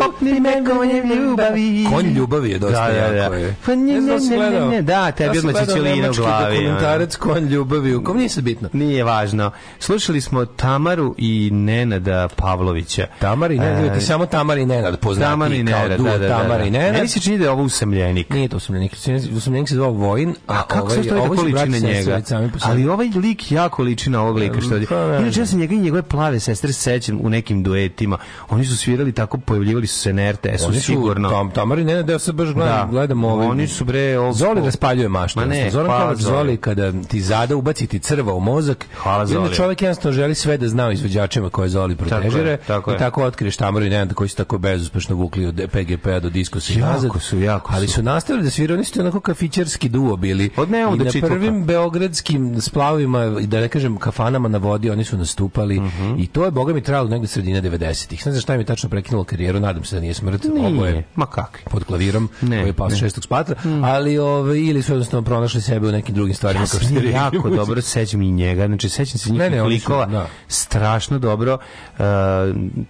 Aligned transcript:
popni 0.00 0.40
me 0.40 0.64
konjem 0.64 1.12
ljubavi. 1.12 1.86
Konj 1.94 2.06
ljubavi 2.06 2.50
je 2.50 2.58
dosta 2.58 2.88
Da, 2.88 2.92
da, 2.92 3.10
da. 3.10 3.16
jako. 3.16 3.34
je. 3.34 3.54
Pa 3.66 3.74
ne, 3.74 4.00
Ne 4.00 4.00
da 4.00 4.60
ne, 4.60 4.66
ne, 4.70 4.82
da, 4.82 5.12
tebi 5.12 5.36
Ja 5.36 5.40
sam 5.40 5.48
odmah 5.48 5.66
gledao 5.66 5.76
Cicilina 5.76 5.96
u 5.96 6.00
nemački 6.02 6.22
glavi, 6.22 6.56
dokumentarac 6.56 7.16
Konj 7.16 7.44
ljubavi. 7.44 7.94
u 7.94 8.04
kom 8.04 8.16
nije 8.16 8.28
sad 8.28 8.44
bitno. 8.44 8.68
Nije 8.72 9.04
važno. 9.04 9.50
Slušali 9.78 10.20
smo 10.20 10.44
Tamaru 10.44 11.14
i 11.18 11.50
Nenada 11.52 12.28
Pavlovića. 12.36 13.06
Tamar 13.18 13.50
i 13.50 13.58
Nenad, 13.58 13.82
vidite, 13.82 14.00
samo 14.00 14.26
Tamar 14.26 14.58
i 14.58 14.66
Nenad 14.66 15.00
poznati 15.00 15.30
Tamar 15.30 15.52
i 15.52 15.64
kao 15.64 15.80
Nenad, 15.82 15.98
duo 15.98 16.10
da, 16.10 16.18
da, 16.18 16.28
da. 16.28 16.38
Tamar 16.38 16.60
i 16.60 16.70
Nenad. 16.70 16.92
Meni 16.92 17.08
se 17.08 17.20
čini 17.20 17.38
da 17.38 17.44
je 17.44 17.50
ovo 17.50 17.62
usamljenik. 17.62 18.30
Nije 18.30 18.48
to 18.48 18.56
usamljenik. 18.56 18.92
Usamljenik 19.36 19.68
se 19.68 19.74
zvao 19.74 19.90
Vojin, 19.90 20.34
a, 20.46 20.54
A 20.54 20.62
kako 20.62 20.86
ovaj, 20.86 21.02
se 21.02 21.08
to 21.08 21.16
ovo 21.16 21.42
liči 21.42 21.68
na 21.68 21.78
njega? 21.78 22.20
Ali 22.62 22.88
ovaj 22.88 23.08
lik 23.08 23.52
jako 23.52 23.82
liči 23.82 24.10
na 24.10 24.22
ovog 24.22 24.36
lika 24.36 24.60
što 24.60 24.74
je. 24.74 24.86
Pa, 24.86 25.06
ne 25.06 25.18
Inače 25.18 25.40
ja 25.40 25.46
se 25.46 25.56
njega 25.56 25.74
i 25.74 25.78
njegove 25.78 26.02
plave 26.02 26.40
sestre 26.40 26.72
sećam 26.72 27.18
u 27.22 27.30
nekim 27.30 27.62
duetima. 27.62 28.18
Oni 28.48 28.64
su 28.64 28.76
svirali 28.76 29.12
tako, 29.16 29.38
pojavljivali 29.38 29.86
su 29.86 29.98
se 29.98 30.12
na 30.12 30.32
RTS-u 30.32 30.72
su 30.74 30.80
sigurno. 30.82 31.30
Tam, 31.30 31.50
Tamar 31.50 31.78
i 31.78 31.84
Nenad, 31.84 32.08
ja 32.08 32.18
se 32.18 32.32
baš 32.32 32.48
gledam, 32.48 32.78
Da. 32.78 32.90
gledam 32.90 33.24
ovaj. 33.24 33.46
Oni 33.46 33.66
su 33.68 33.84
bre 33.84 34.18
old 34.18 34.36
Zoli 34.36 34.60
raspaljuje 34.62 35.08
maštu. 35.10 35.40
Ma 35.40 35.46
ne, 35.46 35.70
Zoran 35.70 35.86
hvala 35.86 36.00
Kalač 36.00 36.18
Zoli. 36.18 36.36
Zoli 36.36 36.56
kada 36.56 36.92
ti 37.02 37.20
zada 37.22 37.56
ubaci 37.56 37.86
ti 37.86 37.98
crva 38.00 38.34
u 38.34 38.40
mozak. 38.40 38.86
Hvala 38.96 39.24
I 39.24 39.26
Zoli. 39.26 39.54
čovjek 39.54 39.82
jednostavno 39.82 40.14
želi 40.14 40.34
sve 40.34 40.56
da 40.58 40.68
zna 40.68 40.86
o 40.86 40.92
izvođačima 40.92 41.50
koje 41.50 41.68
Zoli 41.68 41.96
protežire. 41.96 42.50
je, 42.50 42.56
tako 42.58 42.90
I 42.90 42.94
je. 42.94 42.98
tako 42.98 43.24
otkriješ 43.24 43.56
Tamaru 43.56 43.84
i 43.84 43.90
Nenada 43.90 44.14
koji 44.14 44.28
su 44.28 44.36
tako 44.36 44.58
bezuspešno 44.58 45.16
vukli 45.16 45.46
od 45.46 45.62
PGP-a 45.66 46.20
do 46.20 46.30
diskosa 46.30 46.72
i 46.72 46.76
Jako 46.76 46.92
nazad. 46.92 47.10
su, 47.20 47.40
jako 47.40 47.70
Ali 47.74 47.86
su. 47.86 47.92
su 47.94 48.02
nastavili 48.02 48.44
da 48.44 48.50
sviraju, 48.50 48.76
oni 48.76 48.84
su 48.84 49.00
onako 49.00 49.20
kafićarski 49.20 49.88
duo 49.88 50.16
bili. 50.16 50.50
Od 50.56 50.68
I 50.68 50.72
na 50.72 51.28
prvim 51.28 51.64
beogradskim 51.64 52.60
splavima, 52.60 53.36
i 53.40 53.46
da 53.46 53.60
ne 53.60 53.68
kažem 53.68 53.96
kafanama 53.96 54.48
na 54.48 54.58
vodi, 54.58 54.90
oni 54.90 55.04
su 55.04 55.16
nastupali. 55.16 55.80
Mhm. 55.80 56.14
I 56.18 56.26
to 56.26 56.44
je, 56.44 56.50
boga 56.50 56.72
mi, 56.72 56.80
trajalo 56.80 57.08
negde 57.08 57.26
sredine 57.26 57.62
90-ih. 57.62 58.26
Ne 58.26 58.32
znam 58.32 58.40
šta 58.40 58.54
im 58.54 58.60
je 58.60 58.66
tačno 58.66 58.88
prekinulo 58.96 59.24
karijeru, 59.24 59.60
nadam 59.60 59.84
se 59.84 59.96
da 59.96 60.00
nije 60.00 60.14
smrt. 60.14 60.44
Oboje 60.46 60.92
Nije, 60.92 61.04
ma 61.14 61.26
kakvi. 61.26 61.62
pod 61.70 61.84
klavirom 61.84 62.28
Ne, 62.42 62.56
koji 62.56 62.68
je 62.68 62.72
pao 62.72 62.90
šestog 62.90 63.24
spatra, 63.24 63.56
ali 63.84 64.18
ove, 64.18 64.60
ili 64.60 64.82
su 64.82 64.92
jednostavno 64.92 65.24
pronašli 65.24 65.60
sebe 65.60 65.88
u 65.88 65.92
nekim 65.92 66.14
drugim 66.14 66.34
stvarima 66.34 66.62
Ja 66.62 66.66
se 66.66 67.08
jako 67.12 67.50
dobro 67.50 67.82
sećam 67.82 68.22
i 68.22 68.32
njega, 68.32 68.66
znači 68.66 68.88
sećam 68.88 69.18
se 69.18 69.32
njihovih 69.32 69.82
su, 69.82 69.88
likova, 69.88 70.06
da. 70.06 70.26
strašno 70.48 71.18
dobro. 71.18 71.58
Uh, 71.92 72.04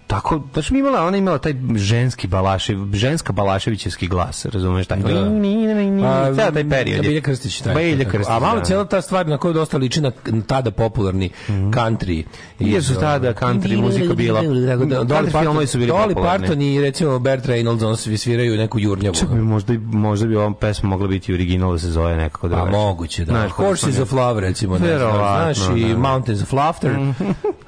tako, 0.06 0.43
da 0.55 0.62
mi 0.71 0.78
imala, 0.78 1.05
ona 1.05 1.16
imala 1.16 1.39
taj 1.39 1.55
ženski 1.77 2.27
balašev, 2.27 2.78
ženska 2.93 3.33
balaševićevski 3.33 4.06
glas, 4.09 4.45
razumeš, 4.45 4.87
tako. 4.87 5.03
Da. 5.03 5.31
Pa, 6.03 6.34
Ceo 6.34 6.50
taj 6.53 6.69
period. 6.71 7.00
Bilja 7.03 7.21
Krstić. 7.21 7.61
Taj, 7.61 7.75
Bilja. 7.75 8.05
Krstić, 8.05 8.28
A 8.28 8.39
malo 8.39 8.59
da. 8.59 8.65
cijela 8.65 8.84
ta 8.84 9.00
stvar 9.00 9.27
na 9.27 9.39
koju 9.39 9.53
dosta 9.53 9.77
liči 9.77 10.00
na, 10.00 10.12
na 10.27 10.43
tada 10.43 10.71
popularni 10.71 11.31
country. 11.48 12.25
Jer 12.59 12.84
su 12.84 12.95
tada 12.95 13.34
country 13.34 13.81
muzika 13.81 14.15
bila- 14.15 14.42
country 14.42 15.41
filmovi 15.41 15.66
su 15.66 15.78
bili 15.78 15.91
Dolly. 15.98 16.15
Parton 16.16 16.63
i 16.63 16.81
recimo 16.81 17.19
Bert 17.19 17.47
Reynolds, 17.47 17.83
on 17.83 17.97
svi 17.97 18.16
sviraju 18.19 18.57
neku 18.57 18.78
jurnjavu. 18.78 19.15
Čak 19.15 19.28
bi 19.28 19.41
možda, 19.41 19.75
i- 19.75 19.78
možda 19.78 20.27
bi 20.27 20.37
ova 20.37 20.54
pesma 20.54 20.89
mogla 20.89 21.09
biti 21.09 21.34
original 21.34 21.72
da 21.72 21.78
se 21.78 21.91
zove 21.91 22.16
nekako 22.16 22.41
Pa 22.41 22.48
drugačije. 22.48 22.71
moguće, 22.72 23.25
da. 23.25 23.33
Znaš, 23.33 23.51
Horses 23.51 23.98
of 23.98 24.13
Love, 24.13 24.41
recimo. 24.41 24.78
Ne, 24.78 24.98
znaš, 24.98 25.59
i 25.77 25.84
da. 25.84 25.98
Mountains 25.98 26.43
of 26.43 26.53
Laughter. 26.53 26.97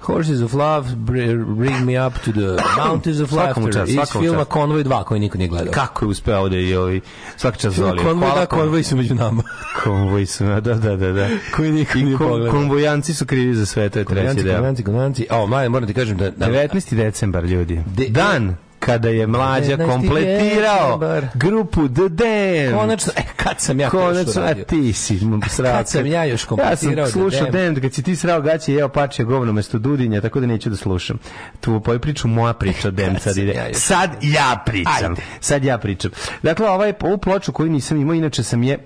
Horses 0.01 0.41
of 0.41 0.53
Love, 0.55 0.89
br- 0.89 1.45
Bring 1.47 1.81
Me 1.83 2.07
Up 2.07 2.15
to 2.15 2.33
the 2.33 2.63
Mountains 2.79 3.21
of 3.21 3.33
Laughter. 3.33 3.85
Iz 3.87 3.99
filma. 4.13 4.45
Convoy 4.45 4.83
2, 4.85 5.05
koji 5.05 5.21
niko 5.21 5.39
nije 5.39 5.49
gledao. 5.49 5.73
Kako 5.73 6.05
je 6.05 6.09
uspeo 6.09 6.39
ovde 6.39 6.63
i 6.63 6.77
ovi 6.77 7.01
svaka 7.37 7.57
čast 7.59 7.77
zoli. 7.77 8.03
Konvoj, 8.03 8.31
da, 8.35 8.47
konvoj 8.47 8.83
su 8.83 8.97
među 8.97 9.15
nama. 9.15 9.43
Konvoj 9.85 10.27
su, 10.27 10.45
da, 10.45 10.61
da, 10.61 10.97
da, 10.97 11.13
da. 11.13 11.29
Koji 11.57 11.73
niko 11.73 11.99
nije 11.99 12.19
pogledao. 12.19 12.53
konvojanci 12.53 13.15
su 13.15 13.27
krivi 13.27 13.55
za 13.55 13.67
sve, 13.67 13.89
to 13.89 13.99
je 13.99 14.05
treći 14.05 14.43
deo. 14.43 14.55
konvenci, 14.55 14.85
konvenci. 14.85 15.27
O, 15.31 15.47
mladen, 15.47 15.73
moram 15.73 15.89
ti 15.89 15.95
kažem 15.95 16.17
da... 16.17 16.31
da 16.31 16.47
19. 16.47 16.95
decembar, 16.95 17.45
ljudi. 17.45 17.83
De- 17.89 18.09
Dan 18.19 18.57
kada 18.79 19.09
je 19.09 19.27
mlađa 19.27 19.77
19. 19.77 19.87
kompletirao 19.87 21.01
grupu 21.35 21.89
The 21.89 22.09
Damned. 22.09 22.75
Konačno, 22.75 23.13
e, 23.17 23.23
kad 23.37 23.61
sam 23.61 23.81
ja 23.81 23.91
Konačno, 23.91 24.43
a 24.43 24.55
ti 24.55 24.93
si 24.93 25.21
srao. 25.49 25.73
Kad 25.73 25.89
sam 25.89 26.07
ja 26.07 26.25
još 26.25 26.45
kompletirao 26.45 27.07
Ja 27.07 27.11
sam 27.11 27.21
slušao 27.21 27.47
The 27.47 27.51
Damned. 27.51 27.81
Kad 27.83 27.95
si 27.95 28.03
ti 28.03 28.17
srao 28.17 28.41
gaće, 28.41 28.73
jeo 28.73 28.89
pače 28.89 29.25
govno 29.25 29.53
mesto 29.53 29.79
dudinja, 29.79 30.21
tako 30.21 30.41
da 30.41 30.47
neću 30.47 30.71
da 30.71 30.77
slušam. 30.77 31.19
Tu 31.61 31.81
poju 31.81 32.01
priču, 32.01 32.29
moja 32.29 32.53
priča 32.53 32.91
Damned 32.91 33.23
sad 33.27 33.37
ide. 33.37 33.53
ja 33.53 33.75
Sad 33.75 34.11
ja 34.23 34.63
pričam. 34.67 35.13
Ajde. 35.13 35.23
Sad 35.41 35.65
ja 35.65 35.79
pričam. 35.79 36.11
Dakle, 36.43 36.71
ovaj, 36.71 36.93
ovu 37.01 37.19
ploču 37.19 37.53
koju 37.53 37.71
nisam 37.71 38.01
imao, 38.01 38.15
inače 38.15 38.43
sam 38.43 38.63
je 38.63 38.79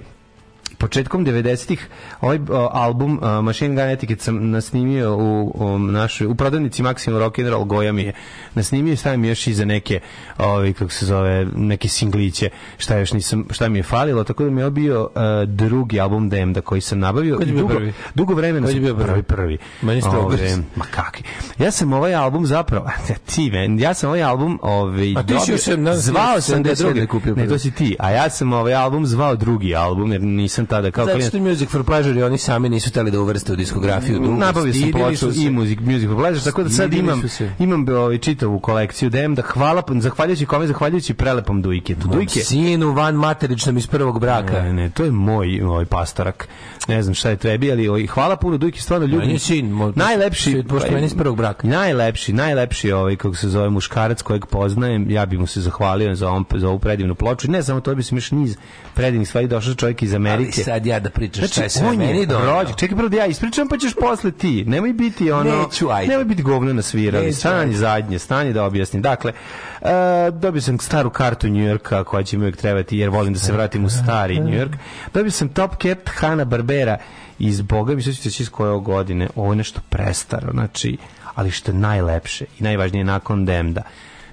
početkom 0.78 1.26
90-ih 1.26 1.88
ovaj 2.20 2.38
o, 2.50 2.68
album 2.72 3.18
uh, 3.22 3.44
Machine 3.44 3.74
Gun 3.74 3.84
Etiquette 3.84 4.20
sam 4.20 4.50
nasnimio 4.50 5.16
u, 5.16 5.52
u 5.54 5.78
našoj 5.78 6.26
u 6.26 6.34
prodavnici 6.34 6.82
Maximum 6.82 7.18
Rock 7.18 7.38
and 7.38 7.48
Roll 7.48 7.64
Goja 7.64 7.92
mi 7.92 8.02
je 8.02 8.12
nasnimio 8.54 8.92
i 8.92 8.96
stavio 8.96 9.18
mi 9.18 9.28
još 9.28 9.46
iza 9.46 9.64
neke 9.64 10.00
ovaj 10.38 10.72
kako 10.72 10.90
se 10.90 11.06
zove 11.06 11.46
neke 11.56 11.88
singliće 11.88 12.50
šta 12.78 12.98
još 12.98 13.12
nisam 13.12 13.44
šta 13.50 13.68
mi 13.68 13.78
je 13.78 13.82
falilo 13.82 14.24
tako 14.24 14.44
da 14.44 14.50
mi 14.50 14.60
je 14.60 14.70
bio 14.70 15.02
uh, 15.02 15.10
drugi 15.48 16.00
album 16.00 16.28
Demda 16.28 16.60
koji 16.60 16.80
sam 16.80 16.98
nabavio 16.98 17.36
Koji 17.36 17.46
je 17.46 17.50
i 17.50 17.52
bio 17.52 17.62
dugo, 17.62 17.74
prvi? 17.74 17.92
dugo 18.14 18.34
vremena 18.34 18.66
Koji 18.66 18.74
je 18.74 18.80
bio 18.80 18.94
prvi? 18.96 19.22
prvi 19.22 19.58
Meni. 19.82 20.02
Ove, 20.06 20.56
ma 20.76 20.84
kakvi 20.84 21.24
ja 21.58 21.70
sam 21.70 21.92
ovaj 21.92 22.14
album 22.14 22.46
zapravo 22.46 22.90
ti 23.34 23.50
men 23.50 23.80
ja 23.80 23.94
sam 23.94 24.08
ovaj 24.08 24.22
album 24.22 24.58
ovaj 24.62 25.14
A 25.16 25.22
ti 25.22 25.34
si 25.34 25.34
dobio- 25.34 25.52
još, 25.52 25.66
nadam 25.66 25.94
se, 25.94 26.00
zvao 26.00 26.40
sam 26.40 26.64
77 26.64 26.76
drugi 26.78 27.06
kupio 27.06 27.34
ne 27.34 27.48
to 27.48 27.58
si 27.58 27.70
ti 27.70 27.96
a 27.98 28.10
ja 28.10 28.30
sam 28.30 28.52
ovaj 28.52 28.74
album 28.74 29.06
zvao 29.06 29.36
drugi 29.36 29.74
album 29.74 30.12
jer 30.12 30.22
nisam 30.22 30.61
nisam 30.62 30.66
tada 30.66 30.90
kao 30.90 31.06
Zato 31.06 31.20
što 31.20 31.38
Music 31.38 31.68
for 31.68 31.84
Pleasure 31.84 32.20
i 32.20 32.22
oni 32.22 32.38
sami 32.38 32.68
nisu 32.68 32.90
hteli 32.90 33.10
da 33.10 33.20
uvrste 33.20 33.52
u 33.52 33.56
diskografiju 33.56 34.18
drugu. 34.18 34.38
Nabavio 34.38 34.72
sam 34.72 34.92
ploču 34.92 35.30
i 35.34 35.50
Music, 35.50 35.78
music 35.80 36.08
for 36.08 36.16
Pleasure, 36.16 36.44
tako 36.44 36.62
da 36.62 36.70
sad 36.70 36.94
imam, 36.94 37.22
imam 37.58 37.88
ovaj, 37.88 38.18
čitavu 38.18 38.60
kolekciju 38.60 39.10
Demda, 39.10 39.42
hvala, 39.42 39.82
zahvaljujući 40.00 40.46
kome, 40.46 40.66
zahvaljujući 40.66 41.14
prelepom 41.14 41.62
Dujketu. 41.62 42.08
Dujke, 42.08 42.40
Sinu 42.40 42.92
van 42.92 43.14
materičnom 43.14 43.76
iz 43.76 43.86
prvog 43.86 44.20
braka. 44.20 44.62
Ne, 44.62 44.72
ne, 44.72 44.90
to 44.90 45.04
je 45.04 45.10
moj 45.10 45.62
ovaj 45.62 45.84
pastorak. 45.84 46.48
Ne 46.88 47.02
znam 47.02 47.14
šta 47.14 47.30
je 47.30 47.36
trebi, 47.36 47.72
ali 47.72 47.88
ovaj, 47.88 48.06
hvala 48.06 48.36
puno 48.36 48.56
Dujki, 48.56 48.80
stvarno 48.80 49.22
je 49.22 49.38
sin, 49.38 49.70
moj- 49.70 49.92
najlepši, 49.96 50.64
pošto 50.68 50.90
meni 50.92 51.06
iz 51.06 51.14
prvog 51.14 51.36
braka. 51.36 51.68
Najlepši, 51.68 52.32
najlepši 52.32 52.92
ovaj 52.92 53.16
kako 53.16 53.34
se 53.34 53.48
zove 53.48 53.70
muškarac 53.70 54.22
kojeg 54.22 54.46
poznajem, 54.46 55.10
ja 55.10 55.26
bih 55.26 55.38
mu 55.38 55.46
se 55.46 55.60
zahvalio 55.60 56.14
za 56.14 56.30
on 56.30 56.44
za 56.54 56.68
ovu 56.68 56.78
predivnu 56.78 57.14
ploču. 57.14 57.50
Ne 57.50 57.62
samo 57.62 57.80
to, 57.80 57.94
bi 57.94 58.02
se 58.02 58.14
još 58.14 58.30
niz 58.30 58.56
predivnih 58.94 59.28
stvari 59.28 59.48
došao 59.48 59.74
čovjek 59.74 60.02
iz 60.02 60.14
Ali 60.14 60.51
Amerike. 60.54 60.64
sad 60.64 60.86
ja 60.86 61.00
da 61.00 61.10
pričaš 61.10 61.50
šta 61.50 61.62
je 61.62 61.68
Znači, 61.68 61.88
sve 61.88 62.06
meni 62.06 62.26
rođak. 62.26 62.76
Čekaj 62.76 62.96
prvo 62.96 63.08
da 63.08 63.16
ja 63.16 63.26
ispričam, 63.26 63.68
pa 63.68 63.76
ćeš 63.78 63.94
posle 63.94 64.32
ti. 64.32 64.64
Nemoj 64.64 64.92
biti 64.92 65.30
ono... 65.30 65.62
Neću, 65.62 65.90
ajde. 65.90 66.10
Nemoj 66.10 66.24
biti 66.24 66.42
govno 66.42 66.72
na 66.72 66.82
svirali. 66.82 67.32
Stani 67.32 67.74
zadnje, 67.74 68.18
stani 68.18 68.52
da 68.52 68.64
objasnim. 68.64 69.02
Dakle, 69.02 69.32
e, 69.80 70.30
dobio 70.30 70.62
sam 70.62 70.78
staru 70.78 71.10
kartu 71.10 71.48
Njujorka 71.48 72.04
koja 72.04 72.22
će 72.22 72.36
mi 72.36 72.42
uvijek 72.42 72.56
trebati 72.56 72.98
jer 72.98 73.10
volim 73.10 73.32
da 73.32 73.38
se 73.38 73.52
vratim 73.52 73.84
u 73.84 73.90
stari 73.90 74.40
Njujork. 74.40 74.72
Dobio 75.14 75.30
sam 75.30 75.48
Top 75.48 75.82
Cat 75.82 76.10
Hanna 76.14 76.44
Barbera 76.44 76.98
iz 77.38 77.60
Boga 77.60 77.94
mi 77.94 78.02
se 78.02 78.42
iz 78.42 78.50
koje 78.50 78.80
godine. 78.80 79.28
Ovo 79.36 79.52
je 79.52 79.56
nešto 79.56 79.80
prestaro, 79.88 80.52
znači, 80.52 80.96
ali 81.34 81.50
što 81.50 81.70
je 81.70 81.74
najlepše 81.74 82.44
i 82.60 82.62
najvažnije 82.62 83.04
nakon 83.04 83.44
Demda. 83.44 83.82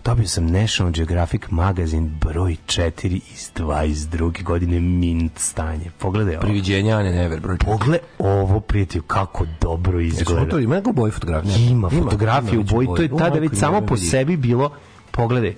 Dobio 0.09 0.27
sam 0.27 0.45
National 0.45 0.91
Geographic 0.91 1.41
magazin 1.49 2.11
broj 2.21 2.55
4 2.65 3.21
iz 3.33 3.51
22. 3.55 4.43
godine 4.43 4.79
mint 4.79 5.39
stanje. 5.39 5.91
Pogledaj 5.97 6.35
ovo. 6.35 6.41
Priviđenja 6.41 6.97
Ane 6.97 7.11
Never, 7.11 7.39
broj. 7.39 7.57
Pogle 7.57 7.97
ovo, 8.19 8.59
prijatelju, 8.59 9.03
kako 9.03 9.45
dobro 9.61 9.99
izgleda. 9.99 10.49
To 10.49 10.59
ima 10.59 10.75
neko 10.75 10.91
boji 10.91 11.11
fotografija. 11.11 11.55
Ima 11.57 11.89
fotografije 11.89 12.59
u 12.59 12.63
boji, 12.63 12.87
to 12.95 13.01
je 13.01 13.17
tada 13.17 13.39
već 13.39 13.51
samo 13.59 13.81
po 13.81 13.97
sebi 13.97 14.37
bilo, 14.37 14.71
pogledaj, 15.11 15.55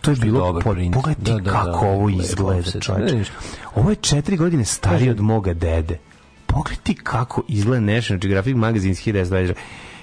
to 0.00 0.10
je 0.10 0.16
bilo, 0.16 0.38
dobar 0.38 0.62
po, 0.62 0.74
pogledaj 0.92 1.14
ti 1.14 1.30
Da, 1.30 1.38
da, 1.38 1.50
kako 1.50 1.80
da, 1.80 1.90
ovo 1.90 2.10
izgleda, 2.10 2.80
čovječe. 2.80 3.30
Ovo 3.74 3.90
je 3.90 3.96
četiri 3.96 4.36
godine 4.36 4.64
stariji 4.64 5.10
od 5.10 5.20
moga 5.20 5.54
dede. 5.54 5.98
Pogledaj 6.46 6.82
ti 6.82 6.94
kako 6.94 7.42
izgleda 7.48 7.80
National 7.80 8.20
Geographic 8.20 8.56
magazin 8.56 8.90
iz 8.90 8.98
1920. 8.98 9.54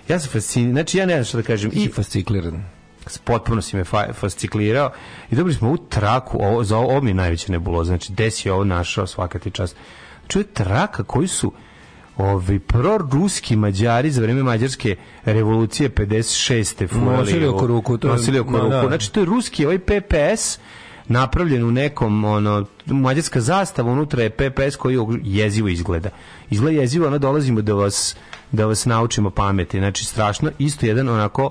Ja 0.08 0.20
sam 0.20 0.30
fasciniran, 0.32 0.74
znači 0.74 0.98
ja 0.98 1.06
ne 1.06 1.14
znam 1.14 1.26
što 1.26 1.38
da 1.38 1.44
kažem. 1.44 1.72
I 1.74 1.88
fascikliran. 1.88 2.64
Potpuno 3.20 3.62
si 3.62 3.76
me 3.76 3.84
fa- 3.84 4.14
fasciklirao 4.14 4.92
i 5.32 5.36
dobili 5.36 5.56
smo 5.56 5.68
ovu 5.68 5.78
traku, 5.80 6.38
ovo, 6.40 6.64
za 6.64 6.78
ovo, 6.78 6.88
ovo 6.88 7.02
mi 7.02 7.10
je 7.10 7.16
najveća 7.16 7.52
nebuloza, 7.52 7.88
znači 7.88 8.14
gde 8.14 8.32
si 8.32 8.50
ovo 8.50 8.64
našao 8.64 9.08
svaka 9.08 9.40
ti 9.40 9.52
čast. 9.52 9.76
Znači 10.20 10.38
ovo 10.38 10.44
je 10.44 10.54
traka 10.56 11.04
koji 11.04 11.28
su 11.28 11.52
ovi 12.18 12.60
proruski 12.60 13.56
mađari 13.56 14.12
za 14.12 14.22
vreme 14.22 14.44
mađarske 14.44 14.96
revolucije 15.26 15.90
56. 15.90 16.88
furali 16.90 17.18
Nosili 17.18 17.48
u- 17.48 17.56
oko 17.56 17.68
ruku, 17.68 17.98
to 17.98 18.08
je- 18.08 18.12
nosili 18.12 18.40
oko 18.40 18.52
da, 18.52 18.58
ruku. 18.60 18.70
da. 18.72 18.88
Znači 18.88 19.12
to 19.12 19.20
je 19.20 19.26
ruski 19.26 19.66
ovaj 19.66 19.80
PPS 19.80 20.60
napravljen 21.08 21.64
u 21.64 21.72
nekom 21.72 22.24
ono 22.24 22.66
mađarska 22.86 23.42
zastava 23.42 23.92
unutra 23.92 24.24
je 24.24 24.30
PPS 24.30 24.76
koji 24.76 24.98
jezivo 25.24 25.68
izgleda. 25.68 26.10
Izgleda 26.50 26.80
jezivo, 26.80 27.08
ono 27.08 27.18
dolazimo 27.18 27.62
da 27.62 27.74
vas 27.74 28.16
da 28.52 28.66
vas 28.66 28.86
naučimo 28.86 29.30
pameti. 29.30 29.78
Znači 29.78 30.06
strašno 30.06 30.52
isto 30.60 30.86
jedan 30.86 31.10
onako 31.10 31.50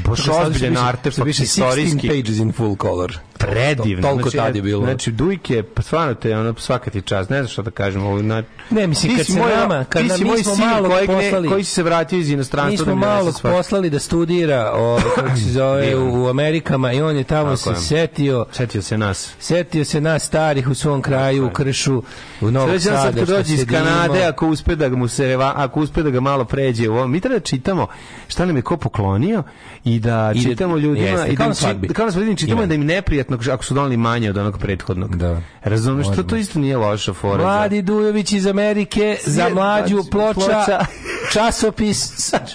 baš 0.00 0.28
ozbiljan 0.30 0.76
artefakt 0.78 1.26
više 1.26 1.42
16 1.42 1.44
istorijski 1.44 2.08
pages 2.08 2.38
in 2.38 2.52
full 2.52 2.76
color. 2.76 3.18
predivno. 3.38 4.02
To- 4.02 4.08
Toliko 4.08 4.30
znači, 4.30 4.36
tad 4.38 4.56
je 4.56 4.62
bilo. 4.62 4.84
Znači, 4.84 5.12
Dujke, 5.12 5.62
pa 5.64 5.82
stvarno 5.82 6.14
te, 6.14 6.36
ono, 6.36 6.54
svaka 6.54 6.90
ti 6.90 7.02
čast, 7.02 7.30
ne 7.30 7.36
znam 7.36 7.48
što 7.48 7.62
da 7.62 7.70
kažem. 7.70 8.02
Ovo, 8.02 8.22
na, 8.22 8.42
Ne, 8.70 8.86
mislim, 8.86 9.16
kad 9.16 9.26
se 9.26 9.32
moj, 9.34 9.50
nama- 9.52 9.84
kad 9.84 10.06
nam- 10.06 10.20
mi 10.22 10.42
smo 10.44 10.54
ne, 10.56 11.06
poslali- 11.06 11.48
koji 11.48 11.64
se 11.64 11.82
vratio 11.82 12.18
iz 12.18 12.30
inostranstva. 12.30 12.70
Mi 12.70 12.78
smo 12.78 12.94
malo 12.96 13.32
poslali 13.42 13.90
da 13.90 13.98
studira 13.98 14.72
o, 14.74 14.98
kako 15.14 15.36
se 15.36 15.50
zove, 15.50 15.96
u, 15.96 16.24
u 16.24 16.28
Amerikama 16.28 16.92
i 16.92 17.00
on 17.02 17.16
je 17.16 17.24
tamo 17.24 17.44
Tako 17.46 17.56
se 17.74 17.74
setio 17.76 18.46
Setio 18.52 18.82
se 18.82 18.98
nas. 18.98 19.32
Setio 19.38 19.84
se 19.84 20.00
nas 20.00 20.24
starih 20.24 20.68
u 20.68 20.74
svom 20.74 21.02
kraju, 21.02 21.46
u 21.46 21.50
Kršu, 21.50 22.02
u 22.44 22.50
Novog 22.50 22.80
Sada. 22.80 23.02
sad 23.02 23.14
kad 23.14 23.28
dođe 23.28 23.54
iz 23.54 23.60
sedimo. 23.60 23.78
Kanade, 23.78 24.24
ako 24.24 24.48
uspe 24.48 24.76
da 24.76 24.88
ga 24.88 24.96
mu 24.96 25.08
se 25.08 25.34
ako 25.54 25.80
uspe 25.80 26.02
da 26.02 26.10
ga 26.10 26.20
malo 26.20 26.44
pređe 26.44 26.88
u 26.88 26.94
ovom, 26.94 27.12
mi 27.12 27.20
treba 27.20 27.38
da 27.38 27.44
čitamo 27.44 27.86
šta 28.28 28.44
nam 28.46 28.56
je 28.56 28.62
ko 28.62 28.76
poklonio 28.76 29.42
i 29.84 30.00
da 30.00 30.32
I 30.34 30.38
da- 30.38 30.48
čitamo 30.50 30.76
ljudima 30.76 31.06
jeste, 31.06 31.32
i 31.32 31.36
da, 31.36 31.44
im 31.44 31.54
či- 31.54 31.60
kao 31.94 32.06
na 32.06 32.12
svadbi 32.12 32.36
čitamo 32.36 32.66
da 32.66 32.74
im 32.74 32.84
neprijatno 32.84 33.38
ako 33.52 33.64
su 33.64 33.74
doneli 33.74 33.96
manje 33.96 34.30
od 34.30 34.36
onog 34.36 34.58
prethodnog. 34.58 35.16
Da. 35.16 35.40
Razumeš, 35.62 36.06
to, 36.16 36.22
to 36.22 36.36
isto 36.36 36.58
nije 36.58 36.76
loša 36.76 37.12
fora. 37.12 37.42
Mladi 37.44 37.82
Dujović 37.82 38.32
iz 38.32 38.46
Amerike 38.46 39.16
za 39.26 39.48
mlađu 39.48 40.04
ploča, 40.10 40.34
ploča. 40.34 40.86
časopis 41.32 42.12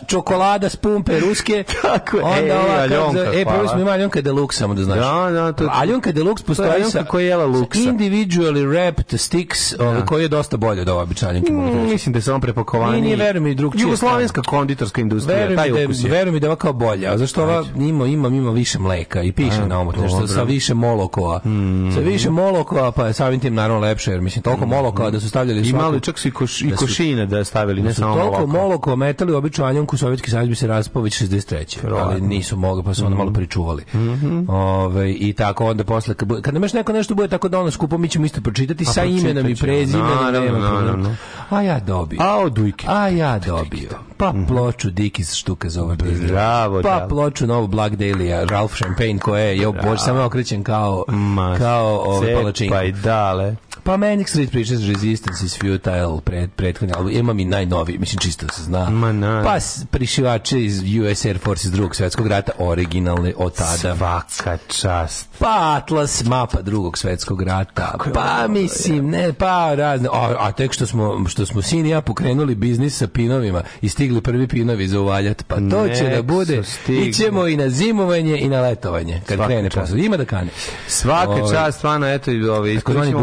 čokolada 0.08 0.70
s 0.70 0.76
pumpe 0.76 1.20
ruske. 1.20 1.64
Tako 1.82 2.18
je. 2.18 2.24
Onda 2.24 2.40
E, 2.46 2.54
ova 2.56 2.74
Aljonka, 2.74 3.20
e, 3.32 3.32
prvo 3.36 3.56
hvala. 3.56 3.68
smo 3.68 3.80
imali 3.80 3.94
Aljonka 3.94 4.22
Deluxe, 4.22 4.54
samo 4.54 4.74
da 4.74 4.84
znaš. 4.84 4.98
Da, 4.98 5.32
da, 5.32 5.52
to- 5.54 5.70
Aljonka 5.72 6.12
Deluxe 6.12 6.44
postoji 6.44 6.70
Aljonka 6.70 6.90
sa, 6.92 7.04
koja 7.04 7.22
je 7.22 7.28
jela 7.28 7.44
sa 7.44 7.50
luksa. 7.50 7.80
individually 7.82 8.66
wrapped 8.66 9.18
sticks, 9.18 9.80
ovaj, 9.80 10.02
koji 10.02 10.22
je 10.22 10.28
dosta 10.28 10.58
bolje 10.58 10.82
od 10.82 10.90
Aljonke. 10.90 11.52
mogu 11.52 11.70
ti 11.70 11.76
Mm, 11.78 11.90
mislim 11.90 12.14
da 12.14 12.22
se 12.22 12.34
on 12.34 12.42
prepakovaniji. 12.42 13.02
Nije, 13.02 13.16
nije, 13.16 13.26
veruj 13.26 13.42
mi, 13.42 13.56
drugčije 13.56 13.82
Jugoslovenska 13.82 14.42
konditorska 14.44 15.02
industrija, 15.02 15.38
Veruj 15.38 15.50
mi, 15.50 15.58
taj 15.58 15.72
da 15.72 15.80
je, 15.80 15.86
ukus 15.86 16.04
je. 16.04 16.10
veruj 16.10 16.32
mi 16.32 16.40
da 16.40 16.46
je 16.46 16.50
ova 16.50 16.56
kao 16.58 16.74
bolja. 16.74 17.18
Zašto 17.18 17.44
ova 17.44 17.64
ima, 17.78 18.06
ima, 18.06 18.28
ima 18.30 18.52
više 18.52 18.80
mleka 18.80 19.22
i 19.22 19.32
piše 19.32 19.66
na 19.68 19.80
omotne, 19.80 20.10
što 20.10 20.28
sa 20.28 20.44
više 20.44 20.74
molokova. 20.74 21.40
Sa 21.94 22.00
više 22.02 22.30
molokova, 22.32 22.92
pa 22.92 23.08
je 23.08 23.14
samim 23.14 23.40
tim 23.40 23.54
naravno 23.54 23.82
lepše, 23.82 24.12
jer 24.12 24.22
mislim, 24.22 24.44
toliko 24.44 24.66
molokova 24.68 25.10
da 25.10 25.20
su 25.20 25.30
stavljali 25.30 25.60
I 25.62 25.74
malo 25.74 26.00
čak 26.00 26.20
su 26.20 26.28
i, 26.28 26.32
koš, 26.32 26.62
i 26.62 26.68
da 26.68 26.76
košine 26.76 27.26
da 27.26 27.44
stavili, 27.44 27.82
ne 27.82 27.94
samo 27.94 28.16
toliko 28.16 28.46
moloko 28.62 28.96
metali 28.96 29.34
običnu 29.34 29.66
Aljonku, 29.66 29.98
Sovjetski 29.98 30.32
savez 30.32 30.50
bi 30.50 30.56
se 30.56 30.68
raspao 30.68 31.02
već 31.02 31.22
63. 31.22 31.56
Ali 31.56 31.94
Verovatno. 31.94 32.28
nisu 32.28 32.58
mogli, 32.58 32.84
pa 32.84 32.94
su 32.94 33.06
onda 33.06 33.18
malo 33.18 33.34
pričuvali. 33.34 33.84
Ove, 34.48 35.12
I 35.12 35.34
tako 35.34 35.66
onda 35.66 35.84
posle, 35.84 36.14
kad, 36.42 36.56
još 36.56 36.74
neko 36.74 36.94
nešto 36.94 37.16
bude 37.16 37.28
tako 37.28 37.50
da 37.50 37.60
ono 37.60 37.72
skupo, 37.72 37.98
mi 37.98 38.10
ćemo 38.10 38.26
isto 38.26 38.42
pročitati 38.42 38.86
sa 38.86 39.02
pročitat 39.02 39.22
imenom 39.22 39.52
i 39.52 39.56
prezimenom. 39.56 40.08
naravno, 40.24 40.60
naravno. 40.60 41.16
A 41.50 41.62
ja 41.62 41.80
dobio. 41.80 42.20
A 42.22 42.38
od 42.40 42.54
Dujke. 42.54 42.88
A 42.90 43.08
ja 43.08 43.40
dobio. 43.40 43.90
Pa 44.18 44.34
ploču 44.48 44.90
Dickies 44.90 45.34
štuka 45.34 45.70
za 45.70 45.84
ovaj 45.84 45.96
Bravo, 46.28 46.82
Pa 46.82 47.00
da. 47.00 47.08
ploču 47.10 47.48
novu 47.48 47.68
Black 47.68 47.96
Dahlia, 47.96 48.44
Ralph 48.44 48.76
Champagne 48.76 49.18
koja 49.20 49.44
je, 49.44 49.58
jo, 49.58 49.72
bože, 49.72 50.02
samo 50.04 50.20
je 50.20 50.26
okrećen 50.26 50.64
kao, 50.64 51.04
Ma, 51.08 51.56
kao 51.58 52.02
ove 52.06 52.34
palačinke. 52.36 52.76
Pa 52.76 52.84
i 52.84 52.92
dale. 52.92 53.56
Pa 53.90 53.98
Manic 53.98 54.30
Street 54.30 54.52
Preachers 54.52 54.88
Resistance 54.88 55.42
is 55.46 55.58
Futile, 55.58 56.22
pred, 56.22 56.50
prethodni 56.56 56.94
album, 56.94 57.12
imam 57.12 57.40
i 57.40 57.46
najnoviji, 57.46 57.98
mislim 57.98 58.20
čisto 58.20 58.46
da 58.46 58.54
se 58.54 58.64
zna. 58.64 58.90
Ma, 58.90 59.12
na. 59.12 59.44
Pa 59.44 59.58
prišivače 59.92 60.64
iz 60.64 60.82
US 61.00 61.26
Air 61.26 61.38
Force 61.38 61.68
iz 61.68 61.72
drugog 61.72 61.96
svetskog 61.96 62.28
rata, 62.28 62.52
originalne 62.60 63.34
od 63.38 63.56
tada. 63.56 63.96
Svaka 63.96 64.58
čast. 64.68 65.28
Pa 65.40 65.76
Atlas, 65.78 66.24
mapa 66.26 66.62
drugog 66.62 66.98
svetskog 66.98 67.42
rata. 67.42 67.98
Pa 68.14 68.48
mislim, 68.50 69.10
ne, 69.10 69.34
pa 69.34 69.76
razne. 69.76 70.10
A, 70.14 70.36
a 70.40 70.52
tek 70.52 70.74
što 70.74 70.86
smo, 70.86 71.30
što 71.30 71.46
smo 71.46 71.62
sin 71.62 71.86
i 71.86 71.90
ja 71.90 72.02
pokrenuli 72.02 72.56
biznis 72.56 72.98
sa 72.98 73.08
pinovima 73.08 73.64
i 73.82 73.90
stigli 73.90 74.22
prvi 74.22 74.48
pinovi 74.48 74.88
za 74.88 75.00
uvaljat, 75.00 75.44
pa 75.48 75.56
to 75.56 75.88
će 75.98 76.04
Nek 76.04 76.16
da 76.16 76.22
bude. 76.22 76.62
Ićemo 76.88 77.48
i 77.48 77.58
na 77.58 77.70
zimovanje 77.70 78.38
i 78.38 78.50
na 78.50 78.62
letovanje, 78.62 79.22
kad 79.28 79.38
Svaka 79.38 79.48
krene 79.48 79.70
posao. 79.70 79.98
Ima 79.98 80.18
da 80.18 80.26
kane. 80.26 80.50
Svaka 80.88 81.32
Ovaj, 81.32 81.54
čast, 81.54 81.78
stvarno, 81.78 82.08
eto, 82.08 82.32
i 82.32 82.44
ove, 82.44 82.76
Takozvani 82.76 83.14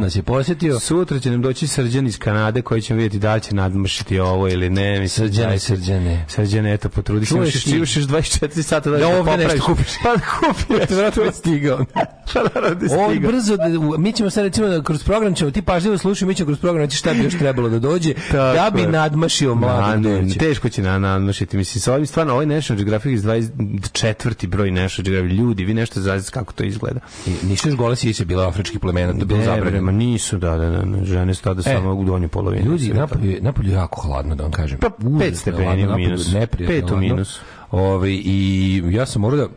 nas 0.00 0.16
je 0.16 0.22
posjetio. 0.22 0.80
Sutra 0.80 1.18
će 1.18 1.30
nam 1.30 1.42
doći 1.42 1.66
srđan 1.66 2.06
iz 2.06 2.18
Kanade 2.18 2.62
koji 2.62 2.82
ćemo 2.82 2.96
vidjeti 2.96 3.18
da 3.18 3.34
li 3.34 3.40
će 3.40 3.54
nadmašiti 3.54 4.18
ovo 4.20 4.48
ili 4.48 4.70
ne. 4.70 5.00
Mislim, 5.00 5.28
Srđane, 5.28 5.58
Srđane. 5.58 6.24
Srđane, 6.28 6.74
eto, 6.74 6.88
potrudi 6.88 7.26
se. 7.26 7.34
Čuješ 7.34 7.66
još 7.96 8.04
24 8.06 8.62
sata 8.62 8.90
da 8.90 8.98
Da 8.98 9.02
ga 9.02 9.18
ovdje 9.18 9.36
nešto 9.38 9.64
kupiš. 9.64 9.86
Pa 10.02 10.08
da 10.08 10.20
kupiš. 10.40 10.88
Vjerojatno 10.88 11.22
je 11.22 11.32
stigao. 11.32 11.84
Pa 12.34 12.40
naravno 12.44 12.74
da 12.76 12.86
je 12.86 12.92
Ovo 12.94 13.10
stigao. 13.10 13.30
brzo, 13.32 13.56
da, 13.56 13.64
u- 13.80 13.98
mi 13.98 14.12
ćemo 14.12 14.30
sad 14.30 14.44
recimo 14.44 14.68
da 14.68 14.82
kroz 14.82 15.04
program 15.04 15.34
ćemo, 15.34 15.50
ti 15.50 15.62
pažljivo 15.62 15.98
slušaj, 15.98 16.28
mi 16.28 16.34
ćemo 16.34 16.46
kroz 16.46 16.58
program 16.58 16.84
reći 16.84 16.96
šta 16.96 17.12
bi 17.12 17.18
još 17.20 17.34
trebalo 17.34 17.68
da 17.68 17.78
dođe, 17.78 18.14
da 18.32 18.70
bi 18.74 18.82
nadmašio 18.82 19.54
Ma, 19.54 19.60
mladog 19.60 20.24
ne, 20.24 20.34
teško 20.34 20.68
će 20.68 20.82
na 20.82 20.98
nadmašiti. 20.98 21.56
Mislim, 21.56 21.80
sa 21.80 21.94
ovim 21.94 22.06
stvarno, 22.06 22.32
ovaj 22.32 22.46
National 22.46 22.76
Geographic 22.76 23.12
iz 23.12 23.22
24. 23.22 24.46
broj 24.46 24.70
National 24.70 25.04
Geographic. 25.04 25.38
Ljudi, 25.38 25.64
vi 25.64 25.74
nešto 25.74 26.00
zaista 26.00 26.30
kako 26.32 26.52
to 26.52 26.64
izgleda. 26.64 27.00
I 27.26 27.30
Nisu 27.42 27.68
još 27.68 27.76
gole 27.76 27.96
sise 27.96 28.24
bila 28.24 28.48
afričkih 28.48 28.80
plemena, 28.80 29.12
to 29.12 29.18
je 29.18 29.24
bilo 29.24 29.40
bre, 29.60 29.80
ma 29.90 29.98
nisu, 29.98 30.38
da, 30.38 30.50
da, 30.50 30.70
da, 30.70 30.82
da, 30.82 31.04
žene 31.04 31.34
su 31.34 31.42
tada 31.42 31.62
samo 31.62 31.94
u 31.94 32.04
donju 32.04 32.28
polovini. 32.28 32.64
Ljudi, 32.64 32.88
napolju, 32.88 33.30
je- 33.30 33.40
napolju 33.40 33.70
jako 33.70 34.00
hladno, 34.00 34.34
da 34.34 34.42
vam 34.42 34.52
kažem. 34.52 34.78
Pa, 34.78 34.90
pet 34.90 34.98
Užasno 35.00 35.24
je 35.24 35.34
stepeni 35.34 35.64
hladno, 35.66 35.94
u 35.94 35.98
minus. 35.98 36.32
neprijatno 36.32 36.74
Pet 36.74 36.84
u 36.84 36.88
hladno. 36.88 37.00
minus. 37.04 37.40
Ovaj, 37.70 38.10
I 38.14 38.82
ja 38.86 39.06
sam 39.06 39.22
morao 39.22 39.38
da 39.38 39.48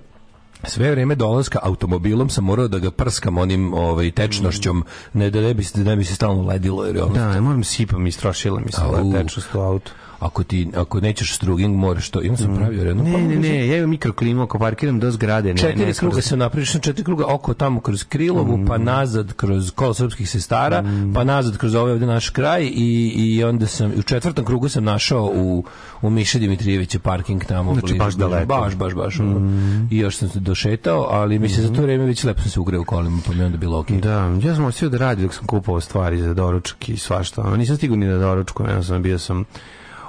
sve 0.64 0.92
vreme 0.92 1.16
dolaska 1.16 1.60
automobilom 1.64 2.30
sam 2.30 2.44
morao 2.44 2.68
da 2.68 2.80
ga 2.80 2.92
prskam 2.92 3.38
onim 3.38 3.74
ovaj 3.74 4.12
tečnošćom 4.12 4.84
ne 5.14 5.30
da 5.30 5.42
ne 5.42 5.54
bi 5.54 5.64
se 5.64 5.78
da 5.78 5.90
ne 5.90 5.96
bi 5.96 6.04
se 6.04 6.16
stalno 6.16 6.44
ledilo 6.44 6.86
jer 6.86 6.96
je 6.96 7.04
ono 7.04 7.14
Da, 7.14 7.34
ne 7.34 7.42
moram 7.42 7.64
sipam, 7.64 8.08
istrošila 8.08 8.60
mi 8.60 8.72
se 8.72 8.82
da 9.12 9.18
tečnost 9.18 9.56
u 9.56 9.60
autu. 9.60 9.92
Ako 10.24 10.44
ti 10.44 10.68
ako 10.76 11.00
nećeš 11.00 11.36
struging 11.36 11.76
moraš 11.76 12.10
to. 12.10 12.22
Imam 12.22 12.38
sam 12.38 12.56
pravio 12.56 12.84
jedno. 12.84 13.04
Ne, 13.04 13.14
pa, 13.14 13.18
ne, 13.20 13.36
ne, 13.36 13.68
ja 13.68 13.78
imam 13.78 13.90
mikroklimu 13.90 14.42
ako 14.44 14.60
parkiram 14.60 15.00
do 15.00 15.12
zgrade. 15.12 15.50
Ne, 15.50 15.58
Četiri 15.58 15.86
ne, 15.86 15.94
kruga 15.94 16.22
se 16.22 16.38
napraviš, 16.38 16.74
na 16.74 16.80
četiri 16.80 17.04
kruga 17.04 17.26
oko 17.28 17.54
tamo 17.54 17.80
kroz 17.80 18.04
Krilovu, 18.04 18.60
pa 18.68 18.78
Mm. 18.78 18.84
nazad 18.84 19.34
kroz 19.34 19.72
kolo 19.72 19.94
srpskih 19.94 20.30
sestara, 20.30 20.84
pa 21.16 21.24
nazad 21.24 21.58
kroz 21.58 21.76
ovaj 21.76 21.92
ovde 21.92 22.06
naš 22.06 22.30
kraj 22.30 22.64
i, 22.64 23.14
i 23.16 23.44
onda 23.44 23.68
sam, 23.68 23.92
u 23.98 24.02
četvrtom 24.02 24.46
krugu 24.46 24.70
sam 24.70 24.84
našao 24.84 25.32
u, 25.36 25.64
u 26.02 26.10
Miše 26.10 26.40
Dimitrijevića 26.40 27.00
parking 27.00 27.46
tamo. 27.46 27.74
Znači, 27.74 27.86
blizu, 27.88 28.00
baš 28.00 28.14
daleko. 28.14 28.44
Mm. 28.46 28.48
Baš, 28.48 28.76
baš, 28.76 28.94
baš. 28.94 29.20
ono. 29.20 29.52
I 29.92 29.98
još 29.98 30.18
sam 30.18 30.30
se 30.30 30.40
došetao, 30.40 31.08
ali 31.12 31.40
mi 31.40 31.50
se 31.50 31.62
za 31.62 31.74
to 31.74 31.82
vreme 31.82 32.06
već 32.06 32.24
lepo 32.24 32.42
sam 32.42 32.52
se 32.52 32.60
ugreo 32.60 32.84
kolima, 32.84 33.20
pa 33.28 33.34
mi 33.34 33.44
onda 33.44 33.58
bilo 33.58 33.80
okej. 33.80 33.98
Da, 33.98 34.38
ja 34.44 34.56
sam 34.56 34.66
osio 34.66 34.90
da 34.90 34.98
radi 34.98 35.22
dok 35.24 35.34
sam 35.34 35.46
kupovao 35.48 35.82
stvari 35.82 36.22
za 36.22 36.34
doručak 36.34 36.90
i 36.90 36.98
svašta. 36.98 37.56
Nisam 37.58 37.78
stigao 37.78 37.98
ni 37.98 38.06
na 38.06 38.18
doručku, 38.18 38.64
ja 38.64 38.84
sam 38.84 39.02
bio 39.02 39.20
sam 39.20 39.46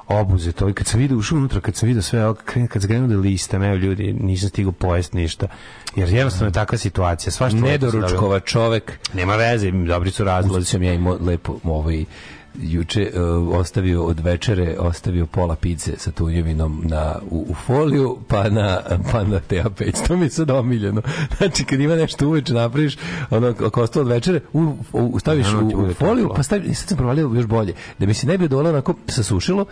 obuzeto 0.09 0.69
i 0.69 0.73
kad 0.73 0.87
sam 0.87 1.01
vidio 1.01 1.17
ušao 1.19 1.39
unutra, 1.39 1.61
kad 1.61 1.77
sam 1.77 1.87
vidio 1.87 2.03
sve, 2.03 2.21
kren- 2.21 2.67
kad 2.67 2.83
sam 2.83 2.89
krenuo 2.89 3.09
da 3.09 3.17
listam, 3.17 3.63
evo 3.63 3.75
ljudi, 3.77 4.13
nisam 4.13 4.49
stigao 4.49 4.73
pojesti 4.73 5.17
ništa. 5.17 5.47
Jer 5.97 6.09
jednostavno 6.09 6.49
je 6.49 6.53
takva 6.53 6.79
situacija. 6.79 7.33
Se 7.33 7.45
dobilo. 7.45 7.69
Nedoručkova 7.69 8.41
čovek. 8.41 8.99
Nema 9.15 9.37
veze, 9.37 9.71
dobri 9.71 10.11
su 10.11 10.25
razlozi. 10.25 10.67
Sam 10.67 10.83
ja 10.83 10.93
imao 10.93 11.19
lepo 11.21 11.59
ovaj 11.65 12.05
juče 12.63 13.13
uh, 13.15 13.59
ostavio 13.59 14.05
od 14.05 14.21
večere 14.21 14.77
ostavio 14.79 15.27
pola 15.27 15.57
pice 15.57 15.93
sa 15.97 16.11
tunjevinom 16.11 16.83
na 16.85 17.15
u, 17.31 17.47
u 17.49 17.55
foliju 17.55 18.19
pa 18.29 18.49
na 18.49 18.81
pa 19.13 19.25
na 19.25 19.41
TA5 19.51 20.07
to 20.07 20.17
mi 20.17 20.27
je 20.27 20.31
sad 20.31 20.51
omiljeno. 20.51 21.03
Znači 21.39 21.65
kad 21.65 21.81
ima 21.81 21.95
nešto 21.95 22.29
uveče 22.29 22.55
napraviš 22.55 22.97
ono 23.31 23.49
ako 23.49 23.83
ostalo 23.83 24.05
od 24.05 24.11
večere 24.11 24.41
u, 24.53 24.75
u 24.93 25.19
staviš 25.21 25.47
Naravno 25.47 25.67
u, 25.67 25.71
ti 25.71 25.77
bude 25.77 25.91
u 25.91 25.95
foliju 25.95 26.31
pa 26.37 26.43
staviš 26.43 26.77
sad 26.77 26.89
sam 26.89 26.97
provalio 26.97 27.31
još 27.35 27.47
bolje. 27.47 27.75
Da 27.99 28.07
mi 28.07 28.15
se 28.15 28.27
ne 28.27 28.39
bi 28.39 28.49
dole 28.49 28.71
onako 28.71 28.95
sasušilo 29.07 29.65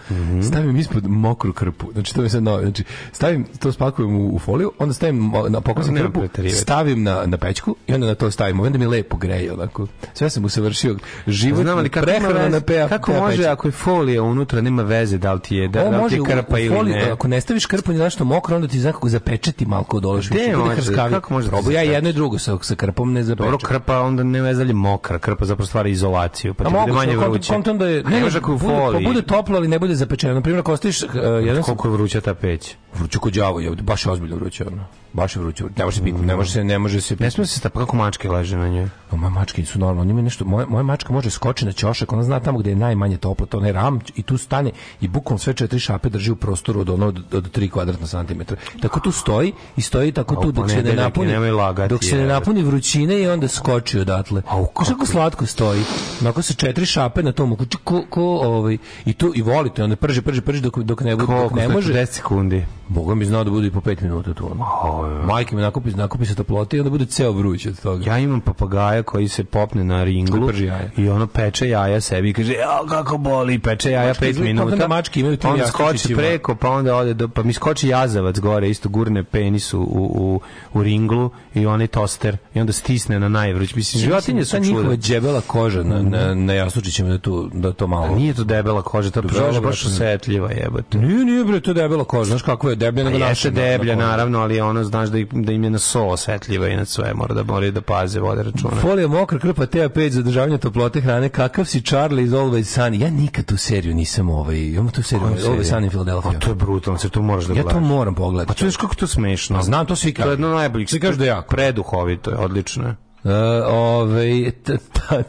stavim 0.49 0.77
ispod 0.77 1.07
mokru 1.07 1.53
krpu. 1.53 1.93
Znači 1.93 2.15
to 2.15 2.23
mi 2.23 2.29
sad 2.29 2.43
novo 2.43 2.61
znači 2.61 2.85
stavim 3.13 3.47
to 3.59 3.73
spakujem 3.73 4.17
u, 4.17 4.35
u 4.35 4.39
foliju 4.39 4.73
onda 4.79 4.95
stavim 4.95 5.33
na 5.49 5.61
poklosim 5.61 5.95
Nema 5.95 6.11
krpu 6.11 6.49
stavim 6.51 7.03
na, 7.03 7.23
na 7.27 7.37
pećku 7.37 7.77
i 7.87 7.95
onda 7.95 8.07
na 8.07 8.15
to 8.15 8.31
stavim. 8.31 8.61
Onda 8.61 8.79
mi 8.79 8.87
lepo 8.87 9.17
greje 9.17 9.53
onako. 9.53 9.87
Sve 10.15 10.31
sam 10.31 10.45
usavršio 10.45 10.97
život 11.27 11.63
Znam 11.63 11.79
ali 11.79 11.91
prehrana 11.91 12.49
na 12.49 12.61
PA 12.81 12.89
kako 12.89 13.13
PA 13.13 13.21
može 13.21 13.37
pećku. 13.37 13.53
ako 13.53 13.69
je 13.69 13.73
folija 13.73 14.23
unutra, 14.23 14.61
nema 14.61 14.83
veze 14.83 15.19
da 15.19 15.33
li 15.33 15.41
ti 15.41 15.57
je, 15.57 15.69
da, 15.69 15.81
da 15.81 15.89
li 15.89 15.95
ti 15.95 16.01
može 16.03 16.17
je 16.17 16.21
u, 16.21 16.25
krpa 16.25 16.55
u 16.55 16.59
ili 16.59 16.77
foliju, 16.77 16.97
ne. 16.97 17.11
ako 17.11 17.29
ne 17.29 17.41
staviš 17.41 17.67
krpu 17.67 17.93
ni 17.93 17.99
nešto 17.99 18.25
mokro, 18.25 18.57
onda 18.57 18.69
ti 18.69 18.81
zna 18.81 18.93
kako 18.93 19.09
zapečeti 19.09 19.67
malo 19.67 19.85
će 20.23 20.31
bude 20.31 20.57
može? 20.57 20.77
krskavije. 20.77 21.21
Kako 21.21 21.33
može 21.35 21.47
da 21.47 21.51
Probao 21.51 21.71
ja 21.73 21.83
jedno 21.83 22.11
i 22.11 22.13
drugo 22.13 22.39
sa, 22.39 22.59
sa 22.63 22.75
krpom 22.75 23.13
ne 23.13 23.23
Dobro, 23.23 23.51
zapeče. 23.51 23.67
krpa 23.67 24.01
onda 24.01 24.23
ne 24.23 24.43
veze 24.43 24.65
da 24.65 24.73
mokra, 24.73 25.19
krpa 25.19 25.45
zapravo 25.45 25.67
stvara 25.67 25.89
izolaciju, 25.89 26.55
pa 26.55 26.65
ti 26.65 26.71
bude 26.81 26.93
manje 26.93 27.17
vruće. 27.17 27.53
da 27.79 27.87
je, 27.87 28.03
ne 28.03 28.21
može 28.21 28.39
ako 28.39 28.51
je 28.51 28.55
u 28.55 28.59
bude, 28.59 29.23
pa 29.23 29.37
toplo, 29.37 29.57
ali 29.57 29.69
ne 29.69 29.79
bude 29.79 29.95
zapečeno. 29.95 30.35
Na 30.35 30.41
primjer, 30.41 30.61
ako 30.61 30.73
ostaviš 30.73 31.03
uh, 31.03 31.11
jedan 31.45 31.63
sam 31.63 31.77
Koliko 31.77 31.89
je 31.89 31.93
vruća 31.93 32.21
ta 32.21 32.35
peć? 32.35 32.75
vruće 32.95 33.19
kod 33.19 33.33
đavo, 33.33 33.61
je, 33.61 33.71
baš 33.71 34.07
je 34.07 34.13
ozbiljno 34.13 34.37
vruće. 34.37 34.65
Ono. 34.67 34.85
Baš 35.13 35.37
je 35.37 35.43
vruće. 35.43 35.65
Ne 35.77 35.85
može 35.85 35.97
se 35.97 36.05
pitati, 36.05 36.25
ne 36.25 36.37
može 36.37 36.51
se, 36.53 36.65
ne 36.65 36.79
može 36.79 37.01
se 37.01 37.17
Ne 37.21 37.31
smije 37.31 37.47
se 37.47 37.59
stapa, 37.59 37.81
kako 37.81 37.97
mačke 37.97 38.31
leže 38.31 38.57
na 38.57 38.69
njoj. 38.69 38.89
O, 39.11 39.17
moje 39.17 39.31
mačke 39.31 39.65
su 39.65 39.79
normalno, 39.79 40.05
njima 40.05 40.23
nešto, 40.23 40.45
moja, 40.45 40.67
moja 40.67 40.83
mačka 40.83 41.13
može 41.13 41.31
skoči 41.31 41.65
na 41.65 41.73
ćošak, 41.73 42.13
ona 42.13 42.23
zna 42.23 42.41
tamo 42.41 42.59
gde 42.59 42.71
je 42.71 42.77
najmanje 42.77 43.17
toplo, 43.17 43.47
to 43.47 43.61
ne 43.61 43.73
ram 43.73 43.99
i 44.17 44.23
tu 44.23 44.39
stane 44.39 44.71
i 45.01 45.09
bukvalno 45.09 45.39
sve 45.39 45.55
četiri 45.55 45.81
šape 45.81 46.09
drži 46.09 46.31
u 46.31 46.37
prostoru 46.37 46.81
od 46.81 46.91
ono 46.91 47.07
od, 47.07 47.35
od 47.35 47.57
3 47.57 47.71
kvadratna 47.71 48.07
santimetra. 48.07 48.57
Tako 48.81 49.01
tu 49.01 49.13
stoji 49.13 49.53
i 49.77 49.83
stoji 49.83 50.13
tako 50.13 50.35
A 50.35 50.43
tu 50.43 50.53
dok 50.53 50.71
se 50.71 50.83
ne 50.83 50.95
napuni, 50.95 51.51
lagati, 51.51 51.89
dok 51.89 52.05
se 52.05 52.17
ne 52.17 52.27
napuni 52.27 52.63
vrućine 52.63 53.21
i 53.21 53.29
onda 53.29 53.49
skoči 53.49 53.99
odatle. 53.99 54.43
Znaš 54.77 54.89
kako 54.89 55.07
slatko 55.07 55.47
stoji. 55.47 55.83
Onako 56.21 56.43
sa 56.43 56.55
četiri 56.55 56.87
šape 56.87 57.23
na 57.23 57.33
tom, 57.33 57.57
ko, 57.85 58.03
ko, 58.11 58.23
ovaj, 58.23 58.79
i 59.05 59.13
tu 59.13 59.33
i 59.35 59.43
volite, 59.43 59.85
onda 59.85 59.97
prži, 59.97 60.23
prži, 60.23 60.41
prži 60.41 60.61
dok, 60.61 60.79
dok 60.79 61.01
ne, 61.01 61.17
dok 61.17 61.55
ne 61.55 61.69
može. 61.69 61.93
10 61.93 62.07
sekundi. 62.07 62.65
Boga 62.93 63.15
mi 63.15 63.25
znao 63.25 63.45
da 63.45 63.51
bude 63.51 63.67
i 63.67 63.71
po 63.71 63.81
5 63.81 64.03
minuta 64.03 64.35
tu. 64.35 64.47
Ono. 64.47 65.23
Majke 65.25 65.57
mi 65.57 65.63
nakupi, 65.63 65.91
nakupi 65.91 66.27
se 66.27 66.35
toplote 66.35 66.77
i 66.77 66.81
onda 66.81 66.91
bude 66.91 67.07
ceo 67.07 67.33
vruć 67.33 67.67
od 67.67 67.81
toga. 67.81 68.05
Ja 68.07 68.19
imam 68.19 68.41
papagaja 68.41 69.03
koji 69.03 69.29
se 69.29 69.45
popne 69.45 69.85
na 69.85 70.05
ringlu 70.05 70.49
prži 70.49 70.65
jaja. 70.65 70.89
i 70.97 71.09
ono 71.09 71.27
peče 71.27 71.69
jaja 71.69 72.01
sebi 72.01 72.31
i 72.31 72.33
kaže, 72.33 72.53
ja 72.53 72.81
kako 72.89 73.17
boli, 73.19 73.59
peče 73.59 73.91
jaja 73.91 74.09
Mačke 74.09 74.25
5 74.25 74.31
izgleda- 74.31 74.43
minuta. 74.43 74.65
pogledaj, 74.65 74.89
mačke 74.89 75.21
imaju 75.21 75.37
tim 75.37 75.51
onda 75.51 75.67
skoči 75.67 76.15
preko, 76.15 76.55
pa 76.55 76.71
onda 76.71 76.97
ode 76.97 77.15
do, 77.15 77.29
pa 77.29 77.43
mi 77.43 77.53
skoči 77.53 77.89
jazavac 77.89 78.39
gore, 78.39 78.71
isto 78.71 78.89
gurne 78.89 79.25
penis 79.25 79.75
u, 79.75 79.81
u, 79.81 80.41
u, 80.75 80.83
ringlu 80.83 81.31
i 81.55 81.67
onaj 81.67 81.87
toster 81.87 82.37
i 82.55 82.61
onda 82.61 82.73
stisne 82.73 83.21
na 83.21 83.29
najvruć. 83.29 83.75
Mislim, 83.75 84.03
životinje 84.03 84.45
su 84.45 84.51
ta 84.53 84.59
njihova 84.59 84.85
čuda. 84.85 84.97
đebela 85.09 85.41
koža 85.41 85.83
na, 85.83 86.03
na, 86.03 86.35
na 86.35 86.53
jastučićima 86.53 87.09
da 87.09 87.19
to, 87.19 87.49
da 87.53 87.73
to 87.73 87.87
malo... 87.87 88.05
A 88.05 88.09
nije 88.11 88.35
to 88.35 88.45
debela 88.45 88.83
koža, 88.83 89.11
to 89.11 89.21
je 89.21 89.61
baš, 89.61 89.87
osetljiva 89.87 90.51
jebote. 90.51 90.99
Nije, 90.99 91.25
nije 91.25 91.45
bre, 91.45 91.61
to 91.61 91.71
je 91.71 91.75
debela 91.75 92.05
koža, 92.05 92.25
znaš 92.25 92.43
kako 92.43 92.71
je 92.71 92.77
deblja 92.83 93.05
nego 93.05 93.17
Pa 93.17 93.21
naša. 93.21 93.31
jeste 93.31 93.51
deblja, 93.53 93.97
naravno, 93.97 94.39
ali 94.41 94.61
ono, 94.61 94.85
znaš 94.85 95.09
da, 95.09 95.19
da 95.33 95.53
im 95.53 95.65
je 95.65 95.71
na 95.71 95.79
so 95.81 96.03
osetljiva 96.07 96.69
i 96.69 96.77
na 96.77 96.85
sve, 96.87 97.15
mora 97.15 97.35
da 97.35 97.43
moraju 97.45 97.73
da 97.73 97.81
paze, 97.83 98.21
vode 98.21 98.43
računa. 98.43 98.77
Folija 98.77 99.09
mokra 99.09 99.39
krpa 99.39 99.63
TA5 99.65 100.09
za 100.09 100.21
održavanje 100.21 100.59
toplote 100.59 101.01
hrane. 101.01 101.29
Kakav 101.31 101.65
si 101.65 101.83
Charlie 101.83 102.25
iz 102.25 102.31
Always 102.33 102.65
Sunny? 102.71 103.01
Ja 103.01 103.11
nikad 103.11 103.45
tu 103.45 103.57
seriju 103.59 103.95
nisam 103.95 104.31
ovaj, 104.31 104.59
imamo 104.59 104.91
tu 104.91 105.03
seriju 105.05 105.27
Always 105.29 105.41
serija? 105.41 105.65
Sunny 105.65 105.89
Philadelphia. 105.89 106.31
A 106.31 106.39
to 106.39 106.49
je 106.49 106.55
brutalno, 106.57 106.99
se 106.99 107.09
to 107.09 107.23
moraš 107.23 107.45
da 107.45 107.55
Ja 107.55 107.63
to 107.63 107.69
gledaš. 107.69 107.89
moram 107.89 108.15
Pa 108.15 108.19
pogledati. 108.19 108.61
to 108.61 108.67
je 108.67 108.73
kako 108.73 108.95
to 108.95 109.07
smešno. 109.07 109.59
A 109.59 109.63
znam, 109.63 109.87
to 109.87 109.97
svi 109.97 110.13
To 110.13 110.17
kažu. 110.17 110.29
je 110.29 110.33
jedno 110.33 110.49
najboljih. 110.51 110.89
Svi 110.91 111.01
kažu 111.01 111.19
da 111.19 111.25
je 111.25 111.29
jako. 111.29 111.49
Preduhovito 111.49 112.31
je, 112.31 112.37
odlično 112.39 112.85
je. 112.85 112.95
Uh, 113.25 113.31
ovaj, 113.69 114.51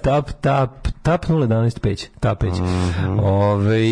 tap, 0.01 0.31
tap, 0.33 0.69
tap 1.01 1.25
011 1.25 1.79
peć, 1.79 2.07
tap 2.19 2.39
peć. 2.39 2.53
Ovaj, 3.19 3.87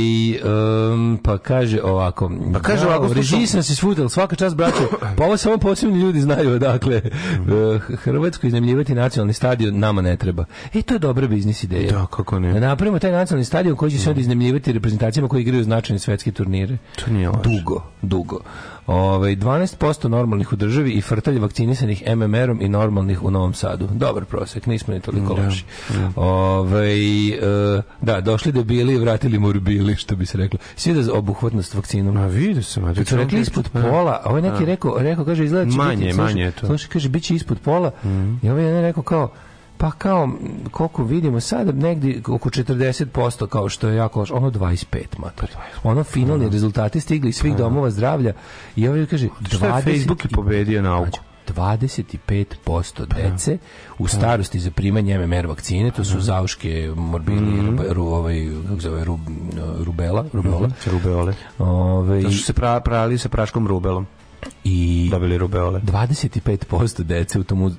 um, 0.91 1.19
pa 1.23 1.37
kaže 1.37 1.81
ovako. 1.81 2.29
Mhm. 2.29 2.53
Pa 2.53 2.59
kaže 2.59 2.85
ovako, 2.87 3.05
slušam- 3.05 3.15
Režiji 3.15 3.47
sam 3.47 3.63
se 3.63 3.75
svutel, 3.75 4.09
svaka 4.09 4.35
čast 4.35 4.55
braćo. 4.55 4.87
Pa 5.17 5.23
ovo 5.23 5.37
samo 5.37 5.57
posebni 5.57 5.99
ljudi 5.99 6.21
znaju, 6.21 6.59
dakle, 6.59 7.01
Mhm. 7.33 7.51
uh, 7.53 7.81
Hrvatsko 7.81 8.47
iznemljivati 8.47 8.95
nacionalni 8.95 9.33
stadion 9.33 9.79
nama 9.79 10.01
ne 10.01 10.17
treba. 10.17 10.45
E, 10.73 10.81
to 10.81 10.93
je 10.93 10.99
dobra 10.99 11.27
biznis 11.27 11.63
ideja. 11.63 11.91
Da, 11.91 12.05
kako 12.07 12.39
ne. 12.39 12.53
Da 12.53 12.59
napravimo 12.59 12.99
taj 12.99 13.11
nacionalni 13.11 13.45
stadion 13.45 13.75
koji 13.75 13.91
će 13.91 13.97
se 13.97 14.09
onda 14.09 14.21
iznemljivati 14.21 14.71
reprezentacijama 14.73 15.27
koji 15.27 15.41
igraju 15.41 15.63
značajne 15.63 15.99
svetske 15.99 16.31
turnire. 16.31 16.77
To 16.95 17.11
nije 17.11 17.29
loše. 17.29 17.41
Dugo, 17.43 17.81
dugo. 18.01 18.39
Ovaj 18.87 19.35
12% 19.35 20.07
normalnih 20.07 20.53
u 20.53 20.55
državi 20.55 20.91
i 20.91 21.01
frtalj 21.01 21.39
vakcinisanih 21.39 22.03
MMR-om 22.15 22.61
i 22.61 22.69
normalnih 22.69 23.23
u 23.23 23.31
Novom 23.31 23.53
Sadu. 23.53 23.87
Dobar 23.91 24.25
prosek, 24.25 24.65
nismo 24.65 24.93
ni 24.93 24.99
toliko 24.99 25.33
loši. 25.33 25.65
Ovaj 26.15 27.29
e, 27.29 27.81
da, 28.01 28.21
došli 28.21 28.51
debili 28.51 28.93
i 28.93 28.97
vratili 28.97 29.39
morbili, 29.39 29.95
što 29.95 30.15
bi 30.15 30.25
se 30.25 30.37
reklo. 30.37 30.59
Svi 30.75 30.93
da 30.93 31.13
obuhvatnost 31.13 31.73
vakcinom. 31.73 32.15
Ma 32.15 32.25
vidio 32.25 32.63
sam, 32.63 32.83
a 32.83 32.93
Kad 32.93 33.07
su 33.07 33.17
rekli 33.17 33.39
ispod 33.39 33.69
pola, 33.73 34.21
a 34.23 34.29
ovaj 34.29 34.41
neki 34.41 34.65
rekao, 34.65 34.95
rekao 34.99 35.25
kaže 35.25 35.45
izgleda 35.45 35.65
da 35.65 35.71
će 35.71 35.77
Manje, 35.77 36.05
biti, 36.05 36.17
manje 36.17 36.43
je 36.43 36.51
to. 36.51 36.67
Slušaj, 36.67 36.89
kaže 36.89 37.09
biće 37.09 37.35
ispod 37.35 37.59
pola. 37.59 37.91
I 38.43 38.49
ovaj 38.49 38.63
jedan 38.63 38.81
rekao 38.81 39.03
kao 39.03 39.31
pa 39.81 39.91
kao, 39.91 40.29
koliko 40.71 41.03
vidimo 41.03 41.39
sad, 41.39 41.77
negdje 41.77 42.21
oko 42.27 42.49
40%, 42.49 43.47
kao 43.47 43.69
što 43.69 43.89
je 43.89 43.95
jako 43.95 44.19
loš, 44.19 44.31
ono 44.31 44.51
25, 44.51 44.85
mater. 45.17 45.49
Ono 45.83 46.03
finalni 46.03 46.49
rezultati 46.49 46.99
stigli 46.99 47.29
iz 47.29 47.35
svih 47.35 47.55
domova 47.55 47.89
zdravlja 47.89 48.33
i 48.75 48.87
ovaj 48.87 49.05
kaže, 49.05 49.27
Šta 49.51 49.65
je 49.65 49.71
20 49.73 49.83
Facebook 49.83 50.25
je 50.25 50.29
pobedio 50.29 50.81
nauku? 50.81 51.19
25% 51.47 53.05
dece 53.05 53.57
u 53.99 54.07
starosti 54.07 54.59
za 54.59 54.71
primanje 54.71 55.17
MMR 55.17 55.47
vakcine, 55.47 55.91
to 55.91 56.03
su 56.03 56.19
zauške, 56.19 56.93
morbili, 56.95 57.61
rube- 57.61 57.93
ru, 57.93 58.05
ovaj, 58.05 58.49
kako 58.67 58.81
se 58.81 58.89
zove, 58.89 59.03
ru, 59.03 59.19
rubela, 59.79 60.25
rubeola. 60.33 60.69
Rubeole. 60.91 61.33
Ovaj, 61.59 62.21
Zato 62.21 62.33
što 62.33 62.45
se 62.45 62.53
pra, 62.53 62.79
prali 62.79 63.17
sa 63.17 63.29
praškom 63.29 63.67
rubelom. 63.67 64.07
I 64.63 65.07
Dobili 65.11 65.37
rubeole. 65.37 65.81
25% 65.81 67.03
dece 67.03 67.39
u 67.39 67.43
znači, 67.43 67.75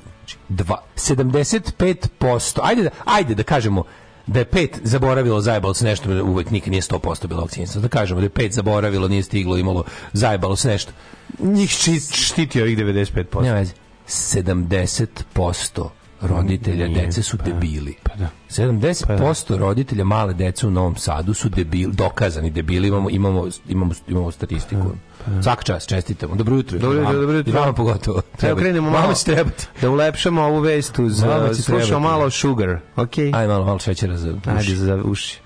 dva, 0.49 0.83
75%. 0.97 2.59
Ajde 2.63 2.83
da, 2.83 2.91
ajde 3.05 3.35
da 3.35 3.43
kažemo 3.43 3.85
da 4.27 4.39
je 4.39 4.45
pet 4.45 4.81
zaboravilo 4.83 5.41
zajebalo 5.41 5.75
se 5.75 5.85
nešto, 5.85 6.25
uvek 6.25 6.51
nikad 6.51 6.71
nije 6.71 6.83
100% 6.83 7.27
bilo 7.27 7.41
vakcinisano. 7.41 7.83
Da 7.83 7.89
kažemo 7.89 8.21
da 8.21 8.27
je 8.27 8.31
pet 8.31 8.53
zaboravilo, 8.53 9.09
nije 9.09 9.23
stiglo, 9.23 9.57
imalo 9.57 9.85
zajebalo 10.13 10.57
se 10.57 10.69
nešto. 10.69 10.93
Njih 11.39 11.71
šti- 11.71 12.17
štiti 12.27 12.63
ovih 12.63 12.79
95%. 12.79 13.43
Nema 13.43 13.59
veze. 13.59 13.73
70% 14.09 15.89
roditelja 16.23 16.89
Nije, 16.89 17.07
dece 17.07 17.23
su 17.23 17.37
debili. 17.45 17.95
Pa 18.03 18.15
da. 18.15 18.29
70% 18.51 19.59
roditelja 19.59 20.05
male 20.05 20.35
dece 20.35 20.67
u 20.67 20.71
Novom 20.71 20.97
Sadu 20.97 21.35
su 21.35 21.49
debili, 21.49 21.93
dokazani 21.93 22.51
debili, 22.51 22.89
imamo, 22.89 23.11
imamo, 23.11 23.49
imamo, 23.69 23.93
imamo 24.09 24.31
statistiku. 24.31 24.93
Svaka 25.43 25.63
čast, 25.63 25.89
čestitamo. 25.89 26.35
Dobro 26.35 26.57
jutro. 26.57 26.79
Pa 26.79 26.83
Dobro 26.83 26.99
jutro, 27.01 27.21
dobro 27.21 27.37
jutro. 27.37 27.53
I 27.53 27.57
vama 27.57 27.73
pogotovo. 27.73 28.23
Evo 28.43 28.57
krenemo 28.57 28.91
malo. 28.91 29.03
Vama 29.03 29.15
će 29.15 29.25
trebati. 29.25 29.67
Da 29.81 29.91
ulepšamo 29.91 30.43
ovu 30.43 30.61
vest 30.61 30.99
uz... 30.99 31.23
Vama 31.23 31.49
će 31.49 31.63
Slušamo 31.63 32.09
malo 32.09 32.31
Sugar, 32.31 32.79
okej? 32.97 33.33
Ajde 33.35 33.49
malo, 33.49 33.65
malo 33.65 33.79
šećera 33.79 34.17
za 34.17 34.31
uši. 34.31 34.51
Ajde 34.51 34.75
za 34.75 35.03
uši. 35.05 35.42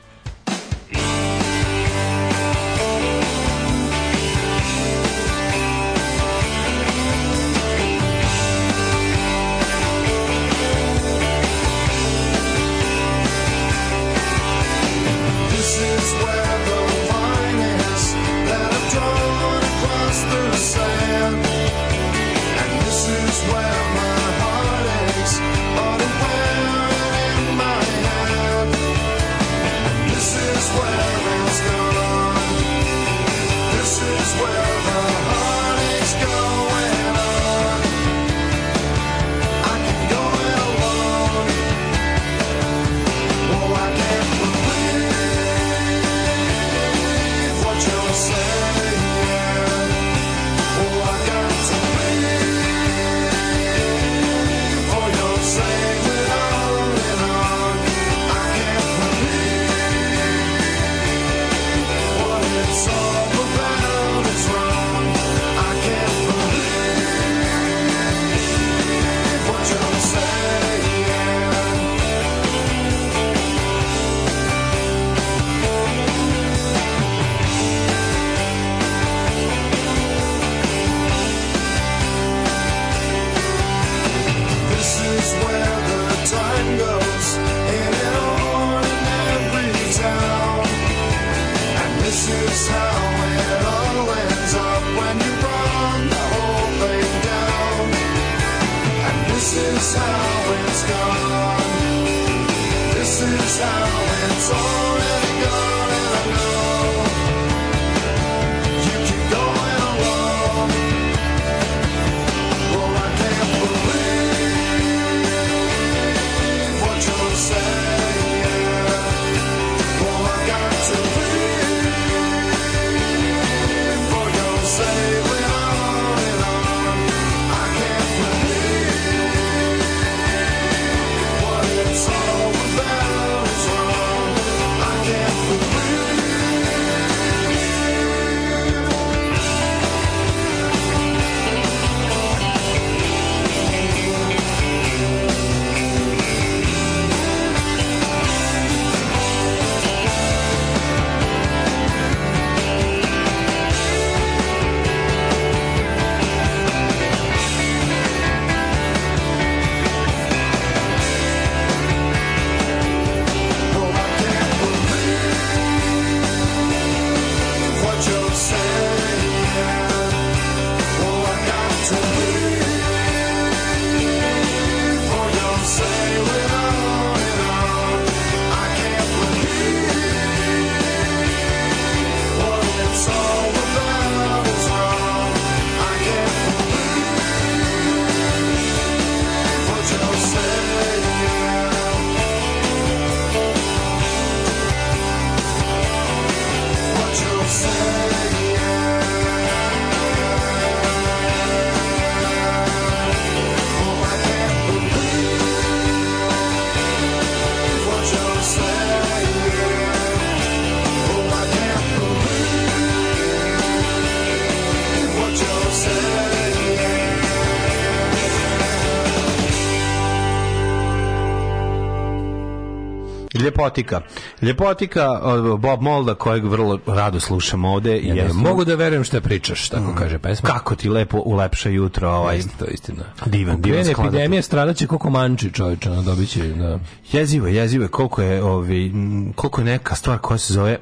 Ljepotika. 223.66 224.00
Ljepotika 224.42 225.10
od 225.12 225.60
Bob 225.60 225.82
Molda 225.82 226.14
kojeg 226.14 226.44
vrlo 226.44 226.78
rado 226.86 227.20
slušam 227.20 227.64
ovde. 227.64 227.96
Ja 227.98 228.14
ne 228.14 228.20
Jeste- 228.20 228.32
mogu 228.34 228.64
da 228.64 228.74
verujem 228.74 229.04
šta 229.04 229.20
pričaš, 229.20 229.68
tako 229.68 229.94
kaže 229.94 230.18
pesma. 230.18 230.48
Kako 230.48 230.76
ti 230.76 230.88
lepo 230.88 231.18
ulepša 231.18 231.68
jutro 231.68 232.10
ovaj 232.10 232.36
Jeste, 232.36 232.50
to 232.58 232.64
je 232.64 232.70
istina. 232.70 233.02
divan, 233.26 233.60
divan 233.62 233.84
skladac. 233.84 234.04
epidemija, 234.04 234.42
stradaće 234.42 234.86
koliko 234.86 235.10
manči 235.10 235.52
čovječa, 235.52 235.92
ono, 235.92 236.02
dobit 236.02 236.28
će, 236.28 236.48
da. 236.48 236.78
Jezivo, 237.12 237.46
je, 237.46 237.54
jezivo 237.54 237.84
je 237.84 237.88
koliko 237.88 238.22
je, 238.22 238.42
ovi, 238.44 238.86
m, 238.86 239.32
koliko 239.32 239.60
je 239.60 239.64
neka 239.64 239.94
stvar 239.94 240.18
koja 240.18 240.38
se 240.38 240.52
zove 240.52 240.78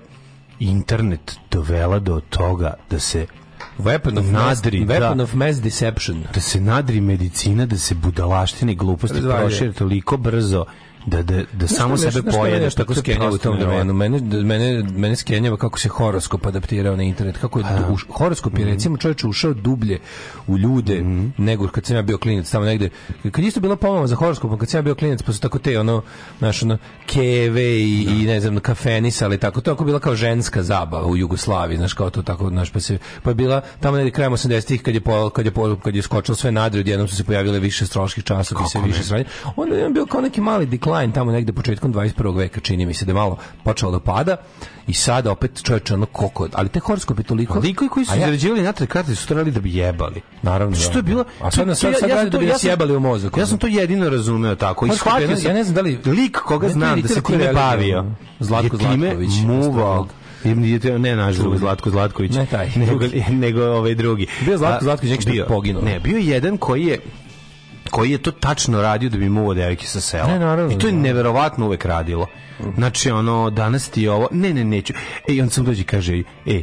internet 0.60 1.20
dovela 1.50 1.98
do 1.98 2.20
toga 2.20 2.74
da 2.90 2.98
se 2.98 3.26
Weapon 3.78 4.18
of, 4.18 4.24
mass, 4.26 4.32
Nadri, 4.56 4.80
weapon 4.80 5.16
da. 5.16 5.22
of 5.22 5.34
mass 5.34 5.60
deception. 5.60 6.24
da 6.34 6.40
se 6.40 6.60
nadri 6.60 7.00
medicina, 7.00 7.66
da 7.66 7.78
se 7.78 7.94
budalaštine 7.96 8.72
i 8.72 8.76
gluposti 8.76 9.20
prošire 9.22 9.72
toliko 9.72 10.16
brzo 10.16 10.64
da, 11.06 11.22
da, 11.22 11.42
da 11.52 11.68
samo 11.68 11.96
sebe 11.96 12.30
pojede. 12.30 12.70
tako 12.70 12.92
je 12.92 12.96
skenjava 12.96 13.30
u 13.30 13.38
tom 13.38 13.54
neverovatno. 13.54 13.84
domenu. 13.84 14.18
Mene, 14.20 14.42
mene, 14.44 14.82
mene 14.90 15.16
skenjava 15.16 15.56
kako 15.56 15.78
se 15.78 15.88
horoskop 15.88 16.46
adaptirao 16.46 16.96
na 16.96 17.02
internet. 17.02 17.38
Kako 17.38 17.58
je 17.58 17.64
Pa 17.64 17.92
uš, 17.92 18.06
horoskop 18.10 18.58
je 18.58 18.64
recimo 18.64 18.96
čovječe 18.96 19.26
ušao 19.26 19.54
dublje 19.54 19.98
u 20.46 20.58
ljude 20.58 20.94
Mhm. 20.94 21.26
nego 21.38 21.68
kad 21.68 21.86
sam 21.86 21.96
ja 21.96 22.02
bio 22.02 22.18
klinac 22.18 22.50
tamo 22.50 22.64
negde. 22.64 22.90
Kad 23.30 23.44
isto 23.44 23.60
bila 23.60 23.76
pomama 23.76 24.06
za 24.06 24.16
horoskopom, 24.16 24.58
kad 24.58 24.68
sam 24.68 24.78
ja 24.78 24.82
bio 24.82 24.94
klinac, 24.94 25.22
pa 25.22 25.32
su 25.32 25.40
tako 25.40 25.58
te 25.58 25.80
ono, 25.80 26.02
znaš, 26.38 26.62
ono, 26.62 26.78
keve 27.06 27.62
i, 27.64 28.02
i 28.02 28.26
ne 28.26 28.40
znam, 28.40 28.58
kafenisali, 28.58 29.38
tako, 29.38 29.60
to 29.60 29.70
je 29.70 29.76
bila 29.80 29.98
kao 29.98 30.14
ženska 30.16 30.62
zabava 30.62 31.06
u 31.06 31.16
Jugoslaviji, 31.16 31.78
znaš, 31.78 31.92
kao 31.92 32.10
to 32.10 32.22
tako, 32.22 32.48
znaš, 32.48 32.70
pa 32.70 32.80
se, 32.80 32.98
pa 33.22 33.30
je 33.30 33.34
bila 33.34 33.60
tamo 33.80 33.96
negde 33.96 34.10
krajem 34.10 34.32
80-ih 34.32 34.82
kad 34.82 34.94
je, 34.94 35.00
po, 35.00 35.30
kad 35.30 35.44
je, 35.46 35.52
po, 35.52 35.76
kad 35.76 35.96
je 35.96 36.02
skočilo 36.02 36.36
sve 36.36 36.52
nadre, 36.52 36.80
odjednom 36.80 37.08
su 37.08 37.16
se 37.16 37.24
pojavile 37.24 37.58
više 37.58 37.86
časopisa, 38.22 38.54
Kako 38.72 38.86
više 38.86 38.98
ne? 38.98 39.04
sranje. 39.04 39.24
Onda 39.56 39.76
je 39.76 39.88
bio 39.90 40.06
kao 40.06 40.20
neki 40.20 40.40
mali 40.40 40.66
decline 40.94 41.12
tamo 41.12 41.32
negde 41.32 41.52
početkom 41.52 41.92
21. 41.92 42.36
veka, 42.36 42.60
čini 42.60 42.86
mi 42.86 42.94
se 42.94 43.04
da 43.04 43.10
je 43.10 43.14
malo 43.14 43.36
počelo 43.64 43.92
da 43.92 44.00
pada 44.00 44.36
i 44.86 44.92
sada 44.94 45.30
opet 45.30 45.62
čovječe 45.62 45.94
ono 45.94 46.06
koliko, 46.06 46.48
ali 46.52 46.68
te 46.68 46.80
horoskopi 46.80 47.22
toliko... 47.22 47.58
Likovi 47.58 47.88
koji 47.88 48.06
su 48.06 48.14
ja- 48.14 48.20
zarađivali 48.20 48.62
natrag 48.62 48.88
karte 48.88 49.14
su 49.14 49.28
to 49.28 49.34
radili 49.34 49.54
da 49.54 49.60
bi 49.60 49.74
jebali. 49.74 50.20
Naravno, 50.42 50.76
Što 50.76 50.98
je 50.98 51.02
bilo? 51.02 51.24
A 51.40 51.50
sad 51.50 51.66
nas- 51.66 51.78
sad- 51.78 51.92
sad 51.92 52.00
sam 52.00 52.10
rade 52.10 52.30
da 52.30 52.38
bi 52.38 52.46
nas 52.46 52.64
jebali 52.64 52.96
u 52.96 53.00
mozak. 53.00 53.36
Ja 53.36 53.46
sam 53.46 53.58
to 53.58 53.66
jedino 53.66 54.08
razumeo 54.08 54.54
tako. 54.54 54.86
I 54.86 54.90
shvatio 54.90 55.36
sam, 55.36 55.46
ja 55.46 55.52
ne 55.52 55.64
znam 55.64 55.74
da 55.74 55.80
li- 55.80 55.98
lik 56.06 56.36
koga 56.36 56.68
znam 56.68 57.02
da 57.02 57.08
se 57.08 57.22
time 57.22 57.38
religija, 57.38 57.62
bavio, 57.64 58.04
Zlatko 58.40 58.76
Zlatković, 58.76 59.30
muvao. 59.36 59.70
astrolog. 59.92 60.08
Ne 60.98 61.16
naš 61.16 61.36
drugi 61.36 61.58
Zlatko 61.58 61.90
Zlatković. 61.90 62.32
Ne 62.32 62.46
taj, 62.46 62.70
Nego, 62.76 63.04
nego 63.30 63.62
ovaj 63.62 63.94
drugi. 63.94 64.26
Bio 64.44 64.58
Zlatko 64.58 64.84
Zlatković, 64.84 65.10
neki 65.10 65.22
što 65.22 65.30
je 65.30 65.34
bio- 65.34 65.46
poginuo. 65.46 65.82
Ne, 65.82 66.00
bio 66.00 66.16
je 66.16 66.26
jedan 66.26 66.56
koji 66.56 66.84
je 66.84 66.98
koji 67.90 68.10
je 68.10 68.18
to 68.18 68.30
tačno 68.30 68.82
radio 68.82 69.10
da 69.10 69.18
bi 69.18 69.28
muvao 69.28 69.54
devojke 69.54 69.86
sa 69.86 70.00
sela. 70.00 70.26
Ne, 70.26 70.38
naravno, 70.38 70.74
I 70.74 70.78
to 70.78 70.86
je 70.86 70.92
da. 70.92 70.98
neverovatno 70.98 71.66
uvek 71.66 71.84
radilo. 71.84 72.26
Znači, 72.74 73.10
ono, 73.10 73.50
danas 73.50 73.88
ti 73.88 74.02
je 74.02 74.10
ovo, 74.10 74.28
ne, 74.30 74.54
ne, 74.54 74.64
neću. 74.64 74.92
E, 75.28 75.42
on 75.42 75.50
sam 75.50 75.64
dođe 75.64 75.80
i 75.80 75.84
kaže, 75.84 76.22
e, 76.46 76.62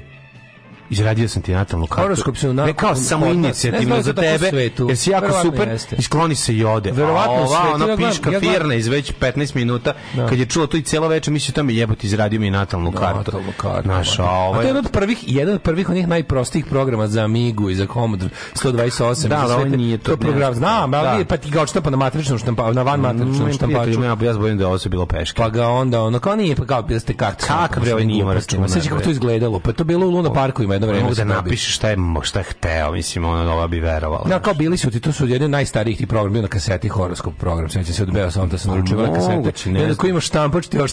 izradio 0.92 1.28
sam 1.28 1.42
ti 1.42 1.54
natalnu 1.54 1.88
kartu. 1.88 2.02
Horoskop 2.02 2.38
se 2.38 2.54
Ne, 2.54 2.74
kao 2.74 2.96
samo 2.96 3.26
ne 3.26 3.32
inicijativno 3.32 4.02
za 4.02 4.14
da 4.14 4.22
tebe, 4.22 4.52
jer 4.88 4.98
si 4.98 5.10
jako 5.10 5.26
Verovatno 5.26 5.52
super, 5.52 5.68
jeste. 5.68 5.96
i 6.00 6.02
skloni 6.02 6.36
se 6.36 6.56
i 6.56 6.66
ode. 6.66 6.92
Verovatno 6.92 7.34
A 7.34 7.42
ova, 7.42 7.74
ona 7.74 7.98
piška 7.98 8.32
ja 8.32 8.40
firna 8.40 8.76
iz 8.76 8.88
već 8.88 9.14
15 9.20 9.56
minuta, 9.56 9.94
kad 10.30 10.40
je 10.40 10.46
čuo 10.46 10.68
to 10.68 10.78
i 10.78 10.82
cijelo 10.82 11.08
večer, 11.08 11.34
mislio 11.34 11.54
tamo 11.54 11.72
jebote, 11.72 12.08
izradio 12.08 12.40
mi 12.40 12.50
natalnu 12.50 12.92
kartu. 12.92 13.18
Natalnu 13.18 13.52
kartu. 13.58 13.84
Znaš, 13.84 14.20
a 14.20 14.24
A 14.24 14.26
to 14.26 14.32
ovaj... 14.32 14.64
je 14.66 14.68
jedan 14.68 14.86
od 14.86 14.92
prvih, 14.92 15.18
jedan 15.28 15.56
od 15.56 15.62
prvih 15.62 15.90
onih 15.90 16.08
najprostijih 16.08 16.66
programa 16.66 17.08
za 17.08 17.24
Amigu 17.24 17.70
i 17.70 17.76
za 17.76 17.86
Commodore 17.94 18.30
128. 18.56 19.28
Da, 19.28 19.40
ali 19.40 19.54
ovo 19.54 19.66
nije 19.66 19.98
to, 19.98 20.12
to 20.12 20.18
program. 20.18 20.54
Znam, 20.54 20.94
ali 20.94 21.24
da. 21.24 21.26
pa 21.26 21.38
ti 21.38 21.50
ga 21.52 21.62
odštampa 21.62 21.90
na 21.90 21.98
matričnom 21.98 22.40
štampa, 22.40 22.74
na 22.74 22.82
van 22.82 23.00
matričnom 23.00 23.38
Mojim 23.38 23.54
štampaču. 23.54 24.04
ja, 24.04 24.18
ja 24.22 24.34
se 24.34 24.40
bojim 24.40 24.58
da 24.58 24.68
ovo 24.68 24.78
sve 24.78 24.90
bilo 24.90 25.06
peške. 25.06 25.38
Pa 25.38 25.50
ga 25.50 25.68
onda 25.68 26.02
ono 26.04 26.20
kao 26.20 26.36
nije 26.36 26.56
pa 26.56 26.66
kao 26.66 26.82
da 26.82 27.00
ste 27.00 27.14
kartu. 27.14 27.46
Kakav 27.48 27.84
bre, 27.84 27.94
ovaj 27.94 28.06
nije 28.06 28.34
računa, 28.34 28.68
Sećaš 28.68 28.90
kako 28.90 29.02
to 29.02 29.10
izgledalo? 29.10 29.60
Pa 29.60 29.72
to 29.72 29.84
bilo 29.84 30.08
u 30.08 30.10
Luna 30.10 30.34
Parkovima 30.34 30.81
jedno 30.82 30.88
vreme. 30.88 31.04
Mogu 31.04 31.12
da 31.12 31.15
se 31.15 31.26
napiše 31.26 31.72
šta 31.72 31.89
je, 31.89 31.98
šta 32.22 32.39
je 32.39 32.44
hteo, 32.44 32.91
mislim, 32.91 33.26
ono, 33.26 33.54
ova 33.54 33.67
bi 33.67 33.80
verovala. 33.80 34.26
Da, 34.28 34.39
kao 34.39 34.54
bili 34.54 34.78
su 34.78 34.91
ti, 34.91 35.00
to 35.00 35.12
su 35.12 35.28
jedni 35.28 35.46
od 35.46 35.52
najstarijih 35.52 35.98
tih 35.98 36.08
programa, 36.08 36.34
bio 36.34 36.41
na 36.41 36.48
kaseti 36.48 36.89
horoskop 36.89 37.34
program, 37.38 37.70
sećam 37.70 37.94
se 37.94 38.04
od 38.04 38.12
Beo 38.12 38.32
sam 38.32 38.50
da 38.50 38.58
sam 38.58 38.72
naručivala 38.72 39.13
kasete. 39.13 39.36
Moguće, 39.36 39.70
ne 39.70 39.96
ko 39.96 40.08
ima 40.08 40.20
štampač, 40.20 40.67
ti 40.67 40.78
na 40.78 40.84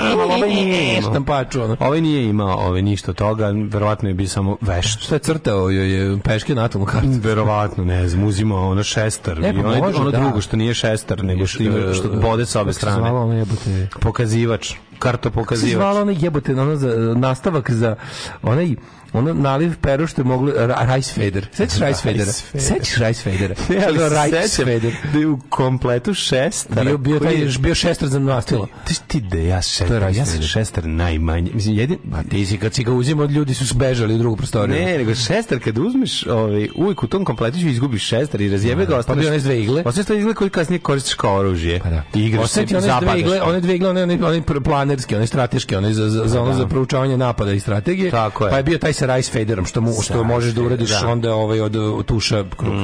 ali 0.00 0.22
ovaj 0.22 0.50
nije 0.50 1.02
štampaču, 1.02 1.62
ono. 1.62 1.76
Ovaj 1.80 2.00
nije 2.00 2.28
imao 2.28 2.58
ovaj, 2.58 2.82
ništa 2.82 3.12
toga, 3.12 3.50
verovatno 3.70 4.08
je 4.08 4.14
bio 4.14 4.28
samo 4.28 4.56
vešt. 4.60 5.00
Šta 5.00 5.14
je 5.14 5.18
crtao 5.18 5.70
je 5.70 6.18
peške 6.24 6.54
natalnu 6.54 6.86
kartu? 6.86 7.08
Verovatno, 7.28 7.84
ne 7.84 8.08
znam, 8.08 8.24
uzimao 8.24 8.70
ono 8.70 8.82
šestar. 8.82 9.40
Ne, 9.40 9.50
ono, 9.50 9.86
ono 9.96 10.10
da. 10.10 10.18
drugo 10.18 10.40
što 10.40 10.56
nije 10.56 10.74
šestar, 10.74 11.24
nego 11.24 11.46
što, 11.46 11.94
što 11.94 12.08
bode 12.08 12.46
sa 12.46 12.60
obe 12.60 12.72
se 12.72 12.80
strane. 12.80 13.10
ono? 13.10 13.46
Pokazivač. 14.00 14.74
Karto 14.98 15.30
pokazivač. 15.30 15.74
zvala 15.74 16.00
onaj 16.02 16.16
jebote, 16.20 16.52
ono 16.52 16.76
za, 16.76 16.88
nastavak 17.16 17.70
za 17.70 17.96
onaj 18.42 18.74
ono 19.12 19.34
naliv 19.34 19.76
peru 19.80 20.06
što 20.06 20.20
je 20.20 20.24
moglo 20.24 20.52
rice 20.94 21.12
fader. 21.12 21.46
Sećaš 21.52 21.80
rice 21.80 22.02
fadera? 22.02 22.32
fader. 22.32 22.62
Sećaš 22.68 22.96
rice 22.96 23.22
fadera? 23.22 23.54
Ne, 23.68 23.84
ali 23.86 23.98
rice 23.98 24.64
fader. 24.64 24.92
da 25.12 25.18
je 25.18 25.26
u 25.26 25.38
kompletu 25.48 26.14
šestar. 26.14 26.84
Bio 26.84 26.98
bio 26.98 27.20
taj 27.20 27.36
bio 27.58 27.74
šestar 27.74 28.08
za 28.08 28.18
nastilo. 28.18 28.68
Ti 28.86 28.94
ti 29.06 29.20
da 29.20 29.38
ja 29.38 29.62
šestar, 29.62 30.02
je 30.02 30.16
ja 30.16 30.26
sam 30.26 30.42
šestar 30.42 30.84
najmanje. 30.86 31.50
Mislim, 31.54 31.76
jedin, 31.76 31.98
Pa 32.10 32.22
ti 32.22 32.46
si 32.46 32.58
kad 32.58 32.74
si 32.74 32.84
ga 32.84 32.92
uzimao, 32.92 33.26
ljudi 33.26 33.54
su 33.54 33.64
zbežali 33.64 34.14
u 34.14 34.18
drugu 34.18 34.36
prostoriju. 34.36 34.76
Ne, 34.80 34.98
nego 34.98 35.14
šestar 35.14 35.58
kad 35.60 35.78
uzmeš, 35.78 36.26
ovaj, 36.26 36.68
uvijek 36.76 37.02
u 37.02 37.06
tom 37.06 37.24
kompletiću 37.24 37.68
izgubiš 37.68 38.02
šestar 38.08 38.40
i 38.40 38.50
razjebe 38.50 38.86
ga, 38.86 39.02
Pa 39.02 39.14
bio 39.14 39.28
one 39.28 39.38
dve 39.38 39.62
igle. 39.62 39.82
Ostaneš 39.86 40.06
to 40.06 40.14
igle 40.14 40.34
koji 40.34 40.50
kasnije 40.50 40.78
koristiš 40.78 41.14
kao 41.14 41.36
oružje. 41.36 41.80
Pa 41.80 41.90
da. 41.90 42.02
I 42.14 42.24
igraš 42.24 42.50
se, 42.50 42.60
Osjeti 42.60 42.74
one 42.76 42.80
dve 42.80 42.94
zapadaš. 42.94 43.20
igle, 43.20 43.42
one 43.42 43.60
dve 43.60 43.74
igle, 43.74 43.90
one, 43.90 44.02
one, 44.02 44.18
one 44.24 44.42
planerski, 44.64 45.16
one 45.16 45.26
strateški, 45.26 45.76
one 45.76 45.92
za, 45.92 46.10
za, 46.10 46.26
za 46.26 46.42
ono 46.42 46.54
za 46.54 46.66
proučavanje 46.66 47.16
napada 47.16 47.52
i 47.52 47.60
strategije. 47.60 48.10
Tako 48.10 48.44
je. 48.44 48.50
Pa 48.50 48.56
je 48.56 48.62
bio 48.62 48.78
taj 48.78 48.92
sa 48.98 49.06
rice 49.06 49.32
faderom, 49.32 49.66
što, 49.66 49.80
mu, 49.80 49.92
što 50.02 50.24
možeš 50.24 50.54
da 50.54 50.62
uradiš 50.62 50.90
da. 50.90 51.08
onda 51.08 51.34
ovaj, 51.34 51.60
od, 51.60 51.76
od 51.76 52.06
tuša 52.06 52.44
krug. 52.56 52.74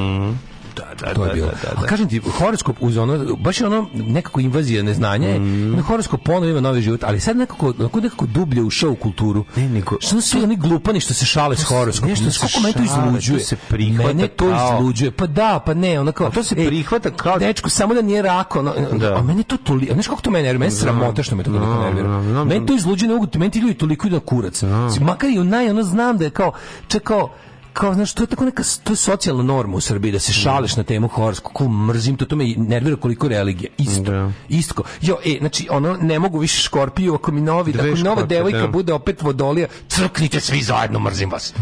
Da, 0.75 0.83
da, 0.99 1.13
To 1.13 1.23
je 1.23 1.27
da, 1.27 1.33
bilo. 1.33 1.47
da, 1.47 1.69
da, 1.71 1.81
A 1.81 1.85
kažem 1.85 2.09
ti, 2.09 2.21
horoskop 2.29 2.75
uz 2.79 2.97
ono, 2.97 3.35
baš 3.35 3.61
je 3.61 3.67
ono 3.67 3.87
nekako 3.93 4.39
invazija 4.39 4.83
neznanja 4.83 5.39
mm. 5.39 5.79
horoskop 5.79 6.23
ponovo 6.23 6.45
ima 6.45 6.59
novi 6.61 6.81
život, 6.81 7.03
ali 7.03 7.19
sad 7.19 7.37
nekako, 7.37 7.67
nekako, 7.69 7.99
nekako 7.99 8.25
dublje 8.25 8.63
ušao 8.63 8.91
u 8.91 8.95
kulturu. 8.95 9.45
Ne, 9.55 9.69
nego- 9.69 9.97
Što 9.99 10.21
su 10.21 10.37
oni 10.39 10.55
glupani 10.55 10.99
što 10.99 11.13
se 11.13 11.25
šale 11.25 11.55
s 11.55 11.63
horoskopom? 11.63 12.09
nešto 12.11 12.39
Koliko 12.41 12.59
mene 12.59 12.73
to 12.73 12.83
izluđuje? 12.83 13.39
to 13.39 13.45
se 13.45 13.55
prihvata 13.57 14.07
Mene 14.07 14.27
to 14.27 14.49
kao- 14.49 14.75
izluđuje. 14.75 15.11
Pa 15.11 15.27
da, 15.27 15.59
pa 15.65 15.73
ne, 15.73 15.99
ono 15.99 16.11
kao... 16.11 16.27
A 16.27 16.31
to 16.31 16.43
se 16.43 16.55
ej, 16.55 16.67
prihvata 16.67 17.11
kao- 17.11 17.39
Dečko, 17.39 17.69
samo 17.69 17.93
da 17.93 18.01
nije 18.01 18.21
rako. 18.21 18.61
No, 18.61 18.73
Da. 18.93 19.15
A 19.15 19.21
mene 19.21 19.43
to 19.43 19.57
toliko... 19.57 19.93
Znaš 19.93 20.07
kako 20.07 20.21
to 20.21 20.31
mene 20.31 20.43
nervira? 20.43 20.59
Mene 20.59 20.71
sramota 20.71 21.23
što 21.23 21.35
me 21.35 21.43
to 21.43 21.51
toliko 21.51 21.83
nervira. 21.83 22.43
Meni 22.45 22.65
to 22.65 22.73
izluđuje, 22.73 23.09
ne 23.09 23.15
mogu, 23.15 23.27
meni 23.35 23.51
ti 23.51 23.59
ljudi 23.59 23.73
toliko 23.73 24.07
idu 24.07 24.15
na 24.15 24.21
kurac. 24.21 24.63
Makar 25.01 25.29
i 25.29 25.39
u 25.39 25.43
naj, 25.43 25.69
ono 25.69 25.83
znam 25.83 26.17
da 26.17 26.23
je 26.23 26.29
kao... 26.29 26.51
Čekao, 26.87 27.29
kao 27.75 27.93
znaš 27.93 28.13
to 28.13 28.23
je 28.23 28.27
tako 28.27 28.45
neka 28.45 28.63
to 28.83 28.93
je 28.93 28.97
socijalna 28.97 29.43
norma 29.45 29.75
u 29.75 29.81
Srbiji 29.81 30.11
da 30.11 30.19
se 30.19 30.33
šališ 30.33 30.75
na 30.75 30.83
temu 30.83 31.07
horoskopa 31.09 31.49
kako 31.49 31.69
mrzim 31.69 32.17
to 32.17 32.25
to 32.25 32.35
me 32.35 32.45
nervira 32.57 32.95
koliko 32.97 33.27
religija. 33.27 33.69
Isto 33.79 34.01
Da. 34.03 34.31
isto. 34.49 34.83
Jo 35.01 35.17
e 35.25 35.37
znači 35.39 35.67
ono 35.71 35.93
ne 35.95 36.19
mogu 36.19 36.39
više 36.39 36.61
škorpiju 36.61 37.15
ako 37.15 37.31
mi 37.31 37.41
novi 37.41 37.71
Dve 37.73 37.81
ako 37.81 37.97
mi 37.97 38.03
nova 38.03 38.23
devojka 38.23 38.59
da. 38.59 38.67
bude 38.67 38.93
opet 38.93 39.21
vodolija 39.21 39.67
crknite 39.87 40.39
svi 40.41 40.61
zajedno 40.61 40.99
mrzim 40.99 41.29
vas. 41.31 41.53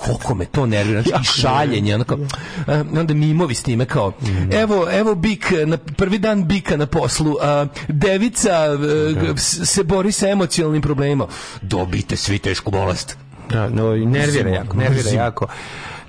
Koliko 0.00 0.34
me 0.34 0.44
to 0.46 0.66
nervira 0.66 1.02
znači, 1.02 1.22
i 1.22 1.40
šaljenje 1.40 1.94
onako 1.94 2.18
a, 2.66 2.84
onda 2.92 3.14
mimovi 3.14 3.54
s 3.54 3.62
time 3.62 3.84
kao 3.86 4.12
evo 4.52 4.86
evo 4.90 5.14
bik 5.14 5.52
na 5.66 5.76
prvi 5.76 6.18
dan 6.18 6.44
bika 6.44 6.76
na 6.76 6.86
poslu 6.86 7.36
a, 7.40 7.66
devica 7.88 8.76
g- 8.76 9.34
s- 9.36 9.60
se 9.64 9.84
bori 9.84 10.12
sa 10.12 10.28
emocionalnim 10.28 10.82
problemima 10.82 11.26
dobite 11.62 12.16
svi 12.16 12.38
tešku 12.38 12.70
bolest 12.70 13.16
Da, 13.50 13.68
no, 13.68 13.96
nervira 13.96 14.50
jako, 14.50 14.76
nervira 14.76 15.10
jako. 15.10 15.46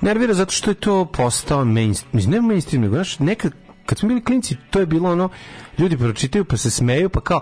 Nervira 0.01 0.33
zato 0.33 0.51
što 0.51 0.71
je 0.71 0.75
to 0.75 1.05
postao 1.05 1.65
mainstream, 1.65 2.31
ne 2.31 2.41
mainstream, 2.41 2.81
nego, 2.81 2.95
znaš, 2.95 3.19
nekad, 3.19 3.51
kad 3.85 3.97
smo 3.97 4.07
bili 4.07 4.23
klinci, 4.23 4.57
to 4.69 4.79
je 4.79 4.85
bilo 4.85 5.11
ono, 5.11 5.29
ljudi 5.77 5.97
pročitaju 5.97 6.45
pa 6.45 6.57
se 6.57 6.71
smeju, 6.71 7.09
pa 7.09 7.21
kao, 7.21 7.41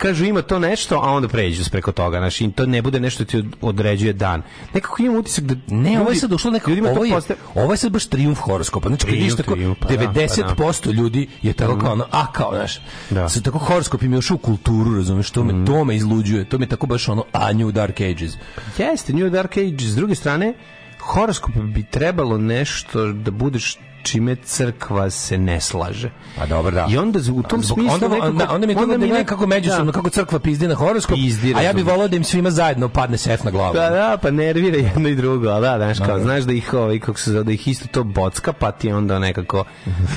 kažu 0.00 0.24
ima 0.24 0.42
to 0.42 0.58
nešto, 0.58 0.96
a 0.96 1.10
onda 1.10 1.28
pređu 1.28 1.64
se 1.64 1.70
preko 1.70 1.92
toga, 1.92 2.18
znaš, 2.18 2.40
i 2.40 2.52
to 2.52 2.66
ne 2.66 2.82
bude 2.82 3.00
nešto 3.00 3.24
ti 3.24 3.38
od- 3.38 3.56
određuje 3.62 4.12
dan. 4.12 4.42
Nekako 4.74 5.02
imam 5.02 5.16
utisak 5.16 5.44
da 5.44 5.54
Ne, 5.68 6.00
ovo 6.00 6.10
je 6.10 6.16
sad 6.16 6.30
došlo 6.30 6.50
nekako, 6.50 6.70
ljudima 6.70 6.90
ovo 6.90 7.04
je, 7.04 7.12
postaje- 7.12 7.36
ovo 7.54 7.72
je 7.72 7.76
sad 7.76 7.92
baš 7.92 8.06
trijumf 8.06 8.38
horoskopa. 8.38 8.88
Znači, 8.88 9.06
kad 9.06 9.14
vidiš 9.14 9.36
tako, 9.36 9.52
trijumf, 9.52 9.78
pa 9.78 9.88
da, 9.88 9.94
90% 9.96 10.92
ljudi 10.92 11.28
je 11.42 11.52
tako 11.52 11.78
kao 11.78 11.92
ono, 11.92 12.04
a 12.10 12.32
kao, 12.32 12.54
znaš, 12.54 12.80
Da. 13.10 13.28
sad 13.28 13.42
tako 13.42 13.58
horoskop 13.58 14.02
im 14.02 14.12
je 14.12 14.18
ušao 14.18 14.34
u 14.34 14.40
kulturu, 14.40 14.96
razumeš, 14.96 15.30
to 15.30 15.44
me, 15.44 15.66
to 15.66 15.84
me 15.84 15.96
izluđuje, 15.96 16.44
to 16.44 16.58
me 16.58 16.66
tako 16.66 16.86
baš 16.86 17.08
ono, 17.08 17.24
a 17.32 17.52
New 17.52 17.72
Dark 17.72 18.00
Ages. 18.02 18.32
Jeste, 18.78 19.12
New 19.12 19.30
Dark 19.30 19.56
Age. 19.58 19.76
S 19.80 19.94
druge 19.94 20.14
strane, 20.14 20.54
horoskop 21.00 21.54
bi 21.56 21.82
trebalo 21.82 22.38
nešto 22.38 23.06
da 23.06 23.30
budeš 23.30 23.78
čime 24.02 24.36
crkva 24.36 25.10
se 25.10 25.38
ne 25.38 25.60
slaže. 25.60 26.10
Pa 26.38 26.46
dobro, 26.46 26.70
da. 26.70 26.86
I 26.90 26.96
onda 26.98 27.18
u 27.32 27.42
tom 27.42 27.62
Zbog- 27.62 27.74
smislu 27.74 27.94
onda, 27.94 28.08
nekako, 28.08 28.26
onda, 28.26 28.48
onda 28.50 28.66
mi 28.66 28.72
je 28.72 28.76
to 28.76 28.86
da 28.86 28.98
mi 28.98 29.06
nekako 29.08 29.46
međusobno, 29.46 29.92
kako 29.92 30.10
crkva 30.10 30.38
pizdi 30.38 30.68
na 30.68 30.74
horoskop, 30.74 31.14
Pizdi, 31.16 31.54
a 31.54 31.62
ja 31.62 31.72
bih 31.72 31.86
volao 31.86 32.08
da 32.08 32.16
im 32.16 32.24
svima 32.24 32.50
zajedno 32.50 32.88
padne 32.88 33.18
sef 33.18 33.44
na 33.44 33.50
glavu. 33.50 33.74
Pa 33.74 33.90
da, 33.90 34.18
pa 34.22 34.30
nervira 34.30 34.76
jedno 34.78 35.08
i 35.08 35.14
drugo, 35.14 35.48
ali 35.48 35.62
da, 35.62 35.76
znaš, 35.76 35.98
kao, 35.98 36.18
Da. 36.18 36.22
znaš 36.24 36.44
da 36.44 36.52
ih, 36.52 36.74
ovaj, 36.74 36.98
kako 36.98 37.18
se 37.18 37.30
zove, 37.32 37.44
da 37.44 37.52
ih 37.52 37.68
isto 37.68 37.86
to 37.88 38.04
bocka, 38.04 38.52
pa 38.52 38.72
ti 38.72 38.92
onda 38.92 39.18
nekako, 39.18 39.64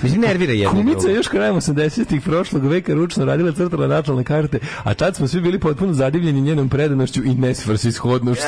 mislim, 0.03 0.21
nervira 0.21 0.53
jedno 0.53 0.69
i 0.69 0.83
Kumica 0.83 1.09
još 1.09 1.27
krajem 1.27 1.55
80-ih 1.55 2.21
prošlog 2.21 2.65
veka 2.65 2.93
ručno 2.93 3.25
radila 3.25 3.51
crtala 3.51 3.87
načalne 3.87 4.23
karte, 4.23 4.59
a 4.83 4.93
tad 4.93 5.15
smo 5.15 5.27
svi 5.27 5.41
bili 5.41 5.59
potpuno 5.59 5.93
zadivljeni 5.93 6.41
njenom 6.41 6.69
predanošću 6.69 7.23
i 7.23 7.35
nesvrsishodnošću. 7.35 8.43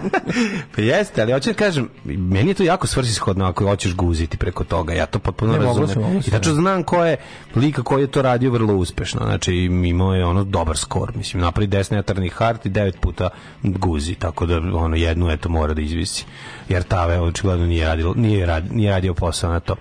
Pa 0.76 0.82
jeste, 0.82 1.22
ali 1.22 1.32
hoću 1.32 1.50
da 1.50 1.54
kažem, 1.54 1.88
meni 2.04 2.50
je 2.50 2.54
to 2.54 2.62
jako 2.62 2.86
svrsishodno 2.86 3.44
ako 3.44 3.64
hoćeš 3.64 3.94
guziti 3.94 4.36
preko 4.50 4.64
toga, 4.64 4.94
ja 4.94 5.06
to 5.06 5.18
potpuno 5.18 5.52
Ne, 5.52 5.86
se, 6.22 6.28
I 6.28 6.30
tačno 6.30 6.52
da. 6.52 6.60
znam 6.60 6.82
ko 6.82 7.04
je 7.04 7.16
lika 7.56 7.82
koji 7.82 8.02
je 8.02 8.06
to 8.06 8.22
radio 8.22 8.50
vrlo 8.50 8.74
uspešno, 8.74 9.20
znači 9.24 9.54
imao 9.54 10.14
je 10.14 10.24
ono 10.24 10.44
dobar 10.44 10.76
skor, 10.76 11.12
mislim, 11.16 11.42
napravi 11.42 11.68
10 11.68 11.92
netarnih 11.92 12.32
harti, 12.32 12.68
devet 12.68 13.00
puta 13.00 13.28
guzi, 13.62 14.14
tako 14.14 14.46
da 14.46 14.56
ono 14.56 14.96
jednu 14.96 15.30
eto 15.30 15.48
mora 15.48 15.74
da 15.74 15.82
izvisi, 15.82 16.24
jer 16.68 16.82
Tave 16.82 17.20
očigledno 17.20 17.66
nije, 17.66 17.86
radilo, 17.86 18.14
nije, 18.16 18.46
rad, 18.46 18.64
nije 18.72 18.90
radio 18.90 19.14
posao 19.14 19.52
na 19.52 19.60
to. 19.60 19.76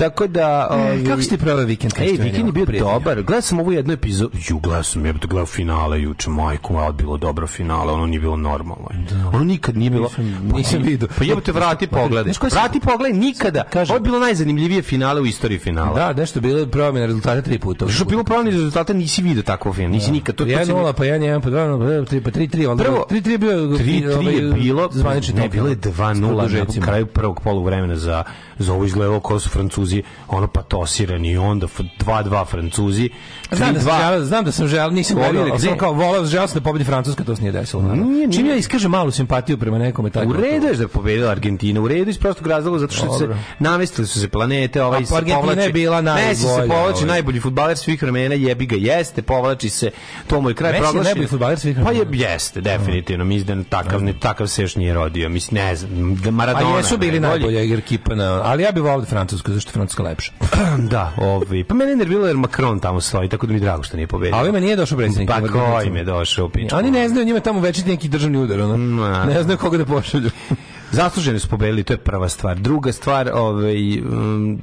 Tako 0.00 0.26
da... 0.28 0.68
ovi- 0.72 1.00
E, 1.00 1.04
kako 1.04 1.22
si 1.22 1.28
ti 1.28 1.38
proveo 1.38 1.64
vikend? 1.64 1.92
Ej, 1.98 2.08
ste 2.08 2.22
vikend 2.22 2.46
je 2.46 2.52
bio 2.52 2.62
ovako 2.62 2.66
prijatelji? 2.66 2.92
dobar. 2.94 3.16
Gledao 3.16 3.40
sam 3.42 3.60
ovu 3.60 3.72
jednu 3.72 3.92
epizodu. 3.92 4.30
Ju, 4.40 4.58
gledao 4.58 4.82
sam, 4.84 5.06
jebate, 5.06 5.26
gledao 5.26 5.46
finale 5.46 6.02
juče, 6.02 6.30
majko 6.30 6.72
moja, 6.72 6.92
bilo 6.92 7.16
dobro 7.18 7.46
finale, 7.48 7.92
ono 7.92 8.06
nije 8.06 8.20
bilo 8.20 8.36
normalno. 8.38 8.88
Ono 9.28 9.44
nikad 9.44 9.76
nije 9.76 9.90
bilo... 9.90 10.08
Nisam- 10.08 10.52
nisam 10.52 10.82
vidio. 10.82 11.08
Pa 11.18 11.24
jebote, 11.24 11.52
vrati 11.52 11.86
pogledaj. 11.88 12.24
Znaš 12.24 12.38
koji 12.38 12.50
sam- 12.50 12.60
Vrati 12.60 12.80
pogledaj, 12.82 13.12
nikada. 13.14 13.62
Kažem. 13.64 13.90
Ovo 13.90 13.96
je 13.96 14.02
bilo 14.02 14.18
najzanimljivije 14.20 14.82
finale 14.82 15.20
u 15.20 15.26
istoriji 15.26 15.58
finala. 15.58 15.94
Da, 15.96 16.12
nešto 16.14 16.38
je 16.38 16.42
bilo 16.42 16.66
promjena 16.66 17.06
rezultata 17.06 17.42
tri 17.42 17.58
puta. 17.58 17.88
Što 17.88 18.02
je 18.02 18.06
bilo 18.06 18.24
pravni 18.24 18.50
rezultata, 18.50 18.92
nisi 18.94 19.22
vidio 19.22 19.42
takvo 19.44 19.72
film, 19.72 19.90
nisi 19.90 20.10
nikad. 20.12 20.34
To, 20.34 20.44
to 20.44 20.50
se- 20.50 20.72
1-0, 20.72 20.92
pa 20.92 21.04
1-1, 21.04 21.40
pa 21.40 21.50
2-0, 21.50 21.78
pa 22.00 22.06
3, 22.06 22.20
pa 22.22 22.30
3-3, 22.30 22.68
onda 22.68 22.84
Prvo, 22.84 23.06
3-3 23.10 23.30
je 23.30 23.38
bio 23.38 23.52
3-3 23.52 23.88
je 23.98 24.16
ovaj, 24.16 24.54
bilo, 24.54 24.88
zvanični 24.92 25.34
ne, 25.34 25.48
bilo 25.48 25.68
je 25.68 25.74
s 25.74 25.78
2-0 25.78 26.14
na 26.16 26.28
produžecima. 26.28 26.86
kraju 26.86 27.06
prvog 27.06 27.40
poluvremena 27.40 27.96
za, 27.96 28.24
za 28.60 28.72
ovo 28.72 28.84
izgledalo 28.84 29.20
kao 29.20 29.40
su 29.40 29.48
Francuzi, 29.48 30.02
ono 30.28 30.46
patosirani 30.48 31.30
i 31.30 31.36
onda 31.38 31.66
f- 31.66 31.80
2-2 31.98 32.46
Francuzi, 32.46 33.10
Znam 33.52 33.74
da, 33.74 33.80
sam 33.80 33.90
3-2 33.90 34.00
želeo, 34.00 34.24
znam 34.24 34.44
da 34.44 34.52
sam 34.52 34.68
želeo, 34.68 34.90
nisam 34.90 35.16
Volio, 35.18 35.42
ali 35.42 35.60
sam 35.60 35.76
kao 35.76 35.92
voleo, 35.92 36.24
želeo 36.24 36.48
sam 36.48 36.54
da 36.54 36.60
pobedi 36.62 36.84
Francuska, 36.84 37.24
to 37.24 37.36
se 37.36 37.42
nije 37.42 37.52
desilo. 37.52 37.82
naravno. 37.82 38.04
Nije, 38.04 38.14
nije. 38.18 38.32
Čim 38.32 38.46
ja 38.46 38.56
iskažem 38.56 38.90
malu 38.90 39.10
simpatiju 39.10 39.58
prema 39.58 39.78
nekome, 39.78 40.10
tako 40.10 40.28
U 40.28 40.32
redu 40.32 40.66
je 40.66 40.74
da 40.74 40.82
je 40.82 40.88
pobedila 40.88 41.30
Argentina, 41.30 41.80
u 41.80 41.88
redu 41.88 42.10
iz 42.10 42.18
prostog 42.18 42.46
razloga 42.46 42.78
zato 42.78 42.94
što 42.94 43.12
se 43.12 43.20
Dobro. 43.20 43.38
namestili 43.58 44.06
su 44.06 44.20
se 44.20 44.28
planete, 44.28 44.82
ovaj 44.82 45.02
A 45.02 45.06
se 45.06 45.14
Argentina 45.14 45.40
povlači. 45.40 45.60
je 45.60 45.72
bila 45.72 46.02
Messi 46.02 46.42
se 46.42 46.48
najbolja, 46.48 46.68
povlači 46.70 46.96
ovaj. 46.96 47.06
najbolji 47.06 47.40
fudbaler 47.40 47.76
svih 47.76 48.02
vremena, 48.02 48.34
jebi 48.34 48.66
ga 48.66 48.76
jeste, 48.76 49.22
povlači 49.22 49.68
se. 49.70 49.90
To 50.26 50.40
mu 50.40 50.48
je 50.48 50.54
kraj 50.54 50.72
Messi 50.72 50.78
je 50.78 50.82
proglašen. 50.82 51.04
najbolji 51.04 51.26
fudbaler 51.26 51.58
svih 51.58 51.76
Pa 51.76 51.90
je 51.90 51.98
vremena. 51.98 52.24
jeste, 52.24 52.60
definitivno. 52.60 53.24
Mislim 53.24 53.58
da 53.58 53.68
takav 53.72 54.02
ne 54.02 54.12
takav 54.12 54.46
se 54.46 54.62
još 54.62 54.76
nije 54.76 54.94
rodio. 54.94 55.28
Mislim 55.28 55.54
ne 55.56 55.76
znam, 55.76 56.14
da 56.14 56.28
A 56.28 56.32
Maradona. 56.32 56.76
jesu 56.76 56.96
bili 56.98 57.20
najbolja 57.20 57.74
ekipa, 57.74 58.14
na, 58.14 58.42
ali 58.50 58.62
ja 58.62 58.72
bih 58.72 58.82
volio 58.82 59.06
Francusku, 59.06 59.52
zašto 59.52 59.68
je 59.68 59.72
Francuska 59.72 60.02
lepša. 60.02 60.32
da, 60.92 61.12
ovi. 61.16 61.64
Pa 61.64 61.74
mene 61.74 61.90
je 61.90 61.96
nerviralo 61.96 62.26
jer 62.26 62.36
Macron 62.36 62.80
tamo 62.80 63.00
stoji, 63.00 63.28
tako 63.28 63.46
da 63.46 63.52
mi 63.52 63.60
drago 63.60 63.82
što 63.82 63.96
nije 63.96 64.06
pobedio. 64.06 64.36
A 64.36 64.40
ovima 64.40 64.60
nije 64.60 64.76
došao 64.76 64.98
predsjednik. 64.98 65.28
Pa 65.28 65.40
ko 65.40 65.82
im 65.86 65.96
je 65.96 66.04
došao? 66.04 66.50
Oni 66.72 66.90
ne 66.90 67.08
znaju, 67.08 67.26
njima 67.26 67.40
tamo 67.40 67.60
večiti 67.60 67.88
neki 67.88 68.08
državni 68.08 68.38
udar, 68.38 68.60
ono. 68.60 68.76
Ne 69.24 69.42
znaju 69.42 69.58
koga 69.58 69.78
da 69.78 69.84
pošalju. 69.84 70.30
Zasluženi 70.92 71.38
su 71.38 71.48
pobedili, 71.48 71.82
to 71.82 71.92
je 71.92 71.96
prva 71.96 72.28
stvar. 72.28 72.58
Druga 72.58 72.92
stvar, 72.92 73.30
ovaj, 73.34 74.00
um, 74.00 74.58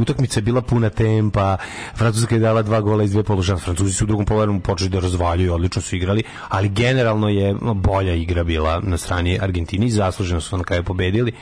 utakmica 0.00 0.38
je 0.38 0.42
bila 0.42 0.60
puna 0.60 0.90
tempa, 0.90 1.56
Francuska 1.96 2.34
je 2.34 2.40
dala 2.40 2.62
dva 2.62 2.80
gola 2.80 3.04
iz 3.04 3.12
dve 3.12 3.22
položaja, 3.22 3.58
Francuzi 3.58 3.92
su 3.92 4.04
u 4.04 4.06
drugom 4.06 4.26
polovremenu 4.26 4.60
počeli 4.60 4.90
da 4.90 5.00
razvaljuju, 5.00 5.54
odlično 5.54 5.82
su 5.82 5.96
igrali, 5.96 6.22
ali 6.48 6.68
generalno 6.68 7.28
je 7.28 7.54
bolja 7.74 8.14
igra 8.14 8.44
bila 8.44 8.80
na 8.80 8.96
strani 8.96 9.38
Argentini 9.42 9.86
i 9.86 9.90
zasluženo 9.90 10.40
su 10.40 10.56
na 10.56 10.64
kraju 10.64 10.84
pobedili. 10.84 11.32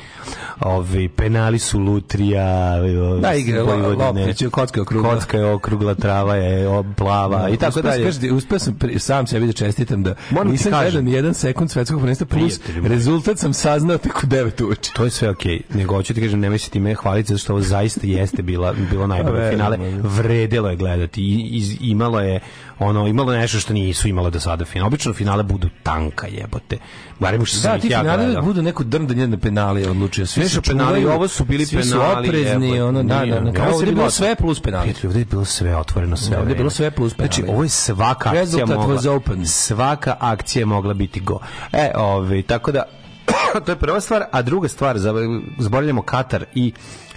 Ovaj, 0.60 1.08
penali 1.08 1.58
su 1.58 1.78
Lutrija, 1.78 2.76
Da, 3.20 3.34
igra. 3.34 3.62
Loprić, 3.62 4.42
kocka 4.50 4.78
je 4.78 4.82
okrugla. 4.82 5.14
Kocka 5.14 5.38
je 5.38 5.52
okrugla, 5.52 5.94
trava 5.94 6.34
je 6.34 6.84
plava 6.96 7.48
i 7.48 7.56
tako 7.56 7.78
Uspeo 7.78 7.92
sam, 7.92 8.20
dalje. 8.20 8.32
uspeo 8.32 8.58
sam 8.58 8.76
sam 8.98 9.26
sebi 9.26 9.46
da 9.46 9.52
čestitam 9.52 10.02
da 10.02 10.14
Moram 10.30 10.52
nisam 10.52 10.72
gledao 10.72 11.02
ni 11.02 11.12
jedan 11.12 11.34
sekund 11.34 11.70
svetskog 11.70 12.00
prvenstva 12.00 12.26
plus 12.26 12.60
rezultat 12.84 13.38
sam 13.38 13.52
saznao 13.52 13.98
tek 13.98 14.12
oko 14.16 14.26
9 14.26 14.64
uveče. 14.64 14.90
To 14.94 15.04
je 15.04 15.10
sve 15.10 15.30
okej. 15.30 15.60
Nego 15.74 15.94
hoću 15.94 16.14
ti 16.14 16.20
kažem, 16.20 16.40
nemoj 16.40 16.58
se 16.58 16.70
time 16.70 16.94
hvaliti 16.94 17.28
zato 17.28 17.38
što 17.38 17.52
ovo 17.52 17.62
zaista 17.62 18.00
jeste 18.06 18.42
bila 18.42 18.74
bilo 18.90 19.06
najbolje 19.06 19.50
finale. 19.50 19.78
Vredelo 20.02 20.70
je 20.70 20.76
gledati 20.76 21.22
i 21.22 21.48
iz, 21.52 21.76
imalo 21.80 22.20
je 22.20 22.40
ono 22.78 23.06
imalo 23.06 23.32
je 23.32 23.40
nešto 23.40 23.58
što 23.58 23.72
nisu 23.72 24.08
imalo 24.08 24.30
do 24.30 24.40
sada 24.40 24.64
finale. 24.64 24.86
Obično 24.86 25.12
finale 25.12 25.42
budu 25.42 25.68
tanka 25.82 26.26
jebote. 26.26 26.78
Barem 27.18 27.44
što 27.44 27.56
sam 27.56 27.70
Da, 27.70 27.76
ih 27.76 27.82
ti 27.82 27.88
ja 27.88 28.00
finale 28.00 28.24
gledao. 28.24 28.42
budu 28.42 28.62
neko 28.62 28.84
drndanje 28.84 29.26
na 29.26 29.36
penali 29.36 29.86
odlučio. 29.86 30.26
Svi 30.26 30.40
Sve 30.40 30.48
su 30.48 30.54
su 30.54 30.62
penali, 30.62 31.04
ovo 31.04 31.28
su 31.28 31.44
bili 31.44 31.66
svi 31.66 31.82
su 31.82 31.90
penali, 31.90 32.28
oprezni, 32.28 32.66
jebote. 32.66 32.82
ono, 32.82 33.02
da, 33.02 33.18
da, 33.18 33.24
na 33.24 33.40
ovo 33.40 33.52
kraju 33.52 33.68
je 33.68 33.74
ovdje 33.74 33.88
je 33.90 33.94
bilo 33.94 34.10
sve 34.10 34.36
plus 34.36 34.60
penali. 34.60 34.82
Prijatelji, 34.82 35.06
ovdje 35.08 35.20
je 35.20 35.24
bilo 35.24 35.44
sve 35.44 35.76
otvoreno 35.76 36.16
sve. 36.16 36.30
Da, 36.30 36.38
ovdje 36.38 36.52
je 36.52 36.56
bilo 36.56 36.70
sve 36.70 36.90
plus 36.90 37.14
penali. 37.14 37.34
Znači, 37.34 37.50
ovo 37.50 37.62
je 37.62 37.68
svaka 37.68 38.30
akcija 38.30 38.66
mogla. 38.66 39.44
Svaka 39.44 40.16
akcija 40.20 40.66
mogla 40.66 40.94
biti 40.94 41.20
go. 41.20 41.38
E, 41.72 41.90
ovaj 41.94 42.42
tako 42.42 42.72
da 42.72 42.82
to 43.66 43.72
je 43.72 43.76
prva 43.76 44.00
stvar, 44.00 44.24
a 44.32 44.42
druga 44.42 44.68
stvar, 44.68 44.96
zab- 44.96 45.42
zaboravljamo 45.58 46.02
Katar 46.02 46.44
i 46.54 46.72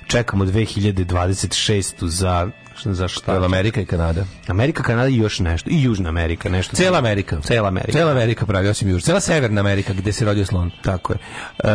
čekamo 0.08 0.46
2026 0.46 2.08
za 2.08 2.50
za 2.86 3.08
šta? 3.08 3.34
Jel 3.34 3.46
Amerika 3.46 3.82
i 3.82 3.86
Kanada. 3.86 4.26
Amerika, 4.48 4.84
Kanada 4.84 5.08
i 5.08 5.18
još 5.18 5.40
nešto. 5.40 5.70
I 5.70 5.84
Južna 5.84 6.10
Amerika, 6.10 6.50
nešto. 6.50 6.76
Cela 6.76 6.98
Amerika. 6.98 7.42
Cela 7.42 7.68
Amerika. 7.68 7.92
Cela 7.92 8.12
Amerika 8.12 8.46
pravi, 8.46 8.68
osim 8.68 8.90
Južna. 8.90 9.06
Cela 9.06 9.20
Severna 9.20 9.62
Amerika, 9.62 9.94
gde 9.94 10.12
se 10.12 10.26
rodio 10.26 10.46
slon. 10.46 10.72
Tako 10.84 11.14
je. 11.14 11.20
E, 11.64 11.70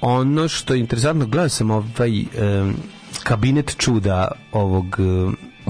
ono 0.00 0.48
što 0.48 0.74
je 0.74 0.80
interesantno, 0.80 1.26
gledao 1.26 1.48
sam 1.48 1.70
ovaj 1.70 2.20
e, 2.20 2.24
kabinet 3.22 3.76
čuda 3.78 4.32
ovog 4.52 4.96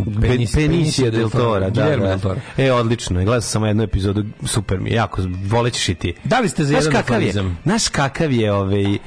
Penis- 0.04 0.20
Penis, 0.20 0.52
Penisija 0.52 1.10
del 1.10 1.30
Tora, 1.30 1.70
da, 1.70 1.96
da. 1.96 2.18
Toro. 2.18 2.40
E, 2.56 2.72
odlično. 2.72 3.20
je. 3.20 3.24
Gledao 3.24 3.40
sam 3.40 3.64
jednu 3.64 3.82
epizodu, 3.82 4.24
super 4.44 4.80
mi 4.80 4.90
je, 4.90 4.94
jako, 4.94 5.22
volećeš 5.44 5.88
i 5.88 5.94
ti. 5.94 6.14
Da 6.24 6.40
li 6.40 6.48
ste 6.48 6.64
za 6.64 6.74
jedan 6.74 6.92
kakav 6.92 7.22
je, 7.22 7.28
aforizam? 7.28 7.58
znaš 7.62 7.88
kakav 7.88 8.32
je 8.32 8.52
ovaj, 8.52 8.98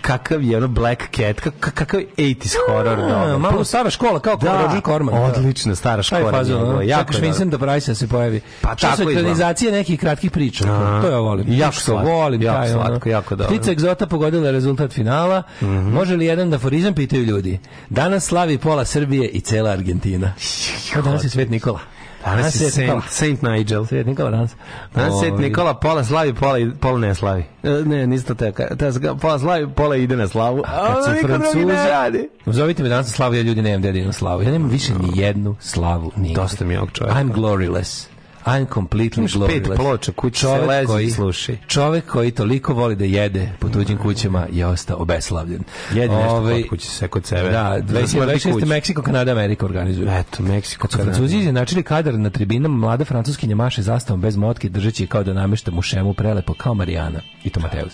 kakav 0.00 0.42
je 0.42 0.56
ono 0.56 0.68
Black 0.68 1.02
Cat, 1.06 1.36
kak- 1.38 1.70
kakav 1.72 2.00
je 2.00 2.06
80s 2.08 2.54
horror 2.68 2.98
A, 3.00 3.08
dobro. 3.08 3.38
malo 3.40 3.64
stara 3.64 3.90
škola, 3.90 4.20
kao 4.20 4.36
Da, 4.36 4.62
Roger 4.62 4.80
Corman. 4.82 5.14
da. 5.14 5.20
odlična 5.22 5.74
stara 5.74 5.96
Taj 5.96 6.02
škola. 6.20 6.42
njegova, 6.42 6.70
ono, 6.70 6.82
jako 6.82 7.12
čekaš. 7.12 7.22
Vincenta 7.22 7.58
Price 7.58 7.90
da 7.90 7.94
se 7.94 8.08
pojavi. 8.08 8.40
Pa 8.60 8.76
Što 8.76 8.86
tako 8.88 9.10
ekranizacije 9.10 9.72
nekih 9.72 10.00
kratkih 10.00 10.30
priča. 10.30 10.64
Aha. 10.66 11.00
To 11.02 11.08
ja 11.08 11.18
volim. 11.18 11.46
Jako 11.50 11.72
Što 11.72 11.80
slatko, 11.82 12.10
volim 12.10 12.42
jako 12.42 12.58
taj, 12.58 12.72
ono. 12.72 12.84
slatko, 12.84 13.08
jako 13.08 13.36
dobro. 13.36 13.56
Ptica 13.56 13.70
egzota 13.72 14.06
pogodila 14.06 14.50
rezultat 14.50 14.92
finala. 14.92 15.42
Mhm. 15.62 15.70
Može 15.90 16.16
li 16.16 16.26
jedan 16.26 16.50
da 16.50 16.56
aforizam 16.56 16.94
pitaju 16.94 17.24
ljudi? 17.24 17.58
Danas 17.90 18.24
slavi 18.24 18.58
pola 18.58 18.84
Srbije 18.84 19.28
i 19.28 19.40
cela 19.40 19.70
Argentina. 19.70 20.32
Kao 20.92 21.02
danas 21.02 21.24
je 21.24 21.30
Svet 21.30 21.50
Nikola. 21.50 21.78
Danas 22.24 22.60
je. 22.60 22.70
Saint, 22.70 23.02
Saint 23.08 23.42
Nigel. 23.42 23.86
Svet 23.86 24.06
Nikola 24.06 24.30
danas. 24.30 24.50
Danas 24.94 25.20
Svet 25.20 25.38
Nikola 25.38 25.74
pola 25.74 26.04
slavi, 26.04 26.34
pola, 26.34 26.58
pola 26.80 26.98
ne 26.98 27.14
slavi. 27.14 27.44
E, 27.62 27.68
Ne, 27.84 28.06
nisi 28.06 28.26
to 28.26 28.34
teka. 28.34 28.66
Da, 28.74 29.14
pola 29.14 29.38
slavi, 29.38 29.68
pola 29.68 29.96
ide 29.96 30.16
na 30.16 30.28
slavu. 30.28 30.62
kad 30.62 30.74
A, 30.74 31.12
niko 31.14 31.26
drugi 31.28 31.44
Francuzi- 31.44 31.88
radi. 31.90 32.28
Zovite 32.46 32.82
me 32.82 32.88
danas 32.88 33.06
na 33.06 33.12
slavu, 33.12 33.34
ja 33.34 33.42
ljudi 33.42 33.62
nemam 33.62 33.82
dedinu 33.82 34.12
slavu. 34.12 34.42
Ja 34.42 34.50
nemam 34.50 34.68
više 34.68 34.92
ni 34.94 35.18
jednu 35.18 35.56
slavu. 35.60 36.12
Nigde. 36.16 36.34
Dosta 36.34 36.64
mi 36.64 36.74
je 36.74 36.78
ovog 36.78 36.92
čovjeka. 36.92 37.20
I'm 37.20 37.32
gloryless. 37.32 38.06
I'm 38.46 38.66
completely 38.66 39.18
Imaš 39.18 39.32
pet 39.48 39.76
ploča, 39.76 40.12
kući 40.12 40.40
se 40.40 40.46
lezi 40.48 40.82
i 40.82 40.86
koji- 40.86 41.10
slušaj. 41.10 41.56
Čovek 41.66 42.06
koji 42.06 42.30
toliko 42.30 42.74
voli 42.74 42.96
da 42.96 43.04
jede 43.04 43.48
po 43.58 43.68
tuđim 43.68 43.98
kućama 43.98 44.46
je 44.52 44.66
ostao 44.66 44.96
obeslavljen. 44.98 45.62
Jedi 45.94 46.14
nešto 46.14 46.28
Ovaj, 46.30 46.60
kod 46.62 46.68
kuće 46.70 46.86
se 46.86 47.08
kod 47.08 47.26
sebe. 47.26 47.50
Da, 47.50 47.76
Smrdi 47.78 47.92
2026. 47.92 48.52
kuća. 48.52 48.66
Meksiko, 48.66 49.02
Kanada, 49.02 49.32
Amerika 49.32 49.66
organizuju. 49.66 50.08
Eto, 50.10 50.42
Meksiko. 50.42 50.82
Kad 50.82 50.90
su 50.90 50.96
Kanada. 50.98 51.12
Francuzi 51.14 51.36
izjednačili 51.36 51.82
kadar 51.82 52.14
na 52.14 52.30
tribinama, 52.30 52.76
mlada 52.76 53.04
francuskinja 53.04 53.56
maše 53.56 53.82
zastavom 53.82 54.20
bez 54.20 54.36
motke, 54.36 54.68
držeći 54.68 55.02
je 55.02 55.06
kao 55.06 55.22
da 55.24 55.32
namešta 55.32 55.70
mu 55.70 55.82
šemu 55.82 56.14
prelepo, 56.14 56.54
kao 56.54 56.74
Marijana. 56.74 57.20
I 57.44 57.50
to 57.50 57.60
Mateus. 57.60 57.92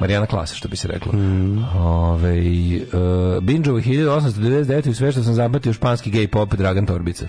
Marijana 0.00 0.26
Klasa, 0.26 0.54
što 0.54 0.68
bi 0.68 0.76
se 0.76 0.88
reklo. 0.88 1.12
Mm. 1.12 1.64
Ove, 1.76 2.34
uh, 2.38 3.42
Binđovo 3.42 3.78
1899 3.80 4.90
i 4.90 4.94
sve 4.94 5.12
što 5.12 5.22
sam 5.22 5.34
zapatio 5.34 5.72
španski 5.72 6.10
gay 6.10 6.26
pop 6.26 6.54
Dragan 6.54 6.86
Torbica. 6.86 7.26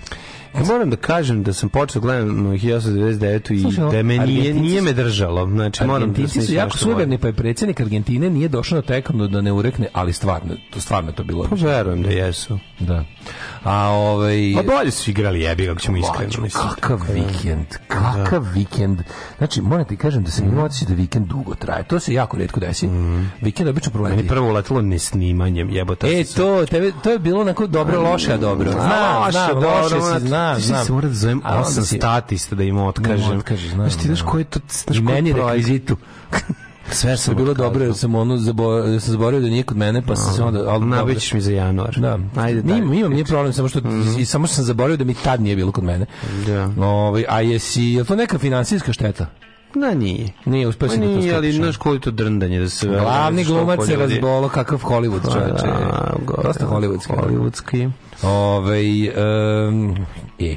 Ja 0.54 0.64
moram 0.64 0.90
da 0.90 0.96
kažem 0.96 1.42
da 1.42 1.52
sam 1.52 1.68
počeo 1.68 2.02
gledam 2.02 2.28
1999 2.28 3.52
i 3.52 3.60
Slušaj, 3.60 3.90
da 3.90 4.02
me 4.02 4.18
nije, 4.18 4.54
nije 4.54 4.82
me 4.82 4.92
držalo. 4.92 5.46
Znači, 5.46 5.84
moram 5.84 6.12
da 6.12 6.28
se 6.28 6.40
su 6.40 6.54
jako 6.54 6.78
suverni, 6.78 7.18
pa 7.18 7.26
je 7.26 7.32
predsjednik 7.32 7.80
Argentine 7.80 8.30
nije 8.30 8.48
došao 8.48 8.76
na 8.76 8.82
tekanu 8.82 9.28
da 9.28 9.40
ne 9.40 9.52
urekne, 9.52 9.88
ali 9.92 10.12
stvarno, 10.12 10.54
to 10.70 10.80
stvarno 10.80 11.12
to 11.12 11.24
bilo. 11.24 11.46
Pa 11.50 11.56
verujem 11.56 12.02
da 12.02 12.10
jesu. 12.10 12.58
Da. 12.78 13.04
A 13.64 13.88
ovaj... 13.88 14.52
Pa 14.56 14.62
bolje 14.62 14.90
su 14.90 15.10
igrali 15.10 15.40
jebi 15.40 15.66
kako 15.66 15.80
ćemo 15.80 15.96
iskreno. 15.96 16.42
Mislim. 16.42 16.50
kakav 16.50 17.00
vikend, 17.14 17.66
kakav 17.88 18.42
vikend. 18.54 18.98
Znači, 19.38 19.60
moram 19.60 19.84
ti 19.84 19.96
kažem 19.96 20.24
da 20.24 20.30
sam 20.30 20.48
imao 20.48 20.64
osjećaj 20.64 20.88
da 20.88 20.94
vikend 20.94 21.26
dugo 21.26 21.54
traje. 21.54 21.84
To 21.84 22.00
se 22.00 22.14
jako 22.14 22.36
redko 22.36 22.60
desi. 22.60 22.88
Vikend 23.40 23.68
obično 23.68 23.92
proleti. 23.92 24.16
Meni 24.16 24.28
prvo 24.28 24.48
uletilo 24.48 24.82
nesnimanjem, 24.82 25.70
jebote. 25.70 26.20
E, 26.20 26.24
to, 26.24 26.66
tebe, 26.66 26.92
to 27.02 27.10
je 27.10 27.18
bilo 27.18 27.40
onako 27.40 27.66
dobro, 27.66 28.00
loše, 28.00 28.32
a 28.32 28.36
dobro. 28.36 28.72
Znam, 28.72 29.58
loše 29.58 30.20
si, 30.20 30.28
znam, 30.42 30.60
znam. 30.60 30.84
se 30.84 30.92
mora 30.92 31.08
da 31.08 31.14
zovem 31.14 31.40
A 31.44 31.62
8 31.62 31.84
si- 31.84 31.96
statista 31.96 32.56
da 32.56 32.62
im 32.62 32.78
otkažem. 32.78 33.32
Im 33.32 33.38
otkažeš, 33.38 33.70
znam, 33.70 33.90
Znaš 33.90 34.02
ti 34.02 34.06
znaš 34.06 34.22
koji 34.22 34.40
je 34.40 34.44
to... 34.44 34.60
Znaš 34.84 34.96
I 34.96 35.00
meni 35.00 35.32
rekvizitu. 35.32 35.96
Sve 36.90 37.16
sam 37.16 37.32
je 37.32 37.36
bilo 37.36 37.54
dobro, 37.54 37.84
jer 37.84 37.94
sam 37.94 38.14
ono 38.14 38.36
zaboravio, 38.36 39.00
sam 39.00 39.12
zaboravio 39.12 39.40
da 39.40 39.46
nije 39.48 39.62
kod 39.62 39.76
mene, 39.76 40.02
pa 40.06 40.16
sam 40.16 40.34
se 40.34 40.42
onda... 40.42 40.62
dobro. 40.62 40.88
Nabećeš 40.88 41.32
mi 41.32 41.40
za 41.40 41.52
januar. 41.52 41.94
Da. 42.00 42.18
Ajde. 42.36 42.60
Imam, 42.60 42.92
imam, 42.92 43.12
nije 43.12 43.24
problem, 43.24 43.52
samo 43.52 43.68
što 43.68 43.80
i 44.18 44.24
samo 44.24 44.46
što 44.46 44.56
sam 44.56 44.64
zaboravio 44.64 44.96
da 44.96 45.04
mi 45.04 45.14
tad 45.14 45.40
nije 45.40 45.56
bilo 45.56 45.72
kod 45.72 45.84
mene. 45.84 46.06
Da. 46.46 46.84
Ovaj, 46.86 47.24
a 47.28 47.40
jesi, 47.40 47.82
je 47.82 48.00
li 48.00 48.06
to 48.06 48.16
neka 48.16 48.38
finansijska 48.38 48.92
šteta? 48.92 49.26
Na, 49.74 49.94
nije. 49.94 50.32
Nije, 50.44 50.68
uspio 50.68 50.88
Pa 50.88 50.92
sam 50.94 51.00
da 51.00 51.06
to 51.06 51.12
nije, 51.12 51.34
ali 51.34 51.52
znaš 51.52 51.76
koji 51.76 51.96
je 51.96 52.00
to 52.00 52.10
drndanje 52.10 52.60
da 52.60 52.68
se... 52.68 52.88
Glavni 52.88 53.44
glumac 53.44 53.86
se 53.86 53.96
razbolo 53.96 54.48
kakav 54.48 54.78
Hollywood, 54.78 55.32
čoveče. 55.32 55.66
Da. 55.66 56.14
Dosta 56.42 56.66
hollywoodski. 56.66 57.14
Hollywoodski. 57.16 57.90
Ove, 58.22 58.80
um, 59.68 59.96
e, 60.38 60.56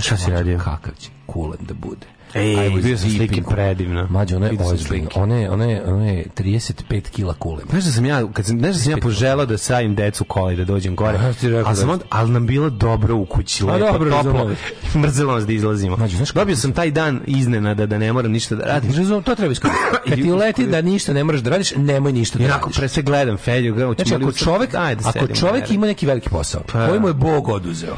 Šta 0.00 0.16
si 0.16 0.30
radio? 0.30 0.58
Kakav 0.58 0.94
će 0.98 1.10
kulen 1.26 1.58
da 1.60 1.74
bude. 1.74 2.15
Ej, 2.36 2.68
vidio 2.68 2.98
sam 2.98 3.10
slike 3.10 3.42
predivno. 3.42 4.06
Mađo, 4.10 4.36
ona 4.36 4.46
je 4.46 4.52
ozbiljna. 4.60 5.08
Ona 5.14 5.36
je, 5.36 5.50
ona 5.50 5.64
je, 5.64 5.84
ona 5.84 6.06
je 6.06 6.24
35 6.36 7.10
kila 7.10 7.34
kulen. 7.34 7.66
Znaš 7.70 7.84
da 7.84 7.90
sam 7.90 8.06
ja, 8.06 8.32
kad 8.32 8.46
sam, 8.46 8.58
znaš 8.58 8.74
da 8.74 8.80
sam 8.80 8.90
ja 8.92 8.96
poželao 8.96 9.46
da 9.46 9.58
sajim 9.58 9.94
decu 9.94 10.24
kola 10.24 10.52
i 10.52 10.56
da 10.56 10.64
dođem 10.64 10.96
gore, 10.96 11.18
A, 11.18 11.32
ti 11.32 11.48
rekao 11.48 11.68
ali, 11.68 11.76
sam 11.76 11.86
da- 11.86 11.92
onda, 11.92 12.04
ali 12.10 12.30
nam 12.30 12.46
bilo 12.46 12.70
dobro 12.70 13.16
u 13.16 13.24
kući, 13.26 13.64
A, 13.64 13.66
lepo, 13.66 13.92
dobro, 13.92 14.10
toplo, 14.10 14.50
mrzelo 15.02 15.34
nas 15.34 15.46
da 15.46 15.52
izlazimo. 15.52 15.96
Mađo, 15.96 16.16
znaš 16.16 16.30
Dobio 16.32 16.56
sam 16.56 16.72
taj 16.72 16.90
dan 16.90 17.20
iznenada 17.26 17.86
da 17.86 17.98
ne 17.98 18.12
moram 18.12 18.32
ništa 18.32 18.54
da 18.54 18.64
radim. 18.64 18.92
Razumem, 18.96 19.22
to 19.22 19.34
treba 19.34 19.52
iskoristiti. 19.52 19.86
Kad 20.08 20.14
ti 20.14 20.32
uleti 20.32 20.66
da 20.66 20.82
ništa 20.82 21.12
ne 21.12 21.24
moraš 21.24 21.40
da 21.40 21.50
radiš, 21.50 21.72
nemoj 21.76 22.12
ništa 22.12 22.38
da 22.38 22.46
radiš. 22.46 22.76
pre 22.76 22.88
sve 22.88 23.02
gledam 23.02 23.36
Felju, 23.36 23.74
Znači, 23.94 24.14
ako 24.14 24.32
čovek, 24.32 24.74
Ajde, 24.74 25.02
ako 25.04 25.26
čovek 25.26 25.70
ima 25.70 25.86
neki 25.86 26.06
veliki 26.06 26.28
posao, 26.28 26.62
Pa. 26.72 26.86
koji 26.88 27.00
mu 27.00 27.08
je 27.08 27.14
Bog 27.14 27.48
oduzeo, 27.48 27.96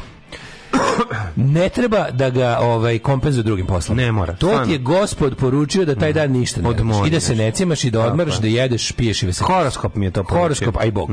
ne 1.35 1.69
treba 1.69 2.09
da 2.11 2.29
ga 2.29 2.57
ovaj 2.61 2.99
kompenzuje 2.99 3.43
drugim 3.43 3.65
poslom. 3.65 3.97
Ne 3.97 4.11
mora, 4.11 4.33
To 4.33 4.47
stvarno. 4.47 4.65
ti 4.65 4.71
je 4.71 4.77
gospod 4.77 5.35
poručio 5.35 5.85
da 5.85 5.95
taj 5.95 6.13
dan 6.13 6.31
ništa 6.31 6.61
ne 6.61 6.69
radiš. 6.69 7.07
I 7.07 7.09
da 7.09 7.19
se 7.19 7.35
ne 7.35 7.51
cimaš 7.51 7.83
i 7.83 7.91
da 7.91 8.01
odmaraš, 8.01 8.39
da 8.39 8.47
jedeš, 8.47 8.91
piješ 8.91 9.23
i 9.23 9.25
veseliš. 9.25 9.47
Horoskop 9.47 9.95
mi 9.95 10.05
je 10.05 10.11
to 10.11 10.23
poručio. 10.23 10.41
Horoskop, 10.41 10.77
aj 10.77 10.91
Bog, 10.91 11.09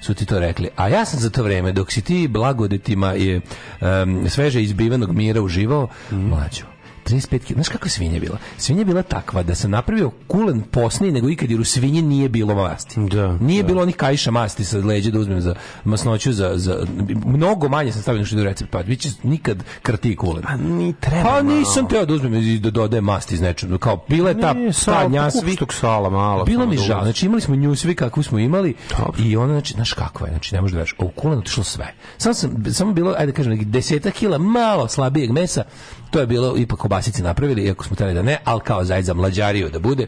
su 0.00 0.14
ti 0.14 0.26
to 0.26 0.38
rekli. 0.38 0.68
A 0.76 0.88
ja 0.88 1.04
sam 1.04 1.20
za 1.20 1.30
to 1.30 1.42
vreme, 1.42 1.72
dok 1.72 1.92
si 1.92 2.02
ti 2.02 2.28
blagodetima 2.28 3.12
je 3.12 3.40
um, 3.80 4.28
sveže 4.28 4.62
izbivenog 4.62 5.12
mira 5.12 5.42
uživao, 5.42 5.88
mlađo. 6.10 6.71
35 7.12 7.38
kg. 7.38 7.54
Znaš 7.54 7.68
kakva 7.68 7.86
je 7.86 7.90
svinja 7.90 8.20
bila? 8.20 8.38
Svinja 8.56 8.80
je 8.80 8.84
bila 8.84 9.02
takva 9.02 9.42
da 9.42 9.54
sam 9.54 9.70
napravio 9.70 10.10
kulen 10.26 10.62
posniji 10.62 11.12
nego 11.12 11.30
ikad 11.30 11.50
jer 11.50 11.60
u 11.60 11.64
svinji 11.64 12.02
nije 12.02 12.28
bilo 12.28 12.54
masti. 12.54 13.00
Da, 13.00 13.36
nije 13.36 13.62
bilo 13.62 13.82
onih 13.82 13.96
kajša 13.96 14.30
masti 14.30 14.64
sa 14.64 14.78
leđa 14.78 15.10
da 15.10 15.18
uzmem 15.18 15.40
za 15.40 15.54
masnoću 15.84 16.32
za, 16.32 16.52
za 16.54 16.86
mnogo 17.26 17.68
manje 17.68 17.92
sam 17.92 18.02
stavio 18.02 18.24
što 18.24 18.36
ide 18.36 18.42
u 18.42 18.44
recept. 18.44 18.70
Pa 18.70 18.82
biće 18.82 19.08
nikad 19.22 19.64
krati 19.82 20.16
kulen. 20.16 20.42
Pa 20.42 20.56
ni 20.56 20.92
treba 21.00 21.22
Pa 21.22 21.42
nisam 21.42 21.88
teo 21.88 22.06
da 22.06 22.14
uzmem 22.14 22.34
i 22.34 22.58
da 22.58 22.70
dodajem 22.70 23.04
masti 23.04 23.34
iz 23.34 23.40
nečeg. 23.40 23.78
Kao 23.78 24.04
bila 24.08 24.28
je 24.28 24.40
ta, 24.40 24.52
Nije, 24.52 24.72
ta 24.72 25.30
sala, 25.72 26.10
malo. 26.10 26.44
Bilo 26.44 26.66
mi 26.66 26.76
da 26.76 26.82
žao, 26.82 27.02
znači 27.02 27.26
imali 27.26 27.40
smo 27.40 27.56
nju 27.56 27.76
svi 27.76 27.94
kakvu 27.94 28.22
smo 28.22 28.38
imali 28.38 28.74
Dobro. 28.98 29.24
i 29.24 29.36
ona, 29.36 29.52
znači, 29.52 29.74
znaš 29.74 29.92
kakva 29.92 30.26
je, 30.26 30.32
znači 30.32 30.54
ne 30.54 30.60
možeš 30.60 30.76
da 30.76 31.04
a 31.04 31.04
u 31.04 31.08
kulen 31.08 31.38
otišlo 31.38 31.64
sve. 31.64 31.94
Samo 32.18 32.34
sam, 32.34 32.64
samo 32.72 32.92
bilo, 32.92 33.14
ajde 33.18 33.32
da 33.32 33.36
kažem, 33.36 33.52
nekih 33.52 33.66
deseta 33.66 34.10
kila 34.10 34.38
malo 34.38 34.88
slabijeg 34.88 35.30
mesa, 35.30 35.64
to 36.12 36.20
je 36.20 36.26
bilo 36.26 36.56
ipak 36.56 36.78
kobasici 36.78 37.22
napravili, 37.22 37.62
iako 37.62 37.84
smo 37.84 37.96
teli 37.96 38.14
da 38.14 38.22
ne, 38.22 38.38
ali 38.44 38.60
kao 38.60 38.84
zajd 38.84 39.04
za 39.04 39.14
mlađariju 39.14 39.70
da 39.70 39.78
bude. 39.78 40.06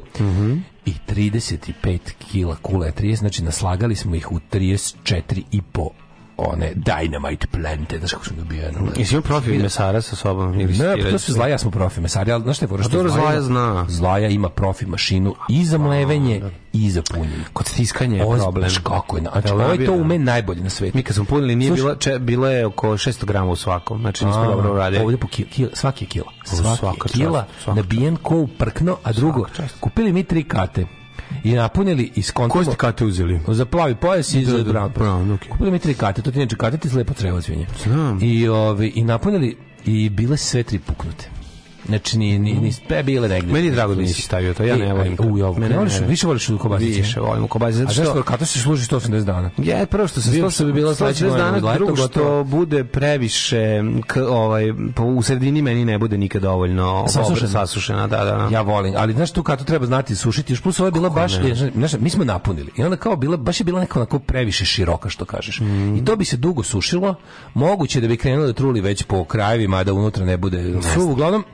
I 0.86 0.92
35 1.08 1.98
kila 2.30 2.56
kule, 2.62 2.92
30, 2.98 3.16
znači 3.16 3.42
naslagali 3.42 3.96
smo 3.96 4.14
ih 4.14 4.32
u 4.32 4.38
34 4.52 5.42
i 5.52 5.62
po 5.62 5.90
one 6.36 6.72
dynamite 6.74 7.46
plante, 7.46 7.98
znaš 7.98 8.12
kako 8.12 8.24
sam 8.24 8.36
dobio 8.36 8.62
jedno. 8.62 8.80
Jesi 8.96 9.14
imao 9.14 9.22
profil 9.22 9.62
mesara 9.62 10.02
sa 10.02 10.16
sobom? 10.16 10.60
Ili 10.60 10.78
Ne, 10.78 10.94
ti 10.94 11.02
pa 11.02 11.10
to 11.10 11.18
su 11.18 11.32
zlaja 11.32 11.58
smo 11.58 11.70
profi 11.70 12.00
mesari, 12.00 12.32
ali 12.32 12.42
znaš 12.42 12.56
šta 12.56 12.64
je 12.64 12.68
fora? 12.68 12.80
A 12.80 12.84
Što 12.84 13.08
Zlaja 13.08 13.40
zna. 13.40 13.86
Zlaja 13.88 14.28
ima 14.28 14.48
profi 14.48 14.86
mašinu 14.86 15.34
i 15.48 15.64
za 15.64 15.78
mlevenje 15.78 16.42
i 16.72 16.90
za 16.90 17.02
punjenje. 17.02 17.44
Kod 17.52 17.66
stiskanja 17.66 18.16
je 18.16 18.24
problem. 18.24 18.70
Znaš 18.70 18.78
kako 18.78 19.16
je, 19.16 19.22
znači, 19.22 19.48
Jel 19.48 19.60
ovaj 19.60 19.86
to 19.86 19.92
ume 19.92 20.18
najbolje 20.18 20.62
na 20.62 20.70
svetu. 20.70 20.96
Mi 20.96 21.02
kad 21.02 21.16
smo 21.16 21.24
punili 21.24 21.56
nije 21.56 21.72
bilo, 21.72 21.94
če, 21.94 22.18
bilo 22.18 22.48
je 22.48 22.66
oko 22.66 22.88
600 22.88 23.24
grama 23.24 23.50
u 23.50 23.56
svakom. 23.56 24.00
Znači 24.00 24.24
nismo 24.24 24.44
dobro 24.44 24.72
uradili. 24.72 25.02
Ovdje 25.02 25.18
po 25.18 25.26
kila, 25.28 25.48
kila, 25.50 25.70
svaki 25.72 26.04
je 26.04 26.08
kila. 26.08 26.32
Svaki 26.44 27.00
je 27.04 27.12
kila, 27.12 27.46
nabijen 27.66 28.16
ko 28.16 28.36
u 28.36 28.46
prkno, 28.46 28.96
a 29.02 29.12
drugo, 29.12 29.46
kupili 29.80 30.12
mi 30.12 30.24
tri 30.24 30.44
kate. 30.44 30.86
I 31.44 31.52
napunili 31.52 32.12
i 32.14 32.22
skontamo... 32.22 32.52
Koje 32.52 32.64
ste 32.64 32.76
kate 32.76 33.04
uzeli? 33.04 33.40
Za 33.48 33.64
plavi 33.64 33.94
pojas 33.94 34.34
i 34.34 34.40
Da, 34.40 34.50
za 34.50 34.56
da, 34.58 34.64
brown 34.64 34.92
pojas. 34.92 35.08
brown, 35.08 35.32
okej. 35.32 35.48
Kupili 35.48 35.70
mi 35.70 35.78
tri 35.78 35.94
kate, 35.94 36.22
to 36.22 36.30
ti 36.30 36.38
neče 36.38 36.56
kate, 36.56 36.76
ti 36.78 36.88
slepo 36.88 37.14
crevo 37.14 37.42
svinje. 37.42 37.66
Znam. 37.84 38.18
I, 38.22 38.48
ove, 38.48 38.90
I 38.94 39.04
napunili 39.04 39.56
i 39.84 40.08
bile 40.08 40.36
sve 40.36 40.62
tri 40.62 40.78
puknute. 40.78 41.30
Znači, 41.86 42.18
ni, 42.18 42.38
ni, 42.38 42.52
ni, 42.52 42.72
sve 42.72 43.02
bile 43.02 43.28
negde. 43.28 43.52
Meni 43.52 43.66
je 43.66 43.72
drago 43.72 43.94
da 43.94 44.00
nisi 44.00 44.22
stavio 44.22 44.54
to, 44.54 44.64
ja 44.64 44.76
ne 44.76 44.94
volim 44.94 45.16
to. 45.16 45.22
U, 45.22 45.38
ja, 45.38 45.52
Mene 45.52 45.68
ne 45.68 45.78
voliš, 45.78 45.92
više 46.08 46.26
voliš 46.26 46.48
u 46.48 46.58
kobasici. 46.58 47.00
Više 47.00 47.20
volim 47.20 47.44
u 47.44 47.48
kobasici, 47.48 47.78
zato 47.78 48.10
A 48.10 48.12
što- 48.12 48.22
kata 48.22 48.44
se 48.44 48.58
služi 48.58 48.84
180 48.84 49.24
dana? 49.24 49.50
Ja, 49.58 49.86
prvo 49.86 50.08
što 50.08 50.20
se 50.20 50.30
Bio 50.30 50.42
100 50.42 50.50
što 50.50 50.64
bi 50.64 50.72
bila 50.72 50.94
sledeća 50.94 51.24
180 51.24 51.28
godina, 51.30 51.60
dana, 51.60 51.74
drugo 51.74 51.96
što 51.96 52.44
bude 52.44 52.84
previše 52.84 53.80
k, 54.06 54.16
ovaj 54.18 54.64
po 54.94 55.04
u 55.04 55.22
sredini 55.22 55.62
meni 55.62 55.84
ne 55.84 55.98
bude 55.98 56.18
nikad 56.18 56.42
dovoljno 56.42 57.04
Sasušena. 57.08 57.48
sasušena, 57.50 58.06
da, 58.06 58.24
da, 58.24 58.36
da. 58.36 58.48
Ja 58.52 58.62
volim, 58.62 58.94
ali 58.96 59.12
znaš 59.12 59.30
tu 59.30 59.42
katu 59.42 59.64
treba 59.64 59.86
znati 59.86 60.16
sušiti, 60.16 60.52
još 60.52 60.60
plus 60.62 60.80
ovo 60.80 60.86
je 60.86 60.92
bila 60.92 61.08
baš, 61.10 61.32
je, 61.34 61.70
znaš, 61.74 61.92
mi 61.92 62.10
smo 62.10 62.24
napunili 62.24 62.70
i 62.76 62.82
onda 62.82 62.96
kao 62.96 63.16
bila, 63.16 63.36
baš 63.36 63.60
je 63.60 63.64
bila 63.64 63.80
neka 63.80 63.98
onako 63.98 64.18
previše 64.18 64.64
široka 64.64 65.08
što 65.08 65.24
kažeš. 65.24 65.60
Mm. 65.60 65.96
I 65.96 66.04
to 66.04 66.16
bi 66.16 66.24
se 66.24 66.36
dugo 66.36 66.62
sušilo, 66.62 67.14
moguće 67.54 68.00
da 68.00 68.08
bi 68.08 68.16
krenulo 68.16 68.46
da 68.46 68.52
truli 68.52 68.80
već 68.80 69.02
po 69.02 69.24
krajevima, 69.24 69.84
da 69.84 69.92
unutra 69.92 70.24
ne 70.24 70.36
bude 70.36 70.74
su, 70.94 71.02
uglavnom, 71.02 71.44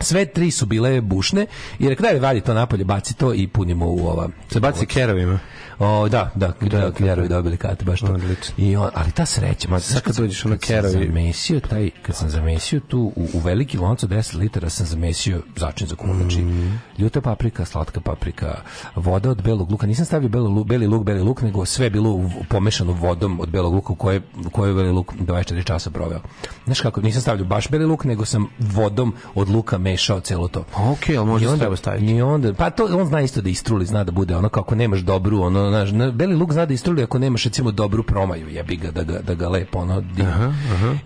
sve 0.00 0.24
tri 0.24 0.50
su 0.50 0.66
bile 0.66 1.00
bušne 1.00 1.46
i 1.78 1.88
rekao 1.88 2.04
daj 2.04 2.18
vadi 2.18 2.40
to 2.40 2.54
napolje, 2.54 2.84
baci 2.84 3.14
to 3.14 3.34
i 3.34 3.48
punimo 3.48 3.86
u 3.86 4.06
ova. 4.06 4.28
se 4.52 4.60
baci 4.60 4.86
kerovima. 4.86 5.38
O, 5.82 6.08
da, 6.08 6.30
da, 6.34 6.52
da, 6.60 6.90
kljarovi 6.92 7.28
dobili 7.28 7.56
kate, 7.56 7.84
baš 7.84 8.00
to. 8.00 8.06
Odlično. 8.06 8.54
I 8.56 8.76
on, 8.76 8.90
ali 8.94 9.10
ta 9.10 9.26
sreća, 9.26 9.68
ma, 9.68 9.80
Sad 9.80 10.00
kad 10.02 10.16
dođeš 10.16 10.44
ono 10.44 10.54
kad 10.54 10.62
sam 10.62 10.76
kerovi- 10.76 11.06
zamesio 11.06 11.60
taj, 11.60 11.90
kad 12.02 12.16
sam 12.16 12.28
zamesio 12.30 12.80
tu 12.80 13.12
u, 13.16 13.28
u 13.32 13.38
veliki 13.38 13.78
lonc 13.78 14.02
od 14.02 14.10
10 14.10 14.36
litara 14.36 14.68
sam 14.70 14.86
zamesio 14.86 15.42
začin 15.56 15.86
za 15.86 15.96
kulen, 15.96 16.16
znači 16.16 16.40
Mm. 16.40 16.80
ljuta 16.98 17.20
paprika, 17.20 17.64
slatka 17.64 18.00
paprika, 18.00 18.54
voda 18.96 19.30
od 19.30 19.42
belog 19.42 19.70
luka, 19.70 19.86
nisam 19.86 20.04
stavio 20.04 20.28
belo 20.28 20.48
lu- 20.48 20.64
beli 20.64 20.86
luk, 20.86 21.04
beli 21.04 21.20
luk, 21.22 21.42
nego 21.42 21.64
sve 21.64 21.90
bilo 21.90 22.10
u- 22.10 22.30
pomešano 22.48 22.92
vodom 22.92 23.40
od 23.40 23.50
belog 23.50 23.74
luka 23.74 23.92
u 23.92 23.96
koje, 23.96 24.22
u 24.46 24.50
kojoj 24.50 24.70
je 24.70 24.74
beli 24.74 24.90
luk 24.90 25.12
24 25.14 25.64
časa 25.64 25.90
proveo. 25.90 26.20
Znaš 26.64 26.80
kako, 26.80 27.00
nisam 27.00 27.22
stavio 27.22 27.44
baš 27.44 27.68
beli 27.68 27.84
luk, 27.84 28.04
nego 28.04 28.24
sam 28.24 28.46
vodom 28.58 29.14
od 29.34 29.48
luka 29.48 29.78
mešao 29.78 30.20
celo 30.20 30.48
to. 30.48 30.64
Okej, 30.76 31.16
ali 31.16 31.26
možda 31.26 31.44
I 31.44 31.48
onda- 31.48 31.60
treba 31.60 31.76
staviti. 31.76 32.06
I 32.06 32.22
onda, 32.22 32.54
pa 32.54 32.70
to 32.70 32.84
on 32.92 33.06
zna 33.06 33.20
isto 33.20 33.40
da 33.40 33.48
istruli, 33.48 33.86
zna 33.86 34.04
da 34.04 34.12
bude 34.12 34.36
ono 34.36 34.48
kako 34.48 34.74
nemaš 34.74 35.00
dobru, 35.00 35.40
ono, 35.40 35.71
znaš, 35.72 35.90
na- 35.90 36.10
beli 36.10 36.34
luk 36.34 36.52
zna 36.52 36.66
da 36.66 36.74
istruli 36.74 37.02
ako 37.02 37.18
nemaš 37.18 37.44
recimo 37.44 37.70
dobru 37.72 38.02
promaju, 38.02 38.48
jebi 38.48 38.76
ga 38.76 38.90
da 38.90 39.02
ga 39.02 39.18
da 39.20 39.34
ga 39.34 39.48
lepo 39.48 39.78
ono 39.78 40.00
digne. 40.00 40.54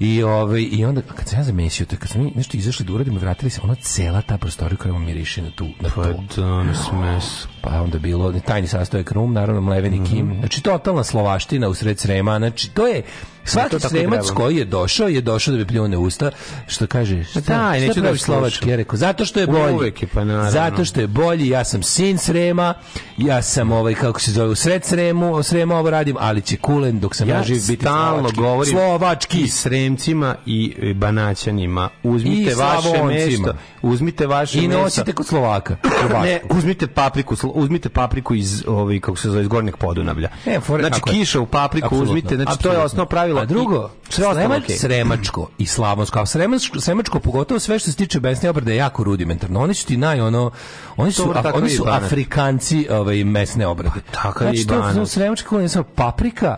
I 0.00 0.22
ovaj 0.22 0.62
i 0.62 0.85
onda 0.85 1.02
kad 1.02 1.29
sam 1.29 1.38
ja 1.38 1.44
zamesio, 1.44 1.87
to 1.87 1.96
kad 1.96 2.09
smo 2.09 2.22
mi 2.22 2.33
nešto 2.33 2.57
izašli 2.57 2.87
da 2.87 2.92
uradimo, 2.92 3.18
vratili 3.18 3.50
se, 3.50 3.61
ona 3.64 3.74
cela 3.74 4.22
ta 4.22 4.38
prostorija 4.38 4.76
koja 4.76 4.94
miriše 4.94 5.42
na 5.42 5.50
tu 5.50 5.64
na 5.81 5.88
Pa 5.88 6.02
to. 6.02 6.42
da, 6.42 6.74
smes. 6.74 7.24
Pa 7.61 7.83
onda 7.83 7.98
bilo 7.98 8.33
tajni 8.35 8.66
sastojak 8.68 9.12
rum, 9.12 9.33
naravno 9.33 9.61
mleveni 9.61 9.96
Mhm. 9.96 10.05
kim. 10.07 10.37
Znači 10.38 10.62
totalna 10.62 11.05
slovaština 11.05 11.68
usred 11.68 11.98
Srema, 11.98 12.38
znači 12.38 12.70
to 12.70 12.87
je 12.87 13.02
svaki 13.46 13.80
Sremac 13.80 14.30
koji 14.30 14.56
je 14.56 14.64
došao 14.64 15.09
je 15.09 15.20
došao 15.20 15.52
da 15.52 15.59
bi 15.59 15.66
pljune 15.66 15.96
usta, 15.96 16.30
što 16.66 16.87
kaže, 16.87 17.24
šta, 17.24 17.40
daj, 17.40 17.78
šta 17.78 17.87
neću 17.87 17.94
da 17.94 18.00
pravi 18.00 18.12
bi 18.12 18.18
slovački, 18.18 18.70
ja 18.70 18.76
rekao, 18.76 18.96
zato 18.96 19.24
što 19.24 19.40
je 19.40 19.46
bolji. 19.46 19.74
Uvek 19.74 20.02
je, 20.02 20.09
pa 20.14 20.24
naravno. 20.24 20.50
Zato 20.50 20.85
što 20.85 21.00
je 21.00 21.06
bolji, 21.06 21.48
ja 21.48 21.64
sam 21.64 21.82
sin 21.82 22.18
Srema, 22.18 22.74
ja 23.16 23.42
sam 23.42 23.72
ovaj 23.72 23.94
kako 23.94 24.20
se 24.20 24.32
zove 24.32 24.48
u 24.48 24.54
sred 24.54 24.85
Sremu, 24.85 25.42
Srema 25.42 25.78
ovo 25.78 25.90
radim, 25.90 26.16
ali 26.20 26.42
će 26.42 26.56
kulen 26.56 27.00
dok 27.00 27.14
sam 27.14 27.28
ja, 27.28 27.42
živ 27.42 27.61
biti 27.68 27.82
stalno 27.82 28.30
govorim 28.37 28.72
slovački. 28.72 29.40
i 29.40 29.48
sremcima 29.48 30.37
i 30.46 30.74
e, 30.82 30.94
banaćanima. 30.94 31.88
Uzmite 32.02 32.50
I 32.50 32.54
vaše 32.54 33.02
mesto. 33.04 33.54
Uzmite 33.82 34.26
vaše 34.26 34.59
I 34.59 34.68
nosite 34.68 35.12
kod 35.12 35.26
Slovaka. 35.26 35.76
Ne, 36.22 36.40
uzmite 36.50 36.87
papriku, 36.87 37.37
uzmite 37.54 37.88
papriku 37.88 38.35
iz 38.35 38.64
ovaj 38.66 39.00
kako 39.00 39.16
se 39.16 39.28
zove 39.28 39.42
iz 39.42 39.48
gornjeg 39.48 39.76
podunavlja. 39.76 40.28
E, 40.46 40.61
fore- 40.68 40.88
znači 40.88 41.02
kiša 41.02 41.40
u 41.40 41.46
papriku 41.46 41.96
uzmite, 41.96 42.37
znači 42.37 42.62
to 42.62 42.72
je 42.72 42.78
osnovno 42.78 43.06
pravilo. 43.06 43.36
A 43.40 43.44
drugo, 43.44 43.90
I 44.09 44.12
sve 44.12 44.46
okej. 44.46 44.77
Sremačko 44.77 45.49
i 45.59 45.66
Slavonsko, 45.66 46.18
a 46.18 46.27
Sremačko, 46.27 46.81
Sremačko 46.81 47.20
pogotovo 47.20 47.61
sve 47.61 47.79
što 47.79 47.90
se 47.90 47.96
tiče 47.96 48.20
besne 48.20 48.51
obrade 48.51 48.72
je 48.72 48.77
jako 48.77 49.05
rudimentarno. 49.05 49.61
Oni 49.61 49.75
su 49.75 49.87
ti 49.87 49.96
naj 49.96 50.20
ono, 50.20 50.51
oni 50.96 51.12
su, 51.12 51.33
a- 51.35 51.53
oni 51.55 51.70
su. 51.70 51.85
Afrikanci 51.88 52.88
ovaj, 52.90 53.25
mesne 53.25 53.66
obrade. 53.66 54.01
Pa, 54.12 54.22
takav 54.22 54.46
je 54.49 54.55
i 54.55 54.57
znači, 54.57 54.68
to 54.68 54.81
Banat. 54.81 54.96
je 54.96 55.07
Sremačko 55.07 55.61
je 55.61 55.68
paprika 55.94 56.57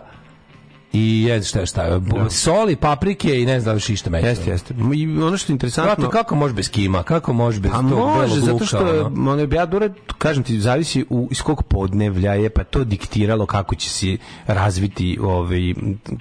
i 0.93 1.23
je, 1.23 1.43
šta, 1.43 1.65
šta, 1.65 1.83
je, 1.83 2.01
soli, 2.29 2.75
paprike 2.75 3.41
i 3.41 3.45
ne 3.45 3.59
znam 3.59 3.65
da 3.65 3.71
li 3.71 3.77
još 3.77 3.89
išta 3.89 4.09
meso. 4.09 4.27
Jeste, 4.27 4.49
jeste. 4.49 4.73
I 4.95 5.17
ono 5.17 5.37
što 5.37 5.51
je 5.51 5.55
interesantno... 5.55 5.95
Kako, 5.95 6.09
kako 6.09 6.35
može 6.35 6.53
bez 6.53 6.69
kima? 6.69 7.03
Kako 7.03 7.33
može 7.33 7.59
bez 7.59 7.71
Pa 7.71 7.77
tog 7.79 7.91
može, 7.99 8.39
zato 8.41 8.65
što 8.65 8.77
ono? 8.79 9.31
ono, 9.31 9.47
ja 9.51 9.65
dure, 9.65 9.89
kažem 10.17 10.43
ti, 10.43 10.59
zavisi 10.59 11.05
u, 11.09 11.27
iz 11.31 11.41
kog 11.41 11.63
podnevlja 11.63 12.33
je, 12.33 12.49
pa 12.49 12.63
to 12.63 12.83
diktiralo 12.83 13.45
kako 13.45 13.75
će 13.75 13.89
se 13.89 14.17
razviti 14.47 15.17
ovaj, 15.21 15.59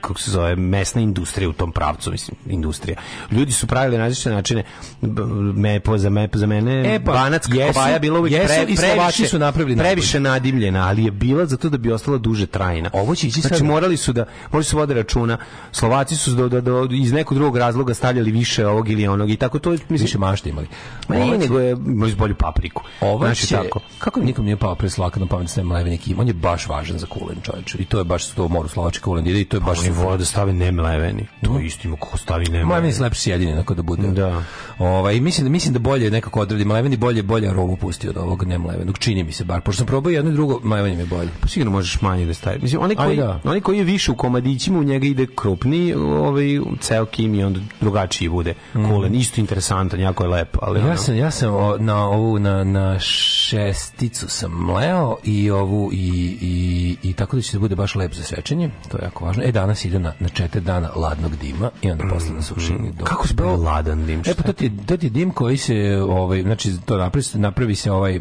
kako 0.00 0.20
se 0.20 0.30
zove, 0.30 0.56
mesna 0.56 1.00
industrija 1.00 1.48
u 1.48 1.52
tom 1.52 1.72
pravcu, 1.72 2.10
mislim, 2.10 2.36
industrija. 2.46 2.96
Ljudi 3.30 3.52
su 3.52 3.66
pravili 3.66 3.96
na 3.96 4.04
različite 4.04 4.30
načine, 4.30 4.62
b- 5.00 5.22
me, 5.54 5.80
po, 5.80 5.98
za, 5.98 6.10
me, 6.10 6.28
za 6.34 6.46
mene, 6.46 6.94
E, 6.94 7.04
pa, 7.04 7.28
jesu- 7.28 7.72
kobaja 7.72 7.98
bila 7.98 8.18
uvijek 8.18 8.32
jesu 8.34 8.54
pre, 8.76 8.76
previše, 8.76 9.26
su 9.26 9.38
napravili 9.38 9.76
previše 9.76 10.20
nadimljena, 10.20 10.88
ali 10.88 11.04
je 11.04 11.10
bila 11.10 11.46
zato 11.46 11.68
da 11.68 11.78
bi 11.78 11.92
ostala 11.92 12.18
duže 12.18 12.46
trajna. 12.46 12.90
Ovo 12.92 13.14
će 13.14 13.26
ići 13.26 13.40
Znači, 13.40 13.56
sad- 13.56 13.66
morali 13.66 13.96
su 13.96 14.12
da, 14.12 14.24
morali 14.58 14.64
su 14.64 14.76
vode 14.76 14.94
računa, 14.94 15.38
Slovaci 15.72 16.16
su 16.16 16.30
do, 16.32 16.48
do, 16.48 16.60
do, 16.60 16.88
iz 16.92 17.12
nekog 17.12 17.34
drugog 17.34 17.56
razloga 17.56 17.94
stavljali 17.94 18.30
više 18.30 18.66
ovog 18.66 18.88
ili 18.88 19.08
onog 19.08 19.30
i 19.30 19.36
tako 19.36 19.58
to, 19.58 19.70
mislim, 19.70 19.86
Više 19.98 20.18
mašte 20.18 20.48
imali. 20.50 20.66
Ma 21.08 21.14
će- 21.16 21.38
nego 21.38 21.58
je 21.60 21.72
imali 21.72 22.14
bolju 22.14 22.34
papriku. 22.34 22.82
Ovo 23.00 23.18
Znači, 23.18 23.46
će, 23.46 23.54
tako. 23.56 23.80
kako 23.98 24.20
nikom 24.20 24.44
nije 24.44 24.56
pao 24.56 24.74
pre 24.74 24.90
Slovaka 24.90 25.20
na 25.20 25.26
pamet 25.26 25.50
sve 25.50 25.64
mleveni 25.64 25.98
kim, 25.98 26.18
on 26.18 26.26
je 26.26 26.34
baš 26.34 26.66
važan 26.68 26.98
za 26.98 27.06
kulen 27.06 27.36
čovječe. 27.42 27.78
I 27.78 27.84
to 27.84 27.98
je 27.98 28.04
baš 28.04 28.26
to 28.26 28.48
moru 28.48 28.68
slovački 28.68 29.02
kulen 29.02 29.26
ide 29.26 29.40
i 29.40 29.44
to 29.44 29.56
je 29.56 29.60
baš 29.60 29.78
Oni 29.78 29.88
super. 29.88 30.04
vole 30.04 30.16
da 30.18 30.24
stave 30.24 30.52
nemleveni. 30.52 31.26
To 31.42 31.58
je 31.58 31.66
istimo 31.66 31.96
ko 31.96 32.18
stavi 32.18 32.38
Mleveni 32.40 32.58
nemleveni. 32.58 32.92
se 32.92 33.02
lepše 33.02 33.20
sjedini 33.20 33.52
onako 33.52 33.74
da 33.74 33.82
bude. 33.82 34.08
Da. 34.08 34.42
Ovaj 34.78 35.20
mislim 35.20 35.44
da 35.44 35.50
mislim 35.50 35.72
da 35.72 35.78
bolje 35.80 36.10
nekako 36.10 36.40
odradi 36.40 36.64
mleveni 36.64 36.96
bolje 36.96 37.22
bolje 37.22 37.48
aromu 37.48 37.76
pusti 37.76 38.08
od 38.08 38.16
ovog 38.16 38.44
nemlevenog. 38.44 38.98
Čini 38.98 39.24
mi 39.24 39.32
se 39.32 39.44
bar 39.44 39.60
pošto 39.60 39.78
sam 39.78 39.86
probao 39.86 40.10
jedno 40.10 40.30
i 40.30 40.34
drugo, 40.34 40.60
mleveni 40.62 40.96
mi 40.96 41.02
je 41.02 41.06
bolje. 41.06 41.28
Pa 41.40 41.48
sigurno 41.48 41.72
možeš 41.72 42.00
manje 42.00 42.26
da 42.26 42.34
staviš. 42.34 42.62
Mislim, 42.62 42.82
onaj 42.82 42.96
Ali 42.98 43.06
koji, 43.06 43.16
da. 43.18 43.40
onaj 43.44 43.60
koji 43.60 43.78
je 43.78 43.84
više 43.84 44.12
u 44.12 44.16
komadićima, 44.48 44.78
u 44.78 44.84
njega 44.84 45.06
ide 45.06 45.26
krupni, 45.28 45.94
ovaj, 45.94 46.44
ceo 46.80 47.06
kim 47.06 47.34
i 47.34 47.44
onda 47.44 47.60
drugačiji 47.80 48.28
bude 48.28 48.54
kulen. 48.74 49.14
Isto 49.14 49.40
interesantan, 49.40 50.00
jako 50.00 50.24
je 50.24 50.28
lep. 50.28 50.56
Ali, 50.62 50.78
Mhm. 50.78 50.86
Ja 50.86 50.92
ono, 50.92 50.96
sam 50.98 51.16
ja 51.16 51.30
sam 51.30 51.54
o, 51.54 51.76
na 51.78 52.06
ovu 52.06 52.38
na 52.38 52.64
na 52.64 52.98
šesticu 52.98 54.28
sam 54.28 54.50
mleo 54.52 55.16
i 55.24 55.50
ovu 55.50 55.90
i, 55.92 55.98
i, 56.40 56.96
i 57.02 57.12
tako 57.12 57.36
da 57.36 57.42
će 57.42 57.52
da 57.52 57.60
bude 57.60 57.76
baš 57.76 57.94
lep 57.94 58.14
za 58.14 58.22
svečanje. 58.22 58.70
To 58.88 58.96
je 58.96 59.04
jako 59.04 59.24
važno. 59.24 59.42
E 59.44 59.52
danas 59.52 59.84
ide 59.84 59.98
na 59.98 60.12
na 60.20 60.28
4 60.28 60.60
dana 60.60 60.90
ladnog 60.90 61.36
dima 61.36 61.70
i 61.82 61.90
onda 61.90 62.04
posle 62.06 62.30
na 62.30 62.42
sušenje. 62.42 62.92
do- 62.92 63.04
Kako 63.04 63.28
se 63.28 63.36
pravi 63.36 63.56
ladan 63.58 64.06
dim? 64.06 64.20
E 64.20 64.34
pa 64.34 64.42
to 64.42 64.52
ti, 64.52 64.72
to 64.78 64.96
ti 64.96 65.10
dim 65.10 65.30
koji 65.30 65.56
se 65.56 65.74
ovaj 66.02 66.42
znači 66.42 66.72
to 66.78 66.96
napravi, 66.96 67.22
se- 67.22 67.38
napravi 67.38 67.74
se 67.74 67.92
ovaj 67.92 68.20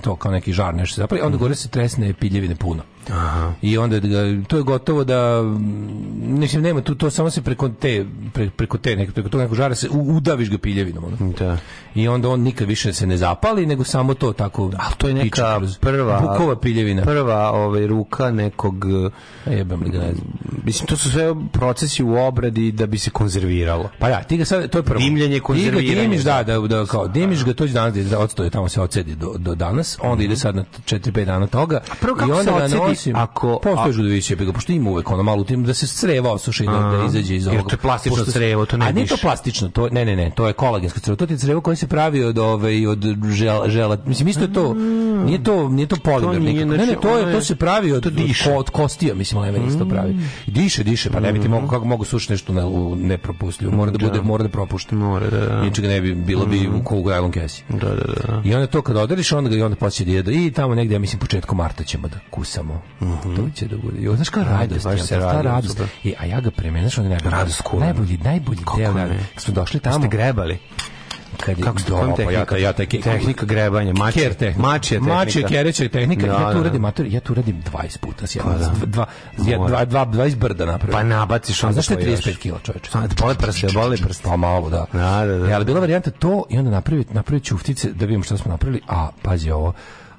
to 0.00 0.16
kao 0.16 0.32
neki 0.32 0.52
žar 0.52 0.74
nešto 0.74 0.94
se 0.94 1.00
napravi, 1.00 1.22
onda 1.22 1.38
gore 1.38 1.54
se 1.54 1.68
tresne 1.68 2.12
piljevine 2.14 2.54
puno. 2.56 2.82
Aha. 3.10 3.52
I 3.62 3.78
onda 3.78 4.00
to 4.48 4.56
je 4.56 4.62
gotovo 4.62 5.04
da 5.04 5.42
mm, 5.42 5.58
mislim 6.30 6.62
nema 6.62 6.80
tu 6.80 6.94
to 6.94 7.10
samo 7.10 7.30
se 7.30 7.42
preko 7.42 7.68
te 7.70 8.04
pre, 8.32 8.50
preko 8.50 8.78
te 8.78 8.96
nek, 8.96 9.12
preko 9.12 9.28
tog 9.28 9.40
nekog 9.40 9.56
žara 9.56 9.74
se 9.74 9.88
u- 9.88 10.16
udaviš 10.16 10.50
ga 10.50 10.58
piljevinom 10.58 11.04
ono. 11.04 11.32
Da. 11.32 11.56
I 11.94 12.08
onda 12.08 12.28
on 12.28 12.40
nikad 12.40 12.68
više 12.68 12.92
se 12.92 13.06
ne 13.06 13.16
zapali, 13.16 13.66
nego 13.66 13.84
samo 13.84 14.14
to 14.14 14.32
tako. 14.32 14.62
Ali 14.64 14.94
to 14.98 15.08
je 15.08 15.14
neka 15.14 15.58
kroz- 15.58 15.78
prva... 15.78 16.20
Bukova 16.20 16.56
piljevina. 16.56 17.02
Prva 17.02 17.50
ovaj, 17.50 17.86
ruka 17.86 18.30
nekog... 18.30 18.84
A 19.46 19.50
jebem 19.50 19.82
li 19.82 19.90
ga 19.90 19.98
ne 19.98 20.14
znam. 20.14 20.26
Mislim, 20.64 20.86
to 20.86 20.96
su 20.96 21.10
sve 21.10 21.22
procesi 21.52 22.02
u 22.04 22.16
obradi 22.16 22.72
da 22.72 22.86
bi 22.86 22.98
se 22.98 23.10
konzerviralo. 23.10 23.90
Pa 23.98 24.08
ja, 24.08 24.22
ti 24.22 24.36
ga 24.36 24.44
sad, 24.44 24.68
to 24.68 24.78
je 24.78 24.82
prvo. 24.82 24.98
Dimljenje, 24.98 25.34
Ti 25.34 25.40
ga 25.40 25.44
konzerviranje, 25.44 26.00
dimiš, 26.00 26.22
da, 26.22 26.42
da. 26.42 26.58
da, 26.58 26.68
da, 26.68 26.86
kao, 26.86 27.08
dimiš 27.08 27.44
ga, 27.44 27.54
to 27.54 27.66
će 27.66 27.72
danas 27.72 27.94
da 27.96 28.18
odstoje, 28.18 28.50
tamo 28.50 28.68
se 28.68 28.80
ocedi 28.80 29.14
do, 29.14 29.34
do 29.36 29.54
danas, 29.54 29.98
onda 30.02 30.24
ide 30.24 30.36
sad 30.36 30.56
na 30.56 30.64
4-5 30.84 31.24
dana 31.24 31.46
toga. 31.46 31.80
prvo 32.00 32.16
kako 32.16 32.28
I 32.28 32.32
onda 32.32 32.44
se 32.44 32.50
ga 32.50 32.68
nosim, 32.98 33.16
ako- 33.16 33.58
Postoje 33.62 33.88
a- 33.88 33.92
žudoviće, 33.92 34.36
ga, 34.36 34.52
pošto 34.52 34.72
ima 34.72 34.90
uvek 34.90 35.10
ono 35.10 35.22
malo 35.22 35.44
tim, 35.44 35.64
da 35.64 35.74
se 35.74 35.86
crevo 35.86 36.32
osuši, 36.32 36.64
da, 36.64 36.72
da 36.72 37.04
izađe 37.08 37.36
iz 37.36 37.46
jer 37.46 37.54
ovoga. 37.54 37.68
to 37.68 37.74
je 37.74 37.78
plastično 37.78 38.24
crevo, 38.24 38.66
to 38.66 38.76
ne 38.76 38.86
A 38.86 38.92
nije 38.92 39.06
to 39.06 39.16
plastično, 39.22 39.68
to, 39.68 39.88
ne, 39.88 40.04
ne, 40.04 40.16
ne, 40.16 40.30
to 40.34 40.46
je 40.46 40.52
kolagensko 40.52 41.00
crevo, 41.00 41.16
to 41.16 41.26
ti 41.26 41.32
je 41.32 41.38
crevo 41.38 41.60
koje 41.60 41.76
se 41.76 41.86
pravi 41.86 42.24
od, 42.24 42.38
ove, 42.38 42.88
od 42.88 43.04
žel, 43.30 43.68
žela, 43.68 43.98
mislim, 44.06 44.28
isto 44.28 44.44
je 44.44 44.52
to, 44.52 44.74
nije 45.24 45.42
to, 45.42 45.68
nije 45.68 45.86
to 45.86 45.96
polimer. 45.96 46.42
Ne, 46.42 46.64
ne, 46.64 46.76
znači, 46.76 47.00
to, 47.02 47.18
je, 47.18 47.32
to 47.32 47.40
se 47.40 47.56
pravi 47.56 47.92
od, 47.92 48.02
diše. 48.02 48.52
od, 48.52 48.70
kostija, 48.70 49.14
mislim, 49.14 49.40
lemen 49.40 49.66
isto 49.68 49.88
pravi. 49.88 50.16
I 50.46 50.50
diše, 50.50 50.84
diše, 50.84 51.10
pa 51.10 51.20
ne 51.20 51.32
bi 51.32 51.40
ti 51.40 51.48
mogu, 51.48 51.68
kako 51.68 51.84
mogu 51.84 52.04
sušiti 52.04 52.32
nešto 52.32 52.52
ne, 52.52 52.64
u 52.64 52.96
nepropustljivo, 52.96 53.72
mora 53.76 53.90
da 53.90 53.98
bude, 53.98 54.22
mora 54.22 54.42
da 54.42 54.48
propušta. 54.48 54.94
Mora, 54.96 55.30
da, 55.30 55.40
da. 55.40 55.60
Inače 55.62 55.82
ga 55.82 55.88
ne 55.88 56.00
bi, 56.00 56.14
bilo 56.14 56.46
bi 56.46 56.68
u 56.68 56.84
kogu 56.84 57.02
gajlom 57.02 57.32
kesi. 57.32 57.64
Da, 57.68 57.88
da, 57.88 57.94
da. 57.94 58.42
I 58.44 58.54
onda 58.54 58.66
to 58.66 58.82
kad 58.82 58.96
oderiš, 58.96 59.32
onda 59.32 59.50
ga 59.50 59.56
i 59.56 59.62
onda 59.62 59.76
počne 59.76 60.22
da. 60.22 60.32
I 60.32 60.50
tamo 60.50 60.74
negde, 60.74 60.94
ja 60.94 60.98
mislim, 60.98 61.20
početkom 61.20 61.58
marta 61.58 61.84
ćemo 61.84 62.08
da 62.08 62.16
kusamo. 62.30 62.82
To 63.36 63.50
će 63.54 63.66
da 63.66 63.76
bude. 63.76 63.98
I 63.98 64.16
znaš 64.16 64.28
kao 64.28 64.42
radost, 64.44 64.84
baš 64.84 64.98
ja, 64.98 65.04
se 65.04 65.14
ta 65.14 65.40
radost. 65.42 65.68
super. 65.70 65.86
I, 66.04 66.14
a 66.18 66.24
ja 66.24 66.40
ga 66.40 66.50
premenaš, 66.50 66.98
onda 66.98 67.10
najbolji, 67.10 67.30
Radost 67.30 67.62
kulen. 67.62 67.84
najbolji, 67.84 68.18
najbolji 68.18 68.58
Kako 68.58 68.76
deo. 68.76 68.92
ne? 68.94 69.08
da, 69.08 69.14
Kad 69.34 69.42
smo 69.42 69.54
došli 69.54 69.80
Tamo. 69.80 69.98
Ste 69.98 70.08
grebali? 70.08 70.58
kad 71.36 71.58
je 71.58 71.64
Kako 71.64 71.78
Do, 71.78 71.94
kojom 71.96 72.12
pa 72.16 72.22
ja, 72.22 72.44
tehnika? 72.44 72.56
ja 72.56 72.72
ke- 72.72 73.00
Tehnika 73.00 73.46
grebanja, 73.46 73.92
mačija. 73.94 74.24
Ker 74.24 74.34
tehnika. 74.34 74.62
Mačija 74.62 74.98
tehnika. 74.98 75.14
Mačija 75.16 75.48
kereća 75.48 75.88
tehnika. 75.88 76.26
Da, 76.26 76.32
ja 76.32 76.38
da. 76.38 76.52
tu 76.52 76.60
uradim, 76.60 76.82
mater, 76.82 77.06
ja 77.06 77.20
tu 77.20 77.32
uradim 77.32 77.62
20 77.64 77.98
puta 77.98 78.26
s 78.26 78.36
jednom. 78.36 78.54
Pa 78.54 78.60
da. 78.60 78.86
Dva, 78.86 79.06
ja, 79.40 79.58
Mora. 79.58 79.84
dva, 79.84 80.04
dva, 80.04 80.24
20 80.24 80.36
brda 80.36 80.66
napravim. 80.66 80.92
Pa 80.92 81.02
nabaciš 81.04 81.62
A 81.62 81.66
onda 81.66 81.74
znaš 81.74 81.84
što 81.84 81.94
je 81.94 81.98
pojedeš. 81.98 82.24
35 82.24 82.36
kila, 82.36 82.58
čoveče? 82.58 82.90
Da 82.94 83.08
te 83.08 83.14
boli 83.20 83.34
prste, 83.36 83.66
boli 83.74 83.96
prste. 83.96 84.22
Pa 84.24 84.36
malo, 84.36 84.70
da. 84.70 84.86
Da, 84.92 84.98
da, 85.26 85.38
da. 85.38 85.50
E, 85.50 85.52
ali 85.52 85.64
bila 85.64 85.80
varijanta 85.80 86.10
to 86.10 86.44
i 86.50 86.58
onda 86.58 86.70
napraviti 86.70 87.14
napraviti 87.14 87.46
ćuftice 87.46 87.92
da 87.92 88.06
vidimo 88.06 88.24
šta 88.24 88.36
smo 88.36 88.50
napravili. 88.50 88.80
A, 88.88 89.08
pazi 89.22 89.50
ovo, 89.50 89.72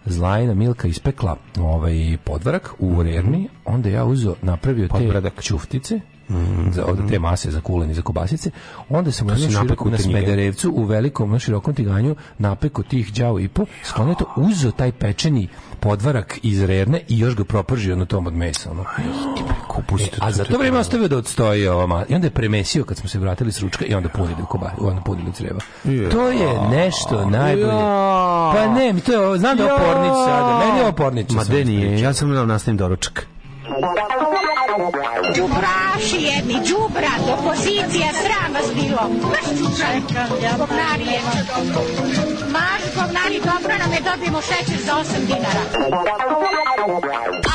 Zlajna 0.06 0.54
Milka 0.54 0.88
ispekla 0.88 1.36
ovaj 1.60 2.18
podvarak 2.24 2.74
u 2.80 3.04
rerni, 3.04 3.50
onda 3.66 3.90
ja 3.90 4.06
uzeo, 4.06 4.36
napravio 4.42 4.88
te 4.88 4.94
Podbradak. 4.94 5.42
ćuftice, 5.42 6.00
za 6.72 6.86
od 6.86 7.10
te 7.10 7.20
mase 7.20 7.52
za 7.52 7.62
kulen 7.62 7.92
i 7.92 7.94
za 7.94 8.02
kobasice. 8.02 8.52
Onda 8.90 9.12
sam 9.12 9.28
napekao 9.28 9.50
širokom 9.50 9.92
na. 9.92 9.98
Smederevcu 9.98 10.72
u 10.72 10.84
velikom 10.84 11.32
na 11.32 11.40
širokom 11.40 11.74
tiganju 11.74 12.16
napeko 12.38 12.84
tih 12.84 13.14
đavo 13.14 13.40
i 13.40 13.48
po, 13.48 13.66
sklonio 13.84 14.16
to, 14.16 14.34
uzeo 14.36 14.72
taj 14.72 14.92
pečeni 14.92 15.48
podvarak 15.80 16.40
iz 16.44 16.64
rerne 16.64 17.02
i 17.08 17.20
još 17.20 17.36
ga 17.36 17.44
propržio 17.44 17.96
na 17.96 18.06
tom 18.06 18.28
od 18.28 18.34
mesa. 18.34 18.72
Ono. 18.72 18.82
E, 18.82 20.08
a 20.20 20.32
za 20.32 20.44
to 20.44 20.58
vrijeme 20.58 20.80
ostavio 20.80 21.08
da 21.08 21.18
odstoji 21.18 21.68
ova 21.68 21.88
ma- 21.88 22.06
i 22.10 22.16
onda 22.16 22.28
je 22.28 22.32
premesio 22.32 22.84
kad 22.84 22.98
smo 22.98 23.10
se 23.10 23.20
vratili 23.20 23.52
s 23.52 23.62
ručka 23.62 23.86
i 23.86 23.94
onda 23.94 24.10
punili 24.10 24.42
u 24.44 24.46
koba, 24.46 24.72
onda 24.80 25.02
punili 25.02 25.30
u 25.30 25.34
creva. 25.34 25.60
To 26.12 26.30
je 26.30 26.48
nešto 26.70 27.26
najbolje. 27.26 27.68
Ja. 27.68 28.52
Pa 28.56 28.68
ne, 28.70 28.94
mi 28.94 29.02
to 29.02 29.34
je, 29.34 29.40
znam 29.40 29.58
da 29.58 29.64
je 29.64 29.74
opornić 29.74 30.12
sada, 30.18 30.60
meni 30.60 30.80
je 30.80 30.86
opornić. 30.86 31.30
Ma 31.30 31.44
de 31.44 31.66
nije, 31.66 32.02
ja 32.02 32.14
sam 32.14 32.32
da 32.32 32.46
nastavim 32.46 32.78
doručak. 32.78 33.28
Đubraši 35.36 36.18
jedni, 36.18 36.54
đubrat, 36.54 37.40
opozicija, 37.40 38.08
sram 38.14 38.54
vas 38.54 38.74
bilo. 38.76 39.10
Maš 39.24 39.50
čučaj, 39.50 40.00
govnari 40.58 41.04
je. 41.04 41.20
Maš 42.52 42.82
govnari, 42.96 43.42
dobro 43.46 43.78
nam 43.78 43.94
je, 43.94 44.00
dobijemo 44.02 44.42
šećer 44.42 44.86
za 44.86 44.94
8 44.94 45.26
dinara. 45.28 45.64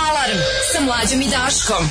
Alarm 0.08 0.38
sa 0.72 0.80
mlađom 0.80 1.20
i 1.22 1.28
Daškom. 1.28 1.90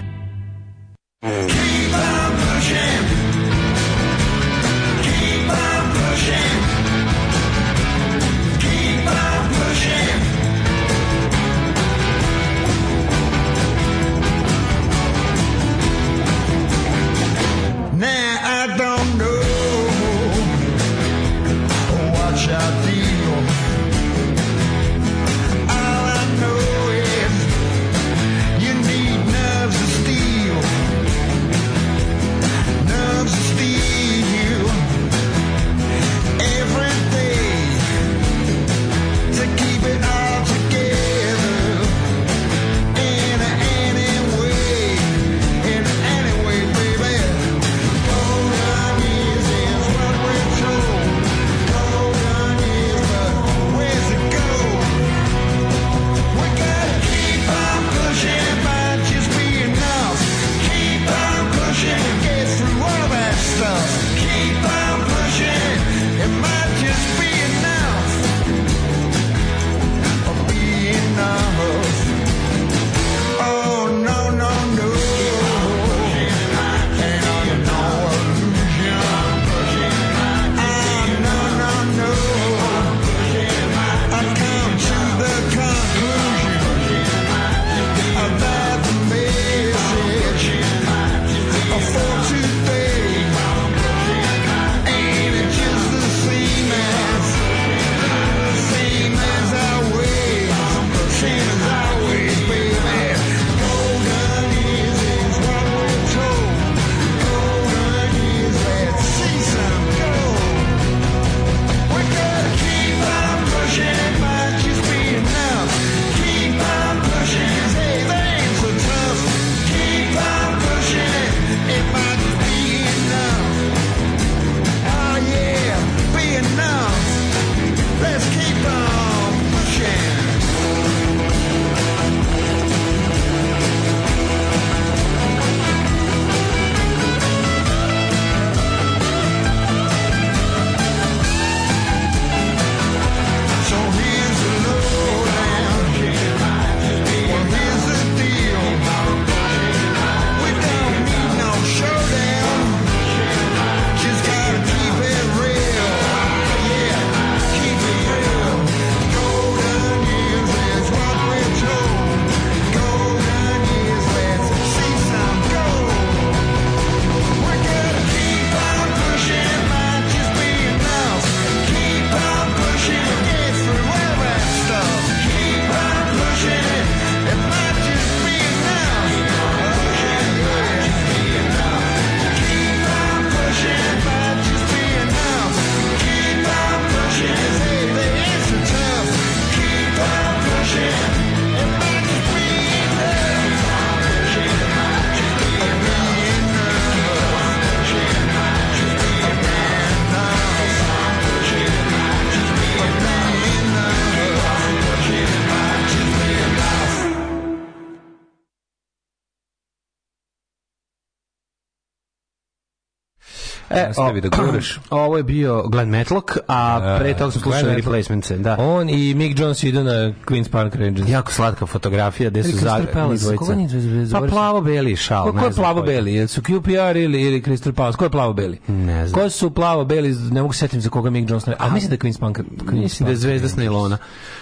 Nastavi 213.87 214.21
da 214.21 214.29
guraš. 214.29 214.79
Ovo 214.89 215.17
je 215.17 215.23
bio 215.23 215.63
Glenn 215.67 215.97
Matlock, 215.97 216.37
a 216.47 216.95
pre 216.99 217.13
toga 217.13 217.31
smo 217.31 217.41
slušali 217.41 217.75
replacements. 217.75 218.31
Da. 218.31 218.55
On 218.59 218.89
i 218.89 219.13
Mick 219.13 219.39
Jones 219.39 219.63
idu 219.63 219.83
na 219.83 219.91
Queen's 220.25 220.49
Park 220.49 220.75
Rangers. 220.75 221.09
Jako 221.09 221.31
slatka 221.31 221.65
fotografija 221.65 222.29
gde 222.29 222.43
su 222.43 222.49
Ili 222.49 222.57
za 222.59 222.69
Crystal 222.69 222.93
Palace, 222.93 223.25
njih 223.55 223.69
dvojica. 223.69 224.19
Pa 224.19 224.27
plavo-beli 224.27 224.95
šal. 224.95 225.25
Ko, 225.25 225.31
ko 225.31 225.45
je 225.45 225.51
znam 225.51 225.63
plavo 225.63 225.81
koji. 225.81 225.95
beli? 225.95 226.13
Jel 226.13 226.27
su 226.27 226.41
QPR 226.41 226.97
ili 226.97 227.21
ili 227.21 227.41
Crystal 227.41 227.71
Palace? 227.71 227.97
Ko 227.97 228.05
je 228.05 228.09
plavo 228.09 228.33
beli? 228.33 228.59
Ne 228.67 229.07
znam. 229.07 229.21
Ko 229.23 229.29
su 229.29 229.51
plavo 229.51 229.85
beli? 229.85 230.15
Ne 230.31 230.41
mogu 230.41 230.53
se 230.53 230.59
setim 230.59 230.81
za 230.81 230.89
koga 230.89 231.09
Mick 231.09 231.29
Jones. 231.29 231.45
ne- 231.45 231.55
A 231.59 231.69
mislim 231.69 231.89
da 231.89 231.93
je 231.93 231.99
Queen's 231.99 232.19
Park. 232.19 232.37
Queen's 232.37 232.81
Mislim 232.81 233.05
da 233.05 233.11
je 233.11 233.17
zvezda 233.17 233.47
s. 233.47 233.55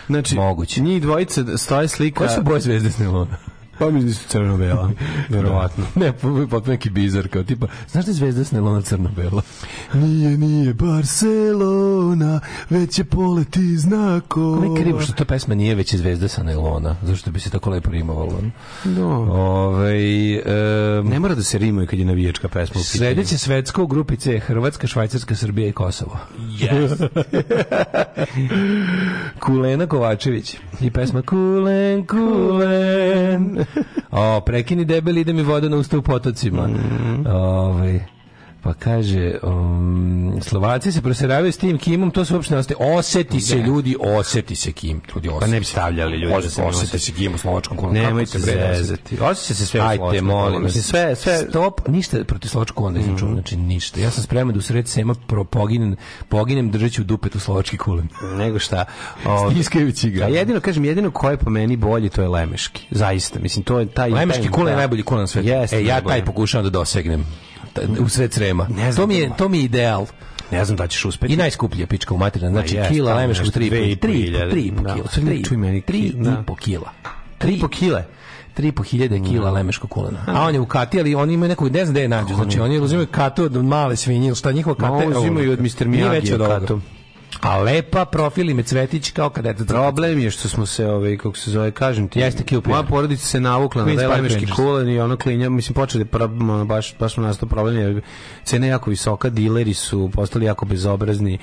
Znači, 0.08 0.36
Moguće. 0.36 0.82
njih 0.82 1.02
dvojica 1.02 1.58
stoje 1.58 1.88
slika... 1.88 2.18
Koje 2.18 2.30
su 2.30 2.42
boje 2.42 2.60
zvezde 2.62 2.92
s? 2.92 3.00
Pa 3.80 3.90
mislim 3.90 4.08
da 4.08 4.14
su 4.14 4.28
crno-bela, 4.28 4.92
verovatno. 5.30 5.86
Ne, 5.96 6.14
potpuno 6.14 6.62
neki 6.68 6.90
bizar, 6.90 7.28
kao 7.28 7.44
tipa, 7.44 7.68
znaš 7.90 8.06
da 8.06 8.12
je 8.12 8.16
zvezda 8.16 8.44
s 8.44 8.52
nailona 8.52 8.82
crno-bela? 8.82 9.42
Nije, 9.94 10.38
nije 10.38 10.74
Barcelona, 10.74 12.40
već 12.70 13.00
je 13.00 13.06
poleti 13.06 13.78
znakova. 13.78 14.62
Kako 14.62 14.76
je 14.76 14.82
krivo 14.82 15.02
što 15.02 15.14
ta 15.14 15.26
pesma 15.26 15.56
nije 15.56 15.76
već 15.76 15.94
je 15.94 16.00
zvezda 16.00 16.28
sa 16.28 16.44
nailona, 16.44 16.96
zašto 17.04 17.32
bi 17.32 17.40
se 17.40 17.50
tako 17.50 17.70
lepo 17.70 17.92
rimovalo. 17.92 18.42
No. 18.86 19.10
Ove, 19.32 19.96
e, 20.36 20.44
Ne 21.04 21.20
mora 21.20 21.36
da 21.36 21.44
se 21.44 21.58
rimuje 21.58 21.88
kad 21.88 22.00
je 22.00 22.06
navijačka 22.06 22.48
pesma 22.48 22.80
u 22.80 22.84
pitanju. 22.84 22.98
Sledeće 22.98 23.38
svetsko 23.38 23.84
u 23.84 23.88
grupi 23.88 24.18
C 24.18 24.40
Hrvatska, 24.40 24.88
Švajcarska, 24.88 25.36
Srbija 25.36 25.68
i 25.68 25.72
Kosovo. 25.72 26.18
Yes. 26.38 27.08
Kulena 29.46 29.88
Kovačević 29.88 30.56
i 30.82 30.92
pesma 30.92 31.22
Kulen, 31.22 32.08
Kulen. 32.08 33.66
O, 34.11 34.41
prekini 34.41 34.86
debeli, 34.86 35.22
ide 35.22 35.34
mi 35.34 35.41
voda 35.41 35.70
na 35.70 35.78
usta 35.78 35.97
u 35.97 36.01
potocima. 36.01 36.67
Mm. 36.67 37.26
Ovaj, 37.28 37.99
pa 38.64 38.74
kaže, 38.74 39.34
um, 39.43 40.39
Slovaci 40.41 40.91
se 40.91 41.01
proseravaju 41.01 41.51
s 41.51 41.57
tim 41.57 41.78
Kimom, 41.78 42.12
to 42.12 42.26
se 42.26 42.34
uopšte 42.34 42.53
ne 42.53 42.60
ostaje. 42.60 42.78
Oseti 42.80 43.41
se 43.41 43.55
ljudi, 43.55 43.95
oseti 43.99 44.55
se 44.55 44.72
Kim. 44.72 45.01
Ljudi, 45.16 45.30
oseti 45.30 45.39
Pa 45.39 45.47
ne 45.47 45.60
bi 45.60 45.66
stavljali 45.66 46.18
ljudi 46.18 46.34
da 46.36 46.49
se 46.49 46.64
oseti 46.64 46.84
oseti. 46.86 46.99
se 46.99 47.12
Kim 47.12 47.36
u 47.36 47.38
slovačkom 47.38 47.78
kolonu. 47.78 47.99
Nemojte 47.99 48.38
oseti? 48.38 48.57
zezati. 48.76 49.20
Osjeća 49.22 49.53
se 49.53 49.66
sve 49.66 49.80
u 49.80 49.84
slovačkom 49.84 50.26
molim 50.26 50.43
kolonu. 50.45 50.66
vas. 50.66 50.76
Mislim, 50.76 50.84
sve, 50.84 51.16
sve... 51.16 51.38
Stop, 51.38 51.88
ništa 51.88 52.24
protiv 52.24 52.49
slovačkog 52.49 52.78
kolona 52.78 52.97
nisam 52.97 53.18
čuo, 53.18 53.34
znači 53.34 53.57
ništa. 53.57 53.99
Ja 53.99 54.12
sam 54.12 54.24
spreman 54.24 54.53
da 54.53 54.60
u 54.60 54.62
sred 54.62 54.88
sema 54.88 55.14
pro 55.28 55.43
poginem, 55.43 55.95
poginem 56.30 56.72
držeći 56.72 57.01
u 57.01 57.03
dupetu 57.03 57.39
slovački 57.39 57.78
kulen. 57.78 58.07
nego 58.38 58.60
šta. 58.60 58.86
O, 59.26 59.51
Stiskajući 59.51 60.10
ga. 60.10 60.26
A 60.26 60.28
jedino, 60.28 60.60
kažem, 60.60 60.86
jedino 60.86 61.12
ko 61.12 61.30
je 61.30 61.38
po 61.38 61.49
meni 61.49 61.76
bolji, 61.76 62.10
to 62.10 62.22
je 62.22 62.28
Lemeški. 62.28 62.86
Zaista. 62.91 63.39
Mislim, 63.39 63.64
to 63.64 63.80
je 63.80 63.86
taj... 63.86 64.10
Lemeški 64.10 64.43
taj- 64.43 64.51
kulen 64.51 64.68
je 64.68 64.74
da. 64.74 64.78
najbolji 64.78 65.03
kulen 65.03 65.22
na 65.22 65.28
svetu. 65.28 65.47
Jeste, 65.47 65.78
e, 65.78 65.86
ja 65.86 66.01
taj 66.01 66.26
pokušavam 66.26 66.64
da 66.64 66.70
dosegnem. 66.70 67.26
U 67.99 68.09
sred 68.09 68.34
srema. 68.34 68.67
Ne 68.70 68.91
znam 68.91 68.95
to 68.95 69.07
mi 69.07 69.15
je 69.15 69.28
da- 69.30 69.36
to 69.36 69.49
mi 69.49 69.57
je 69.57 69.63
ideal. 69.63 70.05
Ne 70.51 70.65
znam 70.65 70.78
da 70.78 70.88
ćeš 70.88 71.05
uspeti. 71.05 71.34
I 71.34 71.38
najskuplja 71.38 71.88
pička 71.88 72.13
u 72.13 72.17
materina. 72.17 72.49
Znači 72.49 72.74
Ma 72.74 72.80
jeste, 72.80 72.93
kila 72.93 73.09
tamo 73.09 73.20
lemeškog 73.20 73.45
nešto 73.45 73.59
3 73.59 73.70
dve 73.70 73.91
i 73.91 73.95
po 73.95 74.07
3 74.07 74.13
hiljade. 74.13 74.51
3 74.51 74.72
Da, 74.74 74.93
kila. 74.93 75.07
sad 75.07 75.24
ne 75.24 75.43
čuj 75.43 75.57
meni 75.57 75.82
3 75.82 75.91
ki- 76.01 76.13
da. 76.15 76.32
i 76.32 76.45
po 76.45 76.55
kila. 76.55 76.91
Tri 77.38 77.59
po 77.59 77.67
kile. 77.67 78.05
3,5 78.57 78.84
hiljade 78.84 79.20
kila 79.22 79.51
lemeškog 79.51 79.89
kulena. 79.89 80.20
A 80.28 80.41
on 80.41 80.53
je 80.53 80.59
u 80.59 80.65
kati, 80.65 80.99
ali 80.99 81.15
oni 81.15 81.34
imaju 81.34 81.49
nekog, 81.49 81.72
ne 81.72 81.86
znam 81.86 81.93
gde 81.93 82.01
je 82.01 82.07
nađu. 82.07 82.36
Znači 82.36 82.59
oni 82.59 82.80
uzimaju 82.80 83.07
katu 83.07 83.43
od 83.43 83.55
male 83.55 83.95
svinje, 83.95 84.28
ili 84.28 84.36
šta 84.36 84.51
njihova 84.51 84.76
kata? 84.76 84.95
Je- 84.95 85.07
uzimaju 85.09 85.51
od 85.51 85.59
Mr. 85.59 85.65
Miyagi 85.88 86.38
katu. 86.39 86.82
A 87.42 87.58
lepa 87.58 88.06
profil 88.06 88.50
ime 88.50 88.64
cvetić 88.64 89.12
kao 89.12 89.30
kad 89.30 89.46
eto 89.46 89.66
Problem 89.66 90.20
je 90.20 90.32
što 90.32 90.50
smo 90.50 90.66
se, 90.66 90.88
ovaj, 90.88 91.18
kako 91.18 91.38
se 91.38 91.52
zove, 91.52 91.72
kažem 91.72 92.08
ti, 92.08 92.20
Jeste 92.20 92.44
QPR. 92.46 92.70
moja 92.70 92.84
porodica 92.84 93.26
se 93.26 93.40
navukla 93.40 93.86
na 93.86 94.08
Rangers. 94.08 94.56
kulen 94.56 94.90
i 94.90 95.00
ono 95.00 95.18
klinja, 95.18 95.50
mislim, 95.50 95.74
počeli 95.74 96.06
pra- 96.06 96.24
ono, 96.44 96.66
baš, 96.66 96.96
baš 97.00 97.18
nastao 97.18 97.50
problem, 97.50 97.78
jer 97.78 98.02
cena 98.44 98.66
je 98.66 98.70
jako 98.70 98.90
visoka, 98.90 99.30
dileri 99.30 99.74
su 99.74 100.10
postali 100.14 100.46
jako 100.46 100.66
bezobrazni 100.66 101.38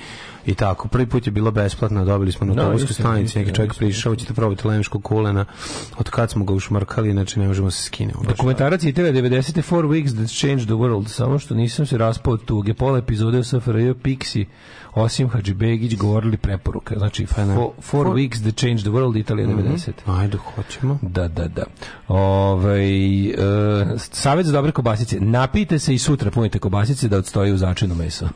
i 0.47 0.55
tako. 0.55 0.87
Prvi 0.87 1.05
put 1.05 1.27
je 1.27 1.31
bilo 1.31 1.51
besplatno, 1.51 2.05
dobili 2.05 2.31
smo 2.31 2.47
na 2.47 2.53
Da, 2.53 2.61
autobuskoj 2.61 2.93
stanici, 2.93 3.39
neki 3.39 3.55
čovjek 3.55 3.73
prišao, 3.75 4.15
ćete 4.15 4.33
probati 4.33 4.67
lemeškog 4.67 5.03
kulena, 5.03 5.45
od 5.97 6.09
kad 6.09 6.31
smo 6.31 6.45
ga 6.45 6.53
ušmarkali, 6.53 7.11
znači 7.11 7.39
ne 7.39 7.47
možemo 7.47 7.71
se. 7.71 7.89
Baš 8.05 8.27
Dokumentarac 8.27 8.83
je 8.83 8.93
TV 8.93 9.01
90. 9.01 9.61
Four 9.61 9.85
Weeks 9.85 10.15
That 10.15 10.29
Changed 10.39 10.65
the 10.65 10.73
World. 10.73 11.07
Samo 11.07 11.39
što 11.39 11.55
nisam 11.55 11.85
se 11.85 11.97
raspao 11.97 12.33
od 12.33 12.45
tuge. 12.45 12.73
Pola 12.73 12.97
epizode 12.97 13.37
o 13.37 13.43
SFRJ, 13.43 13.91
Pixi, 13.91 14.45
Osim 14.97 15.29
Hadžibegić 15.29 15.95
govorili 15.97 16.37
preporuka. 16.37 16.95
Znači, 16.97 17.25
fo, 17.25 17.73
four, 17.81 18.07
Weeks 18.07 18.41
That 18.41 18.55
Changed 18.55 18.81
the 18.81 18.89
World, 18.89 19.19
Italija 19.19 19.47
90. 19.47 19.91
Ajde, 20.05 20.37
hoćemo. 20.37 20.99
Da, 21.01 21.27
da, 21.27 21.47
da. 21.47 21.63
Ovaj 22.07 23.25
e, 23.25 23.35
savjet 23.97 24.45
za 24.45 24.51
dobre 24.51 24.71
kobasice. 24.71 25.19
Napijte 25.19 25.79
se 25.79 25.93
i 25.93 25.97
sutra 25.97 26.31
punite 26.31 26.59
kobasice 26.59 27.07
da 27.07 27.17
odstoji 27.17 27.51
u 27.51 27.57
začinu 27.57 27.95
meso. 27.95 28.27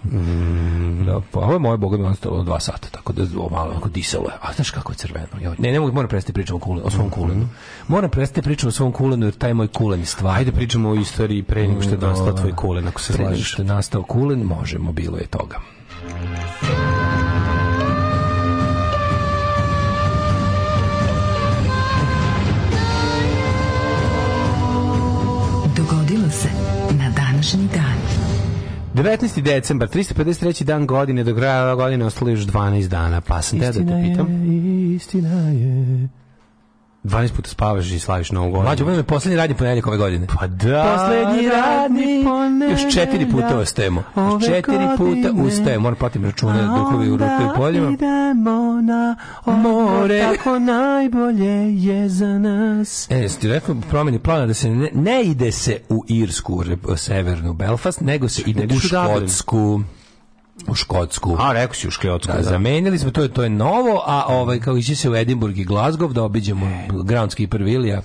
Da, 1.06 1.22
pa 1.32 1.40
ovo 1.40 1.54
je 1.54 1.60
moje 1.60 1.78
boga 1.78 1.98
mi 2.02 2.08
ostalo 2.08 2.44
dva 2.44 2.60
sata, 2.60 2.88
tako 2.92 3.14
da 3.14 3.24
ovo 3.38 3.50
malo 3.50 3.72
onako 3.72 3.90
disalo 3.90 4.26
je. 4.26 4.34
A 4.42 4.54
znaš 4.54 4.72
kako 4.72 4.92
je 4.92 4.96
crveno? 4.96 5.28
Joj, 5.42 5.56
ne, 5.60 5.72
ne 5.72 5.80
mogu, 5.80 5.94
moram 5.94 6.10
prestati 6.10 6.34
pričam 6.34 6.56
o, 6.56 6.60
kulenu, 6.60 6.88
o 6.88 6.90
svom 6.90 7.10
kulenu. 7.10 7.48
Moram 7.88 8.10
prestati 8.10 8.42
pričam 8.42 8.68
o 8.68 8.72
svom 8.72 8.92
kulenu 8.92 9.26
jer 9.26 9.34
taj 9.34 9.54
moj 9.54 9.68
kulen 9.68 10.06
stvar. 10.06 10.38
Ajde 10.38 10.52
pričamo 10.52 10.90
o 10.90 10.96
istoriji 10.96 11.44
pre 11.44 11.68
nego 11.68 11.82
što 11.82 11.92
je 11.92 11.98
nastao 11.98 12.34
tvoj 12.34 12.56
kulen, 12.56 12.88
ako 12.88 13.02
se 13.02 13.14
Pre 13.14 13.24
nego 13.24 13.36
slažeš. 13.36 13.52
što 13.52 13.62
je 13.62 13.66
nastao 13.66 14.04
kulen, 14.04 14.44
možemo, 14.44 14.92
bilo 14.92 15.18
je 15.18 15.26
toga. 15.28 15.58
19. 29.04 29.42
decembar, 29.42 29.90
353. 29.90 30.64
dan 30.64 30.88
godine, 30.88 31.24
do 31.24 31.36
kraja 31.36 31.76
godine 31.76 32.06
ostalo 32.06 32.32
još 32.32 32.40
12 32.40 32.88
dana, 32.88 33.22
pa 33.22 33.42
sam 33.42 33.60
te 33.60 33.66
da 33.66 33.72
te 33.72 33.80
pitam. 33.80 34.28
istina 34.96 35.50
je. 35.50 36.21
12 37.04 37.32
puta 37.36 37.50
spavaš 37.50 37.92
i 37.92 38.00
slaviš 38.00 38.32
novu 38.32 38.52
godinu. 38.52 38.64
Mlađo, 38.64 38.90
je 38.90 39.04
poslednji 39.04 39.38
radnji 39.38 39.56
ponedjeljak 39.56 39.88
ove 39.88 39.98
godine. 39.98 40.28
Pa 40.40 40.48
da. 40.48 40.98
Poslednji 40.98 41.50
radni 41.50 42.24
ponedjeljak 42.24 42.82
Još 42.84 42.94
četiri 42.94 43.32
puta 43.32 43.58
ostajemo. 43.58 44.04
Još 44.16 44.46
četiri 44.46 44.88
puta 44.98 45.32
ustajemo. 45.44 45.82
Moram 45.84 45.98
platim 45.98 46.26
račune, 46.26 46.64
duhovi 46.64 47.10
u 47.10 47.18
rutu 47.18 47.44
i 47.54 47.58
poljima. 47.58 47.92
idemo 47.92 48.82
na 48.82 49.16
more. 49.46 50.20
tako 50.20 50.60
najbolje 50.60 51.84
je 51.84 52.10
za 52.10 52.40
nas. 52.40 53.12
E, 53.12 53.18
jesi 53.18 53.40
ti 53.40 53.48
rekao 53.48 53.76
promeni 53.90 54.20
plana 54.20 54.46
da 54.46 54.54
se 54.54 54.70
ne, 54.70 54.90
ne 54.94 55.24
ide 55.24 55.52
se 55.52 55.78
u 55.90 56.04
Irsku, 56.08 56.64
severnu 56.96 57.54
Belfast, 57.54 58.02
nego 58.02 58.30
se 58.30 58.42
ide 58.46 58.76
u. 58.76 58.80
Škotsku. 58.80 59.82
U 60.68 60.76
Škotsku. 60.76 61.38
A, 61.40 61.54
rekao 61.54 61.74
si 61.74 61.88
u 61.88 61.92
Škljotsku. 61.92 62.34
Da, 62.34 62.44
zamenili 62.44 63.00
smo, 63.00 63.12
to 63.12 63.22
je, 63.22 63.28
to 63.28 63.44
je 63.44 63.50
novo, 63.50 64.04
a 64.06 64.26
ovaj, 64.28 64.60
kao 64.60 64.78
ići 64.78 64.96
se 64.96 65.10
u 65.10 65.16
Edinburgh 65.16 65.58
i 65.58 65.66
Glasgow 65.66 66.14
da 66.14 66.24
obiđemo 66.24 66.68
Groundkeeper 67.04 67.64
Vilija. 67.64 68.02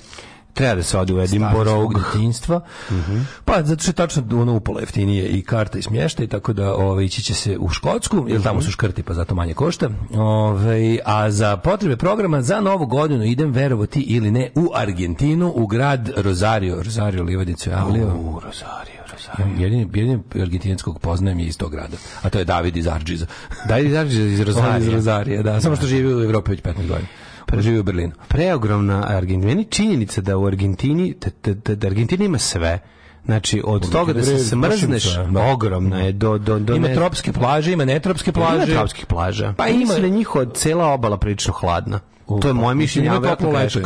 Treba 0.57 0.75
da 0.75 0.83
se 0.83 0.99
ode 0.99 1.15
u 1.15 1.21
Edinburgh. 1.21 2.05
Detinjstva. 2.05 2.61
Pa 3.45 3.63
zato 3.63 3.83
što 3.83 3.91
je 3.91 3.95
tačno 3.95 4.23
ono 4.33 4.55
upola 4.55 4.81
jeftinije 4.81 5.29
i 5.29 5.43
karta 5.43 5.79
i 5.79 5.83
smještaj, 5.83 6.27
tako 6.27 6.53
da 6.53 6.75
ovaj, 6.75 7.05
ići 7.05 7.23
će 7.23 7.35
se 7.35 7.59
u 7.59 7.69
Škotsku, 7.69 8.25
jer 8.29 8.43
tamo 8.43 8.63
su 8.63 8.71
škrti 8.71 9.03
pa 9.03 9.15
zato 9.15 9.35
manje 9.35 9.55
košta. 9.55 9.89
Ovaj, 10.15 10.99
a 11.05 11.31
za 11.31 11.57
potrebe 11.57 11.97
programa 11.97 12.43
za 12.43 12.61
novu 12.61 12.87
godinu 12.87 13.25
idem 13.25 13.53
verovati 13.53 14.01
ili 14.01 14.31
ne 14.31 14.51
u 14.55 14.71
Argentinu, 14.75 15.53
u 15.55 15.67
grad 15.67 16.11
Rosario. 16.17 16.83
Rosario 16.83 17.23
Livadicu 17.23 17.71
javljio. 17.71 18.07
U, 18.07 18.41
Rosario. 18.41 18.96
Jedini, 19.59 19.89
jedini 19.95 20.18
argentinskog 20.41 20.99
poznajem 20.99 21.39
je 21.39 21.47
iz 21.47 21.59
tog 21.59 21.70
grada. 21.70 21.97
A 22.22 22.31
to 22.31 22.39
je 22.39 22.45
David 22.45 22.77
iz 22.77 22.87
Arđiza. 22.87 23.27
Izađi 23.87 24.16
iz 24.16 24.24
On 24.24 24.33
iz 24.33 24.41
Rosario. 24.41 24.93
Rozarija, 24.93 25.43
da. 25.43 25.61
Samo 25.61 25.77
što 25.77 25.87
živi 25.87 26.14
u 26.14 26.22
Evropi 26.24 26.51
već 26.51 26.62
15 26.62 26.74
godina. 26.74 27.09
Pa 27.47 27.61
živi 27.61 27.79
u 27.79 27.83
Berlinu. 27.83 28.12
Preogromna 28.29 29.05
Argentina. 29.09 29.55
Meni 29.55 29.64
činjenica 29.64 30.20
da 30.20 30.37
u 30.37 30.47
Argentini, 30.47 31.14
da, 31.45 31.53
da, 31.53 31.74
da 31.74 31.87
Argentina 31.87 32.24
ima 32.24 32.39
sve. 32.39 32.79
Znači, 33.24 33.62
od 33.64 33.91
toga 33.91 34.12
da 34.12 34.22
se 34.22 34.39
smrzneš, 34.39 35.14
da. 35.14 35.43
ogromna 35.43 35.99
je 35.99 36.12
do... 36.12 36.39
do, 36.39 36.59
do 36.59 36.74
Ima 36.74 36.89
ne- 36.89 36.95
tropske 36.95 37.33
plaže, 37.33 37.72
ima 37.72 37.85
netropske 37.85 38.33
plaže. 38.33 38.57
Ima 38.57 38.66
tropskih 38.66 39.07
plaža. 39.07 39.55
Pa 39.57 39.64
Pa 39.64 39.68
ima-. 39.68 39.79
Mislim 39.79 40.03
da 40.03 40.09
njihova 40.09 40.47
cela 40.55 40.87
obala 40.87 41.16
prilično 41.16 41.53
hladna. 41.53 42.01
to 42.43 42.49
je 42.49 42.55
moje 42.55 42.74
mišljenje, 42.74 43.07
Ima 43.07 43.20
toplo 43.20 43.51
leto. 43.51 43.81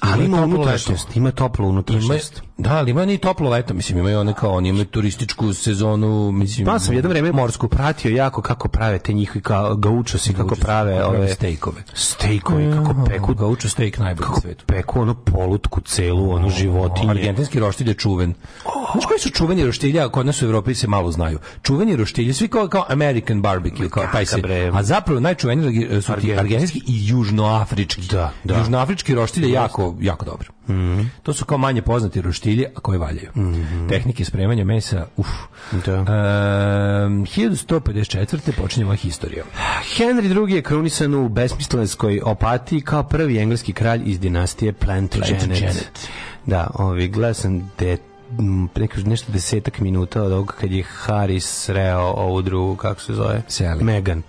Ali 0.00 0.24
ima 0.24 0.36
toplo 0.36 0.54
unutrašnjost, 0.54 1.16
ima 1.16 1.30
toplu 1.30 1.64
Ima, 1.64 1.70
unutrašnjost. 1.70 2.42
da, 2.58 2.76
ali 2.76 2.90
ima 2.90 3.04
ni 3.04 3.18
toplo 3.18 3.50
leto, 3.50 3.74
mislim, 3.74 3.98
imaju 3.98 4.20
one 4.20 4.34
kao, 4.34 4.52
oni 4.52 4.68
imaju 4.68 4.84
turističku 4.84 5.52
sezonu, 5.54 6.32
mislim, 6.32 6.66
Pa 6.66 6.78
sam 6.78 6.94
jedno 6.94 7.10
vreme 7.10 7.32
morsku 7.32 7.68
pratio 7.68 8.10
jako 8.10 8.42
kako 8.42 8.68
prave 8.68 8.98
te 8.98 9.12
njihovi 9.12 9.40
kao 9.40 9.76
gaučosi, 9.76 10.34
kako 10.34 10.54
prave 10.54 11.04
ove 11.04 11.28
stejkove. 11.28 11.82
stejkovi, 11.94 12.72
kako 12.72 12.94
peku, 13.06 13.34
Gaučo 13.34 13.68
steak 13.68 13.98
najbolji 13.98 14.20
na 14.20 14.26
kako 14.26 14.40
svetu. 14.40 14.64
peku 14.66 15.00
ono 15.00 15.14
polutku 15.14 15.80
celu, 15.80 16.30
onu 16.30 16.50
životinje. 16.50 17.10
Argentinski 17.10 17.60
roštilj 17.60 17.88
je 17.88 17.94
čuven. 17.94 18.34
Znaš 18.92 19.04
koji 19.06 19.20
su 19.20 19.30
čuveni 19.30 19.64
roštilja, 19.64 20.08
kod 20.08 20.26
nas 20.26 20.42
u 20.42 20.44
Evropi 20.44 20.74
se 20.74 20.86
malo 20.86 21.12
znaju. 21.12 21.38
Čuveni 21.62 21.96
roštilji, 21.96 22.32
svi 22.32 22.48
kao, 22.48 22.68
kao 22.68 22.86
American 22.88 23.42
barbecue, 23.42 23.88
kao 23.88 24.04
taj 24.12 24.26
se. 24.26 24.42
A 24.72 24.82
zapravo 24.82 25.20
najčuveniji 25.20 26.02
su 26.02 26.12
ti 26.20 26.34
Argentinski. 26.34 26.78
i 26.78 27.08
južnoafrički. 27.08 28.02
Da, 28.02 28.32
da. 28.44 28.58
Južnoafrički 28.58 29.14
roštilj 29.14 29.44
je 29.44 29.52
jako 29.52 29.85
jako, 29.86 29.96
jako 30.00 30.24
dobro. 30.24 30.48
To 31.22 31.32
su 31.32 31.44
kao 31.44 31.58
manje 31.58 31.82
poznati 31.82 32.22
roštilje, 32.22 32.70
a 32.76 32.80
koje 32.80 32.98
valjaju. 32.98 33.30
Tehnike 33.88 34.24
spremanja 34.24 34.64
mesa, 34.64 35.06
uf. 35.16 35.28
Da. 35.86 35.92
Ehm, 35.92 36.06
1154. 37.24 38.52
počinje 38.52 38.86
moja 38.86 38.96
historija. 38.96 39.44
Henry 39.98 40.48
II 40.48 40.54
je 40.54 40.62
krunisan 40.62 41.14
u 41.14 41.28
besmislenskoj 41.28 42.20
opatiji 42.24 42.80
kao 42.80 43.02
prvi 43.02 43.38
engleski 43.38 43.72
kralj 43.72 44.02
iz 44.04 44.20
dinastije 44.20 44.72
Plantagenet. 44.72 45.38
Plantagenet. 45.38 46.08
Da, 46.46 46.70
ovi, 46.74 47.08
gledao 47.08 47.34
sam 47.34 47.70
neko, 48.76 49.00
nešto 49.00 49.32
desetak 49.32 49.80
minuta 49.80 50.22
od 50.22 50.32
ovog 50.32 50.54
kad 50.60 50.72
je 50.72 50.84
Harry 51.06 51.40
sreo 51.40 52.00
ovu 52.00 52.42
drugu, 52.42 52.76
kako 52.76 53.00
se 53.00 53.14
zove? 53.14 53.42
Sally. 53.48 53.82
Megan. 53.82 54.22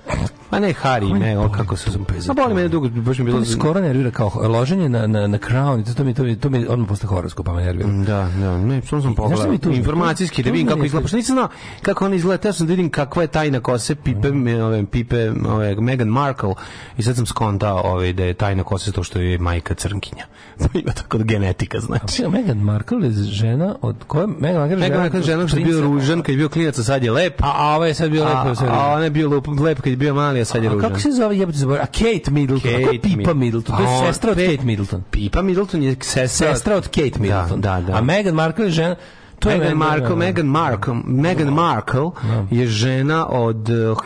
Pa 0.50 0.60
ne 0.60 0.74
Harry, 0.74 1.14
ne, 1.14 1.36
boli 1.36 1.50
kako 1.52 1.76
se 1.78 1.92
zove. 1.92 2.06
Pa 2.28 2.34
boli 2.34 2.54
mene 2.54 2.68
dugo, 2.68 2.90
baš 2.90 3.18
mi 3.18 3.26
bilo... 3.26 3.38
To 3.38 3.42
mi 3.42 3.46
skoro 3.48 3.82
nervira 3.82 4.12
kao 4.12 4.32
loženje 4.44 4.90
na, 4.90 5.08
na, 5.08 5.28
na 5.28 5.38
crown, 5.40 5.96
to, 5.96 6.04
mi, 6.04 6.14
to 6.14 6.24
mi, 6.24 6.36
to 6.36 6.50
mi 6.50 6.66
odmah 6.68 6.88
posle 6.90 7.08
horoskop, 7.08 7.46
pa 7.46 7.54
me 7.54 7.64
nervira. 7.64 7.90
Da, 7.90 8.30
da, 8.34 8.58
ne, 8.58 8.82
samo 8.82 9.02
sam 9.02 9.16
pogledao. 9.16 9.48
mi 9.48 9.58
tužno? 9.58 9.78
Informacijski, 9.78 10.44
da 10.44 10.52
vidim 10.52 10.68
kako 10.68 10.78
izgleda. 10.78 10.90
što- 10.92 11.02
Pošto 11.02 11.18
nisam 11.18 11.36
znao 11.36 11.50
kako 11.82 12.06
on 12.06 12.14
izgleda, 12.14 12.38
teo 12.38 12.54
sam 12.54 12.68
da 12.68 12.72
vidim 12.72 12.90
kakva 12.90 13.22
je 13.22 13.28
tajna 13.28 13.60
kose 13.60 13.96
pipe, 13.96 14.32
me, 14.32 14.64
ove, 14.64 14.86
pipe 14.86 15.18
ove, 15.48 15.76
Meghan 15.76 16.08
Markle 16.08 16.54
i 16.98 17.04
sad 17.04 17.16
sam 17.16 17.26
skontao 17.26 17.82
ove, 17.84 18.14
da 18.14 18.24
je 18.24 18.34
tajna 18.34 18.64
kose 18.64 18.92
to 18.92 19.04
što 19.04 19.20
je 19.20 19.38
majka 19.38 19.74
crnkinja. 19.74 20.26
Ima 20.74 20.92
tako 20.94 21.18
genetika, 21.18 21.80
znači. 21.80 22.16
Čekaj, 22.16 22.32
Meghan 22.32 22.58
Markle 22.58 22.98
je 23.00 23.12
žena 23.12 23.76
od 23.88 23.96
koje? 24.08 24.28
Meghan 24.30 24.56
Markle 24.56 24.72
je 24.72 24.78
Meghan 24.80 25.00
Markle 25.00 25.22
žena 25.22 25.48
što 25.48 25.58
je 25.58 25.66
bio 25.66 25.82
ružan, 25.82 26.22
kad 26.22 26.30
je 26.30 26.38
bio 26.38 26.50
klinac, 26.50 26.78
a 26.78 26.84
sad 26.84 27.04
je 27.04 27.12
lep. 27.12 27.34
A, 27.40 27.52
a 27.58 27.76
ovaj 27.76 27.90
je 27.90 27.94
sad 27.94 28.10
bio 28.10 28.24
A, 28.24 28.56
sad 28.56 28.66
je- 28.66 28.74
a 28.74 28.88
on 28.88 29.04
je 29.04 29.10
bio 29.10 29.30
lep 29.60 29.78
kad 29.78 29.88
je 29.88 29.98
bio 29.98 30.14
mali, 30.14 30.42
a 30.42 30.46
sad 30.46 30.64
je 30.64 30.70
A 30.70 30.74
ružan. 30.74 30.90
kako 30.90 31.02
se 31.02 31.12
zove 31.12 31.38
jebote 31.38 31.58
zaboravio? 31.58 31.84
A 31.84 31.88
Kate 31.88 32.32
Middleton. 32.32 32.72
Kate 32.72 32.84
Kako 32.84 32.94
je 32.94 33.02
Pipa 33.02 33.18
Mid- 33.24 33.36
Middleton? 33.36 33.78
To 33.78 33.84
A 33.84 33.86
je 33.86 34.08
sestra 34.08 34.32
od 34.32 34.38
Kate 34.38 34.64
Middleton. 34.64 35.04
Pipa 35.12 35.42
Middleton 35.42 35.84
je 35.84 35.96
sestra, 35.96 36.28
Sestra 36.48 36.76
od 36.76 36.84
Kate 36.86 37.20
Middleton. 37.20 37.62
Da, 37.62 37.76
da, 37.76 37.82
da. 37.82 37.94
A 37.94 38.02
Meghan 38.02 38.34
Markle 38.34 38.66
je 38.66 38.72
žena... 38.72 38.96
To 39.40 39.50
je 39.50 39.58
Meghan 39.58 39.68
meni- 39.70 39.90
Markle, 39.90 40.16
Meghan 40.16 40.46
Markle, 40.46 40.94
Meghan 41.06 41.54
Markle 41.54 42.02
je 42.52 42.68
žena 42.68 43.28
od 43.28 43.70
uh, 43.70 43.98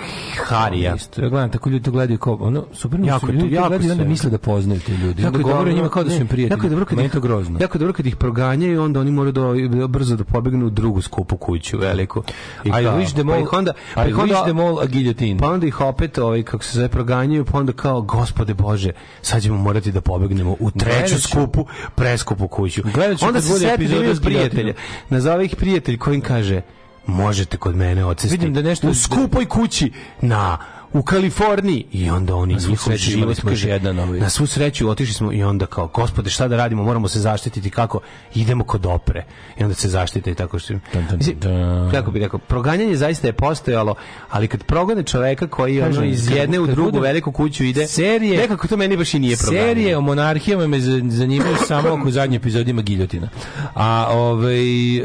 Harija. 0.44 0.96
Isto, 0.96 1.22
ja 1.22 1.30
gledam, 1.30 1.50
tako 1.50 1.70
ljudi 1.70 1.86
to 1.86 1.92
gledaju 1.92 2.20
kao, 2.20 2.38
ono, 2.42 2.66
super 2.74 3.00
Jako 3.04 3.20
su 3.20 3.28
je 3.28 3.34
ljudi 3.34 3.50
to 3.50 3.56
jako 3.56 3.70
gledaju 3.70 3.88
i 3.88 3.92
onda 3.92 4.04
sve. 4.04 4.10
misle 4.10 4.30
da 4.30 4.38
poznaju 4.38 4.80
te 4.80 4.92
ljudi. 4.92 5.26
Onda 5.26 5.38
je 5.38 5.44
govore 5.44 5.74
njima 5.74 5.90
kao 5.90 6.04
da 6.04 6.10
su 6.10 6.22
im 6.22 6.28
prijatelji. 6.28 6.58
Jako 6.58 6.66
je 6.66 6.70
dobro 6.70 6.86
kad 6.86 7.00
ih, 7.00 7.04
je 7.06 7.10
to 7.10 7.20
grozno. 7.20 7.60
Jako 7.62 7.78
je 7.78 7.80
dobro 7.80 7.94
kad 7.94 8.06
ih 8.06 8.16
proganjaju, 8.16 8.84
onda 8.84 9.00
oni 9.00 9.12
moraju 9.12 9.68
da, 9.68 9.88
brzo 9.88 10.16
da 10.16 10.24
pobegnu 10.24 10.66
u 10.66 10.70
drugu 10.70 11.02
skupu 11.02 11.38
kuću, 11.38 11.78
veliku. 11.78 12.24
I 12.64 12.70
I 12.70 12.72
wish 12.72 13.14
them 13.14 13.28
pa 13.28 13.34
all, 13.34 13.42
ih 13.42 13.54
onda, 13.54 13.74
pa 13.96 14.06
I 14.08 14.14
onda, 14.14 14.36
wish 14.36 14.44
them 14.44 14.60
all 14.60 14.80
a 14.80 14.86
guillotine. 14.86 15.40
pa 15.40 15.52
onda 15.52 15.68
ih 15.68 15.82
opet, 15.82 16.18
ovaj, 16.18 16.44
kako 16.44 16.64
se 16.64 16.76
zove, 16.76 16.88
proganjaju, 16.90 17.46
pa 17.46 17.58
onda 17.58 17.74
kao, 17.74 18.02
gospode 18.02 18.54
Bože, 18.54 18.92
sad 19.22 19.42
ćemo 19.42 19.58
morati 19.58 19.92
da 19.92 20.02
pobegnemo 20.02 20.56
u 20.60 20.72
treću 20.72 21.22
skupu, 21.22 21.66
preskupu 21.96 22.48
kuću. 22.48 22.82
Gledat 22.94 23.18
ću 23.20 23.26
onda 23.26 23.42
se 23.42 23.54
seti 23.54 23.74
epizoda 23.74 24.14
da 25.10 25.20
Nazove 25.22 25.45
ih 25.45 25.55
prijatelj 25.55 25.97
koji 25.97 26.15
im 26.15 26.22
kaže, 26.22 26.61
možete 27.05 27.57
kod 27.57 27.76
mene 27.76 28.05
odsesti 28.05 28.38
Vidim 28.38 28.53
da 28.53 28.61
nešto- 28.61 28.89
u 28.89 28.93
skupoj 28.93 29.45
kući 29.45 29.91
na 30.22 30.57
u 30.94 31.04
Kaliforniji. 31.04 31.86
I 31.92 32.10
onda 32.10 32.36
oni 32.36 32.56
njihov 32.62 32.96
život 32.96 33.38
kaže, 33.42 33.70
jedan 33.70 34.00
ovaj. 34.00 34.20
na 34.20 34.30
svu 34.30 34.48
sreću 34.48 34.89
otišli 34.89 35.14
smo 35.14 35.32
i 35.34 35.44
onda 35.44 35.66
kao 35.66 35.88
gospode 35.88 36.30
šta 36.30 36.48
da 36.48 36.58
radimo? 36.58 36.84
Moramo 36.84 37.08
se 37.08 37.20
zaštititi. 37.20 37.70
Kako? 37.70 38.00
Idemo 38.36 38.64
kod 38.64 38.86
opre. 38.86 39.26
I 39.60 39.64
onda 39.64 39.76
se 39.76 39.89
zaštite 39.89 40.32
i 40.32 40.36
tako 40.36 40.60
što 40.60 40.74
Mislim, 41.18 41.38
kako 41.92 42.12
bi 42.12 42.20
rekao 42.20 42.39
proganjanje 42.39 42.96
zaista 42.96 43.28
je 43.28 43.34
postojalo 43.34 43.96
ali 44.30 44.48
kad 44.48 44.64
progone 44.64 45.04
čoveka 45.04 45.48
koji 45.48 45.82
ono 45.82 45.88
Kažem, 45.88 46.04
iz 46.04 46.28
kad- 46.28 46.38
jedne 46.38 46.60
u 46.60 46.66
kad 46.66 46.76
drugu 46.76 46.92
bude- 46.92 47.02
veliku 47.04 47.32
kuću 47.32 47.64
ide 47.64 47.88
Serije- 47.88 48.38
nekako 48.38 48.68
to 48.68 48.78
meni 48.78 48.98
baš 48.98 49.14
i 49.14 49.20
nije 49.20 49.38
proganjanje 49.38 49.68
Serije 49.68 49.98
o 49.98 50.02
monarhijama 50.02 50.68
me 50.68 50.80
za- 50.80 51.02
zanimaju 51.06 51.56
samo 51.68 51.89
ako 51.89 52.08
u 52.08 52.12
zadnjoj 52.12 52.38
epizodi 52.38 52.72
ima 52.72 52.82
giljotina. 52.82 53.30
A 53.74 54.08
ovaj 54.10 54.98
e, 54.98 55.04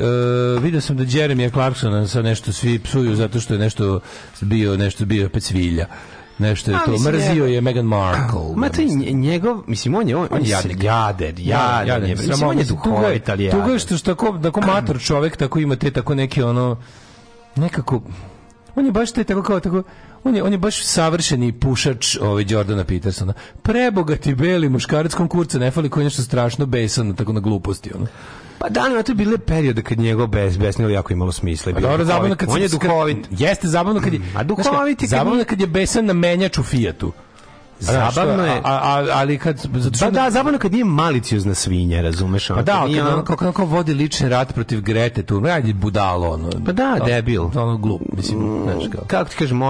vidio 0.60 0.80
sam 0.80 0.96
da 0.96 1.04
Jeremy 1.04 1.52
Clarksona 1.52 2.06
sa 2.06 2.22
nešto 2.22 2.52
svi 2.52 2.78
psuju 2.78 3.14
zato 3.16 3.40
što 3.40 3.54
je 3.54 3.60
nešto 3.60 4.00
bio 4.40 4.76
nešto 4.76 5.04
bio 5.04 5.26
opet 5.26 5.42
svilja. 5.76 5.86
Nešto 6.38 6.70
je 6.70 6.76
A, 6.76 6.80
to 6.84 6.90
mislim, 6.90 7.14
mrzio 7.14 7.46
je 7.46 7.60
Meghan 7.60 7.84
Markle. 7.84 8.40
Ma 8.56 8.68
to 8.68 8.80
je 8.80 8.88
nje- 8.88 9.12
njegov, 9.12 9.62
mislim, 9.66 9.94
on 9.94 10.08
je, 10.08 10.16
on, 10.16 10.28
on 10.30 10.42
je 10.42 10.48
jadnik. 10.48 10.82
jader, 10.82 11.34
jader, 11.38 12.02
je, 12.02 12.16
mislim, 12.16 12.48
on 12.48 12.58
je 12.58 12.64
duhovit, 12.64 13.28
ali 13.28 13.50
Tuga 13.50 13.56
je 13.56 13.62
jader. 13.62 13.80
što, 13.80 13.96
što 13.96 14.14
tako, 14.14 14.38
tako 14.42 14.60
mator 14.60 15.00
čovek, 15.00 15.36
tako 15.36 15.58
ima 15.58 15.76
te 15.76 15.90
tako 15.90 16.14
neke 16.14 16.44
ono, 16.44 16.76
nekako, 17.56 18.00
on 18.74 18.86
je 18.86 18.92
baš 18.92 19.12
te 19.12 19.24
tako 19.24 19.42
kao 19.42 19.60
tako, 19.60 19.82
on 20.24 20.36
je, 20.36 20.42
on 20.42 20.52
je 20.52 20.58
baš 20.58 20.84
savršeni 20.84 21.52
pušač 21.52 22.16
ovaj 22.20 22.44
Jordana 22.48 22.84
Petersona. 22.84 23.32
Prebogati 23.62 24.34
beli 24.34 24.68
muškarac 24.68 25.14
konkurca, 25.14 25.58
ne 25.58 25.70
fali 25.70 25.88
koji 25.88 26.02
je 26.02 26.06
nešto 26.06 26.22
strašno 26.22 26.66
besan 26.66 27.14
tako 27.14 27.32
na 27.32 27.40
gluposti. 27.40 27.90
Ono. 27.94 28.06
Pa 28.58 28.68
da, 28.68 29.02
to 29.02 29.12
je 29.12 29.16
bile 29.16 29.38
periode 29.38 29.82
kad 29.82 29.98
njegov 29.98 30.26
bes, 30.26 30.58
besnilo 30.58 30.90
jako 30.90 31.12
imalo 31.12 31.32
smisla. 31.32 31.70
i 31.70 31.74
Pa 31.74 31.80
dobro, 31.80 32.04
zabavno 32.04 32.36
kad 32.36 32.48
on 32.50 32.62
je 32.62 32.68
duhovit. 32.68 33.26
Jeste 33.30 33.68
zabavno 33.68 34.00
kad 34.00 34.12
je 34.12 34.20
A 34.36 34.44
duhovit 34.44 35.02
je 35.02 35.08
zabavno 35.08 35.44
kad 35.44 35.60
je 35.60 35.66
besan 35.66 36.06
na 36.06 36.12
menjač 36.12 36.58
u 36.58 36.62
Fijatu. 36.62 37.12
Znaš, 37.80 38.14
Zabavno 38.14 38.36
to- 38.36 38.44
je- 38.44 38.56
a, 38.56 38.72
a, 38.74 39.06
ali 39.10 39.38
kad 39.38 39.66
Pa 40.00 40.10
da, 40.10 40.30
zabavno 40.30 40.58
kad 40.58 40.72
nije 40.72 40.84
maliciozna 40.84 41.54
svinja, 41.54 42.02
razumeš? 42.02 42.48
Pa 42.48 42.54
da, 42.54 42.72
kad 42.96 43.06
ono- 43.06 43.24
kako, 43.24 43.36
kako 43.36 43.64
vodi 43.64 43.94
lični 43.94 44.28
rat 44.28 44.54
protiv 44.54 44.80
Grete 44.80 45.22
tu, 45.22 45.40
radi 45.40 45.72
budalo, 45.72 46.28
ono. 46.28 46.50
Pa 46.66 46.72
da, 46.72 46.96
debil. 47.06 47.42
Ono 47.44 47.76
glup, 47.76 48.00
mislim, 48.08 48.60
znaš 48.64 48.84
kao. 48.92 49.04
kako 49.06 49.30
ti 49.30 49.36
kažem, 49.36 49.60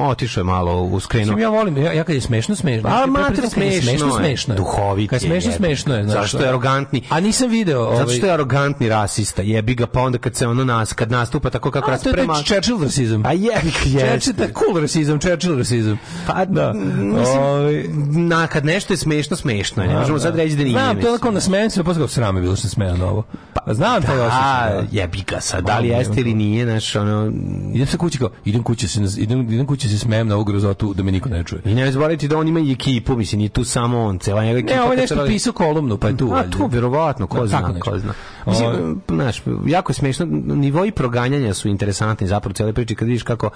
otišao 0.00 0.40
je 0.40 0.44
malo 0.44 0.82
u 0.82 1.00
skrenu. 1.00 1.38
Ja 1.38 1.48
volim, 1.48 1.76
ja, 1.76 1.92
ja 1.92 2.04
kad 2.04 2.14
je 2.14 2.20
smešno, 2.20 2.54
smešno. 2.54 2.88
A 2.88 2.92
Znači, 2.92 3.10
mater 3.10 3.44
je 3.44 3.50
smešno 3.50 3.82
smešno, 3.82 4.06
je. 4.08 4.12
smešno 4.14 4.54
je. 4.54 4.56
Duhovit 4.56 5.10
Kad 5.10 5.22
je 5.22 5.26
je, 5.26 5.30
smešno, 5.30 5.52
smešno 5.52 5.96
je. 5.96 6.02
znaš, 6.04 6.14
Zato 6.14 6.26
što 6.28 6.38
je 6.38 6.48
arogantni. 6.48 7.02
A 7.08 7.20
nisam 7.20 7.50
video. 7.50 7.82
Ovaj, 7.82 7.96
Zato 7.96 8.10
što 8.10 8.26
je 8.26 8.32
arogantni 8.32 8.88
rasista, 8.88 9.42
jebi 9.42 9.74
ga, 9.74 9.86
pa 9.86 10.00
onda 10.00 10.18
kad 10.18 10.34
se 10.36 10.46
ono 10.46 10.64
nas, 10.64 10.92
kad 10.92 11.10
nastupa 11.10 11.50
tako 11.50 11.70
kako 11.70 11.88
A, 11.88 11.92
nas 11.92 12.02
to 12.02 12.08
je 12.08 12.12
prema... 12.12 12.34
taj 12.34 12.42
Churchill 12.44 12.82
rasizam. 12.82 13.26
A 13.26 13.32
jebi 13.32 13.50
ga, 13.84 14.00
jeste. 14.00 14.18
Churchill, 14.22 14.48
cool 14.60 14.80
rasizam, 14.80 15.18
Churchill 15.18 15.58
rasizam. 15.58 15.98
Pa 16.26 16.44
Da. 16.44 16.72
mislim, 16.72 17.43
Ovaj, 17.44 17.84
na, 18.10 18.46
kad 18.46 18.64
nešto 18.64 18.92
je 18.92 18.96
smešno, 18.96 19.36
smešno 19.36 19.82
je. 19.82 19.88
Ne 19.88 19.94
možemo 19.94 20.18
sad 20.18 20.36
reći 20.36 20.56
da 20.56 20.62
nije. 20.64 20.72
Znam, 20.72 21.00
to 21.00 21.28
je 21.28 21.32
na 21.32 21.40
smejem 21.40 21.70
se, 21.70 21.84
posle 21.84 22.00
kao 22.00 22.08
srame 22.08 22.40
bilo 22.40 22.56
što 22.56 22.60
sam 22.60 22.70
smejan 22.70 23.02
ovo. 23.02 23.22
Pa 23.54 23.74
znam 23.74 24.02
taj 24.02 24.20
A, 24.20 24.26
osjećaj. 24.26 24.82
da. 24.82 25.00
jebi 25.00 25.24
ga 25.30 25.40
sad, 25.40 25.64
da 25.64 25.78
li 25.78 25.88
jeste 25.88 26.20
ili 26.20 26.34
nije, 26.34 26.64
znaš, 26.64 26.96
ono... 26.96 27.32
Idem 27.74 27.86
se 27.86 27.96
kući 27.96 28.18
kao, 28.18 28.28
idem 28.44 28.62
kući 28.62 28.88
se, 28.88 29.00
idem, 29.18 29.52
idem 29.52 29.66
kući 29.66 29.88
se 29.88 29.98
smejem 29.98 30.28
na 30.28 30.34
ovu 30.34 30.44
grozotu 30.44 30.94
da 30.94 31.02
me 31.02 31.12
niko 31.12 31.28
ne 31.28 31.44
čuje. 31.44 31.62
I 31.64 31.74
ne 31.74 31.92
zaboraviti 31.92 32.28
da 32.28 32.38
on 32.38 32.48
ima 32.48 32.60
i 32.60 32.72
ekipu, 32.72 33.16
mislim, 33.16 33.38
nije 33.38 33.48
tu 33.48 33.64
samo 33.64 34.02
on, 34.02 34.18
cela 34.18 34.44
njega 34.44 34.58
ekipa. 34.58 34.74
Ne, 34.74 34.82
ovo 34.82 34.92
je 34.92 34.96
nešto 34.96 35.26
pisao 35.26 35.52
kolumnu, 35.52 35.98
pa 35.98 36.08
je 36.08 36.16
tu. 36.16 36.32
A 36.34 36.42
to 36.42 36.66
verovatno, 36.66 37.26
ko 37.26 37.40
Da, 37.40 37.46
zna, 37.46 37.80
ko 37.80 37.98
zna. 37.98 38.12
Mislim, 38.46 39.00
znaš, 39.08 39.42
jako 39.66 39.90
je 39.90 39.94
smešno, 39.94 40.26
nivoji 40.44 40.90
proganjanja 40.90 41.54
su 41.54 41.68
interesantni 41.68 42.26
zapravo 42.26 42.50
u 42.50 42.54
cijeloj 42.54 42.72
priči 42.72 42.94
kad 42.94 43.08
vidiš 43.08 43.22
kako 43.22 43.50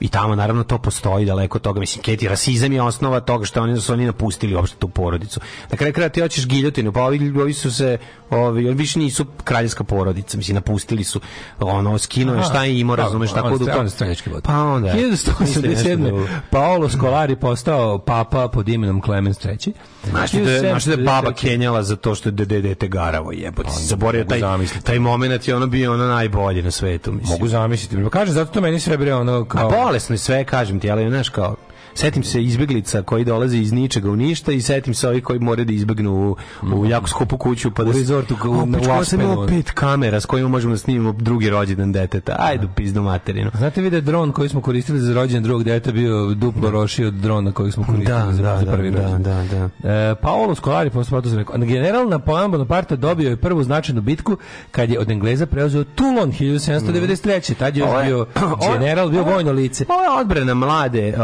i 0.00 0.08
tamo 0.08 0.34
naravno 0.34 0.64
to 0.64 0.78
postoji 0.78 1.26
daleko 1.26 1.58
od 1.58 1.62
toga 1.62 1.80
mislim 1.80 2.02
Keti 2.02 2.28
rasizam 2.28 2.72
je 2.72 2.82
osnova 2.82 3.20
toga 3.20 3.44
što 3.44 3.62
oni 3.62 3.80
su 3.80 3.92
oni 3.92 4.06
napustili 4.06 4.54
uopšte 4.54 4.76
tu 4.78 4.88
porodicu 4.88 5.40
na 5.70 5.76
kraju 5.76 5.92
kraja 5.92 6.08
ti 6.08 6.20
hoćeš 6.20 6.46
giljotinu 6.46 6.92
pa 6.92 7.02
ovi, 7.02 7.40
ovi 7.40 7.52
su 7.52 7.72
se 7.72 7.98
ovi 8.30 8.66
oni 8.66 8.74
više 8.76 8.98
nisu 8.98 9.26
kraljevska 9.44 9.84
porodica 9.84 10.36
mislim 10.36 10.54
napustili 10.54 11.04
su 11.04 11.20
ono 11.60 11.98
skino 11.98 12.42
šta 12.42 12.64
je 12.64 12.80
imao 12.80 12.96
Pa, 12.96 13.02
razumeš 13.02 13.32
tako 13.32 13.58
da 13.58 13.84
pa 14.42 14.54
onda 14.54 14.88
1187. 14.88 16.26
Paolo 16.50 16.88
Scolari 16.88 17.36
postao 17.36 17.98
papa 17.98 18.48
pod 18.48 18.68
imenom 18.68 19.02
Clemens 19.02 19.44
III. 19.44 19.72
Znaš 20.04 20.32
li 20.32 20.44
da, 20.44 20.50
je- 20.50 20.60
da 20.60 20.96
baba 20.96 21.30
1753. 21.30 21.34
Kenjala 21.34 21.82
za 21.82 21.96
to 21.96 22.14
što 22.14 22.28
je 22.28 22.32
dede 22.32 22.60
dete 22.60 22.88
garavo 22.88 23.32
jebote. 23.32 23.68
zaboravio 23.72 24.20
mogu 24.20 24.30
taj, 24.30 24.40
zamisliti. 24.40 24.86
taj 24.86 24.98
moment 24.98 25.48
je 25.48 25.56
ono 25.56 25.66
bio 25.66 25.92
ono 25.92 26.06
najbolje 26.06 26.62
na 26.62 26.70
svetu. 26.70 27.12
Mislim. 27.12 27.30
Mogu 27.30 27.48
zamisliti. 27.48 28.04
Pa 28.04 28.10
kaže, 28.10 28.32
zato 28.32 28.52
to 28.52 28.60
meni 28.60 28.80
sve 28.80 28.96
bre 28.96 29.14
ono 29.14 29.44
kao... 29.44 29.68
bolesno 29.86 30.16
sve, 30.18 30.44
kažem 30.44 30.80
ti, 30.80 30.90
ali 30.90 31.08
znaš 31.08 31.28
kao, 31.28 31.56
setim 31.96 32.22
se 32.22 32.42
izbeglica 32.42 33.02
koji 33.02 33.24
dolaze 33.24 33.58
iz 33.58 33.72
ničega 33.72 34.10
u 34.10 34.16
ništa 34.16 34.52
i 34.52 34.60
setim 34.60 34.94
se 34.94 35.08
ovih 35.08 35.22
koji 35.22 35.38
moraju 35.38 35.64
da 35.64 35.72
izbegnu 35.72 36.12
u, 36.12 36.36
u 36.74 36.86
jako 36.86 37.08
skupu 37.08 37.36
kuću 37.38 37.70
pa 37.70 37.84
da 37.84 37.90
U 37.90 37.92
resortu 37.92 38.36
u- 38.44 38.48
o, 38.48 38.62
u 38.62 38.66
imao 39.14 39.46
pet 39.46 39.70
kamera 39.70 40.20
s 40.20 40.26
kojima 40.26 40.48
možemo 40.48 40.74
da 40.74 40.78
snimimo 40.78 41.12
drugi 41.12 41.50
rođendan 41.50 41.92
deteta. 41.92 42.36
Ajde, 42.38 42.68
pizdu 42.76 43.02
materinu. 43.02 43.50
Znate 43.54 43.80
vi 43.80 43.90
da 43.90 44.00
dron 44.00 44.32
koji 44.32 44.48
smo 44.48 44.60
koristili 44.60 45.00
za 45.00 45.14
rođendan 45.14 45.42
drugog 45.42 45.64
deta 45.64 45.92
bio 45.92 46.34
duplo 46.34 46.70
rošiji 46.70 47.06
od 47.06 47.14
drona 47.14 47.52
koji 47.52 47.72
smo 47.72 47.84
koristili 47.84 48.18
Da, 48.18 48.32
za, 48.32 48.42
da, 48.42 48.58
za 48.58 48.64
da, 48.64 48.72
prvi 48.72 48.90
da, 48.90 49.02
rođendan. 49.02 49.48
da, 49.48 49.68
da. 49.82 49.90
E, 49.90 50.14
Paolo 50.14 50.54
Scolari, 50.54 50.90
posle 50.90 51.22
to 51.22 51.28
sam 51.28 51.38
rekao, 51.38 51.58
general 51.58 52.08
Napoleon 52.08 52.50
Bonaparte 52.50 52.96
dobio 52.96 53.30
je 53.30 53.36
prvu 53.36 53.62
značajnu 53.62 54.00
bitku 54.00 54.36
kad 54.70 54.90
je 54.90 55.00
od 55.00 55.10
Engleza 55.10 55.46
preuzeo 55.46 55.84
Toulon 55.84 56.32
1793. 56.32 57.54
Tad 57.54 57.76
je 57.76 57.80
još 57.80 58.04
bio 58.04 58.26
general, 58.72 59.08
bio 59.08 59.22
vojno 59.24 59.52
lice. 59.52 59.84
Ovo 59.88 60.02
je 60.02 60.20
odbrana 60.20 60.54
mlade 60.54 61.14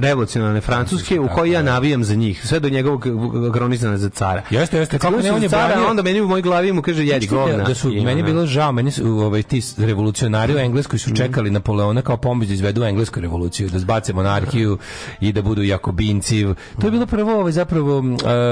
revolucionarne 0.00 0.60
Francuske 0.60 1.20
u 1.20 1.28
kojoj 1.28 1.52
ja 1.52 1.62
navijam 1.62 2.04
za 2.04 2.14
njih, 2.14 2.46
sve 2.46 2.60
do 2.60 2.68
njegovog 2.68 3.06
kronizana 3.52 3.98
za 3.98 4.08
cara. 4.08 4.42
Jeste, 4.50 4.78
jeste. 4.78 4.98
Kako 4.98 5.20
ne, 5.20 5.32
on 5.32 5.42
je 5.42 5.48
cara, 5.48 5.86
onda 5.90 6.02
meni 6.02 6.20
u 6.20 6.28
mojoj 6.28 6.42
glavi 6.42 6.72
mu 6.72 6.82
kaže 6.82 7.06
jedi 7.06 7.26
govna. 7.26 7.64
Da 7.64 7.74
su, 7.74 7.88
meni 7.88 8.22
bilo 8.22 8.46
žao, 8.46 8.72
meni 8.72 8.90
su 8.90 9.06
ovaj, 9.06 9.42
ti 9.42 9.62
revolucionari 9.76 10.54
u 10.54 10.58
Engleskoj 10.58 10.98
su 10.98 11.14
čekali 11.14 11.50
Napoleona 11.50 12.02
kao 12.02 12.16
pomoć 12.16 12.48
da 12.48 12.54
izvedu 12.54 12.84
englesku 12.84 13.20
revoluciju, 13.20 13.68
da 13.68 13.78
zbace 13.78 14.12
monarhiju 14.12 14.78
i 15.20 15.32
da 15.32 15.42
budu 15.42 15.62
jakobinci. 15.62 16.46
To 16.80 16.86
je 16.86 16.90
bilo 16.90 17.06
prvo 17.06 17.40
ovaj, 17.40 17.52
zapravo 17.52 17.98
uh, 17.98 18.04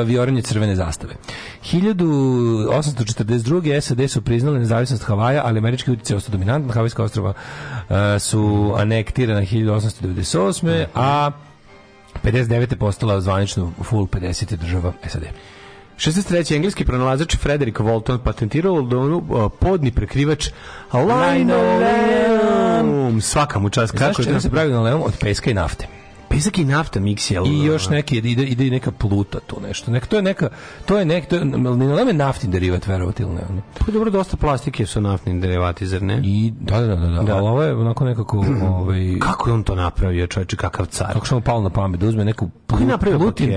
vijoranje 0.06 0.42
crvene 0.42 0.76
zastave. 0.76 1.14
1842. 1.72 3.80
SAD 3.80 4.10
su 4.10 4.22
priznali 4.22 4.58
nezavisnost 4.58 5.02
Havaja, 5.02 5.42
ali 5.44 5.58
američki 5.58 5.90
utjecaj 5.90 6.16
ostao 6.16 6.32
dominantan. 6.32 6.70
Havajska 6.70 7.02
ostrava 7.02 7.28
uh, 7.28 7.34
su 8.18 8.74
anektirana 8.76 9.40
1898. 9.40 10.85
a 10.94 11.30
59. 12.22 12.70
je 12.70 12.76
postala 12.76 13.20
zvanično 13.20 13.72
full 13.82 14.06
50. 14.06 14.56
država 14.56 14.92
SAD. 15.06 15.22
63. 15.98 16.56
engleski 16.56 16.84
pronalazač 16.84 17.36
Frederick 17.36 17.78
Walton 17.78 18.18
patentirao 18.18 18.74
Londonu 18.74 19.50
podni 19.60 19.90
prekrivač 19.90 20.50
linoleum. 20.92 21.60
Svaka 23.20 23.58
mu 23.58 23.70
čast. 23.70 23.98
Kako 23.98 24.22
je 24.22 24.40
se 24.40 24.50
pravi 24.50 24.68
linoleum 24.68 25.02
od 25.02 25.18
peska 25.20 25.50
i 25.50 25.54
nafte? 25.54 25.95
Pesak 26.36 26.58
i 26.58 26.64
nafta 26.64 27.00
miks 27.00 27.30
je. 27.30 27.40
I 27.46 27.64
još 27.64 27.88
neki 27.88 28.16
ide 28.18 28.42
ide 28.42 28.66
i 28.66 28.70
neka 28.70 28.90
pluta 28.90 29.38
tu 29.40 29.60
nešto. 29.60 29.90
Nek 29.90 30.06
to 30.06 30.16
je 30.16 30.22
neka 30.22 30.48
to 30.84 30.98
je 30.98 31.04
nek 31.04 31.26
to 31.26 31.36
je 31.36 31.44
naftni 32.14 32.50
derivat 32.50 32.86
verovati 32.86 33.22
ili 33.22 33.32
ne. 33.34 33.40
Pa 33.78 33.92
dobro, 33.92 34.10
dosta 34.10 34.36
plastike 34.36 34.86
su 34.86 35.00
naftni 35.00 35.40
derivati, 35.40 35.86
zar 35.86 36.02
ne? 36.02 36.20
I 36.24 36.52
da 36.60 36.80
da 36.80 36.86
da 36.86 37.06
da, 37.06 37.22
Da. 37.22 37.36
ali 37.36 37.48
ovo 37.48 37.62
je 37.62 37.74
onako 37.74 38.04
nekako 38.04 38.44
ovaj 38.72 39.18
Kako 39.20 39.50
je 39.50 39.54
on 39.54 39.62
to 39.62 39.74
napravio, 39.74 40.26
čovječe, 40.26 40.56
kakav 40.56 40.86
car? 40.86 41.12
kako 41.12 41.26
sam 41.26 41.42
palo 41.42 41.62
na 41.62 41.70
pamet 41.70 42.00
da 42.00 42.06
uzme 42.06 42.24
neku 42.24 42.50
plutin 42.66 42.90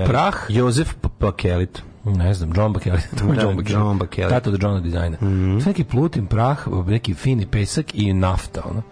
prah 0.06 0.34
Jozef 0.48 0.94
P- 0.94 1.08
Bakelit. 1.20 1.82
Ne 2.04 2.34
znam, 2.34 2.52
John 2.56 2.72
Bakelit. 2.72 3.08
To 3.18 3.24
je 3.24 3.34
Da, 3.34 3.42
John 3.42 3.56
Bakelit. 3.56 3.70
John 3.72 3.98
Bakelit. 3.98 4.30
Tato 4.30 4.50
do 4.50 4.58
Johna 4.60 4.80
dizajna. 4.80 5.16
To 5.16 5.24
je 5.26 5.62
neki 5.66 5.84
plutin 5.84 6.26
prah, 6.26 6.58
neki 6.86 7.14
fini 7.14 7.46
pesak 7.46 7.94
i 7.94 8.12
nafta, 8.12 8.62
ono. 8.64 8.82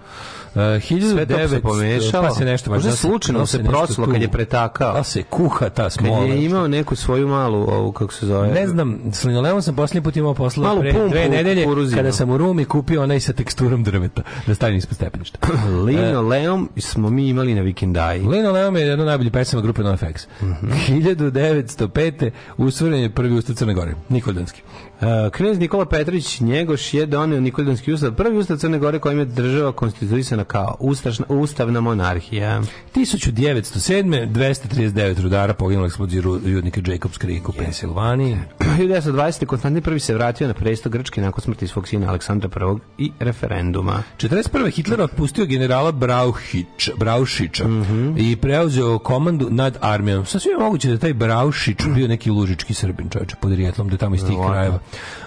Uh, 0.48 0.82
Sve 0.82 1.26
to 1.26 1.34
1900, 1.34 1.48
se 1.48 1.60
pomešalo. 1.60 2.22
Pa 2.24 2.30
se 2.30 2.44
nešto 2.44 2.70
Možda 2.70 2.90
da 2.90 2.96
se- 2.96 3.00
slučajno 3.00 3.38
da 3.38 3.46
se 3.46 3.58
nešto 3.58 3.70
prosulo 3.70 4.06
tu- 4.06 4.12
kad 4.12 4.22
je 4.22 4.28
pretakao. 4.28 4.92
Da 4.92 5.02
se 5.04 5.22
kuha 5.22 5.68
ta 5.68 5.82
Kad 5.82 5.92
smola. 5.92 6.24
je 6.24 6.44
imao 6.44 6.68
neku 6.68 6.96
svoju 6.96 7.28
malu, 7.28 7.58
ovu, 7.60 7.92
kako 7.92 8.12
se 8.12 8.26
zove? 8.26 8.48
Ne 8.48 8.66
znam, 8.66 8.98
s 9.12 9.24
sam 9.62 9.76
posljednji 9.76 10.02
put 10.02 10.16
imao 10.16 10.34
posla 10.34 10.64
Malu 10.64 10.80
pre 10.80 10.92
pumpu 10.92 11.08
dve 11.08 11.28
nedelje 11.28 11.66
kada 11.94 12.12
sam 12.12 12.30
u 12.30 12.36
Rumi 12.38 12.64
kupio 12.64 13.02
onaj 13.02 13.20
sa 13.20 13.32
teksturom 13.32 13.84
drveta 13.84 14.22
da 14.46 14.54
stavim 14.54 14.76
ispod 14.78 14.96
stepeništa. 14.96 15.38
Linoleum 15.86 16.68
smo 16.76 17.10
mi 17.10 17.28
imali 17.28 17.54
na 17.54 17.62
vikendaji. 17.62 18.20
Linoleum 18.20 18.76
je 18.76 18.82
jedna 18.82 19.02
od 19.02 19.06
najboljih 19.06 19.32
pesama 19.32 19.62
grupe 19.62 19.82
NoFX. 19.82 20.26
Mhm. 20.42 20.72
1905. 20.88 22.30
usvojen 22.58 22.94
je 22.94 23.10
prvi 23.10 23.34
ustav 23.34 23.54
Crne 23.56 23.74
Gore, 23.74 23.94
Nikoldanski. 24.08 24.62
Uh, 24.98 25.06
knez 25.30 25.58
Nikola 25.58 25.84
Petrović 25.84 26.40
Njegoš 26.40 26.94
je 26.94 27.06
doneo 27.06 27.40
Nikoldanski 27.40 27.92
ustav, 27.92 28.12
prvi 28.12 28.38
ustav 28.38 28.56
Crne 28.56 28.78
Gore 28.78 28.98
kojim 28.98 29.18
je 29.18 29.24
država 29.24 29.72
konstituisana 29.72 30.44
kao 30.44 30.76
ustašna, 30.80 31.24
ustavna 31.28 31.80
monarhija. 31.80 32.62
1907. 32.94 34.28
239 34.28 35.20
rudara 35.20 35.54
poginulo 35.54 35.84
u 35.84 35.88
eksploziji 35.88 36.22
ru- 36.22 36.54
rudnika 36.54 36.80
Jacobs 36.86 37.18
Creek 37.18 37.48
u 37.48 37.52
Pensilvaniji. 37.52 38.36
1920. 38.58 39.46
Konstantin 39.46 39.94
I 39.94 40.00
se 40.00 40.14
vratio 40.14 40.46
na 40.46 40.54
presto 40.54 40.88
Grčke 40.88 41.20
nakon 41.20 41.42
smrti 41.42 41.66
svog 41.66 41.88
sina 41.88 42.08
Aleksandra 42.08 42.50
I 42.98 43.04
i 43.04 43.12
referenduma. 43.20 44.02
41. 44.18 44.38
Hitler 44.70 45.00
otpustio 45.00 45.46
generala 45.46 45.92
Braušić, 45.92 46.90
Braušića 46.96 47.68
Mhm. 47.68 48.14
i 48.16 48.36
preuzeo 48.36 48.98
komandu 48.98 49.48
nad 49.50 49.76
armijom. 49.80 50.26
Sasvim 50.26 50.52
je 50.52 50.58
moguće 50.58 50.88
da 50.88 50.94
je 50.94 50.98
taj 50.98 51.12
Braušić 51.14 51.76
bio 51.86 52.08
neki 52.08 52.30
lužički 52.30 52.74
srbin, 52.74 53.08
čovječe, 53.08 53.36
pod 53.36 53.52
rijetlom, 53.52 53.88
da 53.88 53.96
tamo 53.96 54.14
iz 54.14 54.20
tih 54.22 54.38
krajeva. 54.48 54.78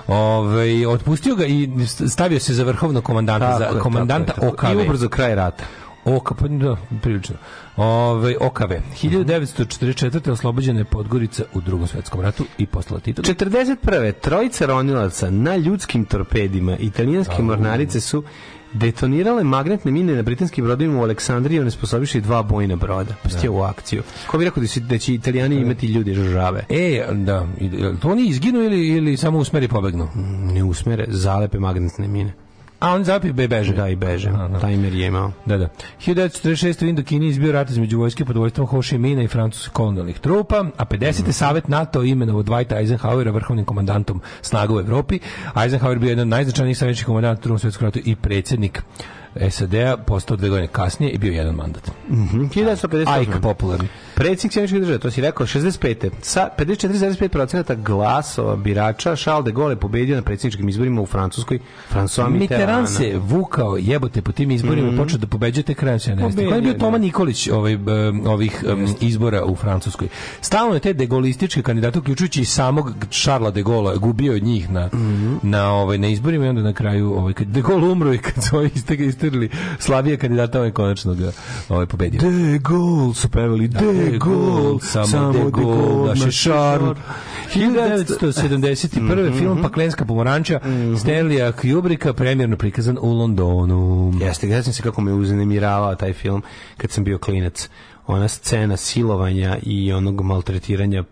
Ove, 0.08 0.88
otpustio 0.88 1.36
ga 1.36 1.46
i 1.46 1.70
stavio 2.10 2.40
se 2.40 2.54
za 2.54 2.64
vrhovnog 2.64 3.04
komandanta, 3.04 3.60
Tako 3.60 3.74
za 3.74 3.80
komandanta 3.80 4.34
tako 4.34 4.42
tako. 4.42 4.68
OKV. 4.68 4.80
I 4.80 4.86
ubrzo 4.86 5.10
kraj 5.10 5.36
rata. 5.36 5.64
OK, 6.06 6.34
pa 6.40 6.48
da, 6.48 6.78
prilično. 7.02 7.36
Ove, 7.78 8.36
OKV. 8.40 8.74
1944. 9.04 10.32
oslobođena 10.32 10.80
je 10.80 10.86
Podgorica 10.86 11.44
u 11.54 11.62
drugom 11.62 11.88
svetskom 11.88 12.22
ratu 12.22 12.46
i 12.58 12.66
postala 12.66 13.00
titul. 13.00 13.24
41. 13.24 14.14
Trojica 14.22 14.66
ronilaca 14.66 15.30
na 15.30 15.56
ljudskim 15.56 16.06
torpedima 16.06 16.78
italijanske 16.78 17.42
mornarice 17.42 18.02
su 18.02 18.24
detonirale 18.74 19.44
magnetne 19.44 19.92
mine 19.92 20.16
na 20.16 20.22
britanskim 20.22 20.66
brodovima 20.66 21.00
u 21.00 21.04
Aleksandriji 21.04 21.58
i 21.58 21.62
onesposobiši 21.62 22.22
dva 22.22 22.44
bojna 22.44 22.76
broda. 22.76 23.14
Pustije 23.24 23.50
u 23.50 23.62
akciju. 23.62 24.04
Ko 24.28 24.38
bi 24.38 24.46
rekao 24.46 24.62
da, 24.62 24.68
će- 24.68 24.80
da 24.80 24.98
će 24.98 25.14
italijani 25.14 25.56
imati 25.56 25.88
ljudi 25.88 26.14
žave? 26.14 26.66
E, 26.70 27.06
da, 27.14 27.48
to 28.02 28.10
oni 28.10 28.28
izginu 28.28 28.60
ili, 28.60 28.88
ili 28.88 29.18
samo 29.18 29.38
usmeri 29.38 29.68
pobegnu? 29.68 30.08
Ne 30.54 30.64
usmere, 30.64 31.06
zalepe 31.08 31.60
magnetne 31.60 32.08
mine. 32.08 32.34
A 32.82 32.94
oni 32.94 33.04
zapi 33.04 33.32
be 33.32 33.48
beže. 33.48 33.74
Da, 33.74 33.90
i 33.90 33.96
beže. 33.96 34.30
A, 34.30 34.48
da. 34.48 34.60
Timer 34.60 34.94
je 34.94 35.08
imao. 35.08 35.32
Da, 35.46 35.58
da. 35.58 35.70
1946. 36.06 36.86
u 36.86 36.88
Indokini 36.88 37.28
izbio 37.28 37.52
rat 37.52 37.70
između 37.70 37.98
vojske 37.98 38.26
pod 38.26 38.38
vojstvom 38.38 38.68
Ho 38.68 38.82
Chi 38.82 38.98
Mina 38.98 39.24
i 39.24 39.28
francuskih 39.28 39.72
kolonijalnih 39.74 40.20
trupa, 40.20 40.66
a 40.78 40.86
50. 40.86 41.32
Savet 41.32 41.68
NATO 41.68 42.04
imenovao 42.04 42.44
Dwighta 42.44 42.78
Eisenhowera 42.78 43.32
vrhovnim 43.32 43.66
komandantom 43.66 44.22
snaga 44.42 44.74
u 44.74 44.80
Evropi. 44.80 45.20
Eisenhower 45.64 46.00
bio 46.00 46.10
jedan 46.10 46.22
od 46.22 46.28
najznačajnijih 46.28 46.78
savetničkih 46.78 47.06
komandanta 47.06 47.40
u 47.40 47.44
drugom 47.44 47.60
svjetskom 47.60 47.86
ratu 47.86 48.00
i 48.06 48.16
predsjednik 48.16 48.84
SAD-a, 49.50 49.98
postao 49.98 50.38
dve 50.38 50.50
godine 50.50 50.68
kasnije 50.68 51.12
i 51.12 51.18
bio 51.18 51.34
jedan 51.34 51.56
mandat. 51.56 51.92
Mhm. 52.10 52.42
1958. 52.42 53.22
Ike 53.22 53.40
popularni. 53.42 53.88
Predsjednik 54.16 54.54
Sjemičke 54.54 54.80
države, 54.80 55.00
to 55.00 55.12
si 55.12 55.22
rekao, 55.22 55.48
65. 55.48 56.10
Sa 56.22 56.50
54,5% 56.58 57.76
glasova 57.84 58.56
birača 58.56 59.16
Charles 59.16 59.46
de 59.46 59.52
Gaulle 59.52 59.72
je 59.72 59.80
pobedio 59.80 60.16
na 60.16 60.22
predsjedničkim 60.22 60.70
izborima 60.70 61.02
u 61.02 61.06
Francuskoj. 61.06 61.60
François 61.94 62.30
Mitterrand. 62.30 62.88
Se 62.90 63.18
vukao 63.18 63.78
jebote 63.78 64.22
po 64.22 64.32
tim 64.32 64.52
izborima 64.52 64.94
i 64.94 64.98
počeo 64.98 65.18
da 65.18 65.28
pobeđuje 65.28 65.64
te 65.64 65.74
krajem 65.74 66.00
70. 66.00 66.22
Pobedio, 66.22 66.50
Ko 66.50 66.56
je 66.56 66.62
bio 66.62 66.74
da. 66.74 66.80
Toma 66.80 66.98
Nikolić 66.98 67.48
ovaj, 67.48 67.78
ovih 68.26 68.64
em, 68.68 68.88
izbora 69.02 69.46
u 69.46 69.56
Francuskoj? 69.56 70.08
Stalno 70.42 70.74
je 70.74 70.80
te 70.80 70.94
degolističke 70.94 71.62
kandidate, 71.62 72.00
uključujući 72.00 72.42
i 72.42 72.46
samog 72.46 72.92
Šarla 73.10 73.52
de 73.52 73.64
Gaulle, 73.64 73.98
gubio 73.98 74.36
od 74.36 74.44
njih 74.44 74.70
na, 74.70 74.90
na, 75.42 75.74
ovaj, 75.74 75.98
na 75.98 76.08
izborima 76.08 76.46
i 76.46 76.50
onda 76.50 76.62
na 76.62 76.74
kraju 76.74 77.14
ovaj, 77.14 77.34
kad 77.34 77.48
de 77.48 77.62
Gaulle 77.62 77.90
umro 77.90 78.14
i 78.14 78.18
kad 78.18 78.44
su 78.44 78.58
ovi 78.58 78.70
istega 79.22 79.32
istirili 79.32 79.50
slavije 79.80 80.18
kandidata, 80.18 80.58
ovaj 80.58 80.72
konačno 80.72 81.14
ga 81.14 81.32
ovaj, 81.70 81.86
pobedio. 81.86 82.22
De 82.22 82.58
Gaulle 82.58 83.16
su 83.16 83.30
pevali 83.30 83.68
De 83.68 84.18
Gaulle, 84.20 84.80
samo 84.82 85.32
de 85.34 85.52
Gaulle, 85.52 86.08
naš 86.10 86.26
je 86.26 86.32
Charles. 86.32 86.98
1971. 87.54 89.38
film 89.38 89.62
Paklenska 89.62 90.06
pomoranča 90.06 90.60
Stanleya 91.00 91.52
Kubricka 91.52 92.14
premjerno 92.14 92.58
prikazan 92.58 92.98
u 93.02 93.14
Londonu. 93.14 94.14
Jeste, 94.22 94.48
gledao 94.48 94.64
sam 94.64 94.74
se 94.74 94.84
kako 94.84 95.02
me 95.02 95.14
uznemiravao 95.14 95.96
taj 95.96 96.14
film 96.14 96.42
kad 96.78 96.92
sam 96.92 97.04
bio 97.04 97.18
klinac. 97.18 97.70
Ona 98.08 98.28
scena 98.28 98.78
silovanja 98.78 99.58
i 99.64 99.94
onog 99.94 100.22
maltretiranja 100.22 101.04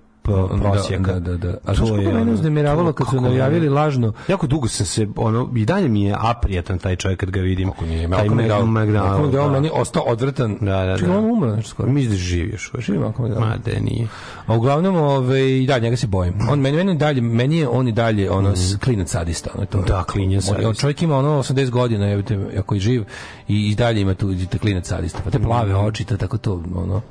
prosjeka. 0.62 1.14
Da, 1.14 1.20
da, 1.22 1.38
da. 1.38 1.58
A 1.66 1.74
To 1.76 1.96
je 1.96 2.14
mene 2.14 2.32
uznemiravalo 2.32 2.94
kad 2.94 3.08
su 3.08 3.22
najavili 3.22 3.70
lažno 3.70 4.14
Jako 4.28 4.48
dugo 4.48 4.68
sam 4.68 4.86
se, 4.86 5.08
ono, 5.16 5.50
i 5.56 5.66
dalje 5.66 5.88
mi 5.90 6.04
je 6.04 6.16
aprijatan 6.20 6.80
taj 6.80 6.96
čovjek 6.96 7.20
kad 7.20 7.32
ga 7.32 7.40
vidim. 7.42 7.72
Kako 7.72 7.86
nije, 7.86 8.00
taj 8.02 8.08
Malcolm 8.10 8.38
McDowell. 8.38 8.64
McDowell, 8.66 9.20
McDowell 9.22 9.32
da. 9.44 9.52
meni 9.52 9.70
ostao 9.74 10.04
odvratan. 10.04 10.58
Da, 10.62 10.86
da, 10.86 10.98
Čekaj, 10.98 11.14
da. 11.14 11.18
on 11.18 11.26
umro 11.28 11.56
nešto 11.56 11.70
skoro. 11.70 11.90
Misliš 11.90 12.12
da 12.12 12.18
živi 12.18 12.50
još? 12.50 12.72
Živi 12.80 13.00
Malcolm 13.00 13.28
McDowell. 13.28 13.40
Ma, 13.40 13.58
da 13.58 13.80
nije. 13.82 14.08
A 14.48 14.56
uglavnom, 14.56 14.96
ovaj, 14.96 15.40
da, 15.68 15.80
njega 15.80 15.96
se 15.98 16.08
bojim. 16.08 16.34
On 16.50 16.60
meni, 16.60 16.78
meni 16.78 16.98
dalje, 16.98 17.22
meni 17.22 17.58
je 17.58 17.68
on 17.68 17.88
i 17.88 17.92
dalje 17.92 18.32
ono 18.32 18.56
s- 18.56 18.76
klinac 18.76 19.10
sadista, 19.10 19.50
ono 19.56 19.66
to. 19.66 19.78
je. 19.78 19.84
Da, 19.84 20.04
klinac 20.04 20.36
On- 20.36 20.42
sadista. 20.44 20.70
On 20.70 20.76
čovjek 20.76 21.02
ima 21.02 21.18
ono 21.18 21.30
80 21.40 21.70
godina, 21.70 22.06
jebote, 22.06 22.40
ako 22.60 22.76
je 22.76 22.82
živ 22.82 23.04
i, 23.48 23.70
i 23.70 23.76
dalje 23.76 24.02
ima 24.02 24.14
tu 24.14 24.30
klinac 24.62 24.88
sadista. 24.88 25.20
Pa 25.24 25.30
te 25.30 25.40
plave 25.40 25.76
oči, 25.78 26.06
tako 26.06 26.38
to, 26.38 26.64
ono. 26.76 27.02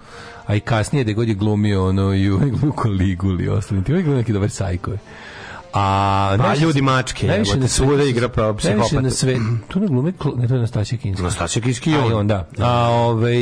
A 0.49 0.55
i 0.55 0.61
kasnije 0.61 1.05
da 1.05 1.13
god 1.13 1.29
je 1.29 1.35
glumio 1.35 1.89
ono 1.89 2.15
i 2.15 2.31
u 2.31 2.39
glumio 2.39 2.73
Kaliguli 2.83 3.45
i 3.45 3.49
ostalim. 3.49 3.85
Ti 3.85 3.93
uvijek 3.93 4.05
glumio 4.05 4.19
neki 4.19 4.33
dobar 4.33 4.51
sajkoj. 4.51 4.99
A, 5.75 6.37
Pa, 6.39 6.55
ljudi 6.55 6.83
mačke, 6.83 7.27
najviše 7.27 7.51
jebote, 7.51 7.61
na 7.61 7.69
svuda 7.69 8.05
igra 8.05 8.29
pa 8.29 8.41
Najviše 8.43 8.59
psihopata. 8.59 9.01
na 9.01 9.11
sve, 9.11 9.37
tu 9.69 9.81
ne 9.81 9.87
glumi, 9.87 10.13
Kl- 10.13 10.39
ne, 10.39 10.49
to 10.49 10.55
je 10.55 10.61
Nastasija 10.61 10.99
Kinski. 10.99 11.23
Nastasija 11.23 11.63
Kinski 11.63 11.95
on. 11.95 12.13
on, 12.13 12.27
da. 12.27 12.49
A, 12.59 12.89
ovaj, 12.89 13.37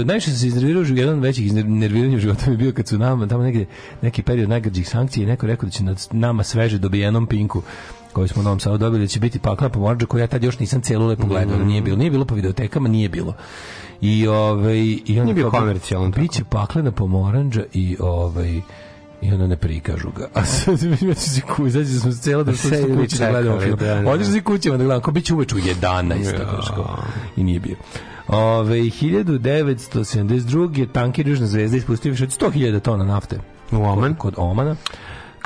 e, 0.00 0.04
najviše 0.04 0.30
se 0.30 0.46
iznervirao, 0.46 0.82
jedan 0.82 1.14
od 1.14 1.22
većih 1.22 1.46
iznerviranja 1.46 2.16
u 2.16 2.20
životu 2.20 2.40
mi 2.46 2.52
je 2.52 2.56
bio 2.56 2.72
kad 2.72 2.88
su 2.88 2.98
nama, 2.98 3.26
tamo 3.26 3.42
negdje, 3.42 3.66
neki 4.02 4.22
period 4.22 4.48
najgrđih 4.48 4.88
sankcija 4.88 5.24
i 5.24 5.26
neko 5.26 5.46
rekao 5.46 5.66
da 5.66 5.70
će 5.70 5.84
nad 5.84 6.06
nama 6.12 6.42
sveže 6.42 6.78
dobijenom 6.78 7.26
pinku 7.26 7.62
koju 8.16 8.28
smo 8.28 8.40
u 8.40 8.44
Novom 8.44 8.60
Sadu 8.60 8.78
dobili, 8.78 9.04
da 9.04 9.08
će 9.08 9.20
biti 9.20 9.38
pakla 9.38 9.68
pomorađa 9.68 10.06
koju 10.06 10.20
ja 10.20 10.26
tad 10.26 10.44
još 10.44 10.58
nisam 10.58 10.82
cijelu 10.82 11.06
lepo 11.06 11.26
gledao, 11.26 11.58
nije 11.58 11.82
bilo, 11.82 11.96
nije 11.96 12.10
bilo 12.10 12.24
po 12.24 12.34
videotekama, 12.34 12.88
nije 12.88 13.08
bilo. 13.08 13.34
I 14.00 14.26
ovaj 14.26 14.78
i 15.06 15.20
on 15.20 15.34
bio 15.34 15.50
komercijalan. 15.50 16.10
Biće 16.10 16.44
paklena 16.50 16.92
pomoranđa 16.92 17.64
i 17.72 17.96
ovaj 18.00 18.60
I 19.22 19.32
onda 19.32 19.46
ne 19.46 19.56
prikažu 19.56 20.08
ga. 20.16 20.28
A 20.40 20.44
sad 20.44 20.78
ću 20.78 20.84
se 21.30 21.40
kući, 21.40 21.70
znači 21.70 21.86
smo 21.86 22.12
se 22.12 22.22
cijela 22.22 22.42
da 22.42 22.56
Sve 22.56 22.76
se 22.76 22.96
kući 22.96 23.18
da 23.18 23.30
gledamo 23.30 23.60
film. 23.60 23.78
da, 23.78 23.94
da. 23.94 24.10
Odeš 24.10 24.26
se 24.26 24.42
kućima 24.42 24.76
da 24.76 24.84
gledamo, 24.84 25.02
kao 25.02 25.12
bit 25.12 25.24
će 25.24 25.34
uveč 25.34 25.52
u 25.52 25.56
11. 25.56 26.38
tako 26.38 26.62
što 26.62 26.98
I 27.36 27.44
nije 27.44 27.60
bio. 27.60 27.76
Ove, 28.28 28.76
1972. 28.76 30.86
tanker 30.92 31.28
Južna 31.28 31.46
zvezda 31.46 31.76
ispustio 31.76 32.10
više 32.10 32.24
od 32.24 32.30
100.000 32.30 32.80
tona 32.80 33.04
nafte. 33.04 33.38
U 33.72 33.76
Oman. 33.76 34.14
Kod, 34.14 34.34
kod 34.34 34.36
Omana. 34.36 34.76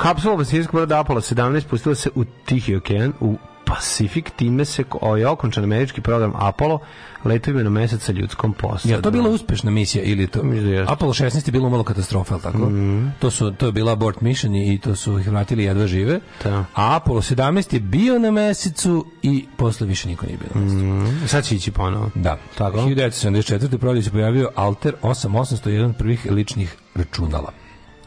Kapsula 0.01 0.35
Vasiliskog 0.35 0.75
broda 0.75 0.99
Apollo 0.99 1.21
17 1.21 1.67
pustila 1.67 1.95
se 1.95 2.09
u 2.15 2.23
Tihi 2.45 2.75
okean, 2.75 3.13
u 3.19 3.37
Pacifik, 3.65 4.31
time 4.35 4.65
se 4.65 4.83
je 5.17 5.27
okončan 5.27 5.63
američki 5.63 6.01
program 6.01 6.33
Apollo 6.35 6.79
letovima 7.25 7.63
na 7.63 7.69
mesec 7.69 8.03
sa 8.03 8.11
ljudskom 8.11 8.53
posadom. 8.53 8.97
Je 8.97 9.01
to 9.01 9.11
bila 9.11 9.29
uspešna 9.29 9.71
misija 9.71 10.03
ili 10.03 10.27
to? 10.27 10.41
Da. 10.43 10.93
Apollo 10.93 11.13
16 11.13 11.47
je 11.47 11.51
bilo 11.51 11.67
umalo 11.67 11.83
katastrofa, 11.83 12.37
tako? 12.39 12.57
Mhm. 12.57 13.07
To 13.19 13.31
su 13.31 13.51
to 13.51 13.65
je 13.65 13.71
bila 13.71 13.91
abort 13.91 14.21
mission 14.21 14.55
i 14.55 14.79
to 14.79 14.95
su 14.95 15.19
ih 15.19 15.27
vratili 15.27 15.63
jedva 15.63 15.87
žive. 15.87 16.19
Da. 16.43 16.65
A 16.75 16.95
Apollo 16.95 17.21
17 17.21 17.73
je 17.73 17.79
bio 17.79 18.19
na 18.19 18.31
mesecu 18.31 19.05
i 19.23 19.45
posle 19.57 19.87
više 19.87 20.07
niko 20.07 20.25
nije 20.25 20.37
bio 20.37 20.49
na 20.55 20.61
mesecu. 20.61 20.85
Mm, 20.85 21.27
sad 21.27 21.45
će 21.45 21.55
ići 21.55 21.71
ponovo. 21.71 22.09
Da. 22.15 22.37
Tako. 22.57 22.77
1974. 22.77 23.77
prodaju 23.77 24.03
se 24.03 24.11
pojavio 24.11 24.49
Alter 24.55 24.93
8800, 25.01 25.69
jedan 25.69 25.89
od 25.89 25.95
prvih 25.97 26.27
ličnih 26.31 26.75
računala. 26.95 27.60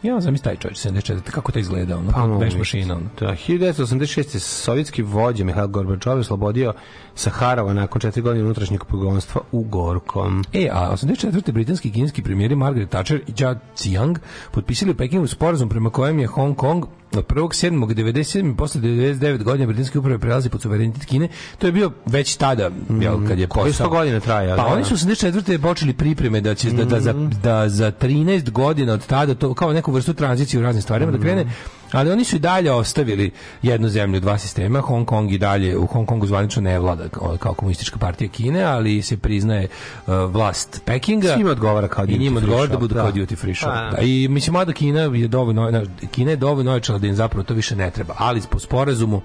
Ja 0.04 0.20
znam 0.20 0.38
taj 0.38 0.56
čovječ, 0.56 0.78
74. 0.78 1.20
Kako 1.20 1.52
to 1.52 1.58
izgleda? 1.58 1.96
Ono, 1.96 2.10
Pa, 2.12 2.26
misliti. 2.26 2.58
mašina. 2.58 2.94
Ono. 2.94 3.06
Da, 3.20 3.26
1986. 3.26 4.38
sovjetski 4.38 5.02
vođa 5.02 5.44
Mihail 5.44 5.66
Gorbačov 5.66 6.16
je 6.16 6.20
oslobodio 6.20 6.72
Saharova 7.14 7.72
nakon 7.72 8.00
četiri 8.00 8.22
godine 8.22 8.44
unutrašnjeg 8.44 8.84
pogonstva 8.84 9.40
u 9.52 9.62
Gorkom. 9.62 10.44
E, 10.52 10.68
a 10.72 10.92
84. 10.92 11.52
britanski 11.52 11.88
i 11.88 11.92
kineski 11.92 12.22
premijeri 12.22 12.56
Margaret 12.56 12.90
Thatcher 12.90 13.20
i 13.26 13.32
Jia 13.38 13.54
Xiang 13.76 14.16
potpisali 14.52 14.90
u 14.90 14.94
Pekingu 14.94 15.26
sporazum 15.26 15.68
prema 15.68 15.90
kojem 15.90 16.18
je 16.18 16.26
Hong 16.26 16.56
Kong 16.56 16.84
od 17.16 17.26
1.7.97. 17.26 18.56
posle 18.56 18.80
99 18.80 19.42
godina 19.42 19.66
britanske 19.66 19.98
uprave 19.98 20.18
prelazi 20.18 20.48
pod 20.48 20.62
suverenitet 20.62 21.04
Kine. 21.04 21.28
To 21.58 21.66
je 21.66 21.72
bio 21.72 21.90
već 22.06 22.36
tada, 22.36 22.70
jel, 23.00 23.28
kad 23.28 23.38
je 23.38 23.46
Koji 23.46 23.66
postao. 23.66 23.86
100 23.86 23.90
godina 23.90 24.20
traja? 24.20 24.56
Pa 24.56 24.62
da, 24.62 24.68
oni 24.68 24.82
da. 24.82 24.88
su 24.88 25.06
84. 25.06 25.62
počeli 25.62 25.92
pripreme 25.92 26.40
da 26.40 26.54
će 26.54 26.70
da, 26.70 26.84
da, 26.84 27.00
za, 27.00 27.12
da 27.42 27.68
za 27.68 27.92
13 27.92 28.50
godina 28.50 28.92
od 28.92 29.06
tada 29.06 29.34
to 29.34 29.54
kao 29.54 29.72
neku 29.72 29.92
vrstu 29.92 30.14
tranzicije 30.14 30.60
u 30.60 30.62
raznim 30.62 30.82
stvarima 30.82 31.12
da 31.12 31.18
krene. 31.18 31.46
Ali 31.94 32.10
oni 32.10 32.24
su 32.24 32.36
i 32.36 32.38
dalje 32.38 32.72
ostavili 32.72 33.30
jednu 33.62 33.88
zemlju, 33.88 34.20
dva 34.20 34.38
sistema. 34.38 34.80
Hong 34.80 35.06
Kong 35.06 35.32
i 35.32 35.38
dalje, 35.38 35.78
u 35.78 35.86
Hong 35.86 36.08
Kongu 36.08 36.26
zvanično 36.26 36.62
ne 36.62 36.78
vlada 36.78 37.08
kao, 37.08 37.54
komunistička 37.54 37.98
partija 37.98 38.28
Kine, 38.28 38.62
ali 38.62 39.02
se 39.02 39.16
priznaje 39.16 39.68
uh, 40.06 40.14
vlast 40.14 40.82
Pekinga. 40.84 41.34
Svima 41.34 41.50
odgovara 41.50 41.88
kao 41.88 42.04
I 42.08 42.18
njima 42.18 42.38
odgovara 42.38 42.66
da 42.66 42.78
budu 42.78 42.94
da. 42.94 43.00
kao 43.00 43.12
duty 43.12 43.36
free 43.36 43.54
shop. 43.54 43.70
Pa, 43.72 43.90
Da. 43.96 44.02
I 44.02 44.28
mislim, 44.28 44.52
mada 44.52 44.72
Kina 44.72 45.00
je 45.00 45.28
dovoljno, 45.28 45.82
Kina 46.10 46.30
je 46.30 46.36
dovoljno 46.36 46.70
ojačala 46.70 46.98
da 46.98 47.06
im 47.06 47.14
zapravo 47.14 47.44
to 47.44 47.54
više 47.54 47.76
ne 47.76 47.90
treba. 47.90 48.14
Ali 48.18 48.42
po 48.50 48.58
sporazumu 48.58 49.22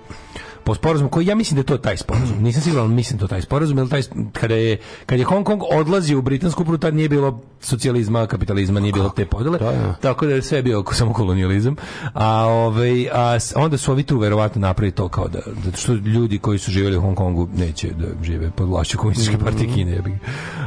po 0.63 0.75
sporazumu 0.75 1.09
koji 1.09 1.25
ja 1.25 1.35
mislim 1.35 1.55
da 1.55 1.59
je 1.59 1.65
to 1.65 1.77
taj 1.77 1.97
sporazum. 1.97 2.37
Nisam 2.47 2.61
siguran, 2.61 2.93
mislim 2.93 3.17
da 3.17 3.23
je 3.23 3.27
to 3.27 3.29
taj 3.29 3.41
sporazum, 3.41 3.77
jer 3.77 3.89
taj 3.89 4.01
kada 4.33 4.55
je 4.55 4.77
kad 5.05 5.19
je 5.19 5.25
Hong 5.25 5.45
Kong 5.45 5.61
odlazi 5.71 6.15
u 6.15 6.21
britansku 6.21 6.61
upravu, 6.63 6.77
tad 6.77 6.95
nije 6.95 7.09
bilo 7.09 7.41
socijalizma, 7.61 8.27
kapitalizma, 8.27 8.79
nije 8.79 8.93
bilo 8.93 9.09
te 9.09 9.25
podele. 9.25 9.59
Da, 9.59 9.71
da. 9.71 9.93
Tako 10.01 10.25
da 10.25 10.33
je 10.33 10.41
sve 10.41 10.61
bio 10.61 10.83
samo 10.91 11.13
kolonijalizam. 11.13 11.75
A 12.13 12.45
ovaj 12.45 13.09
a 13.13 13.37
onda 13.55 13.77
su 13.77 13.91
ovi 13.91 14.03
tu 14.03 14.17
verovatno 14.17 14.61
napravili 14.61 14.91
to 14.91 15.07
kao 15.07 15.27
da 15.27 15.39
zato 15.63 15.77
što 15.77 15.93
ljudi 15.93 16.37
koji 16.39 16.59
su 16.59 16.71
živjeli 16.71 16.97
u 16.97 17.01
Hong 17.01 17.17
Kongu 17.17 17.47
neće 17.55 17.87
da 17.89 18.07
žive 18.23 18.51
pod 18.51 18.67
vlašću 18.69 18.97
komunističke 18.97 19.37
partije 19.37 19.73
Kine. 19.73 19.91
jebi 19.91 20.09
ga. 20.09 20.17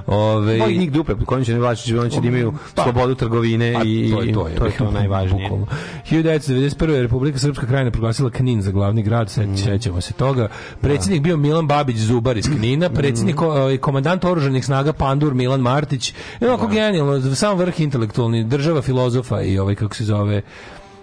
Ovaj 0.06 0.58
Boli 0.58 0.78
njih 0.78 0.92
dupe, 0.92 1.12
će 1.44 1.52
ne 1.52 1.58
vlačići, 1.58 1.96
oni 1.98 2.10
će 2.10 2.20
da 2.20 2.28
imaju 2.28 2.52
Pa. 2.74 2.82
slobodu 2.82 3.14
trgovine 3.14 3.72
Pa, 3.74 3.82
i, 3.84 4.10
to 4.10 4.22
je 4.22 4.32
to, 4.32 4.48
je, 4.48 4.54
to, 4.54 4.66
je 4.66 4.72
to 4.78 4.90
najvažnije. 4.90 5.48
Bukvalno. 5.48 5.66
1991. 6.10 7.00
Republika 7.02 7.38
Srpska 7.38 7.66
krajina 7.66 7.90
proglasila 7.90 8.30
Knin 8.30 8.62
za 8.62 8.70
glavni 8.70 9.02
grad, 9.02 9.30
Mm. 9.42 9.56
Sećamo 9.82 10.00
se 10.00 10.12
toga. 10.12 10.48
Predsjednik 10.80 11.22
bio 11.22 11.36
Milan 11.36 11.66
Babić 11.66 11.96
Zubar 11.98 12.36
iz 12.36 12.46
Knina, 12.46 12.88
Mm. 12.88 12.94
predsjednik 12.94 13.36
ko- 13.36 13.78
komandant 13.78 14.24
oružanih 14.24 14.64
snaga 14.64 14.92
Pandur 14.92 15.34
Milan 15.34 15.60
Martić. 15.60 16.12
I 16.40 16.44
onako 16.44 16.66
genijalno, 16.66 17.34
sam 17.34 17.58
vrh 17.58 17.80
intelektualni, 17.80 18.44
država 18.44 18.82
filozofa 18.82 19.40
i 19.42 19.58
ovaj 19.58 19.74
kako 19.74 19.94
se 19.94 20.04
zove 20.04 20.42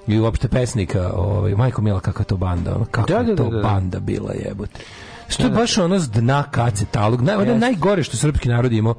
i 0.08 0.20
uopšte 0.20 0.48
pesnika, 0.48 1.12
ovaj 1.16 1.56
Majko 1.56 1.82
Mila 1.82 2.00
kakva 2.00 2.26
to 2.26 2.38
banda, 2.38 2.76
ono, 2.76 2.86
kakva 2.86 3.18
Da, 3.18 3.24
da, 3.24 3.36
to 3.36 3.44
da, 3.44 3.56
da. 3.58 3.64
banda 3.64 4.00
bila 4.00 4.34
jebote. 4.34 4.80
Što 5.28 5.44
je 5.44 5.50
baš 5.50 5.78
ono 5.78 6.00
s 6.00 6.10
dna 6.10 6.44
kace 6.44 6.86
talog. 6.86 7.22
Naj, 7.22 7.36
ono 7.36 7.58
najgore 7.58 8.04
što 8.04 8.18
srpski 8.18 8.50
narod 8.50 8.72
imao 8.74 8.96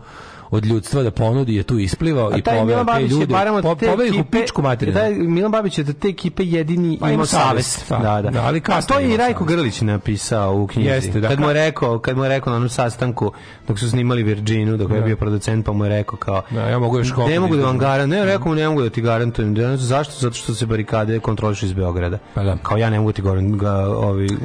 od 0.51 0.67
ljudstva 0.67 1.03
da 1.03 1.11
ponudi 1.11 1.55
je 1.55 1.63
tu 1.63 1.79
isplivao 1.79 2.39
i 2.39 2.43
poveo 2.43 2.85
te 2.85 3.03
ljude, 3.03 3.35
po, 3.63 3.75
poveo 3.75 4.07
ih 4.07 4.21
u 4.21 4.25
pičku 4.25 4.63
materinu. 4.63 4.99
Taj 4.99 5.15
Milan 5.15 5.53
Babić 5.53 5.79
je 5.79 5.85
od 5.89 5.99
te 5.99 6.09
ekipe 6.09 6.45
jedini 6.45 6.99
Pa 7.01 7.11
imao 7.11 7.27
savest. 7.27 7.85
Da, 7.89 7.99
da. 7.99 8.23
da. 8.23 8.31
Da, 8.31 8.43
ali 8.43 8.63
A 8.67 8.83
to 8.83 8.99
je 8.99 9.15
i 9.15 9.17
Rajko. 9.17 9.45
Grlić 9.45 9.81
napisao 9.81 10.57
u 10.57 10.67
knjizi. 10.67 10.89
Jeste, 10.89 11.21
da. 11.21 11.29
kad 11.29 11.41
mu 11.41 11.49
je 11.49 11.55
rekao, 11.55 11.99
kad 11.99 12.17
mu 12.17 12.25
je 12.25 12.29
rekao 12.29 12.51
na 12.51 12.57
onom 12.57 12.69
sastanku 12.69 13.33
dok 13.69 13.79
su 13.79 13.91
snimali 13.91 14.23
Virginu, 14.23 14.77
dok 14.77 14.91
je 14.91 15.03
bio 15.03 15.17
producent, 15.17 15.67
pa 15.67 15.73
mu 15.73 15.85
je 15.85 15.89
rekao 15.89 16.19
kao 16.19 16.43
Da, 16.51 16.61
ja 16.61 16.79
mogu 16.79 16.99
još 16.99 17.13
Ne 17.29 17.41
mogu 17.41 17.57
da 17.57 17.63
vam 17.63 17.79
garantujem, 17.79 18.11
ne, 18.11 18.33
rekao 18.33 18.49
mu 18.49 18.55
ne 18.55 18.69
mogu 18.69 18.83
da 18.83 18.91
ti 18.91 19.01
garantujem. 19.01 19.55
Da, 19.55 19.77
zašto? 19.77 20.15
Zato 20.19 20.35
što 20.35 20.55
se 20.55 20.67
barikade 20.67 21.19
kontrolišu 21.19 21.67
iz 21.67 21.73
Beograda. 21.73 22.19
Pa 22.35 22.43
da. 22.43 22.57
Kao 22.63 22.77
ja 22.77 22.91
ne 22.91 22.99
mogu 22.99 23.13
ti 23.13 23.23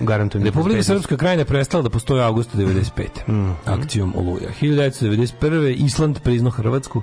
garantujem. 0.01 0.45
Republika. 0.45 0.83
Srpska 0.83 1.17
krajina 1.17 1.45
prestala 1.45 1.83
da 1.83 1.89
postoji 1.89 2.19
u 2.19 2.23
avgustu 2.23 2.57
95. 2.57 3.05
Mhm. 3.27 3.51
Akcijom 3.65 4.13
Oluja. 4.17 4.49
1991. 4.61 5.94
Island 5.95 6.19
priznao 6.19 6.51
Hrvatsku. 6.51 7.01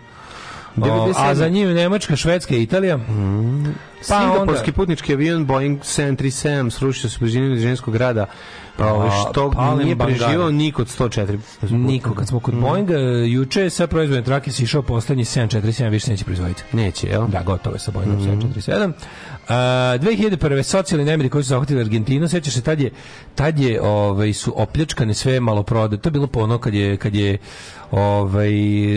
O, 0.76 0.80
97. 0.80 1.12
a 1.16 1.34
za 1.34 1.48
njim 1.48 1.68
Nemačka, 1.68 2.16
Švedska 2.16 2.54
i 2.54 2.62
Italija. 2.62 2.98
Pa 2.98 4.04
Singapurski 4.04 4.62
onda- 4.62 4.72
putnički 4.72 5.12
avion 5.12 5.46
Boeing 5.46 5.80
737 5.80 6.70
srušio 6.70 7.10
se 7.10 7.16
u 7.16 7.20
blizini 7.20 7.58
ženskog 7.58 7.94
grada, 7.94 8.26
ovaj, 8.78 9.10
što 9.30 9.50
Palem 9.50 9.84
nije 9.84 9.98
preživao 9.98 10.50
niko 10.50 10.82
od 10.82 10.88
104. 10.88 11.38
Niko, 11.70 12.14
kad 12.14 12.28
smo 12.28 12.40
kod 12.40 12.54
Boeinga, 12.54 12.94
juče 13.26 13.70
sa 13.70 13.86
proizvodne 13.86 14.24
trake 14.24 14.52
se 14.52 14.62
išao 14.62 14.82
poslednji 14.82 15.24
747, 15.24 15.90
više 15.90 16.10
neće 16.10 16.24
proizvoditi. 16.24 16.62
Neće, 16.72 17.06
jel? 17.06 17.26
Da, 17.26 17.42
gotovo 17.42 17.76
je 17.76 17.80
sa 17.80 17.90
Boeingom 17.90 18.20
747. 18.20 18.92
A, 19.48 19.54
2001. 19.98 20.62
socijalni 20.62 21.04
nemiri 21.04 21.28
koji 21.28 21.44
su 21.44 21.48
zahvatili 21.48 21.80
Argentinu, 21.80 22.28
sećaš 22.28 22.54
se, 22.54 22.62
tad 22.62 22.80
je, 22.80 22.90
tad 23.34 23.58
je 23.58 23.82
ovaj, 23.82 24.32
su 24.32 24.52
opljačkane 24.56 25.14
sve 25.14 25.40
maloprode. 25.40 25.96
To 25.96 26.06
je 26.08 26.12
bilo 26.12 26.26
po 26.26 26.40
ono 26.40 26.58
kad 26.58 26.74
je, 26.74 26.96
kad 26.96 27.14
je 27.14 27.38
ovaj, 27.92 28.50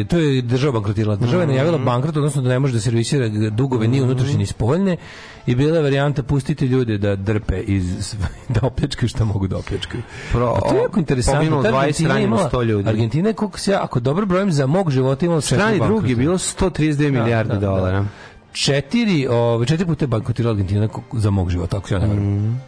to 0.07 0.17
je 0.17 0.41
država 0.41 0.73
bankrotirala. 0.73 1.15
Država 1.15 1.43
je 1.43 1.47
najavila 1.47 1.77
bankrot, 1.77 2.17
odnosno 2.17 2.41
da 2.41 2.49
ne 2.49 2.59
može 2.59 2.73
da 2.73 2.79
servisira 2.79 3.29
dugove 3.49 3.87
ni 3.87 4.01
unutrašnje 4.01 4.37
ni 4.37 4.45
spoljne 4.45 4.97
i 5.45 5.55
bila 5.55 5.77
je 5.77 5.83
varijanta 5.83 6.23
pustite 6.23 6.67
ljude 6.67 6.97
da 6.97 7.15
drpe 7.15 7.59
iz 7.61 8.15
da 8.55 8.59
opljačkaju 8.67 9.09
šta 9.09 9.25
mogu 9.25 9.47
da 9.47 9.57
opljačkaju. 9.57 10.03
Pro- 10.31 10.59
to 10.69 10.75
je 10.75 10.81
jako 10.81 10.99
interesantno. 10.99 11.63
Ta 11.63 11.69
20, 11.69 11.75
Argentina 11.77 12.19
imala- 12.19 12.49
100 12.49 12.63
ljudi. 12.63 12.89
Argentina 12.89 13.29
je, 13.29 13.33
koliko 13.33 13.59
se 13.59 13.73
ako 13.73 13.99
dobro 13.99 14.25
brojem, 14.25 14.51
za 14.51 14.65
mog 14.65 14.91
života 14.91 15.25
imala 15.25 15.41
Strani 15.41 15.79
drugi 15.79 16.09
je 16.09 16.15
bilo 16.15 16.37
132 16.37 17.11
milijarde 17.11 17.53
da, 17.53 17.59
da. 17.59 17.67
dolara. 17.67 18.05
četiri, 18.51 19.27
ove, 19.27 19.65
četiri 19.65 19.85
puta 19.85 20.03
je 20.05 20.07
bankrotirala 20.07 20.51
Argentina 20.51 20.87
za 21.13 21.29
mog 21.29 21.49
života, 21.49 21.77
ako 21.77 21.87
se 21.87 21.93
ja 21.95 21.99
ne 21.99 22.07
varam. 22.07 22.61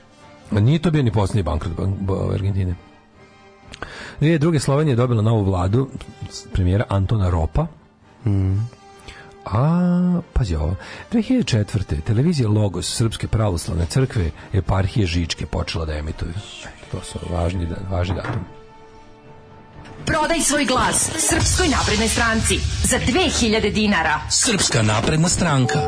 Ma 0.51 0.59
Nije 0.59 0.79
to 0.79 0.91
bio 0.91 1.03
ni 1.03 1.11
posljednji 1.11 1.43
bankrot 1.43 1.73
Argentine. 2.33 2.75
Druge 4.39 4.59
Slovenije 4.59 4.91
je 4.91 4.95
dobila 4.95 5.21
novu 5.21 5.43
vladu 5.43 5.89
premijera 6.53 6.85
Antona 6.89 7.29
Ropa. 7.29 7.67
A, 9.45 10.21
pazi 10.33 10.55
ovo, 10.55 10.75
2004. 11.11 12.01
televizija 12.01 12.49
Logos 12.49 12.95
Srpske 12.95 13.27
pravoslavne 13.27 13.85
crkve 13.85 14.31
eparhije 14.53 15.07
Žičke 15.07 15.45
počela 15.45 15.85
da 15.85 15.93
emituju. 15.93 16.33
To 16.91 17.01
su 17.03 17.19
važni, 17.31 17.65
da- 17.65 17.75
važni 17.97 18.15
datum. 18.15 18.41
Prodaj 20.05 20.41
svoj 20.41 20.65
glas 20.65 21.11
Srpskoj 21.17 21.67
naprednoj 21.67 22.07
stranci 22.07 22.59
za 22.83 22.97
2000 22.99 23.73
dinara. 23.73 24.19
Srpska 24.29 24.81
napredna 24.81 25.29
stranka. 25.29 25.79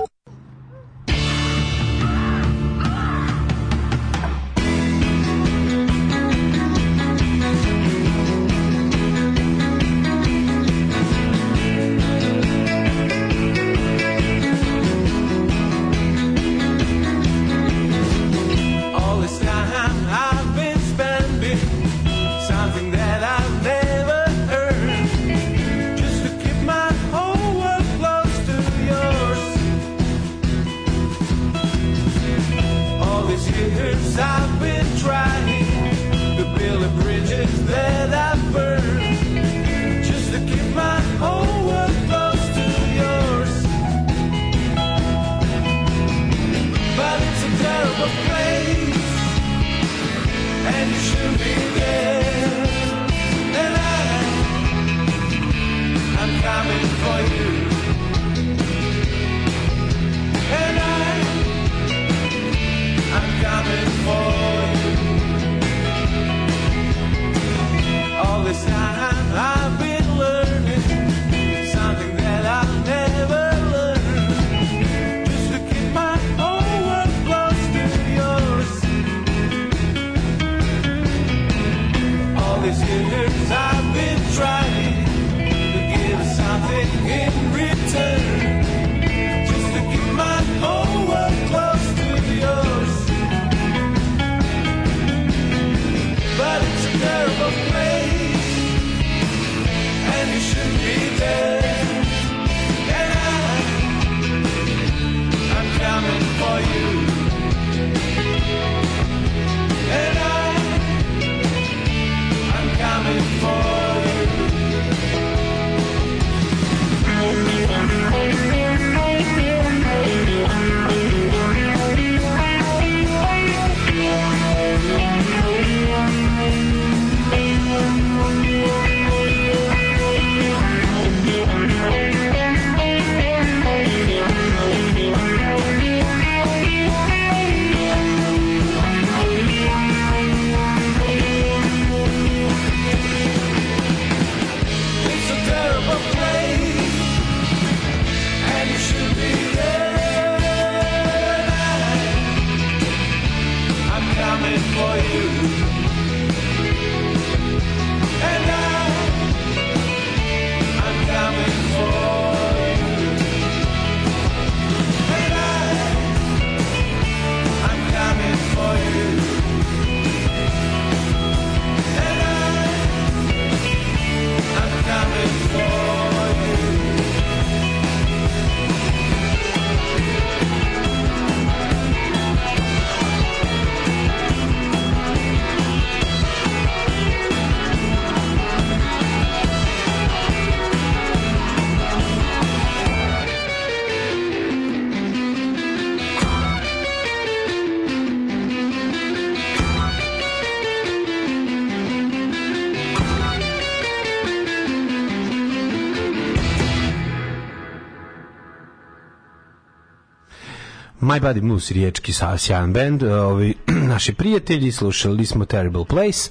My 211.09 211.19
Body 211.19 211.41
Blues, 211.41 211.71
riječki 211.71 212.13
sa 212.13 212.37
sjajan 212.37 212.73
band, 212.73 213.03
ovi, 213.03 213.53
naši 213.93 214.13
prijatelji, 214.13 214.71
slušali 214.71 215.25
smo 215.25 215.45
Terrible 215.45 215.85
Place, 215.85 216.29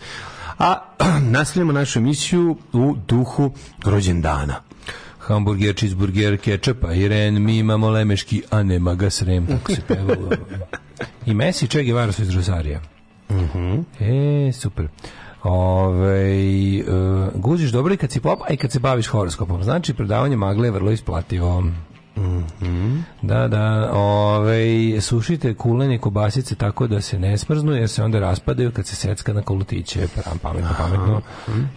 a 0.59 0.95
nastavljamo 1.37 1.73
našu 1.73 1.99
emisiju 1.99 2.57
u 2.73 2.97
duhu 3.09 3.53
rođendana. 3.85 4.55
Hamburger, 5.19 5.75
cheeseburger, 5.75 6.39
kečapa 6.39 6.93
i 6.93 7.09
ren, 7.09 7.45
mi 7.45 7.59
imamo 7.59 7.91
lemeški, 7.91 8.43
a 8.51 8.63
nema 8.63 8.95
ga 8.95 9.11
srem, 9.11 9.47
se 9.67 9.81
pevalo. 9.89 10.31
I 11.27 11.35
Messi 11.35 11.67
Che 11.67 11.85
Guevara 11.85 12.13
su 12.13 12.23
iz 12.23 12.35
Rosarija. 12.35 12.81
E, 14.01 14.53
super. 14.53 14.89
Ove, 15.43 16.33
uh, 16.81 17.41
guziš 17.41 17.71
dobro 17.71 17.95
i 17.95 17.97
kad 17.97 18.13
si 18.13 18.21
pop, 18.21 18.41
a 18.49 18.53
i 18.53 18.57
kad 18.57 18.73
se 18.73 18.79
baviš 18.79 19.07
horoskopom. 19.07 19.63
Znači, 19.63 19.95
predavanje 19.95 20.37
magle 20.37 20.67
je 20.67 20.73
vrlo 20.73 20.91
isplativo. 20.91 21.65
Da, 23.29 23.49
da, 23.49 23.91
ove, 23.93 25.01
sušite 25.01 25.55
kulene 25.55 25.99
kobasice 25.99 26.55
tako 26.55 26.87
da 26.87 27.01
se 27.01 27.19
ne 27.19 27.39
smrznu, 27.39 27.73
jer 27.73 27.89
se 27.89 28.03
onda 28.03 28.21
raspadaju 28.21 28.73
kad 28.73 28.87
se 28.87 28.97
secka 28.97 29.33
na 29.33 29.43
kolutiće. 29.43 30.07
Pram, 30.15 30.39
pametno, 30.39 30.71
pametno. 30.79 31.21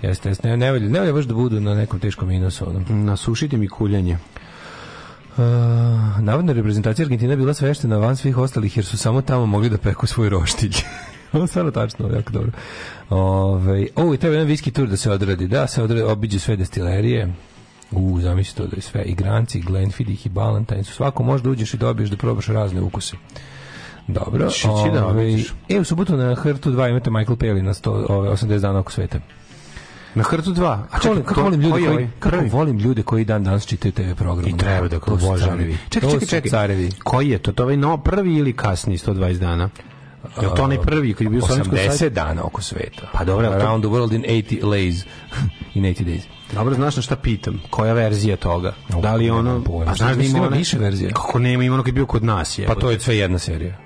Jeste, 0.02 0.30
jeste. 0.30 0.47
Ne, 0.47 0.58
ne, 0.58 0.80
ne 0.80 1.14
baš 1.14 1.26
da 1.26 1.34
budu 1.34 1.60
na 1.60 1.76
nekom 1.76 1.99
teškom 1.99 2.28
minusu. 2.28 2.70
Ono. 2.70 2.80
Nasušite 2.89 3.58
mi 3.58 3.68
kuljanje. 3.68 4.18
Uh, 5.38 5.43
navodna 6.20 6.54
reprezentacija 6.54 7.04
Argentina 7.04 7.36
bila 7.36 7.54
sveštena 7.54 7.97
van 7.97 8.16
svih 8.16 8.38
ostalih 8.38 8.78
jer 8.78 8.86
su 8.86 8.97
samo 8.97 9.22
tamo 9.22 9.45
mogli 9.45 9.70
da 9.70 9.78
peku 9.78 10.08
svoj 10.08 10.30
roštilj. 10.30 10.74
Ovo 11.34 11.43
je 11.43 11.47
stvarno 11.47 11.72
tačno, 11.72 12.10
jako 12.16 12.32
dobro. 12.32 12.52
Ove, 13.10 13.88
o, 13.95 14.14
i 14.14 14.18
treba 14.18 14.36
jedan 14.36 14.47
viski 14.47 14.72
tur 14.72 14.88
da 14.88 14.97
se 14.97 15.12
odradi. 15.12 15.47
Da, 15.47 15.68
se 15.68 15.84
odradi, 15.84 16.02
obiđe 16.02 16.39
sve 16.39 16.56
destilerije. 16.56 17.34
U, 17.92 18.20
zamisli 18.22 18.58
to 18.58 18.68
da 18.68 18.76
je 18.76 18.82
sve. 18.82 19.04
I 19.04 19.16
Granci, 19.16 19.58
i 19.58 19.62
Glenfiddich, 19.62 20.26
i 20.26 20.30
Ballantine 20.30 20.84
su 20.84 20.94
svako 20.94 21.24
možda 21.24 21.50
uđeš 21.50 21.74
i 21.74 21.78
dobiješ 21.78 22.10
da 22.10 22.18
probaš 22.18 22.48
razne 22.48 22.82
ukuse. 22.82 23.16
Dobro. 24.08 24.50
Ti 24.50 24.68
da 24.94 25.06
Ove, 25.08 25.24
vidiš. 25.26 25.54
e, 25.70 25.80
u 25.80 25.84
subotu 25.84 26.18
na 26.18 26.36
Hrtu 26.36 26.72
2 26.72 26.89
imate 26.89 27.12
Michael 27.12 27.36
Palin 27.36 27.66
na 27.66 27.74
100, 27.74 28.06
ove, 28.10 28.30
80 28.30 28.60
dana 28.60 28.80
oko 28.80 28.92
sveta. 28.92 29.20
Na 30.16 30.24
Hrtu 30.24 30.54
2. 30.54 30.66
A 30.92 31.00
volim, 31.08 31.24
kako 31.24 31.42
volim 31.42 31.62
ljude 31.62 31.72
koji 31.72 31.88
ovaj? 31.88 32.08
kako 32.20 32.38
Prvi? 32.38 32.50
volim 32.50 32.78
ljude 32.78 33.04
koji 33.04 33.26
dan 33.26 33.44
danas 33.44 33.66
čitaju 33.66 33.92
TV 33.92 34.14
program. 34.18 34.50
I 34.50 34.58
treba 34.58 34.88
da 34.88 35.00
su 35.00 35.14
obožavam. 35.14 35.60
Čekaj, 35.89 36.10
čekaj, 36.12 36.28
čekaj. 36.28 36.50
Carevi. 36.50 36.89
Koji 37.04 37.30
je 37.30 37.38
to? 37.38 37.52
To 37.52 37.64
ovaj 37.64 37.78
no, 37.78 37.98
prvi 37.98 38.36
ili 38.36 38.54
kasni 38.54 38.98
120 38.98 39.38
dana? 39.38 39.70
Je 40.42 40.56
to 40.56 40.64
onaj 40.64 40.78
prvi 40.78 41.14
koji 41.14 41.26
je 41.26 41.30
bio 41.30 41.39
u 41.39 41.48
Sovjetskom 41.48 41.78
80 41.78 41.82
savjezu? 41.84 42.10
dana 42.10 42.44
oko 42.44 42.62
sveta. 42.62 43.10
Pa 43.14 43.24
dobro, 43.24 43.48
ali 43.48 43.56
to- 43.60 43.66
Around 43.66 43.84
the 43.84 43.92
world 43.92 44.16
in 44.16 44.24
80 44.24 44.64
lays. 44.64 45.06
in 45.76 45.84
80 45.84 46.06
days. 46.06 46.22
Dobro, 46.54 46.76
znaš 46.76 46.95
na 46.95 47.02
šta 47.02 47.16
pitam? 47.16 47.62
Koja 47.70 47.93
verzija 47.93 48.36
toga? 48.36 48.74
Da 49.02 49.16
li 49.16 49.26
je 49.26 49.34
ono... 49.34 49.64
A 49.88 49.95
znaš 49.95 50.16
da 50.16 50.24
ima 50.24 50.47
više 50.47 50.78
verzija. 50.78 51.10
Kako 51.14 51.39
nema, 51.39 51.64
ima 51.64 51.74
ono 51.74 51.84
kad 51.84 51.88
je 51.88 51.93
bio 51.93 52.06
kod 52.06 52.24
nas 52.24 52.58
je. 52.58 52.66
Pa 52.68 52.76
to 52.76 52.91
je 52.91 52.99
sve 52.99 53.18
jedna 53.18 53.39
serija. 53.39 53.78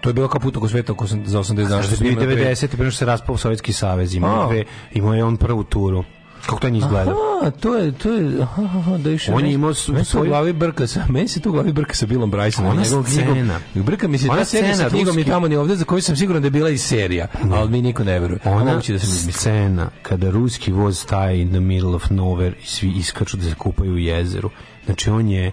To 0.00 0.10
je 0.10 0.14
bilo 0.14 0.28
kao 0.28 0.40
put 0.40 0.56
oko 0.56 0.68
sveta 0.68 0.92
za 1.24 1.38
80 1.38 1.54
dana. 1.54 1.68
Znaš 1.68 1.80
da 1.80 1.82
što 1.82 1.92
je 1.92 1.96
smo 1.96 2.04
bio 2.04 2.12
imali 2.12 2.36
pre- 2.36 2.54
90. 2.54 2.66
prema 2.76 2.90
što 2.90 2.98
se 2.98 3.04
raspao 3.04 3.36
Sovjetski 3.36 3.72
savez. 3.72 4.14
Imao 4.14 5.14
je 5.14 5.24
on 5.24 5.36
prvu 5.36 5.64
turu. 5.64 6.04
Kako 6.46 6.60
to 6.60 6.70
nije 6.70 6.78
izgledao? 6.78 7.14
A, 7.42 7.50
to 7.50 7.74
je, 7.76 7.92
to 7.92 8.10
je, 8.10 8.42
aha, 8.42 8.98
da 8.98 9.10
više. 9.10 9.32
On 9.32 9.46
je 9.46 9.52
imao 9.52 9.74
su- 9.74 9.92
meni 9.92 10.04
u 10.16 10.24
glavi 10.24 10.52
brka 10.52 10.86
sa, 10.86 11.04
meni 11.08 11.28
se 11.28 11.40
tu 11.40 11.52
glavi 11.52 11.72
brka 11.72 11.94
sa 11.94 12.06
Billom 12.06 12.32
Brysonom, 12.32 12.66
Ona 12.66 12.82
knjigom. 12.82 13.04
scena. 13.04 13.60
Brka 13.74 14.08
mi 14.08 14.18
se 14.18 14.28
Ona 14.28 14.38
ta 14.38 14.44
scena, 14.44 14.74
sa 14.74 14.88
knjigom 14.88 15.18
i 15.18 15.24
tamo 15.24 15.48
ni 15.48 15.56
ovde, 15.56 15.76
za 15.76 15.84
koju 15.84 16.02
sam 16.02 16.16
siguran 16.16 16.42
da 16.42 16.46
je 16.46 16.50
bila 16.50 16.70
i 16.70 16.78
serija, 16.78 17.26
ali 17.52 17.70
mi 17.70 17.82
niko 17.82 18.04
ne 18.04 18.18
veruje. 18.20 18.40
Ona 18.44 18.74
da 18.74 18.98
sam 18.98 19.32
scena 19.32 19.90
kada 20.02 20.30
ruski 20.30 20.72
voz 20.72 20.98
staje 20.98 21.42
in 21.42 21.48
the 21.48 21.60
middle 21.60 21.90
of 21.90 22.04
nowhere 22.04 22.52
i 22.54 22.66
svi 22.66 22.88
iskaču 22.90 23.36
da 23.36 23.44
se 23.44 23.54
kupaju 23.54 23.92
u 23.92 23.98
jezeru. 23.98 24.50
Znači 24.84 25.10
on 25.10 25.28
je 25.28 25.52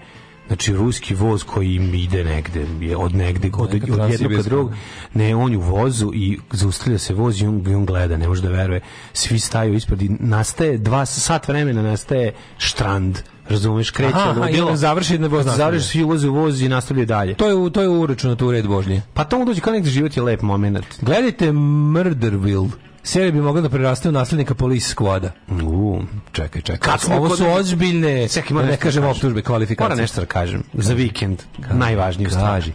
znači 0.51 0.73
ruski 0.73 1.15
voz 1.15 1.43
koji 1.43 1.75
im 1.75 1.93
ide 1.95 2.23
negde, 2.23 2.65
je 2.81 2.97
od 2.97 3.15
negde, 3.15 3.49
od, 3.53 3.69
od 3.69 3.73
jednog 4.11 4.31
ka 4.33 4.41
drugog. 4.41 4.71
Ne, 5.13 5.35
on 5.35 5.51
je 5.51 5.57
u 5.57 5.61
vozu 5.61 6.11
i 6.13 6.39
zaustavlja 6.51 6.97
se 6.97 7.13
voz 7.13 7.41
i 7.41 7.45
on, 7.45 7.63
i 7.67 7.75
on 7.75 7.85
gleda, 7.85 8.17
ne 8.17 8.27
može 8.27 8.41
da 8.41 8.49
veruje. 8.49 8.81
Svi 9.13 9.39
staju 9.39 9.73
ispred 9.73 10.01
i 10.01 10.09
nastaje, 10.09 10.77
dva 10.77 11.05
sat 11.05 11.47
vremena 11.47 11.81
nastaje 11.81 12.33
štrand. 12.57 13.17
Razumeš, 13.49 13.89
kreće 13.91 14.13
Aha, 14.15 14.41
ludilo. 14.41 14.65
onda 14.65 14.77
završi 14.77 15.17
na 15.17 15.27
voz 15.27 15.45
nastavlja. 15.45 15.57
Završi, 15.65 15.87
svi 15.87 16.03
ulaze 16.03 16.29
u 16.29 16.33
voz 16.33 16.61
i 16.61 16.69
nastavljaju 16.69 17.05
dalje. 17.05 17.33
To 17.33 17.47
je, 17.47 17.55
u- 17.55 17.69
to 17.69 17.81
je 17.81 17.89
uračunato 17.89 18.47
u 18.47 18.51
red 18.51 18.67
Božnje. 18.67 19.01
Pa 19.13 19.23
to 19.23 19.39
mu 19.39 19.45
dođe 19.45 19.61
kao 19.61 19.73
nekde 19.73 19.89
život 19.89 20.17
je 20.17 20.23
lep 20.23 20.41
moment. 20.41 20.85
Gledajte 21.01 21.51
Murderville. 21.51 22.69
Serija 23.03 23.31
bi 23.31 23.41
mogla 23.41 23.61
da 23.61 23.69
preraste 23.69 24.09
u 24.09 24.11
naslednika 24.11 24.55
Police 24.55 24.95
Squada. 24.95 25.29
U, 25.63 26.01
Čekaj, 26.31 26.61
čekaj. 26.61 26.91
Kad 26.91 27.01
smo 27.01 27.15
Ovo 27.15 27.35
su 27.35 27.47
ozbiljne, 27.47 28.27
Čekaj, 28.27 28.49
da 28.49 28.53
moram 28.53 28.69
ne 28.69 28.75
da 28.75 28.81
kažem 28.81 29.03
optužbe, 29.03 29.41
kvalifikacije. 29.41 29.85
Moram 29.85 29.97
nešto 29.97 30.21
da 30.21 30.27
kažem. 30.27 30.63
Za 30.73 30.93
vikend. 30.93 31.43
Najvažniju 31.71 32.29
stvar. 32.29 32.45
Kaži. 32.45 32.71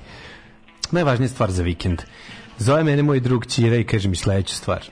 Najvažnija 0.90 1.28
stvar 1.28 1.50
za 1.50 1.62
vikend. 1.62 2.02
Zove 2.58 2.84
mene 2.84 3.02
moj 3.02 3.20
drug 3.20 3.46
Ćira 3.46 3.76
i 3.76 3.84
kaže 3.84 4.08
mi 4.08 4.16
sledeću 4.16 4.56
stvar. 4.56 4.84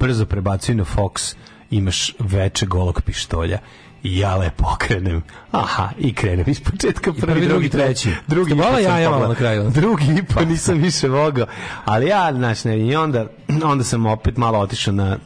Brzo 0.00 0.26
prebacuj 0.26 0.74
na 0.74 0.84
Fox, 0.84 1.34
imaš 1.70 2.14
veče 2.18 2.66
golog 2.66 3.02
pištolja. 3.02 3.58
I 4.02 4.18
ja 4.18 4.36
lepo 4.36 4.64
okrenem. 4.74 5.22
Aha, 5.50 5.90
i 5.98 6.14
krenem 6.14 6.44
iz 6.48 6.60
početka 6.60 7.12
prvi, 7.12 7.32
prvi, 7.32 7.46
drugi, 7.48 7.68
treći. 7.68 8.10
Drugi 8.26 8.56
pa 8.56 8.62
pogledao. 8.62 9.28
na 9.28 9.34
kraju? 9.34 9.70
Drugi 9.70 10.22
pa 10.34 10.44
nisam 10.44 10.78
više 10.78 11.08
mogao. 11.08 11.46
Ali 11.84 12.06
ja, 12.06 12.32
znači, 12.32 12.68
ne, 12.68 12.78
i 12.78 12.96
onda, 12.96 13.26
onda 13.64 13.84
sam 13.84 14.06
opet 14.06 14.36
malo 14.36 14.58
otišao 14.58 14.94
na 14.94 15.18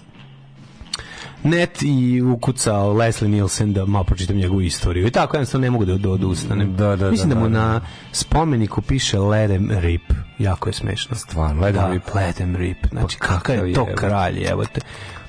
net 1.47 1.83
i 1.83 2.23
ukucao 2.23 2.93
Leslie 2.93 3.29
Nielsen 3.29 3.73
da 3.73 3.85
malo 3.85 4.05
pročitam 4.05 4.37
njegovu 4.37 4.61
istoriju. 4.61 5.07
I 5.07 5.11
tako 5.11 5.37
jednostavno 5.37 5.65
ne 5.65 5.71
mogu 5.71 5.85
da, 5.85 5.99
da 5.99 6.11
odustanem. 6.11 6.77
Da, 6.77 6.97
da, 6.97 7.11
Mislim 7.11 7.29
da, 7.29 7.35
da, 7.35 7.41
mu 7.41 7.49
da. 7.49 7.59
na 7.59 7.81
spomeniku 8.13 8.83
piše 8.83 9.19
Let 9.19 9.51
em 9.51 9.71
rip. 9.71 10.13
Jako 10.39 10.69
je 10.69 10.73
smešno. 10.73 11.17
Stvarno, 11.17 11.63
let 11.63 11.75
da, 11.75 11.91
rip. 11.93 12.15
Let 12.15 12.41
em 12.41 12.57
rip. 12.57 12.87
Znači, 12.93 13.19
Pa 13.19 13.27
kakav 13.27 13.69
je 13.69 13.75
to 13.75 13.87
kralj, 13.95 14.45
evo 14.45 14.65
te. 14.65 14.81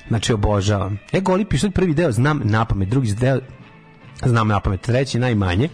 Znači, 0.08 0.32
obožavam. 0.32 0.98
Ja 1.12 1.20
goli 1.20 1.44
pištolj 1.44 1.70
prvi 1.70 1.94
deo 1.94 2.12
znam 2.12 2.40
na 2.44 2.64
pamet, 2.64 2.88
drugi 2.88 3.14
deo 3.14 3.40
znam 4.24 4.48
na 4.48 4.60
pamet, 4.60 4.80
treći 4.80 5.18
najmanje, 5.18 5.68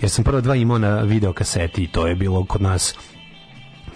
jer 0.00 0.10
sam 0.10 0.24
prvo 0.24 0.40
dva 0.40 0.54
imao 0.54 0.78
na 0.78 1.00
videokaseti 1.00 1.82
i 1.82 1.86
to 1.86 2.06
je 2.06 2.14
bilo 2.14 2.44
kod 2.44 2.62
nas 2.62 2.94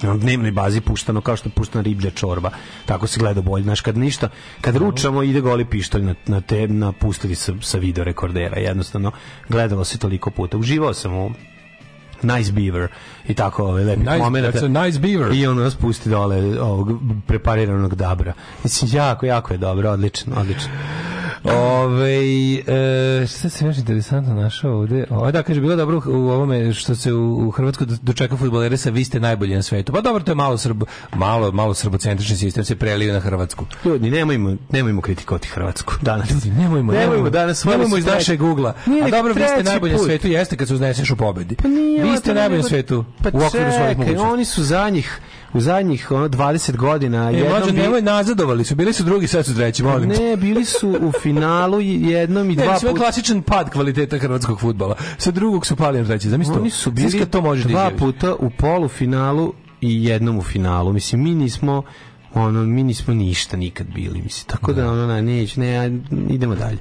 na 0.02 0.16
dnevnoj 0.16 0.52
bazi 0.52 0.81
puštano 0.81 1.20
kao 1.20 1.36
što 1.36 1.48
je 1.48 1.52
puštana 1.52 1.82
riblja 1.82 2.11
čorba. 2.11 2.51
Tako 2.86 3.06
se 3.06 3.20
gleda 3.20 3.43
bolje. 3.43 3.62
Znaš, 3.62 3.81
kad 3.81 3.98
ništa, 3.98 4.28
kad 4.61 4.77
ručamo 4.77 5.23
ide 5.23 5.40
goli 5.40 5.65
pištolj 5.65 6.02
na, 6.02 6.15
na 6.27 6.40
te, 6.40 6.69
na 6.69 6.93
pustili 6.93 7.35
sa, 7.35 7.52
sa 7.61 7.78
video 7.78 8.05
rekordera. 8.05 8.59
Jednostavno, 8.59 9.12
gledalo 9.48 9.85
se 9.85 9.98
toliko 9.98 10.31
puta. 10.31 10.59
Uživao 10.59 10.94
sam 10.94 11.15
u 11.15 11.31
Nice 12.26 12.52
Beaver 12.52 12.88
i 13.28 13.34
tako 13.34 13.64
ove 13.64 13.84
lepih 13.84 14.05
Nice- 14.05 14.18
momenata. 14.18 14.59
that's 14.59 14.78
a 14.78 14.84
nice 14.84 14.98
beaver. 14.98 15.32
I 15.32 15.46
on 15.46 15.56
nas 15.56 15.74
pusti 15.74 16.09
dole 16.10 16.60
ovog 16.60 16.88
prepariranog 17.26 17.94
dabra. 17.94 18.32
Mislim, 18.64 18.90
jako, 18.94 19.26
jako 19.26 19.55
je 19.55 19.59
dobro, 19.59 19.90
odlično, 19.90 20.36
odlično. 20.36 20.70
Ove, 21.45 22.21
e, 22.66 23.27
šta 23.27 23.49
sam 23.49 23.66
još 23.66 23.79
interesantno 23.79 24.35
našao 24.35 24.73
ovde? 24.73 25.05
O, 25.11 25.33
da, 25.33 25.43
kaže, 25.43 25.61
bilo 25.61 25.77
dobro 25.77 26.01
u 26.07 26.31
ovome 26.31 26.73
što 26.73 26.95
se 26.95 27.12
u, 27.12 27.49
u 27.49 27.51
Hrvatskoj 27.51 27.87
do- 27.87 27.97
dočeka 28.03 28.37
futbolere 28.37 28.77
sa 28.77 28.91
vi 28.91 29.05
ste 29.05 29.21
najbolji 29.21 29.55
na 29.55 29.62
svetu. 29.62 29.93
Pa 29.93 30.01
dobro, 30.01 30.23
to 30.25 30.31
je 30.31 30.35
malo, 30.35 30.59
srbo, 30.59 30.87
malo, 31.15 31.53
malo 31.53 31.75
srbocentrični 31.75 32.37
sistem 32.37 32.65
se 32.65 32.77
prelio 32.77 33.12
na 33.12 33.21
Hrvatsku. 33.21 33.66
Ljudi, 33.85 34.11
nemojmo, 34.11 34.57
nemojmo 34.71 35.01
kritikovati 35.01 35.49
Hrvatsku 35.49 35.95
danas. 36.03 36.31
Ljudi, 36.31 36.51
nemojmo, 36.51 36.93
nemojmo 36.93 37.31
danas. 37.31 37.65
nemojmo 37.65 37.97
iz 37.97 38.07
našeg 38.07 38.43
ugla. 38.43 38.75
A 39.07 39.11
dobro, 39.11 39.35
vi 39.35 39.43
ste 39.49 39.62
najbolji 39.62 39.93
na 39.93 39.99
svetu, 39.99 40.29
jeste 40.29 40.57
kad 40.57 40.69
se 40.69 40.75
uzneseš 40.75 41.11
u 41.11 41.16
pobedi. 41.16 41.57
Pa 41.57 41.69
nije, 41.69 42.05
vi 42.05 42.16
ste 42.16 42.35
najbolji 42.35 42.62
na 42.62 42.69
svetu 42.69 43.05
pa 43.23 43.29
u 43.33 43.43
okviru 43.47 43.73
svojih 43.73 43.99
mogućnosti. 43.99 44.33
Oni 44.33 44.45
su 44.45 44.65
zadnjih, 44.65 45.21
u 45.55 45.60
zadnjih 45.60 46.10
ono, 46.10 46.28
20 46.28 46.76
godina 46.76 47.31
E, 47.31 47.35
jednom 47.35 47.51
mlađo, 47.51 47.66
bi- 47.66 47.78
nemoj 47.78 48.02
nazadovali 48.02 48.64
su, 48.64 48.74
bili 48.74 48.93
su 48.93 49.02
drugi, 49.05 49.26
sad 49.26 49.47
su 49.47 49.55
treći, 49.55 49.82
molim. 49.82 50.09
Ne, 50.09 50.36
bili 50.36 50.64
su 50.64 50.89
u 51.01 51.12
finalu 51.12 51.81
jednom 51.81 52.51
i 52.51 52.56
Ne, 52.56 52.64
dva 52.64 52.74
puta. 52.74 52.94
klasičan 52.94 53.43
pad 53.43 53.70
kvaliteta 53.70 54.18
hrvatskog 54.18 54.60
fudbala. 54.60 54.97
Sa 55.18 55.31
drugog 55.31 55.66
su 55.66 55.76
pali 55.76 55.98
na 55.98 56.05
treći. 56.05 56.31
Zamisli 56.31 56.55
to. 56.55 56.60
Oni 56.60 56.70
su 56.70 56.90
bili 56.90 57.10
to 57.20 57.40
da 57.40 57.55
dva 57.64 57.90
puta 57.90 58.35
u 58.35 58.51
polufinalu 58.51 59.52
i 59.81 60.05
jednom 60.05 60.39
u 60.39 60.43
finalu. 60.43 60.93
Mislim, 60.93 61.22
mi 61.22 61.35
nismo 61.35 61.82
ono, 62.35 62.62
mi 62.62 62.82
nismo 62.82 63.15
ništa 63.15 63.56
nikad 63.56 63.86
bili, 63.86 64.23
mislim. 64.23 64.47
Tako 64.47 64.73
da, 64.73 64.93
ono, 64.93 65.06
ne, 65.06 65.23
neće, 65.23 65.61
ne, 65.61 66.01
idemo 66.31 66.55
dalje. 66.55 66.78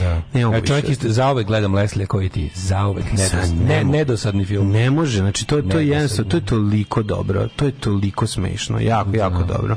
Da. 0.00 0.22
Ne 0.32 0.58
E, 0.58 0.60
čovjek 0.66 0.84
više. 0.88 0.92
isto, 0.92 1.08
zauvek 1.08 1.46
gledam 1.46 1.74
Leslie 1.74 2.06
koji 2.06 2.28
ti, 2.28 2.50
zauvek, 2.54 3.04
nedos, 3.12 3.50
ne, 3.68 3.84
ne 3.84 3.84
nedosadni 3.84 4.44
film. 4.44 4.70
Ne 4.70 4.90
može, 4.90 5.18
znači 5.18 5.46
to, 5.46 5.62
to 5.62 5.78
je 5.78 5.88
jednostavno, 5.88 6.30
to 6.30 6.36
je 6.36 6.44
toliko 6.44 7.02
dobro, 7.02 7.48
to 7.56 7.64
je 7.64 7.72
toliko 7.72 8.26
smešno, 8.26 8.80
jako, 8.80 9.16
jako 9.16 9.42
dobro. 9.42 9.76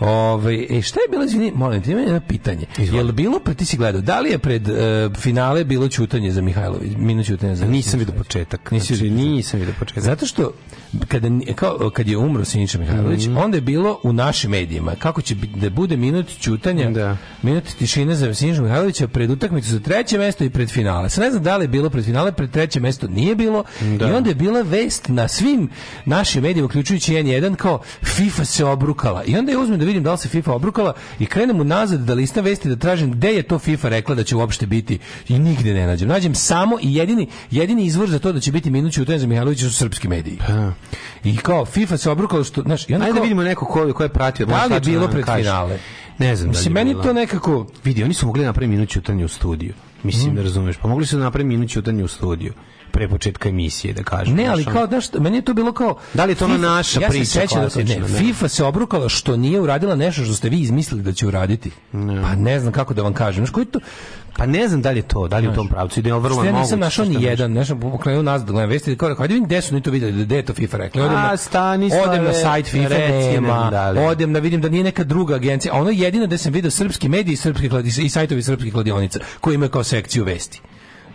Ove, 0.00 0.66
e, 0.70 0.82
šta 0.82 1.00
je 1.00 1.08
bilo, 1.10 1.24
izvini, 1.24 1.52
molim 1.54 1.82
te, 1.82 1.90
imam 1.90 2.04
jedno 2.04 2.20
pitanje. 2.20 2.66
Je 2.78 3.02
li 3.02 3.12
bilo, 3.12 3.38
pred, 3.40 3.56
ti 3.56 3.64
si 3.64 3.76
gledao, 3.76 4.00
da 4.00 4.20
li 4.20 4.30
je 4.30 4.38
pred 4.38 4.68
e, 4.68 4.72
finale 5.18 5.64
bilo 5.64 5.88
ćutanje 5.88 6.30
za 6.30 6.40
Mihajlović, 6.40 6.92
minut 6.98 7.26
ćutanja 7.26 7.54
za 7.54 7.66
Nisam 7.66 7.98
vidio 7.98 8.14
početak. 8.14 8.70
Nisi 8.70 8.94
Znači, 8.96 9.10
nisam 9.10 9.60
vidio 9.60 9.74
početak. 9.78 10.02
Zato 10.02 10.26
što 10.26 10.52
kada 11.08 11.28
kao 11.54 11.90
kad 11.90 12.08
je 12.08 12.16
umro 12.16 12.44
Siniša 12.44 12.78
Mihajlović, 12.78 13.26
Mhm. 13.26 13.36
onda 13.36 13.56
je 13.56 13.60
bilo 13.60 14.00
u 14.02 14.12
našim 14.12 14.50
medijima 14.50 14.94
kako 14.98 15.22
će 15.22 15.34
da 15.34 15.70
bude 15.70 15.96
minut 15.96 16.26
ćutanja, 16.40 16.90
Da. 16.90 17.16
minut 17.42 17.64
tišine 17.78 18.14
za 18.14 18.34
Sinišu 18.34 18.62
Mihajlovića 18.62 19.08
pred 19.08 19.30
utakmicu 19.30 19.68
za 19.68 19.80
treće 19.80 20.18
mesto 20.18 20.44
i 20.44 20.50
pred 20.50 20.70
finale. 20.70 21.10
Sad 21.10 21.24
ne 21.24 21.30
znam 21.30 21.42
da 21.42 21.56
li 21.56 21.64
je 21.64 21.68
bilo 21.68 21.90
pred 21.90 22.04
finale, 22.04 22.32
pred 22.32 22.50
treće 22.50 22.80
mesto 22.80 23.06
nije 23.08 23.34
bilo. 23.34 23.64
Da. 23.98 24.08
I 24.08 24.12
onda 24.12 24.28
je 24.28 24.34
bila 24.34 24.62
vest 24.62 25.08
na 25.08 25.28
svim 25.28 25.68
našim 26.04 26.42
medijima 26.42 26.66
uključujući 26.66 27.12
N1 27.12 27.56
kao 27.56 27.80
FIFA 28.02 28.44
se 28.44 28.64
obrukala. 28.64 29.24
I 29.24 29.36
onda 29.36 29.52
je 29.52 29.58
uzmem 29.58 29.78
da 29.78 29.85
vidim 29.86 30.02
da 30.02 30.12
li 30.12 30.18
se 30.18 30.28
FIFA 30.28 30.52
obrukala 30.52 30.92
i 31.18 31.26
krenem 31.26 31.60
unazad 31.60 32.00
da 32.00 32.14
listam 32.14 32.44
vesti 32.44 32.68
da 32.68 32.76
tražim 32.76 33.12
gde 33.12 33.32
je 33.32 33.42
to 33.42 33.58
FIFA 33.58 33.88
rekla 33.88 34.14
da 34.14 34.22
će 34.24 34.36
uopšte 34.36 34.66
biti 34.66 34.98
i 35.28 35.38
nigde 35.38 35.74
ne 35.74 35.86
nađem. 35.86 36.08
Nađem 36.08 36.34
samo 36.34 36.78
i 36.82 36.94
jedini 36.94 37.28
jedini 37.50 37.84
izvor 37.84 38.10
za 38.10 38.18
to 38.18 38.32
da 38.32 38.40
će 38.40 38.52
biti 38.52 38.70
minut 38.70 38.92
ćutanja 38.92 39.18
za 39.18 39.26
Mihajlovića 39.26 39.66
su 39.68 39.74
srpski 39.74 40.08
mediji. 40.08 40.38
I 41.24 41.36
kao 41.36 41.64
FIFA 41.64 41.96
se 41.96 42.10
obrukala 42.10 42.44
što, 42.44 42.62
znaš, 42.62 42.90
i 42.90 42.94
onda 42.94 43.04
Ajde 43.04 43.12
da 43.12 43.16
kao- 43.16 43.22
vidimo 43.22 43.42
neko 43.42 43.66
ko, 43.66 43.92
ko 43.92 44.02
je 44.02 44.08
pratio. 44.08 44.46
Da 44.46 44.64
li 44.66 44.74
je 44.74 44.80
bilo 44.80 45.00
nam 45.00 45.10
pred 45.10 45.24
finale? 45.36 45.78
Ne 46.18 46.36
znam 46.36 46.52
da 46.52 46.58
li 46.58 46.58
Mislim, 46.58 46.76
je 46.76 46.84
meni 46.84 47.02
to 47.02 47.12
nekako... 47.12 47.66
Vidi, 47.84 48.04
oni 48.04 48.14
su 48.14 48.26
mogli 48.26 48.44
napraviti 48.44 48.70
minut 48.70 48.88
ćutanja 48.88 49.24
u 49.24 49.28
studiju. 49.28 49.72
Mislim 50.02 50.34
da 50.34 50.42
razumeš. 50.42 50.76
Pa 50.76 50.88
mogli 50.88 51.06
su 51.06 51.16
da 51.16 51.22
napraviti 51.24 51.48
minut 51.48 51.70
ćutanja 51.70 52.04
u 52.04 52.08
studiju 52.08 52.52
pre 52.90 53.08
početka 53.08 53.48
emisije, 53.48 53.94
da 53.94 54.02
kažem. 54.02 54.34
Ne, 54.34 54.46
ali 54.46 54.62
Znaš, 54.62 54.74
kao, 54.74 54.86
znaš, 54.86 55.12
meni 55.12 55.36
je 55.36 55.42
to 55.42 55.54
bilo 55.54 55.72
kao... 55.72 55.98
Da 56.14 56.24
li 56.24 56.32
je 56.32 56.36
to 56.36 56.44
ona 56.44 56.56
naša 56.58 57.00
ja 57.00 57.10
se 57.10 57.10
priča 57.10 57.30
sećam 57.30 57.62
da, 57.62 57.70
klasična, 57.70 57.94
ne, 57.94 58.08
da. 58.08 58.18
FIFA 58.18 58.48
se 58.48 58.64
obrukala 58.64 59.08
što 59.08 59.36
nije 59.36 59.60
uradila 59.60 59.94
nešto 59.94 60.24
što 60.24 60.34
ste 60.34 60.48
vi 60.48 60.60
izmislili 60.60 61.02
da 61.02 61.12
će 61.12 61.26
uraditi. 61.26 61.70
Pa 61.92 62.34
ne 62.36 62.60
znam 62.60 62.72
kako 62.72 62.94
da 62.94 63.02
vam 63.02 63.14
kažem. 63.14 63.46
Znaš, 63.46 63.50
koji 63.50 63.66
to... 63.66 63.78
Pa 64.36 64.46
ne 64.46 64.68
znam 64.68 64.82
da 64.82 64.90
li 64.90 64.98
je 64.98 65.02
to, 65.02 65.28
da 65.28 65.38
li 65.38 65.48
u 65.48 65.54
tom 65.54 65.68
pravcu 65.68 66.00
ide, 66.00 66.10
ali 66.10 66.22
vrlo 66.22 66.36
Što 66.36 66.44
ja 66.44 66.52
nisam 66.52 66.80
našao 66.80 67.04
što 67.04 67.12
ni 67.12 67.18
ne 67.18 67.30
jedan, 67.30 67.52
nešto 67.52 67.76
pokrenuo 67.76 68.22
nas 68.22 68.44
da 68.44 68.52
gledam 68.52 68.70
vesti, 68.70 68.96
kao 68.96 69.08
rekao, 69.08 69.22
ajde 69.22 69.34
vidim 69.34 69.46
gde 69.46 69.60
su 69.62 69.74
oni 69.74 69.82
to 69.82 69.90
videli, 69.90 70.24
gde 70.24 70.36
je 70.36 70.44
to 70.44 70.54
FIFA 70.54 70.76
rekla. 70.76 71.04
Odem 71.04 71.16
A, 71.16 71.22
na, 71.22 71.36
Stanislave, 71.36 72.08
odem 72.08 72.24
na 72.24 72.32
sajt 72.32 72.66
FIFA, 72.66 72.88
nema, 72.98 73.70
da 73.70 74.00
odem 74.00 74.32
da 74.32 74.38
vidim 74.38 74.60
da 74.60 74.68
nije 74.68 74.84
neka 74.84 75.04
druga 75.04 75.34
agencija, 75.34 75.74
a 75.74 75.78
ono 75.78 75.90
jedino 75.90 76.26
da 76.26 76.38
sam 76.38 76.52
vidio 76.52 76.70
srpski 76.70 77.08
mediji 77.08 77.32
i, 77.32 77.36
srpski 77.36 77.70
i 78.02 78.08
sajtovi 78.08 78.42
srpskih 78.42 78.72
kladionica, 78.72 79.18
koji 79.40 79.54
imaju 79.54 79.70
kao 79.70 79.84
sekciju 79.84 80.24
vesti. 80.24 80.60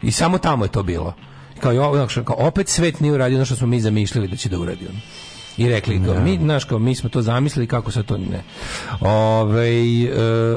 I 0.02 0.12
samo 0.12 0.38
tamo 0.38 0.66
je 0.66 0.72
to 0.72 0.84
bilo. 0.84 1.14
Kao, 1.62 1.96
znaš, 1.96 2.14
kao 2.26 2.36
opet 2.40 2.68
svet 2.68 3.00
nije 3.00 3.14
uradio 3.14 3.38
ono 3.38 3.46
što 3.46 3.56
smo 3.56 3.68
mi 3.68 3.82
zamišljali 3.82 4.28
da 4.28 4.36
će 4.36 4.50
da 4.50 4.60
uradi. 4.60 4.88
ono. 4.88 5.00
I 5.58 5.70
rekli, 5.70 6.02
kao, 6.06 6.22
mi, 6.22 6.38
znaš, 6.38 6.64
kao, 6.64 6.80
mi 6.80 6.96
smo 6.96 7.10
to 7.10 7.22
zamislili, 7.22 7.68
kako 7.68 7.92
se 7.92 8.04
to 8.04 8.18
ne. 8.18 8.44
Ove, 9.02 9.70
e, 9.70 10.10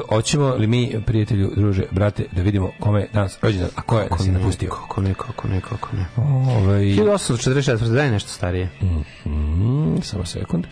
hoćemo 0.09 0.49
li 0.49 0.67
mi, 0.67 0.95
prijatelju, 1.05 1.51
druže, 1.55 1.83
brate, 1.91 2.25
da 2.31 2.41
vidimo 2.41 2.71
kome 2.79 2.99
je 2.99 3.07
danas 3.13 3.37
rođendan, 3.41 3.69
a 3.75 3.81
ko 3.81 3.99
je 3.99 4.07
nas 4.11 4.27
napustio? 4.27 4.69
Kako 4.69 5.01
ne, 5.01 5.13
kako 5.13 5.47
ne, 5.47 5.61
kako 5.61 5.89
ne. 5.95 6.05
Ove, 6.55 6.79
1844, 6.79 7.87
daj 7.87 8.11
nešto 8.11 8.29
starije. 8.29 8.69
mm, 9.25 10.01
samo 10.01 10.25
sekund. 10.25 10.65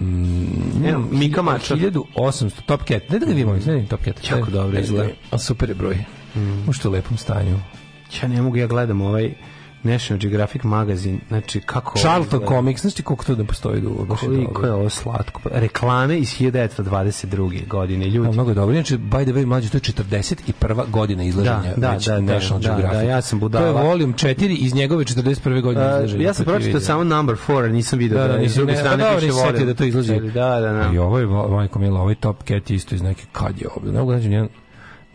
Mm, 0.00 0.86
Evo, 0.86 1.04
Mika 1.10 1.42
Mačar. 1.42 1.78
1800, 1.78 2.50
Top 2.66 2.80
Cat, 2.80 3.02
ne 3.10 3.18
da 3.18 3.26
ga 3.26 3.32
vidimo, 3.32 3.52
ne 3.52 3.72
vidim 3.72 3.86
Top 3.86 4.04
Cat. 4.04 4.30
Jako 4.30 4.46
Ne, 4.46 4.52
dobro 4.52 4.72
ne, 4.72 4.80
izgleda. 4.80 5.04
ne, 5.32 5.38
super 5.38 5.68
je 5.68 5.74
broj. 5.74 6.04
U 6.68 6.72
što 6.72 6.90
lepom 6.90 7.16
stanju. 7.16 7.58
Ja 8.14 8.28
ne 8.28 8.42
mogu, 8.42 8.56
ja 8.56 8.66
gledam 8.66 9.00
ovaj 9.00 9.34
National 9.82 10.18
Geographic 10.20 10.62
magazin, 10.64 11.20
znači 11.28 11.60
kako... 11.60 11.98
Charlton. 11.98 12.40
Comics, 12.48 12.80
znaš 12.80 12.94
ti 12.94 13.02
koliko 13.02 13.24
to 13.24 13.34
ne 13.34 13.44
postoji 13.44 13.80
dugo? 13.80 14.02
je 14.12 14.18
Koliko 14.18 14.66
je 14.66 14.72
ovo 14.72 14.88
slatko. 14.90 15.40
Pa, 15.40 15.50
Reklame 15.52 16.18
iz 16.18 16.28
1922. 16.30 17.28
godine, 17.66 18.04
Da, 18.04 18.10
ljudi. 18.10 18.32
mnogo 18.32 18.50
je 18.50 18.54
dobro. 18.54 18.74
Inače, 18.74 18.98
by 18.98 19.22
the 19.22 19.32
way, 19.32 19.46
mlađe, 19.46 19.68
to 19.70 19.76
je 19.76 19.80
41. 19.80 20.90
godina 20.90 21.22
izlaženja 21.24 21.62
Da, 21.66 21.80
da, 21.80 21.90
već 21.90 22.06
da, 22.06 22.14
da, 22.14 22.20
National 22.22 22.60
da, 22.60 22.68
Geographic. 22.68 22.98
da, 22.98 23.02
ja 23.04 23.22
sam 23.22 23.40
budala. 23.40 23.72
To 23.72 23.78
je 23.78 23.84
volume 23.84 24.12
4 24.14 24.34
iz 24.56 24.74
njegove 24.74 25.04
41. 25.04 25.62
godine 25.62 25.86
Uh, 25.86 25.92
izlaženja. 25.94 26.24
ja 26.24 26.34
sam 26.34 26.44
ti 26.44 26.46
pročitao 26.46 26.66
vidim. 26.68 26.80
samo 26.80 27.04
number 27.06 27.36
4, 27.38 27.68
nisam 27.68 27.98
vidio 27.98 28.18
Da, 28.18 28.22
da, 28.22 28.28
da, 28.28 28.34
je 28.34 28.40
nisam 28.40 28.56
druge 28.56 28.72
ne, 28.72 28.78
strane 28.78 28.96
pa 28.98 29.04
dobro, 29.04 29.20
piše 29.20 29.32
setio 29.32 29.52
volim. 29.52 29.66
da 29.66 29.74
to 29.74 29.84
izlazi. 29.84 30.20
Da, 30.20 30.60
da, 30.60 30.72
da. 30.72 30.90
I 30.94 30.98
ovo 30.98 31.18
je, 31.18 31.26
vo- 31.26 31.48
majko 31.48 31.78
mila, 31.78 32.00
ovaj 32.00 32.14
Top 32.14 32.38
Cat 32.38 32.70
je 32.70 32.76
isto 32.76 32.94
iz 32.94 33.02
neke, 33.02 33.22
kad 33.32 33.60
je 33.60 33.68
ovo? 33.68 33.92
Ne 33.92 33.98
mogu 33.98 34.10
da 34.10 34.16
nađem 34.16 34.30
nijedan, 34.30 34.48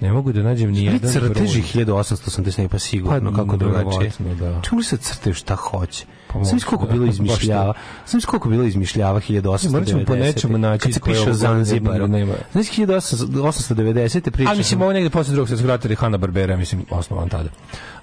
ne 0.03 0.11
mogu 0.11 0.31
da 0.31 0.43
nađem 0.43 0.71
ni 0.71 0.83
jedan 0.85 1.11
crteži 1.11 1.63
broj. 1.73 1.85
1880 1.85 2.67
pa 2.67 2.79
sigurno 2.79 3.31
Pa, 3.31 3.37
kako 3.37 3.57
drugačije. 3.57 4.11
da. 4.39 4.61
Čemu 4.61 4.83
se 4.83 4.97
crtaju 4.97 5.33
šta 5.33 5.55
hoće? 5.55 6.05
Pa 6.27 6.33
Sam 6.33 6.39
možda, 6.55 6.67
koliko 6.67 6.85
da. 6.85 6.91
bilo 6.93 7.05
izmišljava. 7.05 7.73
Sam 8.05 8.21
koliko 8.21 8.49
bilo 8.49 8.63
izmišljava 8.63 9.19
1890. 9.19 9.71
Morat 9.71 9.87
ćemo 9.87 10.05
po 10.05 10.15
nečemu 10.15 10.57
naći 10.57 10.83
Kad 10.83 10.93
se 10.93 10.99
koje 10.99 11.15
piše 11.15 11.33
Zanzibaru. 11.33 12.07
nema. 12.07 12.33
Znaš 12.51 12.65
1890. 12.67 14.29
priča. 14.31 14.49
Ali 14.49 14.57
mislim, 14.57 14.81
ovo 14.81 14.93
negde 14.93 15.09
posle 15.09 15.33
drugog 15.33 15.47
svjetskog 15.47 15.69
rata 15.69 15.95
Hanna 15.95 16.17
Barbera, 16.17 16.57
mislim, 16.57 16.85
osnovan 16.89 17.29
tada. 17.29 17.49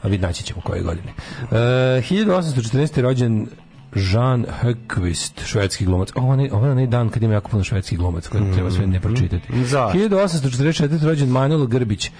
A 0.02 0.08
vid 0.08 0.20
naći 0.20 0.44
ćemo 0.44 0.60
koje 0.60 0.82
godine. 0.82 1.12
E, 1.50 1.54
1814. 1.54 2.96
je 2.98 3.02
rođen 3.02 3.46
Jean 3.94 4.46
Hökvist, 4.62 5.44
švedski 5.44 5.84
glumac. 5.84 6.08
Ovo 6.14 6.34
je 6.66 6.72
onaj 6.72 6.86
dan 6.86 7.08
kad 7.08 7.22
ima 7.22 7.34
jako 7.34 7.48
puno 7.48 7.64
švedskih 7.64 7.98
glumaca, 7.98 8.30
koje 8.30 8.52
treba 8.52 8.70
sve 8.70 8.86
ne 8.86 9.00
pročitati. 9.00 9.64
Zašto? 9.64 9.98
1844. 9.98 11.04
rođen 11.04 11.28
Manuel 11.28 11.66
Grbić, 11.66 12.10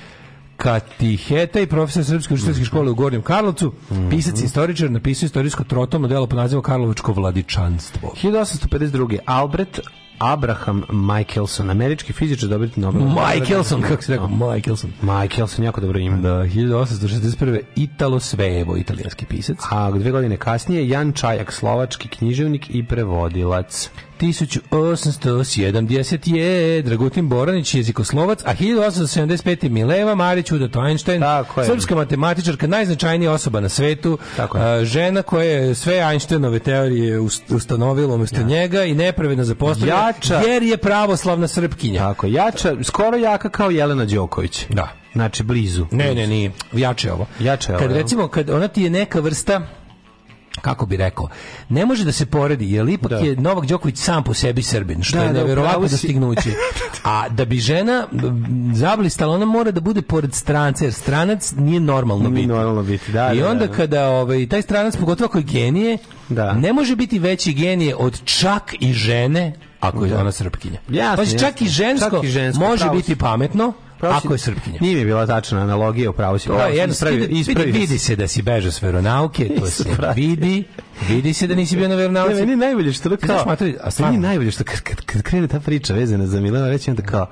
katiheta 0.56 1.60
i 1.60 1.66
profesor 1.66 2.04
Srpske 2.04 2.34
učiteljske 2.34 2.64
škole 2.64 2.90
u 2.90 2.94
Gornjem 2.94 3.22
Karlovcu, 3.22 3.72
pisac 4.10 4.40
i 4.40 4.44
istoričar, 4.44 4.90
napisao 4.90 5.26
istorijsko 5.26 5.64
trotomno 5.64 6.08
delo 6.08 6.26
po 6.26 6.36
nazivu 6.36 6.62
Karlovačko 6.62 7.12
vladičanstvo. 7.12 8.12
1852. 8.22 9.18
Albert 9.26 9.80
Abraham 10.20 10.84
Michelson, 10.92 11.70
američki 11.70 12.12
fizičar 12.12 12.48
dobiti 12.48 12.80
Nobel. 12.80 13.02
Michelson, 13.02 13.82
kako 13.82 14.02
se 14.02 14.12
rekao, 14.12 14.28
Michelson. 14.28 14.92
Michelson, 15.02 15.64
jako 15.64 15.80
dobro 15.80 15.98
ime. 15.98 16.16
Da, 16.16 16.28
1861. 16.28 17.60
Italo 17.76 18.20
Svevo, 18.20 18.76
italijanski 18.76 19.26
pisac. 19.26 19.58
A 19.70 19.90
dve 19.90 20.10
godine 20.10 20.36
kasnije 20.36 20.88
Jan 20.88 21.12
Čajak, 21.12 21.52
slovački 21.52 22.08
književnik 22.08 22.74
i 22.74 22.84
prevodilac. 22.84 23.90
1870 24.20 26.18
je 26.28 26.82
Dragutin 26.82 27.28
Boranić, 27.28 27.74
jezikoslovac, 27.74 28.38
a 28.40 28.54
1875 28.54 29.64
je 29.64 29.70
Mileva 29.70 30.14
Marić, 30.14 30.52
Udato 30.52 30.80
Einstein, 30.80 31.22
srpska 31.66 31.94
matematičarka, 31.94 32.66
najznačajnija 32.66 33.32
osoba 33.32 33.60
na 33.60 33.68
svetu, 33.68 34.18
Tako 34.36 34.58
je. 34.58 34.64
a, 34.64 34.84
žena 34.84 35.22
koja 35.22 35.44
je 35.44 35.74
sve 35.74 35.94
Einsteinove 36.02 36.58
teorije 36.58 37.20
ust- 37.20 37.54
ustanovila 37.54 38.14
umjesto 38.14 38.42
njega 38.42 38.84
i 38.84 38.94
nepravedno 38.94 39.44
zapostavlja, 39.44 39.94
Jača. 39.96 40.40
jer 40.40 40.62
je 40.62 40.76
pravoslavna 40.76 41.48
srpkinja. 41.48 41.98
Tako, 42.00 42.26
jača, 42.26 42.76
skoro 42.82 43.16
jaka 43.16 43.48
kao 43.48 43.70
Jelena 43.70 44.04
Đoković. 44.04 44.66
Da. 44.68 44.88
Znači, 45.12 45.42
blizu. 45.42 45.86
Ne, 45.90 46.14
ne, 46.14 46.26
nije. 46.26 46.52
Jače 46.72 47.12
ovo. 47.12 47.26
Jače 47.40 47.72
ovo, 47.72 47.80
Kad 47.80 47.92
recimo, 47.92 48.28
kad 48.28 48.50
ona 48.50 48.68
ti 48.68 48.82
je 48.82 48.90
neka 48.90 49.20
vrsta 49.20 49.60
kako 50.52 50.86
bi 50.86 50.96
rekao, 50.96 51.28
ne 51.68 51.86
može 51.86 52.04
da 52.04 52.12
se 52.12 52.26
poredi, 52.26 52.72
jer 52.72 52.88
ipak 52.88 53.10
Da. 53.10 53.16
je 53.16 53.36
Novak 53.36 53.66
Đoković 53.66 53.96
sam 53.96 54.24
po 54.24 54.34
sebi 54.34 54.62
Srbin, 54.62 55.02
što 55.02 55.18
Da, 55.18 55.24
je 55.24 55.54
da, 55.54 55.72
si. 55.78 55.94
dostignuće. 55.94 56.50
A 57.04 57.28
da 57.28 57.44
bi 57.44 57.58
žena 57.58 58.06
zablistala, 58.74 59.34
ona 59.34 59.44
mora 59.44 59.70
da 59.70 59.80
bude 59.80 60.02
pored 60.02 60.34
stranca, 60.34 60.84
jer 60.84 60.92
stranac 60.92 61.52
nije 61.52 61.80
normalno 61.80 62.22
Nije 62.24 62.34
biti. 62.34 62.46
normalno 62.46 62.82
biti, 62.82 63.12
da, 63.12 63.32
I 63.32 63.38
da, 63.38 63.48
onda 63.48 63.66
da. 63.66 63.72
kada 63.72 64.08
ovaj, 64.08 64.46
taj 64.46 64.62
stranac, 64.62 64.96
pogotovo 64.96 65.26
ako 65.26 65.38
je 65.38 65.44
genije, 65.44 65.98
Da. 66.28 66.52
ne 66.52 66.72
može 66.72 66.96
biti 66.96 67.18
veći 67.18 67.52
genije 67.52 67.96
od 67.96 68.24
čak 68.24 68.74
i 68.80 68.92
žene, 68.92 69.52
ako 69.80 70.04
je 70.04 70.10
Da. 70.10 70.20
ona 70.20 70.32
srpkinja. 70.32 70.78
Jasno, 70.88 71.16
Pazi, 71.16 71.32
čak, 71.32 71.42
jasno. 71.52 71.66
i 71.66 71.70
žensko 71.70 72.10
Čak 72.10 72.24
i 72.24 72.28
žensko, 72.28 72.64
može 72.64 72.90
biti 72.90 73.16
pametno, 73.16 73.72
Pravo 74.00 74.14
si- 74.14 74.18
ako 74.18 74.34
je 74.34 74.38
srpkinja. 74.38 74.78
Nije 74.80 74.96
mi 74.96 75.04
bila 75.04 75.26
tačna 75.26 75.60
analogija, 75.60 76.10
upravo 76.10 76.38
si. 76.38 76.46
To 76.46 76.60
je 76.60 76.76
jednostavno, 76.76 77.18
ispravio- 77.20 77.72
vidi, 77.72 77.98
se 77.98 78.16
da 78.16 78.28
si 78.28 78.42
bežao 78.42 78.70
s 78.70 78.82
veronauke, 78.82 79.48
to 79.50 79.66
se 79.66 79.84
vidi, 80.16 80.64
vidi 81.08 81.32
se 81.32 81.46
da 81.46 81.54
nisi 81.54 81.76
bio 81.76 81.84
na 81.84 81.94
Ne, 81.94 81.96
veronauci. 81.96 82.34
meni 82.34 82.50
je 82.50 82.56
najbolje 82.58 82.92
što 82.92 83.08
da 83.08 83.16
kao... 83.16 83.26
znaš, 83.28 83.46
Matri, 83.46 83.76
a 83.80 83.90
stvarno? 83.90 84.12
meni 84.12 84.24
je 84.24 84.28
najbolje 84.28 84.50
što 84.50 84.64
kad, 84.64 84.80
kad, 84.80 85.00
kad 85.00 85.22
krene 85.22 85.48
ta 85.48 85.60
priča 85.60 85.94
vezana 85.94 86.26
za 86.26 86.40
Milena, 86.40 86.68
reći 86.68 86.90
onda 86.90 87.02
kao... 87.02 87.26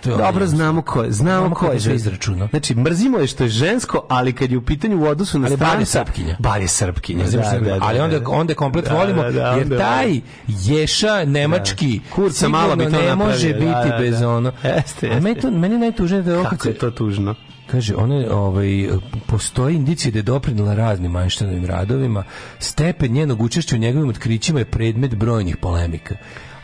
To 0.00 0.10
je 0.10 0.16
Dobro, 0.16 0.46
znamo 0.46 0.82
ko 0.82 1.02
je, 1.02 1.12
znamo, 1.12 1.38
Znamo 1.38 1.54
ko 1.54 1.66
je. 1.66 1.80
se 1.80 1.90
žen- 1.90 1.96
izračuna. 1.96 2.46
Znači, 2.46 2.74
mrzimo 2.74 3.18
je 3.18 3.26
što 3.26 3.44
je 3.44 3.50
žensko, 3.50 4.06
ali 4.08 4.32
kad 4.32 4.50
je 4.50 4.58
u 4.58 4.62
pitanju 4.62 5.00
u 5.00 5.04
odnosu 5.04 5.38
na 5.38 5.46
Ali 5.46 5.52
je 5.52 5.56
stranca... 5.56 5.86
srpkinja. 5.86 6.36
Bar 6.38 6.60
je 6.60 6.68
srpkinja, 6.68 7.24
da, 7.24 7.30
da, 7.30 7.58
da, 7.60 7.78
ali 7.80 7.98
onda, 8.00 8.18
da. 8.18 8.30
onda 8.30 8.54
komplet 8.54 8.84
Da, 8.84 8.94
volimo, 8.94 9.22
da, 9.22 9.30
da, 9.30 9.50
jer 9.50 9.78
taj 9.78 10.20
ješa 10.48 11.24
nemački 11.24 12.00
Kurca 12.10 12.48
malo 12.48 12.76
bi 12.76 12.84
to 12.84 12.90
ne 12.90 13.14
može 13.16 13.48
da, 13.48 13.54
biti 13.54 13.88
da, 13.88 13.96
bez 13.98 14.20
da. 14.20 14.28
ono. 14.28 14.52
Jeste, 14.64 15.06
A 15.06 15.14
meni, 15.14 15.28
jeste. 15.28 15.40
to, 15.40 15.50
meni 15.50 15.74
je 15.74 15.78
najtužnije 15.78 16.22
da 16.22 16.32
je 16.32 16.44
Kako 16.44 16.68
je 16.68 16.74
to 16.74 16.90
tužno. 16.90 17.34
Kaže, 17.66 17.94
ona 17.94 18.34
ovaj, 18.34 18.88
postoji 19.26 19.76
indicije 19.76 20.12
da 20.12 20.18
je 20.18 20.22
doprinila 20.22 20.74
raznim 20.74 21.16
Einsteinovim 21.16 21.66
radovima. 21.66 22.24
Stepen 22.58 23.12
njenog 23.12 23.42
učešća 23.42 23.76
u 23.76 23.78
njegovim 23.78 24.08
otkrićima 24.08 24.58
je 24.58 24.64
predmet 24.64 25.14
brojnih 25.14 25.56
polemika. 25.56 26.14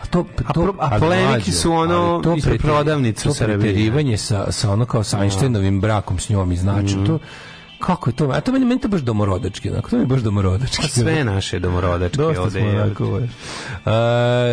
A 0.07 0.09
to, 0.09 0.27
A 0.39 0.53
to, 0.53 0.75
a 0.79 0.99
mlađe, 1.01 1.53
su 1.53 1.73
ono 1.73 2.21
to 2.21 2.35
ispred 2.35 2.55
preteri- 2.55 2.63
prodavnice 2.63 3.21
u 3.21 3.31
To 3.31 3.35
Srbiji. 3.35 3.59
preterivanje 3.61 4.17
sa, 4.17 4.53
sa 4.53 4.71
ono 4.71 4.85
kao 4.87 5.03
sa 5.03 5.19
Einsteinovim 5.19 5.81
brakom 5.81 6.19
s 6.19 6.29
njom 6.29 6.53
i 6.53 6.57
znači 6.57 6.97
to 7.07 7.19
Kako 7.79 8.11
je 8.11 8.17
to? 8.17 8.25
A 8.27 8.41
to 8.41 8.53
meni, 8.53 8.65
meni 8.65 8.81
to 8.81 8.89
baš 8.89 9.01
domorodački, 9.01 9.71
onako, 9.71 9.91
to 9.91 9.97
mi 9.97 10.03
je 10.03 10.07
baš 10.07 10.21
domorodački. 10.21 10.83
Pa 10.83 10.89
sve 10.89 11.25
naše 11.25 11.59
domorodačke 11.59 12.17
Dosta 12.17 12.43
ovde. 12.43 12.61
smo 12.61 12.69
je. 12.69 12.83
onako, 12.83 13.05
ovaj. 13.05 13.23
Uh, 13.23 13.31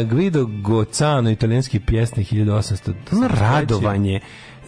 Guido 0.09 0.45
Gocano, 0.45 1.29
italijanski 1.29 1.79
pjesnik 1.79 2.27
1800. 2.27 2.93
Ono 3.11 3.27
radovanje 3.29 4.19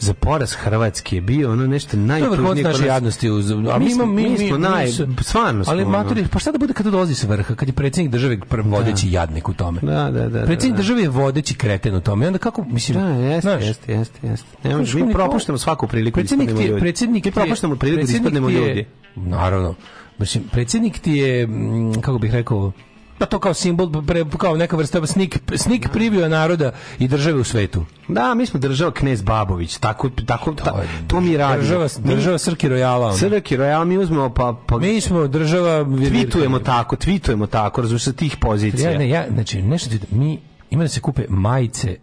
za 0.06 0.14
poraz 0.16 0.54
Hrvatske 0.54 1.16
je 1.16 1.22
bio 1.24 1.52
ono 1.52 1.68
nešto 1.68 1.92
To 1.92 1.98
je 1.98 2.02
najtužnije. 2.02 2.32
vrhunac 2.32 2.58
naše 2.58 2.72
kod 2.72 2.82
nas. 2.82 2.88
jadnosti 2.88 3.30
uz 3.30 3.52
a 3.52 3.56
Mi 3.80 3.92
smo- 3.92 4.06
mi 4.06 4.38
smo 4.40 4.58
naj- 4.60 5.22
stvarno 5.22 5.64
smo, 5.64 5.72
Ali 5.72 5.84
ono. 5.84 5.92
matori, 5.94 6.26
pa 6.28 6.40
šta 6.40 6.52
da 6.52 6.58
bude 6.58 6.74
kad 6.74 6.86
to 6.86 6.92
dolazi 6.92 7.16
sa 7.16 7.28
vrha, 7.28 7.56
kad 7.56 7.68
je 7.68 7.74
predsjednik 7.74 8.12
države 8.12 8.40
prvi 8.40 8.70
vodeći 8.70 9.12
jadnik 9.12 9.50
u 9.50 9.54
tome. 9.54 9.80
Da, 9.82 10.12
da, 10.12 10.30
da. 10.30 10.44
Predsjednik 10.44 10.72
da, 10.72 10.78
države 10.78 11.02
je 11.02 11.10
vodeći 11.10 11.56
kreten 11.56 11.96
u 11.96 12.02
tome. 12.02 12.26
I 12.26 12.28
onda 12.28 12.40
kako 12.40 12.64
mislim, 12.64 12.98
Da, 12.98 13.08
jeste, 13.08 13.42
znaš, 13.44 13.64
jeste, 13.64 13.94
jeste, 13.94 14.28
jeste. 14.28 14.48
Ne 14.64 14.76
mi 14.78 15.02
je 15.02 15.14
propuštamo 15.14 15.58
svaku 15.58 15.88
priliku 15.88 16.12
da 16.12 16.22
predsjednik 16.22 16.50
ti 16.50 16.64
je, 16.64 16.80
predsjednik 16.80 17.26
Mi 17.26 17.32
propuštamo 17.32 17.76
priliku 17.76 18.08
da 18.08 18.14
ispadnemo 18.14 18.50
ljudi. 18.50 18.86
Naravno. 19.16 19.76
Mislim, 20.18 20.44
predsjednik 20.44 21.00
ti 21.00 21.12
je, 21.14 21.48
mm, 21.48 21.94
kako 21.96 22.18
bih 22.18 22.32
rekao, 22.32 22.72
pa 23.18 23.26
to 23.26 23.40
kao 23.40 23.54
simbol, 23.54 24.04
pre, 24.04 24.26
kao 24.30 24.58
neka 24.58 24.78
vrsta 24.78 25.06
snik, 25.06 25.40
snik 25.56 25.90
privio 25.90 26.30
naroda 26.30 26.72
i 27.00 27.08
države 27.08 27.40
u 27.40 27.44
svetu. 27.44 27.86
Da, 28.08 28.34
mi 28.34 28.46
smo 28.46 28.60
država 28.60 28.92
knez 28.92 29.22
Babović, 29.22 29.78
tako, 29.78 30.10
tako, 30.18 30.54
ta- 30.54 30.74
to 31.08 31.20
mi 31.22 31.38
radimo. 31.38 31.62
Država, 31.62 31.88
država 31.98 32.38
Srki 32.38 32.70
Rojala. 32.70 33.06
ono. 33.06 33.18
Srki 33.18 33.58
Royal, 33.58 33.86
mi 33.86 33.98
uzmemo 33.98 34.30
pa, 34.30 34.56
pa 34.66 34.78
Mi 34.78 35.02
smo 35.02 35.28
država... 35.28 35.86
tweetujemo 35.86 36.60
tako, 36.60 36.96
tweetujemo 36.98 37.48
tako, 37.48 37.82
razumiješ, 37.82 38.04
sa 38.04 38.14
tih 38.14 38.38
pozicija. 38.38 38.92
Ja, 38.92 38.98
ne, 38.98 39.10
ja, 39.10 39.26
znači, 39.30 39.62
nešto 39.62 39.90
ti, 39.90 40.00
mi, 40.12 40.40
ima 40.72 40.84
da 40.84 40.90
se 40.90 41.00
kupe 41.00 41.26
majice, 41.30 41.98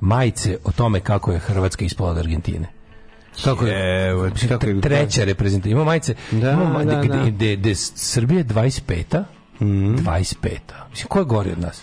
majice 0.00 0.58
o 0.64 0.72
tome 0.72 1.00
kako 1.00 1.32
je 1.32 1.38
Hrvatska 1.38 1.84
ispala 1.84 2.10
od 2.10 2.18
Argentine. 2.18 2.68
Kako 3.44 3.66
je, 3.66 4.08
Evo, 4.08 4.30
kako 4.48 4.66
je- 4.66 4.80
treća 4.80 5.24
reprezentacija. 5.24 5.72
Ima 5.72 5.84
majice, 5.84 6.14
Da, 6.30 6.50
ima 6.52 6.64
ma- 6.64 6.84
da, 6.84 6.94
gde- 6.94 7.08
da. 7.08 7.24
gde- 7.26 7.56
gde 7.56 7.74
Srbija 7.74 8.38
je 8.38 8.44
25-a, 8.44 9.24
Mhm. 9.60 9.96
25-a. 9.96 10.88
Mislim, 10.90 11.08
ko 11.08 11.18
je 11.18 11.24
gori 11.24 11.52
od 11.52 11.58
nas? 11.60 11.82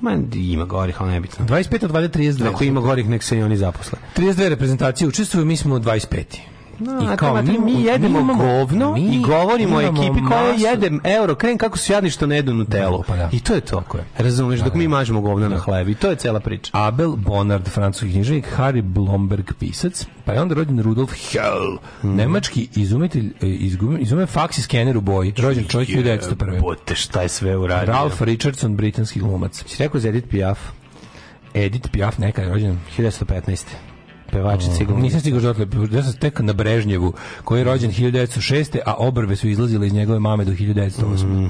Ma, 0.00 0.18
ima 0.34 0.64
gorih, 0.64 1.02
ali 1.02 1.12
nebitno. 1.12 1.46
25 1.46 1.84
od 1.84 1.90
32. 1.90 2.48
Ako 2.48 2.64
ima 2.64 2.80
gorih, 2.80 3.08
nek 3.08 3.22
se 3.22 3.38
i 3.38 3.42
oni 3.42 3.56
zaposle. 3.56 3.98
32 4.16 4.48
reprezentacije 4.48 5.08
učestvuju, 5.08 5.46
mi 5.46 5.56
smo 5.56 5.78
25. 5.78 6.38
No, 6.78 7.12
I 7.14 7.16
kao, 7.16 7.42
mi, 7.42 7.58
mi 7.60 7.82
jedemo 7.82 8.20
imamo- 8.20 8.34
govno 8.36 8.92
mi 8.92 9.00
i 9.00 9.20
govorimo 9.20 9.76
o 9.76 9.80
ekipi 9.80 10.20
koja 10.20 10.42
masu- 10.44 10.60
jede 10.60 10.90
euro 11.04 11.34
krem 11.34 11.58
kako 11.58 11.78
su 11.78 11.92
jadni 11.92 12.10
što 12.10 12.26
ne 12.26 12.36
jedu 12.36 12.54
Nutellu. 12.54 13.02
Pa 13.02 13.16
da. 13.16 13.28
I 13.32 13.40
to 13.40 13.54
je 13.54 13.60
to. 13.60 13.76
Tako 13.76 13.98
je. 13.98 14.04
Razumeš, 14.18 14.60
dok 14.60 14.74
mi 14.74 14.88
mažemo 14.88 15.20
govno 15.20 15.48
na 15.48 15.58
hleb. 15.58 15.88
I 15.88 15.94
to 15.94 16.10
je 16.10 16.16
cela 16.16 16.40
priča. 16.40 16.70
Abel 16.74 17.10
Bonard, 17.10 17.68
francuski 17.68 18.10
književnik, 18.10 18.46
Harry 18.58 18.82
Blomberg, 18.82 19.52
pisac, 19.54 20.06
pa 20.24 20.32
je 20.32 20.40
onda 20.40 20.54
rođen 20.54 20.80
Rudolf 20.80 21.12
Hell, 21.12 21.76
Mhm. 21.98 22.16
nemački 22.16 22.68
izumitelj, 22.74 23.32
e, 23.42 23.46
izume 23.98 24.26
faks 24.26 24.58
i 24.58 24.62
skener 24.62 24.96
u 24.96 25.00
boji, 25.00 25.32
rođen 25.36 25.64
čovjek 25.64 25.88
1901. 25.90 26.60
Bote, 26.60 26.94
šta 26.94 27.22
je 27.22 27.28
sve 27.28 27.56
uradio. 27.56 27.92
Ralph 27.92 28.22
Richardson, 28.22 28.76
britanski 28.76 29.20
glumac. 29.20 29.64
Si 29.66 29.82
rekao 29.82 30.00
za 30.00 30.08
Edith 30.08 30.28
Piaf, 30.28 30.58
Edith 31.54 31.88
Piaf, 31.90 32.18
neka 32.18 32.42
je 32.42 32.48
rođen. 32.48 32.78
1915. 32.88 33.64
Pevačica 34.34 34.82
i 34.82 34.86
glumica. 34.86 35.04
Nisam 35.04 35.20
stigao 35.20 35.40
dotle, 35.40 35.66
ja 35.92 36.02
sam 36.02 36.12
tek 36.12 36.40
na 36.40 36.52
Brežnjevu, 36.52 37.12
koji 37.44 37.60
je 37.60 37.64
rođen 37.64 37.90
1906. 37.90 38.78
a 38.86 38.94
obrve 38.94 39.36
su 39.36 39.48
izlazile 39.48 39.86
iz 39.86 39.92
njegove 39.92 40.18
mame 40.18 40.44
do 40.44 40.52
1908. 40.52 41.48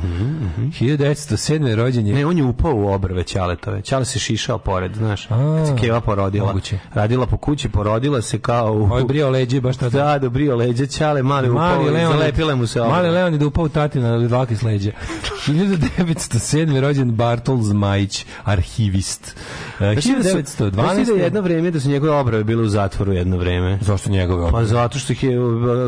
1907. 0.81 1.75
rođen 1.75 2.07
je 2.07 2.15
Ne, 2.15 2.27
on 2.27 2.39
je 2.39 2.45
upao 2.45 2.75
u 2.75 2.89
obrve 2.89 3.23
Ćaletove. 3.25 3.83
Ćale 3.83 4.05
se 4.05 4.19
šišao 4.19 4.59
pored, 4.59 4.95
znaš. 4.95 5.27
Kad 5.27 5.67
se 5.67 5.75
Keva 5.81 6.01
porodila. 6.01 6.47
moguće. 6.47 6.79
Radila 6.95 7.27
po 7.27 7.37
kući, 7.37 7.69
porodila 7.69 8.23
se 8.23 8.39
kao 8.39 8.73
u... 8.73 8.83
Ovaj 8.83 9.05
brio 9.05 9.31
leđe 9.31 9.61
baš 9.61 9.77
tada. 9.77 10.05
Da, 10.05 10.19
da, 10.19 10.29
brio 10.29 10.57
leđe 10.57 10.87
Ćale, 10.87 11.23
mali 11.23 11.51
upao 11.51 11.63
Mali 11.69 11.87
i 11.87 11.91
Leon, 11.91 12.13
zalepile 12.13 12.55
mu 12.55 12.67
se 12.67 12.81
obrve. 12.81 12.97
Mali 12.97 13.11
Leon 13.11 13.33
je 13.33 13.39
da 13.39 13.47
upao 13.47 13.69
tati 13.69 13.99
na 13.99 14.19
dlake 14.19 14.57
s 14.57 14.63
leđa. 14.63 14.91
1907. 15.47 16.81
rođen 16.81 17.11
Bartol 17.11 17.63
Zmajić, 17.63 18.27
arhivist. 18.45 19.37
E, 19.81 19.95
da 19.95 20.01
su- 20.01 20.09
1912. 20.09 20.73
znaš 20.73 21.07
da 21.07 21.13
je 21.13 21.19
jedno 21.19 21.41
vreme 21.41 21.71
da 21.71 21.81
su 21.81 21.89
njegove 21.89 22.13
obrve 22.13 22.45
bile 22.45 22.63
u 22.63 22.69
zatvoru 22.75 23.13
jedno 23.13 23.37
vreme. 23.37 23.79
Zašto 23.81 24.11
njegove 24.11 24.51
Pa 24.51 24.65
zato 24.65 24.99
što 24.99 25.13
ih 25.13 25.23
je 25.25 25.39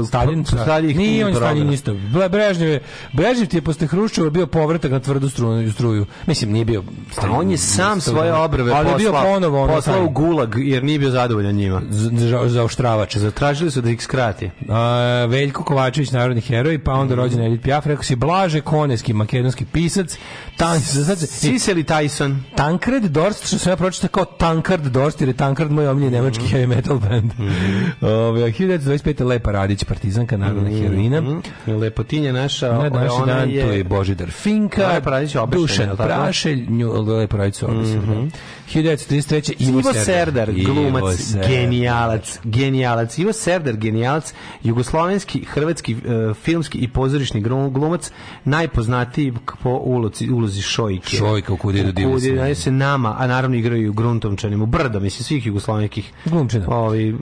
Stalin, 0.08 0.44
Stalin 0.44 0.90
ih 0.90 0.96
nije 0.96 1.26
on. 1.26 1.34
Stalin 1.34 1.72
isto. 1.72 1.94
Brežnjev 2.30 2.70
je, 2.70 2.80
Brežnjev 3.12 3.48
je 3.52 3.62
posle 3.62 3.86
Hruščova 3.86 4.30
bio 4.30 4.46
povratak 4.46 4.90
na 4.90 5.00
tvrdu 5.00 5.28
struju. 5.28 5.72
struju. 5.72 6.06
Mislim, 6.26 6.52
nije 6.52 6.64
bio... 6.64 6.82
A 7.22 7.30
on 7.30 7.50
je 7.50 7.58
sam 7.58 8.00
svoje 8.00 8.34
obrve 8.34 8.72
Ali 8.72 8.94
bio 8.96 9.12
ponovo 9.12 9.62
ono 9.62 9.74
poslao 9.74 10.04
u 10.04 10.10
gulag 10.10 10.54
jer 10.56 10.84
nije 10.84 10.98
bio 10.98 11.10
zadovoljan 11.10 11.54
njima. 11.54 11.82
za, 11.90 12.10
za, 12.12 12.48
za 12.48 12.64
oštravač. 12.64 13.16
Zatražili 13.16 13.70
su 13.70 13.80
da 13.80 13.90
ih 13.90 14.02
skrati. 14.02 14.50
A, 14.68 15.26
Veljko 15.28 15.64
Kovačević, 15.64 16.10
narodni 16.10 16.40
heroj, 16.40 16.78
pa 16.78 16.92
onda 16.92 17.14
rođen 17.14 17.42
Edith 17.42 17.64
Piaf, 17.64 17.86
rekao 17.86 18.02
si 18.02 18.16
Blaže 18.16 18.60
Koneski, 18.60 19.12
makedonski 19.12 19.64
pisac, 19.64 20.18
tan, 20.56 20.80
Siseli 21.18 21.84
Tyson. 21.84 22.36
Tankred 22.54 23.02
Dorst, 23.04 23.46
što 23.46 23.58
sam 23.58 23.72
ja 23.72 23.76
pročitao 23.76 24.08
kao 24.10 24.24
Tankard 24.26 24.84
Dorst, 24.84 25.20
jer 25.20 25.28
je 25.28 25.34
Tankard 25.34 25.70
moj 25.70 25.88
omiljen 25.88 26.12
nemački 26.12 26.44
heavy 26.44 26.66
metal 26.66 26.98
band. 26.98 27.30
Ove, 28.02 28.40
1925. 28.42 28.86
Lepa 29.22 29.52
Radić, 29.52 29.84
partizanka, 29.84 30.36
narodna 30.36 30.70
heroina. 30.70 31.22
Lepotinja 31.68 32.32
naša. 32.32 32.72
Na 32.72 32.88
današnji 32.90 33.16
ona 33.16 33.34
dan 33.34 33.50
je- 33.50 33.62
tu 33.62 33.68
je 33.68 33.84
Božidar 33.84 34.30
Finka, 34.32 34.88
Lepa 34.88 35.10
Radić 35.10 35.34
je 35.34 35.40
obešena, 35.40 35.90
Dušan? 35.90 36.06
Prašelj, 36.08 36.66
nju, 36.68 36.92
Lepa 37.04 37.36
Radić 37.36 37.54
su 37.54 37.66
obešena. 37.68 38.26
1933. 38.66 39.54
Ivo 39.60 39.82
Serdar, 39.94 40.48
Ivo 40.50 40.74
glumac, 40.74 41.16
Serdar. 41.16 41.50
genijalac, 41.50 42.38
genijalac. 42.44 43.18
Ivo 43.18 43.32
Serdar, 43.32 43.76
genijalac, 43.76 44.32
jugoslovenski, 44.62 45.44
hrvatski 45.44 45.92
e, 45.94 45.96
filmski 46.34 46.78
i 46.78 46.88
pozorišni 46.88 47.42
glu- 47.42 47.70
glumac, 47.70 48.10
najpoznatiji 48.44 49.32
po 49.62 49.70
ulozi, 49.70 50.28
ulozi 50.47 50.62
Šojke. 50.62 51.16
Šojka 51.16 51.52
u 51.52 51.56
Kudi 51.56 51.78
Sina. 52.20 52.43
daju 52.43 52.56
se 52.56 52.70
nama, 52.70 53.16
a 53.18 53.27
naravno 53.27 53.56
igraju 53.56 53.82
i 53.82 53.89
u 53.89 53.93
Brdo, 54.66 55.01
mislim, 55.01 55.24
svih 55.24 55.47
jugoslovenskih 55.47 56.12
ovi, 56.66 57.16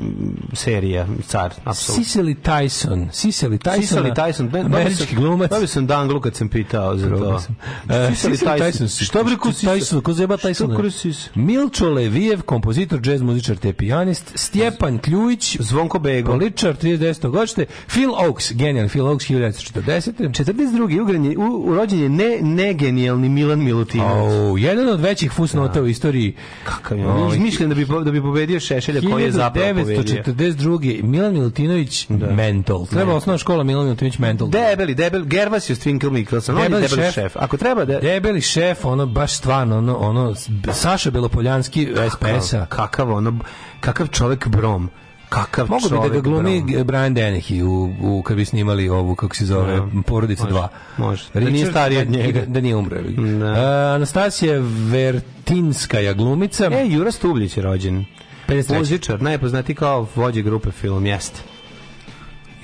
serija, 0.53 1.07
car, 1.27 1.55
apsolutno. 1.65 2.05
Cicely 2.05 2.37
Tyson. 2.43 3.09
Cicely 3.11 3.59
Tyson. 3.59 3.81
Sisali 3.81 4.11
Tyson, 4.11 4.51
ben, 4.51 4.67
američki 4.67 5.17
glumac. 5.17 5.51
Dobio 5.51 5.67
sam 5.67 5.87
danglu 5.87 6.21
kad 6.21 6.35
sam 6.35 6.49
pitao 6.49 6.97
za 6.97 7.09
to. 7.09 7.41
Cicely 7.89 8.45
Tyson. 8.47 8.59
Tyson. 8.59 9.05
Što 9.05 9.25
bre 9.25 9.37
ko 9.37 9.53
Sisali? 9.53 9.81
Tyson? 9.81 10.01
Ko 10.03 10.13
zeba 10.13 10.37
Što 10.37 10.49
Tysona? 10.49 10.77
ko 10.77 10.91
Sis? 10.91 11.29
Milčo 11.35 11.91
Levijev, 11.91 12.43
kompozitor, 12.43 13.01
džez 13.01 13.23
muzičar 13.23 13.57
te 13.57 13.73
pijanist, 13.73 14.33
Stjepan 14.35 14.99
Kljujić, 14.99 15.57
Zvonko 15.61 15.99
Bego. 15.99 16.33
Poličar, 16.33 16.77
39. 16.77 17.29
godište, 17.31 17.67
Phil 17.87 18.11
Oaks, 18.15 18.53
genijalni 18.53 18.89
Phil 18.89 19.07
Oaks, 19.07 19.25
1940. 19.25 20.13
42. 20.19 21.03
Ugran 21.03 21.25
je, 21.25 21.39
u, 21.39 21.71
u 21.71 21.75
rođen 21.75 22.01
je 22.01 22.09
ne, 22.09 22.39
ne 22.43 22.75
genijalni 23.15 23.29
Milan 23.29 23.59
Milutinović. 23.59 24.53
Oh, 24.53 24.63
jedan 24.63 24.89
od 24.89 25.01
većih 25.01 25.33
fusnota 25.33 25.83
u 25.83 25.87
istoriji. 25.87 26.35
Kakav 26.65 26.99
je 26.99 27.07
Ovaj, 27.07 27.23
on 27.23 27.33
izmišljen 27.33 27.69
da 27.69 27.75
bi, 27.75 27.87
da 28.05 28.11
bi 28.11 28.23
pobedio 28.23 28.61
Šešelja 28.61 29.01
koji 29.11 29.25
je 29.25 29.33
zapravo 29.33 29.69
pobedio. 29.69 30.03
1942. 30.03 31.03
Milan 31.03 31.33
Milutinović 31.33 32.09
mental. 32.09 32.87
Treba 32.87 33.15
osnovna 33.15 33.39
škola 33.39 33.65
Milan 33.65 33.85
Milutinović 33.85 34.19
mental. 34.19 34.49
Debeli, 34.49 34.95
debel, 34.95 35.25
Gervas 35.25 35.71
je 35.71 35.77
Twinkle 35.77 36.11
Mikkelson, 36.11 36.57
on 36.57 36.63
je 36.63 36.69
Debeli 36.69 36.89
debeli 36.89 37.03
šef. 37.03 37.15
šef. 37.15 37.37
Ako 37.37 37.57
treba 37.57 37.85
da... 37.85 38.01
Debeli 38.01 38.41
šef, 38.41 38.85
ono 38.85 39.07
baš 39.07 39.37
stvarno, 39.37 39.79
ono, 39.79 39.97
ono 39.97 40.35
Saša 40.73 41.11
Belopoljanski, 41.11 41.89
SPS-a. 42.11 42.67
Kakav 42.67 43.13
ono, 43.13 43.39
kakav 43.81 44.07
čovek 44.07 44.49
brom. 44.49 44.91
Kakav 45.35 45.71
Mogu 45.71 45.89
bi 45.89 46.09
da 46.09 46.09
ga 46.09 46.21
glumi 46.21 46.63
brom. 46.63 46.87
Brian 46.87 47.15
Dennehy 47.15 47.63
u, 47.63 47.95
u 48.01 48.23
kad 48.23 48.37
bi 48.37 48.45
snimali 48.45 48.89
ovu 48.89 49.15
kako 49.15 49.37
se 49.37 49.47
zove 49.47 49.77
Da. 49.77 49.87
Porodica 50.07 50.45
Može, 50.45 50.55
2. 50.55 50.69
može. 50.97 51.25
Da 51.35 51.41
nije 51.41 51.67
stariji 51.67 51.99
od 51.99 52.11
njega. 52.11 52.41
Da, 52.41 52.47
da 52.47 52.61
nije 52.61 52.77
umro. 52.77 52.97
Da. 53.39 53.53
Uh, 53.53 53.59
Anastasija 53.95 54.61
Vertinskaja 54.91 56.13
glumica. 56.13 56.71
E, 56.73 56.87
Jura 56.87 57.11
Stubljić 57.11 57.57
je 57.57 57.63
rođen. 57.63 58.05
53. 58.49 58.79
Muzičar, 58.79 59.23
najpoznati 59.23 59.75
kao 59.75 60.09
vođe 60.15 60.43
grupe 60.43 60.71
film, 60.71 61.07
jeste. 61.07 61.41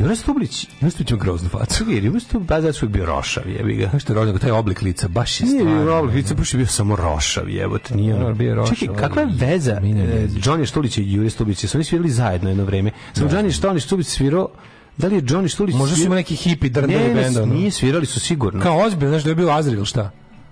Jura 0.00 0.16
Stublić, 0.16 0.66
Jura 0.80 0.90
Stublić 0.90 1.10
ima 1.10 1.18
groznu 1.18 1.48
facu. 1.48 1.84
Jura 1.90 2.20
Stublić, 2.20 2.48
pa 2.48 2.60
zato 2.60 2.72
što 2.72 2.86
je 2.86 2.90
bio 2.90 3.06
rošav, 3.06 3.48
jebi 3.48 3.74
ga. 3.74 3.90
Nešto 3.92 4.12
je 4.12 4.14
rođen, 4.14 4.38
taj 4.38 4.50
oblik 4.50 4.82
lica, 4.82 5.08
baš 5.08 5.40
je 5.40 5.46
Nije 5.46 5.58
stvarno. 5.58 5.82
bio 5.82 5.90
Robert 5.90 6.14
Vica, 6.14 6.34
baš 6.34 6.54
je 6.54 6.58
bio 6.58 6.66
samo 6.66 6.96
rošav, 6.96 7.48
jebote, 7.50 7.94
nije 7.94 8.14
ono. 8.14 8.34
bio 8.34 8.48
je 8.48 8.54
rošav, 8.54 8.76
Čekaj, 8.76 8.96
kakva 8.96 9.22
je 9.22 9.28
veza 9.32 9.72
e. 9.72 9.80
Johnny 10.28 10.66
Štulić 10.66 10.98
i 10.98 11.12
Jure 11.12 11.30
Stublić? 11.30 11.66
Su 11.66 11.78
oni 11.78 11.84
svirali 11.84 12.10
zajedno 12.10 12.48
jedno 12.48 12.64
vreme? 12.64 12.90
Samo 13.12 13.30
Johnny 13.30 13.80
Štulić 13.80 14.06
svirao, 14.06 14.48
da 14.96 15.06
li 15.06 15.14
je 15.14 15.22
Johnny 15.22 15.48
Štulić 15.48 15.74
Možda 15.74 15.96
su 15.96 16.08
neki 16.08 16.36
hipi 16.36 16.68
drndavi 16.68 16.98
Ne, 16.98 17.08
ne, 17.08 17.14
bend. 17.14 17.36
ono. 17.36 17.54
nije 17.54 17.70
svirali 17.70 18.06
su 18.06 18.20
sigurno. 18.20 18.60
Kao 18.62 18.78
ozbiljno, 18.78 19.10
znaš 19.10 19.22
da 19.24 19.30
je 19.30 19.34
bio 19.34 19.50
Azril, 19.50 19.84
šta? 19.84 20.10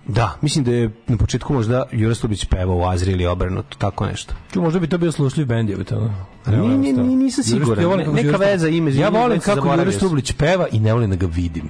Da, 0.09 0.39
mislim 0.43 0.64
da 0.64 0.70
je 0.72 0.90
na 1.06 1.16
početku 1.16 1.52
možda 1.52 1.85
Jure 1.93 2.14
Stublić 2.14 2.44
pevao 2.44 2.76
u 2.76 2.85
Azri 2.85 3.12
ili 3.12 3.26
obrnuto, 3.26 3.76
tako 3.78 4.06
nešto. 4.06 4.35
Ču, 4.52 4.62
možda 4.62 4.80
bi 4.80 4.86
to 4.89 4.98
bio 4.98 5.12
slušljiv 5.12 5.47
bend, 5.47 5.70
je 5.70 5.85
to. 5.85 6.10
Nije- 6.47 6.78
nije- 6.78 6.93
nije- 6.93 7.16
nisam 7.16 7.44
siguran. 7.44 7.82
Ja 7.82 7.89
volim 7.89 8.14
Ne- 8.14 8.22
neka 8.22 8.36
veza 8.36 8.68
ime, 8.68 8.94
Ja 8.94 9.09
volim 9.09 9.40
kako 9.40 9.76
sam. 9.76 9.93
Stublić 9.93 10.32
peva 10.32 10.66
i 10.72 10.80
ne 10.80 10.93
volim 10.93 11.10
da 11.10 11.16
ga 11.16 11.26
vidim. 11.26 11.68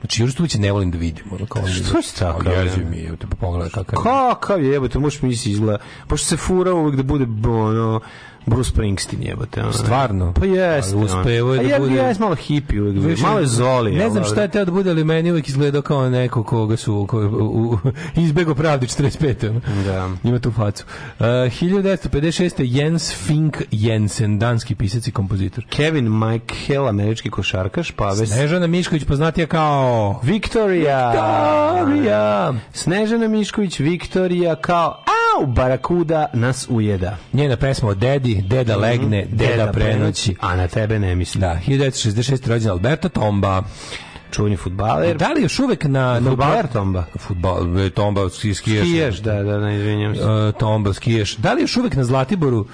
Znači, 0.00 0.22
Jure 0.22 0.32
Stublić 0.32 0.54
ne 0.54 0.72
volim 0.72 0.90
da 0.90 0.98
vidim. 0.98 1.24
Ono, 1.32 1.46
kao, 1.46 1.66
Što 1.68 2.02
si 2.02 2.16
Kao, 2.18 2.52
jeziv 2.52 2.84
ne? 2.84 2.90
mi 2.90 2.96
je, 2.96 3.16
te 3.16 3.26
pa 3.30 3.36
pogledaj 3.36 3.70
kakav 3.70 3.98
je. 3.98 4.02
Kakav 4.02 4.64
je, 4.64 4.70
jebote, 4.70 4.98
možeš 4.98 5.22
misli 5.22 5.52
izgleda. 5.52 5.78
Pošto 6.08 6.26
se 6.26 6.36
fura 6.36 6.74
uvek 6.74 6.96
da 6.96 7.02
bude 7.02 7.26
ono 7.50 8.00
Bruce 8.46 8.70
Springsteen 8.70 9.22
jebote. 9.22 9.62
ono. 9.62 9.72
Stvarno? 9.72 10.32
Pa 10.32 10.44
jeste. 10.46 10.94
Ali 10.94 11.04
uspevao 11.04 11.30
je 11.54 11.60
ono. 11.60 11.68
da 11.68 11.76
A 11.76 11.78
bude- 11.78 11.94
Ja, 11.94 12.08
ja 12.08 12.14
malo 12.18 12.34
hippie 12.34 12.82
uvijek. 12.82 13.04
Više- 13.06 13.22
Malo 13.22 13.38
je 13.40 13.46
zoli. 13.46 13.92
Ne 13.92 14.10
znam 14.10 14.24
šta 14.24 14.42
je 14.42 14.48
teo 14.48 14.64
da 14.64 14.72
bude, 14.72 14.90
ali 14.90 15.04
meni 15.04 15.30
uvijek 15.30 15.48
izgledao 15.48 15.82
kao 15.82 16.10
neko 16.10 16.42
koga 16.42 16.76
su 16.76 17.06
ko, 17.06 17.18
u, 17.20 17.78
izbego 18.16 18.54
pravdi 18.54 18.86
45. 18.86 19.48
ono. 19.50 19.60
Da. 19.86 20.08
Ima 20.24 20.38
tu 20.38 20.52
facu. 20.52 20.84
Uh, 21.10 21.26
1956. 21.26 22.52
Jens 22.60 23.14
Fink 23.16 23.56
Jensen, 23.70 24.38
danski 24.38 24.74
pisac 24.74 25.06
i 25.06 25.12
kompozitor. 25.12 25.64
Kevin 25.66 26.08
McHale, 26.08 26.88
američki 26.88 27.30
košarkaš, 27.30 27.90
pa 27.90 28.10
već... 28.10 28.28
Snežana 28.28 28.66
Mišković, 28.66 29.04
poznatija 29.04 29.46
kao... 29.46 30.20
Victoria! 30.22 31.10
Victoria! 31.10 32.52
Snežana 32.72 33.28
Mišković, 33.28 33.80
Viktorija 33.80 34.56
kao 34.56 35.04
au, 35.38 35.46
barakuda 35.46 36.26
nas 36.34 36.66
ujeda. 36.70 37.16
Njena 37.32 37.56
pesma 37.56 37.88
o 37.88 37.94
dedi, 37.94 38.44
deda 38.46 38.76
legne, 38.76 39.26
deda, 39.30 39.72
prenoći. 39.72 40.34
A 40.40 40.56
na 40.56 40.68
tebe 40.68 40.98
ne 40.98 41.14
mislim. 41.14 41.40
Da, 41.40 41.58
1966. 41.66 42.48
rođen 42.48 42.70
Alberto 42.70 43.08
Tomba. 43.08 43.62
Čuveni 44.30 44.56
futbaler. 44.56 45.16
Da 45.16 45.28
li 45.28 45.42
još 45.42 45.58
uvek 45.58 45.84
na... 45.84 46.20
na 46.20 46.30
Fudbaler 46.30 46.66
Tomba. 46.66 47.04
Futbal, 47.18 47.80
e, 47.80 47.90
Tomba, 47.90 48.28
ski, 48.28 48.54
skijaš. 48.54 48.88
Skiješ, 48.88 49.18
da, 49.18 49.42
da, 49.42 49.58
ne, 49.58 49.76
izvinjam 49.76 50.14
se. 50.14 50.22
Uh, 50.22 50.54
Tomba, 50.54 50.92
skiješ. 50.92 51.36
Da 51.36 51.52
li 51.52 51.60
još 51.60 51.76
uvek 51.76 51.96
na 51.96 52.04
Zlatiboru 52.04 52.66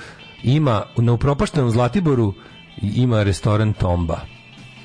ima, 0.42 0.82
na 0.96 1.12
upropaštenom 1.12 1.70
Zlatiboru 1.70 2.34
ima 2.82 3.22
restoran 3.22 3.72
Tomba? 3.72 4.20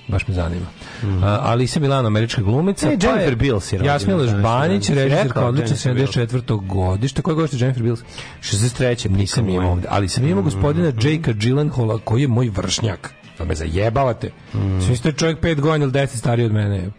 Baš 0.08 0.28
me 0.28 0.34
zanima. 0.34 0.66
Mm. 1.04 1.24
Alisa 1.24 1.80
Milano, 1.80 2.08
američka 2.08 2.42
glumica. 2.42 2.88
E, 2.88 2.98
Jennifer 3.02 3.36
Bills 3.36 3.74
je 3.74 3.78
rođena 3.78 3.94
Jasmila 3.94 4.28
Žbanić, 4.28 4.90
Rekao, 4.90 5.48
odlična 5.48 5.92
Jennifer 5.92 5.94
Bills. 5.94 6.16
74. 6.16 6.68
godište. 6.68 7.22
Koje 7.22 7.36
godište 7.36 7.58
Jennifer 7.58 7.84
Bills? 7.84 8.00
63. 8.42 9.10
Nisam 9.10 9.50
imao 9.50 9.72
ovde, 9.72 9.88
ali 9.92 10.08
sam 10.08 10.28
imao 10.28 10.44
gospodina 10.44 10.88
Jakea 10.88 11.34
Gyllenhaala 11.34 12.00
koji 12.04 12.22
je 12.22 12.28
moj 12.28 12.50
vršnjak. 12.50 13.14
Da 13.38 13.46
me 13.46 13.56
zajebavate. 13.56 14.32
Mm. 14.54 14.82
Svi 14.82 14.96
ste 14.96 15.12
čovjek 15.12 15.40
pet 15.40 15.62
godina 15.62 15.84
ili 15.84 15.92
deset 15.92 16.20
stariji 16.20 16.46
od 16.46 16.52
mene. 16.52 16.90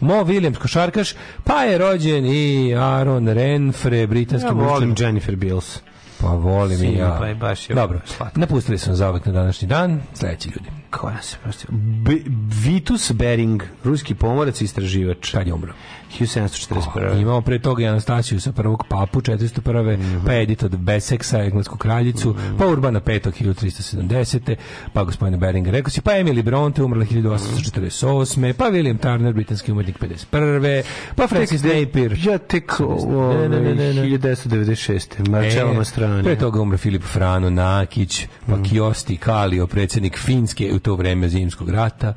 Mo 0.00 0.14
Williams, 0.14 0.58
košarkaš, 0.58 1.14
pa 1.44 1.62
je 1.62 1.78
rođen 1.78 2.26
i 2.26 2.74
Aaron 2.74 3.28
Renfre, 3.28 4.06
britanski 4.06 4.46
Ja 4.46 4.52
volim 4.52 4.94
Jennifer 4.98 5.36
Bills. 5.36 5.80
Pa 6.20 6.28
volim 6.28 6.72
i 6.72 6.76
Sinu, 6.76 6.98
ja. 6.98 7.16
pa 7.20 7.26
je 7.26 7.34
baš 7.34 7.70
je 7.70 7.74
Dobro, 7.74 8.00
napustili 8.34 8.78
smo 8.78 8.94
za 8.94 9.10
uvek 9.10 9.26
na 9.26 9.32
današnji 9.32 9.68
dan. 9.68 10.00
Sledeći 10.14 10.48
ljudi. 10.48 10.83
Koja 10.94 11.22
se 11.22 11.36
prosto... 11.42 11.66
B- 11.70 12.22
Vitus 12.64 13.12
Bering, 13.12 13.62
ruski 13.84 14.14
pomorac 14.14 14.60
i 14.60 14.64
istraživač. 14.64 15.30
Kad 15.30 15.46
je 15.46 15.54
umro? 15.54 15.72
1741. 16.12 17.20
Imamo 17.20 17.40
pre 17.40 17.58
toga 17.58 17.82
i 17.82 17.86
Anastasiju 17.86 18.40
sa 18.40 18.52
prvog 18.52 18.84
papu 18.88 19.20
401. 19.20 19.96
Mhm. 19.96 20.26
Pa 20.26 20.32
Edith 20.34 20.64
od 20.64 20.76
Beseksa, 20.76 21.38
englesku 21.40 21.78
kraljicu, 21.78 22.34
pa 22.58 22.66
Urbana 22.66 23.00
V. 23.00 23.20
1370. 23.20 24.56
Pa 24.92 25.04
gospodine 25.04 25.36
Beringer, 25.38 25.72
rekao 25.72 25.90
si, 25.90 26.00
pa 26.00 26.10
Emily 26.12 26.42
Bronte 26.42 26.82
umrla 26.82 27.04
1848. 27.04 28.52
Pa 28.52 28.64
William 28.64 28.98
Turner, 28.98 29.32
britanski 29.32 29.72
umetnik 29.72 29.98
51. 29.98 30.82
Pa 31.16 31.26
Francis 31.26 31.62
Napier. 31.62 32.18
Ja 32.24 32.38
tek 32.38 32.80
o, 32.80 33.34
Ne, 33.34 33.48
ne, 33.48 33.60
ne, 33.60 33.74
ne, 33.74 33.94
ne. 33.94 34.02
1996. 34.08 35.28
Marcello 35.28 35.70
E, 35.70 35.74
Mastrani. 35.74 36.22
Pre 36.22 36.36
toga 36.36 36.60
umre 36.60 36.78
Filip 36.78 37.02
Frano 37.04 37.50
Nakić, 37.50 38.26
pa 38.46 38.54
Mm. 38.54 38.62
Kiosti 38.64 39.16
Kalio, 39.16 39.66
predsjednik 39.66 40.18
Finske 40.18 40.72
u 40.72 40.78
to 40.84 40.96
vreme 40.96 41.28
zimskog 41.28 41.70
rata, 41.70 42.14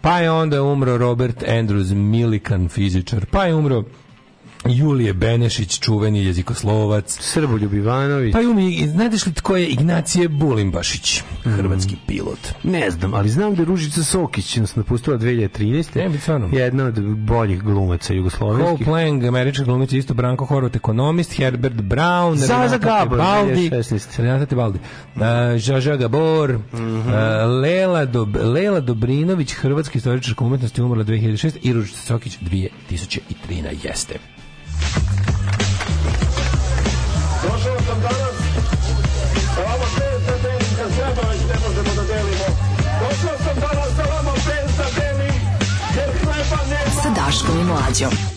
pa 0.00 0.18
je 0.18 0.30
onda 0.30 0.62
umro 0.62 0.96
Robert 0.98 1.44
Andrews 1.48 1.92
Milikan, 1.92 2.68
fizičar, 2.68 3.26
pa 3.30 3.44
je 3.44 3.54
umro 3.54 3.84
Julije 4.68 5.12
Benešić, 5.12 5.80
čuveni 5.80 6.24
jezikoslovac, 6.24 7.18
Srboljub 7.20 7.74
Ivanović. 7.74 8.32
pa 8.32 8.40
je 8.40 8.48
umi, 8.48 8.88
znate 8.88 9.16
li 9.26 9.34
tko 9.34 9.56
je 9.56 9.66
Ignacije 9.66 10.28
Bulimbašić, 10.28 11.22
hrvatski 11.44 11.96
pilot. 12.06 12.38
Ne 12.62 12.90
znam, 12.90 13.14
ali 13.14 13.28
znam 13.28 13.54
da 13.54 13.62
je 13.62 13.66
Ružica 13.66 14.04
Sokić 14.04 14.56
nas 14.56 14.76
napustila 14.76 15.18
2013. 15.18 16.48
Ne. 16.50 16.58
Jedna 16.58 16.84
od 16.84 17.00
boljih 17.16 17.62
glumaca 17.62 18.06
Cole 18.06 18.16
jugoslovenskih. 18.16 18.86
Plank, 18.86 19.24
američka 19.24 19.64
glumica, 19.64 19.96
isto 19.96 20.14
Branko 20.14 20.44
Horvat, 20.44 20.76
ekonomist, 20.76 21.32
Herbert 21.36 21.74
Brown, 21.74 22.36
Zaza 22.36 22.78
Gabor, 22.78 23.18
Tebaldi, 23.18 23.70
2016. 23.70 24.20
Renata 24.20 24.46
Tebaldi, 24.46 24.78
Žaža 25.56 25.96
Gabor, 25.96 26.50
uh, 26.50 26.60
Lela, 27.62 28.04
Dob, 28.04 28.36
Lela 28.36 28.80
Dobrinović, 28.80 29.52
hrvatski 29.52 29.98
istoričarka 29.98 30.44
umetnosti, 30.44 30.82
umrla 30.82 31.04
2006. 31.04 31.56
i 31.62 31.72
Ružica 31.72 32.00
Sokić 32.00 32.38
2013. 32.38 33.86
jeste. 33.86 34.14
Došao 37.42 37.78
sam 37.86 38.00
danas, 38.00 38.36
da 41.96 42.02
da. 42.02 42.48
Došao 43.00 43.36
sam 43.44 43.60
danas 43.60 43.96
da 43.96 44.06
Daškom 47.26 47.60
i 47.60 47.64
Mlađom. 47.64 48.35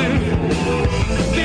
Uhvatim 0.00 1.41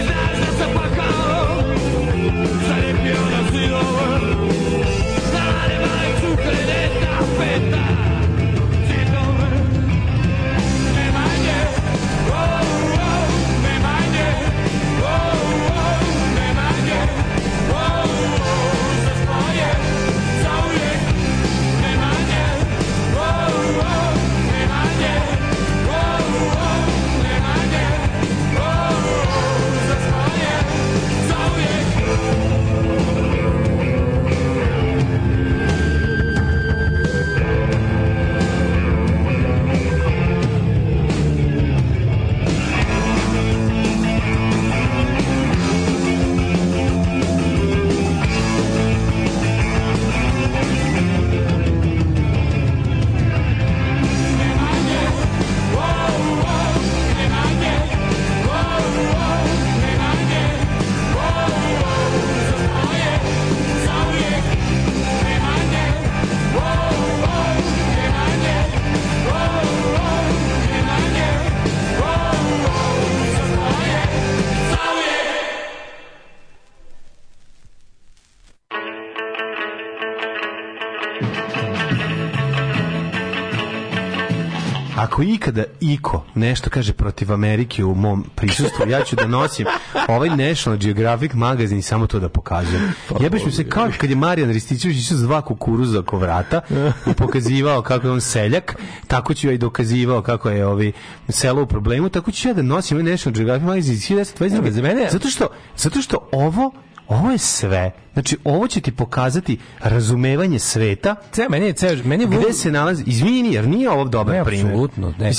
ako 85.57 85.69
ikada 85.79 85.93
iko 85.93 86.23
nešto 86.35 86.69
kaže 86.69 86.93
protiv 86.93 87.33
Amerike 87.33 87.83
u 87.83 87.95
mom 87.95 88.25
prisustvu, 88.35 88.89
ja 88.89 89.03
ću 89.03 89.15
da 89.15 89.27
nosim 89.27 89.65
ovaj 90.07 90.29
National 90.29 90.77
Geographic 90.77 91.33
magazin 91.33 91.77
i 91.77 91.81
samo 91.81 92.07
to 92.07 92.19
da 92.19 92.29
pokazujem. 92.29 92.93
Jebeš 93.19 93.45
mi 93.45 93.51
se 93.51 93.69
kao 93.69 93.89
kad 93.97 94.09
je 94.09 94.15
Marijan 94.15 94.51
Ristićević 94.51 94.97
išao 94.97 95.17
dva 95.17 95.41
kukuruza 95.41 95.99
oko 95.99 96.17
vrata 96.17 96.61
i 97.07 97.13
pokazivao 97.13 97.81
kako 97.81 98.07
je 98.07 98.11
on 98.11 98.21
seljak, 98.21 98.75
tako 99.07 99.33
ću 99.33 99.47
ja 99.47 99.53
i 99.53 99.57
dokazivao 99.57 100.21
kako 100.21 100.49
je 100.49 100.65
ovi 100.65 100.91
selo 101.29 101.63
u 101.63 101.67
problemu, 101.67 102.09
tako 102.09 102.31
ću 102.31 102.47
ja 102.47 102.53
da 102.53 102.61
nosim 102.61 102.97
ovaj 102.97 103.11
National 103.11 103.35
Geographic 103.35 103.65
magazin 103.65 103.93
iz 103.93 104.01
1922. 104.01 104.69
Za 104.71 104.81
mene- 104.81 105.09
Zato 105.11 105.29
što, 105.29 105.47
zato 105.77 106.01
što 106.01 106.29
ovo 106.31 106.71
ovo 107.07 107.31
je 107.31 107.37
sve. 107.37 107.91
Znači, 108.13 108.37
ovo 108.43 108.67
će 108.67 108.81
ti 108.81 108.91
pokazati 108.91 109.57
razumevanje 109.79 110.59
sveta, 110.59 111.15
Ceo, 111.31 111.49
meni 111.49 111.65
je 111.65 111.73
ceo, 111.73 111.95
meni 112.05 112.23
je 112.23 112.27
gde 112.27 112.53
se 112.53 112.71
nalazi, 112.71 113.03
izvini, 113.07 113.53
jer 113.53 113.67
nije 113.67 113.89
ovo 113.89 114.03
dobar 114.03 114.35
Ne, 114.35 114.43
primjer. 114.45 114.67
apsolutno, 114.67 115.13
ne. 115.19 115.31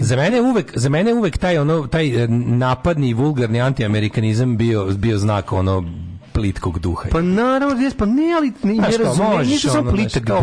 Za 0.00 0.16
mene 0.16 0.36
je 0.36 0.42
uvek, 0.42 0.72
za 0.74 0.88
mene 0.88 1.10
je 1.10 1.14
uvek 1.14 1.38
taj 1.38 1.58
ono 1.58 1.86
taj 1.86 2.24
e, 2.24 2.28
napadni 2.28 3.08
i 3.08 3.14
vulgarni 3.14 3.60
antiamerikanizam 3.60 4.56
bio 4.56 4.84
bio 4.84 5.18
znak 5.18 5.52
ono 5.52 5.84
plitkog 6.32 6.78
duha. 6.78 7.08
Pa 7.10 7.22
naravno, 7.22 7.82
jes, 7.82 7.94
pa 7.94 8.06
ne, 8.06 8.34
ali 8.36 8.52
ne, 8.62 8.74
ne 8.74 8.96
razumijem, 9.04 9.46
nije 9.46 9.60
to 9.60 9.68
samo 9.68 9.90
plitak 9.90 10.24
duh. 10.24 10.36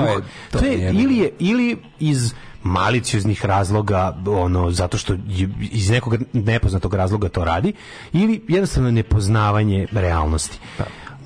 to 0.52 0.60
To 0.60 0.66
je 0.66 0.92
ili 0.94 1.18
je, 1.18 1.32
ili 1.40 1.78
iz 2.00 2.34
malicioznih 2.64 3.46
razloga, 3.46 4.18
ono, 4.28 4.72
zato 4.72 4.98
što 4.98 5.16
iz 5.62 5.90
nekog 5.90 6.16
nepoznatog 6.34 6.94
razloga 6.94 7.30
to 7.30 7.44
radi, 7.44 7.74
ili 8.14 8.42
jednostavno 8.48 8.92
nepoznavanje 8.92 9.88
realnosti. 9.92 10.60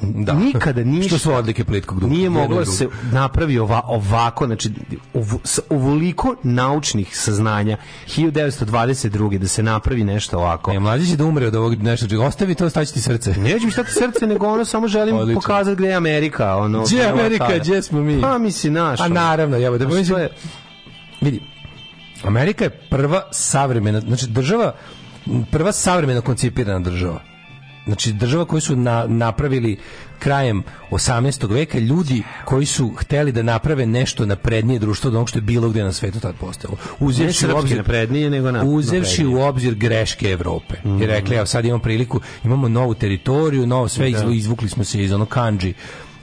da. 0.02 0.34
Nikada 0.34 0.84
ništa 0.84 1.10
Što 1.10 1.20
su 1.20 1.34
odlike 1.34 1.64
plitkog 1.64 2.00
duha? 2.00 2.14
Nije 2.14 2.30
moglo 2.30 2.58
da 2.58 2.66
se 2.66 2.88
napravi 3.04 3.60
ova, 3.60 3.82
ovako, 3.86 4.46
znači 4.46 4.72
ovo, 5.14 5.40
s 5.44 5.60
ovoliko 5.70 6.36
naučnih 6.44 7.18
saznanja 7.18 7.78
1922. 8.08 9.38
da 9.38 9.48
se 9.48 9.64
napravi 9.64 10.04
nešto 10.04 10.38
ovako. 10.38 10.72
E, 10.72 10.80
mlađi 10.80 11.08
će 11.08 11.18
da 11.18 11.26
umre 11.26 11.48
od 11.48 11.56
ovog 11.56 11.76
nešto, 11.76 12.08
čega. 12.08 12.24
ostavi 12.24 12.56
to, 12.56 12.70
staći 12.70 12.94
ti 12.94 13.02
srce. 13.02 13.34
Neće 13.34 13.66
mi 13.66 13.72
stati 13.72 13.92
srce, 13.92 14.28
nego 14.28 14.48
ono 14.48 14.66
samo 14.66 14.88
želim 14.88 15.16
Odlično. 15.18 15.42
pokazati 15.42 15.76
gde 15.76 15.88
je 15.88 15.96
Amerika. 15.96 16.56
Ono, 16.56 16.84
Gdje 16.84 16.98
je 16.98 17.10
Amerika, 17.10 17.50
gdje 17.60 17.82
smo 17.82 18.02
mi? 18.02 18.22
Pa 18.22 18.38
misli 18.38 18.70
naš. 18.70 19.00
A 19.00 19.04
ono. 19.04 19.14
naravno, 19.14 19.58
evo 19.58 19.78
da 19.78 19.90
Pa 19.90 20.04
što 20.04 20.18
je- 20.18 20.30
vidi, 21.26 21.42
Amerika 22.24 22.64
je 22.64 22.70
prva 22.70 23.22
savremena, 23.32 24.00
znači 24.02 24.28
država, 24.28 24.76
prva 25.52 25.72
savremeno 25.72 26.22
koncipirana 26.22 26.80
država. 26.80 27.22
Znači 27.86 28.14
država 28.14 28.46
koju 28.46 28.62
su 28.62 28.76
na, 28.76 29.06
napravili 29.08 29.78
krajem 30.20 30.64
18. 30.92 31.50
veka 31.50 31.80
ljudi 31.80 32.24
koji 32.46 32.66
su 32.66 32.94
hteli 32.98 33.32
da 33.32 33.44
naprave 33.44 33.86
nešto 33.86 34.26
naprednije 34.26 34.80
društvo 34.80 35.08
od 35.08 35.16
onog 35.16 35.30
što 35.30 35.38
je 35.38 35.44
bilo 35.44 35.70
gde 35.70 35.84
na 35.84 35.94
svetu 35.94 36.20
tad 36.20 36.36
postojalo. 36.36 36.78
Ne 37.00 37.08
Uzevši 37.08 37.48
u 37.48 37.58
obzir 37.58 37.78
naprednije, 37.78 38.30
nego 38.30 38.52
na, 38.52 38.64
uzevši 38.64 38.98
naprednije. 39.22 39.38
u 39.38 39.50
obzir 39.50 39.76
greške 39.76 40.30
Evrope. 40.30 40.76
Mhm. 40.86 41.02
I 41.02 41.06
rekli, 41.06 41.36
evo 41.36 41.46
sad 41.46 41.66
imamo 41.66 41.84
priliku, 41.84 42.22
imamo 42.44 42.68
novu 42.68 42.94
teritoriju, 42.94 43.68
novo 43.68 43.88
sve, 43.88 44.12
izvu- 44.12 44.32
izvukli 44.32 44.70
smo 44.70 44.84
se 44.84 45.04
iz 45.04 45.12
ono 45.12 45.26
kanđi 45.26 45.74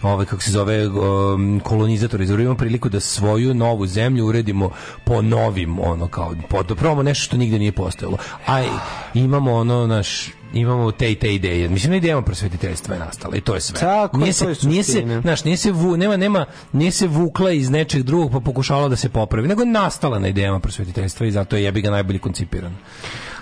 ovaj 0.02 0.26
kako 0.26 0.42
se 0.42 0.50
zove 0.50 0.88
um, 0.88 1.60
kolonizatori 1.64 2.24
imamo 2.24 2.56
priliku 2.56 2.88
da 2.88 3.00
svoju 3.00 3.54
novu 3.54 3.86
zemlju 3.86 4.26
uredimo 4.26 4.70
po 5.04 5.22
novim 5.22 5.78
ono 5.78 6.08
kao 6.08 6.34
po 6.48 6.62
probamo 6.74 7.02
nešto 7.02 7.24
što 7.24 7.36
nigde 7.36 7.58
nije 7.58 7.72
postojalo 7.72 8.16
a 8.46 8.62
imamo 9.14 9.52
ono 9.52 9.86
naš 9.86 10.30
imamo 10.52 10.92
te 10.92 11.12
i 11.12 11.14
te 11.14 11.34
ideje 11.34 11.68
mislim 11.68 11.90
na 11.90 11.96
idejama 11.96 12.22
prosvetiteljstva 12.22 12.94
je 12.94 13.00
nastala 13.00 13.36
i 13.36 13.40
to 13.40 13.54
je 13.54 13.60
sve 13.60 13.80
Tako 13.80 14.16
je, 14.16 14.20
nije 14.20 14.32
to 14.32 14.48
je 14.48 14.54
se 14.54 14.68
nije 14.68 14.82
se 14.82 15.20
znaš, 15.22 15.44
nije 15.44 15.56
se 15.56 15.72
vu, 15.72 15.96
nema 15.96 16.16
nema 16.16 16.46
nije 16.72 16.90
se 16.90 17.06
vukla 17.06 17.50
iz 17.50 17.70
nečeg 17.70 18.02
drugog 18.02 18.32
pa 18.32 18.40
pokušavala 18.40 18.88
da 18.88 18.96
se 18.96 19.08
popravi 19.08 19.48
nego 19.48 19.62
je 19.62 19.66
nastala 19.66 20.18
na 20.18 20.28
idejama 20.28 20.60
prosvetiteljstva 20.60 21.26
i 21.26 21.30
zato 21.30 21.56
je 21.56 21.64
jebi 21.64 21.80
ga 21.80 21.90
najbolje 21.90 22.18
koncipirana 22.18 22.76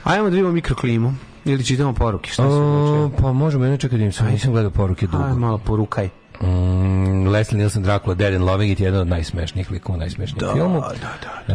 Ajmo 0.04 0.24
da 0.24 0.30
vidimo 0.30 0.52
mikroklimu. 0.52 1.14
Ili 1.44 1.64
čitamo 1.64 1.92
poruke, 1.92 2.30
šta 2.30 2.42
se 2.42 3.22
pa 3.22 3.32
možemo 3.32 3.64
jedno 3.64 3.76
čekati, 3.76 4.02
nisam, 4.02 4.26
nisam 4.30 4.52
gledao 4.52 4.70
poruke 4.70 5.06
dugo. 5.06 5.24
Aj, 5.24 5.34
malo 5.34 5.58
porukaj. 5.58 6.08
Mm, 6.42 7.26
Leslie 7.26 7.58
Nielsen 7.58 7.82
Dracula 7.82 8.14
Dead 8.14 8.34
and 8.34 8.44
Loving 8.44 8.72
It 8.72 8.80
je 8.80 8.84
jedan 8.84 9.00
od 9.00 9.08
najsmešnijih 9.08 9.70
likova 9.70 9.96
u 9.96 10.00
najsmešnijem 10.00 10.54
filmu. 10.54 10.80
Da, 10.80 11.54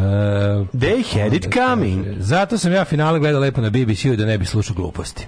They 0.72 1.22
had 1.22 1.32
it 1.32 1.48
coming. 1.54 2.06
Zato 2.18 2.58
sam 2.58 2.72
ja 2.72 2.84
finale 2.84 3.18
gledao 3.18 3.40
lepo 3.40 3.60
na 3.60 3.70
BBC-u 3.70 4.16
da 4.16 4.26
ne 4.26 4.38
bi 4.38 4.44
slušao 4.44 4.76
gluposti. 4.76 5.26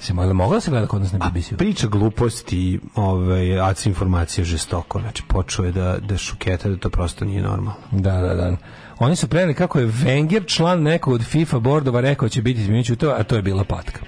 Se 0.00 0.14
mogla, 0.14 0.32
mogla 0.32 0.56
da 0.56 0.60
se 0.60 0.70
gleda 0.70 0.86
kod 0.86 1.00
nas 1.02 1.12
na 1.12 1.18
BBC-u? 1.18 1.56
Priča 1.56 1.86
gluposti, 1.86 2.80
ovaj, 2.94 3.60
ac 3.60 3.86
informacije 3.86 4.44
žestoko. 4.44 5.00
Znači, 5.00 5.22
počeo 5.28 5.64
je 5.64 5.72
da, 5.72 5.96
da 5.98 6.16
šuketa, 6.16 6.68
da 6.68 6.76
to 6.76 6.90
prosto 6.90 7.24
nije 7.24 7.42
normalno. 7.42 7.74
Da, 7.90 8.12
da, 8.12 8.34
da. 8.34 8.56
Oni 8.98 9.16
su 9.16 9.28
preneli 9.28 9.54
kako 9.54 9.78
je 9.78 9.86
Wenger, 9.86 10.54
član 10.56 10.82
nekog 10.82 11.14
od 11.14 11.22
FIFA 11.22 11.58
bordova, 11.58 12.00
rekao 12.00 12.28
će 12.28 12.42
biti 12.42 12.60
izmjenjući 12.60 12.96
to, 12.96 13.10
a 13.10 13.22
to 13.22 13.36
je 13.36 13.42
bila 13.42 13.64
patka. 13.64 14.00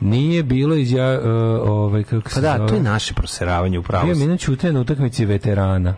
Nije 0.00 0.42
bilo 0.42 0.74
iz 0.74 0.92
ja, 0.92 1.18
uh, 1.20 1.26
ovaj, 1.70 2.02
kako 2.04 2.22
Pa 2.22 2.30
se 2.30 2.40
da, 2.40 2.54
zove? 2.56 2.68
to 2.68 2.74
je 2.74 2.82
naše 2.82 3.14
proseravanje 3.14 3.78
u 3.78 3.82
Bio 3.82 3.86
pravost. 3.88 4.20
minut 4.20 4.40
ćute 4.40 4.72
na 4.72 4.80
utakmici 4.80 5.24
veterana. 5.24 5.94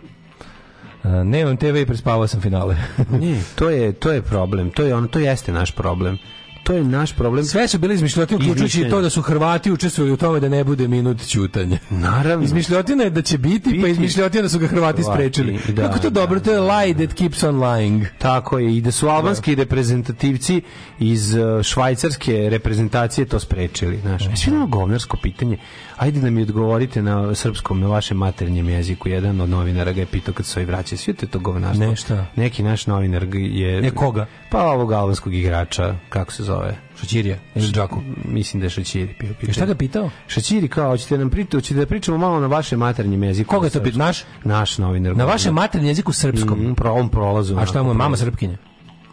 Uh, 1.03 1.11
nemam 1.11 1.57
TV 1.57 1.75
i 1.77 1.85
prespavao 1.85 2.27
sam 2.27 2.41
finale. 2.41 2.75
Ne, 3.11 3.41
to 3.55 3.69
je, 3.69 3.91
to 3.93 4.11
je 4.11 4.21
problem. 4.21 4.71
To 4.71 4.83
je 4.83 4.95
ono, 4.95 5.07
to 5.07 5.19
jeste 5.19 5.51
naš 5.51 5.71
problem. 5.71 6.17
To 6.63 6.73
je 6.73 6.83
naš 6.83 7.13
problem. 7.13 7.45
Sve 7.45 7.67
su 7.67 7.77
bili 7.77 7.93
izmišljotine, 7.95 8.37
uključujući 8.37 8.81
i 8.81 8.89
to 8.89 9.01
da 9.01 9.09
su 9.09 9.21
Hrvati 9.21 9.71
učestvovali 9.71 10.13
u 10.13 10.17
tome 10.17 10.39
da 10.39 10.49
ne 10.49 10.63
bude 10.63 10.87
minut 10.87 11.25
ćutanja. 11.27 11.77
Naravno. 11.89 12.45
Izmišljotina 12.45 13.03
je 13.03 13.09
da 13.09 13.21
će 13.21 13.37
biti, 13.37 13.63
pa 13.63 13.69
Biti. 13.71 13.89
izmišljotina 13.89 14.41
da 14.41 14.49
su 14.49 14.59
ga 14.59 14.67
Hrvati 14.67 15.01
Hrvati, 15.01 15.15
sprečili. 15.17 15.59
da, 15.73 15.81
Kako 15.81 15.99
to 15.99 16.09
da, 16.09 16.19
dobro, 16.21 16.39
to 16.39 16.51
je 16.51 16.59
lie 16.59 16.93
that 16.95 17.13
keeps 17.13 17.43
on 17.43 17.55
lying. 17.55 18.05
Tako 18.17 18.59
je, 18.59 18.77
i 18.77 18.81
da 18.81 18.91
su 18.91 19.07
albanski 19.07 19.55
reprezentativci 19.55 20.61
iz 20.99 21.33
uh, 21.33 21.61
švajcarske 21.63 22.49
reprezentacije 22.49 23.25
to 23.25 23.39
sprečili. 23.39 23.99
Znaš. 24.01 24.25
E, 24.25 24.35
Sve 24.35 24.53
ono 24.53 24.67
govnarsko 24.67 25.17
pitanje. 25.17 25.57
Ajde 26.03 26.19
da 26.19 26.29
mi 26.29 26.41
odgovorite 26.41 27.01
na 27.01 27.35
srpskom, 27.35 27.79
na 27.79 27.87
vašem 27.87 28.17
maternjem 28.17 28.69
jeziku. 28.69 29.09
Jedan 29.09 29.41
od 29.41 29.49
novinara 29.49 29.91
ga 29.91 29.99
je 29.99 30.05
pitao 30.05 30.33
kad 30.33 30.45
se 30.45 30.59
ovi 30.59 30.65
vraćaju. 30.65 30.99
Sve 30.99 31.13
to 31.13 31.25
je 31.25 31.29
to 31.29 31.39
govnarstvo. 31.39 31.85
Ne, 31.87 31.95
šta? 31.95 32.25
Neki 32.35 32.63
naš 32.63 32.87
novinar 32.87 33.27
je... 33.33 33.81
Ne, 33.81 33.91
koga? 33.91 34.25
Pa 34.49 34.71
ovog 34.71 34.91
albanskog 34.91 35.33
igrača, 35.33 35.95
kako 36.09 36.31
se 36.31 36.43
zove? 36.43 36.75
Šaćirija 36.99 37.37
ili 37.55 37.67
Džaku. 37.67 38.01
Mislim 38.25 38.59
da 38.59 38.65
je 38.65 38.69
Šaćiri 38.69 39.15
bio 39.19 39.33
pitanje. 39.33 39.49
E, 39.51 39.53
Šta 39.53 39.65
ga 39.65 39.75
pitao? 39.75 40.09
Šaćiri 40.27 40.67
kao, 40.67 40.89
hoćete 40.89 41.17
nam 41.17 41.29
pričati, 41.29 41.57
hoćete 41.57 41.79
da 41.79 41.85
pričamo 41.85 42.17
malo 42.17 42.39
na 42.39 42.47
vašem 42.47 42.79
maternjem 42.79 43.23
jeziku. 43.23 43.49
Koga 43.49 43.67
je 43.67 43.71
to 43.71 43.83
pitao? 43.83 43.97
Naš? 43.97 44.23
Naš 44.43 44.77
novinar. 44.77 45.15
Na 45.17 45.25
vašem 45.25 45.53
maternjem 45.53 45.87
jeziku 45.87 46.13
srpskom. 46.13 46.59
Mm, 46.59 46.75
pro, 46.75 46.93
on 46.93 47.09
prolazu. 47.09 47.57
A 47.57 47.65
šta 47.65 47.83
mu 47.83 47.89
je 47.89 47.93
mama 47.93 48.17
srpkinja? 48.17 48.57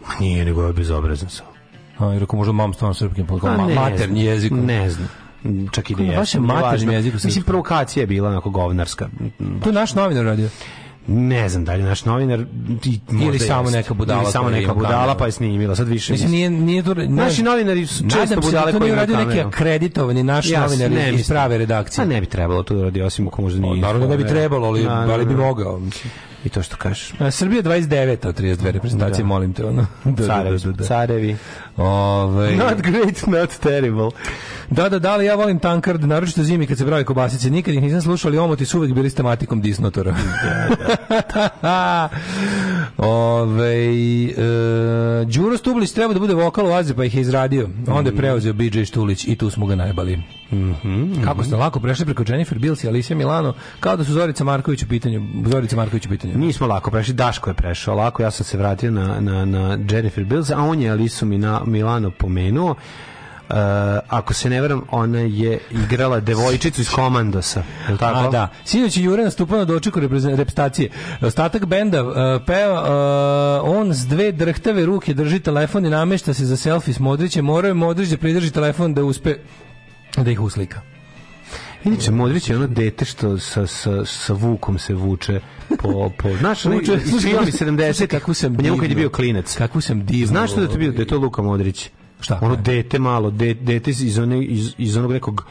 Ma 0.07 0.15
Nije, 0.21 0.45
nego 0.45 0.67
je 0.67 0.73
bezobrazan 0.73 1.29
sam. 1.29 1.47
A, 1.99 2.13
jer 2.13 2.23
ako 2.23 2.37
možda 2.37 2.53
mam 2.53 2.75
stvarno 2.75 2.95
srpkim, 2.95 3.27
pa 3.27 3.39
kao 3.39 3.69
maternji 3.75 4.25
jezikom. 4.25 4.67
Ne 4.67 4.91
znam. 4.91 5.09
Čak 5.73 5.91
i 5.91 5.95
da 5.95 5.97
Kako 5.97 6.07
na 6.07 6.13
je. 6.13 6.19
vašem 6.19 6.43
maternjem 6.43 6.91
jeziku 6.91 7.17
Mislim, 7.25 7.45
provokacija 7.45 8.01
je 8.01 8.07
bila 8.07 8.29
onako 8.29 8.51
govnarska. 8.51 9.09
To 9.63 9.69
je 9.69 9.73
naš 9.73 9.95
novinar 9.95 10.25
radio. 10.25 10.49
Ne 11.07 11.49
znam 11.49 11.65
da 11.65 11.75
li 11.75 11.81
je 11.81 11.85
naš 11.85 12.05
novinar 12.05 12.45
ti, 12.81 13.01
možda 13.11 13.39
samo 13.39 13.63
jeste. 13.63 13.77
neka 13.77 13.95
budala 13.95 14.23
Ili 14.23 14.33
samo 14.33 14.51
neka 14.51 14.75
budala 14.75 14.95
kameru. 14.97 15.19
pa 15.19 15.27
je 15.27 15.33
snimila. 15.33 15.77
Sad 15.77 15.89
više 15.89 16.13
Mislim, 16.13 16.31
nije, 16.31 16.51
nije 16.51 16.83
to... 16.83 16.95
Naši 16.95 17.43
novinari 17.43 17.87
su 17.87 18.05
često 18.11 18.35
da 18.35 18.41
budale 18.41 18.73
koji 18.73 18.81
nije 18.81 18.93
uradio 18.93 19.17
neki 19.17 19.41
akreditovani 19.41 20.23
naš 20.23 20.51
Ja 20.51 20.61
novinar 20.61 20.91
ne 20.91 21.15
iz 21.15 21.29
prave 21.29 21.59
redakcije. 21.59 22.03
A 22.03 22.07
ne 22.07 22.21
bi 22.21 22.27
trebalo 22.27 22.63
to 22.63 22.75
da 22.75 22.83
radi, 22.83 23.03
osim 23.03 23.29
ako 23.29 23.43
možda 23.43 23.61
nije. 23.61 23.81
Naravno 23.81 24.07
da 24.07 24.11
ne 24.11 24.23
bi 24.23 24.29
trebalo, 24.29 24.67
ali, 24.67 24.87
ali 24.87 25.25
bi 25.25 25.35
da. 25.35 25.41
mogao. 25.41 25.79
Mislim. 25.79 26.13
I 26.45 26.49
to 26.49 26.63
što 26.63 26.77
kažeš. 26.77 27.13
A, 27.19 27.31
Srbija 27.31 27.63
29 27.63 28.29
od 28.29 28.41
32 28.41 28.71
reprezentacije, 28.71 29.23
Da. 29.23 29.27
molim 29.29 29.53
te. 29.53 29.65
Ono. 29.65 29.87
Da, 30.05 30.27
Carevi, 30.27 30.59
da, 30.59 30.65
da, 30.65 30.73
da. 30.73 30.85
carevi. 30.85 31.37
Ovaj, 31.77 32.57
Not 32.57 32.81
great, 32.81 33.27
not 33.27 33.51
terrible. 33.61 34.11
Da, 34.71 34.89
da, 34.89 34.99
da, 34.99 35.13
ali 35.13 35.25
ja 35.27 35.35
volim 35.35 35.59
tankard, 35.59 36.05
naročito 36.05 36.43
zimi 36.43 36.67
kad 36.67 36.79
se 36.79 36.87
pravi 36.87 37.05
kobasice. 37.05 37.51
Nikad 37.51 37.75
ih 37.75 37.83
nisam 37.83 38.03
slušao, 38.03 38.29
ali 38.29 38.39
omoti 38.39 38.65
su 38.67 38.79
uvek 38.79 38.93
bili 38.93 39.11
s 39.11 39.15
tematikom 39.15 39.61
disnotora. 39.61 40.15
Ove, 42.97 43.75
e, 44.29 44.35
Đuro 45.25 45.57
Stublić 45.57 45.93
treba 45.93 46.15
da 46.15 46.21
bude 46.21 46.35
vokal 46.35 46.67
u 46.67 46.73
Azi, 46.73 46.95
pa 46.95 47.05
ih 47.05 47.15
je 47.15 47.21
izradio. 47.21 47.69
Onda 47.89 48.11
je 48.11 48.17
preuzeo 48.17 48.53
BJ 48.53 48.85
Štulić 48.85 49.25
i 49.29 49.37
tu 49.37 49.51
smo 49.51 49.67
ga 49.67 49.75
najbali. 49.75 50.23
Kako 51.25 51.45
ste 51.45 51.57
lako 51.57 51.81
prešli 51.81 52.05
preko 52.05 52.25
Jennifer 52.29 52.59
Bills 52.59 52.85
i 52.85 52.89
Alicia 52.89 53.17
Milano, 53.17 53.55
kao 53.81 53.97
da 53.97 54.05
su 54.05 54.13
Zorica 54.13 54.45
Marković 54.45 54.83
u 54.83 54.89
pitanju. 54.89 55.27
Zorica 55.47 55.77
Marković 55.77 56.07
u 56.07 56.09
pitanju. 56.09 56.30
Nismo 56.35 56.67
lako 56.67 56.91
prešli, 56.91 57.15
Daško 57.15 57.51
je 57.51 57.55
prešao 57.55 57.95
lako, 57.95 58.23
ja 58.23 58.31
sam 58.31 58.45
se 58.45 58.59
vratio 58.59 58.91
na, 58.91 59.21
na, 59.21 59.45
na 59.45 59.79
Jennifer 59.91 60.25
Bills, 60.25 60.51
a 60.51 60.59
on 60.59 60.83
je 60.83 60.91
Alisu 60.91 61.27
Milano 61.67 62.11
pomenuo. 62.11 62.75
Uh, 63.51 63.57
ako 64.09 64.35
se 64.35 64.51
ne 64.51 64.61
varam, 64.61 64.83
ona 64.91 65.19
je 65.19 65.59
igrala 65.71 66.21
devojčicu 66.21 66.81
iz 66.81 66.91
Komandosa. 66.91 67.63
Je 67.89 67.97
tako? 67.97 68.19
A, 68.19 68.31
da. 68.31 68.49
Sinoć 68.65 68.97
je 68.97 69.05
Jure 69.05 69.25
nastupao 69.25 69.59
na 69.59 69.65
dočeku 69.65 70.01
repstacije. 70.37 70.91
Ostatak 71.21 71.67
benda 71.67 72.05
uh, 72.05 72.15
peo, 72.47 72.73
uh, 72.73 73.79
on 73.79 73.95
s 73.95 74.07
dve 74.07 74.33
drhtave 74.33 74.87
ruke 74.87 75.15
drži 75.15 75.41
telefon 75.41 75.87
i 75.87 75.91
namešta 75.91 76.35
se 76.35 76.45
za 76.45 76.57
selfie 76.57 76.95
s 76.95 76.99
Modrićem. 76.99 77.45
Morao 77.45 77.69
je 77.69 77.75
Modrić 77.75 78.09
da 78.09 78.17
pridrži 78.17 78.51
telefon 78.51 78.95
da 78.95 79.05
uspe 79.05 79.37
da 80.17 80.31
ih 80.31 80.41
uslika. 80.41 80.81
Inače, 81.85 82.11
Modrić 82.11 82.51
je 82.51 82.57
ono 82.57 82.67
dete 82.67 83.05
što 83.05 83.39
sa, 83.39 83.67
sa, 83.67 84.05
sa 84.05 84.33
Vukom 84.33 84.79
se 84.79 84.95
vuče 84.95 85.41
po, 85.79 86.11
po 86.19 86.37
znaš, 86.37 86.63
filmi 86.63 86.87
slušaj, 87.01 87.33
70 87.33 88.07
kakvu 88.07 88.35
sam 88.35 88.57
njemu 88.57 88.77
kad 88.79 88.91
je 88.91 88.97
bio 88.97 89.09
klinac. 89.09 89.57
Kakvu 89.57 89.81
sam 89.81 90.07
divno... 90.07 90.27
Znaš 90.27 90.51
što 90.51 90.61
da 90.61 90.67
je 90.67 90.73
to 90.73 90.79
bio, 90.79 90.93
da 90.93 91.03
je 91.03 91.07
to 91.07 91.19
Luka 91.19 91.43
Modrić? 91.43 91.91
Šta? 92.21 92.39
Ono 92.43 92.57
dete 92.57 92.99
malo, 92.99 93.31
de, 93.31 93.55
dete 93.55 93.91
iz, 93.91 94.19
one, 94.19 94.45
iz, 94.45 94.75
iz 94.79 94.97
onog 94.97 95.13
nekog 95.13 95.47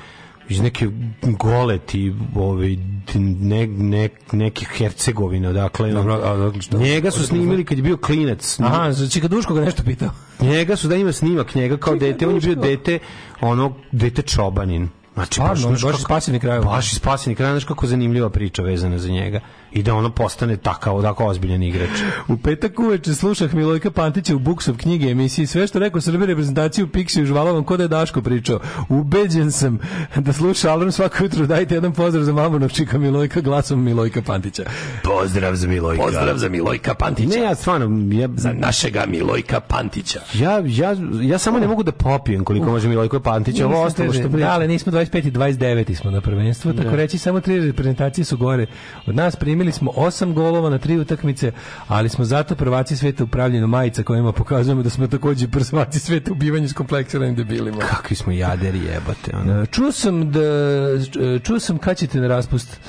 iz 0.50 0.62
neke 0.62 0.88
goleti 1.24 2.14
ovaj 2.36 2.78
ne, 3.16 3.68
ne, 3.68 4.10
nekih 4.32 4.68
Hercegovine 4.68 5.50
odakle 5.50 5.92
Dobro, 5.92 6.14
a 6.14 6.34
odakle- 6.34 6.80
njega 6.80 7.12
su 7.12 7.28
snimili 7.28 7.66
kad 7.66 7.78
je 7.78 7.84
bio 7.84 7.98
klinac 7.98 8.60
Aha, 8.60 8.92
za 8.92 9.10
Čika 9.10 9.28
Duško 9.28 9.54
ga 9.54 9.62
nešto 9.62 9.84
pitao. 9.84 10.10
njega 10.42 10.76
su 10.76 10.88
da 10.88 10.96
ima 10.96 11.12
snimak 11.12 11.56
njega 11.56 11.78
kao 11.78 11.94
Čekaj, 11.94 12.12
dete 12.12 12.28
on 12.28 12.36
je 12.36 12.42
bio 12.42 12.56
dete 12.56 13.00
ono 13.42 13.74
dete 13.92 14.22
čobanin 14.22 14.90
Znači, 15.14 15.36
znaš 15.36 15.64
baš 15.64 15.82
kako- 15.82 15.98
iz 15.98 16.06
Pasivnih 16.06 16.42
krajeva. 16.42 16.66
Baš 16.66 16.94
iz 16.94 17.00
pasivnih 17.00 17.38
krajeva, 17.38 17.56
znaš 17.56 17.64
kako 17.64 17.88
zanimljiva 17.88 18.30
priča 18.30 18.62
vezana 18.62 18.98
za 18.98 19.10
njega. 19.10 19.40
I 19.74 19.84
da 19.84 19.94
ono 19.96 20.10
postane 20.10 20.58
takav, 20.58 21.02
tako 21.02 21.26
ozbiljan 21.26 21.64
igrač. 21.64 21.90
U 22.28 22.38
petak 22.38 22.80
uveče 22.80 23.14
slušah 23.14 23.54
Milojka 23.54 23.92
Pantića 23.92 24.36
u 24.36 24.40
Buksov 24.40 24.78
knjige 24.78 25.08
emisiji. 25.08 25.46
Sve 25.48 25.68
što 25.68 25.80
rekao 25.80 26.02
Srbije 26.02 26.28
reprezentaciju 26.28 26.88
Pixi 26.88 27.24
užvala 27.24 27.52
vam 27.52 27.64
ko 27.64 27.78
da 27.78 27.84
je 27.84 27.88
Daško 27.88 28.22
pričao. 28.22 28.60
Ubeđen 28.90 29.52
sam 29.52 29.80
da 30.16 30.34
sluša 30.34 30.72
alarm 30.72 30.92
svako 30.92 31.24
jutro. 31.24 31.46
Dajte 31.46 31.76
jedan 31.76 31.94
pozdrav 31.94 32.24
za 32.24 32.34
mamunovčika 32.34 32.98
Milojka 32.98 33.42
glasom 33.42 33.84
Milojka 33.84 34.22
Pantića. 34.22 34.64
Pozdrav 35.04 35.56
za 35.56 35.68
Milojka. 35.68 36.04
Pozdrav 36.04 36.38
za 36.38 36.50
Milojka 36.50 36.94
Pantića. 36.94 37.30
Ne, 37.30 37.44
ja 37.44 37.56
stvarno, 37.56 37.86
ja, 38.14 38.30
Za 38.36 38.54
našega 38.54 39.04
Milojka 39.08 39.60
Pantića. 39.60 40.20
ja, 40.34 40.62
ja, 40.66 40.96
ja 41.22 41.38
samo 41.38 41.60
ne 41.60 41.68
mogu 41.68 41.84
da 41.84 41.92
popijem 41.92 42.44
koliko 42.44 42.66
može 42.66 42.88
Milojko 42.90 43.20
Pantić. 43.20 43.60
Ovo 43.62 43.82
ostalo 43.84 44.14
što 44.14 44.24
da, 44.24 44.30
priča. 44.30 44.50
ali 44.50 44.68
nismo 44.68 44.92
25 44.92 45.28
i 45.28 45.32
29 45.32 45.96
smo 45.96 46.12
na 46.12 46.22
prvenstvu, 46.22 46.74
tako 46.74 46.90
Da. 46.90 46.96
reći 46.96 47.18
samo 47.18 47.42
tri 47.42 47.60
reprezentacije 47.60 48.26
su 48.26 48.38
gore. 48.38 48.66
Od 49.06 49.16
nas 49.16 49.36
primili 49.60 49.72
smo 49.72 49.92
osam 49.96 50.34
golova 50.34 50.70
na 50.70 50.78
tri 50.78 50.98
utakmice, 50.98 51.52
ali 51.88 52.10
smo 52.10 52.26
zato 52.26 52.56
prvaci 52.56 52.98
sveta 52.98 53.24
u 53.24 53.28
pravljenju 53.28 53.68
majica 53.68 54.04
kojima 54.04 54.32
pokazujemo 54.32 54.84
da 54.84 54.90
smo 54.90 55.08
takođe 55.08 55.48
prvaci 55.48 56.00
sveta 56.00 56.32
u 56.32 56.36
bivanju 56.36 56.70
s 56.70 56.74
kompleksiranim 56.74 57.36
debilima. 57.36 57.78
Kakvi 57.78 58.16
smo 58.16 58.32
jaderi 58.32 58.80
jebate. 58.80 59.32
Ono. 59.36 59.62
E, 59.62 59.66
Čuo 59.66 59.92
sam 59.92 60.32
da 60.32 60.40
e, 60.40 61.40
čuo 61.44 61.60
sam 61.60 61.78
kad 61.78 61.98
ćete 61.98 62.20
na 62.20 62.28
raspust. 62.28 62.80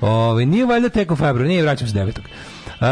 Ovaj 0.00 0.46
nije 0.46 0.66
valjda 0.66 0.88
tek 0.88 1.10
u 1.10 1.16
februaru, 1.16 1.48
nije 1.48 1.62
vraćam 1.62 1.88
se 1.88 1.94
devetog. 1.94 2.24
Uh, 2.24 2.86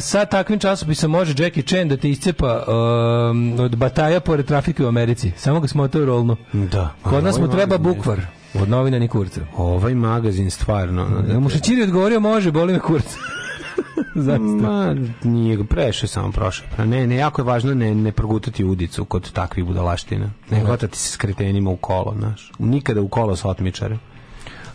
sa 0.00 0.24
takvim 0.24 0.58
časopisom 0.58 1.10
može 1.10 1.34
Jackie 1.38 1.62
Chan 1.62 1.88
da 1.88 1.96
te 1.96 2.10
iscepa 2.10 2.64
um, 2.66 3.60
od 3.60 3.76
bataja 3.76 4.20
pored 4.20 4.46
trafike 4.46 4.84
u 4.84 4.88
Americi. 4.88 5.32
Samo 5.36 5.60
ga 5.60 5.68
smotao 5.68 6.04
rolno. 6.04 6.36
Da. 6.52 6.94
Kod 7.02 7.24
nas 7.24 7.38
mu 7.38 7.50
treba 7.50 7.78
bukvar. 7.78 8.20
Od 8.62 8.68
novina 8.68 8.98
ni 8.98 9.08
kurca. 9.08 9.40
Ovaj 9.56 9.94
magazin 9.94 10.50
stvarno. 10.50 11.04
ono, 11.04 11.22
Da 11.22 11.40
mu 11.40 11.48
Šećiri 11.48 11.82
odgovorio 11.82 12.20
može, 12.20 12.52
boli 12.52 12.72
me. 12.72 12.80
Zaista. 14.14 14.44
Ma, 14.44 14.94
nije 15.24 15.64
preše 15.64 16.06
samo 16.06 16.32
prošao. 16.32 16.66
Pa 16.76 16.84
ne, 16.84 17.06
ne, 17.06 17.16
jako 17.16 17.40
je 17.42 17.46
važno 17.46 17.74
ne, 17.74 17.94
ne 17.94 18.12
progutati 18.12 18.64
udicu 18.64 19.04
kod 19.04 19.32
takvih 19.32 19.64
budalaština. 19.64 20.30
Ne 20.50 20.60
hvatati 20.60 20.98
se 20.98 21.12
s 21.12 21.16
kretenima 21.16 21.70
u 21.70 21.76
kolo, 21.76 22.14
znaš. 22.18 22.52
Nikada 22.58 23.00
u 23.00 23.08
kolo 23.08 23.36
sa 23.36 23.48
otmičare. 23.48 23.98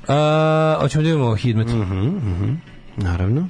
A, 0.08 0.78
hoćemo 0.82 1.04
da 1.04 1.10
imamo 1.10 1.36
Hidmet. 1.36 1.68
Naravno. 2.98 3.48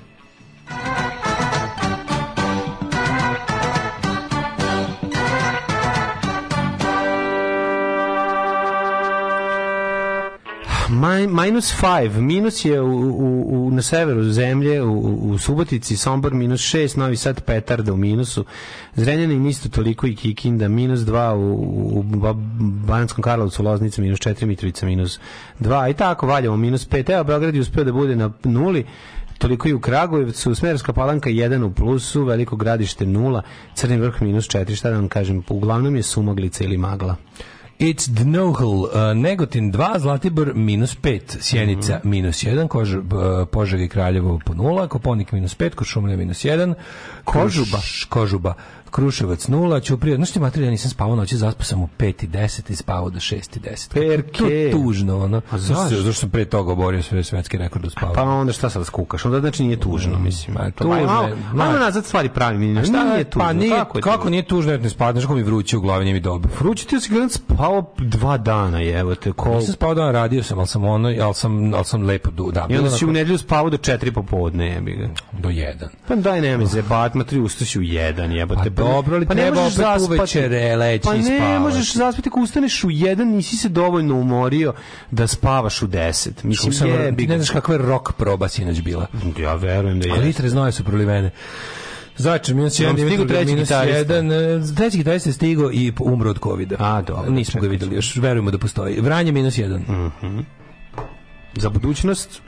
Minus 10.92 11.74
5, 11.82 12.20
minus 12.20 12.66
je 12.66 12.82
u, 12.82 12.88
u, 12.88 13.68
u, 13.68 13.72
na 13.72 13.82
severu 13.82 14.24
zemlje, 14.24 14.82
u, 14.84 15.32
u 15.32 15.38
Subotici, 15.38 15.98
Sombor 15.98 16.34
minus 16.34 16.62
6, 16.62 16.98
Novi 16.98 17.18
Sad 17.18 17.42
Petarda 17.42 17.94
u 17.94 17.98
minusu, 17.98 18.46
Zrenjanin 18.96 19.46
isto 19.46 19.70
toliko 19.70 20.08
i 20.08 20.16
Kikinda, 20.16 20.68
minus 20.68 21.00
2 21.00 21.34
u, 21.34 22.00
u 22.00 22.04
Ba- 22.04 22.34
Bananskom 22.88 23.22
Karlovcu, 23.22 23.64
Loznica 23.64 24.02
minus 24.02 24.20
4, 24.20 24.46
Mitrovica 24.46 24.86
minus 24.86 25.20
2 25.60 25.92
i 25.92 25.94
tako, 25.94 26.28
Valjevo 26.28 26.58
minus 26.58 26.90
5, 26.90 27.14
evo 27.14 27.24
Beograd 27.24 27.56
je 27.56 27.62
uspio 27.62 27.84
da 27.84 27.92
bude 27.92 28.16
na 28.16 28.32
nuli, 28.44 28.86
toliko 29.38 29.68
i 29.68 29.74
u 29.74 29.80
Kragujevcu, 29.80 30.56
Smerska 30.56 30.94
palanka 30.94 31.30
1 31.30 31.64
u 31.64 31.72
plusu, 31.72 32.24
Veliko 32.24 32.56
gradište 32.56 33.06
0, 33.06 33.42
Crni 33.74 33.98
vrh 33.98 34.22
minus 34.22 34.48
4, 34.48 34.76
šta 34.76 34.90
da 34.90 34.96
vam 34.96 35.08
kažem, 35.08 35.44
uglavnom 35.50 35.96
je 35.96 36.04
sumaglica 36.04 36.64
ili 36.64 36.78
magla. 36.78 37.16
It's 37.82 38.08
Dnohal, 38.08 38.84
uh, 38.84 39.14
Negotin 39.18 39.72
2, 39.72 40.00
Zlatibor 40.00 40.54
minus 40.56 40.96
5, 40.96 41.38
Sjenica 41.42 42.00
Mhm. 42.04 42.10
minus 42.10 42.44
1, 42.44 42.68
Kož, 42.68 42.94
uh, 42.94 43.02
Požeg 43.52 43.82
i 43.82 43.88
Kraljevo 43.88 44.40
po 44.46 44.54
0, 44.54 44.88
Koponik 44.88 45.32
minus 45.32 45.56
5, 45.56 45.76
Košumlja 45.76 46.18
minus 46.18 46.46
1, 46.46 46.76
Kožuba, 47.24 47.80
Kožuba, 48.10 48.54
Kruševac 48.92 49.48
0, 49.48 49.84
Ćuprija, 49.84 50.16
znaš 50.16 50.32
ti 50.32 50.40
materija, 50.40 50.68
ja 50.68 50.72
nisam 50.72 50.92
spavao 50.92 51.16
noći, 51.16 51.38
zaspao 51.38 51.64
sam 51.64 51.82
u 51.82 51.90
5 52.00 52.24
i 52.24 52.28
10 52.28 52.72
i 52.72 52.76
spavao 52.76 53.10
do 53.10 53.20
6 53.20 53.34
i 53.34 53.60
10. 53.60 53.94
Perke. 53.94 54.72
To 54.72 54.78
tužno, 54.78 55.24
ono. 55.24 55.42
A 55.52 55.58
zašto? 55.58 55.96
Zašto 55.96 56.14
sam 56.14 56.30
pre 56.30 56.46
toga 56.46 56.72
oborio 56.72 57.04
sve 57.04 57.24
svetski 57.24 57.58
rekord 57.58 57.86
u 57.86 57.90
spavanju? 57.90 58.16
Pa 58.16 58.24
onda 58.24 58.54
šta 58.54 58.70
sad 58.70 58.86
skukaš? 58.86 59.26
Onda 59.26 59.40
znači 59.40 59.64
nije 59.64 59.80
tužno, 59.80 60.20
mislim. 60.20 60.54
ma, 60.54 60.72
tužno 60.72 60.96
je, 60.96 61.08
Ajmo, 61.62 61.80
nazad 61.80 62.06
stvari 62.06 62.30
pravim. 62.30 62.78
A 62.78 62.84
Šta 62.84 63.04
nije 63.04 63.24
tužno? 63.24 63.46
Pa 63.46 63.54
nije, 63.54 63.76
kako, 63.78 64.00
kako, 64.00 64.10
je 64.10 64.18
tužno? 64.18 64.30
nije 64.30 64.44
tužno, 64.44 64.72
jer 64.72 64.82
ne 64.82 64.90
spadneš, 64.90 65.24
kako 65.24 65.36
mi 65.36 65.44
vruće 65.44 65.78
u 65.78 65.82
glavi, 65.82 66.04
nije 66.04 66.14
mi 66.14 66.20
dobro. 66.20 66.52
Vrući 66.60 66.88
ti 66.88 67.00
si 67.00 67.10
gledam 67.10 67.30
spao 67.30 67.94
dva 67.98 68.38
dana, 68.38 68.84
evo 68.84 69.16
te. 69.16 69.32
Ko... 69.32 69.50
Nisam 69.50 69.74
spao 69.74 69.94
dan, 69.94 70.14
radio 70.14 70.44
sam, 70.44 70.60
ali 70.60 70.68
sam 70.68 70.86
ono, 70.86 71.10
ali 71.22 71.34
sam, 71.34 71.74
ali 71.74 71.86
sam 71.86 72.04
lepo, 72.04 72.32
du, 72.32 72.52
da, 72.52 72.68
I 72.70 72.78
onda 72.78 72.90
si 72.90 73.06
u 73.06 73.12
nedelju 73.12 73.38
spavao 73.38 73.70
do 73.70 73.78
četiri 73.78 74.12
popodne, 74.12 74.68
jebi 74.68 74.92
ga. 74.92 75.10
do 75.32 75.50
jedan. 75.50 75.90
Pa 76.08 76.16
daj 76.16 76.42
nema 76.42 76.68
se, 76.68 76.82
bat, 76.82 77.14
ma 77.14 77.24
tri 77.24 77.40
ustasi 77.40 77.80
u 77.80 77.82
jedan, 77.82 78.32
jebote. 78.32 78.70
Pa 78.82 78.92
dobro, 78.92 79.16
ali 79.16 79.26
pa 79.26 79.34
ne 79.34 79.42
treba 79.42 79.62
možeš 79.62 79.74
opet 79.74 79.86
zaspati. 79.86 80.14
uveče 80.14 80.76
leći 80.76 81.04
Pa 81.04 81.14
ne 81.14 81.24
spavati. 81.24 81.60
možeš 81.60 81.94
zaspati 81.94 82.30
ako 82.30 82.40
ustaneš 82.40 82.84
u 82.84 82.90
jedan, 82.90 83.28
nisi 83.28 83.58
se 83.58 83.70
dovoljno 83.70 84.16
umorio 84.16 84.74
da 85.12 85.28
spavaš 85.28 85.82
u 85.82 85.88
deset. 85.88 86.44
Mislim, 86.44 86.74
ti 87.18 87.26
ga. 87.26 87.34
ne 87.34 87.38
znaš 87.38 87.50
kakva 87.50 87.74
je 87.74 87.78
rock 87.78 88.12
proba 88.14 88.48
sinoć 88.48 88.82
bila. 88.82 89.08
Ja 89.38 89.54
verujem 89.54 90.00
da 90.00 90.08
je. 90.08 90.16
litre 90.16 90.50
znoja 90.50 90.72
su 90.72 90.84
prolivene. 90.84 91.32
Začer 92.18 92.56
minus 92.56 92.80
Jel 92.80 92.90
1, 92.90 92.94
stigo 92.94 93.06
Dimitrovgrad 93.06 93.40
treći 93.40 93.56
gitarista? 93.56 94.14
1, 94.14 94.76
treći 94.76 94.98
gitarista 94.98 95.30
je 95.30 95.34
stigo 95.34 95.72
i 95.72 95.94
umro 96.00 96.30
od 96.30 96.40
covida. 96.40 96.76
A, 96.80 97.02
dobro, 97.02 97.32
Nismo 97.32 97.62
ga 97.62 97.68
videli 97.68 97.96
još, 97.96 98.16
verujemo 98.16 98.52
da 98.52 98.58
postoji. 98.58 99.02
Vranje 99.02 99.32
minus 99.32 99.58
1. 99.58 100.44
Za 101.56 101.70
budućnost 101.70 102.42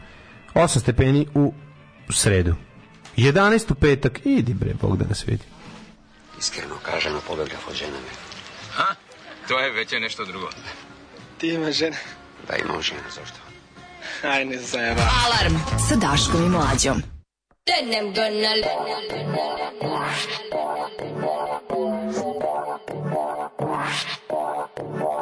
8 0.56 0.80
stepeni 0.80 1.28
u 1.34 1.54
sredu. 2.10 2.56
11 3.18 3.72
u 3.72 3.76
petak. 3.76 4.20
Idi 4.26 4.54
bre, 4.54 4.74
Bog 4.82 4.98
da 4.98 5.06
nas 5.06 5.28
vidi. 5.28 5.44
Iskreno 6.44 6.76
kažem, 6.84 7.14
pobegla 7.28 7.60
od 7.70 7.76
žene 7.76 7.91
me. 7.91 8.11
A? 8.78 8.86
To 9.48 9.60
je 9.60 9.72
već 9.72 9.91
je 9.91 9.99
nešto 9.99 10.26
drugo. 10.26 10.49
Ti 11.38 11.48
imaš 11.48 11.76
žene? 11.76 11.98
Da 12.48 12.56
imam 12.56 12.82
žena, 12.82 13.07
zašto? 13.15 13.38
Aj, 14.24 14.45
ne 14.45 14.57
zajeba. 14.57 15.02
Alarm 15.26 15.56
sa 15.90 15.95
Daškom 15.95 16.45
i 16.45 16.49
Mlađom. 16.49 17.03
Then 17.65 17.94
I'm 17.94 18.14
gonna 18.15 18.56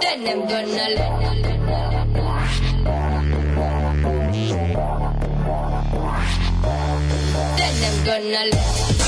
Then 0.01 0.27
I'm 0.27 0.41
gonna 0.49 0.87
Then 7.57 7.83
I'm 7.85 8.05
gonna 8.05 9.00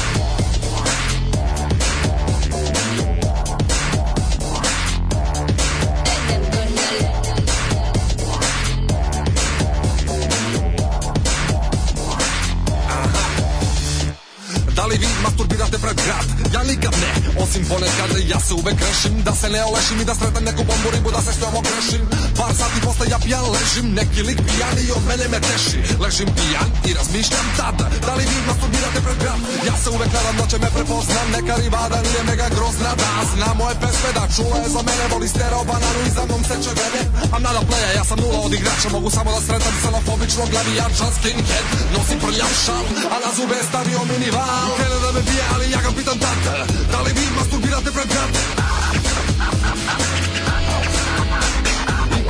Da 14.83 14.87
li 14.87 14.97
vi 14.97 15.07
masturbirate 15.23 15.77
pred 15.83 15.97
grad? 16.05 16.27
Ja 16.55 16.61
nikad 16.71 16.93
ne, 17.03 17.11
osim 17.43 17.63
ponekad 17.69 18.11
ja 18.31 18.39
se 18.47 18.53
uvek 18.53 18.77
rešim 18.87 19.13
Da 19.27 19.33
se 19.41 19.47
ne 19.49 19.61
olešim 19.69 20.01
i 20.01 20.05
da 20.09 20.13
sretam 20.15 20.43
neku 20.49 20.63
bombu 20.69 20.89
ribu 20.95 21.09
da 21.15 21.21
se 21.25 21.31
s 21.35 21.39
njom 21.41 21.55
okrešim. 21.61 22.01
Par 22.39 22.51
sati 22.59 22.79
posle 22.85 23.05
ja 23.13 23.19
pijan 23.25 23.45
ležim, 23.55 23.87
neki 23.99 24.21
lik 24.27 24.39
pijan 24.47 24.75
i 24.85 24.91
od 24.97 25.03
mene 25.09 25.25
me 25.31 25.39
teši. 25.47 25.79
Ležim 26.03 26.29
pijan 26.37 26.69
i 26.89 26.91
razmišljam 26.97 27.47
tad 27.57 27.77
Da 28.07 28.13
li 28.17 28.23
vi 28.31 28.37
masturbirate 28.49 28.99
pred 29.05 29.17
grad? 29.23 29.39
Ja 29.67 29.75
se 29.81 29.89
uvek 29.95 30.11
nadam 30.17 30.35
da 30.39 30.45
će 30.51 30.57
me 30.63 30.69
prepoznam 30.75 31.27
Neka 31.35 31.55
rivada 31.63 31.97
nije 32.07 32.21
mega 32.29 32.47
grozna 32.55 32.91
da 33.01 33.09
zna 33.31 33.49
moje 33.59 33.75
pesme 33.81 34.09
Da 34.17 34.25
čula 34.35 34.57
je 34.63 34.67
za 34.75 34.81
mene, 34.87 35.05
voli 35.13 35.27
stereo 35.33 35.63
bananu 35.71 35.99
i 36.07 36.11
za 36.17 36.23
mnom 36.27 36.41
seče 36.49 36.71
vene. 36.79 37.01
A 37.35 37.37
player, 37.69 37.91
ja 37.99 38.03
sam 38.09 38.17
nula 38.23 38.39
od 38.45 38.53
igrača 38.53 38.89
Mogu 38.95 39.09
samo 39.17 39.29
da 39.35 39.39
sretam 39.47 39.75
xenofobičnog 39.81 40.47
glavijača 40.53 41.07
Skinhead, 41.15 41.65
nosim 41.95 42.17
prljav 42.23 42.51
šal 42.65 42.85
A 43.13 43.15
na 43.23 43.29
zube 43.37 43.57
stavio 43.69 43.99
minival 44.11 44.72
krene 44.75 44.97
da 45.05 45.11
me 45.11 45.21
bije, 45.21 45.43
ali 45.53 45.71
ja 45.71 45.81
ga 45.81 45.91
pitam 45.97 46.17
tata 46.19 46.65
da 46.91 47.01
li 47.01 47.11
vi 47.17 47.25
masturbirate 47.37 47.91
pred 47.95 48.07
brate? 48.07 48.41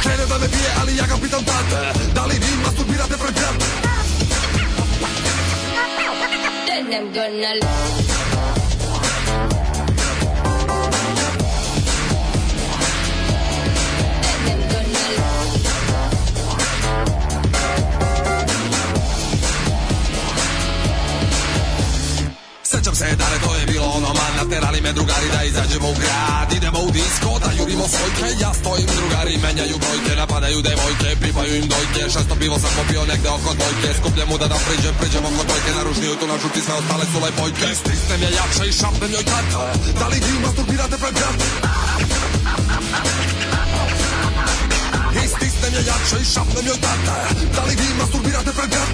Krene 0.01 0.25
da 0.31 0.37
me 0.41 0.47
bije, 0.47 0.69
ali 0.81 0.97
ja 0.97 1.05
ga 1.05 1.17
pitam 1.23 1.43
tata 1.43 1.81
da 2.15 2.25
li 2.25 2.35
vi 2.43 2.51
masturbirate 2.63 3.15
pred 3.21 3.33
brate? 3.33 3.65
Then 6.67 6.93
I'm 6.93 7.13
gonna 7.13 7.53
love 7.61 8.22
Naterali 24.53 24.81
me 24.81 24.91
drugari 24.93 25.27
da 25.35 25.43
izađemo 25.43 25.87
u 25.89 25.95
grad. 26.01 26.47
Idemo 26.57 26.79
u 26.87 26.91
disko 26.97 27.31
da 27.43 27.49
jurimo 27.59 27.85
svojke 27.93 28.27
Ja 28.41 28.51
stojim 28.59 28.89
drugari 28.99 29.33
menjaju 29.45 29.75
brojke 29.83 30.13
Napadaju 30.21 30.59
devojke, 30.67 31.09
pipaju 31.21 31.53
im 31.55 31.67
dojke. 31.73 32.01
Šesto 32.13 32.35
pivo 32.41 32.55
sam 32.63 32.71
popio 32.79 33.01
negde 33.11 33.29
oko 33.37 33.51
dvojke 33.59 33.89
Skupljem 33.99 34.27
mu 34.29 34.37
da 34.41 34.47
da 34.53 34.57
priđem, 34.65 34.93
priđem 34.99 35.23
oko 35.29 35.43
dvojke 35.49 35.71
Naružniju 35.77 36.13
tu 36.19 36.25
nažuti 36.33 36.61
sve 36.65 36.73
ostale 36.79 37.05
su 37.11 37.17
lepojke 37.25 37.67
Stisnem 37.81 38.21
je 38.25 38.29
jače 38.39 38.63
i 38.69 38.73
šapnem 38.79 39.11
joj 39.15 39.25
kad 39.31 39.45
Da 39.99 40.05
li 40.11 40.17
vi 40.25 40.33
masturbirate 40.45 40.95
pred 41.01 41.13
grad? 41.19 41.35
I 45.21 45.23
stisnem 45.33 45.73
je 45.77 45.81
jače 45.91 46.17
i 46.23 46.25
šapnem 46.33 46.65
joj 46.69 46.79
tad 46.85 46.99
Da 47.55 47.61
li 47.67 47.73
vi 47.81 47.87
masturbirate 47.99 48.51
pred 48.57 48.69
grad? 48.73 48.89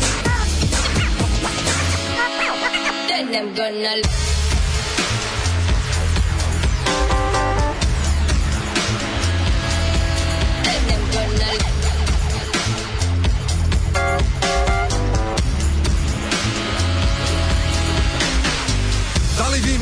Then 3.10 3.27
I'm 3.40 3.48
gonna 3.57 4.29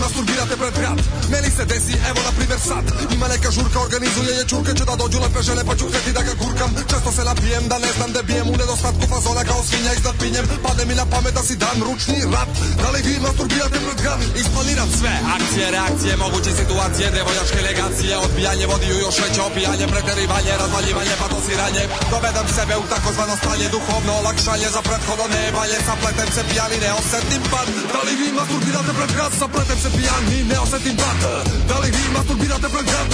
masturbirate 0.03 0.55
pred 0.61 0.73
grad? 0.79 0.99
Meni 1.33 1.49
se 1.57 1.63
desi, 1.71 1.95
evo 2.09 2.19
na 2.27 2.31
primjer 2.37 2.59
sad. 2.69 2.85
Ima 3.15 3.27
neka 3.33 3.49
žurka, 3.55 3.77
organizuje 3.87 4.31
je 4.39 4.43
čurke 4.51 4.71
Će 4.77 4.85
da 4.89 4.95
dođu 5.01 5.17
lepe 5.23 5.41
žene 5.47 5.63
pa 5.69 5.73
ću 5.79 5.85
hteti 5.89 6.11
da 6.17 6.21
ga 6.27 6.33
gurkam. 6.41 6.71
Često 6.91 7.09
se 7.17 7.23
napijem 7.29 7.63
da 7.71 7.77
ne 7.85 7.91
znam 7.97 8.09
da 8.15 8.21
bijem 8.29 8.47
U 8.53 8.55
nedostatku 8.61 9.05
fazona 9.13 9.43
kao 9.49 9.61
svinja 9.67 9.91
iznad 9.93 10.15
pinjem 10.21 10.45
Pade 10.65 10.83
mi 10.89 10.95
na 11.01 11.05
pamet 11.13 11.33
da 11.37 11.43
si 11.47 11.55
dan 11.63 11.77
ručni 11.87 12.17
rat. 12.33 12.51
Da 12.81 12.87
li 12.93 12.99
vi 13.07 13.13
masturbirate 13.27 13.77
pred 13.85 13.99
grad? 14.03 14.19
Isplaniram 14.41 14.89
sve, 14.99 15.13
akcije, 15.35 15.65
reakcije, 15.75 16.13
moguće 16.23 16.51
situacije 16.61 17.07
Devojačke 17.17 17.59
legacije, 17.67 18.13
odbijanje 18.25 18.65
Vodiju 18.71 18.95
još 19.05 19.15
veće 19.23 19.41
opijanje, 19.49 19.85
preterivanje 19.93 20.53
Razvaljivanje, 20.63 21.15
patosiranje. 21.23 21.83
Dovedem 22.13 22.47
sebe 22.55 22.75
u 22.83 22.85
takozvano 22.93 23.35
stanje 23.41 23.67
Duhovno 23.75 24.11
olakšanje 24.21 24.67
za 24.75 24.81
prethodno 24.87 25.25
nevalje 25.35 25.77
Sapletem 25.87 26.29
se 26.35 26.41
pijani, 26.49 26.77
ne 26.83 26.89
osetim 26.99 27.41
pad. 27.51 27.67
Da 27.93 27.99
li 28.05 28.13
vi 28.21 28.27
masturbirate 28.39 28.91
pred 28.97 29.11
grad? 29.15 29.31
Sapletem 29.39 29.77
se 29.83 29.86
pijani, 29.95 30.43
ne 30.43 30.59
osetim 30.59 30.95
pad 30.95 31.21
Da 31.69 31.79
li 31.79 31.91
vi 31.91 32.03
masturbirate 32.13 32.67
pred 32.69 32.85
grad? 32.85 33.07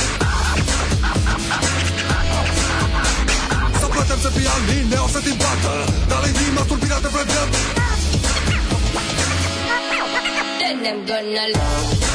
Sapletem 3.81 4.19
se 4.21 4.29
pijani, 4.35 4.77
ne 4.91 4.99
osetim 4.99 5.37
pad 5.37 5.61
Da 6.09 6.19
li 6.19 6.31
vi 6.37 6.51
masturbirate 6.51 7.09
pred 7.13 7.27
grad? 7.27 7.49
Then 10.59 10.85
I'm 10.85 11.05
gonna 11.05 12.12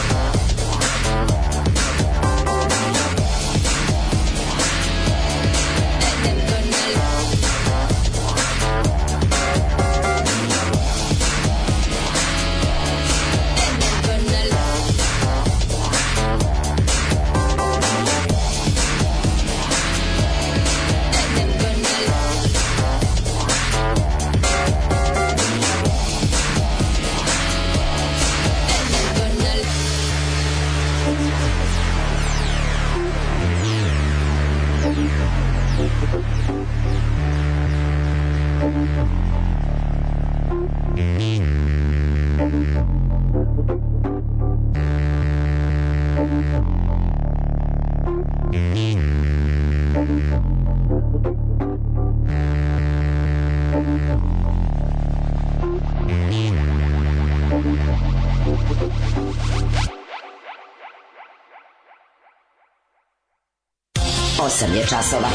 Osam 64.41 64.75
je 64.75 64.87
časova. 64.87 65.29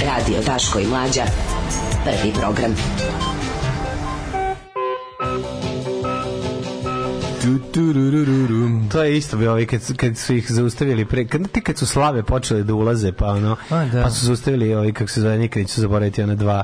Radio 0.00 0.40
Daško 0.46 0.78
i 0.78 0.86
Mlađa. 0.86 1.22
Prvi 2.04 2.32
program. 2.32 2.76
To 8.92 9.02
je 9.02 9.16
isto 9.16 9.36
bio 9.36 9.50
ovaj 9.50 9.66
kad, 9.66 9.96
kad 9.96 10.16
su 10.16 10.34
ih 10.34 10.52
zaustavili 10.52 11.04
pre 11.04 11.26
kad 11.26 11.50
ti 11.50 11.60
kad 11.60 11.78
su 11.78 11.86
slave 11.86 12.22
počele 12.22 12.62
da 12.62 12.74
ulaze 12.74 13.12
pa 13.12 13.26
ono 13.26 13.56
A, 13.70 13.84
da. 13.84 14.02
pa 14.02 14.10
su 14.10 14.26
zaustavili 14.26 14.74
ovaj 14.74 14.92
kako 14.92 15.10
se 15.10 15.20
zove 15.20 15.38
nikad 15.38 15.60
neću 15.62 15.80
zaboraviti 15.80 16.22
ona 16.22 16.34
dva 16.34 16.62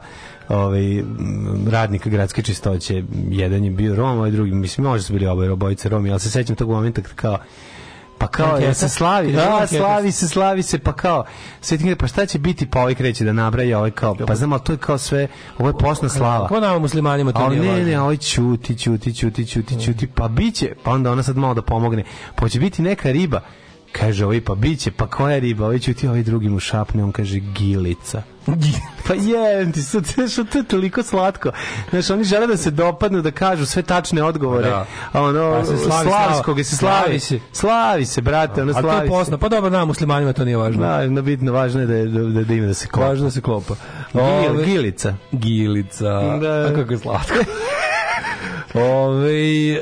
ovaj 0.48 0.98
m, 0.98 1.66
radnika 1.70 2.10
gradske 2.10 2.42
čistoće 2.42 3.02
jedan 3.30 3.64
je 3.64 3.70
bio 3.70 3.94
Rom 3.96 4.18
ovaj 4.18 4.30
drugi 4.30 4.52
mislim 4.52 4.86
možda 4.86 5.02
su 5.02 5.12
bili 5.12 5.26
oboje 5.26 5.50
obojice 5.50 5.88
Romi 5.88 6.10
ali 6.10 6.20
se 6.20 6.30
sećam 6.30 6.56
tog 6.56 6.70
momenta 6.70 7.02
kad 7.02 7.12
kao 7.14 7.38
pa 8.22 8.28
kao 8.28 8.58
ja 8.58 8.74
se 8.74 8.88
slavi, 8.88 9.32
Da, 9.32 9.44
da, 9.60 9.66
slavi 9.66 10.12
se, 10.12 10.28
slavi 10.28 10.62
se, 10.62 10.78
pa 10.78 10.92
kao, 10.92 11.24
sve 11.60 11.96
pa 11.96 12.06
šta 12.06 12.26
će 12.26 12.38
biti, 12.38 12.66
pa 12.66 12.80
ovaj 12.80 12.94
kreće 12.94 13.24
da 13.24 13.32
nabraja, 13.32 13.78
ovaj 13.78 13.90
kao, 13.90 14.16
pa 14.26 14.34
znam, 14.34 14.52
ali 14.52 14.62
to 14.64 14.72
je 14.72 14.78
kao 14.78 14.98
sve, 14.98 15.28
ovo 15.58 15.68
je 15.68 15.74
posna 15.80 16.08
slava. 16.08 16.48
Ko 16.48 16.60
nama 16.60 16.78
muslimanima 16.78 17.32
to 17.32 17.38
Ali 17.38 17.60
nije 17.60 17.76
ne, 17.76 17.84
ne, 17.84 18.00
ovaj 18.00 18.16
ćuti, 18.16 18.78
ćuti, 18.78 19.14
ćuti, 19.14 19.46
ćuti, 19.46 19.80
ćuti, 19.80 20.06
pa 20.06 20.28
biće, 20.28 20.74
pa 20.84 20.90
onda 20.90 21.12
ona 21.12 21.22
sad 21.22 21.36
malo 21.36 21.54
da 21.54 21.62
pomogne, 21.62 22.04
pa 22.34 22.48
će 22.48 22.60
biti 22.60 22.82
neka 22.82 23.10
riba, 23.10 23.40
kaže 23.92 24.24
ovaj, 24.24 24.40
pa 24.40 24.54
biće, 24.54 24.90
pa 24.90 25.06
koja 25.06 25.38
riba, 25.38 25.64
ovaj 25.64 25.78
ćuti, 25.78 26.08
ovaj 26.08 26.22
drugi 26.22 26.48
mu 26.48 26.60
šapne, 26.60 27.04
on 27.04 27.12
kaže 27.12 27.38
gilica. 27.38 28.22
pa 29.06 29.14
je, 29.14 29.72
ti 29.72 29.82
sad, 29.82 30.04
što 30.30 30.44
to 30.44 30.58
je 30.58 30.64
toliko 30.64 31.02
slatko. 31.02 31.50
Znaš, 31.90 32.10
oni 32.10 32.24
žele 32.24 32.46
da 32.46 32.56
se 32.56 32.70
dopadnu, 32.70 33.22
da 33.22 33.30
kažu 33.30 33.66
sve 33.66 33.82
tačne 33.82 34.22
odgovore. 34.22 34.68
Da. 34.68 34.86
A 35.12 35.22
ono, 35.22 35.52
Pa 35.52 35.64
se 35.64 35.76
slavi 35.76 36.08
slavskog, 36.08 36.58
se 36.58 36.76
slavi. 36.76 37.02
Slavi 37.02 37.20
se. 37.20 37.40
Slavi 37.52 38.06
se, 38.06 38.20
brate, 38.20 38.62
ono 38.62 38.70
A 38.70 38.74
to 38.74 38.80
slavi 38.80 39.06
je 39.06 39.08
posno. 39.08 39.36
se. 39.36 39.40
Pa 39.40 39.48
dobro, 39.48 39.70
nama 39.70 39.84
muslimanima 39.84 40.32
to 40.32 40.44
nije 40.44 40.56
važno. 40.56 40.82
Da, 40.82 41.06
no, 41.06 41.22
bitno, 41.22 41.52
važno 41.52 41.80
je 41.80 41.86
da, 41.86 41.94
je- 41.94 42.06
da, 42.06 42.20
da, 42.20 42.44
da 42.44 42.54
ima 42.54 42.66
da 42.66 42.74
se 42.74 42.86
klopa. 42.88 43.08
Važno 43.08 43.24
da 43.24 43.30
se 43.30 43.40
klopa. 43.40 43.74
Gil, 44.12 44.64
gilica. 44.64 45.14
Gilica. 45.32 46.36
Da. 46.36 46.68
A 46.70 46.74
kako 46.74 46.92
je 46.92 46.98
slatko. 46.98 47.34
Ove, 48.74 49.80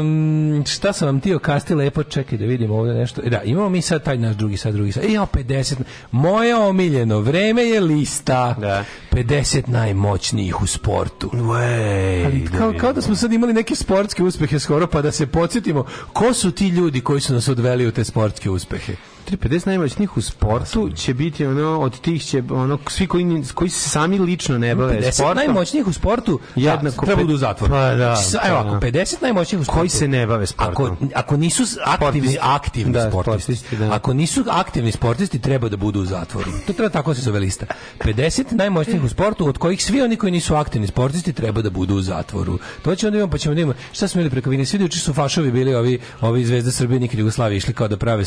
um, 0.00 0.64
šta 0.66 0.92
sam 0.92 1.06
vam 1.06 1.20
tio 1.20 1.38
kasti 1.38 1.74
lepo, 1.74 2.02
čekaj 2.02 2.38
da 2.38 2.44
vidimo 2.44 2.74
ovdje 2.74 2.94
nešto. 2.94 3.22
E, 3.24 3.30
Da, 3.30 3.42
imamo 3.42 3.68
mi 3.68 3.82
sad 3.82 4.04
taj 4.04 4.18
naš 4.18 4.36
drugi 4.36 4.56
sad, 4.56 4.74
drugi 4.74 4.92
sad. 4.92 5.04
E, 5.04 5.12
ja, 5.12 5.26
50. 5.32 5.74
Moje 6.10 6.56
omiljeno, 6.56 7.20
vreme 7.20 7.62
je 7.62 7.80
lista. 7.80 8.54
Da. 8.58 8.84
50 9.10 9.68
najmoćnijih 9.68 10.62
u 10.62 10.66
sportu. 10.66 11.30
Wej, 11.32 12.24
Ali 12.24 12.48
kao, 12.58 12.74
kao 12.80 12.92
da 12.92 13.00
smo 13.00 13.14
sad 13.14 13.32
imali 13.32 13.52
neke 13.52 13.74
sportske 13.74 14.22
uspehe 14.22 14.58
skoro, 14.58 14.86
pa 14.86 15.02
da 15.02 15.12
se 15.12 15.26
podsjetimo 15.26 15.84
ko 16.12 16.32
su 16.32 16.50
ti 16.50 16.68
ljudi 16.68 17.00
koji 17.00 17.20
su 17.20 17.32
nas 17.32 17.48
odveli 17.48 17.86
u 17.86 17.92
te 17.92 18.04
sportske 18.04 18.50
uspehe. 18.50 18.92
50 19.30 19.66
najmoćnijih 19.66 20.16
u 20.16 20.20
sportu 20.20 20.90
će 20.96 21.14
biti 21.14 21.46
ono 21.46 21.80
od 21.80 22.00
tih 22.00 22.24
će 22.24 22.42
ono 22.50 22.78
svi 22.88 23.06
koji 23.06 23.44
koji 23.54 23.70
se 23.70 23.88
sami 23.88 24.18
lično 24.18 24.58
ne 24.58 24.74
bave 24.74 25.00
50 25.00 25.12
sportom 25.12 25.36
najmoćnijih 25.36 25.86
u 25.86 25.92
sportu 25.92 26.40
Jednako 26.56 27.06
treba 27.06 27.22
budu 27.22 27.34
u 27.34 27.36
zatvoru. 27.36 27.72
Pa 27.72 27.94
da, 27.94 28.16
evo, 28.44 28.58
pa 28.58 28.62
da. 28.62 28.68
ako 28.68 28.86
50 28.86 29.22
najmoćnijih 29.22 29.60
u 29.60 29.64
sportu 29.64 29.78
koji 29.78 29.88
se 29.88 30.08
ne 30.08 30.26
bave 30.26 30.46
sportom. 30.46 30.86
Ako, 30.86 30.96
ako 31.14 31.36
nisu 31.36 31.62
aktivni, 31.84 32.36
aktivni 32.40 32.92
Da, 32.92 33.10
sportisti, 33.10 33.56
sportisti, 33.56 33.76
da. 33.76 33.94
ako 33.94 34.14
nisu 34.14 34.44
aktivni 34.50 34.92
sportisti, 34.92 35.38
treba 35.38 35.68
da 35.68 35.76
budu 35.76 36.00
u 36.00 36.04
zatvoru. 36.04 36.50
To 36.66 36.72
treba 36.72 36.88
tako 36.88 37.10
da 37.10 37.14
se 37.14 37.20
zove 37.20 37.40
lista. 37.40 37.66
50 37.98 38.52
najmoćnijih 38.52 39.02
u 39.02 39.08
sportu, 39.08 39.46
od 39.46 39.58
kojih 39.58 39.84
svi 39.84 40.02
oni 40.02 40.16
koji 40.16 40.32
nisu 40.32 40.54
aktivni 40.54 40.86
sportisti 40.86 41.32
treba 41.32 41.62
da 41.62 41.70
budu 41.70 41.94
u 41.94 42.02
zatvoru. 42.02 42.58
To 42.82 42.94
ćemo 42.94 43.10
da 43.10 43.16
imamo, 43.16 43.30
pa 43.30 43.38
ćemo 43.38 43.54
da 43.54 43.60
imamo. 43.60 43.78
Šta 43.92 44.08
smo 44.08 44.20
imali 44.20 44.30
preko 44.30 44.50
vine? 44.50 44.66
Svi 44.66 44.90
su 44.90 45.12
fašovi 45.14 45.52
bili 45.52 45.74
ovi, 45.74 45.98
ovi 46.20 46.40
iz 46.40 46.48
Zvezde 46.48 46.72
Srbije, 46.72 47.00
nikad 47.00 47.18
Jugoslavije 47.18 47.56
išli 47.56 47.74
kao 47.74 47.88
da 47.88 47.96
prave, 47.96 48.24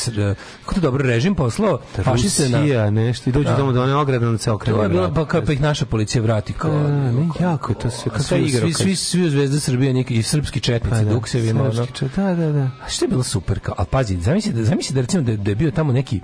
kako 0.65 0.80
dobro 0.85 1.03
režim 1.05 1.35
poslao 1.35 1.79
fašiste 1.95 2.49
na 2.49 2.59
Rusija, 2.59 2.89
nešto, 2.89 3.29
i 3.29 3.33
dođu 3.33 3.49
Da. 3.49 3.55
tamo 3.55 3.71
do 3.71 3.83
one 3.83 3.95
ograde, 3.95 4.27
onda 4.27 4.37
se 4.37 4.51
okrenu. 4.51 4.77
To 4.77 4.83
je 4.83 4.89
bilo 4.89 5.13
pa 5.13 5.25
kad 5.25 5.45
pa 5.45 5.53
ih 5.53 5.61
naša 5.61 5.85
policija 5.85 6.21
vrati 6.21 6.53
kao. 6.53 6.71
Da, 6.71 6.87
ne, 7.11 7.27
jako 7.39 7.73
to 7.73 7.89
sve, 7.89 8.03
kakva 8.03 8.19
svi, 8.19 8.39
igra, 8.39 8.61
svi, 8.61 8.73
svi, 8.73 8.95
svi 8.95 9.29
Zvezda 9.29 9.59
Srbije 9.59 9.93
neki 9.93 10.15
i 10.15 10.23
srpski 10.23 10.59
četnici, 10.59 10.95
Pa 10.95 11.03
da, 11.03 11.13
duksevi, 11.13 11.47
čet- 11.93 12.15
da, 12.15 12.35
da, 12.35 12.51
da. 12.51 12.69
A 12.85 12.89
što 12.89 13.05
je 13.05 13.09
bilo 13.09 13.23
super 13.23 13.59
kao, 13.59 13.75
a 13.77 13.85
pazi, 13.85 14.17
zamisli 14.17 14.53
da 14.53 14.63
zamisli 14.63 14.95
da 14.95 15.01
recimo 15.01 15.23
da, 15.23 15.35
da 15.35 15.51
je 15.51 15.55
bio 15.55 15.71
tamo 15.71 15.93
neki 15.93 16.21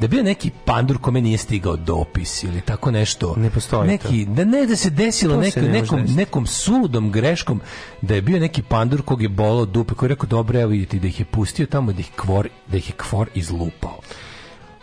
da 0.00 0.04
je 0.04 0.08
bio 0.08 0.22
neki 0.22 0.50
pandur 0.64 0.98
kome 0.98 1.20
nije 1.20 1.38
stigao 1.38 1.76
dopis 1.76 2.42
ili 2.42 2.60
tako 2.60 2.90
nešto. 2.90 3.34
Ne 3.36 3.50
postoji 3.50 3.88
neki, 3.88 4.24
Da 4.26 4.44
ne 4.44 4.66
da 4.66 4.76
se 4.76 4.90
desilo 4.90 5.34
To 5.34 5.50
se 5.50 5.60
neko, 5.60 5.72
ne 5.72 5.80
nekom, 5.80 6.00
desiti. 6.00 6.18
nekom 6.18 6.46
suludom 6.46 7.12
greškom 7.12 7.60
da 8.02 8.14
je 8.14 8.22
bio 8.22 8.40
neki 8.40 8.62
pandur 8.62 9.02
kog 9.02 9.22
je 9.22 9.28
bolo 9.28 9.64
dupe 9.64 9.94
koji 9.94 10.06
je 10.06 10.14
rekao 10.14 10.26
dobro 10.26 10.60
evo 10.60 10.70
vidite 10.70 10.98
da 10.98 11.06
ih 11.06 11.20
je 11.20 11.24
pustio 11.26 11.66
tamo 11.66 11.92
da 11.92 12.00
ih 12.00 12.10
kvor 12.16 12.48
da 12.66 12.76
ih 12.76 12.88
je 12.88 12.92
kvor 12.96 13.28
izlupao. 13.34 14.00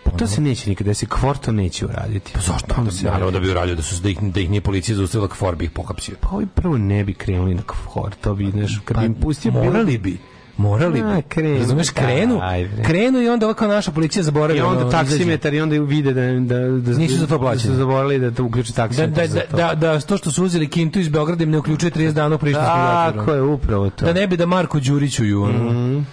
Pa 0.03 0.11
to 0.11 0.27
se 0.27 0.41
neće 0.41 0.69
nikada 0.69 0.87
desiti, 0.87 1.11
kvor 1.11 1.37
to 1.37 1.51
neće 1.51 1.85
uraditi. 1.85 2.31
Pa 2.33 2.39
zašto? 2.39 2.75
Pa, 2.75 2.91
se 2.91 3.05
Naravno 3.05 3.31
da 3.31 3.39
bi 3.39 3.51
uradio 3.51 3.75
da 3.75 3.81
su 3.81 4.01
da 4.01 4.09
ih, 4.09 4.21
da 4.21 4.39
ih 4.39 4.49
nije 4.49 4.61
policija 4.61 4.95
zaustavila 4.95 5.27
kvor 5.27 5.55
bi 5.55 5.65
ih 5.65 5.71
pohapsio. 5.71 6.15
Pa 6.21 6.29
ovi 6.31 6.45
prvo 6.45 6.77
ne 6.77 7.03
bi 7.03 7.13
krenuli 7.13 7.55
na 7.55 7.61
kvor, 7.61 8.15
to 8.21 8.35
bi, 8.35 8.51
znaš, 8.51 8.79
kad 8.85 8.99
bi 8.99 9.05
im 9.05 9.13
pustio... 9.13 9.51
Pa 9.51 9.63
morali 9.63 9.97
bi. 9.97 10.17
Morali 10.61 11.03
bi. 11.03 11.21
krenu, 11.29 11.59
Razumeš, 11.59 11.87
da, 11.87 12.01
krenu, 12.01 12.41
krenu 12.85 13.21
i 13.21 13.29
onda 13.29 13.45
ovako 13.45 13.67
naša 13.67 13.91
policija 13.91 14.23
zaboravi. 14.23 14.59
I 14.59 14.61
onda 14.61 14.81
ono, 14.81 14.91
taksimetar 14.91 15.53
i 15.53 15.61
onda 15.61 15.79
vide 15.79 16.13
da, 16.13 16.55
da, 16.55 16.67
da, 16.69 16.97
Nisu 16.97 17.17
za 17.17 17.27
to 17.27 17.39
plaćeni. 17.39 17.69
Da 17.69 17.73
su 17.73 17.77
zaboravili 17.77 18.19
da 18.19 18.31
to 18.31 18.43
uključi 18.43 18.71
Da, 18.71 18.75
taksimetar 18.75 19.27
da, 19.27 19.57
da, 19.57 19.75
da, 19.75 19.75
da, 19.75 20.01
to 20.01 20.17
što 20.17 20.31
su 20.31 20.43
uzeli 20.43 20.67
kintu 20.67 20.99
iz 20.99 21.09
Beograda 21.09 21.43
im 21.43 21.51
ne 21.51 21.57
uključuje 21.57 21.91
30 21.91 22.11
dana 22.11 22.35
u 22.35 22.39
prištinskom 22.39 22.81
zatvoru. 22.81 23.25
Tako 23.25 23.33
je, 23.33 23.41
upravo 23.41 23.89
to. 23.89 24.05
Da 24.05 24.13
ne 24.13 24.27
bi 24.27 24.37
da 24.37 24.45
Marko 24.45 24.79
Đurićuju 24.79 25.43
ono. 25.43 26.03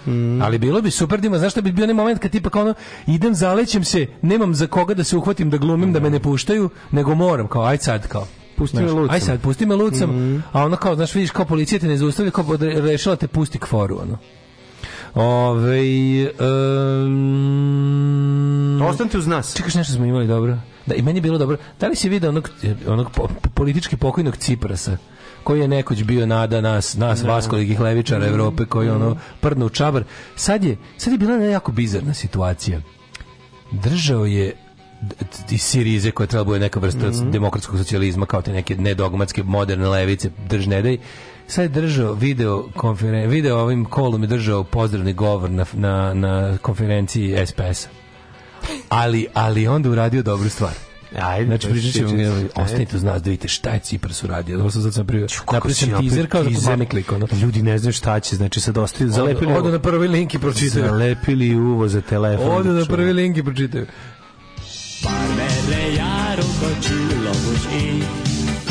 Ali 0.45 0.57
bilo 0.57 0.81
bi 0.81 0.91
super 0.91 1.19
da 1.19 1.27
ima, 1.27 1.37
znaš 1.37 1.51
šta 1.51 1.61
bi 1.61 1.71
bio 1.71 1.83
onaj 1.83 1.93
moment 1.93 2.19
kad 2.19 2.31
tipa 2.31 2.49
kao 2.49 2.61
ono, 2.61 2.73
idem, 3.07 3.35
zalećem 3.35 3.83
se, 3.83 4.07
nemam 4.21 4.55
za 4.55 4.67
koga 4.67 4.93
da 4.93 5.03
se 5.03 5.17
uhvatim 5.17 5.49
da 5.49 5.57
glumim, 5.57 5.93
da 5.93 5.99
me 5.99 6.09
ne 6.09 6.19
puštaju, 6.19 6.69
nego 6.91 7.15
moram, 7.15 7.47
kao, 7.47 7.63
aj 7.63 7.77
sad, 7.77 8.07
kao. 8.07 8.27
Pusti 8.57 8.77
me 8.77 8.91
lucem. 8.91 9.13
Aj 9.13 9.19
sad, 9.19 9.41
pusti 9.41 9.65
me 9.65 9.75
lucem, 9.75 10.43
a 10.51 10.63
ono 10.65 10.75
kao, 10.75 10.95
znaš, 10.95 11.15
vidiš, 11.15 11.31
kao 11.31 11.45
policija 11.45 11.79
te 11.79 11.87
ne 11.87 11.97
zaustavlja, 11.97 12.31
kao 12.31 12.45
rešila 12.59 13.15
te 13.15 13.27
pusti 13.27 13.59
k 13.59 13.67
foru, 13.67 13.99
ono. 14.01 14.17
Ove, 15.15 15.81
um, 17.05 18.81
Ostanite 18.81 19.17
uz 19.17 19.27
nas. 19.27 19.55
Čekaš 19.57 19.75
nešto 19.75 19.93
smo 19.93 20.05
imali 20.05 20.27
dobro. 20.27 20.57
Da, 20.85 20.95
i 20.95 21.01
meni 21.01 21.17
je 21.17 21.21
bilo 21.21 21.37
dobro. 21.37 21.57
Da 21.79 21.87
li 21.87 21.95
si 21.95 22.09
video 22.09 22.29
onog, 22.29 22.49
onog 22.87 23.11
po- 23.11 23.29
politički 23.53 23.97
pokojnog 23.97 24.37
Ciprasa? 24.37 24.97
koji 25.43 25.59
je 25.59 25.67
nekoć 25.67 26.03
bio 26.03 26.25
nada 26.25 26.61
nas, 26.61 26.97
nas 26.97 27.23
vaskolikih 27.23 27.79
levičara 27.79 28.27
Evrope, 28.27 28.65
koji 28.65 28.89
ono 28.89 29.17
prdnu 29.41 29.65
u 29.65 29.69
čabar. 29.69 30.03
Sad 30.35 30.63
je, 30.63 30.77
sad 30.97 31.13
je 31.13 31.19
bila 31.19 31.31
jedna 31.31 31.45
jako 31.45 31.71
bizarna 31.71 32.13
situacija. 32.13 32.81
Držao 33.71 34.25
je 34.25 34.55
iz 35.51 35.61
Sirize 35.61 36.11
koja 36.11 36.27
treba 36.27 36.43
bude 36.43 36.59
neka 36.59 36.79
vrsta 36.79 37.09
demokratskog 37.31 37.77
socijalizma 37.77 38.25
kao 38.25 38.41
te 38.41 38.53
neke 38.53 38.75
nedogmatske 38.75 39.43
moderne 39.43 39.87
levice 39.87 40.29
drž 40.49 40.67
ne 40.67 40.81
daj 40.81 40.97
sad 41.49 41.63
je 41.63 41.81
držao 41.81 42.13
video 42.13 42.67
konferen 42.75 43.29
video 43.29 43.57
ovim 43.57 43.85
kolom 43.85 44.21
je 44.21 44.27
držao 44.27 44.63
pozdravni 44.63 45.13
govor 45.13 45.49
na, 45.49 45.65
na, 45.73 46.13
na 46.13 46.57
konferenciji 46.57 47.45
SPS-a 47.45 47.89
ali, 48.89 49.27
ali 49.33 49.67
onda 49.67 49.89
uradio 49.89 50.23
dobru 50.23 50.49
stvar 50.49 50.73
Ajde, 51.21 51.45
Znači, 51.45 51.67
to 51.67 51.73
pričat 51.73 51.93
ćemo, 51.93 52.11
ostanite 52.55 52.95
uz 52.95 53.03
nas 53.03 53.21
da 53.21 53.29
vidite 53.29 53.47
šta 53.47 53.69
je 53.69 53.79
Cipras 53.79 54.23
uradio. 54.23 54.59
Ovo 54.59 54.71
sam 54.71 54.81
sad 54.81 54.93
sam 54.93 55.07
prije, 55.07 55.27
napravio 55.51 55.75
sam 55.75 55.89
teaser 55.89 56.27
kao 56.27 56.43
da 56.43 56.49
kupami 56.55 56.85
klik, 56.85 57.11
ono. 57.11 57.27
Ljudi 57.41 57.61
ne 57.61 57.77
znaju 57.77 57.93
šta 57.93 58.19
će, 58.19 58.35
znači 58.35 58.59
sad 58.59 58.77
ostaju, 58.77 59.09
zalepili, 59.09 59.53
Odu 59.53 59.71
na 59.71 59.79
prvi 59.79 60.07
link 60.07 60.33
i 60.33 60.39
pročitaju. 60.39 60.85
zalepili 60.85 61.55
uvo 61.55 61.87
za 61.87 62.01
telefon. 62.01 62.57
Odu 62.57 62.73
na 62.73 62.85
prvi 62.85 63.13
link 63.13 63.37
i 63.37 63.43
pročitaju. 63.43 63.85
Parmele 65.03 65.83
járok 65.95 66.59
a 66.67 66.71
csillagos 66.83 67.63
ég, 67.71 68.03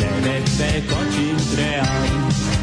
nevettek 0.00 0.92
a 0.92 1.02
csintreán. 1.12 2.07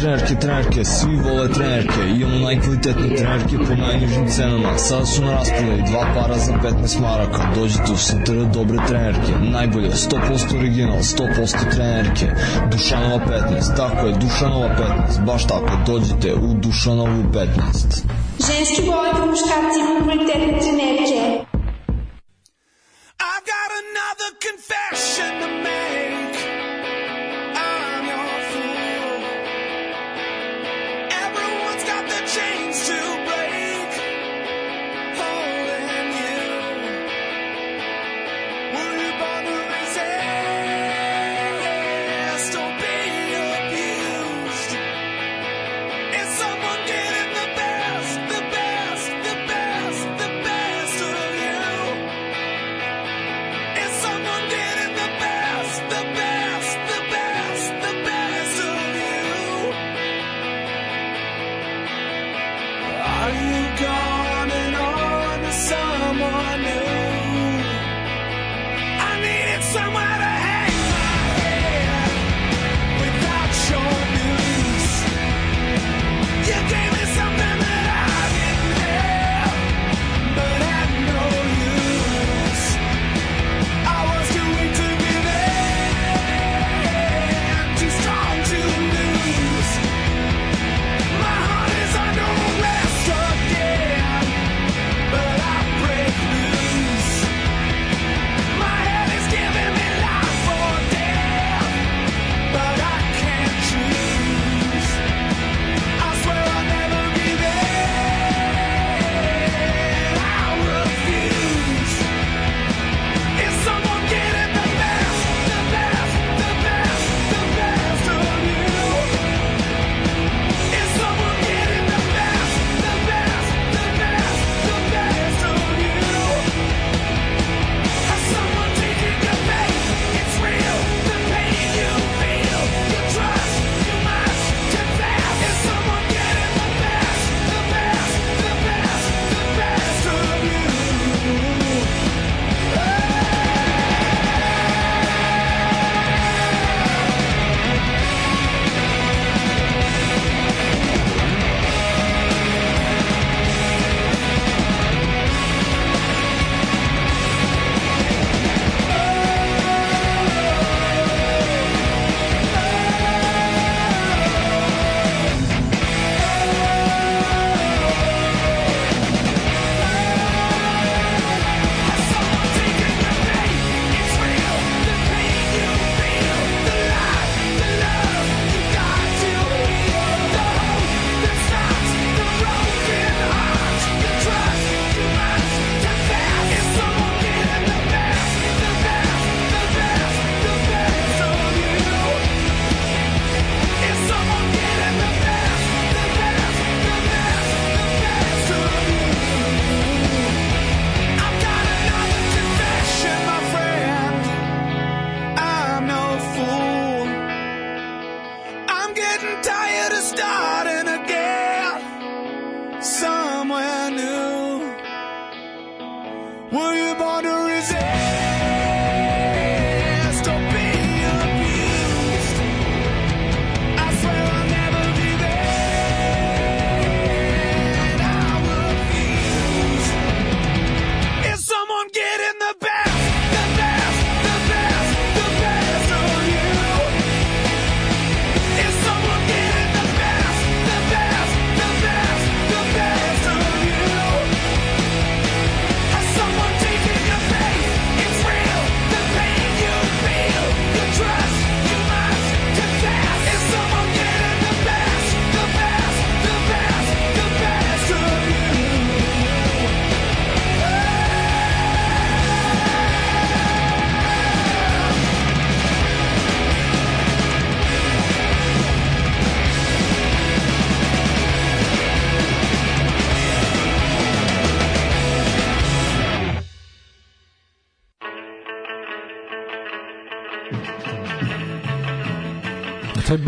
trenerke, 0.00 0.34
trenerke, 0.40 0.84
svi 0.84 1.16
vole 1.16 1.48
trenerke, 1.48 2.00
imamo 2.16 2.38
najkvalitetne 2.38 3.08
trenerke 3.16 3.56
po 3.68 3.74
najnižim 3.74 4.28
cenama. 4.28 4.78
Sada 4.78 5.06
su 5.06 5.24
na 5.24 5.32
raspodaju 5.32 5.82
dva 5.90 6.04
para 6.14 6.38
za 6.38 6.52
15 6.52 7.00
maraka. 7.00 7.52
Dođite 7.54 7.92
u 7.92 7.96
Santara 7.96 8.44
dobre 8.44 8.78
trenerke, 8.86 9.32
najbolje, 9.40 9.90
100% 9.90 10.58
original, 10.58 10.98
100% 10.98 11.74
trenerke. 11.74 12.26
Dušanova 12.72 13.18
15, 13.26 13.76
tako 13.76 14.06
je, 14.06 14.14
Dušanova 14.14 14.68
15, 14.68 15.24
baš 15.26 15.46
tako, 15.46 15.70
dođite 15.86 16.34
u 16.34 16.54
Dušanovu 16.54 17.22
15. 17.32 18.04
Ženski 18.46 18.82
boli 18.86 19.08
po 19.12 19.26
muškarcima 19.26 19.92
kvalitetne 20.04 20.60
trenerke. 20.60 21.49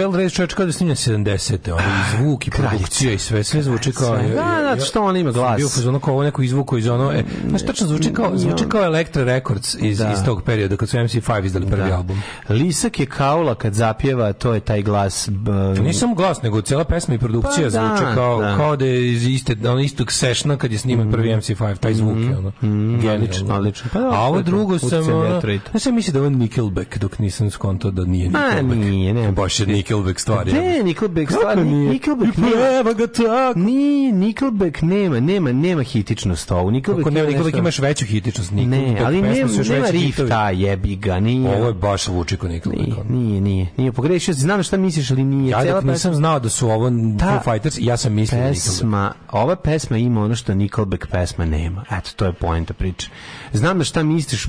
Bell 0.03 0.15
Race 0.15 0.31
čovječ 0.31 0.55
kao 0.55 0.67
da 0.67 0.73
snimlja 0.73 0.95
70. 0.97 1.71
Ono, 1.71 1.81
i 1.81 2.17
zvuk 2.17 2.47
i 2.47 2.53
produkcija 2.53 3.13
i 3.13 3.19
sve, 3.19 3.45
sve 3.45 3.63
zvuči 3.63 3.93
kao... 3.93 4.17
Da, 4.17 4.25
zato 4.65 4.85
što 4.85 5.03
on 5.03 5.17
ima 5.17 5.33
glas. 5.33 5.57
Bio 5.57 5.67
u 5.67 5.71
fazonu 5.71 6.01
kao 6.01 6.15
ovo 6.15 6.23
neko 6.23 6.43
izvuko 6.43 6.79
iz 6.79 6.89
ono... 6.89 7.13
E, 7.13 7.25
znaš, 7.49 7.63
tačno 7.63 7.87
zvuči 7.87 8.13
kao, 8.13 8.33
zvuči 8.35 8.65
kao 8.67 8.85
Elektra 8.85 9.25
Records 9.25 9.77
iz, 9.77 9.99
Da. 9.99 10.13
iz 10.13 10.25
tog 10.25 10.43
perioda, 10.43 10.77
kad 10.77 10.89
su 10.89 10.97
MC5 10.97 11.45
izdali 11.45 11.67
prvi 11.67 11.89
Da. 11.89 11.97
album. 11.97 12.23
Lisak 12.49 13.01
je 13.01 13.07
kaula 13.07 13.55
kad 13.55 13.75
zapjeva, 13.75 14.33
to 14.33 14.55
je 14.55 14.61
taj 14.61 14.83
glas. 14.83 15.29
b- 15.31 15.53
Nije 15.81 15.93
samo 15.95 16.15
glas, 16.15 16.43
nego 16.43 16.61
cela 16.61 16.85
pesma 16.85 17.15
i 17.15 17.19
produkcija 17.19 17.55
Pa 17.63 17.71
da, 17.71 17.71
zvuče 17.89 18.15
kao, 18.15 18.41
da. 18.41 18.57
kao 18.57 18.77
da 18.77 18.85
je 18.85 19.13
iz 19.13 19.27
iste, 19.27 19.57
ono 19.63 19.81
istog 19.81 20.13
sešna 20.13 20.57
kad 20.57 20.73
je 20.73 20.79
sniman 20.79 21.13
prvi 21.13 21.29
MC5, 21.31 21.77
taj 21.77 21.95
zvuk 21.95 22.17
je 22.19 22.37
ono. 22.39 22.53
genijalno. 22.61 23.15
odlično, 23.15 23.55
odlično. 23.55 23.91
Pa 23.93 24.01
da, 24.01 24.07
A 24.09 24.21
ovo 24.21 24.43
drugo 24.43 24.79
sam, 24.79 25.03
ono, 25.05 25.41
ja 25.73 25.81
sam 25.81 25.95
mislio 25.95 26.13
da 26.13 26.19
je 26.19 26.23
ovo 26.23 26.31
Nickelback, 26.31 26.99
dok 26.99 27.19
nisam 27.19 27.51
skontao 27.51 27.91
da 27.91 28.05
nije 28.05 28.27
A, 28.27 28.31
Nickelback. 28.31 28.81
nije, 28.81 29.15
ne. 29.15 29.33
Baš 29.33 29.61
je 29.61 29.67
Nickelback 29.67 29.92
stvar. 30.19 30.49
je. 30.49 30.55
Ne, 30.55 30.83
Nickelback 30.83 31.29
Kako 31.29 31.41
stvar, 31.41 31.59
nije? 31.59 31.91
Nickelback 31.91 32.37
nema. 32.37 32.93
ga 32.93 33.07
tako. 33.07 33.59
Nije, 33.59 34.13
Nickelback 34.13 34.83
nema, 34.83 35.21
nema, 35.21 35.53
nema 35.53 35.83
hitičnost 35.83 36.51
ovu. 36.51 36.71
Nickelback 36.71 37.05
Kako 37.05 37.15
ne, 37.15 37.21
ima 37.21 37.29
Nickelback 37.29 37.57
imaš 37.57 37.79
veću 37.79 38.05
hitičnost. 38.05 38.51
Ne, 38.51 38.67
Nickelback 38.67 39.07
ali 39.07 39.23
pesme 39.23 39.65
nema, 39.65 39.75
nema 39.75 39.91
rifta, 39.91 40.51
jebi 40.51 40.97
ga, 40.97 41.21
nije. 41.21 41.57
Ovo 41.57 41.67
je 41.67 41.75
baš 41.75 42.05
zvuči 42.05 42.37
kao 42.37 42.49
Nickelback. 42.49 43.09
Nije, 43.09 43.41
nije, 43.41 43.67
nije, 43.77 43.93
pogrešio, 43.93 44.35
znam 44.35 44.63
šta 44.63 44.77
misliš, 44.77 45.11
ali 45.11 45.25
nije. 45.25 45.51
Ja 45.51 45.65
dok 45.65 45.85
nisam 45.85 46.15
znao 46.15 46.39
da 46.39 46.49
su 46.49 46.69
ovo 46.69 46.91
Foo 47.21 47.53
Fighters, 47.53 47.77
ja 47.81 47.97
sam 47.97 48.13
mislio 48.13 48.41
da 48.41 48.49
Nickelback. 48.49 48.77
pesma, 48.77 49.13
ova 49.31 49.57
pesma 49.57 49.97
ima 49.97 50.25
ono 50.25 50.35
što 50.35 50.55
Nickelback 50.55 51.07
pesma 51.07 51.45
nema. 51.45 51.85
Eto, 51.91 52.11
to 52.17 52.25
je 52.25 52.33
poenta 52.33 52.75
priče. 52.75 53.09
Znam 53.53 53.79
da 53.79 53.85
šta 53.85 54.03
misliš, 54.03 54.47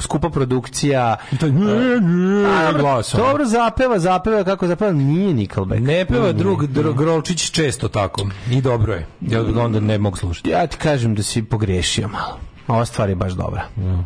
skupa 0.00 0.30
produkcija. 0.30 1.16
A, 1.32 2.66
dobro, 2.72 3.02
dobro 3.16 3.44
zapeva, 3.44 3.98
zapeva 4.44 4.56
kako 4.56 4.66
zapeva, 4.66 4.92
nije 4.92 5.34
Nickelback. 5.34 5.80
Ne 5.80 6.04
peva 6.04 6.32
drug. 6.32 6.62
Dro- 6.64 6.94
Grolčić 6.94 7.50
često 7.50 7.88
tako. 7.88 8.26
I 8.50 8.60
dobro 8.60 8.92
je. 8.94 9.06
Ja 9.20 9.40
onda 9.56 9.80
ne 9.80 9.98
mogu 9.98 10.16
slušati. 10.16 10.50
Ja 10.50 10.66
ti 10.66 10.76
kažem 10.76 11.14
da 11.14 11.22
si 11.22 11.42
pogrešio 11.42 12.08
malo. 12.08 12.38
Ova 12.68 12.84
stvar 12.84 13.08
je 13.08 13.14
baš 13.14 13.32
dobra. 13.32 13.64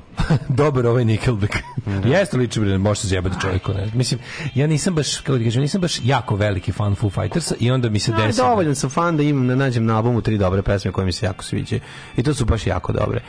Dobar 0.51 0.87
ovaj 0.87 1.05
Nickelback. 1.05 1.55
Jeste 2.05 2.37
liči 2.37 2.61
bre, 2.61 2.79
može 2.79 3.01
se 3.01 3.09
zjebati 3.09 3.41
čovjeku, 3.41 3.73
ne. 3.73 3.91
Mislim, 3.95 4.21
ja 4.55 4.67
nisam 4.67 4.95
baš, 4.95 5.17
kako 5.17 5.39
ti 5.39 5.45
kažem, 5.45 5.63
nisam 5.63 5.81
baš 5.81 6.01
jako 6.05 6.37
veliki 6.37 6.73
fan 6.73 6.95
Foo 6.95 7.11
Fightersa 7.11 7.55
i 7.61 7.71
onda 7.71 7.89
mi 7.91 7.99
se 7.99 8.11
Ja, 8.11 8.17
desi. 8.19 8.41
dovoljan 8.41 8.75
sam 8.75 8.91
fan 8.91 9.17
da 9.17 9.23
imam, 9.23 9.49
da 9.49 9.55
nađem 9.55 9.85
na 9.85 9.97
albumu 9.97 10.21
tri 10.21 10.39
dobre 10.39 10.63
pesme 10.63 10.93
koje 10.93 11.05
mi 11.05 11.13
se 11.13 11.27
jako 11.27 11.45
sviđaju. 11.45 11.81
I 12.17 12.23
to 12.23 12.35
su 12.35 12.45
baš 12.45 12.67
jako 12.67 12.93
dobre. 12.93 13.21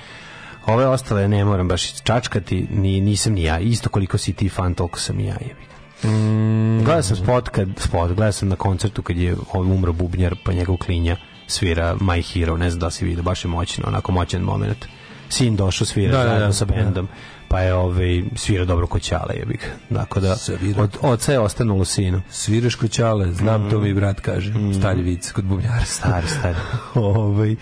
Ove 0.66 0.88
ostale 0.88 1.28
ne 1.28 1.46
moram 1.46 1.68
baš 1.68 2.02
čačkati, 2.02 2.68
ni, 2.72 3.02
nisam 3.02 3.34
ni 3.34 3.44
ja. 3.44 3.60
Isto 3.60 3.90
koliko 3.90 4.18
si 4.18 4.34
ti 4.34 4.50
fan, 4.50 4.74
toliko 4.74 5.00
sam 5.00 5.20
i 5.20 5.26
ja. 5.26 5.36
Jebi. 5.42 5.69
Mm. 6.04 6.84
Gledao 6.84 7.04
sam 7.04 7.18
spot, 7.18 7.50
kad, 7.50 7.70
spot, 7.78 8.08
gledao 8.08 8.32
sam 8.32 8.50
na 8.50 8.56
koncertu 8.56 9.02
kad 9.02 9.18
je 9.18 9.36
umro 9.54 9.94
bubnjar, 9.94 10.36
pa 10.46 10.54
njegov 10.54 10.78
klinja 10.78 11.18
svira 11.48 11.96
My 11.96 12.34
Hero, 12.34 12.58
ne 12.58 12.70
znam 12.70 12.80
da 12.80 12.92
si 12.92 13.06
vidio, 13.06 13.24
baš 13.24 13.46
je 13.46 13.50
moćno, 13.50 13.84
onako 13.88 14.12
moćan 14.12 14.42
moment. 14.42 14.86
Sin 15.30 15.56
došao 15.56 15.88
svira 15.88 16.12
Da, 16.12 16.18
da, 16.18 16.30
zajedno 16.30 16.48
da, 16.48 16.54
sa 16.54 16.66
da. 16.66 17.04
Pa 17.50 17.60
je 17.60 17.74
ovaj, 17.74 18.24
svira 18.36 18.66
dobro 18.66 18.88
koćale, 18.88 19.36
jebi 19.36 19.54
ga. 19.54 19.68
Dakle 19.92 20.22
da, 20.22 20.36
Svira. 20.36 20.82
od 20.82 20.98
oca 21.02 21.32
je 21.32 21.40
ostanulo 21.40 21.86
sinu. 21.86 22.22
Sviraš 22.30 22.76
koćale, 22.76 23.34
znam 23.34 23.70
to 23.70 23.80
mi 23.80 23.94
brat 23.94 24.20
kaže. 24.20 24.54
Stari 24.80 25.02
vic 25.02 25.32
kod 25.32 25.44
bubnjara. 25.46 25.82
Mm. 25.82 25.86
Stari, 25.86 26.28
stari. 26.30 26.56
ovaj, 26.96 27.56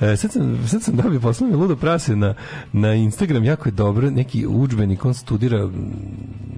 e, 0.00 0.16
sad, 0.16 0.32
sam, 0.32 0.58
sad 0.68 0.82
sam 0.82 0.96
dobio 0.96 1.20
poslovno 1.20 1.58
ludo 1.58 1.76
prase 1.76 2.16
na, 2.16 2.34
na 2.72 2.94
Instagram, 2.94 3.44
jako 3.44 3.68
je 3.68 3.72
dobro, 3.72 4.10
neki 4.10 4.46
udžbenik, 4.46 5.04
on 5.04 5.14
studira 5.14 5.58
m, 5.58 5.72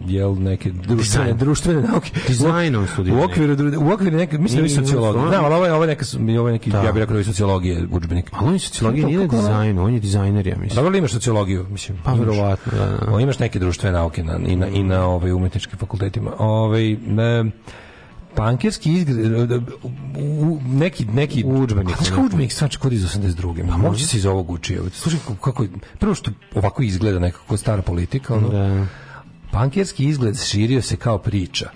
jel 0.07 0.35
neke 0.35 0.71
društvene, 0.71 0.97
Dizajn. 1.25 1.39
društvene 1.39 1.83
nauke. 1.83 2.11
Dizajn 2.29 2.77
on 2.77 2.87
studira 2.87 3.17
U 3.17 3.23
okviru, 3.23 3.57
u 3.81 3.93
okviru 3.93 4.17
neke, 4.17 4.39
mislim 4.39 4.57
da 4.57 4.67
je 4.67 4.69
Nije, 4.71 4.87
sociologija. 4.87 5.25
on- 5.25 5.31
Da, 5.31 5.45
ali 5.45 5.55
ovo 5.55 5.67
je, 5.67 5.73
ovo 5.73 5.85
je 5.85 5.89
neka, 5.89 6.05
ovo 6.39 6.49
je 6.49 6.53
neki, 6.53 6.71
ja 6.71 6.93
bih 6.93 7.01
rekao 7.01 7.13
da 7.13 7.19
je 7.19 7.25
sociologije 7.25 7.87
udžbenik. 7.91 8.31
Ali 8.33 8.47
on 8.47 8.53
je 8.53 8.59
sociologija, 8.59 9.07
nije 9.07 9.29
dizajnu, 9.29 9.85
on 9.85 9.95
je 9.95 10.01
dizajner, 10.01 10.47
ja 10.47 10.57
mislim. 10.57 10.75
Dobro 10.77 10.91
li 10.91 10.99
imaš 10.99 11.13
sociologiju, 11.13 11.67
mislim? 11.71 11.99
Pa, 12.05 12.13
verovatno, 12.13 12.73
da. 12.77 13.13
O, 13.13 13.21
imaš 13.21 13.39
neke 13.39 13.59
društvene 13.59 13.93
nauke 13.93 14.23
na, 14.23 14.39
i 14.39 14.57
na, 14.57 14.67
i 14.69 14.83
na 14.83 15.05
ovaj, 15.05 15.33
umetničkim 15.33 15.79
fakultetima. 15.79 16.31
Ovaj, 16.39 16.97
ne, 16.97 17.45
Pankerski 18.35 18.93
izgled, 18.93 19.53
u- 19.53 19.63
u- 20.43 20.61
neki, 20.67 21.05
neki 21.05 21.45
Udžbenik, 21.45 21.95
A 21.95 21.97
Znaš 21.97 22.09
kao 22.11 22.25
udžbenik 22.25 22.53
stvarno 22.53 22.79
kod 22.79 22.93
iz 22.93 23.05
82. 23.05 23.69
Pa 23.71 23.77
moguće 23.77 24.07
se 24.07 24.17
iz 24.17 24.27
ovog 24.27 24.51
učio. 24.51 24.83
Slušaj, 24.93 25.21
kako- 25.21 25.35
kako, 25.43 25.67
prvo 25.99 26.15
što 26.15 26.31
ovako 26.55 26.83
izgleda 26.83 27.19
nekako 27.19 27.57
stara 27.57 27.83
politika, 27.83 28.35
ono, 28.35 28.49
Da. 28.49 28.87
Pankerski 29.53 30.05
izgled 30.05 30.39
širio 30.41 30.83
se 30.83 30.97
kao 30.97 31.19
priča. 31.19 31.71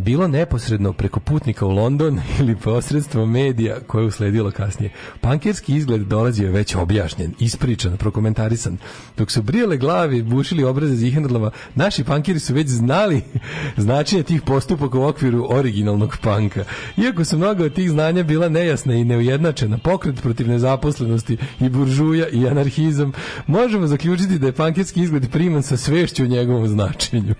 Bilo 0.00 0.28
neposredno 0.28 0.92
preko 0.92 1.20
putnika 1.20 1.66
u 1.66 1.70
London 1.70 2.20
ili 2.40 2.56
posredstvom 2.56 3.30
medija 3.30 3.80
koje 3.86 4.02
je 4.02 4.06
usledilo 4.06 4.50
kasnije. 4.50 4.90
Pankerski 5.20 5.76
izgled 5.76 6.00
dolazio 6.00 6.46
je 6.46 6.52
već 6.52 6.74
objašnjen, 6.74 7.34
ispričan, 7.38 7.96
prokomentarisan. 7.96 8.78
Dok 9.16 9.30
su 9.30 9.42
brijale 9.42 9.76
glavi, 9.76 10.22
bušili 10.22 10.64
obraze 10.64 10.94
Zihenrlova, 10.94 11.50
naši 11.74 12.04
pankeri 12.04 12.38
su 12.38 12.54
već 12.54 12.68
znali 12.68 13.22
značenje 13.76 14.22
tih 14.22 14.42
postupaka 14.42 14.98
u 14.98 15.04
okviru 15.04 15.46
originalnog 15.50 16.16
panka. 16.22 16.64
Iako 16.96 17.24
su 17.24 17.38
mnoga 17.38 17.64
od 17.64 17.74
tih 17.74 17.90
znanja 17.90 18.22
bila 18.22 18.48
nejasna 18.48 18.94
i 18.94 19.04
neujednačena, 19.04 19.78
pokret 19.78 20.22
protiv 20.22 20.48
nezaposlenosti 20.48 21.36
i 21.60 21.68
buržuja 21.68 22.28
i 22.28 22.48
anarhizam, 22.48 23.12
možemo 23.46 23.86
zaključiti 23.86 24.38
da 24.38 24.46
je 24.46 24.52
pankerski 24.52 25.00
izgled 25.00 25.30
priman 25.30 25.62
sa 25.62 25.76
svešću 25.76 26.22
o 26.22 26.26
njegovom 26.26 26.68
značenju. 26.68 27.34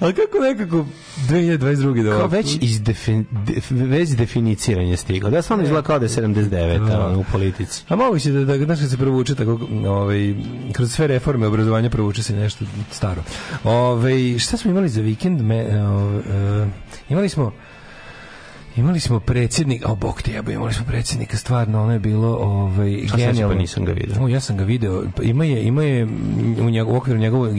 Ali 0.00 0.14
kako 0.14 0.38
nekako 0.38 0.86
2022. 1.82 2.02
da 2.02 2.18
Kao 2.18 2.26
već 2.26 2.58
iz 2.60 2.82
defin, 2.82 3.24
def, 3.30 3.70
već 3.70 4.10
definiciranje 4.10 4.96
stiglo. 4.96 5.30
Da 5.30 5.42
stvarno 5.42 5.64
izgleda 5.64 5.86
kao 5.86 5.98
da 5.98 6.04
je 6.04 6.08
79 6.08 6.88
Da. 6.88 7.06
ono, 7.06 7.18
u 7.18 7.24
politici. 7.32 7.84
A 7.88 7.96
moguće 7.96 8.30
da, 8.30 8.44
da, 8.44 8.64
znaš, 8.64 8.80
kad 8.80 8.90
se 8.90 8.96
provuče 8.96 9.34
tako, 9.34 9.60
ovaj, 9.86 10.34
kroz 10.72 10.92
sve 10.92 11.06
reforme 11.06 11.46
obrazovanja 11.46 11.90
provuče 11.90 12.22
se 12.22 12.36
nešto 12.36 12.64
staro. 12.90 13.22
Ovaj, 13.64 14.38
šta 14.38 14.56
smo 14.56 14.70
imali 14.70 14.88
za 14.88 15.00
vikend? 15.00 15.40
Me, 15.40 15.82
o, 15.82 16.20
e, 16.20 16.66
imali 17.08 17.28
smo 17.28 17.52
Imali 18.76 19.00
smo 19.00 19.20
predsjednik, 19.20 19.88
o 19.88 19.94
bog 19.96 20.22
te 20.22 20.32
jebo, 20.32 20.50
imali 20.50 20.72
smo 20.72 20.84
predsjednika, 20.86 21.36
stvarno, 21.36 21.82
ono 21.82 21.92
je 21.92 21.98
bilo 21.98 22.36
ovaj, 22.36 23.02
A 23.04 23.08
se 23.08 23.16
genijalno. 23.16 23.54
pa 23.54 23.60
nisam 23.60 23.84
ga 23.84 23.92
vidio. 23.92 24.24
O, 24.24 24.28
ja 24.28 24.40
sam 24.40 24.56
ga 24.56 24.64
video. 24.64 25.04
Pa 25.16 25.22
Ima 25.22 25.44
je, 25.44 25.62
ima 25.62 25.82
je 25.82 26.04
u, 26.60 26.70
njegov, 26.70 26.94
u 26.94 26.96
okviru 26.96 27.18
njegovog, 27.18 27.52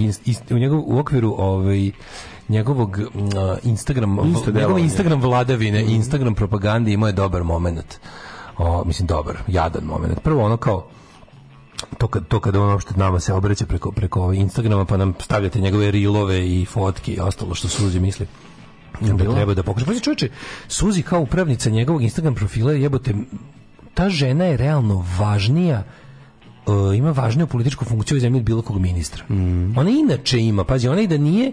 u, 0.51 0.57
njegov, 0.57 0.83
u 0.85 0.99
okviru 0.99 1.35
ovaj, 1.37 1.91
njegovog 2.49 2.98
mm, 2.98 3.38
a, 3.38 3.57
Instagram, 3.64 4.15
njegove 4.15 4.52
delovanje. 4.52 4.84
Instagram 4.84 5.22
vladavine, 5.22 5.84
Instagram 5.84 6.36
propagande 6.36 6.91
imao 6.91 7.07
je 7.07 7.14
dobar 7.14 7.44
moment. 7.44 7.99
O, 8.57 8.84
mislim, 8.86 9.07
dobar, 9.07 9.38
jadan 9.48 9.84
moment. 9.84 10.20
Prvo 10.24 10.44
ono 10.44 10.57
kao, 10.57 10.88
to 11.98 12.07
kad 12.07 12.28
to 12.28 12.40
kad 12.40 12.56
on 12.56 12.70
uopšte 12.70 12.94
nama 12.98 13.20
se 13.20 13.34
obraća 13.34 13.65
preko 13.65 13.91
preko 13.91 14.34
Instagrama 14.34 14.86
pa 14.86 14.98
nam 14.98 15.14
stavljate 15.20 15.60
njegove 15.60 15.91
rilove 15.91 16.48
i 16.48 16.65
fotke 16.65 17.14
i 17.14 17.20
ostalo 17.20 17.56
što 17.56 17.68
Suzi 17.68 17.99
misli 17.99 18.28
da 19.02 19.34
treba 19.34 19.53
da 19.53 19.64
pokaže. 19.64 19.86
Pa 19.86 19.99
čoveče, 19.99 20.30
Suzi 20.68 21.02
kao 21.02 21.22
upravnica 21.22 21.70
njegovog 21.70 22.03
Instagram 22.03 22.36
profila 22.36 22.72
jebote 22.72 23.14
ta 23.94 24.10
žena 24.10 24.45
je 24.45 24.57
realno 24.57 25.06
važnija 25.20 25.84
e, 25.84 26.98
ima 26.98 27.11
važniju 27.11 27.48
političku 27.48 27.86
funkciju 27.86 28.18
u 28.18 28.20
zemlji 28.20 28.38
od 28.38 28.45
bilo 28.45 28.61
kog 28.61 28.80
ministra. 28.80 29.24
Ona 29.76 29.90
inače 29.90 30.40
ima, 30.40 30.64
pazi, 30.64 30.88
ona 30.88 31.02
i 31.02 31.07
da 31.07 31.18
nije 31.18 31.52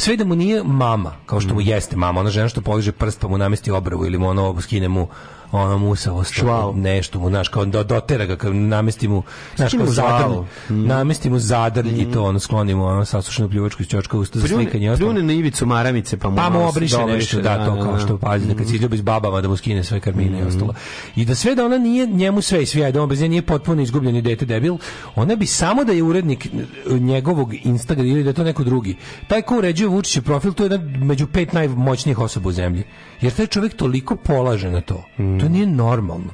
sve 0.00 0.16
da 0.16 0.24
mu 0.24 0.34
nije 0.34 0.62
mama, 0.64 1.12
kao 1.26 1.40
što 1.40 1.54
mu 1.54 1.60
jeste 1.60 1.96
mama, 1.96 2.20
ona 2.20 2.30
žena 2.30 2.48
što 2.48 2.60
poliže 2.60 2.92
prst 2.92 3.20
pa 3.20 3.28
mu 3.28 3.38
namesti 3.38 3.70
obravu 3.70 4.06
ili 4.06 4.18
mu 4.18 4.28
ono 4.28 4.60
skine 4.60 4.88
mu 4.88 5.08
ono 5.52 5.78
musavost, 5.78 6.32
Šval. 6.34 6.72
nešto 6.76 7.18
mu, 7.18 7.28
znaš, 7.28 7.48
kao 7.48 7.64
do, 7.64 7.84
dotera 7.84 8.26
ga, 8.26 8.36
kao 8.36 8.52
namesti 8.52 9.08
mu, 9.08 9.22
znaš, 9.56 9.72
kao 9.74 9.86
zadrlj, 9.86 10.18
žvalu. 10.18 10.46
namesti 10.68 11.30
mu 11.30 11.38
zadrlj 11.38 12.02
i 12.02 12.12
to, 12.12 12.24
ono, 12.24 12.38
skloni 12.38 12.74
mu, 12.74 12.84
ono, 12.84 13.04
sasušenu 13.04 13.48
pljuvačku 13.48 13.82
iz 13.82 13.88
čočka 13.88 14.18
usta 14.18 14.38
za 14.38 14.48
slikanje. 14.48 14.66
i 14.66 14.70
Pljune, 14.70 14.90
ostalo. 14.92 15.10
pljune 15.10 15.26
na 15.26 15.32
ivicu 15.32 15.66
maramice, 15.66 16.16
pa 16.16 16.30
mu, 16.30 16.36
Pa 16.36 16.50
mu 16.50 16.68
obriše 16.68 16.96
dobriše, 16.96 17.16
nešto, 17.36 17.40
da, 17.40 17.66
to 17.66 17.82
kao 17.82 17.98
što 17.98 18.18
pazi, 18.18 18.46
da 18.46 18.54
kad 18.54 18.68
se 18.68 18.74
izljubi 18.74 18.96
s 18.96 19.00
babama 19.00 19.40
da 19.40 19.48
mu 19.48 19.56
skine 19.56 19.84
sve 19.84 20.00
karmine 20.00 20.38
i 20.38 20.42
ostalo. 20.42 20.74
I 21.16 21.24
da 21.24 21.34
sve 21.34 21.54
da 21.54 21.64
ona 21.64 21.78
nije 21.78 22.06
njemu 22.06 22.40
sve 22.42 22.62
i 22.62 22.66
sve, 22.66 22.92
da 22.92 23.02
on 23.02 23.08
bez 23.08 23.20
nje 23.20 23.28
nije 23.28 23.42
potpuno 23.42 23.82
izgubljeni 23.82 24.22
dete 24.22 24.44
debil, 24.44 24.76
ona 25.14 25.36
bi 25.36 25.46
samo 25.46 25.84
da 25.84 25.92
je 25.92 26.02
urednik 26.02 26.48
njegovog 26.90 27.54
Instagrama 27.64 28.10
ili 28.10 28.22
da 28.22 28.30
je 28.30 28.34
to 28.34 28.44
neko 28.44 28.64
drugi. 28.64 28.96
Taj 29.28 29.42
ko 29.42 29.58
uređuje 29.58 29.88
Vučićev 29.88 30.22
profil, 30.22 30.52
to 30.52 30.62
je 30.62 30.64
jedan 30.64 30.80
među 31.04 31.26
pet 31.26 31.52
najmoćnijih 31.52 32.18
osoba 32.18 32.48
u 32.48 32.52
zemlji. 32.52 32.84
Jer 33.20 33.32
taj 33.32 33.46
čovjek 33.46 33.74
toliko 33.76 34.16
polaže 34.16 34.70
na 34.70 34.80
to. 34.80 35.04
To 35.40 35.48
nije 35.48 35.66
normalno. 35.66 36.30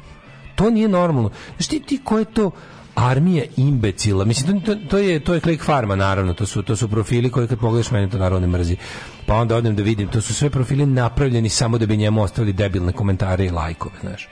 To 0.54 0.70
nije 0.70 0.88
normalno. 0.88 1.30
Znaš 1.56 1.68
ti, 1.68 1.80
ti 1.80 2.00
ko 2.04 2.18
je 2.18 2.24
to 2.24 2.50
armija 2.94 3.44
imbecila. 3.56 4.24
Mislim, 4.24 4.60
to, 4.60 4.74
to, 4.74 4.98
je, 4.98 5.20
to 5.20 5.34
je 5.34 5.40
klik 5.40 5.62
farma, 5.62 5.96
naravno. 5.96 6.34
To 6.34 6.46
su, 6.46 6.62
to 6.62 6.76
su 6.76 6.88
profili 6.88 7.30
koji 7.30 7.48
kad 7.48 7.58
pogledaš 7.58 7.90
mene 7.90 8.10
to 8.10 8.18
naravno 8.18 8.46
ne 8.46 8.58
mrzi. 8.58 8.76
Pa 9.26 9.34
onda 9.34 9.56
odem 9.56 9.76
da 9.76 9.82
vidim. 9.82 10.08
To 10.08 10.20
su 10.20 10.34
sve 10.34 10.50
profili 10.50 10.86
napravljeni 10.86 11.48
samo 11.48 11.78
da 11.78 11.86
bi 11.86 11.96
njemu 11.96 12.22
ostavili 12.22 12.52
debilne 12.52 12.92
komentare 12.92 13.44
i 13.46 13.50
lajkove, 13.50 13.94
znaš. 14.00 14.28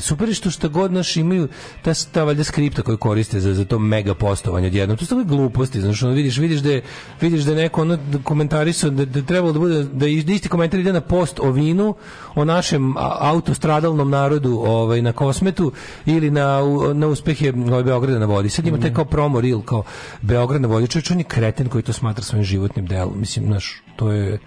Super 0.00 0.28
je 0.28 0.34
što 0.34 0.50
šta 0.50 0.68
god 0.68 0.92
naš 0.92 1.16
imaju 1.16 1.48
ta, 1.82 1.94
ta 2.12 2.24
valjda 2.24 2.44
skripta 2.44 2.82
koju 2.82 2.96
koriste 2.96 3.40
za, 3.40 3.54
za 3.54 3.64
to 3.64 3.78
mega 3.78 4.14
postovanje 4.14 4.66
odjednom. 4.66 4.96
To 4.98 5.04
su 5.04 5.08
takve 5.08 5.24
gluposti, 5.36 5.80
znaš, 5.80 6.02
ono, 6.02 6.12
vidiš, 6.12 6.38
vidiš 6.38 6.60
da 6.60 6.70
je, 6.70 6.82
vidiš 7.20 7.42
da 7.42 7.50
je 7.50 7.56
neko 7.56 7.80
ono 7.80 7.98
komentarisao 8.24 8.90
da, 8.90 9.04
da 9.04 9.22
trebalo 9.22 9.52
da 9.52 9.58
bude, 9.58 9.84
da 9.84 10.06
is- 10.06 10.28
isti 10.28 10.48
komentar 10.48 10.80
ide 10.80 10.92
na 10.92 11.00
post 11.00 11.40
o 11.40 11.50
vinu, 11.50 11.94
o 12.34 12.44
našem 12.44 12.94
autostradalnom 13.20 14.10
narodu 14.10 14.62
ovaj, 14.64 15.02
na 15.02 15.12
kosmetu 15.12 15.72
ili 16.06 16.30
na, 16.30 16.60
na 16.94 17.06
uspehe 17.06 17.52
ovaj, 17.68 17.82
Beograda 17.82 18.18
na 18.18 18.26
vodi. 18.26 18.48
Sad 18.48 18.66
ima 18.66 18.78
taj 18.78 18.94
kao 18.94 19.04
promo 19.04 19.40
reel, 19.40 19.62
kao 19.62 19.82
Beograd 20.22 20.62
na 20.62 20.68
vodi. 20.68 20.88
Čovječ, 20.88 21.10
on 21.10 21.18
je 21.18 21.24
kreten 21.24 21.68
koji 21.68 21.82
to 21.82 21.92
smatra 21.92 22.24
svojim 22.24 22.44
životnim 22.44 22.86
delom. 22.86 23.20
Mislim, 23.20 23.46
znaš, 23.46 23.82
to 23.96 24.12
je 24.12 24.38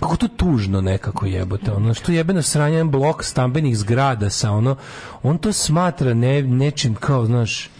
kako 0.00 0.16
to 0.16 0.28
tužno 0.28 0.80
nekako 0.80 1.26
jebote 1.26 1.72
ono 1.72 1.94
što 1.94 2.12
jebeno 2.12 2.42
sranje 2.42 2.74
jedan 2.74 2.90
blok 2.90 3.24
stambenih 3.24 3.78
zgrada 3.78 4.30
sa 4.30 4.52
ono 4.52 4.76
on 5.22 5.38
to 5.38 5.52
smatra 5.52 6.14
ne, 6.14 6.42
nečim 6.42 6.94
kao 6.94 7.26
znaš 7.26 7.70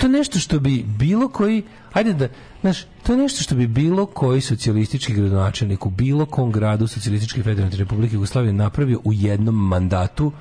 to 0.00 0.06
je 0.06 0.08
nešto 0.08 0.38
što 0.38 0.60
bi 0.60 0.84
bilo 0.98 1.28
koji 1.28 1.62
ajde 1.92 2.12
da 2.12 2.28
znaš, 2.60 2.86
to 3.02 3.12
je 3.12 3.18
nešto 3.18 3.42
što 3.42 3.54
bi 3.54 3.66
bilo 3.66 4.06
koji 4.06 4.40
socijalistički 4.40 5.14
gradonačelnik 5.14 5.86
u 5.86 5.90
bilo 5.90 6.26
kom 6.26 6.52
gradu 6.52 6.86
socijalističke 6.86 7.42
federativne 7.42 7.84
republike 7.84 8.14
Jugoslavije 8.14 8.52
napravio 8.52 9.00
u 9.04 9.12
jednom 9.12 9.68
mandatu 9.68 10.32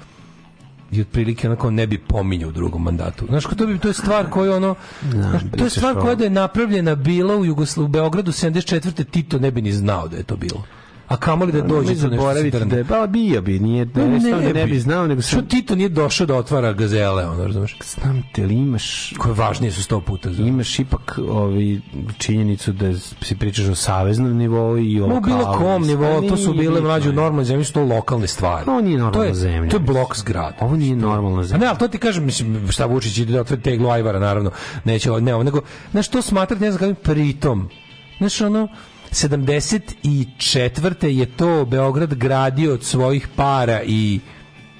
i 0.91 1.01
otprilike 1.01 1.47
onako 1.47 1.71
ne 1.71 1.87
bi 1.87 1.97
pominjao 1.97 2.49
u 2.49 2.51
drugom 2.51 2.83
mandatu. 2.83 3.25
Znaš, 3.29 3.43
to 3.57 3.67
bi 3.67 3.79
to 3.79 3.87
je 3.87 3.93
stvar 3.93 4.29
koju 4.29 4.53
ono 4.53 4.75
znaš, 5.11 5.41
to 5.57 5.63
je 5.63 5.69
stvar 5.69 5.95
koja 5.95 6.15
da 6.15 6.23
je 6.23 6.29
napravljena 6.29 6.95
bila 6.95 7.35
u 7.35 7.45
Jugosla 7.45 7.83
u 7.83 7.87
Beogradu 7.87 8.31
74. 8.31 9.03
Tito 9.11 9.39
ne 9.39 9.51
bi 9.51 9.61
ni 9.61 9.71
znao 9.71 10.07
da 10.07 10.17
je 10.17 10.23
to 10.23 10.35
bilo. 10.35 10.63
A 11.07 11.17
kamoli 11.17 11.51
da 11.51 11.61
dođe 11.61 11.89
nešto 11.89 12.09
zaboraviti 12.09 12.59
se 12.59 12.65
da 12.65 12.77
je, 12.77 12.83
ba, 12.83 13.07
bio 13.07 13.41
bi, 13.41 13.59
nije, 13.59 13.85
ne, 13.95 14.07
ne, 14.07 14.19
ne, 14.19 14.53
ne, 14.53 14.65
bi 14.65 14.79
znao, 14.79 15.07
nego 15.07 15.21
Što 15.21 15.29
sam... 15.29 15.47
Tito 15.47 15.75
nije 15.75 15.89
došao 15.89 16.27
da 16.27 16.35
otvara 16.35 16.73
gazele, 16.73 17.27
ono, 17.27 17.43
razumeš? 17.43 17.77
Znam 17.83 18.23
te, 18.33 18.43
ali 18.43 18.53
imaš... 18.53 19.13
Koje 19.17 19.33
važnije 19.33 19.71
su 19.71 19.83
sto 19.83 20.01
puta. 20.01 20.33
Za... 20.33 20.43
Imaš 20.43 20.79
ipak 20.79 21.19
ovaj, 21.29 21.79
činjenicu 22.17 22.71
da 22.71 22.93
si 23.21 23.35
pričaš 23.35 23.65
o 23.65 23.75
saveznom 23.75 24.37
nivou 24.37 24.77
i 24.77 25.01
o 25.01 25.05
u 25.05 25.21
bilo 25.21 25.57
kom 25.57 25.83
nivou, 25.83 26.21
Pa 26.21 26.27
to 26.27 26.37
su 26.37 26.53
bile 26.53 26.81
mlađe 26.81 27.09
u 27.09 27.11
je. 27.11 27.15
normalnoj 27.15 27.45
zemlji, 27.45 27.65
su 27.65 27.73
to 27.73 27.83
lokalne 27.83 28.27
stvari. 28.27 28.69
Ovo 28.69 28.81
nije 28.81 28.97
to 28.97 29.03
normalna 29.03 29.27
je, 29.27 29.33
zemlja. 29.33 29.69
To 29.69 29.75
je 29.75 29.79
blok 29.79 30.17
zgrada. 30.17 30.57
Ovo 30.59 30.75
nije 30.75 30.95
normalna 30.95 31.39
A 31.39 31.43
zemlja. 31.43 31.59
ne, 31.59 31.67
ali 31.67 31.77
to 31.77 31.87
ti 31.87 31.97
kažem, 31.97 32.25
mislim, 32.25 32.71
šta 32.71 32.85
Vučić 32.85 33.17
ide 33.17 33.33
da 33.33 33.41
otvori 33.41 33.61
teglu 33.61 33.89
ajvara, 33.89 34.19
naravno, 34.19 34.51
neće, 34.83 35.11
ne, 35.11 35.43
nego, 35.43 35.61
znaš, 35.91 36.07
to 36.07 36.21
smatrati, 36.21 36.63
ne 36.63 36.71
znam 36.71 36.95
pritom, 37.03 37.69
znaš, 38.17 38.41
ono, 38.41 38.67
74. 39.11 41.05
je 41.07 41.25
to 41.27 41.65
Beograd 41.65 42.13
gradio 42.13 42.73
od 42.73 42.83
svojih 42.83 43.27
para 43.27 43.81
i 43.83 44.19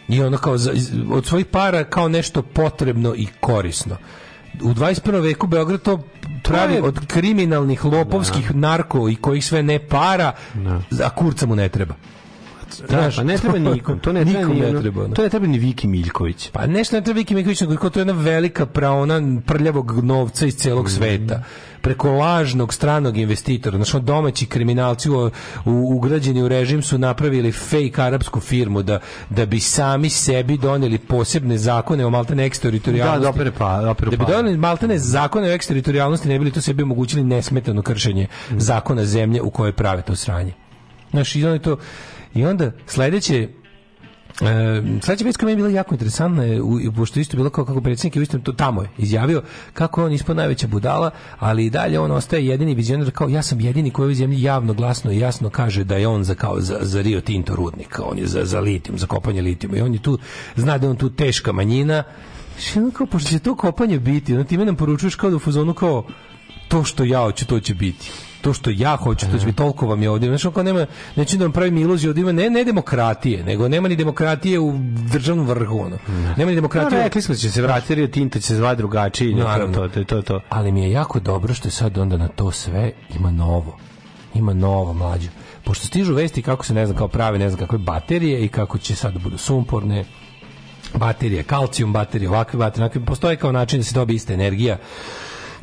i 0.08 0.22
ono 0.22 0.38
kao 0.38 0.54
od 1.10 1.26
svojih 1.26 1.46
para 1.46 1.84
kao 1.84 2.08
nešto 2.10 2.42
potrebno 2.42 3.16
i 3.16 3.28
korisno. 3.40 3.98
U 4.62 4.68
21. 4.68 5.22
veku 5.22 5.48
Beograd 5.48 5.82
to 5.82 6.04
pravi 6.44 6.74
je- 6.74 6.82
od 6.82 7.06
kriminalnih, 7.08 7.86
lopovskih, 7.86 8.56
narko 8.56 9.10
i 9.10 9.16
kojih 9.16 9.46
sve 9.46 9.64
ne 9.64 9.80
para, 9.80 10.32
a 11.04 11.10
kurca 11.10 11.46
mu 11.46 11.56
ne 11.56 11.70
treba. 11.70 11.96
Da, 12.82 13.10
pa 13.16 13.24
ne 13.24 13.38
treba 13.38 13.60
nikom, 13.60 14.00
to 14.00 14.14
ne 14.14 14.26
treba 14.26 14.40
Nikom 14.40 14.56
ni, 14.56 14.62
ne 14.64 14.82
treba, 14.82 15.04
ono. 15.04 15.16
to 15.16 15.24
ne 15.24 15.30
treba 15.30 15.48
ni 15.48 15.60
Viki 15.60 15.88
Miljković. 15.88 16.50
Pa 16.50 16.66
nešto 16.68 16.96
ne 16.96 17.02
treba 17.02 17.18
Viki 17.18 17.36
Miković, 17.36 17.62
nego 17.62 17.90
to 17.90 18.00
je 18.00 18.02
jedna 18.02 18.14
velika 18.16 18.66
praona 18.66 19.18
prljavog 19.42 20.04
novca 20.04 20.46
iz 20.46 20.56
celog 20.56 20.86
Mhm. 20.86 20.96
sveta 20.96 21.44
preko 21.82 22.12
lažnog 22.12 22.74
stranog 22.74 23.18
investitora. 23.18 23.78
Znači, 23.78 24.00
domaći 24.00 24.46
kriminalci 24.46 25.10
u, 25.10 25.26
u, 25.26 25.30
ugrađeni 25.96 26.44
u 26.44 26.48
režim 26.48 26.82
su 26.82 26.98
napravili 26.98 27.52
fake 27.52 27.94
arapsku 27.98 28.40
firmu 28.40 28.84
da, 28.84 29.00
da 29.30 29.46
bi 29.46 29.60
sami 29.60 30.10
sebi 30.10 30.58
doneli 30.58 30.98
posebne 31.00 31.58
zakone 31.58 32.06
o 32.06 32.10
maltene 32.10 32.46
eksteritorijalnosti. 32.46 33.38
Da, 33.40 33.44
da 33.44 33.52
pa, 33.52 33.78
da 33.78 33.94
Da 33.96 34.10
bi 34.10 34.18
pare. 34.18 34.34
doneli 34.34 34.58
maltene 34.58 34.98
zakone 34.98 35.48
o 35.48 35.54
eksteritorijalnosti, 35.54 36.28
ne 36.28 36.40
bi 36.40 36.46
li 36.46 36.52
to 36.52 36.62
sebi 36.62 36.84
omogućili 36.84 37.24
nesmetano 37.24 37.82
kršenje 37.82 38.28
Mhm. 38.50 38.60
zakona 38.60 39.06
zemlje 39.06 39.42
u 39.42 39.50
kojoj 39.50 39.72
prave 39.72 40.02
to 40.02 40.16
sranje. 40.16 40.54
Znaš, 41.12 41.36
i 41.36 41.46
onda, 41.46 41.60
to, 41.60 41.78
i 42.34 42.46
onda 42.46 42.72
sledeće 42.86 43.48
E, 44.42 44.82
sledeća 45.02 45.26
vest 45.26 45.38
koja 45.38 45.50
je 45.50 45.56
bila 45.56 45.70
jako 45.70 45.96
interesantna 45.96 46.44
je, 46.44 46.62
u, 46.62 46.80
pošto 46.96 47.20
isto 47.20 47.38
bilo 47.38 47.50
kao 47.50 47.66
kako 47.66 47.82
predsjednik 47.82 48.16
je 48.16 48.20
u 48.20 48.24
istom 48.24 48.42
to 48.42 48.52
tamo 48.52 48.82
je 48.82 48.90
izjavio 48.98 49.44
kako 49.74 50.06
on 50.06 50.12
ispod 50.12 50.38
najveća 50.38 50.68
budala, 50.68 51.12
ali 51.40 51.66
i 51.66 51.70
dalje 51.70 52.00
on 52.00 52.12
ostaje 52.12 52.46
jedini 52.48 52.76
vizionar 52.76 53.12
kao 53.12 53.30
ja 53.30 53.42
sam 53.42 53.60
jedini 53.62 53.92
koji 53.92 54.12
u 54.12 54.16
zemlji 54.16 54.42
javno, 54.42 54.74
glasno 54.74 55.12
i 55.12 55.20
jasno 55.20 55.50
kaže 55.50 55.84
da 55.84 55.96
je 55.96 56.08
on 56.08 56.24
za 56.24 56.36
kao 56.36 56.62
za, 56.62 56.78
za 56.82 57.02
Rio 57.02 57.22
Tinto 57.22 57.56
rudnik, 57.56 58.00
on 58.04 58.18
je 58.18 58.28
za, 58.28 58.46
za 58.46 58.60
litijum, 58.60 58.98
za 58.98 59.08
kopanje 59.08 59.42
litijuma 59.42 59.78
i 59.78 59.82
on 59.82 59.94
je 59.94 60.02
tu, 60.02 60.18
zna 60.56 60.78
da 60.78 60.90
on 60.90 60.96
tu 60.96 61.10
teška 61.10 61.52
manjina. 61.52 62.04
Što 62.60 62.80
ono 62.80 62.92
kao, 62.92 63.08
pošto 63.08 63.30
će 63.30 63.40
to 63.40 63.56
kopanje 63.56 64.00
biti, 64.00 64.34
ono 64.34 64.44
time 64.44 64.66
nam 64.66 64.76
poručuješ 64.76 65.16
kao 65.16 65.30
da 65.30 65.36
u 65.36 65.40
fazonu 65.40 65.74
kao 65.74 66.04
to 66.68 66.84
što 66.84 67.04
ja 67.04 67.20
hoću, 67.20 67.46
to 67.46 67.60
će 67.60 67.74
biti. 67.74 68.12
To 68.48 68.54
što 68.54 68.70
ja 68.74 68.96
hoću, 68.96 69.26
to 69.32 69.40
će 69.40 69.46
biti, 69.46 69.58
toliko 69.58 69.88
vam 69.88 70.04
je 70.04 70.10
ovdje. 70.10 70.30
Znaš, 70.30 70.46
ako 70.46 70.64
nema, 70.64 70.86
neću 71.16 71.38
da 71.38 71.44
vam 71.44 71.52
pravim 71.52 71.78
iluziju, 71.78 72.10
ovdje 72.10 72.22
ima 72.22 72.32
ne, 72.32 72.50
ne 72.50 72.64
demokratije, 72.64 73.44
nego 73.44 73.68
nema 73.68 73.88
ni 73.88 73.96
demokratije 73.96 74.60
u 74.60 74.74
državnom 75.12 75.48
vrhu, 75.48 75.80
ono. 75.80 75.98
Nema 76.38 76.50
ni 76.50 76.56
demokratije. 76.56 76.98
No, 76.98 77.04
rekli 77.04 77.22
smo 77.22 77.36
da 77.36 77.40
će 77.40 77.52
se 77.52 77.62
vratiti 77.62 77.96
Rio 77.96 78.08
Tinto, 78.08 78.40
će 78.40 78.48
se 78.48 78.56
zvati 78.56 78.78
drugačije. 78.78 79.36
Naravno. 79.36 79.78
To, 79.78 79.88
to, 79.88 80.04
to, 80.04 80.22
to. 80.22 80.42
Ali 80.50 80.72
mi 80.72 80.84
je 80.84 80.92
jako 80.92 81.20
dobro 81.20 81.54
što 81.54 81.68
je 81.68 81.72
sad 81.72 81.98
onda 81.98 82.18
na 82.18 82.28
to 82.28 82.52
sve 82.52 82.92
ima 83.16 83.32
novo. 83.32 83.78
Ima 84.34 84.54
novo 84.54 84.94
mlađe. 84.94 85.30
Pošto 85.64 85.88
stižu 85.88 86.14
vesti 86.14 86.42
kako 86.42 86.66
se 86.66 86.74
ne 86.74 86.86
znam 86.86 86.98
kao 86.98 87.08
prave, 87.08 87.40
ne 87.40 87.50
znam 87.50 87.60
kakve 87.60 87.78
baterije 87.78 88.46
i 88.46 88.48
kako 88.48 88.78
će 88.78 88.96
sad 88.96 89.14
da 89.14 89.20
budu 89.20 89.38
sumporne 89.38 90.06
baterije, 90.94 91.44
kalcijum 91.44 91.94
baterije, 91.94 92.30
ovakve 92.30 92.58
baterije, 92.58 92.84
onakve, 92.84 93.06
postoje 93.06 93.36
kao 93.36 93.52
način 93.52 93.80
da 93.80 93.84
se 93.84 93.96
dobije 93.96 94.16
ista 94.16 94.34
energija, 94.34 94.78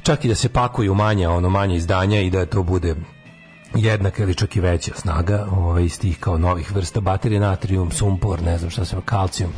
čak 0.05 0.25
i 0.25 0.29
da 0.29 0.35
se 0.35 0.49
pakuju 0.49 0.95
manja, 0.95 1.31
ono 1.31 1.51
manje 1.51 1.77
izdanja 1.77 2.21
i 2.21 2.31
da 2.31 2.47
to 2.47 2.63
bude 2.63 2.95
jednaka 3.75 4.23
ili 4.23 4.35
čak 4.35 4.57
i 4.57 4.61
veća 4.61 4.93
snaga 4.97 5.47
ovaj, 5.51 5.85
iz 5.85 5.99
tih 5.99 6.19
kao 6.19 6.39
novih 6.39 6.73
vrsta 6.75 7.01
baterije, 7.01 7.41
natrium, 7.41 7.91
sumpor, 7.91 8.43
ne 8.43 8.59
znam 8.59 8.71
šta 8.71 8.85
se, 8.85 8.97
kalcijum 9.05 9.53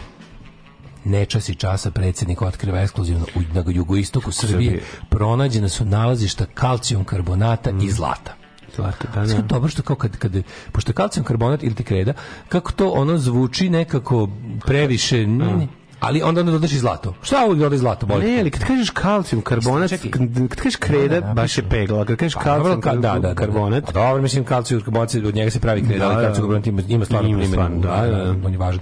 nečas 1.04 1.48
i 1.48 1.54
časa 1.54 1.90
predsjednik 1.90 2.42
otkriva 2.42 2.80
ekskluzivno 2.80 3.26
u, 3.34 3.40
na 3.54 3.64
jugoistoku 3.66 4.32
Srbije 4.32 4.70
Srbije. 4.70 4.82
pronađena 5.08 5.68
su 5.68 5.84
nalazišta 5.84 6.46
kalcijum 6.54 7.04
karbonata 7.04 7.70
i 7.82 7.90
zlata. 7.90 8.34
Zlata, 8.76 9.08
da, 9.14 9.26
da. 9.26 9.42
dobro 9.42 9.68
što 9.68 9.82
kao 9.82 9.96
kad, 9.96 10.16
kad 10.16 10.32
pošto 10.72 10.90
je 10.90 10.94
kalcijum 10.94 11.24
karbonat 11.26 11.62
ili 11.62 11.74
ti 11.74 11.84
kreda, 11.84 12.12
kako 12.48 12.72
to 12.72 12.90
ono 12.90 13.18
zvuči 13.18 13.70
nekako 13.70 14.28
previše, 14.66 15.22
n- 15.22 15.68
ali 16.00 16.22
onda 16.22 16.40
onda 16.40 16.52
dodaš 16.52 16.72
i 16.72 16.78
zlato. 16.78 17.14
Šta 17.22 17.44
uvijek 17.44 17.60
dodaš 17.60 17.78
zlato? 17.78 18.06
Boli? 18.06 18.24
Ne, 18.26 18.40
ali 18.40 18.50
kad 18.50 18.64
kažeš 18.64 18.90
kalcijum, 18.90 19.42
karbonat, 19.42 19.90
Čekaj. 19.90 20.10
kad, 20.10 20.22
kažeš 20.54 20.76
kreda, 20.76 21.14
Da, 21.14 21.20
da, 21.20 21.34
baš 21.34 21.58
je 21.58 21.62
pegla. 21.64 22.04
Kad 22.04 22.16
kažeš 22.16 22.34
Pa, 22.34 22.40
kalcijum, 22.40 22.80
dobro, 22.80 22.90
ka- 22.92 23.00
da, 23.14 23.18
da, 23.20 23.34
karbonat, 23.34 23.84
Da, 23.84 23.92
dobro, 23.94 24.22
mislim 24.22 24.44
kalcijum 24.44 24.80
karbonat 24.80 25.14
od 25.16 25.34
njega 25.34 25.50
se 25.50 25.60
pravi 25.60 25.82
kreda, 25.82 25.98
Da, 25.98 26.06
ali 26.06 26.16
da. 26.16 26.22
kalcijum 26.22 26.44
karbonat 26.44 26.66
ima, 26.66 26.82
ima 26.88 27.04
stvarno 27.04 27.28
primjenu. 27.30 27.80
da, 27.80 27.88
da, 28.00 28.24
da. 28.24 28.46
on 28.46 28.52
je 28.52 28.58
važan. 28.58 28.80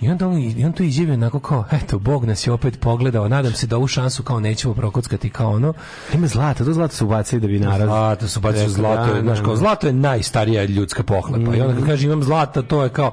I 0.00 0.08
onda 0.08 0.28
on, 0.28 0.38
i 0.38 0.64
on 0.64 0.72
to 0.72 0.82
izjavio 0.82 1.14
onako 1.14 1.40
kao, 1.40 1.64
eto, 1.72 1.98
Bog 1.98 2.24
nas 2.24 2.46
je 2.46 2.52
opet 2.52 2.80
pogledao, 2.80 3.28
nadam 3.28 3.52
se 3.52 3.66
da 3.66 3.76
ovu 3.76 3.86
šansu 3.86 4.22
kao 4.22 4.40
nećemo 4.40 4.74
prokockati 4.74 5.30
kao 5.30 5.50
ono. 5.50 5.72
Ima 6.14 6.26
zlata, 6.26 6.64
to 6.64 6.72
zlato 6.72 6.94
su 6.94 7.04
ubacili 7.06 7.40
da 7.40 7.46
bi 7.46 7.58
narod... 7.58 7.86
Zlato 7.88 8.28
su 8.28 8.40
bacili 8.40 8.62
Rekao, 8.62 8.74
zlato, 8.74 9.06
da, 9.06 9.16
je, 9.16 9.22
znaš, 9.22 9.38
da, 9.38 9.44
kao 9.44 9.52
da. 9.52 9.58
zlato 9.58 9.86
je 9.86 9.92
najstarija 9.92 10.64
ljudska 10.64 11.02
pohlepa. 11.02 11.56
I 11.56 11.60
onda 11.60 11.74
kad 11.74 11.86
kaže 11.86 12.06
imam 12.06 12.22
zlata, 12.22 12.62
to 12.62 12.82
je 12.82 12.88
kao 12.88 13.10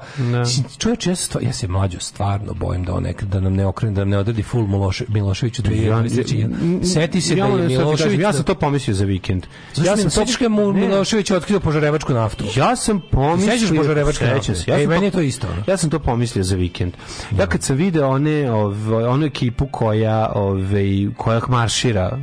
čovječe, 0.78 1.10
ja 1.10 1.16
se, 1.16 1.22
stva- 1.24 1.40
ja 1.42 1.52
se 1.52 1.68
mlađo 1.68 1.98
stvarno 2.00 2.54
bojim 2.54 2.84
da 2.84 2.94
on 2.94 3.02
nekad 3.02 3.28
da 3.28 3.40
nam 3.40 3.54
ne 3.54 3.66
okrene, 3.66 3.94
da 3.94 4.00
nam 4.00 4.08
ne 4.08 4.18
odredi 4.18 4.42
full 4.42 4.66
Miloše, 4.66 5.04
Miloševiću 5.08 5.62
2023. 5.62 6.84
Seti 6.84 7.20
se 7.20 7.34
da 7.34 7.44
je 7.46 7.68
Milošević 7.68 8.20
Ja 8.20 8.32
sam 8.32 8.44
to 8.44 8.54
pomislio 8.54 8.94
za 8.94 9.04
vikend. 9.04 9.46
Ja 9.76 9.96
sam 9.96 10.10
to 10.10 10.26
što 10.26 10.48
mu. 10.48 10.72
Milošević 10.72 11.30
otkrio 11.30 11.60
požarevačku 11.60 12.12
naftu. 12.12 12.44
Ja 12.56 12.76
sam 12.76 13.00
pomislio... 13.10 13.52
Sećaš 13.52 13.68
se. 14.54 14.64
Ja 14.66 14.78
Ej, 14.78 14.86
meni 14.86 15.00
to- 15.00 15.04
je 15.04 15.10
to 15.10 15.20
isto. 15.20 15.46
Ja 15.66 15.76
sam 15.76 15.90
to 15.90 15.98
pomislio 15.98 16.44
za 16.44 16.56
vikend. 16.56 16.75
Ja 17.38 17.46
kad 17.46 17.62
sam 17.62 17.76
video 17.76 18.08
one, 18.08 18.52
ove, 18.52 19.06
onu 19.06 19.26
ekipu 19.26 19.66
koja, 19.66 20.32
ove, 20.34 21.08
koja 21.16 21.40
maršira, 21.48 22.18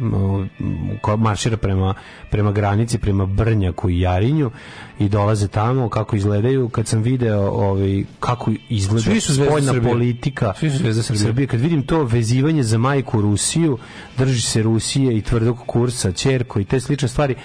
koja 1.02 1.18
maršira 1.18 1.58
prema, 1.58 1.94
prema 2.30 2.52
granici, 2.52 2.98
prema 2.98 3.26
Brnjaku 3.26 3.90
i 3.90 4.00
Jarinju 4.00 4.52
i 5.00 5.10
dolaze 5.10 5.48
tamo, 5.48 5.90
kako 5.90 6.16
izgledaju, 6.16 6.70
kad 6.70 6.88
sam 6.88 7.02
video 7.02 7.42
ove, 7.42 8.04
kako 8.20 8.52
izgleda 8.70 9.02
Svi 9.02 9.20
su 9.20 9.34
spoljna 9.34 9.74
Srbije. 9.74 9.92
politika 9.92 10.54
Svi 10.60 10.70
su 10.70 10.78
zvezde 10.78 11.04
Srbije. 11.04 11.48
Kad 11.48 11.60
vidim 11.60 11.86
to 11.86 12.04
vezivanje 12.04 12.64
za 12.64 12.78
majku 12.78 13.22
Rusiju, 13.22 13.78
drži 14.18 14.42
se 14.42 14.64
Rusije 14.64 15.18
i 15.18 15.22
tvrdog 15.22 15.58
kursa, 15.66 16.12
ćerko 16.12 16.60
i 16.60 16.66
te 16.66 16.80
slične 16.80 17.08
stvari, 17.08 17.36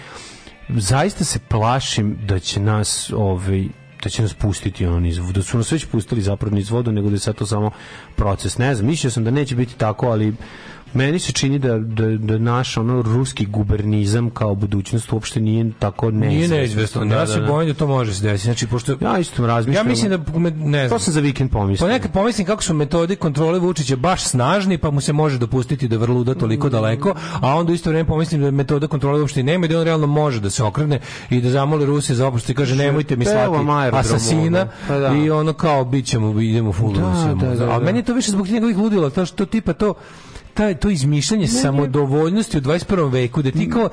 zaista 0.68 1.24
se 1.24 1.38
plašim 1.38 2.18
da 2.26 2.38
će 2.38 2.60
nas 2.60 3.12
ovaj 3.16 3.68
da 4.02 4.10
će 4.10 4.22
nas 4.22 4.34
pustiti 4.34 4.86
ono 4.86 5.00
niz 5.00 5.18
da 5.34 5.42
su 5.42 5.56
nas 5.56 5.72
već 5.72 5.86
pustili 5.86 6.22
zapravo 6.22 6.56
niz 6.56 6.70
vodu 6.70 6.92
nego 6.92 7.08
da 7.08 7.14
je 7.14 7.18
sad 7.18 7.34
to 7.34 7.46
samo 7.46 7.70
proces. 8.16 8.58
Ne 8.58 8.74
znam 8.74 8.86
mislio 8.86 9.10
sam 9.10 9.24
da 9.24 9.30
neće 9.30 9.54
biti 9.54 9.76
tako 9.76 10.06
ali 10.06 10.34
Meni 10.94 11.18
se 11.18 11.32
čini 11.32 11.58
da, 11.58 11.78
da, 11.78 12.06
da 12.06 12.38
naš 12.38 12.76
ono 12.76 13.02
ruski 13.02 13.46
gubernizam 13.46 14.30
kao 14.30 14.54
budućnost 14.54 15.12
uopšte 15.12 15.40
nije 15.40 15.70
tako 15.78 16.10
neizvesno. 16.10 16.38
Nije 16.38 16.48
neizvesno. 16.48 17.04
Da, 17.04 17.14
ja 17.14 17.20
da, 17.20 17.26
se 17.26 17.40
da. 17.40 17.46
bojim 17.46 17.68
da 17.68 17.74
to 17.74 17.86
može 17.86 18.14
se 18.14 18.22
desiti. 18.22 18.44
Znači, 18.44 18.66
pošto... 18.66 18.96
Ja 19.00 19.18
isto 19.18 19.46
razmišljam. 19.46 19.86
Ja 19.86 19.90
mislim 19.90 20.10
da, 20.10 20.50
ne 20.50 20.88
znam. 20.88 20.98
To 20.98 21.04
sam 21.04 21.14
za 21.14 21.20
vikend 21.20 21.50
pomislio. 21.50 21.86
Ponekad 21.86 22.12
pomislim 22.12 22.46
kako 22.46 22.62
su 22.62 22.74
metode 22.74 23.16
kontrole 23.16 23.58
Vučića 23.58 23.96
baš 23.96 24.24
snažni, 24.24 24.78
pa 24.78 24.90
mu 24.90 25.00
se 25.00 25.12
može 25.12 25.38
dopustiti 25.38 25.88
da 25.88 25.96
vrluda 25.96 26.34
toliko 26.34 26.68
daleko, 26.68 27.14
a 27.40 27.54
onda 27.54 27.72
isto 27.72 27.90
vrijeme 27.90 28.08
pomislim 28.08 28.40
da 28.40 28.50
metoda 28.50 28.86
kontrole 28.86 29.20
uopšte 29.20 29.42
nema 29.42 29.66
i 29.66 29.68
da 29.68 29.78
on 29.78 29.84
realno 29.84 30.06
može 30.06 30.40
da 30.40 30.50
se 30.50 30.62
okrene 30.62 31.00
i 31.30 31.40
da 31.40 31.50
zamoli 31.50 31.86
Rusije 31.86 32.16
za 32.16 32.26
oprost 32.26 32.50
i 32.50 32.54
kaže 32.54 32.76
nemojte 32.76 33.16
mi 33.16 33.24
slati 33.24 33.58
asasina. 33.92 34.68
Pa 34.88 34.98
da. 34.98 35.14
i 35.14 35.30
ono 35.30 35.52
kao 35.52 35.84
bit 35.84 36.06
ćemo, 36.06 36.40
idemo 36.40 36.72
full 36.72 36.92
Da, 36.92 37.34
da, 37.40 37.54
da, 37.54 37.64
A 37.64 37.78
da. 37.78 37.84
meni 37.84 37.98
je 37.98 38.02
to 38.02 38.14
više 38.14 38.30
zbog 38.30 38.48
njegovih 38.48 38.76
ludila, 38.76 39.10
to 39.10 39.26
što 39.26 39.46
tipa 39.46 39.72
to 39.72 39.94
taj 40.58 40.74
to 40.74 40.90
izmišljanje 40.90 41.46
samodovoljnosti 41.46 42.58
u 42.58 42.60
21. 42.60 43.12
veku 43.12 43.42
da 43.42 43.50
ti 43.50 43.70
kao 43.70 43.88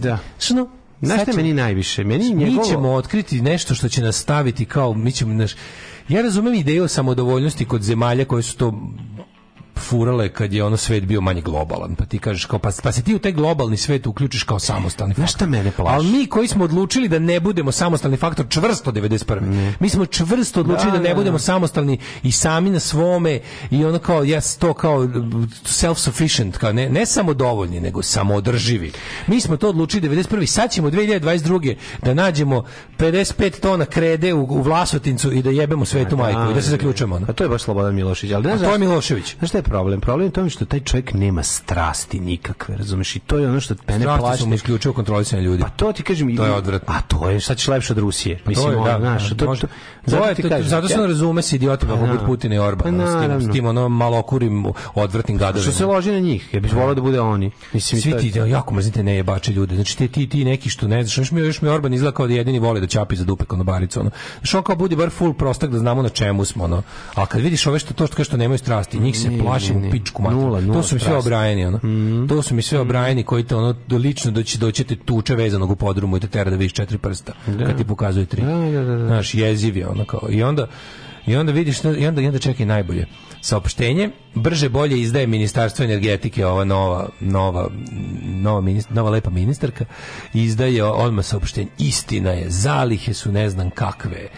da. 0.00 0.18
što 0.38 0.68
Znaš 1.00 1.22
šta 1.22 1.32
meni 1.36 1.54
najviše? 1.54 2.04
Meni 2.04 2.34
mi 2.34 2.44
njegovo... 2.44 2.66
ćemo 2.68 2.92
otkriti 2.92 3.40
nešto 3.40 3.74
što 3.74 3.88
će 3.88 4.02
nas 4.02 4.16
staviti 4.16 4.64
kao 4.64 4.94
mi 4.94 5.12
ćemo 5.12 5.34
naš 5.34 5.52
ja 6.08 6.22
razumem 6.22 6.54
ideju 6.54 6.84
o 6.84 6.88
samodovoljnosti 6.88 7.64
kod 7.64 7.82
zemalja 7.82 8.24
koje 8.24 8.42
su 8.42 8.56
to 8.56 8.80
furale 9.78 10.28
kad 10.28 10.52
je 10.52 10.64
ono 10.64 10.76
svet 10.76 11.04
bio 11.04 11.20
manje 11.20 11.40
globalan 11.40 11.94
pa 11.94 12.04
ti 12.04 12.18
kažeš 12.18 12.44
kao 12.44 12.58
pa, 12.58 12.70
pa 12.82 12.92
se 12.92 13.02
ti 13.02 13.14
u 13.14 13.18
taj 13.18 13.32
globalni 13.32 13.76
svet 13.76 14.06
uključiš 14.06 14.42
kao 14.42 14.58
samostalni 14.58 15.14
faktor. 15.14 15.22
Znaš 15.22 15.32
šta 15.32 15.46
mene 15.46 15.70
plaši? 15.70 15.94
Ali 15.94 16.06
mi 16.08 16.26
koji 16.26 16.48
smo 16.48 16.64
odlučili 16.64 17.08
da 17.08 17.18
ne 17.18 17.40
budemo 17.40 17.72
samostalni 17.72 18.16
faktor 18.16 18.46
čvrsto 18.48 18.92
91. 18.92 19.72
Mi 19.80 19.88
smo 19.88 20.06
čvrsto 20.06 20.60
odlučili 20.60 20.86
da, 20.86 20.96
Da, 20.96 21.02
ne 21.02 21.08
da, 21.08 21.14
budemo 21.14 21.34
da. 21.34 21.42
samostalni 21.42 21.98
i 22.22 22.32
sami 22.32 22.70
na 22.70 22.80
svome 22.80 23.40
i 23.70 23.84
ono 23.84 23.98
kao 23.98 24.22
yes, 24.22 24.58
to 24.58 24.74
kao 24.74 25.06
self-sufficient, 25.64 26.52
kao 26.52 26.72
ne, 26.72 26.88
ne 26.88 27.06
samo 27.06 27.34
dovoljni, 27.34 27.80
nego 27.80 28.02
samoodrživi. 28.02 28.92
Mi 29.26 29.40
smo 29.40 29.56
to 29.56 29.68
odlučili 29.68 30.08
91. 30.10 30.46
Sad 30.46 30.70
ćemo 30.70 30.90
2022. 30.90 31.74
da 32.02 32.14
nađemo 32.14 32.64
55 32.98 33.60
tona 33.60 33.84
krede 33.86 34.34
u, 34.34 34.42
u 34.42 34.62
Vlasotincu 34.62 35.32
i 35.32 35.42
da 35.42 35.50
jebemo 35.50 35.84
svetu 35.84 36.16
majku 36.16 36.50
i 36.50 36.54
da 36.54 36.62
se 36.62 36.70
zaključujemo. 36.70 37.16
Ono. 37.16 37.26
A 37.28 37.32
to 37.32 37.44
je 37.44 37.48
baš 37.48 37.62
Slobodan 37.62 37.94
Milošević. 37.94 38.34
Ali 38.34 38.44
ne 38.44 38.52
A 38.52 38.56
znaš- 38.56 38.68
to 38.68 38.74
je 38.74 38.78
Milošević. 38.78 39.36
Znaš 39.38 39.50
šta 39.50 39.58
je 39.58 39.62
problem? 39.68 40.00
Problem 40.00 40.26
je 40.26 40.32
tome 40.32 40.50
što 40.50 40.64
taj 40.64 40.80
čovjek 40.80 41.14
nema 41.14 41.42
strasti 41.42 42.20
nikakve, 42.20 42.76
razumeš? 42.76 43.16
I 43.16 43.18
to 43.18 43.38
je 43.38 43.48
ono 43.48 43.60
što 43.60 43.74
mene 43.88 44.00
Strasti 44.00 44.20
plaši. 44.20 44.42
su 44.42 44.48
mu 44.48 44.54
isključivo 44.54 44.94
kontrolisanje 44.94 45.42
ljudi. 45.42 45.62
Pa 45.62 45.68
to 45.68 45.92
ti 45.92 46.02
kažem. 46.02 46.36
To 46.36 46.44
je 46.44 46.52
odvratno. 46.52 46.94
A 46.94 47.00
to 47.00 47.30
je, 47.30 47.40
sad 47.40 47.56
ćeš 47.56 47.68
lepše 47.68 47.92
od 47.92 47.98
Rusije. 47.98 48.40
Mislim, 48.46 48.66
to 48.66 48.72
je, 48.72 48.92
da, 48.92 48.98
znaš, 49.00 49.30
da, 49.30 49.46
to, 49.46 49.56
to, 49.56 49.66
to 50.06 50.10
zato 50.10 50.28
je, 50.28 50.34
ti 50.34 50.42
kažem. 50.42 50.68
zato 50.68 50.88
se 50.88 51.00
on 51.00 51.08
razume 51.08 51.42
s 51.42 51.52
idiotima 51.52 51.94
Pa 51.94 52.00
poput 52.00 52.20
da. 52.20 52.26
Putina 52.26 52.54
i 52.54 52.58
Orbana, 52.58 53.04
Pa 53.04 53.10
s 53.10 53.40
tim, 53.40 53.50
s 53.50 53.52
tim 53.52 53.66
ono 53.66 53.88
malokurim, 53.88 54.64
odvratnim 54.94 55.38
gadovima. 55.38 55.62
Što 55.62 55.72
se 55.72 55.86
loži 55.86 56.12
na 56.12 56.18
njih. 56.18 56.54
Ja 56.54 56.60
bih 56.60 56.74
volao 56.74 56.94
da 56.94 57.00
bude 57.00 57.20
oni. 57.20 57.50
Mislim, 57.72 58.00
Svi 58.00 58.16
ti 58.18 58.32
jako 58.48 58.74
mrzite 58.74 59.02
nejebače 59.02 59.52
ljude. 59.52 59.74
Znači 59.74 59.96
ti 59.98 60.08
ti 60.08 60.28
ti 60.28 60.44
neki 60.44 60.70
što 60.70 60.88
ne 60.88 61.02
znaš, 61.04 61.18
još 61.18 61.30
mi 61.30 61.40
još 61.40 61.62
mi 61.62 61.68
Orban 61.68 61.94
izgleda 61.94 62.16
kao 62.16 62.26
da 62.26 62.34
jedini 62.34 62.58
voli 62.58 62.80
da 62.80 62.86
ćapi 62.86 63.16
za 63.16 63.24
dupe 63.24 63.44
konobaricu 63.44 64.00
ono. 64.00 64.10
Što 64.42 64.58
on 64.58 64.64
kao 64.64 64.76
budi 64.76 64.96
bar 64.96 65.10
full 65.10 65.34
prostak 65.34 65.70
da 65.70 65.78
znamo 65.78 66.02
na 66.02 66.08
čemu 66.08 66.44
smo 66.44 66.64
ono. 66.64 66.82
A 67.14 67.26
kad 67.26 67.40
vidiš 67.40 67.66
ove 67.66 67.78
što 67.78 67.94
to 67.94 68.06
što 68.06 68.16
kaže 68.16 68.24
što 68.24 68.36
nemaju 68.36 68.58
strasti, 68.58 68.98
njih 68.98 69.18
se 69.18 69.30
Ne, 69.30 69.38
plašim 69.38 69.74
ne, 69.74 69.80
u 69.80 69.84
ne. 69.84 69.90
pičku. 69.90 70.22
Nula, 70.22 70.60
nula 70.60 70.74
To 70.74 70.82
su 70.82 70.94
mi 70.94 71.00
sve 71.00 71.16
obrajeni 71.16 71.66
ono. 71.66 71.80
To 72.28 72.42
su 72.42 72.54
mi 72.54 72.62
sve 72.62 72.78
obrajeni 72.80 73.22
koji 73.22 73.44
te 73.44 73.56
ono 73.56 73.74
lično 73.90 74.30
doći 74.30 74.58
doćete 74.58 74.96
tuče 74.96 75.34
vezanog 75.34 75.70
u 75.70 75.76
podrumu 75.76 76.16
i 76.16 76.20
te 76.20 76.26
tera 76.26 76.50
da 76.50 76.56
vidiš 76.56 76.72
četiri 76.72 76.98
prsta 76.98 77.32
kad 77.66 77.76
ti 77.76 77.84
pokazuje 77.84 78.26
tri. 78.26 78.42
Da, 78.42 78.56
da, 78.56 78.84
da, 78.84 78.96
da. 78.96 79.06
Znaš, 79.06 79.34
jeziv 79.34 79.76
je 79.76 79.86
ono 79.96 80.04
kao. 80.04 80.28
I 80.30 80.42
onda 80.42 80.66
i 81.26 81.36
onda 81.36 81.52
vidiš 81.52 81.84
i 81.84 82.06
onda 82.06 82.20
i 82.20 82.26
onda 82.26 82.38
čekaj 82.38 82.66
najbolje. 82.66 83.06
Saopštenje 83.40 84.10
brže 84.34 84.68
bolje 84.68 85.00
izdaje 85.00 85.26
ministarstvo 85.26 85.84
energetike 85.84 86.46
ova 86.46 86.64
nova 86.64 87.08
nova 87.20 87.70
nova 88.22 88.60
minist, 88.60 88.90
nova 88.90 89.10
lepa 89.10 89.30
ministarka 89.30 89.84
izdaje 90.34 90.84
odmah 90.84 91.24
saopštenje 91.24 91.68
istina 91.78 92.30
je 92.30 92.50
zalihe 92.50 93.14
su 93.14 93.32
ne 93.32 93.50
znam 93.50 93.70
kakve 93.70 94.28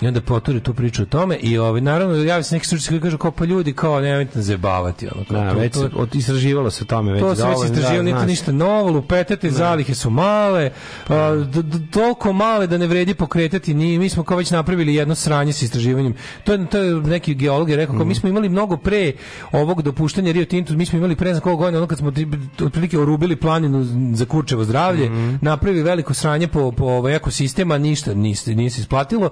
i 0.00 0.06
onda 0.06 0.20
poturi 0.20 0.60
tu 0.60 0.74
priču 0.74 1.02
o 1.02 1.06
tome 1.06 1.36
i 1.36 1.58
ovaj 1.58 1.80
naravno 1.80 2.16
javi 2.16 2.42
se 2.42 2.54
neki 2.54 2.66
stručnjaci 2.66 2.88
koji 2.90 3.00
kažu 3.00 3.18
kao 3.18 3.30
pa 3.30 3.44
ljudi 3.44 3.72
kao 3.72 4.00
nemojte 4.00 4.30
nas 4.34 4.46
zebavati 4.46 5.08
ono 5.08 5.24
kao, 5.24 5.40
Da, 5.40 5.52
to- 5.52 5.58
već 5.58 5.72
to- 5.72 5.90
od, 5.94 6.14
istraživalo 6.14 6.70
se 6.70 6.84
tome 6.84 7.12
već. 7.12 7.20
to 7.20 7.34
se 7.36 7.42
već 7.44 7.64
istraživalo, 7.66 8.10
da, 8.12 8.26
ništa 8.26 8.52
novo, 8.52 8.90
lupetate, 8.90 9.50
zalihe 9.50 9.94
su 9.94 10.10
male, 10.10 10.70
a, 11.08 11.14
d- 11.44 11.62
d- 11.62 11.78
toliko 11.90 12.32
male 12.32 12.66
da 12.66 12.78
ne 12.78 12.86
vredi 12.86 13.14
pokretati, 13.14 13.74
ni, 13.74 13.98
mi 13.98 14.08
smo 14.08 14.22
kao 14.24 14.36
već 14.36 14.50
napravili 14.50 14.94
jedno 14.94 15.14
sranje 15.14 15.52
sa 15.52 15.64
istraživanjem. 15.64 16.14
To 16.44 16.52
je, 16.52 16.66
to 16.66 16.78
je 16.78 16.94
neki 16.94 17.34
geolog 17.34 17.70
je 17.70 17.76
rekao, 17.76 17.96
kao 17.96 18.04
mi 18.04 18.14
smo 18.14 18.28
imali 18.28 18.48
mnogo 18.48 18.76
pre 18.76 19.12
ovog 19.52 19.82
dopuštanja 19.82 20.32
Rio 20.32 20.44
Tinto, 20.44 20.72
mi 20.74 20.86
smo 20.86 20.98
imali 20.98 21.16
pre 21.16 21.34
za 21.34 21.40
koliko 21.40 21.58
godina, 21.58 21.78
ono 21.78 21.86
kad 21.86 21.98
smo 21.98 22.12
otprilike 22.60 22.98
orubili 22.98 23.36
planinu 23.36 23.84
za 24.14 24.24
kurčevo 24.24 24.64
zdravlje, 24.64 25.10
napravili 25.40 25.82
veliko 25.82 26.14
sranje 26.14 26.48
po, 26.48 26.72
po 26.72 26.84
ovaj 26.84 27.14
ekosistema, 27.14 27.78
ništa 27.78 28.14
niste, 28.14 28.54
nije 28.54 28.70
se 28.70 28.80
isplatilo. 28.80 29.30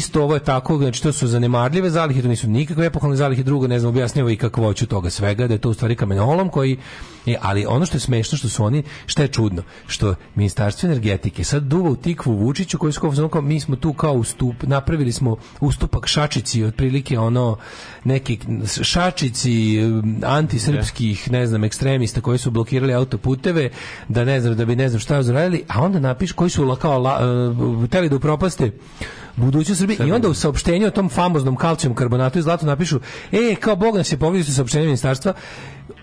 Isto 0.00 0.22
ovo 0.22 0.34
je 0.34 0.40
tako, 0.40 0.76
znači 0.78 1.02
to 1.02 1.12
su 1.12 1.26
zanemarljive 1.26 1.90
zalihe, 1.90 2.22
to 2.22 2.28
nisu 2.28 2.48
nikakve 2.48 2.86
epohalne 2.86 3.16
zalihe, 3.16 3.42
drugo 3.42 3.66
ne 3.66 3.78
znam, 3.80 3.90
objašnjava 3.90 4.32
i 4.32 4.36
kakvoću 4.36 4.86
toga 4.86 5.10
svega, 5.10 5.46
da 5.46 5.54
je 5.54 5.58
to 5.58 5.70
u 5.70 5.74
stvari 5.74 5.96
kamenolom 5.96 6.48
koji 6.48 6.78
E, 7.26 7.34
ali 7.40 7.66
ono 7.66 7.86
što 7.86 7.96
je 7.96 8.00
smešno 8.00 8.38
što 8.38 8.48
su 8.48 8.64
oni, 8.64 8.82
šta 9.06 9.22
je 9.22 9.28
čudno, 9.28 9.62
što 9.86 10.14
ministarstvo 10.34 10.86
energetike 10.86 11.44
sad 11.44 11.62
duva 11.62 11.90
u 11.90 11.96
tikvu 11.96 12.32
Vučiću 12.32 12.78
koji 12.78 12.92
su 12.92 13.28
kao, 13.28 13.42
mi 13.42 13.60
smo 13.60 13.76
tu 13.76 13.92
kao 13.92 14.12
ustup, 14.12 14.62
napravili 14.62 15.12
smo 15.12 15.36
ustupak 15.60 16.06
šačici, 16.06 16.64
otprilike 16.64 17.18
ono 17.18 17.56
neki 18.04 18.38
šačici 18.82 19.80
um, 19.84 20.16
antisrpskih, 20.26 21.30
ne 21.30 21.46
znam, 21.46 21.64
ekstremista 21.64 22.20
koji 22.20 22.38
su 22.38 22.50
blokirali 22.50 22.94
autoputeve, 22.94 23.70
da 24.08 24.24
ne 24.24 24.40
znam, 24.40 24.56
da 24.56 24.64
bi 24.64 24.76
ne 24.76 24.88
znam 24.88 25.00
šta 25.00 25.22
zaradili, 25.22 25.64
a 25.68 25.82
onda 25.82 26.00
napiš 26.00 26.32
koji 26.32 26.50
su 26.50 26.76
kao 26.80 26.98
la, 26.98 27.18
uh, 27.50 27.86
hteli 27.86 28.08
da 28.08 28.16
upropaste 28.16 28.70
budućnost 29.36 29.78
Srbije 29.78 29.98
i 30.08 30.12
onda 30.12 30.28
u 30.28 30.34
saopštenju 30.34 30.86
o 30.86 30.90
tom 30.90 31.08
famoznom 31.08 31.56
kalcijum 31.56 31.94
karbonatu 31.94 32.38
i 32.38 32.42
zlatu 32.42 32.66
napišu 32.66 33.00
e, 33.32 33.54
kao 33.60 33.76
Bog 33.76 33.96
nas 33.96 34.12
je 34.12 34.18
povidio 34.18 34.44
sa 34.44 34.52
saopštenjem 34.52 34.86
ministarstva 34.86 35.32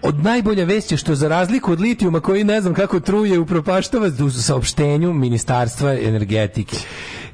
od 0.01 0.23
najbolja 0.23 0.65
vest 0.65 0.91
je 0.91 0.97
što 0.97 1.15
za 1.15 1.27
razliku 1.27 1.71
od 1.71 1.81
litijuma 1.81 2.19
koji 2.19 2.43
ne 2.43 2.61
znam 2.61 2.73
kako 2.73 2.99
truje 2.99 3.39
u 3.39 3.45
propaštava 3.45 4.09
u 4.25 4.29
saopštenju 4.29 5.13
ministarstva 5.13 5.93
energetike 5.93 6.77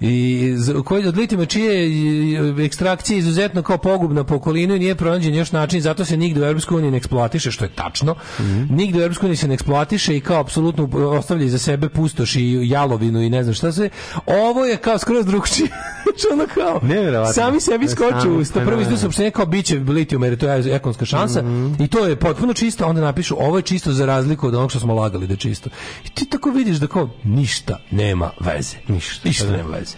i 0.03 0.55
koji 0.85 1.07
od 1.07 1.17
litijuma 1.17 1.45
čije 1.45 1.89
ekstrakcija 2.65 3.15
je 3.15 3.19
izuzetno 3.19 3.61
kao 3.61 3.77
pogubna 3.77 4.23
po 4.23 4.35
okolinu 4.35 4.75
i 4.75 4.79
nije 4.79 4.95
pronađen 4.95 5.35
još 5.35 5.51
način 5.51 5.81
zato 5.81 6.05
se 6.05 6.17
nigde 6.17 6.41
u 6.41 6.45
EU 6.45 6.81
ne 6.91 6.97
eksploatiše 6.97 7.51
što 7.51 7.65
je 7.65 7.69
tačno. 7.75 8.15
Nigde 8.69 8.99
u 8.99 9.01
EU 9.01 9.35
se 9.35 9.47
ne 9.47 9.53
eksploatiše 9.53 10.17
i 10.17 10.21
kao 10.21 10.39
apsolutno 10.39 10.89
ostavlja 10.93 11.45
iza 11.45 11.57
sebe 11.57 11.89
pustoš 11.89 12.35
i 12.35 12.69
jalovinu 12.69 13.21
i 13.21 13.29
ne 13.29 13.43
znam 13.43 13.53
šta 13.53 13.71
sve. 13.71 13.89
Ovo 14.25 14.65
je 14.65 14.77
kao 14.77 14.97
skroz 14.97 15.25
drugčije. 15.25 15.69
Znači, 16.03 16.27
ono 16.33 16.45
kao 16.53 16.81
sami 17.33 17.61
sebi 17.61 17.87
skoču 17.87 18.31
u 18.31 18.37
usta. 18.37 18.59
prvo 18.59 18.75
da, 18.75 18.81
izdu 18.81 18.93
da. 18.93 18.97
saopštenje 18.97 19.31
kao 19.31 19.45
biće 19.45 19.79
litijum 19.79 20.23
jer 20.23 20.37
to 20.37 20.49
je 20.49 20.75
ekonomska 20.75 21.05
šansa. 21.05 21.43
I 21.79 21.87
to 21.87 22.05
je 22.05 22.15
potpuno 22.15 22.53
čisto 22.53 22.85
onda 22.85 23.01
napišu 23.01 23.35
ovo 23.39 23.57
je 23.57 23.61
čisto 23.61 23.91
za 23.91 24.05
razliku 24.05 24.47
od 24.47 24.55
onog 24.55 24.69
što 24.69 24.79
smo 24.79 24.93
lagali 24.93 25.27
da 25.27 25.33
je 25.33 25.37
čisto. 25.37 25.69
I 26.05 26.09
ti 26.09 26.25
tako 26.25 26.49
vidiš 26.49 26.77
da 26.77 26.87
kao 26.87 27.09
ništa 27.23 27.79
nema 27.91 28.31
veze. 28.39 28.77
Ništa. 28.87 29.27
ništa 29.27 29.45
da. 29.45 29.57
nema 29.57 29.69
veze 29.69 29.92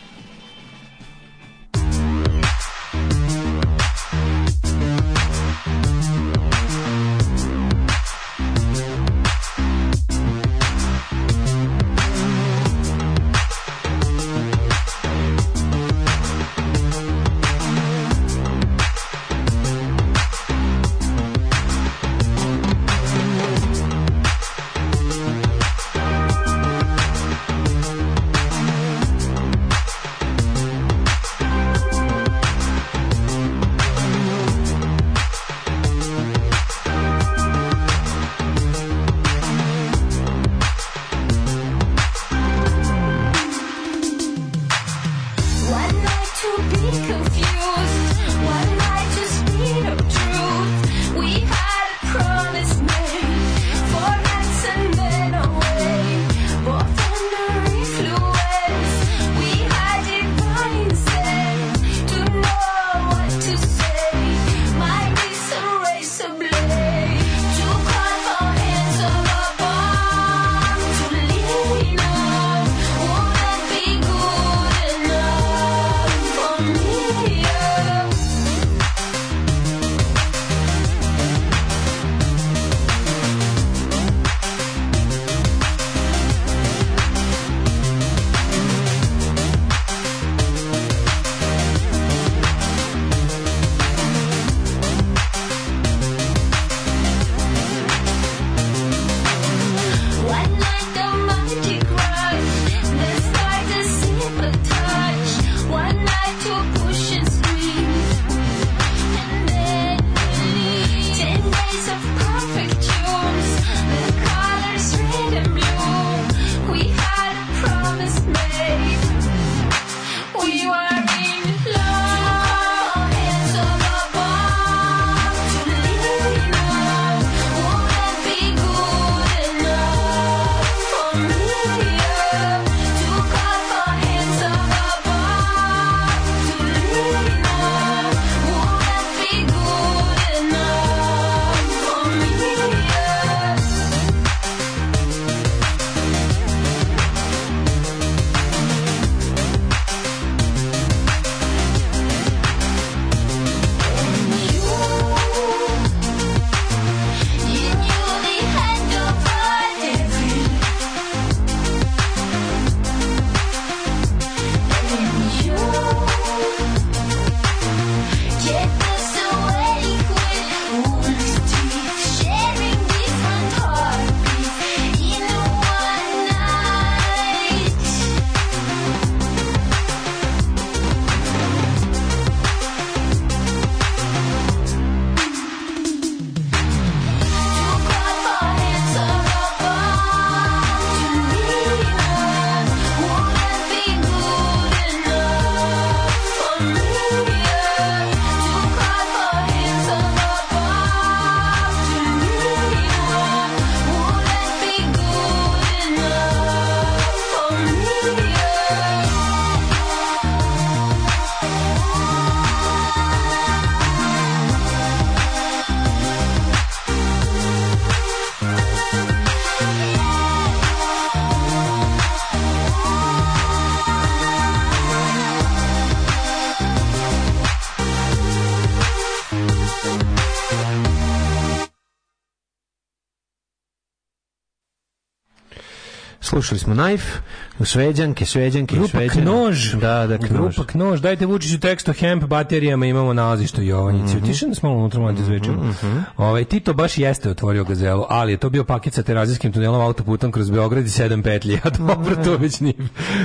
Slušali 236.35 236.59
smo 236.59 236.73
Knife, 236.75 237.19
Šveđanke, 237.63 238.25
Šveđanke, 238.25 238.75
Grupa 238.75 238.89
Šveđane. 238.89 239.21
Knož. 239.21 239.73
Da, 239.73 240.07
da, 240.07 240.17
Knož. 240.17 240.31
Grupa 240.55 240.63
Knož. 240.65 240.99
Dajte 240.99 241.25
Vučiću 241.25 241.59
tekst 241.59 241.89
o 241.89 241.93
hemp 241.93 242.23
baterijama, 242.23 242.85
imamo 242.85 243.13
nalazište 243.13 243.61
u 243.61 243.63
Jovanjici. 243.63 244.15
Mhm. 244.15 244.23
Otišao 244.23 244.49
da 244.49 244.55
smo 244.55 244.69
unutra, 244.71 244.99
malo 244.99 245.13
te 245.13 245.23
zvečemo. 245.23 245.73
Ovaj, 246.17 246.43
Tito 246.45 246.73
baš 246.73 246.97
jeste 246.97 247.29
otvorio 247.29 247.63
gazelu, 247.63 248.05
ali 248.09 248.31
je 248.33 248.37
to 248.37 248.49
bio 248.49 248.63
paket 248.63 248.93
sa 248.93 249.03
terazijskim 249.03 249.51
tunelom 249.51 249.81
autoputom 249.81 250.31
kroz 250.31 250.49
Beograd 250.49 250.85
i 250.85 250.89
sedam 250.89 251.23
petlji. 251.23 251.59
A 251.63 251.69
dobro, 251.69 252.15
to 252.15 252.37
već 252.37 252.59
nije. 252.59 252.73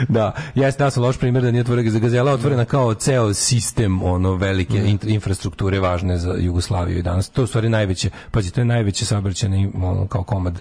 Da, 0.09 0.33
jeste, 0.55 0.85
da 0.85 0.91
sam 0.91 1.03
loš 1.03 1.19
primjer 1.19 1.45
da 1.45 1.51
nije 1.51 1.61
otvorio 1.61 1.91
gazela. 1.93 2.33
Otvorena 2.33 2.65
kao 2.65 2.95
ceo 2.95 3.35
sistem 3.35 4.03
ono 4.03 4.35
velike 4.35 4.75
Mhm. 4.75 4.87
int- 4.87 5.09
infrastrukture 5.09 5.81
važne 5.81 6.19
za 6.19 6.35
Jugoslaviju 6.39 6.99
i 6.99 7.03
danas. 7.03 7.29
To 7.29 7.41
je 7.41 7.45
u 7.45 7.49
stvari 7.49 7.69
najveće, 7.69 8.11
pazi, 8.31 8.51
to 8.51 8.61
je 8.61 8.65
najveće 8.65 9.07
saobraćajne 9.07 9.71
ono, 9.75 10.07
kao 10.07 10.23
komad 10.23 10.61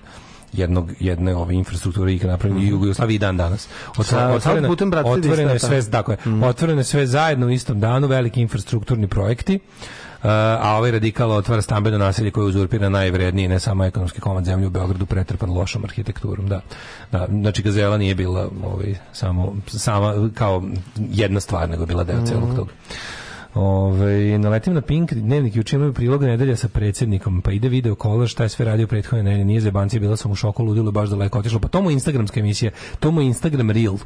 jednog 0.54 0.92
jedne 1.00 1.36
ove 1.36 1.54
infrastrukture 1.56 2.14
ikad 2.14 2.30
napravljene 2.30 2.66
u 2.66 2.70
Jugoslaviji 2.70 3.16
i 3.16 3.20
dan 3.20 3.38
danas. 3.38 3.68
Mhm. 3.94 4.02
Sa 4.02 4.30
autoputom 4.30 4.90
Bratislava 4.92 5.18
otvoreno 5.20 5.52
je 5.52 5.60
sve, 5.60 5.92
tako. 5.92 6.12
je, 6.12 6.18
Mhm. 6.26 6.44
otvoreno 6.44 6.80
je 6.80 6.84
sve 6.84 7.08
zajedno 7.08 7.46
u 7.46 7.50
istom 7.50 7.80
danu, 7.80 8.08
veliki 8.08 8.42
infrastrukturni 8.42 9.08
projekti. 9.08 9.60
Uh, 10.20 10.26
a 10.26 10.76
ovaj 10.78 10.92
radikal 10.92 11.32
otvara 11.32 11.62
stambeno 11.62 11.98
naselje 11.98 12.32
koje 12.32 12.46
uzurpira 12.46 12.90
najvredniji, 12.90 13.48
ne 13.48 13.60
samo 13.60 13.86
ekonomski 13.86 14.22
komad 14.22 14.46
zemlje 14.46 14.68
u 14.68 14.70
Beogradu 14.70 15.06
pretrpan 15.06 15.50
lošom 15.50 15.84
arhitekturom, 15.84 16.48
da. 16.48 16.62
da 17.12 17.28
znači 17.30 17.62
Gazela 17.62 17.98
nije 17.98 18.16
bila 18.16 18.50
ovaj, 18.64 18.96
samo, 19.14 19.56
sama 19.68 20.30
kao 20.34 20.64
jedna 20.98 21.40
stvar, 21.40 21.70
nego 21.70 21.86
bila 21.86 22.04
deo 22.04 22.26
celog 22.26 22.56
toga. 22.56 22.72
Ove, 23.54 24.38
naletim 24.38 24.74
na 24.74 24.82
Pink, 24.82 25.14
dnevnik 25.14 25.56
juče 25.56 25.76
imaju 25.76 25.94
prilog 25.94 26.24
nedelja 26.24 26.56
sa 26.56 26.68
predsjednikom, 26.68 27.42
pa 27.42 27.52
ide 27.52 27.70
video 27.70 27.96
kola 27.96 28.28
šta 28.28 28.44
je 28.44 28.50
sve 28.50 28.66
radio 28.66 28.88
prethodne 28.88 29.24
nedelje, 29.24 29.46
nije 29.46 29.62
zebancija, 29.62 30.00
bila 30.00 30.18
sam 30.18 30.32
u 30.32 30.36
šoku, 30.36 30.64
ludilo, 30.64 30.92
baš 30.92 31.10
daleko 31.10 31.40
otišlo, 31.40 31.60
pa 31.60 31.68
to 31.68 31.82
mu 31.82 31.90
je 31.90 31.94
instagramska 31.94 32.40
emisija, 32.40 32.72
to 33.00 33.12
mu 33.12 33.22
je 33.22 33.28
Instagram 33.28 33.72
Reel. 33.72 33.98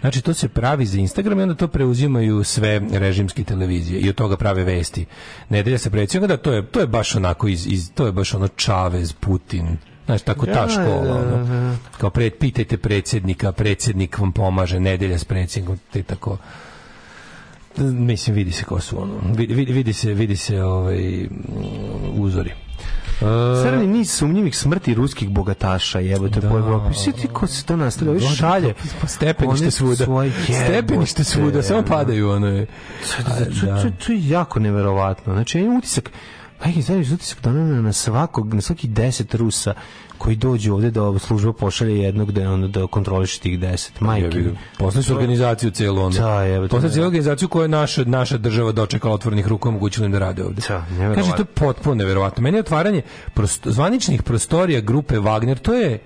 Znači, 0.00 0.22
to 0.22 0.34
se 0.34 0.48
pravi 0.48 0.86
za 0.86 0.98
Instagram 0.98 1.38
i 1.38 1.42
onda 1.42 1.54
to 1.54 1.68
preuzimaju 1.68 2.44
sve 2.44 2.80
režimske 2.92 3.44
televizije 3.44 4.00
i 4.00 4.08
od 4.08 4.14
toga 4.14 4.36
prave 4.36 4.64
vesti. 4.64 5.06
Nedelja 5.48 5.78
sa 5.78 5.90
predsjednikom, 5.90 6.28
da, 6.28 6.42
to 6.42 6.52
je, 6.52 6.66
to 6.66 6.80
je 6.80 6.86
baš 6.86 7.14
onako, 7.14 7.48
iz, 7.48 7.66
iz, 7.66 7.92
to 7.94 8.06
je 8.06 8.12
baš 8.12 8.34
ono 8.34 8.48
Čavez, 8.48 9.12
Putin, 9.12 9.76
Znaš, 10.06 10.22
tako 10.22 10.46
ta 10.46 10.66
Da, 10.66 10.68
škola, 10.68 11.02
da, 11.04 11.14
ono. 11.14 11.44
da. 11.44 11.76
Kao 11.98 12.10
pred, 12.10 12.34
pitajte 12.38 12.78
predsjednika, 12.78 13.52
predsjednik 13.52 14.18
vam 14.18 14.32
pomaže, 14.32 14.80
nedelja 14.80 15.18
s 15.18 15.24
predsjednikom, 15.24 15.78
te 15.92 16.02
tako 16.02 16.38
mislim 17.78 18.36
vidi 18.36 18.52
se 18.52 18.64
ko 18.64 18.80
su 18.80 19.02
ono 19.02 19.14
vidi, 19.36 19.54
vidi, 19.54 19.72
vidi 19.72 19.92
se 19.92 20.14
vidi 20.14 20.36
se 20.36 20.62
ovaj 20.62 20.98
mm, 20.98 22.22
uzori 22.22 22.50
E, 23.20 23.62
Crni 23.62 23.86
niz 23.86 24.10
sumnjivih 24.10 24.56
smrti 24.56 24.94
ruskih 24.94 25.28
bogataša, 25.30 25.98
jebote, 25.98 26.40
po 26.40 26.58
Evropi. 26.58 26.94
Svi 26.94 27.12
ti 27.12 27.28
ko 27.28 27.46
se 27.46 27.64
to 27.64 27.76
nastavlja, 27.76 28.10
ovi 28.10 28.20
Da, 28.20 28.26
šalje. 28.26 28.74
pa 29.00 29.06
stepenište 29.06 29.64
one 29.64 29.70
svuda. 29.70 30.06
Stepenište 30.64 31.24
svuda, 31.24 31.62
samo 31.62 31.82
padaju, 31.82 32.30
ono 32.30 32.46
je. 32.46 32.66
To, 32.66 33.22
to, 33.22 33.44
to, 33.60 33.82
to, 33.82 33.90
to 34.06 34.12
je 34.12 34.28
jako 34.28 34.60
neverovatno. 34.60 35.32
Znači, 35.32 35.58
ja 35.58 35.64
imam 35.64 35.78
utisak, 35.78 36.10
Ajde, 36.60 36.82
znaš, 36.82 37.10
utisak 37.10 37.42
da 37.42 37.52
na, 37.52 37.82
na 37.82 37.92
svakog, 37.92 38.54
na 38.54 38.60
svaki 38.60 38.88
deset 38.88 39.34
Rusa 39.34 39.74
koji 40.20 40.36
dođu 40.36 40.74
ovde 40.74 40.90
da 40.90 41.18
služba 41.18 41.52
pošalje 41.52 41.98
jednog 41.98 42.32
da 42.32 42.52
ono 42.52 42.68
da 42.68 42.86
kontroliše 42.86 43.40
tih 43.40 43.60
deset. 43.60 44.00
Majke. 44.00 44.38
mi. 44.38 44.58
Posle 44.78 45.02
su 45.02 45.14
organizaciju 45.14 45.70
celu 45.70 46.02
ono. 46.02 46.18
Da, 46.18 46.42
jebote, 46.42 46.70
Posle 46.70 46.88
da. 46.88 46.94
celu 46.94 47.06
organizaciju 47.06 47.48
koju 47.48 47.62
je 47.62 47.68
naša, 47.68 48.04
naša 48.04 48.38
država 48.38 48.72
dočekala 48.72 49.14
otvorenih 49.14 49.46
ruku, 49.46 49.68
omogućila 49.68 50.06
im 50.06 50.12
da 50.12 50.18
rade 50.18 50.44
ovde. 50.44 50.62
Da. 50.68 50.86
Kaže, 51.14 51.30
to 51.30 51.42
je 51.42 51.44
potpuno 51.44 51.94
neverovatno. 51.94 52.42
Meni 52.42 52.56
je 52.56 52.60
otvaranje 52.60 53.02
prosto, 53.34 53.70
zvaničnih 53.70 54.22
prostorija 54.22 54.80
grupe 54.80 55.16
Wagner, 55.16 55.58
to 55.58 55.74
je 55.74 55.98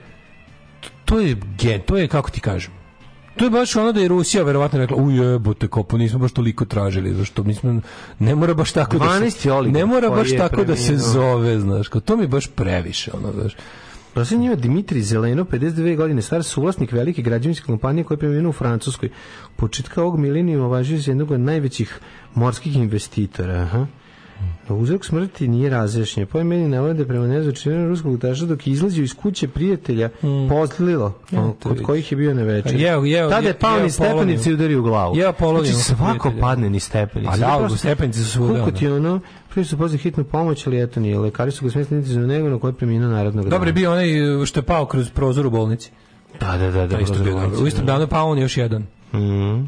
to 1.05 1.21
je 1.21 1.37
gen, 1.59 1.81
to 1.81 1.97
je 1.97 2.09
kako 2.09 2.31
ti 2.31 2.41
kažem. 2.41 2.73
To 3.37 3.45
je 3.45 3.51
baš 3.51 3.77
ono 3.77 3.93
da 3.93 4.01
je 4.01 4.09
Rusija 4.09 4.43
verovatno 4.45 4.79
rekla, 4.79 4.97
u 4.97 5.11
jebote, 5.11 5.69
kopu, 5.69 5.99
nismo 5.99 6.19
baš 6.19 6.33
toliko 6.33 6.65
tražili, 6.65 7.15
zašto 7.15 7.43
mi 7.43 7.55
smo, 7.55 7.81
ne 8.19 8.35
mora 8.35 8.55
baš 8.55 8.73
tako 8.73 8.99
da 8.99 9.05
12 9.05 9.31
se, 9.31 9.71
ne 9.71 9.87
mora 9.87 10.11
baš 10.11 10.31
je 10.31 10.39
tako 10.39 10.65
da 10.65 10.77
se 10.77 10.97
zove, 10.97 11.61
znaš, 11.61 11.89
kao, 11.89 12.01
to 12.01 12.17
mi 12.17 12.23
je 12.23 12.29
baš 12.29 12.47
previše, 12.47 13.11
ono, 13.15 13.33
znaš. 13.33 13.57
Prosim 14.15 14.41
njima 14.41 14.55
Dimitri 14.55 15.03
Zeleno, 15.03 15.45
52 15.45 15.97
godine 15.97 16.23
star, 16.23 16.45
suvlasnik 16.45 16.93
velike 16.93 17.23
građevinske 17.23 17.67
kompanije 17.67 18.05
koja 18.05 18.15
je 18.15 18.19
preminuo 18.19 18.51
u 18.51 18.53
Francuskoj. 18.53 19.09
Početka 19.57 20.03
ovog 20.03 20.19
milenijuma 20.19 20.67
važio 20.67 20.99
za 20.99 21.11
jednog 21.11 21.31
od 21.31 21.41
najvećih 21.41 21.99
morskih 22.35 22.77
investitora. 22.77 23.55
Aha. 23.55 23.87
Uzrok 24.71 25.05
smrti 25.05 25.49
nije 25.49 25.71
razrešen. 25.71 26.27
Pojem 26.27 26.47
meni 26.47 26.69
navode 26.69 27.05
prema 27.05 27.27
nezvučenju 27.27 27.89
ruskog 27.89 28.13
lutaša 28.13 28.45
dok 28.47 28.67
je 28.67 28.73
izlazio 28.73 29.03
iz 29.03 29.15
kuće 29.15 29.49
prijatelja 29.49 30.09
pozlilo, 30.49 31.13
Ja, 31.31 31.43
kod 31.43 31.59
to 31.59 31.69
vidi. 31.69 31.83
kojih 31.83 32.13
je 32.13 32.17
bio 32.17 32.35
na 32.35 32.43
večer. 32.43 32.73
Jeo- 32.73 33.03
jeo- 33.03 33.31
Tada 33.31 33.49
je 33.49 33.55
pao 33.55 33.81
niz 33.81 33.97
poloniju. 33.99 34.17
stepenice 34.17 34.51
i 34.51 34.55
udario 34.55 34.79
u 34.79 34.83
glavu. 34.83 35.17
Jeo 35.17 35.33
poloniju 35.33 35.73
Znači 35.73 35.85
svako 35.87 36.33
padne 36.41 36.71
ni 36.71 36.81
stepenice. 36.81 37.33
A 37.33 37.37
da, 37.37 37.47
To 37.49 37.57
u 37.57 37.61
prosto- 37.61 37.77
stepenice 37.79 38.19
su 38.21 38.31
svuda, 38.31 38.53
Koliko 38.53 38.71
ti 38.71 38.89
ono, 38.89 39.21
prije 39.49 39.65
su 39.65 39.79
pozvali 39.79 39.99
hitnu 39.99 40.25
pomoć, 40.25 40.67
ali 40.67 40.83
eto 40.83 41.01
nije. 41.01 41.19
Lekari 41.19 41.51
su 41.51 41.65
ga 41.65 41.71
smestili 41.71 42.01
niti 42.01 42.13
za 42.13 42.21
nego 42.21 42.49
na 42.49 42.59
koje 42.59 42.71
je 42.71 42.75
preminuo 42.75 43.09
narodnog 43.09 43.49
Dobro 43.49 43.69
je 43.69 43.73
bio 43.73 43.93
onaj 43.93 44.09
što 44.47 44.61
je 44.61 44.65
pao 44.65 44.87
kroz 44.87 45.11
prozor 45.11 45.47
u 45.47 45.51
bolnici. 45.51 45.91
Da, 46.41 46.57
da, 46.59 46.71
da. 46.71 46.87
da 46.87 46.97
prozor 46.97 47.17
dobro. 47.19 47.51
U 47.59 47.67
istom 47.67 47.87
danu 47.87 48.01
je 48.01 48.07
pao 48.07 48.29
on 48.29 48.39
još 48.39 48.57
jedan. 48.57 48.87
Mhm. 49.15 49.65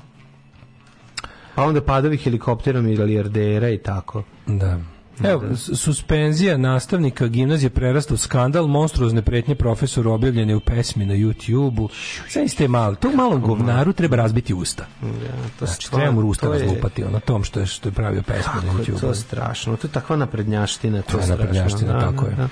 Pa 1.56 1.62
onda 1.62 1.80
padovi 1.82 2.16
helikopterom 2.16 2.84
milijardera 2.84 3.68
i 3.70 3.78
tako. 3.78 4.22
Da. 4.46 4.78
Evo, 5.24 5.42
s- 5.54 5.70
suspenzija 5.74 6.56
nastavnika 6.56 7.26
gimnazije 7.26 7.70
prerasta 7.70 8.14
u 8.14 8.18
skandal, 8.18 8.66
monstruozne 8.66 9.22
pretnje 9.22 9.54
profesoru 9.54 10.12
objavljene 10.12 10.56
u 10.56 10.60
pesmi 10.60 11.06
na 11.06 11.14
YouTube-u. 11.14 11.88
Sve 12.28 12.48
ste 12.48 12.68
malo, 12.68 12.94
tog 12.94 13.14
malom 13.14 13.40
govnaru 13.40 13.92
treba 13.92 14.16
razbiti 14.16 14.54
usta. 14.54 14.86
to 15.58 15.66
znači, 15.66 15.90
treba 15.90 16.10
mu 16.12 16.20
usta 16.20 16.46
to 16.46 16.54
je- 16.54 16.60
razlupati 16.60 17.02
na 17.02 17.20
tom 17.20 17.44
što 17.44 17.60
je, 17.60 17.66
što 17.66 17.88
je 17.88 17.92
pravio 17.92 18.22
pesmu 18.22 18.52
na 18.56 18.68
je 18.68 18.74
YouTube-u. 18.74 19.00
to 19.00 19.14
strašno, 19.14 19.76
to 19.76 19.86
je 19.86 19.92
takva 19.92 20.16
naprednjaština. 20.16 21.02
To 21.02 21.16
je 21.16 21.22
strašno, 21.22 21.36
naprednjaština, 21.36 21.92
da, 21.92 22.00
tako 22.00 22.24
da, 22.24 22.30
je. 22.30 22.36
da. 22.36 22.48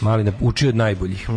Mali 0.00 0.32
uči 0.40 0.68
od 0.68 0.76
najboljih. 0.76 1.28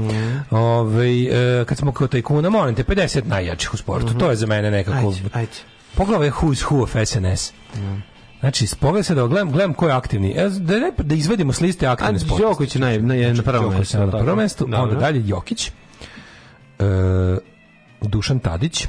Ovaj, 0.51 1.23
e, 1.61 1.65
kad 1.65 1.77
smo 1.77 1.91
kod 1.91 2.09
tajkuna, 2.09 2.49
molim 2.49 2.75
te, 2.75 2.83
50 2.83 3.25
najjačih 3.25 3.73
u 3.73 3.77
sportu. 3.77 4.13
To 4.13 4.29
je 4.29 4.35
za 4.35 4.45
mene 4.45 4.71
nekako... 4.71 4.97
Ajde, 4.99 5.21
ajde. 5.33 5.51
Pogledaj 5.97 6.29
who's 6.29 6.63
who 6.69 6.83
of 6.83 6.95
SNS. 7.05 7.53
Znači, 8.39 8.65
pogledaj 8.79 9.03
se 9.03 9.15
da 9.15 9.27
gledam, 9.27 9.51
gledam 9.51 9.73
ko 9.73 9.87
je 9.87 9.93
aktivni. 9.93 10.33
E, 10.37 10.49
da, 10.49 10.79
ne, 10.79 10.91
da 10.97 11.15
izvedimo 11.15 11.53
s 11.53 11.61
liste 11.61 11.87
aktivne 11.87 12.19
sportiste. 12.19 12.43
Đoković 12.43 12.75
je 12.75 12.81
na, 12.81 13.33
na 13.33 13.43
prvom 13.43 13.63
Đoković 13.63 13.77
mjestu. 13.77 13.97
je 13.97 14.05
na 14.05 14.11
prvom 14.11 14.37
mestu, 14.37 14.67
onda 14.73 14.95
dalje 14.95 15.23
Jokić, 15.25 15.71
e, 16.79 16.83
Dušan 18.01 18.39
Tadić, 18.39 18.87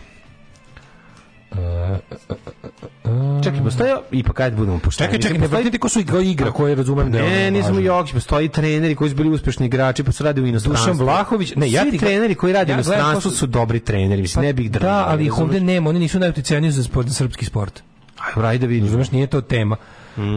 Čekaj, 3.41 3.61
postoje, 3.61 3.95
ipak 4.13 4.41
ajde 4.41 4.57
budemo 4.57 4.79
pošteni. 4.79 5.09
Čekaj, 5.09 5.23
čekaj, 5.23 5.39
postoji- 5.41 5.59
vrtite 5.59 5.79
ko 5.79 5.89
su 5.89 6.01
igra, 6.01 6.21
igra 6.23 6.51
koje 6.51 6.75
razumem 6.75 7.13
da 7.13 7.19
Ne, 7.19 7.51
nismo. 7.51 7.79
Jokić, 7.79 8.13
postoji 8.13 8.49
treneri 8.51 8.95
koji 8.95 9.11
su 9.11 9.17
bili 9.17 9.31
uspešni 9.31 9.67
igrači, 9.67 10.03
pa 10.03 10.13
su 10.13 10.25
radi 10.25 10.41
u 10.41 10.47
inostranstvu. 10.47 10.87
Dušan 10.87 10.99
Vlahović, 10.99 11.55
ne, 11.55 11.71
ja 11.71 11.85
ti- 11.85 11.99
treneri 11.99 12.35
koji 12.35 12.53
rade 12.53 12.73
u 12.73 12.75
inostranstvu 12.75 13.31
su- 13.31 13.47
dobri 13.49 13.81
treneri, 13.81 14.23
mislim, 14.23 14.45
ne 14.45 14.53
bih 14.53 14.67
ih 14.67 14.73
držao. 14.73 14.91
Da, 14.91 15.05
ali 15.09 15.25
ih 15.25 15.39
ovde 15.39 15.61
nema, 15.61 15.91
oni 15.91 15.99
nisu 15.99 16.19
najuticajniji 16.19 16.71
za 16.71 16.83
sport, 16.83 17.09
za 17.09 17.15
srpski 17.15 17.45
sport. 17.45 17.83
Ajde, 18.19 18.49
ajde 18.49 18.59
da 18.59 18.69
vidimo. 18.69 18.87
Razumeš, 18.87 19.11
nije 19.11 19.27
to 19.27 19.41
tema. 19.41 19.77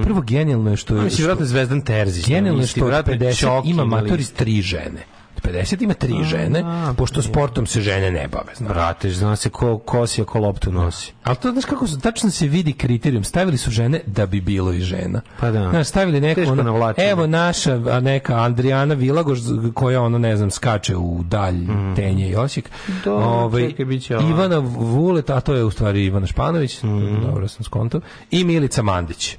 Prvo, 0.04 0.22
genijalno 0.22 0.72
je 0.72 0.78
što 0.78 0.96
je... 0.96 1.02
Mislim, 1.02 1.18
vjerojatno 1.18 1.46
Zvezdan 1.46 1.82
Terzić. 1.82 2.28
Genijalno 2.28 2.62
je 2.62 2.66
isti, 2.66 2.72
što 2.72 2.86
od 2.86 2.88
vjerojatno 2.88 3.14
50 3.16 3.40
Čoki 3.40 3.70
ima 3.70 3.86
matori 3.86 4.26
tri 4.28 4.62
žene. 4.62 5.04
Od 5.44 5.52
50 5.52 5.84
ima 5.84 5.94
tri 5.94 6.14
žene, 6.24 6.64
pošto 6.98 7.22
sportom 7.22 7.66
se 7.66 7.82
žene 7.82 8.12
ne 8.12 8.28
bave. 8.28 8.56
Znaš. 8.56 8.70
Brate, 8.70 9.12
zna 9.12 9.36
se 9.36 9.50
ko 9.50 9.78
kosi, 9.78 10.22
a 10.22 10.26
ko 10.26 10.40
loptu 10.40 10.72
nosi. 10.72 11.14
Ali 11.24 11.36
to, 11.36 11.52
znaš 11.52 11.66
kako 11.66 11.88
tačno 12.02 12.30
se 12.32 12.48
vidi 12.48 12.74
kriterijum, 12.74 13.24
stavili 13.24 13.58
su 13.58 13.72
žene 13.72 14.02
da 14.06 14.26
bi 14.26 14.42
bilo 14.42 14.74
i 14.74 14.82
žena. 14.82 15.22
Pa 15.40 15.52
da. 15.52 15.70
Znaš, 15.70 15.88
stavili 15.88 16.22
neko, 16.22 16.42
ono, 16.42 16.94
evo 17.00 17.28
naša 17.28 17.74
a 17.88 18.00
neka 18.00 18.36
Andrijana 18.36 18.94
Vilagoš, 18.94 19.40
koja 19.74 20.02
ono, 20.02 20.18
ne 20.18 20.38
znam, 20.38 20.52
skače 20.52 20.96
u 20.96 21.24
dalj 21.24 21.56
Tenje 21.96 22.30
i 22.30 22.36
Osijek. 22.36 22.70
Mm. 22.90 22.92
Dobro, 23.06 23.60
čekaj, 23.62 23.86
bit 23.86 24.04
će 24.04 24.18
ova. 24.18 24.30
Ivana 24.30 24.58
Vulet, 24.58 25.30
a 25.30 25.40
to 25.42 25.54
je 25.54 25.64
u 25.64 25.72
stvari 25.72 26.06
Ivana 26.06 26.28
Španović, 26.28 26.84
Mm. 26.84 27.22
dobro 27.22 27.48
sam 27.48 27.64
skontao, 27.64 28.02
i 28.32 28.44
Milica 28.44 28.82
Mandić. 28.82 29.38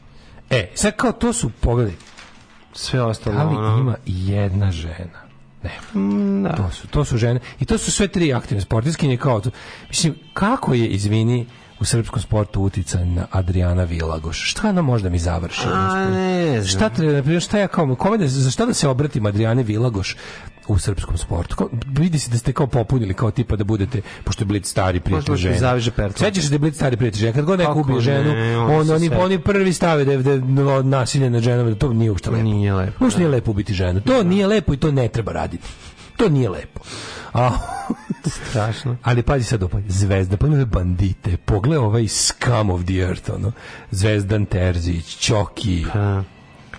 E, 0.50 0.70
sad 0.74 0.96
kao 0.96 1.12
to 1.12 1.32
su, 1.32 1.50
pogledaj, 1.50 1.94
Sve 2.72 3.02
ostalo. 3.02 3.36
da 3.36 3.42
li 3.44 3.56
ono. 3.56 3.78
ima 3.78 3.96
jedna 4.06 4.70
žena? 4.70 5.22
Mm, 5.94 6.42
da. 6.42 6.52
To 6.52 6.70
su, 6.70 6.86
to 6.86 7.04
su 7.04 7.16
žene. 7.16 7.40
I 7.60 7.64
to 7.64 7.78
su 7.78 7.92
sve 7.92 8.08
tri 8.08 8.32
aktivne 8.34 8.60
sportiskinje 8.60 9.16
kao 9.16 9.40
to. 9.40 9.50
Mislim, 9.88 10.14
kako 10.34 10.74
je, 10.74 10.86
izvini, 10.86 11.46
u 11.80 11.84
srpskom 11.84 12.22
sportu 12.22 12.62
uticaj 12.62 13.06
na 13.06 13.26
Adriana 13.30 13.84
Vilagoš? 13.84 14.50
Šta 14.50 14.68
ona 14.68 14.82
možda 14.82 15.08
mi 15.08 15.18
završi? 15.18 15.66
A, 15.72 16.10
ne 16.10 16.62
znam. 16.62 16.66
Šta 16.66 17.40
šta 17.40 17.58
ja 17.58 17.68
kao, 17.68 17.94
kome 17.94 18.18
da, 18.18 18.28
za 18.28 18.50
šta 18.50 18.66
da 18.66 18.74
se 18.74 18.88
obratim 18.88 19.26
Adriane 19.26 19.62
Vilagoš 19.62 20.16
u 20.68 20.78
srpskom 20.78 21.18
sportu? 21.18 21.56
Kao, 21.56 21.68
vidi 21.86 22.18
se 22.18 22.30
da 22.30 22.38
ste 22.38 22.52
kao 22.52 22.66
popunili 22.66 23.14
kao 23.14 23.30
tipa 23.30 23.56
da 23.56 23.64
budete, 23.64 24.00
pošto 24.24 24.42
je 24.42 24.46
Blic 24.46 24.70
stari 24.70 25.00
prijatelj 25.00 25.58
zaveže 25.58 25.90
pertlom. 25.90 26.28
Sećaš 26.28 26.44
se 26.44 26.50
da 26.50 26.54
je 26.54 26.58
Blic 26.58 26.74
stari 26.74 26.96
prijatelj 26.96 27.20
žena? 27.20 27.32
Kad 27.32 27.44
god 27.44 27.58
neko 27.58 27.80
ubije 27.80 27.96
ne, 27.96 28.00
ženu, 28.00 28.30
onda 28.60 28.74
on, 28.74 28.90
oni, 28.90 29.10
oni 29.14 29.38
prvi 29.38 29.72
stave 29.72 30.04
da 30.04 30.12
je, 30.12 30.18
da 30.18 30.32
je 30.32 30.42
nasilje 30.82 31.30
nad 31.30 31.42
ženama, 31.42 31.70
da 31.70 31.76
to 31.76 31.92
nije 31.92 32.10
uopšte 32.10 32.30
lepo. 32.30 32.42
Nije 32.42 32.74
lepo. 32.74 33.04
Uopšte 33.04 33.20
nije 33.20 33.30
lepo 33.30 33.50
ubiti 33.50 33.74
ženu. 33.74 34.00
To 34.00 34.22
nije 34.22 34.46
lepo 34.46 34.74
i 34.74 34.76
to 34.76 34.90
ne 34.90 35.08
treba 35.08 35.32
raditi. 35.32 35.68
To 36.16 36.28
nije 36.28 36.48
lepo. 36.48 36.80
A, 37.32 37.50
Strašno. 38.50 38.96
ali 39.02 39.22
pazi 39.22 39.44
sad 39.44 39.62
opet, 39.62 39.84
Zvezda, 39.88 40.36
pogledaj 40.36 40.66
bandite, 40.66 41.36
pogledaj 41.36 41.84
ovaj 41.84 42.08
scum 42.08 42.70
of 42.70 42.84
the 42.84 42.94
earth, 42.94 43.30
ono, 43.34 43.52
Zvezdan 43.90 44.46
Terzić, 44.46 45.16
Ćoki, 45.16 45.86
A. 45.94 46.22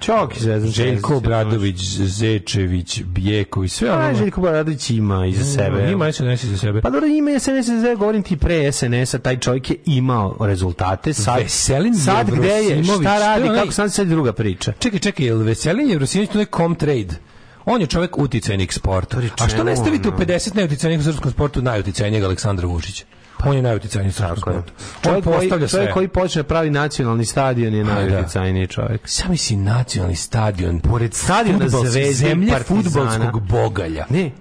Čoki 0.05 0.39
Zvezdan 0.39 0.71
Željko 0.71 1.09
Terzić, 1.09 1.25
Obradović, 1.25 1.81
Zečević, 1.97 3.01
Bjeković, 3.03 3.71
sve 3.71 3.89
A, 3.89 3.93
ono. 3.93 4.17
Željko 4.17 4.41
Obradović 4.41 4.89
ima 4.89 5.25
iza 5.25 5.43
sebe. 5.43 5.91
Ima 5.91 6.11
SNS 6.11 6.43
za 6.43 6.57
sebe. 6.57 6.81
Pa 6.81 6.89
dobro, 6.89 7.07
ima 7.07 7.39
SNS, 7.39 7.65
za 7.81 7.95
govorim 7.95 8.23
ti 8.23 8.37
pre 8.37 8.71
SNS-a, 8.71 9.19
taj 9.19 9.39
čovjek 9.39 9.69
je 9.69 9.75
imao 9.85 10.37
rezultate, 10.39 11.13
sad, 11.13 11.39
Veselin 11.39 11.95
sad 11.95 12.31
gde 12.31 12.47
je, 12.47 12.83
šta 12.83 13.19
radi, 13.19 13.47
kako 13.47 13.71
sam 13.71 13.89
sad 13.89 14.07
druga 14.07 14.33
priča. 14.33 14.73
Čekaj, 14.79 14.99
čekaj, 14.99 15.25
je 15.25 15.33
li 15.33 15.43
Veselin 15.43 15.89
Jevrosinović 15.89 16.29
to 16.29 16.39
je 16.39 16.45
Comtrade? 16.57 17.15
On 17.65 17.81
je 17.81 17.87
čovjek 17.87 18.17
uticajnik 18.17 18.73
sporta. 18.73 19.17
A 19.39 19.49
što 19.49 19.63
ne 19.63 19.75
stavite 19.75 20.09
u 20.09 20.11
ono. 20.11 20.25
50 20.25 20.55
najuticajnijih 20.55 21.01
u 21.01 21.03
srpskom 21.03 21.31
sportu 21.31 21.61
najuticajnijeg 21.61 22.23
Aleksandra 22.23 22.67
Vučića? 22.67 23.05
On 23.45 23.55
je 23.55 23.61
najuticajniji 23.61 24.11
srpskom 24.11 24.53
sportu. 24.53 24.73
On 24.79 25.03
Čovjek 25.03 25.23
koji, 25.23 25.39
postavlja 25.39 25.67
sve. 25.67 25.79
čovjek 25.79 25.93
koji 25.93 26.07
počne 26.07 26.43
pravi 26.43 26.69
nacionalni 26.69 27.25
stadion 27.25 27.73
je 27.73 27.83
da. 27.83 27.93
najuticajniji 27.93 28.67
čovjek. 28.67 29.01
Sam 29.05 29.37
si 29.37 29.55
nacionalni 29.55 30.15
stadion. 30.15 30.79
Pored 30.79 31.13
stadiona 31.13 31.67
Zvezde 31.67 32.13
zemlje 32.13 32.53
fudbalskog 32.59 33.41
bogalja. 33.41 34.05
Ne, 34.09 34.31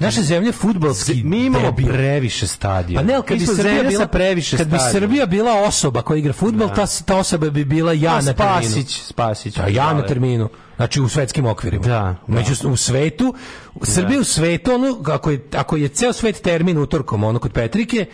Naša 0.00 0.22
zemlja 0.22 0.52
fudbalski 0.52 1.22
mi 1.24 1.44
imamo 1.44 1.70
debil. 1.70 1.92
previše 1.92 2.46
stadiona. 2.46 3.06
Pa 3.06 3.12
ne, 3.12 3.22
kad 3.26 3.38
bi 3.38 3.46
Srbija 3.46 3.82
bila 3.82 4.06
previše 4.06 4.56
kad 4.56 4.68
bi. 4.68 4.76
Srbija 4.92 5.26
bila 5.26 5.62
osoba 5.62 6.02
koja 6.02 6.18
igra 6.18 6.32
fudbal, 6.32 6.68
ta 6.74 6.86
ta 7.04 7.16
osoba 7.16 7.50
bi 7.50 7.64
bila 7.64 7.92
ja 7.92 8.20
na 8.20 8.32
terminu. 8.32 8.70
Spasić, 8.70 9.00
Spasić. 9.02 9.58
A 9.58 9.68
ja 9.68 9.94
na 9.94 10.06
terminu. 10.06 10.48
Znači 10.76 11.00
u 11.00 11.08
svetskim 11.08 11.46
okvirima. 11.46 11.86
Da, 11.86 12.16
Među, 12.26 12.68
u 12.68 12.76
svetu, 12.76 13.34
u 13.74 13.86
Srbiji 13.86 14.18
u 14.18 14.24
svetu, 14.24 14.72
ono, 14.72 15.02
ako 15.06 15.30
je, 15.30 15.48
ako 15.54 15.76
je 15.76 15.88
ceo 15.88 16.12
svet 16.12 16.42
termin 16.42 16.78
utorkom, 16.78 17.24
ono 17.24 17.38
kod 17.38 17.52
Petrike, 17.52 18.06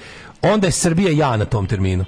onda 0.43 0.67
je 0.67 0.73
Srbija 0.73 1.11
ja 1.11 1.37
na 1.37 1.45
tom 1.45 1.67
terminu. 1.67 2.05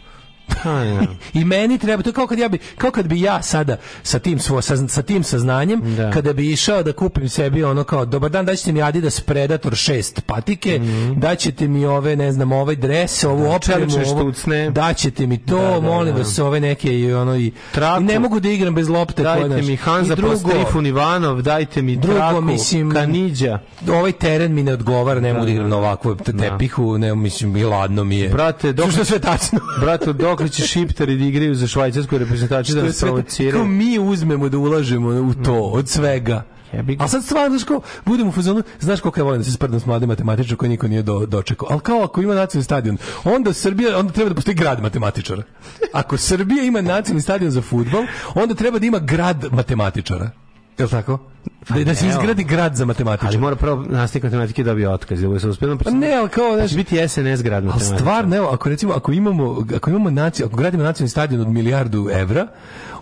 I 1.35 1.45
meni 1.45 1.79
treba, 1.79 2.03
to 2.03 2.09
je 2.09 2.15
kao 2.15 2.27
kad, 2.27 2.39
ja 2.39 2.49
bi, 2.49 2.59
kao 2.77 2.91
kad 2.91 3.07
bi 3.07 3.21
ja 3.21 3.43
sada 3.43 3.77
sa 4.03 4.19
tim, 4.19 4.39
svo, 4.39 4.63
sa, 4.63 4.77
sa 4.79 5.03
tim 5.03 5.23
saznanjem, 5.23 5.97
Da. 5.97 6.11
kada 6.11 6.33
bi 6.33 6.53
išao 6.53 6.83
da 6.83 6.93
kupim 6.93 7.29
sebi 7.29 7.65
ono 7.65 7.85
kao, 7.85 8.05
dobar 8.05 8.31
dan, 8.31 8.47
daćete 8.47 8.73
mi 8.73 8.83
Adidas 8.83 9.21
Predator 9.21 9.73
6 9.73 10.21
patike, 10.23 10.81
daćete 11.15 11.69
mi 11.69 11.85
ove, 11.87 12.17
ne 12.17 12.33
znam, 12.33 12.53
ovaj 12.53 12.77
dres, 12.77 13.25
ovu 13.25 13.47
opremu, 13.47 13.91
čelične 13.91 14.13
ovo, 14.13 14.33
daćete 14.71 15.27
mi 15.27 15.39
to, 15.39 15.57
Da, 15.59 15.71
da, 15.71 15.81
molim 15.83 16.15
da. 16.15 16.19
vas, 16.19 16.39
ove 16.39 16.61
neke 16.61 16.89
i 16.91 17.13
ono 17.13 17.37
i, 17.37 17.53
Traku. 17.73 18.01
i 18.01 18.05
ne 18.05 18.19
mogu 18.19 18.41
da 18.41 18.49
igram 18.49 18.75
bez 18.75 18.89
lopte. 18.89 19.23
Dajte 19.23 19.47
znaš, 19.49 19.67
mi 19.67 19.77
Hanza 19.77 20.13
i 20.13 20.17
drugo- 20.17 20.51
Trifun 20.51 20.87
Ivanov, 20.87 21.43
dajte 21.43 21.83
mi 21.83 21.97
Drugo, 21.97 22.15
Traku, 22.15 22.41
mislim, 22.43 22.91
Kaniđa. 22.91 23.59
ovaj 23.91 24.13
teren 24.13 24.55
mi 24.55 24.63
ne 24.63 24.73
odgovara, 24.73 25.21
ne 25.21 25.33
mogu 25.33 25.45
da 25.45 25.53
igram 25.53 25.69
na 25.69 25.77
ovakvom 25.77 26.19
te- 26.19 26.33
tepihu, 26.35 26.99
ne, 26.99 27.15
mislim, 27.15 27.57
i 27.57 27.65
ladno 27.65 28.05
mi 28.05 28.19
je. 28.19 28.29
Brate, 28.29 28.73
dok 28.73 28.91
Što 28.91 29.05
sve 29.05 29.19
tačno. 29.21 29.59
Brate, 29.81 30.13
dok 30.13 30.38
će 30.49 30.67
šiptari 30.67 31.17
da 31.17 31.25
igraju 31.25 31.55
za 31.55 31.67
švajcarsku 31.67 32.19
reprezentaciju 32.19 32.75
da 32.75 32.81
je 32.81 32.87
nas 32.87 33.01
provociraju? 33.01 33.65
mi 33.65 33.99
uzmemo 33.99 34.49
da 34.49 34.59
ulažemo 34.59 35.09
u 35.09 35.35
to, 35.35 35.55
od 35.55 35.89
svega. 35.89 36.45
A 36.99 37.09
sad 37.09 37.25
stvarno, 37.25 37.59
znaš 37.59 37.81
budemo 38.07 38.29
u 38.29 38.33
fazonu, 38.33 38.63
znaš 38.81 39.01
koliko 39.01 39.21
ja 39.21 39.25
volim 39.25 39.41
da 39.41 39.45
se 39.45 39.53
sprdam 39.53 39.81
s 39.81 39.87
mladim 39.87 40.09
matematičarom 40.09 40.57
koji 40.57 40.69
niko 40.69 40.89
nije 40.89 41.03
do, 41.03 41.27
dočekao. 41.27 41.69
Ali 41.71 41.81
kao 41.81 42.03
ako 42.03 42.23
ima 42.23 42.35
nacionalni 42.35 42.65
stadion, 42.65 42.97
onda 43.25 43.53
Srbija, 43.53 43.99
onda 43.99 44.13
treba 44.13 44.29
da 44.29 44.35
postoji 44.35 44.55
grad 44.55 44.83
matematičara. 44.83 45.43
Ako 45.93 46.17
Srbija 46.17 46.65
ima 46.65 46.81
nacionalni 46.81 47.23
stadion 47.23 47.51
za 47.51 47.63
futbol, 47.63 48.05
onda 48.35 48.55
treba 48.55 48.79
da 48.79 48.87
ima 48.87 48.99
grad 48.99 49.45
matematičara. 49.53 50.31
Je 50.79 50.85
li 50.85 50.91
tako? 50.91 51.19
Da, 51.69 51.85
da 51.85 51.95
se 51.95 52.07
izgradi 52.07 52.45
grad 52.45 52.77
za 52.77 52.85
matematičara. 52.85 53.29
Ali 53.29 53.39
mora 53.39 53.57
prvo 53.57 53.85
nastavnik 53.89 54.25
matematike 54.25 54.65
da 54.65 54.71
dobije 54.71 54.89
otkaz, 54.89 55.21
da 55.21 55.39
se 55.39 55.49
uspjelo. 55.49 55.79
Pa 55.85 55.91
ne, 55.91 56.15
ali 56.15 56.29
kao, 56.29 56.57
znaš, 56.57 56.71
će 56.71 56.77
biti 56.77 57.09
SNS 57.09 57.43
grad 57.43 57.65
matematike. 57.65 57.99
stvarno, 57.99 58.37
evo, 58.37 58.49
ako 58.49 58.69
recimo, 58.69 58.93
ako 58.93 59.13
imamo, 59.13 59.67
ako 59.77 59.91
imamo 59.91 60.11
naciju, 60.11 60.47
ako 60.47 60.57
gradimo 60.57 60.83
nacionalni 60.83 61.11
stadion 61.11 61.41
od 61.41 61.49
milijardu 61.49 62.09
evra, 62.13 62.47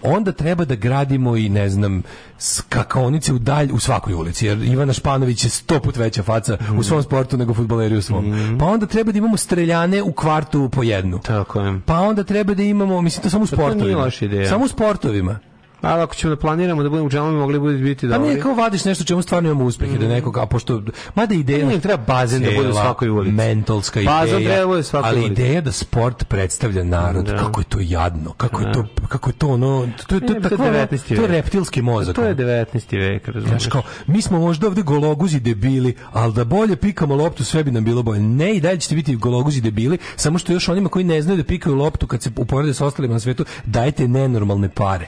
onda 0.03 0.33
treba 0.33 0.65
da 0.65 0.75
gradimo 0.75 1.37
i, 1.37 1.49
ne 1.49 1.69
znam, 1.69 2.03
skakaonice 2.39 3.33
u 3.33 3.39
dalj, 3.39 3.71
u 3.73 3.79
svakoj 3.79 4.15
ulici, 4.15 4.47
jer 4.47 4.63
Ivana 4.63 4.93
Španović 4.93 5.45
je 5.45 5.51
sto 5.51 5.81
put 5.81 5.97
veća 5.97 6.23
faca 6.23 6.57
u 6.79 6.83
svom 6.83 7.03
sportu 7.03 7.37
nego 7.37 7.55
futboleri 7.55 7.97
u 7.97 8.03
svom. 8.03 8.57
Pa 8.61 8.65
onda 8.65 8.87
treba 8.87 9.13
da 9.13 9.19
imamo 9.19 9.37
streljane 9.37 10.03
u 10.03 10.13
kvartu 10.13 10.69
po 10.69 10.83
jednu. 10.83 11.19
Tako 11.19 11.61
je. 11.61 11.81
Pa 11.87 12.01
onda 12.01 12.25
treba 12.25 12.55
da 12.55 12.63
imamo, 12.63 13.03
mislim, 13.03 13.23
to 13.23 13.31
samo 13.31 13.45
u 13.45 13.47
Pa 13.47 13.57
sportovima. 13.57 14.11
Samo 14.49 14.65
u 14.65 14.69
sportovima. 14.69 15.39
Ali 15.83 16.03
ako 16.03 16.15
ćemo 16.15 16.31
da 16.31 16.41
planiramo 16.41 16.83
da 16.83 16.89
budemo 16.89 17.07
u 17.07 17.11
dželovi, 17.11 17.35
mogli 17.35 17.59
bi 17.61 17.79
biti 17.79 18.01
Pa 18.03 18.13
dobri. 18.13 18.29
nije 18.29 18.43
kao 18.43 18.55
vadiš 18.55 18.85
nešto 18.85 19.05
čemu 19.05 19.23
stvarno 19.23 19.49
imamo 19.49 19.65
uspehe, 19.65 19.99
da 19.99 20.09
nekog, 20.09 20.39
a 20.39 20.47
pošto, 20.47 20.83
mada 21.15 21.35
ideja... 21.35 21.61
Pa 21.61 21.67
nije, 21.67 21.81
treba 21.81 22.03
bazen 22.05 22.43
da 22.43 22.51
bude 22.53 22.69
u 22.69 22.73
svakoj 22.73 23.09
ulici. 23.09 23.33
Mentalska 23.33 24.01
Bazen 24.03 24.37
ideja. 24.37 24.47
treba 24.47 24.61
da 24.61 24.67
bude 24.67 24.81
u 24.81 24.83
svakoj 24.83 25.09
ali 25.09 25.21
ulici. 25.21 25.33
ideja 25.33 25.61
da 25.61 25.73
sport 25.73 26.29
predstavlja 26.29 26.85
narod, 26.85 27.25
Da. 27.25 27.37
kako 27.37 27.61
je 27.61 27.65
to 27.65 27.79
jadno, 27.81 28.33
kako 28.33 28.61
je 28.61 28.73
to, 28.73 28.85
kako 29.09 29.31
je 29.31 29.35
to 29.35 29.49
ono, 29.49 29.89
to, 30.07 30.15
je- 30.15 30.21
to, 30.21 30.27
je 30.27 30.35
Ne, 30.35 30.41
to 30.41 30.47
je 30.47 30.51
tako 30.51 30.63
ono, 30.63 30.73
19. 30.73 31.17
to 31.17 31.23
je 31.23 31.29
reptilski 31.29 31.83
mozak. 31.83 32.15
To 32.15 32.23
je 32.23 32.27
ono. 32.27 32.37
19. 32.37 32.67
vek, 32.99 33.27
razumiješ? 33.27 33.49
Znaš 33.51 33.67
kao, 33.67 33.83
mi 34.07 34.23
smo 34.23 34.39
možda 34.41 34.67
ovde 34.67 34.83
gologuzi 34.83 35.41
debili, 35.41 35.97
ali 36.13 36.33
da 36.33 36.45
bolje 36.45 36.77
pikamo 36.77 37.15
loptu, 37.17 37.45
sve 37.45 37.65
bi 37.65 37.71
nam 37.71 37.85
bilo 37.85 38.03
bolje. 38.03 38.21
Ne, 38.21 38.55
i 38.55 38.61
dalje 38.61 38.81
ćete 38.81 38.95
biti 38.95 39.17
gologuzi 39.17 39.61
debili, 39.61 39.99
samo 40.17 40.39
što 40.39 40.53
još 40.53 40.69
onima 40.69 40.89
koji 40.89 41.05
ne 41.05 41.23
znaju 41.23 41.37
da 41.37 41.45
pikaju 41.45 41.77
loptu 41.77 42.07
kad 42.07 42.23
se 42.23 42.31
uporede 42.37 42.75
s 42.75 42.81
ostalima 42.81 43.15
na 43.15 43.21
svetu, 43.21 43.45
dajte 43.65 44.09
nenormalne 44.09 44.69
pare. 44.69 45.07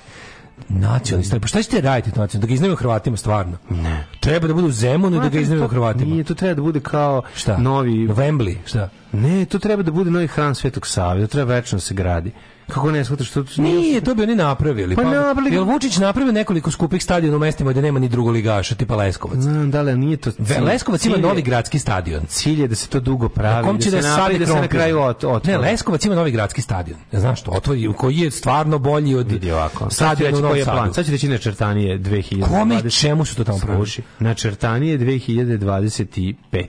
Nacionalni. 0.69 1.41
Pa 1.41 1.47
šta 1.47 1.63
ćete 1.63 1.81
raditi 1.81 2.15
to 2.15 2.21
nacionalno? 2.21 2.47
Da 2.47 2.49
ga 2.49 2.55
iznajmimo 2.55 2.77
Hrvatima 2.77 3.17
stvarno? 3.17 3.57
Ne. 3.71 4.07
Treba 4.21 4.47
da 4.47 4.55
bude 4.55 4.67
u 4.67 4.71
Zemunu 4.71 5.17
i 5.17 5.21
da 5.21 5.29
ga 5.29 5.41
iznajmimo 5.41 5.69
Hrvatima. 5.69 6.11
Nije, 6.11 6.25
to 6.25 6.35
treba 6.35 6.55
da 6.55 6.63
bude 6.63 6.81
kao 6.81 7.23
Šta? 7.35 7.57
novi... 7.57 8.09
Wembley, 8.09 8.57
šta? 8.67 8.89
Ne, 9.13 9.45
to 9.45 9.59
treba 9.59 9.83
da 9.83 9.91
bude 9.91 10.11
novi 10.11 10.27
hram 10.27 10.55
Svetog 10.55 10.87
Save, 10.87 11.21
to 11.21 11.27
treba 11.27 11.55
večno 11.55 11.77
da 11.77 11.81
se 11.81 11.95
gradi. 11.95 12.33
Kako 12.69 12.91
ne 12.91 13.05
shvataš 13.05 13.29
što 13.29 13.43
to 13.45 13.63
Nije, 13.63 14.01
to 14.01 14.15
bi 14.15 14.23
oni 14.23 14.35
napravili. 14.35 14.97
Pa 14.97 15.03
napravili- 15.05 15.55
Jel 15.55 15.65
Vučić 15.65 15.97
napravio 15.97 16.33
nekoliko 16.33 16.71
skupih 16.71 17.03
stadiona 17.03 17.37
u 17.37 17.41
mestima 17.41 17.71
gde 17.73 17.83
nema 17.83 17.99
ni 17.99 18.09
drugoligaša, 18.09 18.75
tipa 18.75 18.97
Leskovac? 18.97 19.39
Znam, 19.39 19.71
da 19.71 19.83
li, 19.83 19.97
nije 19.97 20.17
to 20.17 20.31
cilj. 20.33 20.61
Leskovac 20.61 21.05
ima 21.05 21.15
Cilj 21.15 21.19
je- 21.19 21.29
novi 21.29 21.43
gradski 21.43 21.79
stadion. 21.79 22.23
Cilj 22.27 22.61
je 22.61 22.69
da 22.69 22.75
se 22.75 22.89
to 22.89 23.01
dugo 23.01 23.29
pravi, 23.29 23.67
kom 23.67 23.79
će 23.79 23.91
da, 23.91 24.03
se 24.03 24.09
napravi, 24.09 24.39
da 24.39 24.47
se 24.47 24.55
na 24.55 24.69
kraju 24.69 25.01
ot, 25.01 25.17
otvori. 25.17 25.49
Ne, 25.49 25.59
Leskovac 25.61 26.05
ima 26.05 26.15
novi 26.15 26.31
gradski 26.31 26.63
stadion. 26.63 26.99
Ne 27.13 27.21
znaš 27.21 27.41
što, 27.41 27.51
otvori, 27.51 27.93
koji 27.93 28.17
je 28.17 28.31
stvarno 28.31 28.79
bolji 28.79 29.15
od 29.15 29.31
Vidi 29.31 29.51
ovako. 29.51 29.85
Reći 29.85 30.25
u 30.25 30.31
Novom 30.31 30.43
koji 30.43 30.59
je 30.59 30.65
plan. 30.65 30.79
Sadu. 30.79 30.95
Sad 30.95 31.07
ću 31.07 31.13
reći 31.13 31.29
načrtanije 31.29 31.99
2020. 31.99 32.49
Kome 32.51 32.91
čemu 32.91 33.25
su 33.25 33.35
to 33.35 33.45
tamo 33.45 33.59
pravili? 33.59 33.79
Sluši, 33.79 34.03
načrtanije 34.19 34.99
2025, 34.99 36.67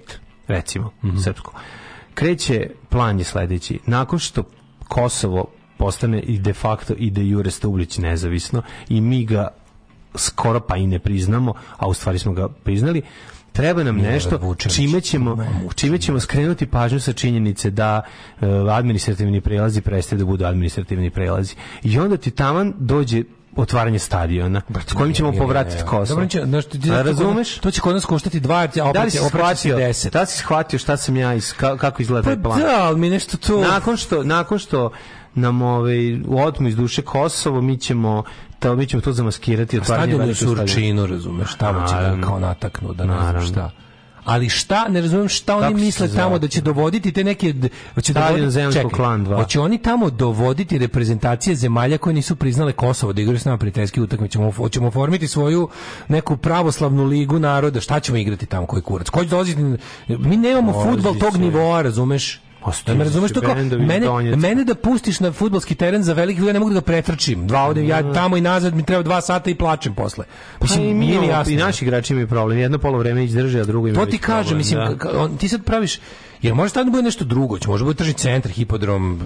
recimo, 0.47 0.91
Mhm. 1.03 1.17
srpsko. 1.17 1.53
Kreće 2.13 2.69
plan 2.89 3.19
je 3.19 3.25
sledeći. 3.25 3.79
Nakon 3.85 4.19
što 4.19 4.43
Kosovo 4.87 5.45
postane 5.79 6.19
i 6.19 6.39
de 6.39 6.53
facto 6.53 6.93
i 6.97 7.09
de 7.09 7.25
jure 7.27 7.51
Stublić 7.51 7.97
nezavisno 7.97 8.61
i 8.89 9.01
mi 9.01 9.25
ga 9.25 9.47
skoro 10.15 10.59
pa 10.59 10.77
i 10.77 10.87
ne 10.87 10.99
priznamo, 10.99 11.53
a 11.77 11.87
u 11.87 11.93
stvari 11.93 12.19
smo 12.19 12.33
ga 12.33 12.49
priznali, 12.49 13.01
treba 13.51 13.83
nam 13.83 13.95
nešto 13.95 14.55
čime 14.55 15.01
ćemo, 15.01 15.45
čime 15.75 15.97
ćemo 15.97 16.19
skrenuti 16.19 16.65
pažnju 16.65 16.99
sa 16.99 17.13
činjenice 17.13 17.69
da 17.69 18.01
e, 18.01 18.45
administrativni 18.71 19.41
prelazi 19.41 19.81
prestaju 19.81 20.19
da 20.19 20.25
budu 20.25 20.45
administrativni 20.45 21.09
prelazi. 21.09 21.55
I 21.83 21.99
onda 21.99 22.17
ti 22.17 22.31
taman 22.31 22.73
dođe 22.79 23.23
otvaranje 23.55 23.99
stadiona 23.99 24.61
s 24.87 24.93
kojim 24.93 25.13
ćemo 25.13 25.31
povratiti. 25.31 25.83
Kosovo. 25.85 26.25
Dobro, 26.25 27.03
razumeš? 27.03 27.57
To 27.57 27.71
će 27.71 27.81
kod 27.81 27.93
nas 27.93 28.05
koštati 28.05 28.39
dva, 28.39 28.57
a 28.57 28.67
Da 28.67 28.83
li 28.83 28.89
opet, 28.89 29.01
opet 29.01 29.11
će 29.11 29.19
shvatio, 29.19 29.77
deset. 29.77 30.13
da 30.13 30.21
li 30.21 30.27
si 30.27 30.37
shvatio 30.37 30.79
šta 30.79 30.97
sam 30.97 31.17
ja, 31.17 31.33
kako 31.57 32.01
izgleda 32.01 32.23
Pa 32.23 32.35
taj 32.35 32.43
plan? 32.43 32.59
da, 32.59 32.83
ali 32.83 32.99
mi 32.99 33.09
nešto 33.09 33.37
to... 33.37 33.61
Nakon 33.61 33.97
što, 33.97 34.23
nakon 34.23 34.59
što 34.59 34.91
nam 35.39 35.61
ovaj, 35.61 36.19
otmu 36.29 36.67
iz 36.67 36.75
duše 36.75 37.01
Kosovo, 37.01 37.61
mi 37.61 37.77
ćemo 37.77 38.23
to, 38.59 38.75
mi 38.75 38.85
ćemo 38.85 39.01
to 39.01 39.13
zamaskirati 39.13 39.77
otvaranje 39.77 40.13
Stadion 40.13 40.29
je. 40.29 40.35
Surčinu, 40.35 41.05
razumeš, 41.05 41.55
tamo 41.55 41.87
će 41.87 41.93
Naravno. 41.93 42.27
kao 42.27 42.39
nataknu, 42.39 42.93
da 42.93 43.05
ne 43.05 43.13
znam 43.13 43.41
šta. 43.41 43.71
Ali 44.25 44.49
šta, 44.49 44.87
ne 44.87 45.01
razumijem 45.01 45.29
šta 45.29 45.55
oni 45.55 45.65
Kako 45.67 45.79
će 45.79 45.85
misle 45.85 46.07
tamo 46.07 46.39
da 46.39 46.47
će 46.47 46.61
dovoditi 46.61 47.11
te 47.11 47.23
neke 47.23 47.53
hoće 47.95 48.13
dovoditi 48.13 48.73
čekaj, 48.73 48.91
klan 48.91 49.23
dva. 49.23 49.37
Hoće 49.37 49.59
oni 49.59 49.77
tamo 49.77 50.09
dovoditi 50.09 50.77
reprezentacije 50.77 51.55
zemalja 51.55 51.97
koje 51.97 52.13
nisu 52.13 52.35
priznale 52.35 52.71
Kosovo 52.71 53.13
da 53.13 53.21
igraju 53.21 53.39
s 53.39 53.45
nama 53.45 53.57
prijateljski 53.57 54.01
utakmice. 54.01 54.39
Hoćemo 54.39 54.51
hoćemo 54.51 54.87
oformiti 54.87 55.27
svoju 55.27 55.69
neku 56.07 56.37
pravoslavnu 56.37 57.05
ligu 57.05 57.39
naroda. 57.39 57.81
Šta 57.81 57.99
ćemo 57.99 58.17
igrati 58.17 58.45
tamo 58.45 58.65
koji 58.65 58.81
kurac? 58.81 59.09
Ko 59.09 59.23
će 59.23 59.29
dolaziti? 59.29 59.61
Mi 60.07 60.37
nemamo 60.37 60.83
fudbal 60.83 61.15
tog 61.15 61.37
nivoa, 61.37 61.81
razumeš? 61.81 62.41
Da 62.85 62.93
me 62.93 63.03
razumeš 63.03 63.31
to 63.31 63.41
kao, 63.41 63.55
mene, 63.55 64.07
mene 64.37 64.63
da 64.63 64.75
pustiš 64.75 65.19
na 65.19 65.31
fudbalski 65.31 65.75
teren 65.75 66.03
za 66.03 66.13
veliki 66.13 66.41
ja 66.41 66.53
ne 66.53 66.59
mogu 66.59 66.69
da 66.69 66.75
ga 66.75 66.81
pretrčim. 66.81 67.47
Dva 67.47 67.63
odem 67.63 67.85
ja 67.85 68.13
tamo 68.13 68.37
i 68.37 68.41
nazad 68.41 68.75
mi 68.75 68.83
treba 68.83 69.03
dva 69.03 69.21
sata 69.21 69.49
i 69.49 69.55
plačem 69.55 69.95
posle. 69.95 70.25
Mislim, 70.61 70.83
Mislim, 70.83 70.83
Pa 70.83 70.89
i, 70.89 70.93
mi 70.95 71.05
nije 71.07 71.19
mi 71.21 71.27
jasno. 71.27 71.53
i 71.53 71.57
naši 71.57 71.85
igrači 71.85 72.13
imaju 72.13 72.27
problem. 72.27 72.57
Jedno 72.57 72.77
polovreme 72.77 73.23
izdrže, 73.25 73.59
a 73.59 73.65
drugo 73.65 73.87
ima 73.87 73.99
To 73.99 74.05
ti 74.05 74.17
kažem, 74.17 74.57
mislim, 74.57 74.79
da. 74.79 75.11
on- 75.15 75.37
ti 75.37 75.47
sad 75.47 75.63
praviš, 75.63 75.99
jer 76.41 76.53
može 76.53 76.73
tamo 76.73 76.85
da 76.85 76.91
bude 76.91 77.03
nešto 77.03 77.25
drugo, 77.25 77.59
će 77.59 77.67
može 77.67 77.83
bude 77.83 77.97
tržni 77.97 78.13
centar, 78.13 78.51
hipodrom, 78.51 79.19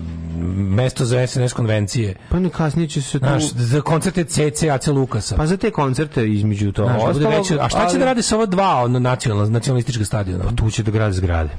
mesto 0.70 1.06
za 1.06 1.28
SNS 1.28 1.54
konvencije, 1.54 2.16
Pa 2.30 2.40
ne 2.40 2.50
kasnije 2.50 2.88
će 2.88 3.02
se 3.02 3.12
tu... 3.12 3.18
znaš, 3.20 3.44
za 3.46 3.82
koncerte 3.82 4.24
CC, 4.24 4.64
AC 4.66 4.88
Lukasa. 4.88 5.36
Pa 5.36 5.46
za 5.46 5.58
te 5.58 5.72
koncerte 5.72 6.28
između 6.28 6.72
to 6.72 6.84
Znaš, 6.84 6.98
da 6.98 7.06
ostalo, 7.06 7.30
veće- 7.32 7.58
a 7.58 7.70
šta 7.70 7.80
će 7.80 7.86
ali- 7.86 8.00
da 8.00 8.06
rade 8.06 8.22
sa 8.22 8.36
ova 8.36 8.46
dva 8.46 8.84
ono, 8.84 9.00
nacionalna, 9.00 9.50
nacionalistička 9.50 10.06
stadiona? 10.06 10.44
Tu 10.56 10.72
će 10.72 10.84
da 10.84 10.92
grade 10.92 11.14
zgrade. 11.14 11.50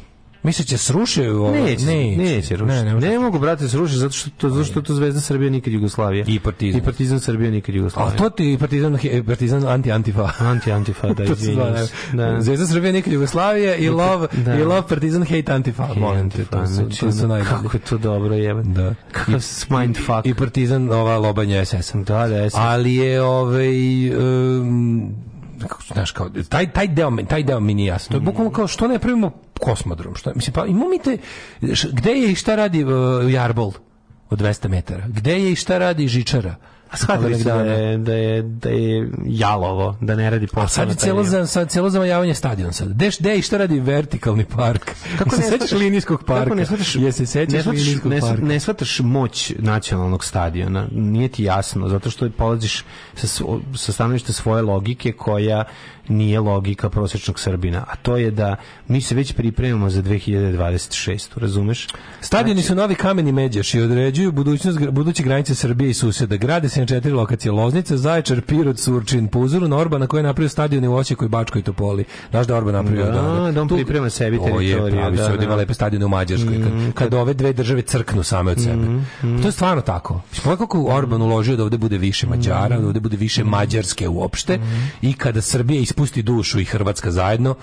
Misle 0.44 0.64
će 0.64 0.78
sruše 0.78 1.30
ovo? 1.30 1.50
Neće, 1.50 1.86
neće, 1.86 2.56
rušiti. 2.56 2.84
Ne, 2.84 2.94
Ne, 2.94 3.00
ne, 3.00 3.18
mogu, 3.18 3.38
brate, 3.38 3.68
se 3.68 3.76
rušiti 3.76 3.98
zato 3.98 4.12
što 4.12 4.30
to, 4.30 4.50
zato 4.50 4.64
što 4.64 4.82
to 4.82 4.94
Zvezda 4.94 5.20
Srbija 5.20 5.50
nikad 5.50 5.72
Jugoslavija. 5.72 6.24
I 6.28 6.38
Partizan. 6.40 6.80
I 6.80 6.84
Partizan 6.84 7.20
Srbija 7.20 7.50
nikad 7.50 7.74
A 7.74 7.78
Jugoslavija. 7.78 8.16
to 8.16 8.30
ti 8.30 8.56
partizan, 8.60 8.98
partizan 9.26 9.66
anti-antifa. 9.66 10.30
Anti-antifa, 10.52 11.12
da, 11.14 11.24
izvinjam. 11.32 11.66
Da. 12.12 12.40
Zvezda 12.40 12.66
Srbije 12.66 12.92
nikad 12.92 13.12
Jugoslavija 13.12 13.76
i 13.76 13.88
love, 13.88 14.28
Da. 14.44 14.54
i 14.54 14.64
love 14.64 14.82
partizan 14.88 15.22
hate 15.22 15.52
antifa. 15.52 15.88
Molim 15.96 16.30
te, 16.30 16.44
to 16.44 16.66
su, 16.66 16.72
Znači, 16.72 17.00
to 17.00 17.12
su 17.12 17.18
ono, 17.18 17.28
najbolji. 17.28 17.62
Kako 17.62 17.76
je 17.76 17.80
to 17.80 17.98
dobro, 17.98 18.34
jebe. 18.34 18.62
Da. 18.62 18.94
Kakav 19.12 19.40
mindfuck. 19.70 20.24
I 20.24 20.34
partizan 20.34 20.90
ova 20.92 21.18
lobanja 21.18 21.64
SS-a. 21.64 21.98
Da, 21.98 22.28
da, 22.28 22.50
SS. 22.50 22.54
Ali 22.56 22.94
je 22.94 23.22
ovaj 23.22 24.10
um, 24.58 25.14
kako 25.58 25.82
znaš 25.92 26.10
kao 26.10 26.30
taj 26.48 26.72
taj 26.72 26.88
deo 26.88 27.10
taj 27.28 27.42
deo 27.42 27.60
mi 27.60 27.74
nije 27.74 27.86
jasan. 27.86 28.08
To 28.08 28.16
je 28.16 28.20
bukvalno 28.20 28.50
kao 28.50 28.66
što 28.66 28.88
ne 28.88 28.98
pravimo 28.98 29.32
kosmodrom, 29.60 30.14
što 30.14 30.32
mislim 30.34 30.54
pa 30.54 30.66
imamo 30.66 30.88
mi 30.88 30.98
te 30.98 31.18
gde 31.92 32.10
je 32.10 32.32
i 32.32 32.34
šta 32.34 32.54
radi 32.54 32.84
uh, 32.84 32.90
Jarbol 33.32 33.72
od 34.30 34.40
200 34.40 34.68
metara? 34.68 35.04
Gde 35.08 35.32
je 35.32 35.52
i 35.52 35.56
šta 35.56 35.78
radi 35.78 36.08
Žičara? 36.08 36.54
A 36.94 36.96
shvatili 36.96 37.38
su 37.38 37.44
da 37.44 37.54
je, 37.54 37.98
da 37.98 38.12
je, 38.12 38.42
da 38.42 38.68
je 38.70 39.10
jalovo, 39.24 39.96
da 40.00 40.16
ne 40.16 40.30
radi 40.30 40.46
posao. 40.46 40.64
A 40.64 40.68
sad 40.68 40.88
je 40.88 40.94
celo, 40.94 41.24
za, 41.24 41.46
sad 41.46 41.70
celo 41.70 41.90
zamajavanje 41.90 42.34
stadion 42.34 42.72
sad. 42.72 42.88
Gde, 42.88 43.10
gde 43.18 43.36
i 43.36 43.42
šta 43.42 43.58
radi 43.58 43.80
vertikalni 43.80 44.44
park? 44.44 44.90
Kako 45.18 45.36
ne 45.36 45.42
sećaš 45.42 45.72
linijskog 45.72 46.24
parka? 46.24 46.44
Kako 46.44 46.54
ne 46.54 46.66
shvataš, 46.66 46.96
Je 46.96 47.12
se 47.12 47.26
sećaš 47.26 47.54
ne 47.54 47.62
shvataš, 47.62 47.80
linijskog 47.80 48.12
ne, 48.12 48.20
parka? 48.20 48.44
ne 48.44 48.60
shvataš 48.60 49.00
moć 49.00 49.52
nacionalnog 49.58 50.24
stadiona, 50.24 50.86
nije 50.92 51.28
ti 51.28 51.44
jasno, 51.44 51.88
zato 51.88 52.10
što 52.10 52.30
polaziš 52.30 52.84
sa, 53.14 53.26
sa 53.74 53.92
stanovišta 53.92 54.32
svoje 54.32 54.62
logike 54.62 55.12
koja 55.12 55.64
nije 56.08 56.40
logika 56.40 56.90
prosječnog 56.90 57.40
Srbina, 57.40 57.84
a 57.88 57.96
to 57.96 58.16
je 58.16 58.30
da 58.30 58.56
mi 58.88 59.00
se 59.00 59.14
već 59.14 59.32
pripremamo 59.32 59.90
za 59.90 60.02
2026. 60.02 61.28
Razumeš? 61.36 61.86
Stadioni 62.20 62.62
su 62.62 62.74
novi 62.74 62.94
kameni 62.94 63.32
međaš 63.32 63.74
i 63.74 63.80
određuju 63.80 64.32
budućnost 64.32 64.78
buduće 64.90 65.22
granice 65.22 65.54
Srbije 65.54 65.90
i 65.90 65.94
suseda. 65.94 66.36
Grade 66.36 66.68
se 66.68 66.80
na 66.80 66.86
četiri 66.86 67.12
lokacije: 67.12 67.52
Loznica, 67.52 67.96
Zaječar, 67.96 68.40
Pirot, 68.40 68.78
Surčin. 68.78 69.28
Po 69.28 69.38
uzoru 69.38 69.68
na 69.68 70.06
koji 70.06 70.18
je 70.18 70.22
napravio 70.22 70.48
stadione 70.48 70.88
u 70.88 70.94
Osijeku 70.94 71.24
i 71.24 71.28
Bačkoj 71.28 71.62
Topoli. 71.62 72.04
Znaš 72.30 72.46
da 72.46 72.56
Orban 72.56 72.74
napravio? 72.74 73.04
Da, 73.04 73.50
da 73.52 73.62
on 73.62 73.68
Tu- 73.68 73.74
priprema 73.74 74.10
sebi 74.10 74.38
To 74.38 74.60
je 74.60 74.70
teritoriju, 74.70 74.96
pravi, 74.96 75.16
da, 75.16 75.24
se 75.24 75.30
ovdje 75.30 75.44
ima 75.44 75.54
da. 75.54 75.58
lepe 75.58 75.74
stadione 75.74 76.04
u 76.04 76.08
Mađarskoj. 76.08 76.62
Kad, 76.62 76.92
kad 76.94 77.14
ove 77.14 77.34
dve 77.34 77.52
države 77.52 77.82
crknu 77.82 78.22
same 78.22 78.50
od 78.50 78.62
sebe. 78.62 78.86
To 79.42 79.48
je 79.48 79.52
stvarno 79.52 79.82
tako. 79.82 80.20
Pogledaj 80.36 80.56
kako 80.56 80.84
Orban 80.84 81.22
uložio 81.22 81.56
da 81.56 81.62
ovdje 81.62 81.78
bude 81.78 81.98
više 81.98 82.26
Mađara, 82.26 82.78
da 82.78 82.86
ovdje 82.86 83.00
bude 83.00 83.16
više 83.16 83.44
Mađarske 83.44 84.08
uopšte 84.08 84.58
i 85.02 85.12
kada 85.12 85.40
Srbija 85.40 85.80
ispusti 85.94 86.22
dušu 86.22 86.60
i 86.60 86.64
Hrvatska 86.64 87.10
zajedno, 87.10 87.54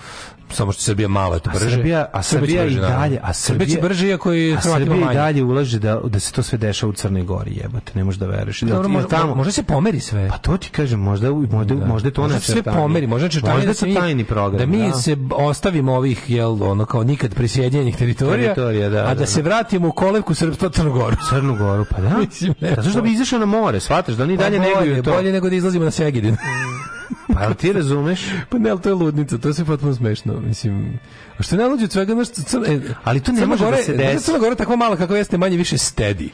samo 0.50 0.72
što 0.72 0.82
Srbija 0.82 1.08
malo 1.08 1.34
je 1.34 1.40
to 1.40 1.50
A 1.50 1.52
brže. 1.52 1.70
Srbija, 1.70 2.06
a 2.12 2.22
Srbija 2.22 2.64
će 2.64 2.70
Srbija 2.70 2.88
i 2.88 2.90
dalje, 2.92 3.20
a 3.22 3.32
Srbija 3.32 3.66
će 3.66 3.72
Srbija 3.72 3.88
brže 3.88 4.08
iako 4.08 4.32
i 4.32 4.52
a 4.52 4.56
Hrvatima 4.56 4.94
Srbija 4.94 5.12
i 5.12 5.14
dalje 5.14 5.44
ulaže 5.44 5.78
da 5.78 6.00
da 6.04 6.20
se 6.20 6.32
to 6.32 6.42
sve 6.42 6.58
dešava 6.58 6.90
u 6.90 6.92
Crnoj 6.92 7.22
Gori, 7.22 7.52
jebote, 7.62 7.92
ne 7.94 8.04
možeš 8.04 8.18
da 8.18 8.26
veruješ. 8.26 8.60
Da 8.60 8.74
Dobro, 8.74 8.88
možda, 8.88 9.08
tamo 9.08 9.34
možda 9.34 9.52
se 9.52 9.62
pomeri 9.62 10.00
sve. 10.00 10.28
Pa 10.28 10.38
to 10.38 10.56
ti 10.56 10.68
kažem, 10.68 11.00
možda 11.00 11.30
možda 11.30 11.74
možda 11.74 12.08
je 12.08 12.12
to 12.12 12.22
možda 12.22 12.40
se 12.40 12.52
sve 12.52 12.62
pomeri, 12.62 13.06
možda 13.06 13.28
četanje 13.28 13.54
možda 13.54 13.66
da 13.66 13.74
se 13.74 13.94
tajni 13.94 14.24
program. 14.24 14.58
da 14.58 14.66
mi 14.66 14.88
da. 14.88 14.92
se 14.92 15.16
ostavimo 15.30 15.94
ovih 15.94 16.30
jel 16.30 16.62
ono 16.62 16.84
kao 16.84 17.04
nikad 17.04 17.34
prisjedinjenih 17.34 17.96
teritorija, 17.96 18.54
Teritorija, 18.54 18.88
da, 18.88 18.98
a 18.98 19.08
da, 19.08 19.14
da, 19.14 19.26
se 19.26 19.42
da. 19.42 19.48
vratimo 19.48 19.88
u 19.88 19.92
kolevku 19.92 20.34
srpstva 20.34 20.70
Crnu 20.70 20.92
Goru. 20.92 21.16
Crnu 21.30 21.56
Goru, 21.56 21.84
pa 21.90 22.00
da. 22.00 22.16
Mislim, 22.18 22.54
ne, 22.60 22.74
Zato 22.76 22.90
što 22.90 23.02
bi 23.02 23.12
izašao 23.12 23.38
na 23.38 23.46
more, 23.46 23.80
shvataš 23.80 24.14
da 24.14 24.22
oni 24.22 24.36
dalje 24.36 24.58
Pa 24.58 24.64
bolje, 24.64 24.74
neguju 24.74 25.02
to. 25.02 25.10
bolje 25.10 25.32
nego 25.32 25.50
da 25.50 25.56
izlazimo 25.56 25.84
na 25.84 25.90
Segedin. 25.90 26.36
Pa 27.34 27.42
jel 27.42 27.54
ti 27.54 27.72
razumeš? 27.72 28.20
pa 28.50 28.58
ne, 28.58 28.70
ali 28.70 28.80
to 28.80 28.88
je 28.88 28.94
ludnica, 28.94 29.38
to 29.38 29.48
je 29.48 29.54
sve 29.54 29.64
potpuno 29.64 29.94
smešno. 29.94 30.40
Mislim, 30.40 30.98
a 31.38 31.42
što 31.42 31.54
je 31.54 31.58
najluđe 31.58 31.84
od 31.84 31.92
svega, 31.92 32.14
znaš, 32.14 32.28
Crna, 32.28 32.66
e, 32.66 32.80
Ali 33.04 33.20
to 33.20 33.32
ne 33.32 33.38
Crna 33.38 33.46
može 33.46 33.64
da 33.64 33.70
Gora- 33.70 33.82
se 33.82 33.94
znaš, 33.94 34.06
desi. 34.06 34.24
Crna 34.24 34.38
Gora 34.38 34.54
tako 34.54 34.76
mala 34.76 34.96
kako 34.96 35.14
jeste 35.16 35.38
manje 35.38 35.56
više 35.56 35.78
stedi. 35.78 36.30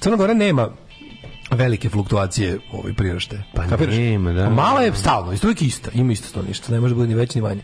Crna 0.00 0.16
Gora 0.16 0.34
nema 0.34 0.68
velike 1.50 1.88
fluktuacije 1.88 2.58
ovaj 2.72 2.92
prirašte. 2.92 3.42
Pa 3.54 3.66
Kapiraš? 3.66 3.94
nema, 3.94 4.32
da. 4.32 4.50
Mala 4.50 4.80
je 4.80 4.92
stalno, 4.94 5.32
isto 5.32 5.46
uvijek 5.46 5.62
ista, 5.62 5.90
ima 5.94 6.12
isto 6.12 6.40
to 6.40 6.46
ništa, 6.48 6.72
ne 6.72 6.80
može 6.80 6.94
biti 6.94 7.08
ni 7.08 7.14
veće 7.14 7.38
ni 7.38 7.42
manje. 7.42 7.62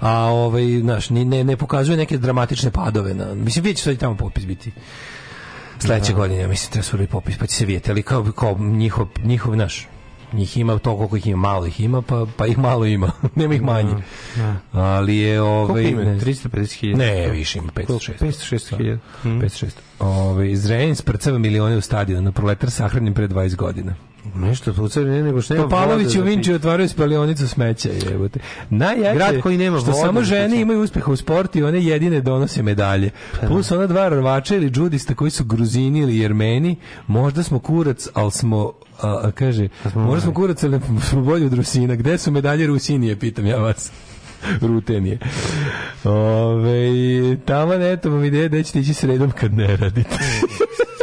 A 0.00 0.10
ovaj, 0.18 0.80
znaš, 0.80 1.10
ne, 1.10 1.44
ne 1.44 1.56
pokazuje 1.56 1.96
neke 1.96 2.18
dramatične 2.18 2.70
padove. 2.70 3.14
Na, 3.14 3.34
mislim, 3.34 3.62
vidjet 3.62 3.76
će 3.76 3.84
sad 3.84 3.94
i 3.94 3.96
tamo 3.96 4.16
popis 4.16 4.44
biti 4.44 4.72
sledeće 5.78 6.12
godine, 6.12 6.40
ja 6.40 6.48
mislim, 6.48 6.82
treba 6.82 7.06
popis, 7.06 7.38
pa 7.38 7.46
će 7.46 7.56
se 7.56 7.66
vidjeti, 7.66 7.90
ali 7.90 8.02
kao, 8.02 8.32
kao 8.32 8.58
njihov, 8.58 9.08
njihov, 9.24 9.56
naš, 9.56 9.88
njih 10.32 10.56
ima 10.56 10.78
to 10.78 10.96
koliko 10.96 11.16
ih 11.16 11.26
ima, 11.26 11.36
malo 11.36 11.66
ih 11.66 11.80
ima, 11.80 12.02
pa, 12.02 12.26
pa 12.36 12.46
ih 12.46 12.58
malo 12.58 12.86
ima, 12.86 13.10
nema 13.36 13.54
ih 13.54 13.62
manje. 13.62 13.94
Ali 14.72 15.16
je, 15.16 15.38
Koliko 15.38 15.72
ovaj, 15.72 15.84
ima? 15.84 16.04
ne, 16.04 16.20
350.000. 16.20 16.96
ne, 16.96 17.30
više 17.30 17.58
ima, 17.58 17.72
506. 17.72 18.12
506.000. 18.20 18.98
Mm. 19.24 19.28
506. 19.28 19.70
Ovaj 19.98 20.50
Izraelin 20.50 20.96
sprcava 20.96 21.38
milione 21.38 21.76
u 21.76 21.80
stadion, 21.80 22.24
na 22.24 22.32
proletar 22.32 22.70
sahranim 22.70 23.14
pre 23.14 23.28
20 23.28 23.56
godina. 23.56 23.94
Nešto 24.34 24.72
pucaju, 24.72 25.06
ne, 25.06 25.22
nego 25.22 25.42
što 25.42 25.54
nema 25.54 25.64
Topalović 25.66 26.06
u 26.06 26.10
za 26.10 26.20
Vinči 26.20 26.52
otvaraju 26.52 26.88
spalionicu 26.88 27.48
smeća, 27.48 27.88
jebote. 28.10 28.40
Najjače 28.70 29.14
Grad 29.14 29.40
koji 29.40 29.58
nema 29.58 29.78
što 29.78 29.90
vode 29.90 30.00
samo 30.00 30.20
za 30.20 30.24
žene 30.24 30.60
imaju 30.60 30.80
uspeha 30.80 31.12
u 31.12 31.16
sportu 31.16 31.58
i 31.58 31.62
one 31.62 31.84
jedine 31.84 32.20
donose 32.20 32.62
medalje. 32.62 33.10
Plus 33.46 33.70
ona 33.70 33.86
dva 33.86 34.08
rvača 34.08 34.56
ili 34.56 34.70
džudista 34.70 35.14
koji 35.14 35.30
su 35.30 35.44
gruzini 35.44 35.98
ili 35.98 36.18
jermeni, 36.18 36.76
možda 37.06 37.42
smo 37.42 37.58
kurac, 37.58 38.08
ali 38.14 38.30
smo 38.30 38.72
a, 39.00 39.20
a, 39.22 39.30
kaže, 39.30 39.68
možda 39.94 40.20
smo 40.20 40.34
kurac, 40.34 40.64
ali 40.64 40.80
smo 41.10 41.22
bolji 41.22 41.46
od 41.46 41.52
Rusina. 41.52 41.94
Gde 41.94 42.18
su 42.18 42.30
medalje 42.30 42.66
Rusinije, 42.66 43.18
pitam 43.18 43.46
ja 43.46 43.56
vas. 43.56 43.92
Rutenije. 44.60 45.18
Ove, 46.04 47.36
tamo 47.44 47.74
neto 47.74 48.10
vam 48.10 48.24
ideja 48.24 48.48
da 48.48 48.62
ćete 48.62 48.80
ići 48.80 48.94
sredom 48.94 49.30
kad 49.30 49.54
ne 49.54 49.76
radite. 49.76 50.18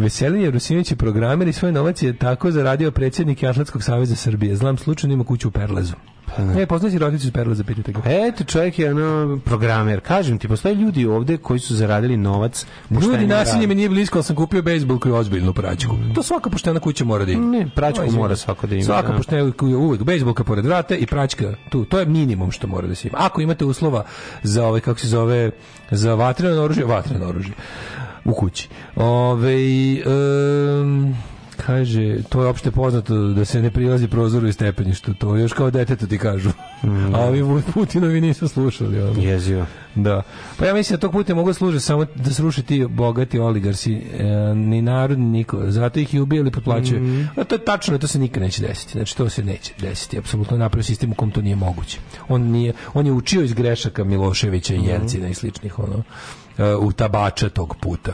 Veselin 0.00 0.50
Rusinović 0.50 0.90
je 0.90 0.96
programer 0.96 1.48
i 1.48 1.52
svoj 1.52 1.72
novac 1.72 2.02
je 2.02 2.16
tako 2.16 2.50
zaradio 2.50 2.90
predsjednik 2.90 3.44
Atletskog 3.44 3.82
saveza 3.82 4.16
Srbije. 4.16 4.56
Znam 4.56 4.78
slučajno 4.78 5.14
ima 5.14 5.24
kuću 5.24 5.48
u 5.48 5.50
Perlezu. 5.50 5.94
E, 6.58 6.66
poznaš 6.66 6.92
i 6.92 6.98
roditelj 6.98 7.26
iz 7.26 7.32
Perleza, 7.32 7.64
pitajte 7.64 7.92
ga. 7.92 8.00
Eto, 8.04 8.44
čovjek 8.44 8.78
je 8.78 8.90
ono 8.90 9.38
programer. 9.44 10.00
Kažem 10.00 10.38
ti, 10.38 10.48
postoje 10.48 10.74
ljudi 10.74 11.06
ovde 11.06 11.36
koji 11.36 11.60
su 11.60 11.76
zaradili 11.76 12.16
novac. 12.16 12.66
Ljudi, 12.90 13.26
nasilje 13.26 13.66
mi 13.66 13.74
nije 13.74 13.88
blisko, 13.88 14.18
ali 14.18 14.24
sam 14.24 14.36
kupio 14.36 14.62
bejsbolku 14.62 15.08
i 15.08 15.12
ozbiljnu 15.12 15.52
praćku. 15.52 15.96
To 16.14 16.22
svaka 16.22 16.50
poštena 16.50 16.80
kuća 16.80 17.04
mora 17.04 17.24
da 17.24 17.32
ima. 17.32 17.46
Ne, 17.46 17.70
praćku 17.74 18.02
Aj, 18.02 18.10
mora 18.10 18.36
svako 18.36 18.66
da 18.66 18.74
ima, 18.74 18.84
Svaka 18.84 19.08
da. 19.08 19.16
poštena 19.16 19.52
kuća 19.52 19.76
uvek 19.76 20.02
bejsbolka 20.02 20.44
pored 20.44 20.66
vrata 20.66 20.94
i 20.94 21.06
praćka 21.06 21.54
tu. 21.70 21.84
To 21.84 21.98
je 21.98 22.06
minimum 22.06 22.50
što 22.50 22.66
mora 22.66 22.86
da 22.86 22.94
se 22.94 23.08
ima. 23.08 23.18
Ako 23.20 23.40
imate 23.40 23.64
uslova 23.64 24.04
za 24.42 24.66
ovaj 24.66 24.80
kako 24.80 25.00
se 25.00 25.08
zove 25.08 25.50
za 25.90 26.14
vatreno 26.14 26.62
oružje, 26.62 26.84
vatreno 26.84 27.26
oružje 27.28 27.54
u 28.24 28.34
kući. 28.34 28.68
Ove, 28.96 29.54
em, 30.00 31.14
kaže, 31.66 32.22
to 32.28 32.42
je 32.42 32.48
opšte 32.48 32.70
poznato 32.70 33.14
da 33.28 33.44
se 33.44 33.62
ne 33.62 33.70
prilazi 33.70 34.08
prozoru 34.08 34.48
i 34.48 34.52
stepeništu. 34.52 35.14
To 35.14 35.36
još 35.36 35.52
kao 35.52 35.70
detetu 35.70 36.06
ti 36.06 36.18
kažu. 36.18 36.50
A 37.14 37.20
ovi 37.20 37.62
Putinovi 37.74 38.20
nisu 38.20 38.48
slušali. 38.48 39.02
Ono. 39.02 39.22
Jezivo. 39.22 39.66
Da. 39.94 40.22
Pa 40.58 40.66
ja 40.66 40.74
mislim 40.74 40.96
da 40.96 41.00
tog 41.00 41.12
puta 41.12 41.34
mogu 41.34 41.52
služiti 41.52 41.84
samo 41.84 42.04
da 42.14 42.30
sruše 42.30 42.62
ti 42.62 42.86
bogati 42.86 43.38
oligarsi, 43.38 43.94
e, 43.94 44.24
ni 44.54 44.82
narod, 44.82 45.18
ni 45.18 45.26
niko. 45.26 45.60
Zato 45.62 46.00
ih 46.00 46.14
i 46.14 46.20
ubijali, 46.20 46.50
potplaćaju. 46.50 47.02
Mhm. 47.02 47.22
A 47.36 47.44
to 47.44 47.54
je 47.54 47.64
tačno, 47.64 47.98
to 47.98 48.06
se 48.06 48.18
nikad 48.18 48.42
neće 48.42 48.62
desiti. 48.62 48.92
Znači, 48.92 49.16
to 49.16 49.28
se 49.28 49.44
neće 49.44 49.72
desiti. 49.78 50.18
Apsolutno 50.18 50.56
napravio 50.56 50.84
sistem 50.84 51.12
u 51.12 51.14
kom 51.14 51.30
to 51.30 51.42
nije 51.42 51.56
moguće. 51.56 51.98
On, 52.28 52.42
nije, 52.42 52.72
on 52.94 53.06
je 53.06 53.12
učio 53.12 53.42
iz 53.42 53.52
grešaka 53.52 54.04
Miloševića 54.04 54.74
Mhm. 54.74 54.84
i 54.84 54.88
Jelcina 54.88 55.28
i 55.28 55.34
sličnih, 55.34 55.78
ono, 55.78 56.02
e, 56.58 56.74
u 56.74 56.92
tabača 56.92 57.48
tog 57.48 57.76
puta. 57.80 58.12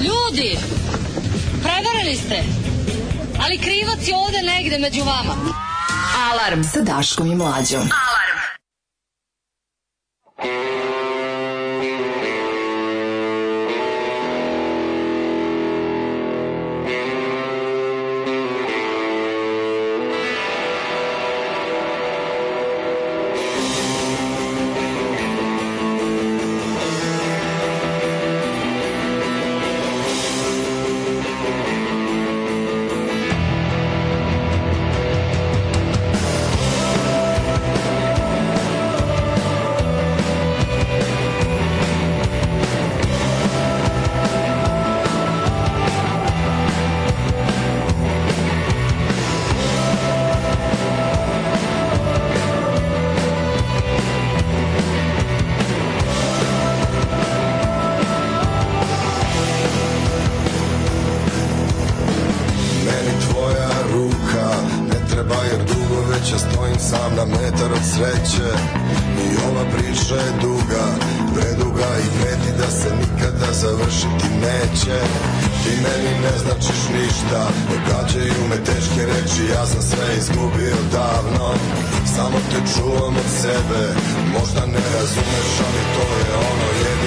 Ljudi, 0.00 0.58
prevarili 1.62 2.16
ste, 2.16 2.42
ali 3.44 3.58
krivac 3.58 4.08
je 4.08 4.16
ovde 4.16 4.38
negde 4.42 4.78
među 4.78 5.04
vama. 5.04 5.34
Alarm 6.32 6.62
sa 6.62 6.80
Daškom 6.80 7.32
i 7.32 7.34
Mlađom. 7.34 7.88
Meni 10.44 11.31
ja 79.54 79.66
sam 79.66 79.82
sve 79.82 80.06
izgubio 80.18 80.76
davno 80.92 81.54
Samo 82.16 82.38
te 82.50 82.58
čuvam 82.74 83.14
od 83.16 83.30
sebe, 83.42 83.82
možda 84.32 84.66
ne 84.66 84.82
razumeš, 84.94 85.50
ali 85.66 85.82
to 85.94 86.04
je 86.22 86.34
ono 86.52 86.68
jedino 86.82 87.01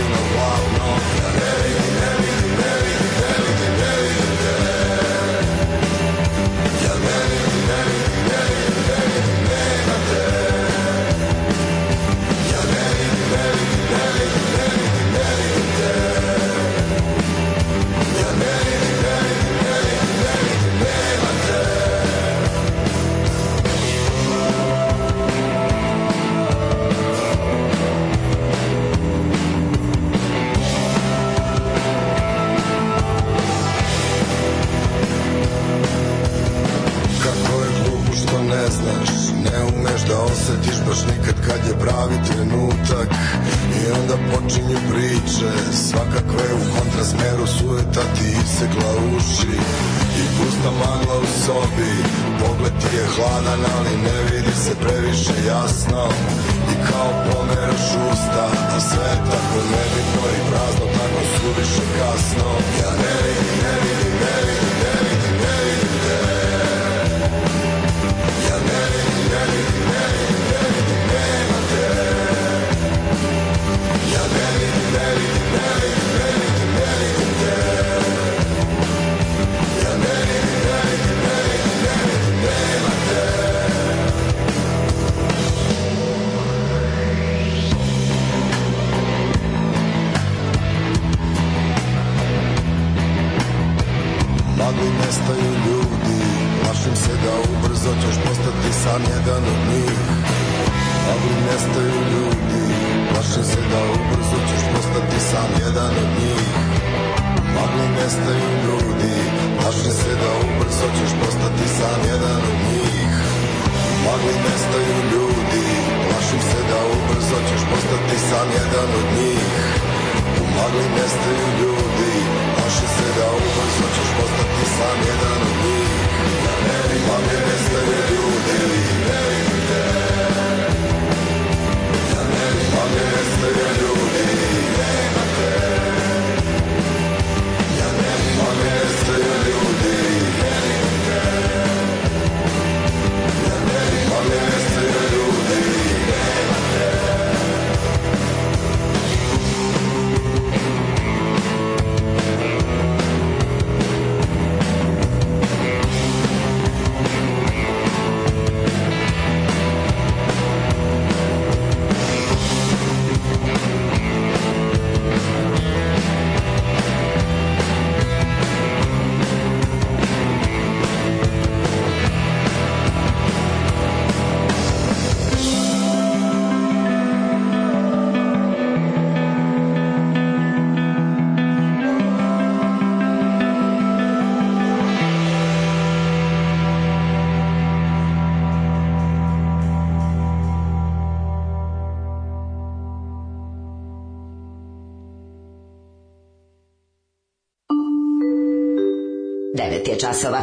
9 199.86 199.90
je 199.90 200.00
časova. 200.00 200.42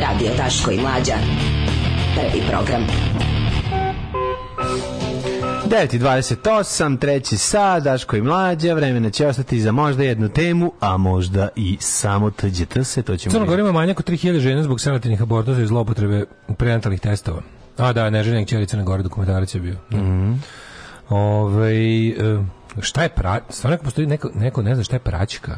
Radio 0.00 0.30
Daško 0.36 0.70
i 0.70 0.80
Mlađa. 0.80 1.14
Prvi 2.14 2.42
program. 2.50 2.86
9.28, 5.66 6.98
treći 6.98 7.36
sad, 7.36 7.82
Daško 7.82 8.16
i 8.16 8.22
mlađa, 8.22 8.74
vremena 8.74 9.10
će 9.10 9.26
ostati 9.26 9.60
za 9.60 9.72
možda 9.72 10.04
jednu 10.04 10.28
temu, 10.28 10.72
a 10.80 10.96
možda 10.96 11.48
i 11.56 11.76
samo 11.80 12.30
TGT 12.30 12.86
se, 12.86 13.02
to 13.02 13.16
ćemo... 13.16 13.54
Ima 13.54 13.72
manjak 13.72 14.00
od 14.00 14.08
3000 14.08 14.38
žena 14.38 14.62
zbog 14.62 14.80
selektivnih 14.80 15.22
abortusa 15.22 15.60
i 15.60 15.66
zloupotrebe 15.66 16.24
prenatalnih 16.58 17.00
testova. 17.00 17.42
A 17.76 17.92
da, 17.92 18.10
neželjenik 18.10 18.48
ćeli 18.48 18.66
Crne 18.66 18.84
Gore 18.84 19.02
dokumentarac 19.02 19.54
je 19.54 19.60
bio. 19.60 19.76
Mhm. 19.92 20.32
Ovaj, 21.08 22.08
e, 22.08 22.14
šta 22.80 23.02
je 23.02 23.08
pra... 23.08 23.40
Stvarno 23.50 23.74
neko 23.74 23.84
postoji 23.84 24.06
neko, 24.06 24.30
neko 24.34 24.62
ne 24.62 24.74
zna 24.74 24.84
šta 24.84 24.96
je 24.96 25.00
praćka. 25.00 25.56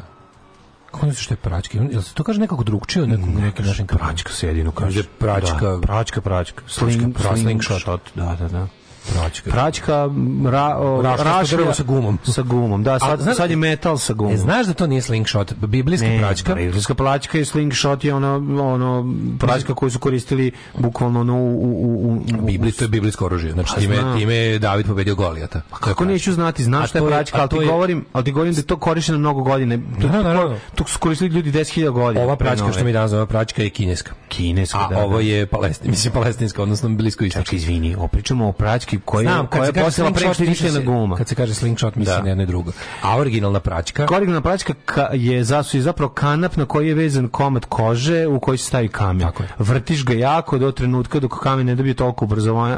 Ne 1.09 1.13
zna 1.13 1.21
šta 1.21 1.33
je 1.33 1.37
praćka? 1.37 1.77
Jel 1.91 2.01
se 2.01 2.13
to 2.13 2.23
kaže 2.23 2.39
nekako 2.39 2.63
drugčije 2.63 3.03
od 3.03 3.09
nekog 3.09 3.29
nekim 3.29 3.65
našim 3.65 3.87
Praćka 3.87 4.33
se 4.33 4.47
jedino 4.47 4.71
kaže. 4.71 5.03
praćka. 5.19 5.57
Da, 5.61 5.79
praćka, 5.81 6.21
praćka. 6.21 6.61
Sling, 6.67 7.13
Praćka, 7.13 7.37
slingshot. 7.37 8.01
Da, 8.15 8.35
da, 8.35 8.47
da. 8.47 8.67
Praćka. 9.11 9.49
Praćka, 9.51 10.09
ra, 10.45 10.77
o, 10.77 11.01
rašlja 11.01 11.73
sa 11.73 11.83
gumom. 11.83 12.19
Sa 12.25 12.41
gumom, 12.41 12.83
da, 12.83 12.99
sad, 12.99 13.19
A, 13.19 13.23
znaš- 13.23 13.37
sad 13.37 13.49
je 13.49 13.55
metal 13.55 13.97
sa 13.97 14.13
gumom. 14.13 14.33
E, 14.33 14.37
znaš 14.37 14.67
da 14.67 14.73
to 14.73 14.87
nije 14.87 15.01
slingshot, 15.01 15.53
biblijska 15.55 16.07
Ne, 16.07 16.19
praćka? 16.19 16.55
Biblijska 16.55 16.93
plaćka 16.95 17.39
i 17.39 17.45
slingshot 17.45 18.03
je 18.03 18.13
ono, 18.13 18.35
ono 18.63 19.13
praćka 19.39 19.73
koju 19.73 19.91
su 19.91 19.99
koristili 19.99 20.51
bukvalno 20.75 21.19
ono, 21.21 21.35
u, 21.35 21.55
u, 21.55 21.69
u, 22.03 22.13
u, 22.33 22.41
Bibli, 22.41 22.71
to 22.71 22.83
je 22.83 22.87
biblijsko 22.87 23.25
oružje. 23.25 23.51
Znači, 23.51 23.71
Pa 23.75 23.81
time, 23.81 23.95
time 24.17 24.35
je 24.35 24.59
David 24.59 24.85
pobedio 24.85 25.15
Golijata. 25.15 25.57
Je 25.57 25.63
Kako 25.71 26.05
neću 26.05 26.33
znati, 26.33 26.63
znam 26.63 26.83
A 26.83 26.87
šta 26.87 26.97
je 26.97 27.01
to 27.01 27.07
je- 27.07 27.11
praćka, 27.11 27.37
a 27.37 27.41
ali 27.41 27.49
ti 27.49 27.55
je- 27.55 27.65
govorim, 27.67 28.05
ali 28.13 28.25
ti 28.25 28.31
govorim 28.31 28.53
da 28.53 28.59
je 28.59 28.65
to 28.65 28.77
korišteno 28.77 29.17
mnogo 29.19 29.41
godine. 29.43 29.79
To, 30.75 30.78
Da, 30.89 30.93
su 30.93 30.99
koristili 30.99 31.29
ljudi 31.29 31.51
10.000 31.51 31.89
godina. 31.91 32.23
Ova 32.23 32.35
praćka 32.35 32.71
što 32.71 32.83
mi 32.83 32.93
danas 32.93 33.11
zove 33.11 33.25
praćka 33.25 33.63
je 33.63 33.69
kineska. 33.69 34.11
Kineska, 34.29 34.77
A 34.79 34.87
da, 34.87 34.97
ovo 34.97 35.15
da. 35.15 35.21
je 35.21 35.45
palestin, 35.45 35.91
mislim 35.91 36.13
palestinska, 36.13 36.63
odnosno 36.63 36.89
blisko 36.89 37.23
istočna. 37.25 37.43
Čekaj, 37.43 37.57
izvini, 37.57 37.95
opričamo 37.95 38.47
o 38.47 38.51
praćki 38.51 38.99
koja, 39.05 39.23
Znam, 39.23 39.47
koja 39.47 39.65
je 39.65 39.73
postala 39.73 40.13
se- 40.33 40.81
guma. 40.81 41.15
Kad 41.15 41.27
se 41.27 41.35
kaže 41.35 41.53
slingshot, 41.53 41.95
misli 41.95 42.13
Da. 42.13 42.21
na 42.21 42.29
jedno 42.29 42.43
i 42.43 42.47
drugo. 42.47 42.71
A 43.01 43.17
originalna 43.17 43.59
praćka, 43.59 44.07
Originalna 44.11 44.41
praćka 44.41 44.73
ka- 44.85 45.13
je 45.13 45.43
zasu 45.43 45.77
je 45.77 45.81
zapravo 45.81 46.11
kanap 46.11 46.55
na 46.55 46.65
koji 46.65 46.87
je 46.87 46.93
vezan 46.93 47.27
komad 47.27 47.65
kože 47.65 48.27
u 48.27 48.39
koji 48.39 48.57
se 48.57 48.65
stavi 48.65 48.87
kamen. 48.87 49.21
Tako 49.21 49.43
je. 49.43 49.49
Vrtiš 49.59 50.05
ga 50.05 50.13
jako 50.13 50.57
do 50.57 50.71
trenutka 50.71 51.19
dok 51.19 51.33
kamen 51.33 51.65
ne 51.65 51.75
dobije 51.75 51.93
toliko 51.93 52.27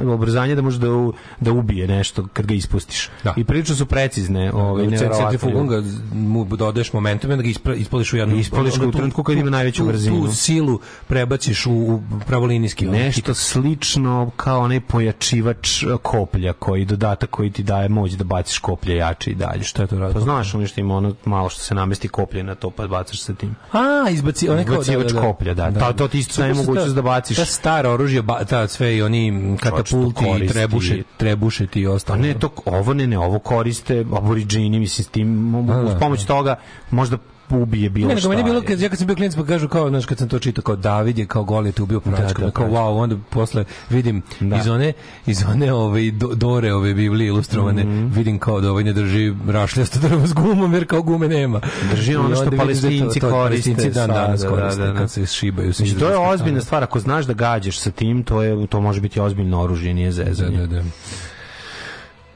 ubrzanja 0.06 0.56
da 0.56 0.61
može 0.61 0.80
da, 0.80 0.91
u- 0.91 1.14
da 1.40 1.51
ubije 1.51 1.88
nešto 1.88 2.27
kad 2.33 2.45
ga 2.45 2.53
ispustiš. 2.53 3.09
Da. 3.23 3.33
I 3.38 3.43
prilično 3.43 3.75
su 3.75 3.85
precizne. 3.85 4.51
Ovaj, 4.53 4.83
nevjerovatne. 4.83 5.17
centrifugom 5.19 5.67
ga 5.67 5.81
mu 6.14 6.45
dodaješ 6.48 6.93
momentum 6.93 7.30
i 7.30 7.33
onda 7.33 7.43
ga 7.43 7.49
ispra, 7.49 7.75
ispališ 8.02 8.14
u 8.14 8.18
jednu... 8.18 8.38
Ispališ 8.38 8.78
u 8.78 8.92
trenutku 8.92 9.24
kad 9.24 9.38
ima 9.38 9.50
najveću 9.50 9.86
brzinu. 9.86 10.26
Tu 10.26 10.34
silu 10.34 10.80
prebaciš 11.08 11.66
u, 11.66 11.72
u 11.72 12.02
pravolinijski. 12.28 12.86
Nešto 12.86 13.34
slično 13.34 14.32
kao 14.36 14.60
onaj 14.60 14.80
pojačivač 14.80 15.84
e, 15.84 15.88
koplja 16.02 16.54
koji 16.54 16.86
dodatak 16.86 17.30
koji 17.30 17.52
ti 17.52 17.64
daje 17.64 17.90
moć 17.90 18.12
da 18.12 18.24
baciš 18.24 18.60
koplje 18.60 18.96
jače 18.96 19.32
i 19.32 19.36
dalje. 19.36 19.64
Šta 19.64 19.82
je 19.82 19.88
to 19.88 20.00
radi? 20.00 20.14
Pa 20.14 20.20
znaš 20.20 20.56
ono 20.56 20.68
što 20.68 20.80
ima 20.82 20.96
ono 20.96 21.16
malo 21.26 21.50
što 21.50 21.62
se 21.62 21.76
namesti 21.76 22.08
koplje 22.08 22.44
na 22.44 22.56
to 22.56 22.70
pa 22.70 22.88
bacaš 22.88 23.22
sa 23.22 23.34
tim. 23.34 23.56
A, 23.72 24.10
izbaci, 24.10 24.50
onaj 24.50 24.66
kao, 24.66 24.74
Izbacivač 24.74 25.12
koplja, 25.14 25.54
da. 25.54 25.72
Ta- 25.72 25.94
to 25.94 26.08
ti 26.08 26.20
isto 26.20 26.34
su 26.34 26.42
mogućnost 26.56 26.96
da 26.96 27.02
baciš. 27.02 27.38
Ta 27.38 27.46
stara 27.46 27.90
oružja, 27.90 28.22
ba, 28.22 28.46
ta 28.46 28.68
sve 28.68 28.98
i 28.98 29.02
oni 29.02 29.58
katapulti, 29.62 30.26
koristi. 30.26 30.54
trebuše, 30.54 31.04
trebušeti 31.18 31.82
i 31.82 31.86
Pa 31.86 31.92
ostalo. 31.92 32.20
ne, 32.20 32.34
to, 32.34 32.50
ovo 32.66 32.94
ne, 32.94 33.08
ne, 33.08 33.20
ovo 33.20 33.40
koriste 33.40 34.00
aboriđini, 34.00 34.80
mislim, 34.80 35.06
s 35.06 35.08
tim, 35.08 35.28
mogu, 35.28 35.68
Da, 35.74 35.80
uz 35.80 35.94
da, 35.94 36.00
pomoć 36.00 36.26
toga 36.26 36.56
možda 36.92 37.18
ubije 37.54 37.90
bilo 37.90 38.04
Ne, 38.04 38.10
nego 38.10 38.20
šta. 38.20 38.30
meni 38.30 38.40
je 38.42 38.46
bilo, 38.46 38.62
kad, 38.62 38.80
ja 38.80 38.90
kad 38.90 38.98
sam 38.98 39.08
bio 39.08 39.16
klinac 39.16 39.36
pa 39.36 39.44
kažu 39.46 39.68
kao, 39.68 39.90
znaš, 39.90 40.06
kad 40.06 40.18
sam 40.18 40.30
to 40.30 40.40
čitao, 40.40 40.62
kao 40.64 40.76
David 40.76 41.18
je 41.18 41.26
kao 41.26 41.44
Golijat 41.44 41.80
ubio 41.80 42.00
pračkom, 42.00 42.20
da, 42.46 42.52
kao 42.52 42.66
pračkom. 42.66 42.70
wow, 42.72 42.98
onda 42.98 43.16
posle 43.30 43.66
vidim 43.90 44.22
Da. 44.40 44.56
iz 44.56 44.68
one, 44.68 44.94
iz 45.26 45.44
one 45.46 45.74
ove, 45.74 46.12
do, 46.12 46.28
dore 46.28 46.74
ove 46.74 46.94
Biblije 46.94 47.28
ilustrovane, 47.28 47.84
Mhm. 47.84 48.08
vidim 48.10 48.40
kao 48.40 48.62
da 48.62 48.72
ovaj 48.72 48.84
ne 48.84 48.94
drži 48.94 49.34
rašljasto 49.48 50.00
drvo 50.00 50.28
s 50.28 50.34
gumom, 50.34 50.74
jer 50.74 50.88
kao 50.88 51.02
gume 51.02 51.28
nema. 51.28 51.62
Drži 51.92 52.16
ono 52.16 52.36
što 52.36 52.46
da 52.46 52.58
palestinci 52.58 53.20
to- 53.20 53.28
to 53.28 53.32
koriste 53.32 53.70
Palestinci 53.70 53.92
dan 53.92 54.10
danas 54.10 54.42
da, 54.42 54.50
da, 54.50 54.52
koriste, 54.52 54.82
da, 54.82 54.88
da. 54.88 54.98
kad 54.98 55.12
se 55.12 55.26
šibaju. 55.28 55.68
Mislim, 55.70 55.92
to 55.92 56.10
je 56.10 56.18
ozbiljna 56.20 56.62
stvar, 56.62 56.84
ako 56.84 57.00
znaš 57.00 57.26
da 57.26 57.34
gađaš 57.34 57.80
sa 57.80 57.92
tim, 57.92 58.24
to 58.24 58.42
je 58.44 58.68
to 58.68 58.82
može 58.82 59.02
biti 59.02 59.20
ozbiljno 59.20 59.62
oružje, 59.62 59.94
nije 59.94 60.08
Da, 60.08 60.12
zezanje. 60.14 60.58
da, 60.58 60.68
da. 60.68 60.84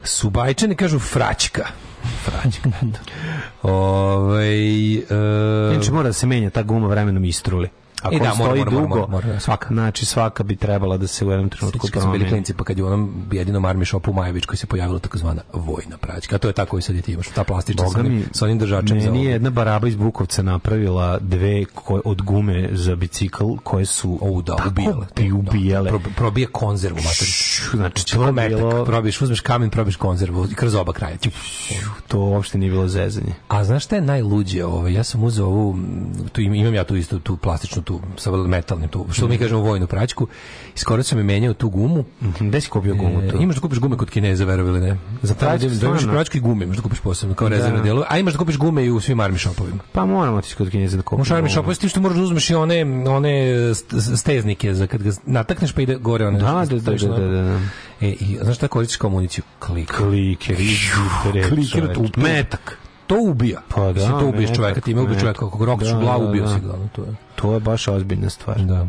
Subajčani 0.02 0.74
kažu 0.74 0.98
fraćka. 0.98 1.64
Fraćka. 2.24 2.70
Ovaj 3.62 4.94
e, 4.94 5.74
Inače 5.74 5.92
mora 5.92 6.08
da 6.08 6.12
se 6.12 6.26
menja 6.26 6.50
ta 6.50 6.62
guma 6.62 6.88
vremenom 6.88 7.24
istruli. 7.24 7.68
Ako 7.96 8.14
I 8.14 8.18
da, 8.18 8.24
mora, 8.26 8.34
stoji 8.36 8.58
mora, 8.58 8.70
mora, 8.70 8.82
dugo, 8.82 8.98
mora, 9.00 9.26
mora, 9.26 9.40
svaka. 9.40 9.68
znači 9.68 10.06
svaka 10.06 10.42
bi 10.42 10.56
trebala 10.56 10.96
da 10.96 11.06
se 11.06 11.26
u 11.26 11.30
jednom 11.30 11.48
trenutku 11.48 11.86
smo 11.86 11.92
bili 11.92 12.02
promeni. 12.02 12.28
klinci, 12.28 12.54
pa 12.54 12.64
kad 12.64 12.78
je 12.78 12.84
u 12.84 12.86
onom 12.86 13.28
jedinom 13.32 13.64
armi 13.64 13.84
šopu 13.84 14.10
u 14.10 14.14
Majevičkoj 14.14 14.56
se 14.56 14.66
pojavila 14.66 14.98
takozvana 14.98 15.42
vojna 15.54 15.96
praćka. 15.96 16.36
A 16.36 16.38
to 16.38 16.48
je 16.48 16.52
ta 16.52 16.66
koju 16.66 16.82
sad 16.82 16.96
i 16.96 17.02
ti 17.02 17.12
imaš, 17.12 17.28
ta 17.28 17.44
plastična 17.44 17.82
sa 17.82 17.88
Boga 17.88 18.00
onim, 18.00 18.24
sa 18.32 18.44
onim 18.44 18.58
držačem 18.58 18.96
meni 18.98 19.24
je 19.24 19.30
jedna 19.30 19.50
baraba 19.50 19.88
iz 19.88 19.96
Bukovca 19.96 20.42
napravila 20.42 21.18
dve 21.18 21.64
ko- 21.66 22.00
od 22.04 22.22
gume 22.22 22.68
za 22.72 22.96
bicikl 22.96 23.44
koje 23.56 23.86
su 23.86 24.18
O, 24.22 24.42
da, 24.42 24.56
tako 24.56 24.68
ubijale. 24.68 25.06
bi 25.16 25.32
ubijale. 25.32 25.88
Pro, 25.90 26.00
probije 26.16 26.46
konzervu, 26.46 26.96
mater. 26.98 27.28
Znači, 27.70 28.06
To 28.06 28.22
je 28.24 28.42
je 28.42 28.48
bilo, 28.48 28.84
Probiješ, 28.84 29.20
uzmeš 29.20 29.40
kamen, 29.40 29.70
probiješ 29.70 29.96
konzervu 29.96 30.46
i 30.46 30.54
kroz 30.54 30.74
oba 30.74 30.92
kraja. 30.92 31.16
to 32.08 32.18
uopšte 32.20 32.58
nije 32.58 32.70
bilo 32.70 32.88
zezanje. 32.88 33.32
A 33.48 33.64
znaš 33.64 33.84
šta 33.84 33.96
je 33.96 34.02
najluđe? 34.02 34.64
Ovo? 34.64 34.88
Ja 34.88 35.04
sam 35.04 35.24
uzeo 35.24 35.46
ovu, 35.46 35.78
tu 36.32 36.40
im- 36.40 36.54
imam 36.54 36.74
ja 36.74 36.84
tu 36.84 36.96
isto 36.96 37.18
tu 37.18 37.36
plastičnu, 37.36 37.82
tu 37.86 38.00
sa 38.16 38.30
metalnim, 38.32 38.88
tu, 38.88 39.06
što 39.10 39.28
mi 39.28 39.38
kažemo 39.38 39.60
vojnu 39.60 39.86
praćku. 39.86 40.26
I 40.68 40.78
skoro 40.78 41.02
sam 41.02 41.18
je 41.18 41.24
menjao 41.24 41.54
tu 41.54 41.68
gumu. 41.70 42.04
Gde 42.40 42.60
si 42.60 42.68
kupio 42.68 42.94
gumu 42.94 43.20
E, 43.20 43.28
tu? 43.28 43.36
imaš 43.36 43.54
da 43.54 43.60
kupiš 43.60 43.78
gume 43.78 43.96
kod 43.96 44.10
Kineza, 44.10 44.44
verovali 44.44 44.80
ne? 44.80 44.96
Za 45.22 45.34
praćku, 45.34 45.68
da 45.70 45.86
imaš 45.86 46.04
praćku 46.04 46.36
i 46.36 46.40
gume, 46.40 46.64
imaš 46.64 46.76
da 46.76 46.82
kupiš 46.82 47.00
posebno 47.00 47.34
kao 47.34 47.48
Da. 47.48 47.56
rezervne 47.56 47.82
delove, 47.82 48.06
a 48.08 48.18
imaš 48.18 48.32
da 48.32 48.38
kupiš 48.38 48.56
gume 48.56 48.84
i 48.84 48.90
u 48.90 49.00
svim 49.00 49.20
armi 49.20 49.38
shopovima. 49.38 49.78
Pa 49.92 50.06
moramo 50.06 50.36
otići 50.36 50.54
kod 50.56 50.70
Kineza 50.70 50.96
da 50.96 51.02
kupimo. 51.02 51.18
Možeš 51.18 51.30
armi 51.30 51.42
gumu. 51.42 51.52
shopove 51.52 51.74
s 51.74 51.78
tim 51.78 51.88
što 51.88 52.00
moraš 52.00 52.16
da 52.16 52.24
uzmeš 52.24 52.50
i 52.50 52.54
one, 52.54 52.82
one 53.08 53.30
st- 53.70 54.16
steznike 54.16 54.74
za 54.74 54.86
kad 54.86 55.02
ga 55.02 55.10
natakneš 55.26 55.72
pa 55.72 55.82
ide 55.82 55.94
gore 55.96 56.26
one. 56.26 56.38
Da, 56.38 56.64
da, 56.64 56.76
da, 56.76 56.92
da, 56.92 57.08
na- 57.08 57.18
da, 57.18 57.42
da. 57.42 57.60
E, 58.00 58.08
i 58.10 58.38
znaš 58.42 58.56
šta 58.56 58.68
koristiš 58.68 58.96
kao 58.96 59.10
municiju? 59.10 59.44
Klik. 59.58 59.92
Tu- 61.94 62.10
tu- 62.10 62.20
metak. 62.20 62.78
To 63.06 63.16
ubija. 63.22 63.60
Pa 63.68 63.80
da, 63.80 63.92
Mislim, 63.92 64.18
to 64.18 64.26
ubiješ 64.26 64.52
čoveka, 64.56 64.80
time 64.80 65.00
ubiješ 65.00 65.20
čoveka, 65.20 65.38
kako 65.38 65.64
rokćeš 65.64 65.90
Da, 65.90 65.98
u 65.98 66.00
glavu, 66.00 66.22
da, 66.22 66.28
ubio 66.28 66.42
da. 66.42 66.54
si 66.54 66.60
ga, 66.60 66.72
ono, 66.72 66.88
to 66.92 67.02
je. 67.02 67.14
To 67.34 67.54
je 67.54 67.60
baš 67.60 67.88
ozbiljna 67.88 68.30
stvar. 68.30 68.60
Da. 68.60 68.86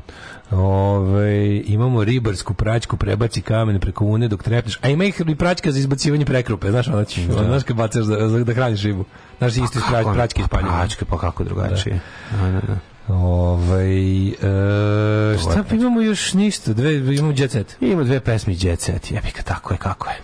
Ove, 0.51 1.61
imamo 1.65 2.03
ribarsku 2.03 2.53
praćku, 2.53 2.97
prebaci 2.97 3.41
kamen 3.41 3.79
preko 3.79 4.05
une 4.05 4.27
dok 4.27 4.43
trepneš. 4.43 4.79
A 4.81 4.89
ima 4.89 5.05
ih 5.05 5.21
i 5.27 5.35
praćka 5.35 5.71
za 5.71 5.79
izbacivanje 5.79 6.25
prekrupe, 6.25 6.71
znaš, 6.71 6.87
ono, 6.87 7.03
će, 7.03 7.21
ono, 7.37 7.43
znaš 7.43 7.63
kad 7.63 7.75
bacaš 7.75 8.05
da, 8.05 8.43
da 8.43 8.53
hraniš 8.53 8.83
ribu. 8.83 9.05
Znaš, 9.37 9.57
isto 9.57 9.79
prać, 9.89 10.03
Kako 10.03 10.09
ne? 10.09 10.15
praćke 10.15 10.41
Pa 10.41 10.43
ispaljene. 10.45 10.69
Praćke, 10.69 11.05
pa 11.05 11.17
kako 11.17 11.43
drugačije. 11.43 11.99
Da, 12.31 12.51
da, 12.51 12.61
da. 12.61 12.77
Ovaj 13.13 14.27
e, 14.27 15.37
šta 15.37 15.63
pa 15.69 15.75
imamo 15.75 16.01
još 16.01 16.33
ništa, 16.33 16.73
dve, 16.73 17.15
imamo 17.15 17.33
jet 17.37 17.51
set. 17.51 17.77
Ima 17.81 18.03
dve 18.03 18.19
pesme 18.19 18.53
Jet 18.59 18.79
Set, 18.79 19.11
jebika, 19.11 19.41
tako 19.43 19.73
je, 19.73 19.77
kako 19.77 20.09
je. 20.09 20.15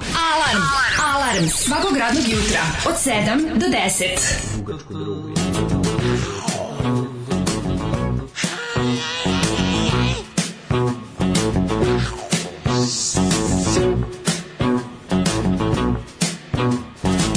Alarm! 0.00 0.62
Alarm! 1.14 1.48
Svakog 1.48 1.96
radnog 1.96 2.24
jutra 2.28 2.60
od 2.88 2.94
7 2.98 3.58
do 3.58 3.66
10. 3.66 4.50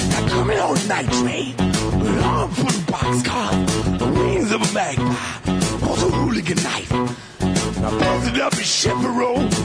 Now 0.10 0.28
coming 0.30 0.60
on 0.60 0.78
a 0.78 0.88
night 0.88 1.12
train, 1.12 1.56
long 2.22 2.50
for 2.50 2.72
the 2.72 2.84
the 4.00 4.06
of 4.52 4.62
a 4.62 4.74
also 5.88 6.10
hooligan 6.10 6.58
knife. 6.64 6.92
Now 7.82 7.92
busted 8.00 8.40
up 8.42 8.54
Chevrolet, 8.54 9.63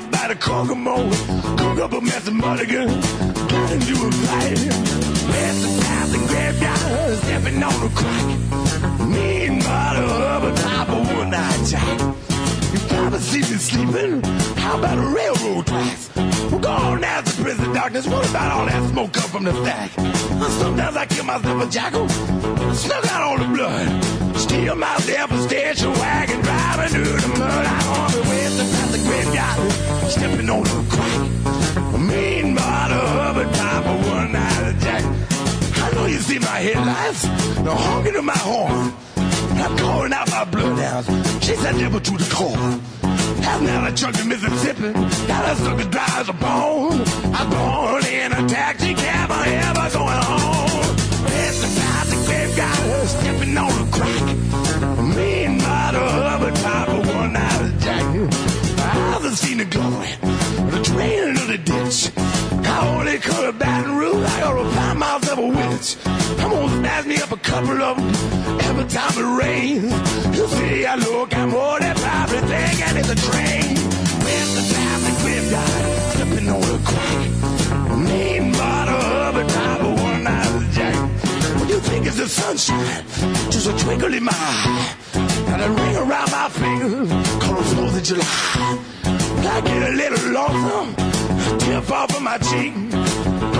out 0.00 0.10
by 0.10 0.28
the 0.28 0.34
Kokomo, 0.34 1.10
cook 1.56 1.78
up 1.78 1.92
a 1.92 2.00
mess 2.00 2.26
of 2.28 2.34
mulligan, 2.34 2.88
got 2.88 3.72
into 3.72 3.94
a 4.06 4.10
fight. 4.26 4.58
Past 5.30 5.62
the 5.62 5.80
path 5.82 6.14
and 6.14 6.28
graveyard, 6.28 7.18
stepping 7.18 7.62
on 7.62 7.86
a 7.86 7.90
crack. 7.90 9.08
Me 9.08 9.48
Meanwhile, 9.48 10.10
up 10.34 10.42
on 10.42 10.54
top 10.54 10.88
of 10.88 11.16
one 11.16 11.30
night 11.30 11.66
jack. 11.66 12.00
You 12.72 12.78
probably 12.88 13.18
see 13.18 13.40
me 13.40 13.58
sleeping. 13.58 14.22
How 14.56 14.78
about 14.78 14.98
a 14.98 15.06
railroad 15.14 15.66
tracks? 15.66 16.10
Well, 16.50 16.60
go 16.60 16.70
on 16.70 17.00
now 17.00 17.20
to 17.20 17.42
prison 17.42 17.72
darkness. 17.72 18.06
What 18.06 18.28
about 18.30 18.52
all 18.52 18.66
that 18.66 18.88
smoke 18.90 19.12
come 19.12 19.30
from 19.30 19.44
the 19.44 19.52
stack? 19.64 19.90
Sometimes 20.60 20.96
I 20.96 21.06
kill 21.06 21.24
myself 21.24 21.62
a 21.62 21.70
jackal. 21.70 22.08
Snuck 22.74 23.06
out 23.12 23.22
all 23.22 23.38
the 23.38 23.48
blood. 23.56 24.36
Steal 24.36 24.76
myself 24.76 25.32
a 25.32 25.42
station 25.42 25.92
wagon, 25.94 26.40
driving 26.42 26.88
through 26.88 27.20
the 27.20 27.28
mud. 27.38 27.66
I'm 27.66 27.88
on 28.00 28.12
the 28.12 28.22
way 28.30 28.44
to 28.44 28.89
the 29.10 29.16
graveyard, 29.16 30.10
stepping 30.10 30.50
on 30.50 30.62
the 30.62 30.86
crack. 30.88 32.00
Meanwhile, 32.00 32.92
up 32.92 33.36
on 33.36 33.52
top 33.52 33.86
of 33.86 34.08
one 34.08 34.32
night 34.32 34.76
jack. 34.80 35.04
I 35.76 35.92
know 35.94 36.06
you 36.06 36.18
see 36.18 36.38
my 36.38 36.58
headlights, 36.66 37.22
the 37.62 37.74
honking 37.74 38.16
of 38.16 38.24
my 38.24 38.38
horn. 38.38 38.92
I'm 39.62 39.76
calling 39.76 40.12
out 40.12 40.30
my 40.30 40.44
bloodhounds. 40.44 41.06
She's 41.44 41.62
a 41.64 41.72
devil 41.72 42.00
to 42.00 42.10
the 42.16 42.34
core. 42.34 42.56
Have 43.42 43.62
now 43.62 43.86
a 43.86 43.92
chunk 43.92 44.18
of 44.18 44.26
Mississippi. 44.26 44.92
Got 45.26 45.52
a 45.52 45.56
sucker 45.56 45.90
dry 45.90 46.06
as 46.20 46.28
a 46.28 46.32
bone. 46.32 47.04
I'm 47.34 47.50
born 47.50 48.06
in 48.06 48.32
a 48.32 48.48
taxi 48.48 48.94
cab. 48.94 49.30
I 49.30 49.48
ever 49.48 49.98
going 49.98 50.22
home. 50.22 50.59
The 59.64 59.76
glory. 59.76 60.12
The 60.70 60.80
train 60.82 61.28
into 61.28 61.44
the 61.52 61.58
ditch. 61.58 62.10
I 62.66 62.76
only 62.96 63.18
cut 63.18 63.48
a 63.48 63.52
Baton 63.52 63.96
Rouge. 63.98 64.24
I 64.24 64.40
a 64.52 64.64
five 64.76 64.96
miles 64.96 65.28
of 65.28 65.38
a 65.38 65.48
witch. 65.58 65.88
I'm 66.40 66.50
gonna 66.50 66.76
smash 66.78 67.04
me 67.04 67.16
up 67.16 67.32
a 67.32 67.36
couple 67.36 67.82
of 67.82 67.96
them 67.96 68.08
every 68.68 68.86
time 68.96 69.12
it 69.22 69.28
rains. 69.40 69.92
You 70.36 70.46
see, 70.56 70.86
I 70.86 70.94
look, 70.96 71.36
I'm 71.36 71.50
more 71.50 71.78
than 71.78 71.94
probably 71.96 72.38
and 72.86 72.98
it's 73.00 73.10
a 73.10 73.18
train. 73.28 73.74
With 74.24 74.48
the 74.56 74.64
traffic 74.72 75.14
graveyard, 75.22 75.84
slipping 76.12 76.48
on 76.48 76.60
the 76.72 76.78
crack. 76.88 77.28
Mean 78.08 78.52
bottle 78.52 78.94
of 79.28 79.36
a 79.36 79.44
top 79.44 79.89
Think 81.90 82.06
is 82.06 82.16
the 82.18 82.28
sunshine? 82.28 83.04
Just 83.50 83.66
a 83.66 83.72
twinkle 83.84 84.14
in 84.14 84.22
my 84.22 84.32
eye. 84.32 84.94
Got 85.48 85.60
a 85.60 85.70
ring 85.70 85.96
around 85.96 86.30
my 86.30 86.48
finger, 86.48 87.04
call 87.42 87.58
it 87.58 87.66
4th 87.74 87.96
of 87.96 88.02
July. 88.04 88.78
I 89.54 89.60
get 89.60 89.82
a 89.90 89.92
little 90.00 90.30
lonesome, 90.30 90.94
tear 91.58 91.80
fall 91.82 92.06
from 92.06 92.24
my 92.24 92.38
cheek. 92.38 92.74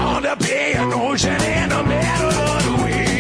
On 0.07 0.23
the 0.23 0.37
bay, 0.39 0.75
an 0.75 0.93
ocean 0.93 1.43
in 1.43 1.69
the 1.71 1.83
middle 1.83 2.37
of 2.55 2.63
the 2.67 2.75
week. 2.85 3.11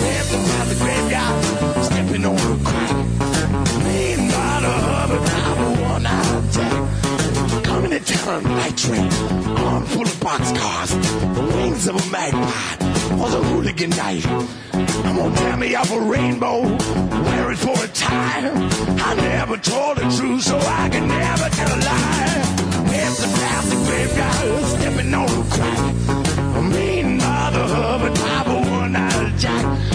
Whipped 0.00 0.30
the 0.70 0.76
graveyard, 0.78 1.84
stepping 1.84 2.24
on 2.24 2.36
the 2.36 2.71
jack. 8.00 8.02
Coming 8.02 8.04
to 8.04 8.12
town 8.14 8.46
on 8.46 8.46
a 8.46 8.54
night 8.56 8.76
train, 8.76 9.12
arm 9.58 9.84
full 9.84 10.02
of 10.02 10.20
boxcars, 10.20 11.34
the 11.34 11.42
wings 11.56 11.86
of 11.86 11.96
a 11.96 12.10
magpie. 12.10 13.16
Was 13.16 13.34
a 13.34 13.42
hooligan 13.42 13.90
night. 13.90 14.26
I'm 15.04 15.16
gonna 15.16 15.36
tear 15.36 15.56
me 15.56 15.74
up 15.74 15.90
a 15.90 16.00
rainbow, 16.00 16.62
wear 16.62 17.52
it 17.52 17.58
for 17.58 17.84
a 17.84 17.88
tie. 17.88 18.50
I 18.50 19.14
never 19.14 19.56
told 19.58 19.98
the 19.98 20.16
truth, 20.16 20.42
so 20.42 20.58
I 20.58 20.88
can 20.88 21.08
never 21.08 21.48
tell 21.50 21.68
a 21.68 21.80
lie. 21.80 22.42
It's 22.94 23.20
the 23.20 23.28
plastic 23.28 23.78
graveyard, 23.86 24.64
stepping 24.64 25.14
on 25.14 25.26
the 25.26 25.54
crack. 25.54 25.78
A 26.56 26.62
mean 26.62 27.18
mother 27.18 27.60
of 27.60 28.02
a 28.02 28.14
top 28.14 28.46
of 28.46 28.70
one 28.70 28.96
out 28.96 29.24
of 29.24 29.38
jack. 29.38 29.91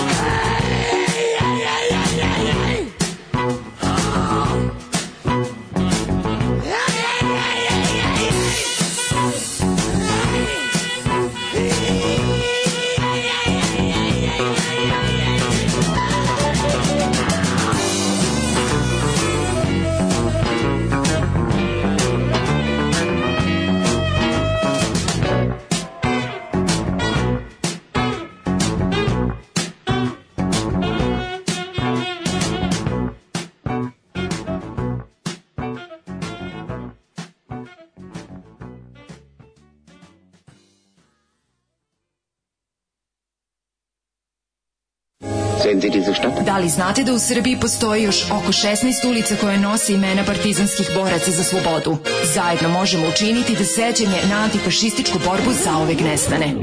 Li 46.61 46.69
znate 46.69 47.03
da 47.03 47.13
u 47.13 47.19
Srbiji 47.19 47.57
postoji 47.59 48.03
još 48.03 48.25
oko 48.31 48.51
16 48.51 49.09
ulica 49.09 49.35
koje 49.41 49.59
nose 49.59 49.93
imena 49.93 50.23
partizanskih 50.23 50.89
boraca 50.95 51.31
za 51.31 51.43
slobodu? 51.43 51.97
Zajedno 52.33 52.69
možemo 52.69 53.07
učiniti 53.07 53.55
da 53.55 53.63
sećanje 53.63 54.21
na 54.29 54.35
antifašističku 54.35 55.19
borbu 55.25 55.51
zaovek 55.63 55.99
nestane. 55.99 56.53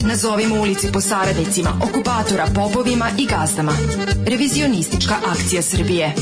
Nazovimo 0.00 0.60
ulici 0.60 0.92
po 0.92 1.00
saradnicima, 1.00 1.70
okupatora, 1.82 2.46
popovima 2.54 3.10
i 3.18 3.26
gazdama. 3.26 3.72
Revizionistička 4.26 5.14
akcija 5.26 5.62
Srbije. 5.62 6.14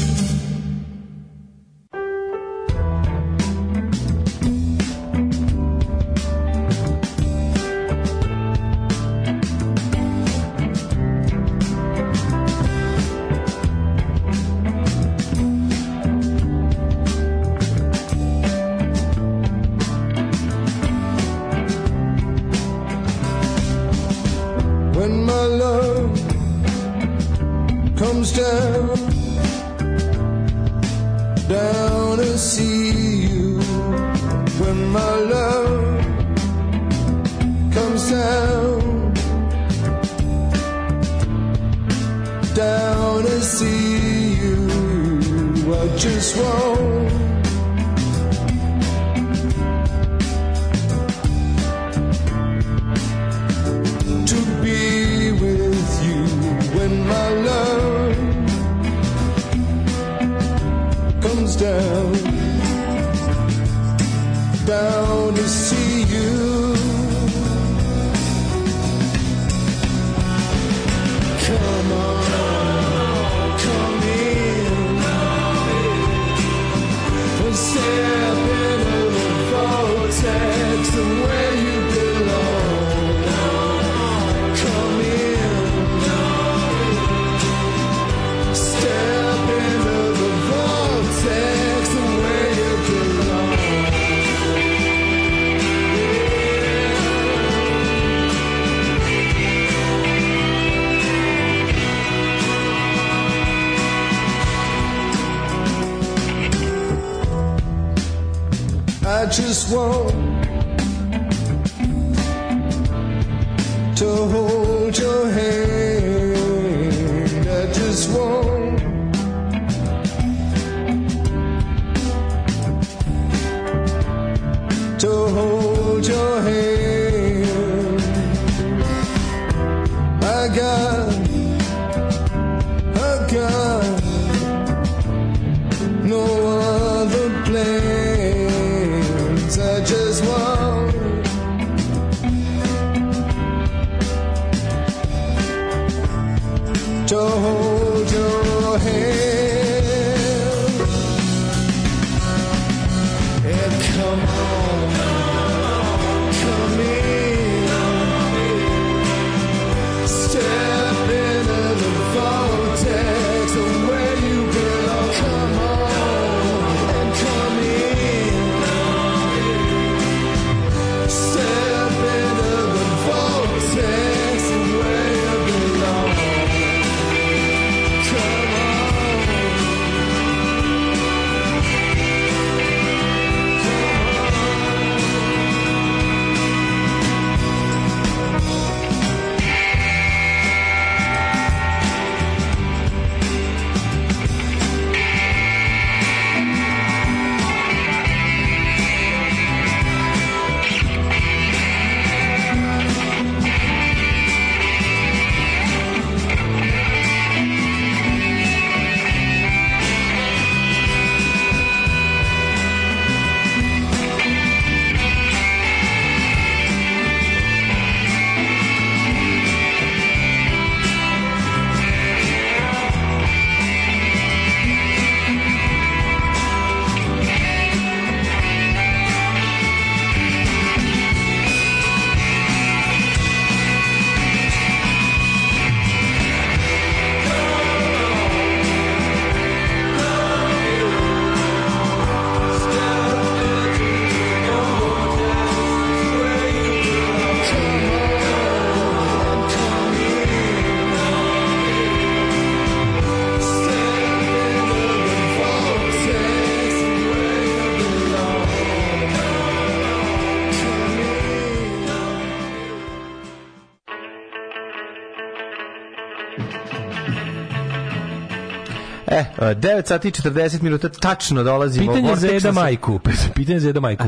E, 269.07 269.25
9 269.39 269.87
sati 269.87 270.09
i 270.09 270.11
40 270.11 270.63
minuta 270.63 270.89
tačno 270.89 271.43
dolazimo. 271.43 271.93
Pitanje 271.93 272.17
za 272.17 272.33
Eda 272.33 272.53
Majku. 272.53 273.01
Pitanje 273.35 273.61
za 273.61 273.69
Eda 273.69 273.81
Majku. 273.81 274.05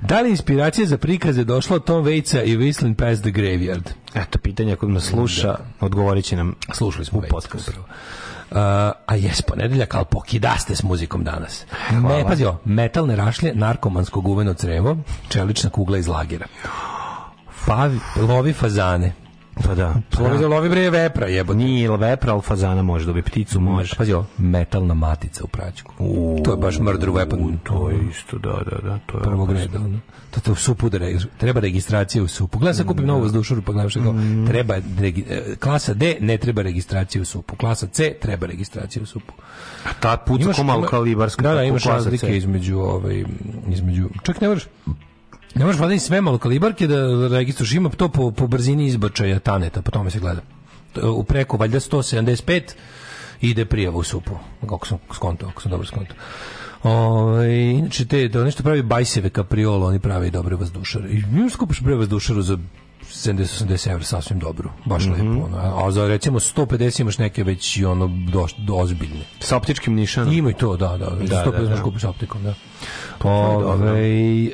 Da 0.00 0.20
li 0.20 0.30
inspiracija 0.30 0.86
za 0.86 0.98
prikaze 0.98 1.44
došla 1.44 1.76
od 1.76 1.84
Tom 1.84 2.04
Waitsa 2.04 2.42
i 2.44 2.56
Whistling 2.56 2.94
Past 2.94 3.22
the 3.22 3.30
Graveyard? 3.30 3.90
Eto, 4.14 4.38
pitanje 4.38 4.72
ako 4.72 4.86
nas 4.86 5.04
sluša, 5.04 5.56
odgovorit 5.80 6.24
će 6.24 6.36
nam 6.36 6.54
Slušali 6.72 7.04
smo 7.04 7.18
u 7.18 7.22
podcastu. 7.30 7.80
Uh, 8.50 8.56
a 9.06 9.14
jes 9.16 9.42
ponedeljak, 9.42 9.94
ali 9.94 10.04
pokidaste 10.10 10.76
s 10.76 10.82
muzikom 10.82 11.24
danas. 11.24 11.64
Hvala. 11.88 12.16
Me, 12.16 12.24
pazi, 12.24 12.44
ovo, 12.44 12.58
metalne 12.64 13.16
rašlje, 13.16 13.52
narkomansko 13.54 14.20
guveno 14.20 14.54
crevo, 14.54 14.96
čelična 15.28 15.70
kugla 15.70 15.98
iz 15.98 16.08
lagera. 16.08 16.46
Pavi, 17.66 17.98
lovi 18.16 18.52
fazane. 18.52 19.12
Pa 19.60 19.74
da. 19.74 19.94
Lovi, 20.20 20.44
lovi 20.44 20.68
bre 20.68 20.90
vepra, 20.90 21.26
jebote. 21.26 21.56
Nije 21.56 21.90
vepra, 21.90 22.32
ali 22.32 22.42
fazana 22.42 22.82
može 22.82 23.06
dobiti 23.06 23.30
pticu, 23.30 23.60
može. 23.60 23.96
Pazi 23.96 24.12
ovo, 24.12 24.26
metalna 24.38 24.94
matica 24.94 25.44
u 25.44 25.48
praćku. 25.48 25.94
to 26.44 26.50
je 26.50 26.56
baš 26.56 26.78
murder 26.78 27.08
weapon. 27.08 27.56
To 27.62 27.90
je 27.90 27.98
isto, 28.10 28.38
da, 28.38 28.52
da, 28.52 28.78
da. 28.80 28.98
To 29.06 29.18
je 29.18 29.22
prvog 29.22 29.52
reda. 29.52 29.78
To 30.30 30.40
te 30.40 30.50
u 30.50 30.54
supu 30.54 30.88
da 30.88 30.98
re- 30.98 31.18
treba 31.38 31.60
registracija 31.60 32.22
u 32.22 32.28
supu. 32.28 32.58
Gledam 32.58 32.74
sad 32.74 32.86
kupim 32.86 33.06
novu 33.06 33.22
vazdušaru 33.22 33.62
pa 33.62 33.72
gledam 33.72 33.90
što 33.90 34.00
kao 34.02 34.14
treba 34.46 34.74
regi- 34.76 35.24
e, 35.28 35.56
klasa 35.56 35.94
D 35.94 36.16
ne 36.20 36.36
treba 36.36 36.62
registracija 36.62 37.22
u 37.22 37.24
supu. 37.24 37.56
Klasa 37.56 37.86
C 37.86 38.12
treba 38.12 38.46
registracija 38.46 39.02
u 39.02 39.06
supu. 39.06 39.32
Ta 40.00 40.16
puca 40.16 40.44
Imaš- 40.44 40.56
ko 40.56 40.62
malo 40.62 40.78
ima- 40.78 40.88
kalibarska. 40.88 41.42
Da, 41.42 41.54
da, 41.54 41.62
imaš 41.62 41.84
razlike 41.84 42.36
između 42.36 42.78
ovaj 42.78 43.24
između 43.68 44.08
čak 44.22 44.40
ne 44.40 44.48
možeš 44.48 44.66
ne 45.54 45.64
možeš 45.64 45.80
valjda 45.80 45.98
sve 45.98 46.20
malo 46.20 46.38
kalibarke 46.38 46.86
da 46.86 47.28
registruješ 47.28 47.72
ima 47.72 47.88
to 47.88 48.08
po, 48.08 48.30
po 48.30 48.46
brzini 48.46 48.86
izbačaja 48.86 49.38
taneta, 49.38 49.82
po 49.82 49.90
tome 49.90 50.10
se 50.10 50.18
gleda. 50.18 50.40
U 51.02 51.24
preko 51.24 51.56
valjda 51.56 51.80
175 51.80 52.62
ide 53.40 53.64
prijava 53.64 53.96
u 53.96 54.02
supu. 54.02 54.38
Kako 54.60 54.86
sam 54.86 54.98
skonto, 55.14 55.46
ako 55.46 55.62
sam 55.62 55.70
dobro 55.70 55.86
skonto. 55.86 56.14
Ovaj 56.82 57.50
inače 57.50 58.04
te 58.04 58.28
da 58.28 58.44
nešto 58.44 58.62
pravi 58.62 58.82
bajseve 58.82 59.30
kapriolo, 59.30 59.86
oni 59.86 59.98
pravi 59.98 60.30
dobre 60.30 60.56
vazdušare. 60.56 61.10
I 61.10 61.22
mi 61.30 61.50
skupiš 61.50 61.80
bre 61.80 61.94
vazdušaru 61.94 62.42
za 62.42 62.58
70-80 63.10 63.90
evra 63.90 64.04
sasvim 64.04 64.38
dobro, 64.38 64.70
baš 64.84 65.02
Mhm. 65.02 65.12
lepo. 65.12 65.44
Ono. 65.46 65.56
A 65.78 65.90
za 65.90 66.06
recimo 66.06 66.40
150 66.40 67.00
imaš 67.00 67.18
neke 67.18 67.44
već 67.44 67.76
i 67.76 67.84
ono 67.84 68.06
do, 68.32 68.46
do 68.58 68.74
ozbiljne. 68.74 69.20
Sa 69.40 69.56
optičkim 69.56 69.94
nišanom. 69.94 70.32
Ima 70.32 70.50
i 70.50 70.54
to, 70.54 70.76
da, 70.76 70.88
da. 70.88 70.96
Da, 70.96 71.10
da 71.16 71.44
150 71.44 71.68
da, 71.68 71.76
da. 71.76 71.82
kupiš 71.82 72.04
optikom, 72.04 72.42
da. 72.42 72.54
dobro. 73.22 73.90
Ove, 73.90 74.44
e, 74.44 74.50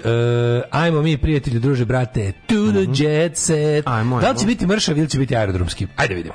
ajmo 0.70 1.02
mi, 1.02 1.18
prijatelji, 1.18 1.60
druže, 1.60 1.84
brate, 1.84 2.32
to 2.32 2.54
the 2.72 3.04
jet 3.04 3.36
set. 3.36 3.86
Mhm. 3.86 3.94
Ajmo, 3.94 4.20
Da 4.20 4.30
li 4.30 4.36
će 4.36 4.40
ajmo. 4.40 4.46
biti 4.46 4.66
mršav 4.66 4.98
ili 4.98 5.08
će 5.08 5.18
biti 5.18 5.36
aerodromski? 5.36 5.86
Ajde 5.96 6.14
vidimo. 6.14 6.34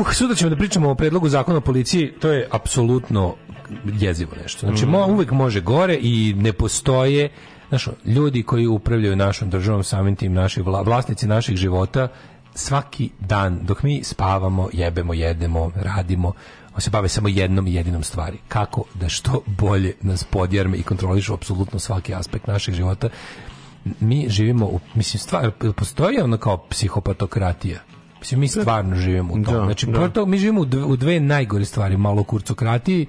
Uh, 0.00 0.12
sutra 0.12 0.36
ćemo 0.36 0.50
da 0.50 0.56
pričamo 0.56 0.90
o 0.90 0.94
predlogu 0.94 1.28
zakona 1.28 1.58
o 1.58 1.60
policiji, 1.60 2.12
to 2.20 2.32
je 2.32 2.48
apsolutno 2.50 3.34
jezivo 4.00 4.32
nešto. 4.42 4.66
Znači, 4.66 4.86
mo, 4.86 5.06
uvek 5.06 5.30
može 5.30 5.60
gore 5.60 5.98
i 6.00 6.34
ne 6.36 6.52
postoje 6.52 7.28
znaš, 7.68 7.88
ljudi 8.04 8.42
koji 8.42 8.66
upravljaju 8.66 9.16
našom 9.16 9.50
državom, 9.50 9.84
samim 9.84 10.16
tim 10.16 10.32
naši 10.32 10.62
vla- 10.62 10.84
vlasnici 10.84 11.26
naših 11.26 11.56
života, 11.56 12.08
svaki 12.54 13.10
dan, 13.20 13.58
dok 13.62 13.82
mi 13.82 14.04
spavamo, 14.04 14.68
jebemo, 14.72 15.14
jedemo, 15.14 15.72
radimo, 15.74 16.32
on 16.74 16.80
se 16.80 16.90
bave 16.90 17.08
samo 17.08 17.28
jednom 17.28 17.66
i 17.66 17.74
jedinom 17.74 18.02
stvari. 18.02 18.38
Kako 18.48 18.84
da 18.94 19.08
što 19.08 19.42
bolje 19.46 19.94
nas 20.00 20.24
podjarme 20.24 20.76
i 20.76 20.82
kontrolišu 20.82 21.34
apsolutno 21.34 21.78
svaki 21.78 22.14
aspekt 22.14 22.46
naših 22.46 22.74
života. 22.74 23.08
Mi 24.00 24.26
živimo, 24.28 24.66
u, 24.66 24.80
mislim, 24.94 25.20
stvar, 25.20 25.50
postoji 25.76 26.20
ono 26.20 26.36
kao 26.36 26.56
psihopatokratija. 26.56 27.80
Mislim, 28.20 28.40
mi 28.40 28.48
stvarno 28.48 28.96
živimo 28.96 29.34
u 29.34 29.44
tom. 29.44 29.54
Da, 29.54 29.64
znači, 29.64 29.86
da. 29.86 30.08
toga, 30.08 30.30
mi 30.30 30.38
živimo 30.38 30.60
u 30.60 30.64
dve, 30.64 30.84
u 30.84 30.96
dve 30.96 31.20
najgore 31.20 31.64
stvari, 31.64 31.96
malo 31.96 32.24
kurcokratiji 32.24 33.06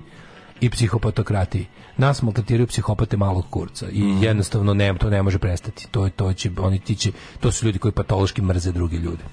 i 0.61 0.69
psihopatokratiji. 0.69 1.65
Nas 1.97 2.17
smo 2.17 2.31
tretiraju 2.31 2.67
psihopate 2.67 3.17
malog 3.17 3.45
kurca 3.49 3.89
i 3.91 4.03
Mhm. 4.03 4.23
jednostavno 4.23 4.73
ne, 4.73 4.97
to 4.97 5.09
ne 5.09 5.23
može 5.23 5.39
prestati. 5.39 5.87
To, 5.91 6.09
to, 6.09 6.33
će, 6.33 6.51
oni 6.57 6.79
tiče, 6.79 7.11
to 7.39 7.51
su 7.51 7.65
ljudi 7.65 7.79
koji 7.79 7.91
patološki 7.91 8.41
mrze 8.41 8.71
druge 8.71 8.97
ljude. 8.97 9.23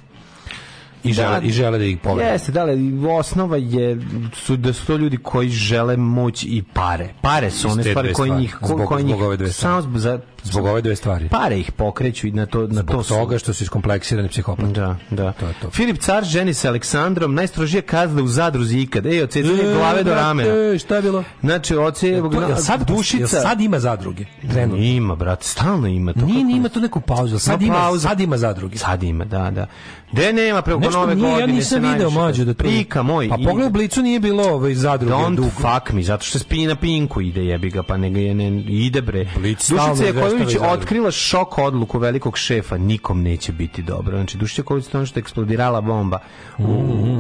I 1.04 1.12
žele, 1.12 1.40
i 1.42 1.50
žele 1.50 1.78
da 1.78 1.84
ih 1.84 1.98
povedu. 1.98 2.20
Jeste, 2.22 2.52
da, 2.52 2.60
ali 2.60 3.06
osnova 3.08 3.56
je 3.56 3.98
su, 4.34 4.56
da 4.56 4.72
su 4.72 4.86
to 4.86 4.96
ljudi 4.96 5.16
koji 5.16 5.48
žele 5.48 5.96
moć 5.96 6.44
i 6.44 6.64
pare. 6.72 7.08
Pare 7.20 7.50
su 7.50 7.68
one 7.68 7.82
stvari 7.82 8.12
koje 8.12 8.30
njih... 8.30 8.56
ko- 8.56 8.66
Zbog- 8.66 8.86
koje 8.86 9.00
zbog 9.00 9.10
njih 9.10 9.24
ove 9.24 9.36
dve 9.36 9.52
samo 9.52 9.80
stvari. 9.80 9.82
zbog, 9.82 9.98
za, 9.98 10.20
Zbog 10.44 10.64
ove 10.66 10.82
dve 10.82 10.96
stvari. 10.96 11.28
Pare 11.28 11.58
ih 11.58 11.72
pokreću 11.72 12.26
i 12.26 12.30
na 12.30 12.46
to, 12.46 12.60
na 12.60 12.82
to 12.82 12.92
Zbog 12.92 13.04
su... 13.04 13.14
toga 13.14 13.38
što 13.38 13.52
su 13.52 13.64
iskompleksirani 13.64 14.28
psihopati. 14.28 14.72
Da, 14.72 14.96
da. 15.10 15.32
To 15.32 15.46
je 15.46 15.54
to. 15.62 15.70
Filip 15.70 15.98
Car 15.98 16.24
ženi 16.24 16.54
se 16.54 16.68
Aleksandrom, 16.68 17.34
najstrožija 17.34 17.82
kazna 17.82 18.22
u 18.22 18.26
zadruzi 18.26 18.78
ikad. 18.78 19.06
Ej, 19.06 19.22
odsecanje 19.22 19.62
glave 19.74 20.02
do 20.04 20.14
ramena. 20.14 20.50
E, 20.50 20.78
šta 20.78 20.96
je 20.96 21.02
bilo? 21.02 21.24
Znači, 21.40 21.76
oce, 21.76 22.08
Jel 22.08 22.30
to- 22.30 22.40
jel 22.40 22.56
sad, 22.56 22.86
dušica... 22.86 23.16
jel 23.36 23.42
sad 23.42 23.60
ima 23.60 23.78
zadruge? 23.78 24.24
Trenutno. 24.42 24.84
Ima, 24.84 25.14
brate, 25.14 25.44
stalno 25.44 25.86
ima 25.88 26.12
to. 26.12 26.20
Nije, 26.20 26.56
ima 26.56 26.68
tu 26.68 26.80
neku 26.80 27.00
pauzu. 27.00 27.38
Sad 27.38 27.60
Ma 27.60 27.66
ima, 27.66 27.98
sad 27.98 28.20
ima 28.20 28.36
zadruge. 28.38 28.78
Sad 28.78 29.02
ima, 29.02 29.24
da, 29.24 29.50
da. 29.50 29.66
Gde 30.12 30.32
nema 30.32 30.62
preko 30.62 30.80
nove 30.80 31.14
nije, 31.14 31.28
godine 31.30 31.40
ja 31.40 31.46
nisam 31.46 31.82
se 31.82 31.88
video 31.88 32.10
mlađe 32.10 32.44
da 32.44 32.54
to... 32.54 32.58
Prika 32.64 33.02
moj. 33.02 33.28
Pa 33.28 33.36
pogledaj 33.36 33.66
u 33.66 33.70
Blicu 33.70 34.02
nije 34.02 34.20
bilo 34.20 34.44
ovaj 34.44 34.74
zadruge. 34.74 35.14
Don't 35.14 35.36
dugo. 35.36 35.48
fuck 35.50 35.92
me, 35.92 36.02
zato 36.02 36.24
što 36.24 36.38
spi 36.38 36.66
na 36.66 36.76
pinku 36.76 37.20
ide 37.20 37.44
jebi 37.44 37.70
ga, 37.70 37.82
pa 37.82 37.94
je 37.94 38.34
ne, 38.34 38.62
ide 38.68 39.02
bre. 39.02 39.26
Blic 39.36 39.70
Dušica 39.70 40.04
Jakovljević 40.04 40.56
otkrila 40.60 41.10
šok 41.10 41.58
odluku 41.58 41.98
velikog 41.98 42.38
šefa, 42.38 42.78
nikom 42.78 43.22
neće 43.22 43.52
biti 43.52 43.82
dobro. 43.82 44.16
Znači, 44.16 44.38
Dušica 44.38 44.60
Jakovljević 44.60 44.94
je 44.94 44.98
ono 44.98 45.06
što 45.06 45.18
je 45.18 45.20
eksplodirala 45.20 45.80
bomba 45.80 46.18
u, 46.58 46.62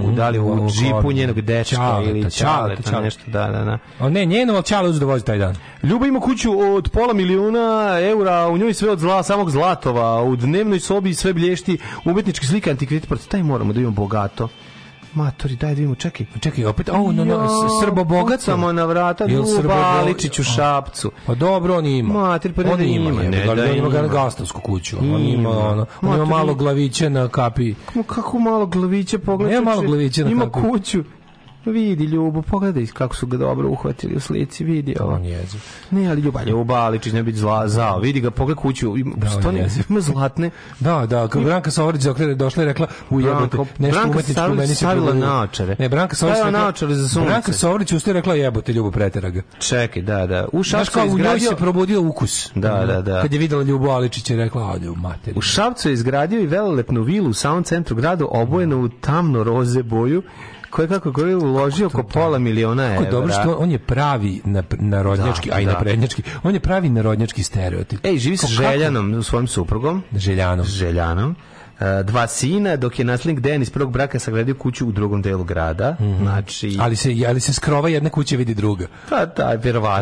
u, 0.04 0.12
da 0.16 0.28
li 0.28 0.38
u, 0.38 0.46
u- 0.46 0.70
džipu 0.70 1.12
njenog 1.12 1.40
dečka 1.40 2.02
ili 2.04 2.30
čaleta, 2.30 3.00
nešto, 3.00 3.22
da, 3.26 3.46
da, 3.46 3.64
da. 3.64 3.78
A 3.98 4.08
ne, 4.08 4.24
njeno, 4.24 4.54
ali 4.54 4.62
Čale 4.64 4.88
uzeo 4.88 5.00
da 5.00 5.06
vozi 5.06 5.24
taj 5.24 5.38
dan. 5.38 5.56
Ljuba 5.82 6.06
ima 6.06 6.20
kuću 6.20 6.60
od 6.60 6.88
pola 6.88 7.12
milijuna 7.14 7.98
eura, 8.00 8.48
u 8.48 8.58
njoj 8.58 8.74
sve 8.74 8.90
od 8.90 8.98
zla, 8.98 9.22
samog 9.22 9.50
zlatova, 9.50 10.22
u 10.22 10.36
dnevnoj 10.36 10.80
sobi 10.80 11.14
sve 11.14 11.32
blješti, 11.32 11.78
umetničke 12.04 12.46
slike, 12.46 12.75
antikviteti, 12.76 13.08
pa 13.08 13.16
taj 13.28 13.42
moramo 13.42 13.72
da 13.72 13.80
imamo 13.80 13.94
bogato. 13.94 14.48
Matori, 15.14 15.56
daj 15.56 15.70
da 15.70 15.74
vidimo, 15.74 15.94
čekaj. 15.94 16.26
Čekaj, 16.40 16.64
opet, 16.64 16.88
o, 16.88 17.12
no, 17.12 17.24
no, 17.24 17.48
Srbo 17.82 18.04
bogato. 18.04 18.42
Samo 18.42 18.72
na 18.72 18.84
vrata, 18.84 19.26
Srbo 19.56 19.72
Aličić 19.74 20.38
u 20.38 20.44
Šapcu. 20.44 21.10
Pa 21.26 21.34
dobro, 21.34 21.76
on 21.76 21.86
ima. 21.86 22.14
Mater, 22.14 22.52
pa 22.52 22.62
ne 22.62 22.70
on 22.70 22.78
da 22.78 22.84
ima, 22.84 23.10
ima, 23.10 23.22
ne 23.22 23.30
ne, 23.30 23.44
da 23.46 23.52
on 23.52 23.76
ima 23.76 23.88
ima. 23.88 24.08
gastavsku 24.08 24.60
kuću. 24.60 24.96
On 24.98 25.04
ima, 25.04 25.18
Ima. 25.18 25.50
ono, 25.50 25.86
on 26.02 26.14
ima 26.14 26.24
malo 26.24 26.44
ima. 26.44 26.54
glaviće 26.54 27.10
na 27.10 27.28
kapi. 27.28 27.74
Kako 28.06 28.38
malo 28.38 28.66
glavića 28.66 29.18
pogledaj. 29.18 29.54
Nema 29.54 29.70
malo 29.70 29.82
glavića 29.82 30.24
na 30.24 30.30
Ima 30.30 30.50
kapi. 30.50 30.68
kuću. 30.68 31.04
Vidi 31.66 32.04
Ljubo, 32.04 32.42
pogledaj 32.42 32.86
kako 32.86 33.16
su 33.16 33.26
ga 33.26 33.36
dobro 33.36 33.68
uhvatili 33.68 34.16
u 34.16 34.20
slici, 34.20 34.64
vidi 34.64 34.96
ovo. 35.00 35.14
On 35.14 35.24
jezik. 35.24 35.60
Ne, 35.90 36.10
ali 36.10 36.20
Ljuba, 36.20 36.42
Ljuba 36.44 36.74
Aličić 36.74 37.12
ne 37.12 37.22
biti 37.22 37.38
zla, 37.38 37.68
zao. 37.68 37.98
Vidi 37.98 38.20
ga, 38.20 38.30
pogledaj 38.30 38.62
kuću, 38.62 38.96
ima, 38.96 39.12
Da, 39.16 39.28
stvarno, 39.30 39.60
ima 39.88 40.00
zlatne. 40.00 40.50
Da, 40.80 41.06
da, 41.06 41.28
kad 41.28 41.42
Branka 41.42 41.70
Savorić 41.70 42.02
došla 42.36 42.62
i 42.62 42.66
rekla 42.66 42.86
u 43.10 43.20
jebote, 43.20 43.58
nešto 43.78 44.00
Branka 44.00 44.10
umetničko 44.10 44.48
meni 44.48 44.66
se 44.68 44.74
stavila 44.74 45.14
naočare. 45.14 45.76
Ne, 45.78 45.88
Branka 45.88 46.16
Savorić 46.16 46.38
Stavila 46.38 46.58
rekla- 46.58 46.64
naočare 46.64 46.94
za 46.94 47.08
sunce. 47.08 47.26
Branka 47.28 47.52
Savorić 47.52 47.92
ustaje 47.92 48.12
i 48.12 48.14
rekla 48.14 48.34
jebote, 48.34 48.72
ljubo 48.72 48.90
pretera 48.90 49.30
ga. 49.30 49.42
Čekaj, 49.58 50.02
da, 50.02 50.26
da. 50.26 50.46
U 50.52 50.62
Šapcu 50.62 50.92
kao 50.92 51.04
je 51.04 51.10
u 51.10 51.12
njoj 51.12 51.20
izgradio... 51.20 51.48
se 51.48 51.56
probudio 51.56 52.02
ukus. 52.02 52.50
Da, 52.54 52.84
da, 52.86 53.02
da. 53.02 53.22
Kad 53.22 53.32
je 53.32 53.38
videla 53.38 53.62
Ljubo 53.62 53.88
Aličić 53.88 54.30
je 54.30 54.36
rekla, 54.36 54.70
ode 54.70 54.90
u 54.90 54.94
materiju. 54.94 55.38
U 55.38 55.40
Šapcu 55.40 55.88
je 55.88 55.92
izgradio 55.92 56.40
i 56.40 56.46
velelepnu 56.46 57.02
vilu 57.02 57.30
u 57.30 57.34
samom 57.34 57.64
centru 57.64 57.96
grada 57.96 58.24
obojenu 58.28 58.82
u 58.82 58.88
tamno 58.88 59.44
roze 59.44 59.82
boju 59.82 60.22
koje 60.76 60.88
kako 60.88 61.12
koji 61.12 61.30
je 61.30 61.36
uložio 61.36 61.86
oko 61.86 62.02
pola 62.04 62.38
miliona 62.38 62.94
evra. 62.94 63.10
dobro 63.10 63.32
što 63.32 63.54
on 63.54 63.70
je 63.70 63.78
pravi 63.78 64.40
na, 64.44 64.62
narodnjački, 64.72 65.48
Da, 65.48 65.56
a 65.56 65.60
i 65.60 65.66
da. 65.66 65.72
naprednjački. 65.72 66.22
On 66.42 66.54
je 66.54 66.60
pravi 66.60 66.88
narodnjački 66.90 67.42
stereotip. 67.42 68.04
Ej, 68.04 68.18
živi 68.18 68.36
sa? 68.36 68.46
Željanom, 68.46 69.22
svojim 69.22 69.46
suprugom. 69.48 70.02
Željanom. 70.14 70.66
Željanom. 70.66 71.36
E, 71.80 72.02
dva 72.02 72.26
sina, 72.26 72.76
dok 72.76 72.98
je 72.98 73.04
naslednik 73.04 73.40
Dejan 73.40 73.62
iz 73.62 73.70
prvog 73.70 73.92
braka 73.92 74.18
sagradio 74.18 74.54
kuću 74.54 74.86
u 74.86 74.92
drugom 74.92 75.22
delu 75.22 75.44
grada. 75.44 75.96
Znači, 76.20 76.68
Mhm. 76.68 76.80
Ali 76.80 76.96
se, 76.96 77.14
ali 77.28 77.40
se 77.40 77.52
skrova 77.52 77.88
jedna 77.88 78.10
kuća 78.10 78.36
vidi 78.36 78.54
druga. 78.54 78.86
pa 79.10 79.26
da, 79.26 79.50
je 79.50 79.60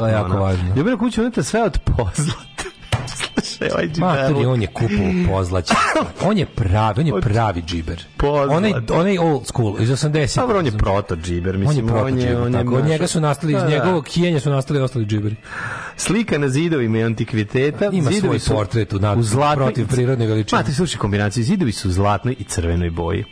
jako 0.09 0.37
važno. 0.37 0.75
Ljubina 0.77 0.99
kuća 0.99 1.21
unutra 1.21 1.43
sve 1.43 1.63
od 1.63 1.79
pozlata. 1.79 2.54
Slušaj, 3.71 3.89
ovaj 4.03 4.27
džiberluk. 4.27 4.53
on 4.53 4.63
je 4.63 4.67
kupao 4.67 5.13
pozlaće. 5.29 5.75
On 6.29 6.39
je 6.39 6.47
pravi, 6.47 7.01
on 7.01 7.07
je 7.07 7.21
pravi 7.21 7.63
džiber. 7.63 8.05
Onaj, 8.51 8.73
onaj 8.91 9.19
old 9.19 9.47
school, 9.47 9.77
iz 9.81 9.89
80. 9.91 10.41
Dobro, 10.41 10.59
on 10.59 10.67
je 10.67 10.73
proto 10.73 11.17
džiber, 11.17 11.55
On 11.55 11.63
je 11.63 11.67
mislim, 11.69 11.87
proto 11.87 12.11
džiber, 12.11 12.37
on 12.37 12.55
je 12.55 12.65
tako. 12.65 12.75
Od 12.77 12.85
njega 12.85 13.07
su 13.07 13.21
nastali, 13.21 13.53
iz 13.53 13.59
Da, 13.59 13.65
da. 13.65 13.71
njegovog 13.71 14.09
hijenja 14.09 14.41
su 14.41 14.51
nastali 14.51 14.81
ostali 14.81 15.07
džiberi. 15.07 15.37
Slika 15.97 16.39
na 16.39 16.49
zidovima 16.49 16.99
i 16.99 17.03
antikviteta. 17.03 17.91
Ima 17.93 18.11
zidovi 18.11 18.39
svoj 18.39 18.57
portret 18.57 18.93
u, 18.93 19.01
u 19.17 19.23
zlatnoj, 19.23 19.67
protiv 19.67 19.89
prirodne 19.89 20.27
veličine. 20.27 20.61
Mate, 20.61 20.73
slušaj 20.73 20.99
kombinaciju, 20.99 21.45
zidovi 21.45 21.73
su 21.73 21.89
u 21.89 21.93
zlatnoj 21.93 22.35
i 22.39 22.45
crvenoj 22.45 22.91
boji. 22.91 23.25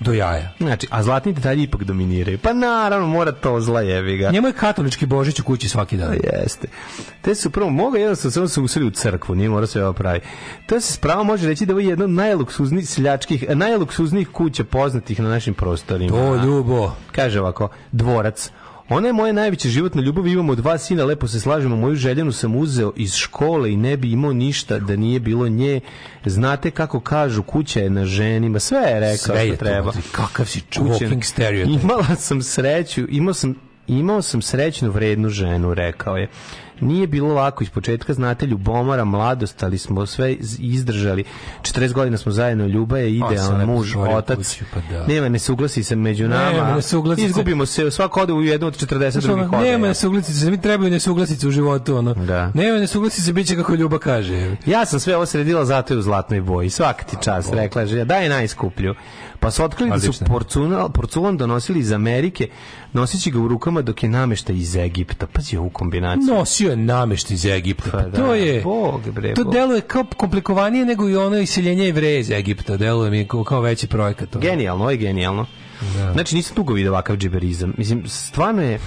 Do 0.00 0.12
jaja. 0.12 0.52
Znači, 0.58 0.86
a 0.90 1.02
zlatni 1.02 1.32
detalji 1.32 1.62
ipak 1.62 1.84
dominiraju. 1.84 2.38
Pa 2.38 2.52
naravno, 2.52 3.06
mora 3.06 3.32
to 3.32 3.60
zla 3.60 3.80
jebi 3.80 4.16
ga. 4.16 4.30
Njemu 4.30 4.46
je 4.46 4.52
katolički 4.52 5.06
božić 5.06 5.40
u 5.40 5.44
kući 5.44 5.68
svaki 5.68 5.96
dan. 5.96 6.16
Jeste. 6.32 6.68
Te 7.22 7.34
su 7.34 7.50
prvo 7.50 7.70
mogu 7.70 7.96
jednostavno 7.96 8.30
samo 8.30 8.48
se 8.48 8.60
usili 8.60 8.86
u 8.86 8.90
crkvu, 8.90 9.34
nije 9.34 9.48
mora 9.48 9.66
se 9.66 9.84
ovo 9.84 9.92
pravi. 9.92 10.20
To 10.66 10.80
se 10.80 10.92
spravo 10.92 11.24
može 11.24 11.48
reći 11.48 11.66
da 11.66 11.70
je 11.70 11.74
ovo 11.74 11.80
jedna 11.80 12.04
od 12.04 12.10
najluksuznijih 12.10 12.88
seljačkih, 12.88 13.44
najluksuznijih 13.54 14.28
kuća 14.28 14.64
poznatih 14.64 15.20
na 15.20 15.28
našim 15.28 15.54
prostorima. 15.54 16.10
To 16.10 16.36
ljubo. 16.44 16.92
Kaže 17.12 17.40
ovako, 17.40 17.68
dvorac. 17.92 18.50
Ona 18.88 19.06
je 19.06 19.12
moja 19.12 19.32
najveća 19.32 19.68
životna 19.68 20.02
ljubav, 20.02 20.26
imamo 20.26 20.54
dva 20.54 20.78
sina, 20.78 21.04
lepo 21.04 21.28
se 21.28 21.40
slažemo, 21.40 21.76
moju 21.76 21.94
željenu 21.94 22.32
sam 22.32 22.56
uzeo 22.56 22.92
iz 22.96 23.14
škole 23.14 23.72
i 23.72 23.76
ne 23.76 23.96
bi 23.96 24.12
imao 24.12 24.32
ništa 24.32 24.78
da 24.78 24.96
nije 24.96 25.20
bilo 25.20 25.48
nje. 25.48 25.80
Znate 26.24 26.70
kako 26.70 27.00
kažu, 27.00 27.42
kuća 27.42 27.80
je 27.80 27.90
na 27.90 28.04
ženima, 28.04 28.58
sve 28.58 28.78
je 28.78 29.00
rekao 29.00 29.16
Sve 29.16 29.36
što 29.36 29.46
je 29.46 29.56
treba. 29.56 29.92
znači, 29.92 30.08
kakav 30.12 30.46
si 30.46 30.62
walking 30.70 31.34
stereotype. 31.36 31.82
Imala 31.82 32.16
sam 32.16 32.42
sreću, 32.42 33.06
imao 33.08 33.34
sam 33.34 33.54
imao 33.86 34.22
sam 34.22 34.42
srećnu 34.42 34.90
vrednu 34.90 35.28
ženu, 35.28 35.74
rekao 35.74 36.16
je. 36.16 36.28
Nije 36.80 37.06
bilo 37.06 37.34
lako 37.34 37.64
iz 37.64 37.70
početka, 37.70 38.14
znate, 38.14 38.46
ljubomora, 38.46 39.04
mladost, 39.04 39.62
ali 39.62 39.78
smo 39.78 40.06
sve 40.06 40.32
iz- 40.32 40.58
izdržali. 40.60 41.24
40 41.62 41.92
godina 41.92 42.16
smo 42.18 42.32
zajedno, 42.32 42.66
Ljuba 42.66 42.98
je 42.98 43.14
idealan 43.14 43.66
muž, 43.66 43.96
otac. 43.98 44.36
kuću, 44.38 44.64
pa 44.74 44.80
da. 44.90 45.06
Nema 45.06 45.28
nesuglasi 45.28 45.82
se 45.82 45.96
među 45.96 46.28
nama. 46.28 46.52
Nema 46.52 46.74
nesuglasice. 46.74 47.26
Izgubimo 47.26 47.66
se, 47.66 47.90
svako 47.90 48.20
ode 48.20 48.32
u 48.32 48.42
jednu 48.42 48.66
od 48.66 48.76
40 48.78 49.10
Znaš, 49.10 49.24
drugih 49.24 49.52
ode. 49.52 49.62
nema 49.62 49.86
nesuglasice, 49.88 50.50
mi 50.50 50.60
trebaju 50.60 50.90
nesuglasice 50.90 51.48
u 51.48 51.50
životu, 51.50 51.96
ono. 51.96 52.14
Da. 52.14 52.50
Nema 52.54 52.78
nesuglasice, 52.78 53.32
bit 53.32 53.46
će 53.46 53.56
kako 53.56 53.74
Ljuba 53.74 53.98
kaže. 53.98 54.56
Ja 54.66 54.86
sam 54.86 55.00
sve 55.00 55.16
ovo 55.16 55.26
sredila 55.26 55.64
zato 55.64 55.94
je 55.94 55.98
u 55.98 56.02
zlatnoj 56.02 56.40
boji. 56.40 56.70
Svaka 56.70 57.04
ti 57.04 57.16
čast, 57.22 57.52
rekla 57.52 57.82
je 57.82 58.04
daj 58.04 58.28
najskuplju. 58.28 58.94
Pa 59.40 59.50
su 59.50 59.64
otkrili 59.64 59.90
da 59.90 60.00
su 60.00 60.24
porculan, 60.24 60.92
porculan 60.92 61.36
donosili 61.36 61.80
iz 61.80 61.92
Amerike, 61.92 62.48
nosići 62.92 63.30
ga 63.30 63.38
u 63.38 63.48
rukama 63.48 63.82
dok 63.82 64.02
je 64.02 64.08
namešta 64.08 64.52
iz 64.52 64.76
Egipta. 64.76 65.26
Pazi 65.26 65.56
ovu 65.56 65.70
kombinaciju. 65.70 66.34
Nosio 66.34 66.67
je 66.70 66.76
namešt 66.76 67.30
iz 67.30 67.44
Egipta. 67.44 67.90
Pa, 67.90 67.98
Pa 67.98 68.10
to 68.10 68.26
da, 68.26 68.34
je... 68.34 68.62
Bog, 68.62 69.10
bre, 69.10 69.34
to 69.34 69.44
deluje 69.44 69.80
kao 69.80 70.04
komplikovanije 70.16 70.86
nego 70.86 71.08
i 71.08 71.16
ono 71.16 71.38
iseljenje 71.38 71.84
jevreja 71.84 72.18
iz 72.18 72.30
Egipta. 72.30 72.76
Deluje 72.76 73.10
mi 73.10 73.28
kao, 73.28 73.44
kao 73.44 73.60
veći 73.60 73.86
projekat. 73.86 74.36
ono. 74.36 74.42
Genijalno, 74.42 74.82
ovo 74.84 74.90
je 74.90 74.96
genijalno. 74.96 75.46
Znači 76.12 76.36
nisam 76.36 76.54
dugo 76.56 76.72
vidio 76.74 76.92
ovakav 76.92 77.16
džiberizam. 77.16 77.74
Mislim, 77.78 78.08
stvarno 78.08 78.62
je 78.62 78.78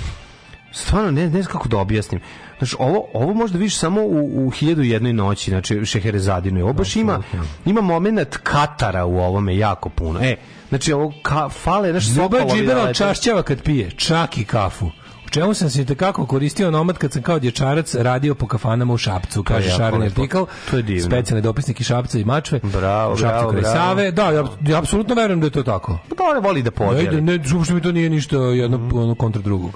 stvarno 0.72 1.12
ne, 1.12 1.24
ne 1.24 1.42
znam 1.42 1.52
kako 1.52 1.70
da 1.70 1.78
objasnim. 1.78 2.22
Znači, 2.58 2.76
ovo, 2.80 3.06
ovo 3.14 3.34
možda 3.34 3.58
vidiš 3.58 3.78
samo 3.78 4.02
u, 4.02 4.48
u 4.48 4.50
hiljadu 4.50 4.82
jednoj 4.82 5.14
noći, 5.14 5.52
znači 5.52 5.86
Šeherezadinu. 5.86 6.64
Ovo 6.64 6.74
baš 6.74 6.96
ima, 6.96 7.24
ima 7.66 7.82
moment 7.82 8.38
Katara 8.44 9.06
u 9.06 9.20
ovome 9.20 9.58
jako 9.58 9.90
puno. 9.90 10.20
E, 10.24 10.36
znači, 10.70 10.94
ovo 10.94 11.14
ka, 11.22 11.50
fale, 11.50 11.92
znaš, 11.92 12.16
sokolovi 12.16 12.60
Džibera 12.60 12.80
da 12.80 12.86
lete. 12.86 12.98
čašćava 12.98 13.44
kad 13.44 13.62
pije, 13.64 13.92
čak 13.92 14.38
i 14.38 14.44
kafu. 14.44 14.92
Čemu 15.32 15.54
sam 15.54 15.70
se 15.70 15.86
tekako 15.86 16.26
koristio 16.26 16.72
nomad 16.72 16.98
kad 16.98 17.12
sam 17.14 17.22
kao 17.22 17.40
dječarac 17.40 17.96
radio 17.96 18.36
po 18.36 18.48
kafanama 18.48 18.94
u 18.94 18.98
Šapcu, 18.98 19.44
kaže 19.44 19.68
jako 19.68 19.78
Šaran 19.78 20.02
artikal. 20.04 20.46
To 20.70 20.78
je 20.78 20.84
divno. 20.84 21.04
Specijalni 21.04 21.42
dopisnik 21.42 21.80
iz 21.80 21.86
Šapca 21.88 22.20
i 22.20 22.26
Mačve. 22.26 22.60
Bravo, 22.64 23.14
u 23.14 23.18
Šapcu 23.18 23.52
bravo. 23.52 23.76
Save. 23.76 24.12
Da, 24.12 24.32
ja, 24.32 24.44
ja 24.68 24.78
apsolutno 24.80 25.16
verujem 25.16 25.40
da 25.40 25.48
je 25.48 25.52
to 25.52 25.64
tako. 25.64 26.00
Pa 26.18 26.24
on 26.24 26.44
voli 26.44 26.62
da 26.62 26.70
Ne, 26.70 26.76
podijeli. 26.76 27.22
ne, 27.22 27.40
uopšte 27.56 27.74
mi 27.74 27.82
to 27.82 27.92
nije 27.92 28.10
ništa 28.10 28.38
jedno 28.38 28.90
ono 28.94 29.16
kontra 29.16 29.42
drugog. 29.42 29.72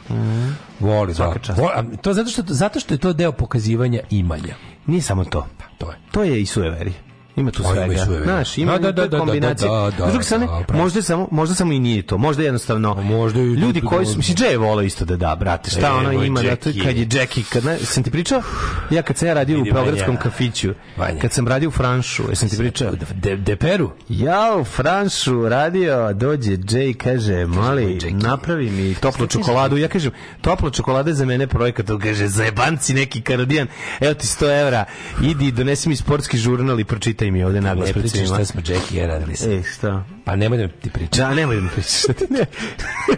Voli, 0.80 1.08
da. 1.08 1.14
Svaka. 1.14 1.54
Voli, 1.54 1.72
a 1.76 1.84
to 2.02 2.14
zato 2.14 2.30
što 2.30 2.44
zato 2.48 2.80
što 2.80 2.94
je 2.94 2.98
to 2.98 3.14
deo 3.14 3.32
pokazivanja 3.32 4.00
imanja. 4.10 4.56
Nije 4.86 5.02
samo 5.02 5.26
to. 5.26 5.48
To 5.78 5.92
je. 5.92 5.98
To 6.12 6.24
je 6.24 6.42
i 6.42 6.46
sueveri. 6.46 6.94
Ima 7.36 7.52
tu 7.52 7.64
svega. 7.64 8.06
Znaš, 8.24 8.58
ima 8.58 8.78
Da, 8.78 8.80
da, 8.80 8.92
da, 8.92 9.02
da, 9.02 9.08
da, 9.08 9.20
kombinacije. 9.20 9.70
da, 9.70 10.12
da, 10.14 10.24
strane, 10.24 10.46
da, 10.46 10.64
pravo. 10.68 10.84
možda, 10.84 11.02
samo, 11.02 11.28
možda 11.32 11.56
samo 11.56 11.74
i 11.74 11.80
nije 11.80 12.02
to. 12.02 12.18
Možda 12.18 12.44
jednostavno 12.44 12.96
možda 13.02 13.40
i 13.40 13.44
ljudi 13.44 13.82
koji 13.82 14.06
su... 14.06 14.18
Mislim, 14.18 14.38
Jay 14.38 14.52
je 14.52 14.58
volao 14.58 14.84
isto 14.84 15.06
da 15.06 15.16
da, 15.16 15.36
brate. 15.36 15.70
Šta 15.70 15.94
ona 15.96 16.14
ima? 16.14 16.42
Da, 16.42 16.56
to, 16.56 16.70
kad 16.84 16.98
je 16.98 17.08
Jackie, 17.12 17.44
kad, 17.50 17.66
ne, 17.66 17.78
sam 17.78 18.04
ti 18.04 18.12
pričao? 18.12 18.42
Ja 18.90 19.02
kad 19.02 19.18
sam 19.18 19.28
ja 19.28 19.34
radio 19.34 19.62
u 19.62 19.64
Beogradskom 19.74 20.18
kafiću, 20.18 20.74
Vanja. 20.98 21.20
kad 21.22 21.34
sam 21.34 21.48
radio 21.48 21.70
u 21.70 21.72
Franšu, 21.72 22.24
jesam 22.30 22.50
ti 22.50 22.58
pričao? 22.58 22.92
De, 23.14 23.38
de 23.38 23.56
Peru? 23.56 23.92
Ja 24.10 24.56
u 24.60 24.64
Franšu 24.64 25.50
radio, 25.50 26.14
dođe 26.14 26.52
Jay, 26.52 26.94
kaže, 26.94 27.46
mali, 27.46 28.00
napravi 28.12 28.70
mi 28.70 28.96
toplu 28.96 29.28
čokoladu. 29.28 29.78
Ja 29.78 29.88
kažem, 29.88 30.12
topla 30.42 30.72
čokolada 30.72 31.10
je 31.10 31.14
za 31.14 31.26
mene 31.26 31.48
projekat. 31.48 31.90
On 31.90 32.00
kaže, 32.00 32.28
zajebanci 32.28 32.94
neki 32.94 33.22
karodijan, 33.22 33.68
evo 34.00 34.14
ti 34.14 34.28
100 34.28 34.62
evra, 34.62 34.86
idi, 35.24 35.52
donesi 35.52 35.90
mi 35.90 35.96
sportski 35.96 36.38
žurnal 36.38 36.80
i 36.80 36.84
pročitaj 36.84 37.25
mi 37.32 37.44
ovde 37.44 37.62
naglas 37.62 37.88
Ne 37.88 37.94
pred 37.94 38.04
pričaš 38.04 38.20
svima. 38.20 38.36
šta 38.36 38.46
smo 38.46 38.62
Jackie 38.68 38.98
i 38.98 39.02
ja 39.02 39.08
radili 39.08 39.36
sa. 39.36 39.52
E, 39.52 39.64
šta? 39.64 40.04
Pa 40.26 40.36
nemoj 40.36 40.58
da 40.58 40.64
mi 40.64 40.72
ti 40.82 40.90
pričaš. 40.90 41.18
Da, 41.18 41.34
nemoj 41.34 41.56
da 41.56 41.62
mi 41.62 41.70
pričaš. 41.70 42.04
ne. 42.38 42.46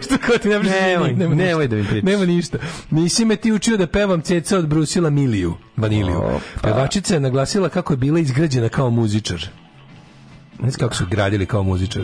Što 0.05 0.17
kao 0.17 0.37
ti 0.37 0.47
ne 0.49 0.59
pričaš? 0.59 0.77
Nemoj, 0.81 1.13
nemoj 1.13 1.35
ništa. 1.35 1.67
da 1.67 1.75
mi 1.75 1.83
pričaš. 1.83 2.03
Nema 2.03 2.25
ništa. 2.25 2.57
Nisi 2.91 3.25
me 3.25 3.35
ti 3.35 3.51
učio 3.51 3.77
da 3.77 3.87
pevam 3.87 4.21
ceca 4.21 4.57
od 4.57 4.67
Brusila 4.67 5.09
Miliju, 5.09 5.53
vaniliju. 5.77 6.21
Pevačica 6.61 7.13
je 7.13 7.19
naglasila 7.19 7.69
kako 7.69 7.93
je 7.93 7.97
bila 7.97 8.19
izgrađena 8.19 8.69
kao 8.69 8.89
muzičar. 8.89 9.47
Ne 10.59 10.69
znam 10.69 10.79
kako 10.79 10.95
su 10.95 11.05
gradili 11.05 11.45
kao 11.45 11.63
muzičar. 11.63 12.03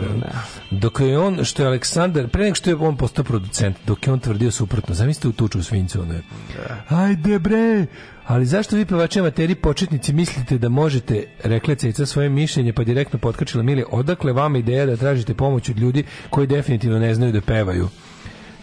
Dok 0.70 1.00
je 1.00 1.18
on, 1.18 1.44
što 1.44 1.62
je 1.62 1.66
Aleksandar, 1.66 2.28
pre 2.28 2.42
nego 2.42 2.54
što 2.54 2.70
je 2.70 2.76
on 2.76 2.96
postao 2.96 3.24
producent, 3.24 3.76
dok 3.86 4.06
je 4.06 4.12
on 4.12 4.20
tvrdio 4.20 4.50
suprotno, 4.50 4.94
zamislite 4.94 5.28
u 5.28 5.32
tuču 5.32 5.58
u 5.58 5.62
svincu, 5.62 6.02
ono 6.02 6.14
je, 6.14 6.22
ajde 6.88 7.38
bre, 7.38 7.86
ali 8.26 8.46
zašto 8.46 8.76
vi 8.76 8.86
pevači 8.86 9.20
amateri 9.20 9.54
početnici 9.54 10.12
mislite 10.12 10.58
da 10.58 10.68
možete, 10.68 11.24
rekla 11.42 11.74
Ceca 11.74 12.06
svoje 12.06 12.28
mišljenje, 12.28 12.72
pa 12.72 12.84
direktno 12.84 13.18
potkačila 13.18 13.62
Mili, 13.62 13.84
odakle 13.90 14.32
vama 14.32 14.58
ideja 14.58 14.86
da 14.86 14.96
tražite 14.96 15.34
pomoć 15.34 15.68
od 15.68 15.78
ljudi 15.78 16.04
koji 16.30 16.46
definitivno 16.46 16.98
ne 16.98 17.14
znaju 17.14 17.32
da 17.32 17.40
pevaju? 17.40 17.88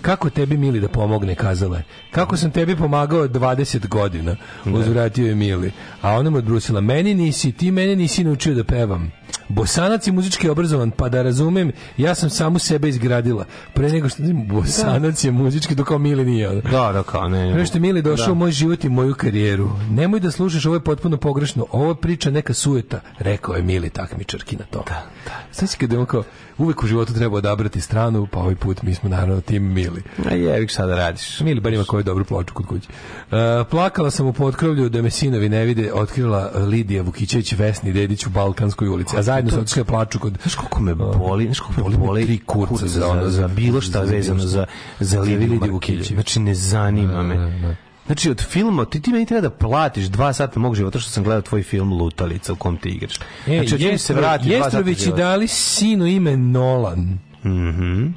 Kako 0.01 0.29
tebi 0.29 0.57
Mili 0.57 0.79
da 0.79 0.87
pomogne, 0.87 1.35
kazala 1.35 1.77
je. 1.77 1.83
Kako 2.11 2.37
sam 2.37 2.51
tebi 2.51 2.75
pomagao 2.75 3.27
20 3.27 3.87
godina, 3.87 4.35
uzvratio 4.65 5.27
je 5.27 5.35
Mili. 5.35 5.71
A 6.01 6.11
ona 6.11 6.29
mu 6.29 6.37
odbrusila, 6.37 6.81
meni 6.81 7.13
nisi, 7.13 7.51
ti 7.51 7.71
mene 7.71 7.95
nisi 7.95 8.23
naučio 8.23 8.53
da 8.55 8.63
pevam. 8.63 9.11
Bosanac 9.49 10.07
je 10.07 10.13
muzički 10.13 10.49
obrazovan, 10.49 10.91
pa 10.91 11.09
da 11.09 11.21
razumem, 11.21 11.71
ja 11.97 12.15
sam 12.15 12.29
samu 12.29 12.59
sebe 12.59 12.89
izgradila. 12.89 13.45
Pre 13.73 13.89
nego 13.89 14.09
što 14.09 14.23
Bosanac 14.49 15.23
je 15.23 15.31
muzički, 15.31 15.75
dok 15.75 15.87
kao 15.87 15.97
Mili 15.97 16.25
nije. 16.25 16.49
ono. 16.49 16.61
Da, 16.61 16.91
da, 16.93 17.03
kao 17.03 17.29
ne. 17.29 17.53
Pre 17.53 17.65
što 17.65 17.79
Mili 17.79 18.01
došao 18.01 18.25
Da. 18.25 18.31
u 18.31 18.35
moj 18.35 18.51
život 18.51 18.83
i 18.83 18.89
moju 18.89 19.13
karijeru. 19.13 19.69
Nemoj 19.89 20.19
da 20.19 20.31
slušaš, 20.31 20.65
ovo 20.65 20.75
je 20.75 20.83
potpuno 20.83 21.17
pogrešno. 21.17 21.65
Ovo 21.71 21.95
priča 21.95 22.29
neka 22.31 22.53
sueta, 22.53 22.99
rekao 23.19 23.55
je 23.55 23.63
Mili 23.63 23.89
takmičarki 23.89 24.55
na 24.55 24.63
to. 24.65 24.83
Da, 24.87 25.03
da. 25.25 25.31
Znači 25.53 25.77
kada 25.77 25.95
je 25.95 25.99
on 25.99 26.05
kao, 26.05 26.23
uvek 26.57 26.83
u 26.83 26.87
životu 26.87 27.13
treba 27.13 27.37
odabrati 27.37 27.81
stranu, 27.81 28.27
pa 28.31 28.39
ovaj 28.39 28.55
put 28.55 28.81
mi 28.81 28.93
smo 28.93 29.09
naravno 29.09 29.41
tim 29.41 29.63
Mili. 29.73 29.90
A 30.29 30.33
jevik 30.33 30.69
šta 30.69 30.85
da 30.85 30.95
radiš. 30.95 31.39
Mili 31.39 31.59
bar 31.59 31.73
ima 31.73 31.83
koju 31.83 32.03
dobru 32.03 32.25
ploču 32.25 32.53
kod 32.53 32.65
kuće. 32.65 32.87
Uh, 32.87 33.37
plakala 33.69 34.11
sam 34.11 34.27
u 34.27 34.33
potkrovlju 34.33 34.89
da 34.89 35.01
me 35.01 35.09
sinovi 35.09 35.49
ne 35.49 35.65
vide, 35.65 35.93
otkrila 35.93 36.51
Lidija 36.55 37.03
Vukićević 37.03 37.53
Vesni 37.53 37.93
Dedić 37.93 38.25
u 38.25 38.29
Balkanskoj 38.29 38.87
ulici, 38.87 39.17
a 39.17 39.21
zajedno 39.21 39.51
su 39.51 39.59
otišli 39.59 39.79
da 39.79 39.85
plaču 39.85 40.19
kod... 40.19 40.37
Znaš 40.41 40.55
koliko 40.55 40.81
me 40.81 40.95
boli, 40.95 41.45
znaš 41.45 41.59
koliko 41.59 41.89
me 41.89 41.97
boli 41.97 42.25
tri 42.25 42.39
kurca 42.45 42.87
za, 42.87 43.07
ono, 43.07 43.29
za 43.29 43.47
bilo 43.47 43.81
šta 43.81 44.01
vezano 44.01 44.43
za, 44.43 44.65
za 44.99 45.21
Lidiju 45.21 45.59
Vukićević. 45.71 46.11
Znači, 46.13 46.39
ne 46.39 46.53
zanima 46.55 47.13
Da, 47.13 47.23
me. 47.23 47.35
da, 47.35 47.67
da. 47.67 47.75
Znači, 48.05 48.29
od 48.31 48.41
filma, 48.41 48.85
ti, 48.85 49.01
ti 49.01 49.11
meni 49.11 49.25
treba 49.25 49.41
da 49.41 49.49
platiš 49.49 50.05
dva 50.05 50.33
sata 50.33 50.59
mog 50.59 50.75
života 50.75 50.99
što 50.99 51.09
sam 51.09 51.23
gledao 51.23 51.41
tvoj 51.41 51.63
film 51.63 51.93
Lutalica 51.93 52.53
u 52.53 52.55
kom 52.55 52.77
ti 52.77 52.89
igraš. 52.89 53.15
E, 53.47 53.63
znači, 53.67 53.85
mi 53.85 53.97
se 53.97 54.13
Jestro- 54.13 54.17
vrati 54.17 54.49
dva 54.49 54.57
sata 54.57 54.77
Jestrović 54.77 55.05
i 55.05 55.11
dali 55.11 55.47
sinu 55.47 56.07
ime 56.07 56.37
Nolan. 56.37 57.19
Mhm. 57.45 58.07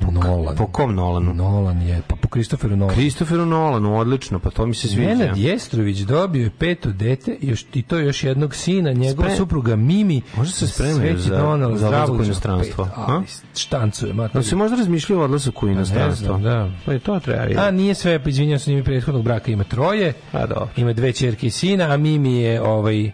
A? 0.00 0.10
Nolan. 0.10 0.56
Po 0.56 0.66
kom 0.66 0.94
Nolanu? 0.94 1.34
Nolan 1.34 1.82
je, 1.82 2.02
pa 2.08 2.16
po 2.16 2.28
Kristoferu 2.28 2.76
Nolanu. 2.76 2.94
Kristoferu 2.94 3.46
Nolanu, 3.46 3.98
odlično, 3.98 4.38
pa 4.38 4.50
to 4.50 4.66
mi 4.66 4.74
se 4.74 4.88
sviđa. 4.88 5.08
Nenad 5.08 5.36
Jestrović 5.36 5.98
dobio 5.98 6.42
je 6.42 6.50
peto 6.50 6.90
dete 6.90 7.36
i 7.40 7.48
još, 7.48 7.64
i 7.74 7.82
to 7.82 7.98
još 7.98 8.24
jednog 8.24 8.54
sina, 8.54 8.92
njegova 8.92 9.28
Spre- 9.28 9.36
supruga 9.36 9.76
Mimi. 9.76 10.22
Možda 10.36 10.52
se 10.52 10.66
spremaju 10.68 10.96
Sveći 11.12 11.28
za- 11.28 11.36
donela 11.38 11.76
za 11.78 11.86
odlazak 11.86 12.10
u 12.10 12.24
inostranstvo, 12.24 12.88
a? 12.96 13.22
Štancuje, 13.56 14.08
Da 14.08 14.16
mater. 14.16 14.44
se 14.44 14.56
možda 14.56 14.76
razmišljaju 14.76 15.20
o 15.20 15.24
odlasak 15.24 15.62
u 15.62 15.68
inostranstvo. 15.68 16.26
znam, 16.28 16.42
da. 16.42 16.70
Pa 16.84 16.92
je 16.92 16.98
to 16.98 17.20
treba 17.20 17.40
A 17.40 17.44
vidjeti. 17.44 17.72
nije 17.72 17.94
sve, 17.94 18.18
pa 18.18 18.28
izvinjam 18.28 18.58
se, 18.58 18.70
njimi 18.70 18.84
prethodnog 18.84 19.24
braka 19.24 19.50
ima 19.52 19.64
troje, 19.64 20.12
A 20.32 20.46
dobro. 20.46 20.68
ima 20.76 20.92
dve 20.92 21.12
čerke 21.12 21.46
i 21.46 21.50
sina, 21.50 21.84
a 21.84 21.96
Mimi 21.96 22.34
je 22.34 22.62
ovaj, 22.62 23.12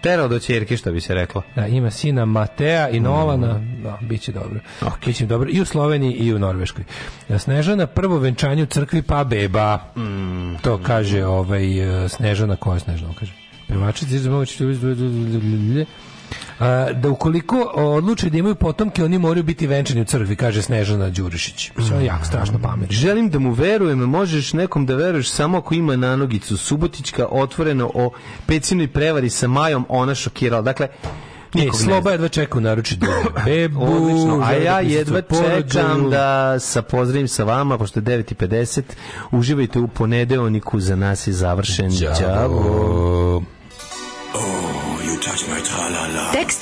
Terao 0.00 0.28
do 0.28 0.38
ćerke, 0.38 0.76
što 0.76 0.92
bi 0.92 1.00
se 1.00 1.14
reklo. 1.14 1.42
da, 1.56 1.66
ima 1.66 1.90
sina 1.90 2.24
Matea 2.24 2.88
i 2.88 3.00
Nolana, 3.00 3.60
da, 3.82 3.98
bit 4.00 4.20
će 4.20 4.32
dobro. 4.32 4.60
Ok. 4.82 5.06
Biće 5.06 5.26
dobro 5.26 5.50
i 5.52 5.60
u 5.60 5.64
Sloveniji 5.64 6.12
i 6.12 6.34
u 6.34 6.38
Norveškoj. 6.38 6.84
Snežana 7.38 7.86
prvo 7.86 8.18
venčanje 8.18 8.62
u 8.62 8.66
crkvi 8.66 9.02
pa 9.02 9.24
beba. 9.24 9.78
To 10.62 10.80
kaže 10.82 11.24
ovaj 11.24 12.04
e, 12.04 12.08
Snežana, 12.08 12.56
koja 12.56 12.74
je 12.74 12.80
Snežana, 12.80 13.14
kaže. 13.18 13.32
Pevačica 13.68 14.14
iz 14.14 14.26
da 16.94 17.10
ukoliko 17.10 17.56
odluče 17.74 18.30
da 18.30 18.38
imaju 18.38 18.54
potomke, 18.54 19.04
oni 19.04 19.18
moraju 19.18 19.44
biti 19.44 19.66
venčani 19.66 20.00
u 20.00 20.04
crkvi, 20.04 20.36
kaže 20.36 20.62
Snežana 20.62 21.10
Đurišić. 21.10 21.70
Ona 21.78 21.96
je 21.96 22.06
jako 22.06 22.24
strašno 22.24 22.58
pametna. 22.62 22.96
Želim 22.96 23.30
da 23.30 23.38
mu 23.38 23.52
verujem, 23.52 23.98
možeš 23.98 24.52
nekom 24.52 24.86
da 24.86 24.94
veruješ 24.94 25.30
samo 25.30 25.58
ako 25.58 25.74
ima 25.74 25.96
nanogicu. 25.96 26.56
Subotićka 26.56 27.26
otvoreno 27.30 27.90
o 27.94 28.10
pecinoj 28.46 28.88
prevari 28.88 29.30
sa 29.30 29.48
Majom, 29.48 29.86
ona 29.88 30.14
šokirala. 30.14 30.62
Dakle, 30.62 30.88
Nikog 31.54 31.80
ne 31.80 31.84
Sloba 31.84 32.10
jedva 32.10 32.28
čeka 32.28 32.58
u 32.58 32.60
naruči 32.60 32.98
bebu. 33.44 33.80
Odlično, 33.82 34.40
a 34.44 34.52
ja 34.52 34.74
da 34.74 34.80
jedva 34.80 35.22
čekam 35.22 36.10
da 36.10 36.58
sa 36.58 36.82
pozdravim 36.82 37.28
sa 37.28 37.44
vama, 37.44 37.78
pošto 37.78 37.98
je 38.00 38.04
9.50, 38.04 38.82
uživajte 39.30 39.78
u 39.78 39.88
ponedeoniku, 39.88 40.80
za 40.80 40.96
nas 40.96 41.26
je 41.26 41.32
završen 41.32 41.90
đavo. 42.20 43.42